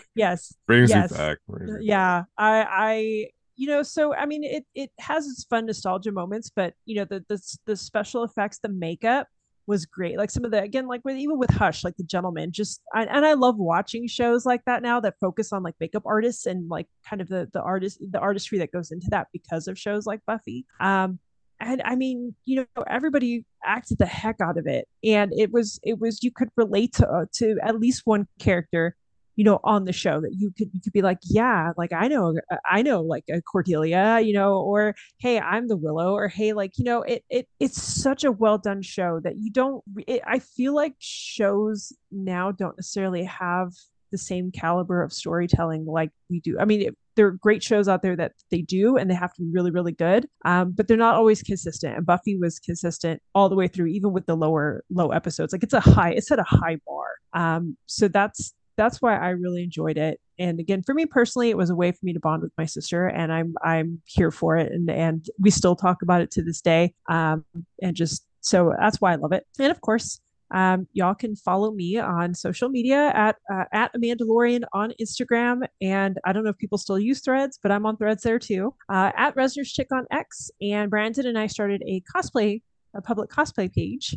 yes 0.15 0.55
brings 0.67 0.91
yes. 0.91 1.11
you 1.11 1.17
back 1.17 1.39
brings 1.49 1.79
yeah 1.81 2.25
i 2.37 2.63
i 2.63 3.27
you 3.57 3.67
know 3.67 3.83
so 3.83 4.15
i 4.15 4.25
mean 4.25 4.43
it 4.43 4.65
it 4.75 4.91
has 4.99 5.27
its 5.27 5.45
fun 5.45 5.67
nostalgia 5.67 6.11
moments 6.11 6.51
but 6.55 6.73
you 6.87 6.97
know 6.97 7.05
the 7.05 7.25
the, 7.29 7.41
the 7.67 7.77
special 7.77 8.25
effects 8.25 8.59
the 8.63 8.69
makeup 8.71 9.27
was 9.71 9.87
great 9.87 10.19
like 10.19 10.31
some 10.31 10.45
of 10.45 10.51
the 10.51 10.61
again 10.61 10.87
like 10.87 11.01
with 11.05 11.17
even 11.17 11.39
with 11.39 11.51
hush 11.51 11.85
like 11.85 11.97
the 11.97 12.05
gentleman 12.05 12.53
just 12.53 12.83
I, 12.93 13.05
and 13.05 13.25
i 13.25 13.33
love 13.33 13.57
watching 13.57 14.07
shows 14.07 14.45
like 14.45 14.65
that 14.67 14.83
now 14.83 15.01
that 15.01 15.15
focus 15.21 15.53
on 15.53 15.63
like 15.63 15.77
makeup 15.81 16.03
artists 16.05 16.47
and 16.47 16.69
like 16.69 16.89
kind 17.09 17.23
of 17.23 17.29
the 17.29 17.49
the 17.53 17.63
artist 17.63 17.99
the 18.11 18.19
artistry 18.19 18.59
that 18.59 18.73
goes 18.73 18.91
into 18.91 19.07
that 19.11 19.29
because 19.33 19.69
of 19.69 19.79
shows 19.79 20.07
like 20.07 20.21
buffy. 20.27 20.67
Um 20.81 21.19
and 21.61 21.83
i 21.85 21.95
mean 21.95 22.35
you 22.47 22.57
know 22.57 22.85
everybody 22.89 23.45
acted 23.65 23.99
the 23.99 24.07
heck 24.07 24.41
out 24.41 24.59
of 24.59 24.67
it. 24.67 24.89
And 25.05 25.33
it 25.37 25.53
was 25.53 25.81
it 25.83 25.99
was 25.99 26.23
you 26.23 26.31
could 26.31 26.51
relate 26.57 26.95
to 26.95 27.09
uh, 27.09 27.27
to 27.35 27.57
at 27.63 27.81
least 27.81 28.03
one 28.05 28.27
character 28.39 28.97
you 29.37 29.45
know 29.45 29.61
on 29.65 29.85
the 29.85 29.93
show 29.93 30.21
that 30.21 30.35
you 30.37 30.53
could 30.57 30.69
you 30.73 30.81
could 30.83 30.93
be 30.93 31.03
like 31.03 31.19
yeah 31.25 31.73
like 31.77 31.93
i 31.93 32.09
know 32.09 32.35
i 32.71 32.83
know 32.83 33.01
like 33.01 33.25
a 33.31 33.41
cordelia 33.43 34.21
you 34.21 34.33
know 34.33 34.59
or 34.59 34.95
hey 35.19 35.39
i'm 35.41 35.69
the 35.69 35.77
willow 35.77 36.13
or 36.13 36.29
hey 36.29 36.53
like 36.53 36.73
you 36.77 36.85
know 36.85 37.03
it, 37.03 37.25
it 37.31 37.47
it's 37.59 37.81
such 37.81 38.25
a 38.25 38.33
well 38.33 38.59
done 38.59 38.83
show 38.83 39.21
that 39.23 39.37
you 39.39 39.51
don't 39.51 39.83
it, 40.07 40.21
i 40.27 40.39
feel 40.39 40.75
like 40.75 40.95
shows 40.99 41.93
now 42.11 42.51
don't 42.51 42.77
necessarily 42.77 43.25
have 43.25 43.73
the 44.11 44.19
same 44.19 44.51
caliber 44.51 45.03
of 45.03 45.13
storytelling 45.13 45.85
like 45.85 46.11
we 46.29 46.41
do. 46.41 46.59
I 46.59 46.65
mean 46.65 46.83
it, 46.83 46.97
there 47.17 47.27
are 47.27 47.33
great 47.33 47.63
shows 47.63 47.89
out 47.89 48.03
there 48.03 48.17
that 48.17 48.33
they 48.51 48.63
do 48.63 48.97
and 48.97 49.11
they 49.11 49.15
have 49.15 49.33
to 49.35 49.43
be 49.43 49.51
really 49.53 49.71
really 49.71 49.93
good 49.93 50.27
um, 50.45 50.73
but 50.73 50.89
they're 50.89 50.97
not 50.97 51.15
always 51.15 51.43
consistent 51.43 51.97
and 51.97 52.07
buffy 52.07 52.37
was 52.37 52.59
consistent 52.59 53.23
all 53.35 53.49
the 53.49 53.55
way 53.55 53.69
through 53.69 53.87
even 53.87 54.13
with 54.13 54.27
the 54.27 54.37
lower 54.37 54.85
low 54.91 55.11
episodes. 55.11 55.53
Like 55.53 55.63
it's 55.63 55.75
a 55.75 55.81
high 55.81 56.11
it's 56.11 56.31
at 56.31 56.39
a 56.39 56.45
high 56.45 56.79
bar 56.87 57.07
um, 57.33 57.77
so 57.87 58.09
that's 58.09 58.55
that's 58.77 59.03
why 59.03 59.17
I 59.17 59.31
really 59.31 59.63
enjoyed 59.63 59.99
it. 59.99 60.21
And 60.39 60.59
again, 60.59 60.83
for 60.83 60.95
me 60.95 61.07
personally, 61.07 61.51
it 61.51 61.57
was 61.57 61.71
a 61.71 61.75
way 61.75 61.93
for 61.93 61.99
me 62.03 62.13
to 62.15 62.21
bond 62.21 62.43
with 62.43 62.53
my 62.57 62.65
sister, 62.65 63.07
and 63.07 63.33
I'm 63.33 63.55
I'm 63.63 64.01
here 64.07 64.31
for 64.31 64.57
it. 64.57 64.73
And 64.73 64.91
and 64.91 65.27
we 65.39 65.51
still 65.51 65.77
talk 65.77 66.03
about 66.03 66.23
it 66.23 66.31
to 66.33 66.43
this 66.43 66.61
day. 66.61 66.95
Um, 67.09 67.45
and 67.83 67.95
just 67.95 68.25
so 68.41 68.73
that's 68.79 69.01
why 69.01 69.13
I 69.13 69.17
love 69.17 69.33
it. 69.33 69.45
And 69.59 69.71
of 69.71 69.81
course, 69.83 70.21
um, 70.53 70.89
y'all 70.93 71.15
can 71.15 71.37
follow 71.37 71.71
me 71.73 71.99
on 71.99 72.35
social 72.35 72.69
media 72.69 73.13
at 73.15 73.37
uh, 73.53 73.65
at 73.73 73.93
Amandalorian 73.95 74.63
on 74.73 74.93
Instagram, 75.01 75.67
and 75.81 76.19
I 76.25 76.33
don't 76.33 76.45
know 76.45 76.51
if 76.51 76.59
people 76.59 76.79
still 76.79 76.99
use 76.99 77.21
Threads, 77.21 77.59
but 77.63 77.71
I'm 77.71 77.87
on 77.87 77.97
Threads 77.97 78.23
there 78.23 78.39
too. 78.39 78.75
Uh, 78.89 79.13
at 79.17 79.37
Resner's 79.37 79.71
Chick 79.71 79.89
on 79.93 80.07
X, 80.11 80.51
and 80.61 80.91
Brandon 80.91 81.27
and 81.27 81.39
I 81.39 81.47
started 81.47 81.83
a 81.87 82.03
cosplay, 82.15 82.63
a 82.95 83.03
public 83.03 83.31
cosplay 83.31 83.73
page 83.73 84.17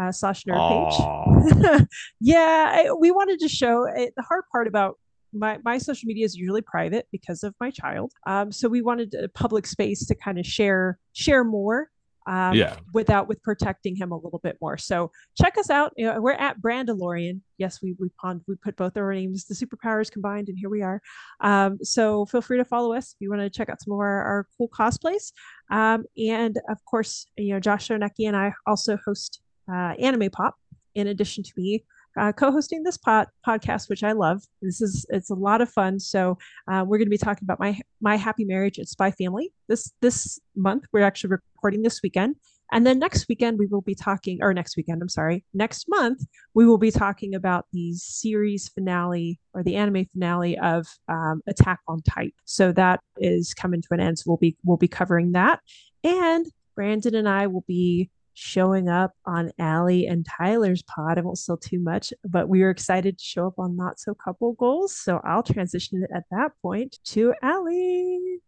uh, 0.00 0.12
slash 0.12 0.44
nerd 0.44 1.70
page. 1.70 1.86
yeah, 2.20 2.72
I, 2.74 2.92
we 2.98 3.10
wanted 3.10 3.40
to 3.40 3.48
show 3.48 3.84
it, 3.84 4.12
the 4.16 4.22
hard 4.22 4.44
part 4.52 4.66
about 4.66 4.98
my, 5.34 5.58
my 5.64 5.78
social 5.78 6.06
media 6.06 6.24
is 6.24 6.36
usually 6.36 6.62
private 6.62 7.06
because 7.10 7.42
of 7.42 7.54
my 7.60 7.70
child. 7.70 8.12
Um, 8.26 8.52
so 8.52 8.68
we 8.68 8.82
wanted 8.82 9.14
a 9.14 9.28
public 9.28 9.66
space 9.66 10.06
to 10.06 10.14
kind 10.14 10.38
of 10.38 10.46
share 10.46 10.98
share 11.12 11.44
more. 11.44 11.88
Um, 12.26 12.54
Yeah. 12.54 12.76
Without 12.94 13.28
with 13.28 13.42
protecting 13.42 13.96
him 13.96 14.10
a 14.10 14.16
little 14.16 14.38
bit 14.42 14.56
more. 14.58 14.78
So 14.78 15.10
check 15.38 15.58
us 15.58 15.68
out. 15.68 15.92
You 15.98 16.06
know, 16.06 16.20
we're 16.22 16.32
at 16.32 16.58
Brandalorian. 16.58 17.40
Yes, 17.58 17.82
we 17.82 17.94
we 17.98 18.08
pond 18.18 18.40
we 18.48 18.54
put 18.54 18.76
both 18.76 18.96
our 18.96 19.12
names, 19.12 19.44
the 19.44 19.54
superpowers 19.54 20.10
combined, 20.10 20.48
and 20.48 20.58
here 20.58 20.70
we 20.70 20.80
are. 20.80 21.02
Um, 21.40 21.78
so 21.82 22.24
feel 22.24 22.40
free 22.40 22.56
to 22.56 22.64
follow 22.64 22.94
us 22.94 23.12
if 23.12 23.20
you 23.20 23.28
want 23.28 23.42
to 23.42 23.50
check 23.50 23.68
out 23.68 23.82
some 23.82 23.92
of 23.92 23.98
our, 23.98 24.22
our 24.22 24.46
cool 24.56 24.68
cosplays. 24.70 25.32
Um, 25.70 26.04
and 26.16 26.56
of 26.70 26.82
course, 26.86 27.26
you 27.36 27.52
know, 27.52 27.60
Josh 27.60 27.88
Sonecki 27.88 28.26
and 28.26 28.36
I 28.36 28.54
also 28.66 28.98
host 29.04 29.42
uh, 29.68 29.94
Anime 29.98 30.30
Pop, 30.30 30.54
in 30.94 31.06
addition 31.08 31.42
to 31.44 31.52
me 31.56 31.84
uh, 32.18 32.32
co-hosting 32.32 32.82
this 32.82 32.96
pod- 32.96 33.28
podcast, 33.46 33.88
which 33.88 34.02
I 34.02 34.12
love. 34.12 34.42
This 34.62 34.80
is 34.80 35.06
it's 35.10 35.30
a 35.30 35.34
lot 35.34 35.60
of 35.60 35.68
fun. 35.68 35.98
So 35.98 36.38
uh, 36.70 36.84
we're 36.86 36.98
going 36.98 37.06
to 37.06 37.10
be 37.10 37.18
talking 37.18 37.44
about 37.44 37.60
my 37.60 37.78
my 38.00 38.16
happy 38.16 38.44
marriage 38.44 38.78
at 38.78 38.88
Spy 38.88 39.10
Family 39.10 39.52
this 39.68 39.92
this 40.00 40.38
month. 40.56 40.84
We're 40.92 41.02
actually 41.02 41.30
recording 41.30 41.82
this 41.82 42.00
weekend, 42.02 42.36
and 42.72 42.86
then 42.86 42.98
next 42.98 43.26
weekend 43.28 43.58
we 43.58 43.66
will 43.66 43.80
be 43.80 43.94
talking, 43.94 44.38
or 44.42 44.54
next 44.54 44.76
weekend, 44.76 45.02
I'm 45.02 45.08
sorry, 45.08 45.44
next 45.54 45.86
month 45.88 46.24
we 46.54 46.66
will 46.66 46.78
be 46.78 46.90
talking 46.90 47.34
about 47.34 47.66
the 47.72 47.94
series 47.94 48.68
finale 48.68 49.40
or 49.52 49.62
the 49.62 49.76
anime 49.76 50.06
finale 50.12 50.58
of 50.58 50.86
um, 51.08 51.42
Attack 51.46 51.80
on 51.88 52.02
Titan. 52.02 52.32
So 52.44 52.72
that 52.72 53.00
is 53.18 53.54
coming 53.54 53.82
to 53.82 53.88
an 53.90 54.00
end. 54.00 54.18
So 54.18 54.24
we'll 54.28 54.38
be 54.38 54.56
we'll 54.64 54.76
be 54.76 54.88
covering 54.88 55.32
that, 55.32 55.60
and 56.04 56.46
Brandon 56.76 57.14
and 57.14 57.28
I 57.28 57.46
will 57.46 57.64
be 57.66 58.10
showing 58.34 58.88
up 58.88 59.12
on 59.24 59.52
Allie 59.58 60.06
and 60.06 60.26
Tyler's 60.26 60.82
pod. 60.82 61.18
I 61.18 61.22
won't 61.22 61.38
sell 61.38 61.56
too 61.56 61.78
much, 61.78 62.12
but 62.24 62.48
we 62.48 62.62
are 62.62 62.70
excited 62.70 63.18
to 63.18 63.24
show 63.24 63.46
up 63.46 63.58
on 63.58 63.76
Not 63.76 63.98
So 63.98 64.14
Couple 64.14 64.52
Goals. 64.54 64.96
So 64.96 65.20
I'll 65.24 65.42
transition 65.42 66.02
it 66.02 66.10
at 66.14 66.24
that 66.30 66.50
point 66.60 66.98
to 67.06 67.34
Allie. 67.42 68.40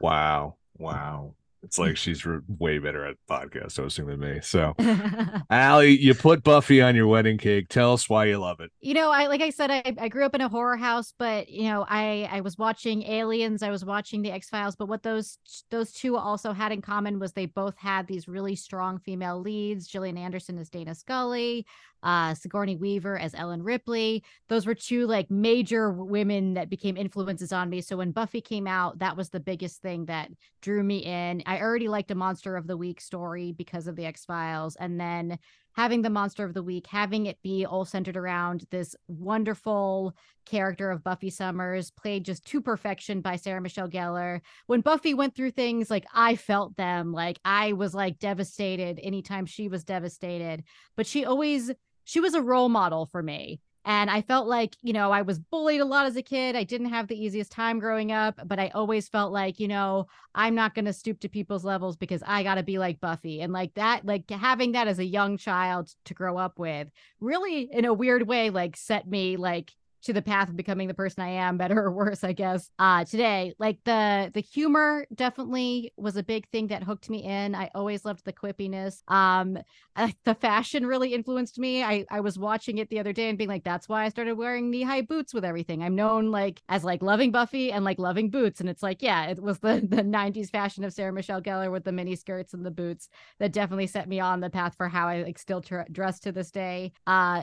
Wow. 0.00 0.56
Wow. 0.78 1.34
It's 1.62 1.78
like 1.78 1.96
she's 1.96 2.26
re- 2.26 2.40
way 2.48 2.78
better 2.78 3.06
at 3.06 3.16
podcast 3.30 3.76
hosting 3.76 4.06
than 4.06 4.18
me. 4.20 4.40
So, 4.42 4.74
Allie, 5.50 5.96
you 5.96 6.14
put 6.14 6.42
Buffy 6.42 6.82
on 6.82 6.94
your 6.96 7.06
wedding 7.06 7.38
cake. 7.38 7.68
Tell 7.68 7.92
us 7.92 8.08
why 8.08 8.26
you 8.26 8.38
love 8.38 8.60
it. 8.60 8.70
you 8.80 8.94
know 8.94 9.10
i 9.10 9.26
like 9.26 9.40
i 9.40 9.50
said 9.50 9.70
I, 9.70 9.82
I 10.00 10.08
grew 10.08 10.24
up 10.24 10.34
in 10.34 10.40
a 10.40 10.48
horror 10.48 10.76
house 10.76 11.14
but 11.18 11.48
you 11.48 11.64
know 11.64 11.84
i 11.88 12.28
i 12.32 12.40
was 12.40 12.58
watching 12.58 13.02
aliens 13.04 13.62
i 13.62 13.70
was 13.70 13.84
watching 13.84 14.22
the 14.22 14.30
x-files 14.32 14.76
but 14.76 14.86
what 14.88 15.02
those 15.02 15.38
those 15.70 15.92
two 15.92 16.16
also 16.16 16.52
had 16.52 16.72
in 16.72 16.82
common 16.82 17.18
was 17.18 17.32
they 17.32 17.46
both 17.46 17.76
had 17.78 18.06
these 18.06 18.26
really 18.28 18.56
strong 18.56 18.98
female 18.98 19.40
leads 19.40 19.86
gillian 19.86 20.16
anderson 20.18 20.58
as 20.58 20.68
dana 20.68 20.94
scully 20.94 21.64
uh 22.02 22.34
sigourney 22.34 22.76
weaver 22.76 23.18
as 23.18 23.34
ellen 23.34 23.62
ripley. 23.62 24.24
Those 24.48 24.66
were 24.66 24.74
two 24.74 25.06
like 25.06 25.30
major 25.30 25.92
women 25.92 26.54
that 26.54 26.70
became 26.70 26.96
influences 26.96 27.52
on 27.52 27.70
me. 27.70 27.80
So 27.80 27.96
when 27.96 28.12
buffy 28.12 28.40
came 28.40 28.66
out 28.66 28.98
that 28.98 29.16
was 29.16 29.30
the 29.30 29.40
biggest 29.40 29.82
thing 29.82 30.06
that 30.06 30.30
drew 30.60 30.82
me 30.82 30.98
in. 30.98 31.42
I 31.46 31.60
already 31.60 31.88
liked 31.88 32.10
a 32.10 32.14
monster 32.14 32.56
of 32.56 32.66
the 32.66 32.76
week 32.76 33.00
story 33.00 33.52
because 33.52 33.86
of 33.86 33.96
the 33.96 34.06
x-files 34.06 34.76
and 34.76 34.98
then 35.00 35.38
having 35.74 36.02
the 36.02 36.10
monster 36.10 36.44
of 36.44 36.54
the 36.54 36.62
week, 36.62 36.86
having 36.86 37.26
it 37.26 37.40
be 37.42 37.64
all 37.64 37.84
centered 37.84 38.16
around 38.16 38.64
this 38.70 38.94
wonderful 39.08 40.14
character 40.44 40.90
of 40.90 41.04
Buffy 41.04 41.30
Summers, 41.30 41.90
played 41.90 42.24
just 42.24 42.44
to 42.46 42.60
perfection 42.60 43.20
by 43.20 43.36
Sarah 43.36 43.60
Michelle 43.60 43.88
Gellar. 43.88 44.40
When 44.66 44.80
Buffy 44.80 45.14
went 45.14 45.34
through 45.34 45.52
things, 45.52 45.90
like 45.90 46.04
I 46.14 46.36
felt 46.36 46.76
them, 46.76 47.12
like 47.12 47.38
I 47.44 47.72
was 47.72 47.94
like 47.94 48.18
devastated 48.18 49.00
anytime 49.02 49.46
she 49.46 49.68
was 49.68 49.84
devastated, 49.84 50.64
but 50.96 51.06
she 51.06 51.24
always 51.24 51.70
she 52.04 52.20
was 52.20 52.34
a 52.34 52.42
role 52.42 52.68
model 52.68 53.06
for 53.06 53.22
me. 53.22 53.60
And 53.84 54.08
I 54.08 54.22
felt 54.22 54.46
like, 54.46 54.76
you 54.82 54.92
know, 54.92 55.10
I 55.10 55.22
was 55.22 55.40
bullied 55.40 55.80
a 55.80 55.84
lot 55.84 56.06
as 56.06 56.14
a 56.14 56.22
kid. 56.22 56.54
I 56.54 56.62
didn't 56.62 56.90
have 56.90 57.08
the 57.08 57.20
easiest 57.20 57.50
time 57.50 57.80
growing 57.80 58.12
up, 58.12 58.38
but 58.46 58.60
I 58.60 58.68
always 58.68 59.08
felt 59.08 59.32
like, 59.32 59.58
you 59.58 59.66
know, 59.66 60.06
I'm 60.36 60.54
not 60.54 60.76
going 60.76 60.84
to 60.84 60.92
stoop 60.92 61.18
to 61.20 61.28
people's 61.28 61.64
levels 61.64 61.96
because 61.96 62.22
I 62.24 62.44
got 62.44 62.54
to 62.54 62.62
be 62.62 62.78
like 62.78 63.00
Buffy. 63.00 63.40
And 63.40 63.52
like 63.52 63.74
that, 63.74 64.06
like 64.06 64.30
having 64.30 64.72
that 64.72 64.86
as 64.86 65.00
a 65.00 65.04
young 65.04 65.36
child 65.36 65.92
to 66.04 66.14
grow 66.14 66.38
up 66.38 66.60
with 66.60 66.88
really, 67.20 67.68
in 67.72 67.84
a 67.84 67.92
weird 67.92 68.28
way, 68.28 68.50
like 68.50 68.76
set 68.76 69.08
me 69.08 69.36
like 69.36 69.72
to 70.02 70.12
the 70.12 70.22
path 70.22 70.48
of 70.48 70.56
becoming 70.56 70.88
the 70.88 70.94
person 70.94 71.22
I 71.22 71.28
am, 71.28 71.56
better 71.56 71.78
or 71.78 71.92
worse, 71.92 72.24
I 72.24 72.32
guess. 72.32 72.70
Uh 72.78 73.04
today, 73.04 73.54
like 73.58 73.78
the 73.84 74.30
the 74.34 74.40
humor 74.40 75.06
definitely 75.14 75.92
was 75.96 76.16
a 76.16 76.22
big 76.22 76.48
thing 76.50 76.68
that 76.68 76.82
hooked 76.82 77.08
me 77.10 77.22
in. 77.24 77.54
I 77.54 77.70
always 77.74 78.04
loved 78.04 78.24
the 78.24 78.32
quippiness. 78.32 79.02
Um 79.08 79.58
I, 79.94 80.14
the 80.24 80.34
fashion 80.34 80.86
really 80.86 81.12
influenced 81.14 81.58
me. 81.58 81.82
I 81.82 82.04
I 82.10 82.20
was 82.20 82.38
watching 82.38 82.78
it 82.78 82.88
the 82.88 82.98
other 82.98 83.12
day 83.12 83.28
and 83.28 83.36
being 83.38 83.50
like, 83.50 83.64
that's 83.64 83.88
why 83.88 84.04
I 84.04 84.08
started 84.08 84.34
wearing 84.36 84.70
knee 84.70 84.82
high 84.82 85.02
boots 85.02 85.34
with 85.34 85.44
everything. 85.44 85.82
I'm 85.82 85.94
known 85.94 86.30
like 86.30 86.62
as 86.68 86.84
like 86.84 87.02
loving 87.02 87.30
Buffy 87.30 87.70
and 87.72 87.84
like 87.84 87.98
loving 87.98 88.30
boots, 88.30 88.60
and 88.60 88.68
it's 88.68 88.82
like, 88.82 89.02
yeah, 89.02 89.26
it 89.26 89.40
was 89.42 89.58
the 89.58 89.86
the 89.86 90.02
'90s 90.02 90.50
fashion 90.50 90.84
of 90.84 90.92
Sarah 90.92 91.12
Michelle 91.12 91.42
Gellar 91.42 91.70
with 91.70 91.84
the 91.84 91.92
mini 91.92 92.16
skirts 92.16 92.54
and 92.54 92.64
the 92.64 92.70
boots 92.70 93.08
that 93.38 93.52
definitely 93.52 93.86
set 93.86 94.08
me 94.08 94.20
on 94.20 94.40
the 94.40 94.50
path 94.50 94.74
for 94.76 94.88
how 94.88 95.08
I 95.08 95.22
like 95.22 95.38
still 95.38 95.60
tr- 95.60 95.82
dress 95.90 96.20
to 96.20 96.32
this 96.32 96.50
day. 96.50 96.92
Uh 97.06 97.42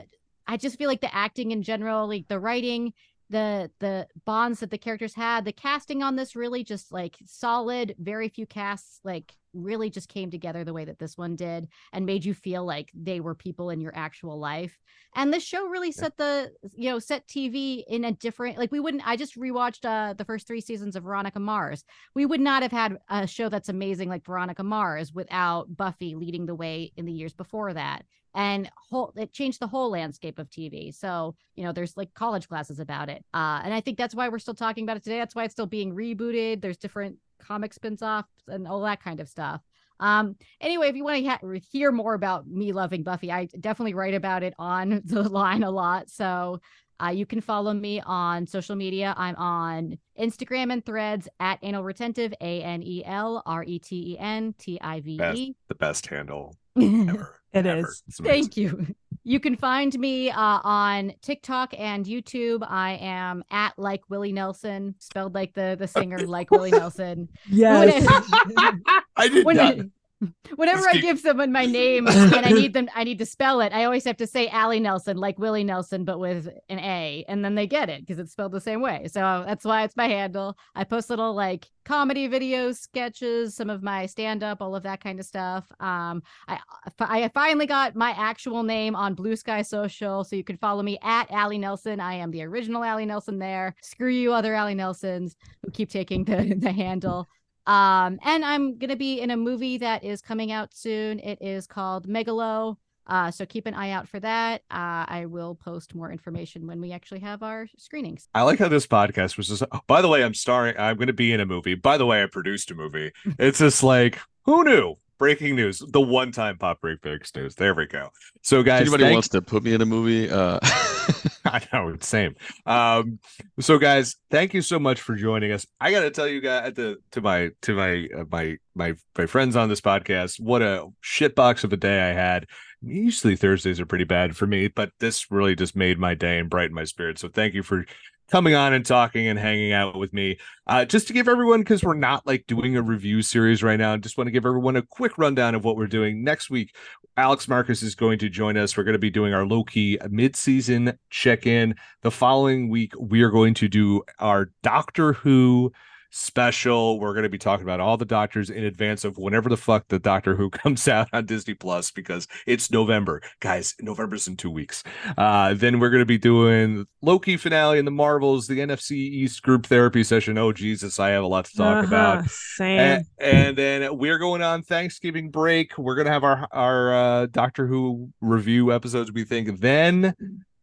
I 0.49 0.57
just 0.57 0.79
feel 0.79 0.89
like 0.89 1.01
the 1.01 1.15
acting 1.15 1.51
in 1.51 1.61
general, 1.61 2.07
like 2.07 2.27
the 2.27 2.39
writing, 2.39 2.93
the 3.29 3.69
the 3.79 4.07
bonds 4.25 4.61
that 4.61 4.71
the 4.71 4.79
characters 4.79 5.13
had, 5.13 5.45
the 5.45 5.51
casting 5.51 6.01
on 6.01 6.15
this 6.15 6.35
really 6.35 6.63
just 6.63 6.91
like 6.91 7.17
solid. 7.23 7.93
Very 7.99 8.29
few 8.29 8.47
casts 8.47 8.99
like 9.03 9.31
really 9.53 9.91
just 9.91 10.09
came 10.09 10.31
together 10.31 10.63
the 10.63 10.73
way 10.73 10.85
that 10.85 10.97
this 10.97 11.17
one 11.17 11.35
did 11.35 11.67
and 11.93 12.05
made 12.05 12.25
you 12.25 12.33
feel 12.33 12.65
like 12.65 12.91
they 12.95 13.19
were 13.19 13.35
people 13.35 13.69
in 13.69 13.79
your 13.79 13.95
actual 13.95 14.39
life. 14.39 14.75
And 15.15 15.31
this 15.31 15.43
show 15.43 15.67
really 15.67 15.91
set 15.91 16.17
the, 16.17 16.51
you 16.75 16.89
know, 16.89 16.97
set 16.97 17.27
TV 17.27 17.83
in 17.87 18.05
a 18.05 18.11
different 18.11 18.57
like 18.57 18.71
we 18.71 18.79
wouldn't 18.79 19.07
I 19.07 19.17
just 19.17 19.37
rewatched 19.37 19.85
uh 19.85 20.13
the 20.13 20.25
first 20.25 20.47
3 20.47 20.61
seasons 20.61 20.95
of 20.95 21.03
Veronica 21.03 21.39
Mars. 21.39 21.83
We 22.15 22.25
would 22.25 22.41
not 22.41 22.63
have 22.63 22.71
had 22.71 22.97
a 23.07 23.27
show 23.27 23.49
that's 23.49 23.69
amazing 23.69 24.09
like 24.09 24.25
Veronica 24.25 24.63
Mars 24.63 25.13
without 25.13 25.77
Buffy 25.77 26.15
leading 26.15 26.47
the 26.47 26.55
way 26.55 26.91
in 26.97 27.05
the 27.05 27.13
years 27.13 27.33
before 27.35 27.71
that 27.75 28.03
and 28.35 28.69
whole 28.89 29.13
it 29.15 29.31
changed 29.31 29.59
the 29.59 29.67
whole 29.67 29.89
landscape 29.91 30.39
of 30.39 30.49
TV. 30.49 30.93
So, 30.93 31.35
you 31.55 31.63
know, 31.63 31.71
there's 31.71 31.97
like 31.97 32.13
college 32.13 32.47
classes 32.47 32.79
about 32.79 33.09
it. 33.09 33.23
Uh, 33.33 33.61
and 33.63 33.73
I 33.73 33.81
think 33.81 33.97
that's 33.97 34.15
why 34.15 34.29
we're 34.29 34.39
still 34.39 34.53
talking 34.53 34.83
about 34.83 34.97
it 34.97 35.03
today. 35.03 35.17
That's 35.17 35.35
why 35.35 35.43
it's 35.45 35.53
still 35.53 35.65
being 35.65 35.95
rebooted. 35.95 36.61
There's 36.61 36.77
different 36.77 37.17
comic 37.39 37.73
spins 37.73 38.01
off 38.01 38.25
and 38.47 38.67
all 38.67 38.81
that 38.81 39.03
kind 39.03 39.19
of 39.19 39.29
stuff. 39.29 39.61
Um, 39.99 40.35
anyway, 40.61 40.89
if 40.89 40.95
you 40.95 41.03
want 41.03 41.23
to 41.23 41.29
ha- 41.29 41.59
hear 41.71 41.91
more 41.91 42.13
about 42.13 42.47
me 42.47 42.71
loving 42.71 43.03
Buffy, 43.03 43.31
I 43.31 43.49
definitely 43.59 43.93
write 43.93 44.13
about 44.13 44.43
it 44.43 44.53
on 44.57 45.01
the 45.05 45.23
line 45.23 45.63
a 45.63 45.71
lot. 45.71 46.09
So 46.09 46.61
uh, 47.01 47.09
you 47.09 47.25
can 47.25 47.41
follow 47.41 47.73
me 47.73 48.01
on 48.05 48.45
social 48.45 48.75
media. 48.75 49.13
I'm 49.17 49.35
on 49.35 49.97
Instagram 50.19 50.71
and 50.71 50.85
threads 50.85 51.27
at 51.39 51.59
anal 51.61 51.83
retentive, 51.83 52.33
A 52.41 52.61
N 52.61 52.83
E 52.83 53.03
L 53.05 53.41
R 53.45 53.63
E 53.63 53.79
T 53.79 54.13
E 54.13 54.17
N 54.17 54.53
T 54.57 54.77
I 54.81 54.99
V 54.99 55.19
E. 55.33 55.55
The 55.67 55.75
best 55.75 56.07
handle 56.07 56.55
ever. 56.77 57.38
It 57.53 57.65
is. 57.65 58.03
Thank 58.21 58.57
you. 58.57 58.87
You 59.25 59.39
can 59.39 59.57
find 59.57 59.93
me 59.99 60.31
uh, 60.31 60.59
on 60.63 61.13
TikTok 61.21 61.75
and 61.77 62.03
YouTube. 62.03 62.65
I 62.67 62.93
am 62.99 63.43
at 63.51 63.77
like 63.77 64.01
Willie 64.09 64.31
Nelson, 64.31 64.95
spelled 64.97 65.35
like 65.35 65.53
the 65.53 65.75
the 65.77 65.87
singer, 65.87 66.17
like 66.19 66.49
Willie 66.49 66.71
Nelson. 66.81 67.27
Yes. 67.47 68.07
I 69.17 69.27
did 69.27 69.45
When- 69.45 69.57
not. 69.57 69.75
whenever 70.55 70.87
I 70.89 70.97
give 70.97 71.19
someone 71.19 71.51
my 71.51 71.65
name 71.65 72.07
and 72.07 72.45
I 72.45 72.51
need 72.51 72.73
them, 72.73 72.89
I 72.95 73.03
need 73.03 73.19
to 73.19 73.25
spell 73.25 73.61
it. 73.61 73.73
I 73.73 73.85
always 73.85 74.03
have 74.05 74.17
to 74.17 74.27
say 74.27 74.47
Allie 74.49 74.79
Nelson, 74.79 75.17
like 75.17 75.39
Willie 75.39 75.63
Nelson, 75.63 76.03
but 76.03 76.19
with 76.19 76.47
an 76.69 76.79
A, 76.79 77.25
and 77.27 77.43
then 77.43 77.55
they 77.55 77.67
get 77.67 77.89
it 77.89 78.01
because 78.01 78.19
it's 78.19 78.31
spelled 78.31 78.51
the 78.51 78.61
same 78.61 78.81
way. 78.81 79.07
So 79.07 79.43
that's 79.47 79.65
why 79.65 79.83
it's 79.83 79.95
my 79.95 80.07
handle. 80.07 80.57
I 80.75 80.83
post 80.83 81.09
little 81.09 81.33
like 81.33 81.67
comedy 81.85 82.27
videos, 82.27 82.77
sketches, 82.77 83.55
some 83.55 83.69
of 83.69 83.81
my 83.81 84.05
stand 84.05 84.43
up, 84.43 84.61
all 84.61 84.75
of 84.75 84.83
that 84.83 85.01
kind 85.01 85.19
of 85.19 85.25
stuff. 85.25 85.71
Um, 85.79 86.21
I 86.47 86.59
I 86.99 87.29
finally 87.29 87.65
got 87.65 87.95
my 87.95 88.11
actual 88.11 88.63
name 88.63 88.95
on 88.95 89.15
Blue 89.15 89.35
Sky 89.35 89.61
Social, 89.61 90.23
so 90.23 90.35
you 90.35 90.43
can 90.43 90.57
follow 90.57 90.83
me 90.83 90.99
at 91.01 91.31
Allie 91.31 91.57
Nelson. 91.57 91.99
I 91.99 92.15
am 92.15 92.31
the 92.31 92.43
original 92.43 92.83
Allie 92.83 93.05
Nelson 93.05 93.39
there. 93.39 93.75
Screw 93.81 94.09
you, 94.11 94.33
other 94.33 94.53
Allie 94.53 94.75
Nelsons 94.75 95.35
who 95.63 95.71
keep 95.71 95.89
taking 95.89 96.25
the 96.25 96.55
the 96.59 96.71
handle. 96.71 97.27
Um, 97.69 98.17
and 98.23 98.43
I'm 98.43 98.79
gonna 98.79 98.95
be 98.95 99.21
in 99.21 99.29
a 99.29 99.37
movie 99.37 99.77
that 99.77 100.03
is 100.03 100.23
coming 100.23 100.51
out 100.51 100.73
soon. 100.73 101.19
It 101.19 101.37
is 101.39 101.67
called 101.67 102.07
Megalo. 102.07 102.77
Uh, 103.05 103.29
so 103.29 103.45
keep 103.45 103.67
an 103.67 103.75
eye 103.75 103.91
out 103.91 104.07
for 104.07 104.19
that. 104.19 104.61
Uh, 104.71 105.05
I 105.07 105.25
will 105.27 105.53
post 105.53 105.93
more 105.93 106.11
information 106.11 106.65
when 106.65 106.81
we 106.81 106.91
actually 106.91 107.19
have 107.21 107.43
our 107.43 107.67
screenings. 107.77 108.27
I 108.33 108.41
like 108.41 108.57
how 108.57 108.69
this 108.69 108.87
podcast 108.87 109.37
was 109.37 109.47
just. 109.47 109.63
Oh, 109.71 109.81
by 109.85 110.01
the 110.01 110.07
way, 110.07 110.23
I'm 110.23 110.33
starring. 110.33 110.75
I'm 110.77 110.95
going 110.95 111.07
to 111.07 111.13
be 111.13 111.31
in 111.31 111.39
a 111.39 111.45
movie. 111.45 111.75
By 111.75 111.97
the 111.97 112.05
way, 112.05 112.23
I 112.23 112.25
produced 112.25 112.71
a 112.71 112.75
movie. 112.75 113.11
It's 113.39 113.59
just 113.59 113.83
like 113.83 114.19
who 114.45 114.63
knew? 114.63 114.95
Breaking 115.19 115.55
news. 115.55 115.83
The 115.85 116.01
one 116.01 116.31
time 116.31 116.57
pop 116.57 116.79
break 116.81 117.01
breaks 117.01 117.35
news. 117.35 117.53
There 117.55 117.75
we 117.75 117.85
go. 117.87 118.09
So 118.41 118.61
If 118.61 118.65
guys, 118.65 118.81
anybody 118.81 119.11
wants 119.11 119.27
to 119.29 119.41
put 119.41 119.63
me 119.63 119.73
in 119.73 119.81
a 119.81 119.85
movie, 119.85 120.29
uh, 120.29 120.59
I 121.45 121.61
know 121.73 121.89
it's 121.89 122.07
same. 122.07 122.35
Um, 122.65 123.19
so 123.59 123.77
guys, 123.77 124.15
thank 124.31 124.53
you 124.53 124.61
so 124.61 124.79
much 124.79 125.01
for 125.01 125.15
joining 125.15 125.51
us. 125.51 125.65
I 125.81 125.91
got 125.91 126.01
to 126.01 126.11
tell 126.11 126.27
you 126.27 126.39
guys 126.39 126.73
to 126.75 126.97
to 127.11 127.21
my 127.21 127.49
to 127.63 127.75
my 127.75 128.07
uh, 128.17 128.23
my 128.31 128.57
my 128.75 128.93
my 129.17 129.25
friends 129.25 129.55
on 129.57 129.67
this 129.67 129.81
podcast, 129.81 130.39
what 130.39 130.61
a 130.61 130.87
shitbox 131.03 131.65
of 131.65 131.73
a 131.73 131.77
day 131.77 132.09
I 132.09 132.13
had. 132.13 132.45
Usually 132.81 133.35
Thursdays 133.35 133.81
are 133.81 133.85
pretty 133.85 134.05
bad 134.05 134.37
for 134.37 134.47
me, 134.47 134.69
but 134.69 134.91
this 134.99 135.29
really 135.29 135.53
just 135.53 135.75
made 135.75 135.99
my 135.99 136.15
day 136.15 136.39
and 136.39 136.49
brightened 136.49 136.75
my 136.75 136.85
spirit. 136.85 137.19
So 137.19 137.27
thank 137.27 137.53
you 137.53 137.61
for 137.61 137.85
coming 138.29 138.55
on 138.55 138.73
and 138.73 138.85
talking 138.85 139.27
and 139.27 139.39
hanging 139.39 139.71
out 139.71 139.97
with 139.97 140.13
me. 140.13 140.37
Uh, 140.67 140.85
just 140.85 141.07
to 141.07 141.13
give 141.13 141.27
everyone, 141.27 141.61
because 141.61 141.83
we're 141.83 141.93
not 141.93 142.25
like 142.27 142.45
doing 142.47 142.75
a 142.75 142.81
review 142.81 143.21
series 143.21 143.63
right 143.63 143.79
now, 143.79 143.97
just 143.97 144.17
want 144.17 144.27
to 144.27 144.31
give 144.31 144.45
everyone 144.45 144.75
a 144.75 144.81
quick 144.81 145.17
rundown 145.17 145.55
of 145.55 145.63
what 145.63 145.75
we're 145.75 145.87
doing 145.87 146.23
next 146.23 146.49
week. 146.49 146.75
Alex 147.17 147.47
Marcus 147.47 147.81
is 147.83 147.95
going 147.95 148.19
to 148.19 148.29
join 148.29 148.55
us. 148.55 148.77
We're 148.77 148.83
going 148.83 148.93
to 148.93 148.99
be 148.99 149.09
doing 149.09 149.33
our 149.33 149.45
low 149.45 149.63
key 149.63 149.99
mid 150.09 150.35
season 150.35 150.97
check 151.09 151.45
in. 151.45 151.75
The 152.01 152.11
following 152.11 152.69
week, 152.69 152.93
we 152.99 153.21
are 153.23 153.31
going 153.31 153.53
to 153.55 153.67
do 153.67 154.03
our 154.19 154.51
Doctor 154.63 155.13
Who 155.13 155.71
special. 156.09 156.99
We're 156.99 157.13
going 157.13 157.23
to 157.23 157.29
be 157.29 157.37
talking 157.37 157.63
about 157.63 157.79
all 157.79 157.97
the 157.97 158.05
doctors 158.05 158.49
in 158.49 158.63
advance 158.63 159.03
of 159.03 159.17
whenever 159.17 159.49
the 159.49 159.57
fuck 159.57 159.87
the 159.87 159.99
Doctor 159.99 160.35
Who 160.35 160.49
comes 160.49 160.87
out 160.87 161.07
on 161.13 161.25
Disney 161.25 161.53
Plus 161.53 161.91
because 161.91 162.27
it's 162.45 162.71
November. 162.71 163.21
Guys, 163.39 163.75
November's 163.79 164.27
in 164.27 164.37
two 164.37 164.51
weeks. 164.51 164.83
Uh, 165.17 165.53
then 165.53 165.79
we're 165.79 165.89
going 165.89 166.01
to 166.01 166.05
be 166.05 166.17
doing 166.17 166.85
Loki 167.01 167.37
finale 167.37 167.79
and 167.79 167.87
the 167.87 167.91
Marvels, 167.91 168.47
the 168.47 168.59
NFC 168.59 168.91
East 168.91 169.41
group 169.41 169.65
therapy 169.65 170.03
session. 170.03 170.37
Oh, 170.37 170.51
Jesus, 170.51 170.99
I 170.99 171.09
have 171.09 171.23
a 171.23 171.27
lot 171.27 171.45
to 171.45 171.55
talk 171.55 171.85
about. 171.85 172.19
Uh-huh, 172.19 172.27
Same. 172.29 172.79
And, 172.79 173.05
and 173.19 173.57
then 173.57 173.97
we're 173.97 174.17
going 174.17 174.41
on 174.41 174.63
Thanksgiving 174.63 175.29
break. 175.29 175.77
We're 175.77 175.95
gonna 175.95 176.11
have 176.11 176.23
our 176.23 176.47
our 176.51 176.93
uh, 176.93 177.25
Doctor 177.27 177.67
Who 177.67 178.11
review 178.21 178.73
episodes. 178.73 179.11
We 179.11 179.23
think 179.23 179.59
then 179.59 180.15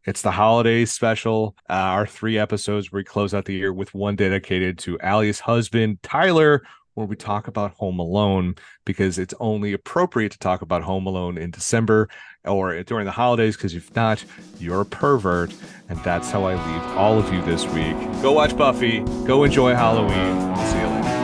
it's 0.06 0.22
the 0.22 0.30
holiday 0.30 0.84
special. 0.84 1.56
Uh, 1.68 1.72
our 1.72 2.06
three 2.06 2.38
episodes 2.38 2.90
where 2.90 3.00
we 3.00 3.04
close 3.04 3.34
out 3.34 3.44
the 3.44 3.54
year 3.54 3.72
with 3.72 3.92
one 3.92 4.16
dedicated 4.16 4.78
to 4.78 4.98
Allie's 5.00 5.40
husband 5.40 6.02
Tyler, 6.02 6.62
where 6.94 7.06
we 7.06 7.16
talk 7.16 7.48
about 7.48 7.72
Home 7.72 7.98
Alone 7.98 8.54
because 8.84 9.18
it's 9.18 9.34
only 9.38 9.72
appropriate 9.72 10.32
to 10.32 10.38
talk 10.38 10.62
about 10.62 10.82
Home 10.82 11.06
Alone 11.06 11.36
in 11.36 11.50
December 11.50 12.08
or 12.44 12.82
during 12.84 13.04
the 13.04 13.10
holidays. 13.10 13.56
Because 13.56 13.74
if 13.74 13.94
not, 13.94 14.24
you're 14.58 14.80
a 14.80 14.86
pervert. 14.86 15.52
And 15.88 16.02
that's 16.04 16.30
how 16.30 16.44
I 16.44 16.54
leave 16.54 16.96
all 16.96 17.18
of 17.18 17.32
you 17.32 17.42
this 17.42 17.66
week. 17.66 17.96
Go 18.22 18.32
watch 18.32 18.56
Buffy. 18.56 19.00
Go 19.26 19.44
enjoy 19.44 19.74
Halloween. 19.74 20.56
See 20.68 20.78
you 20.78 20.86
later. 20.86 21.15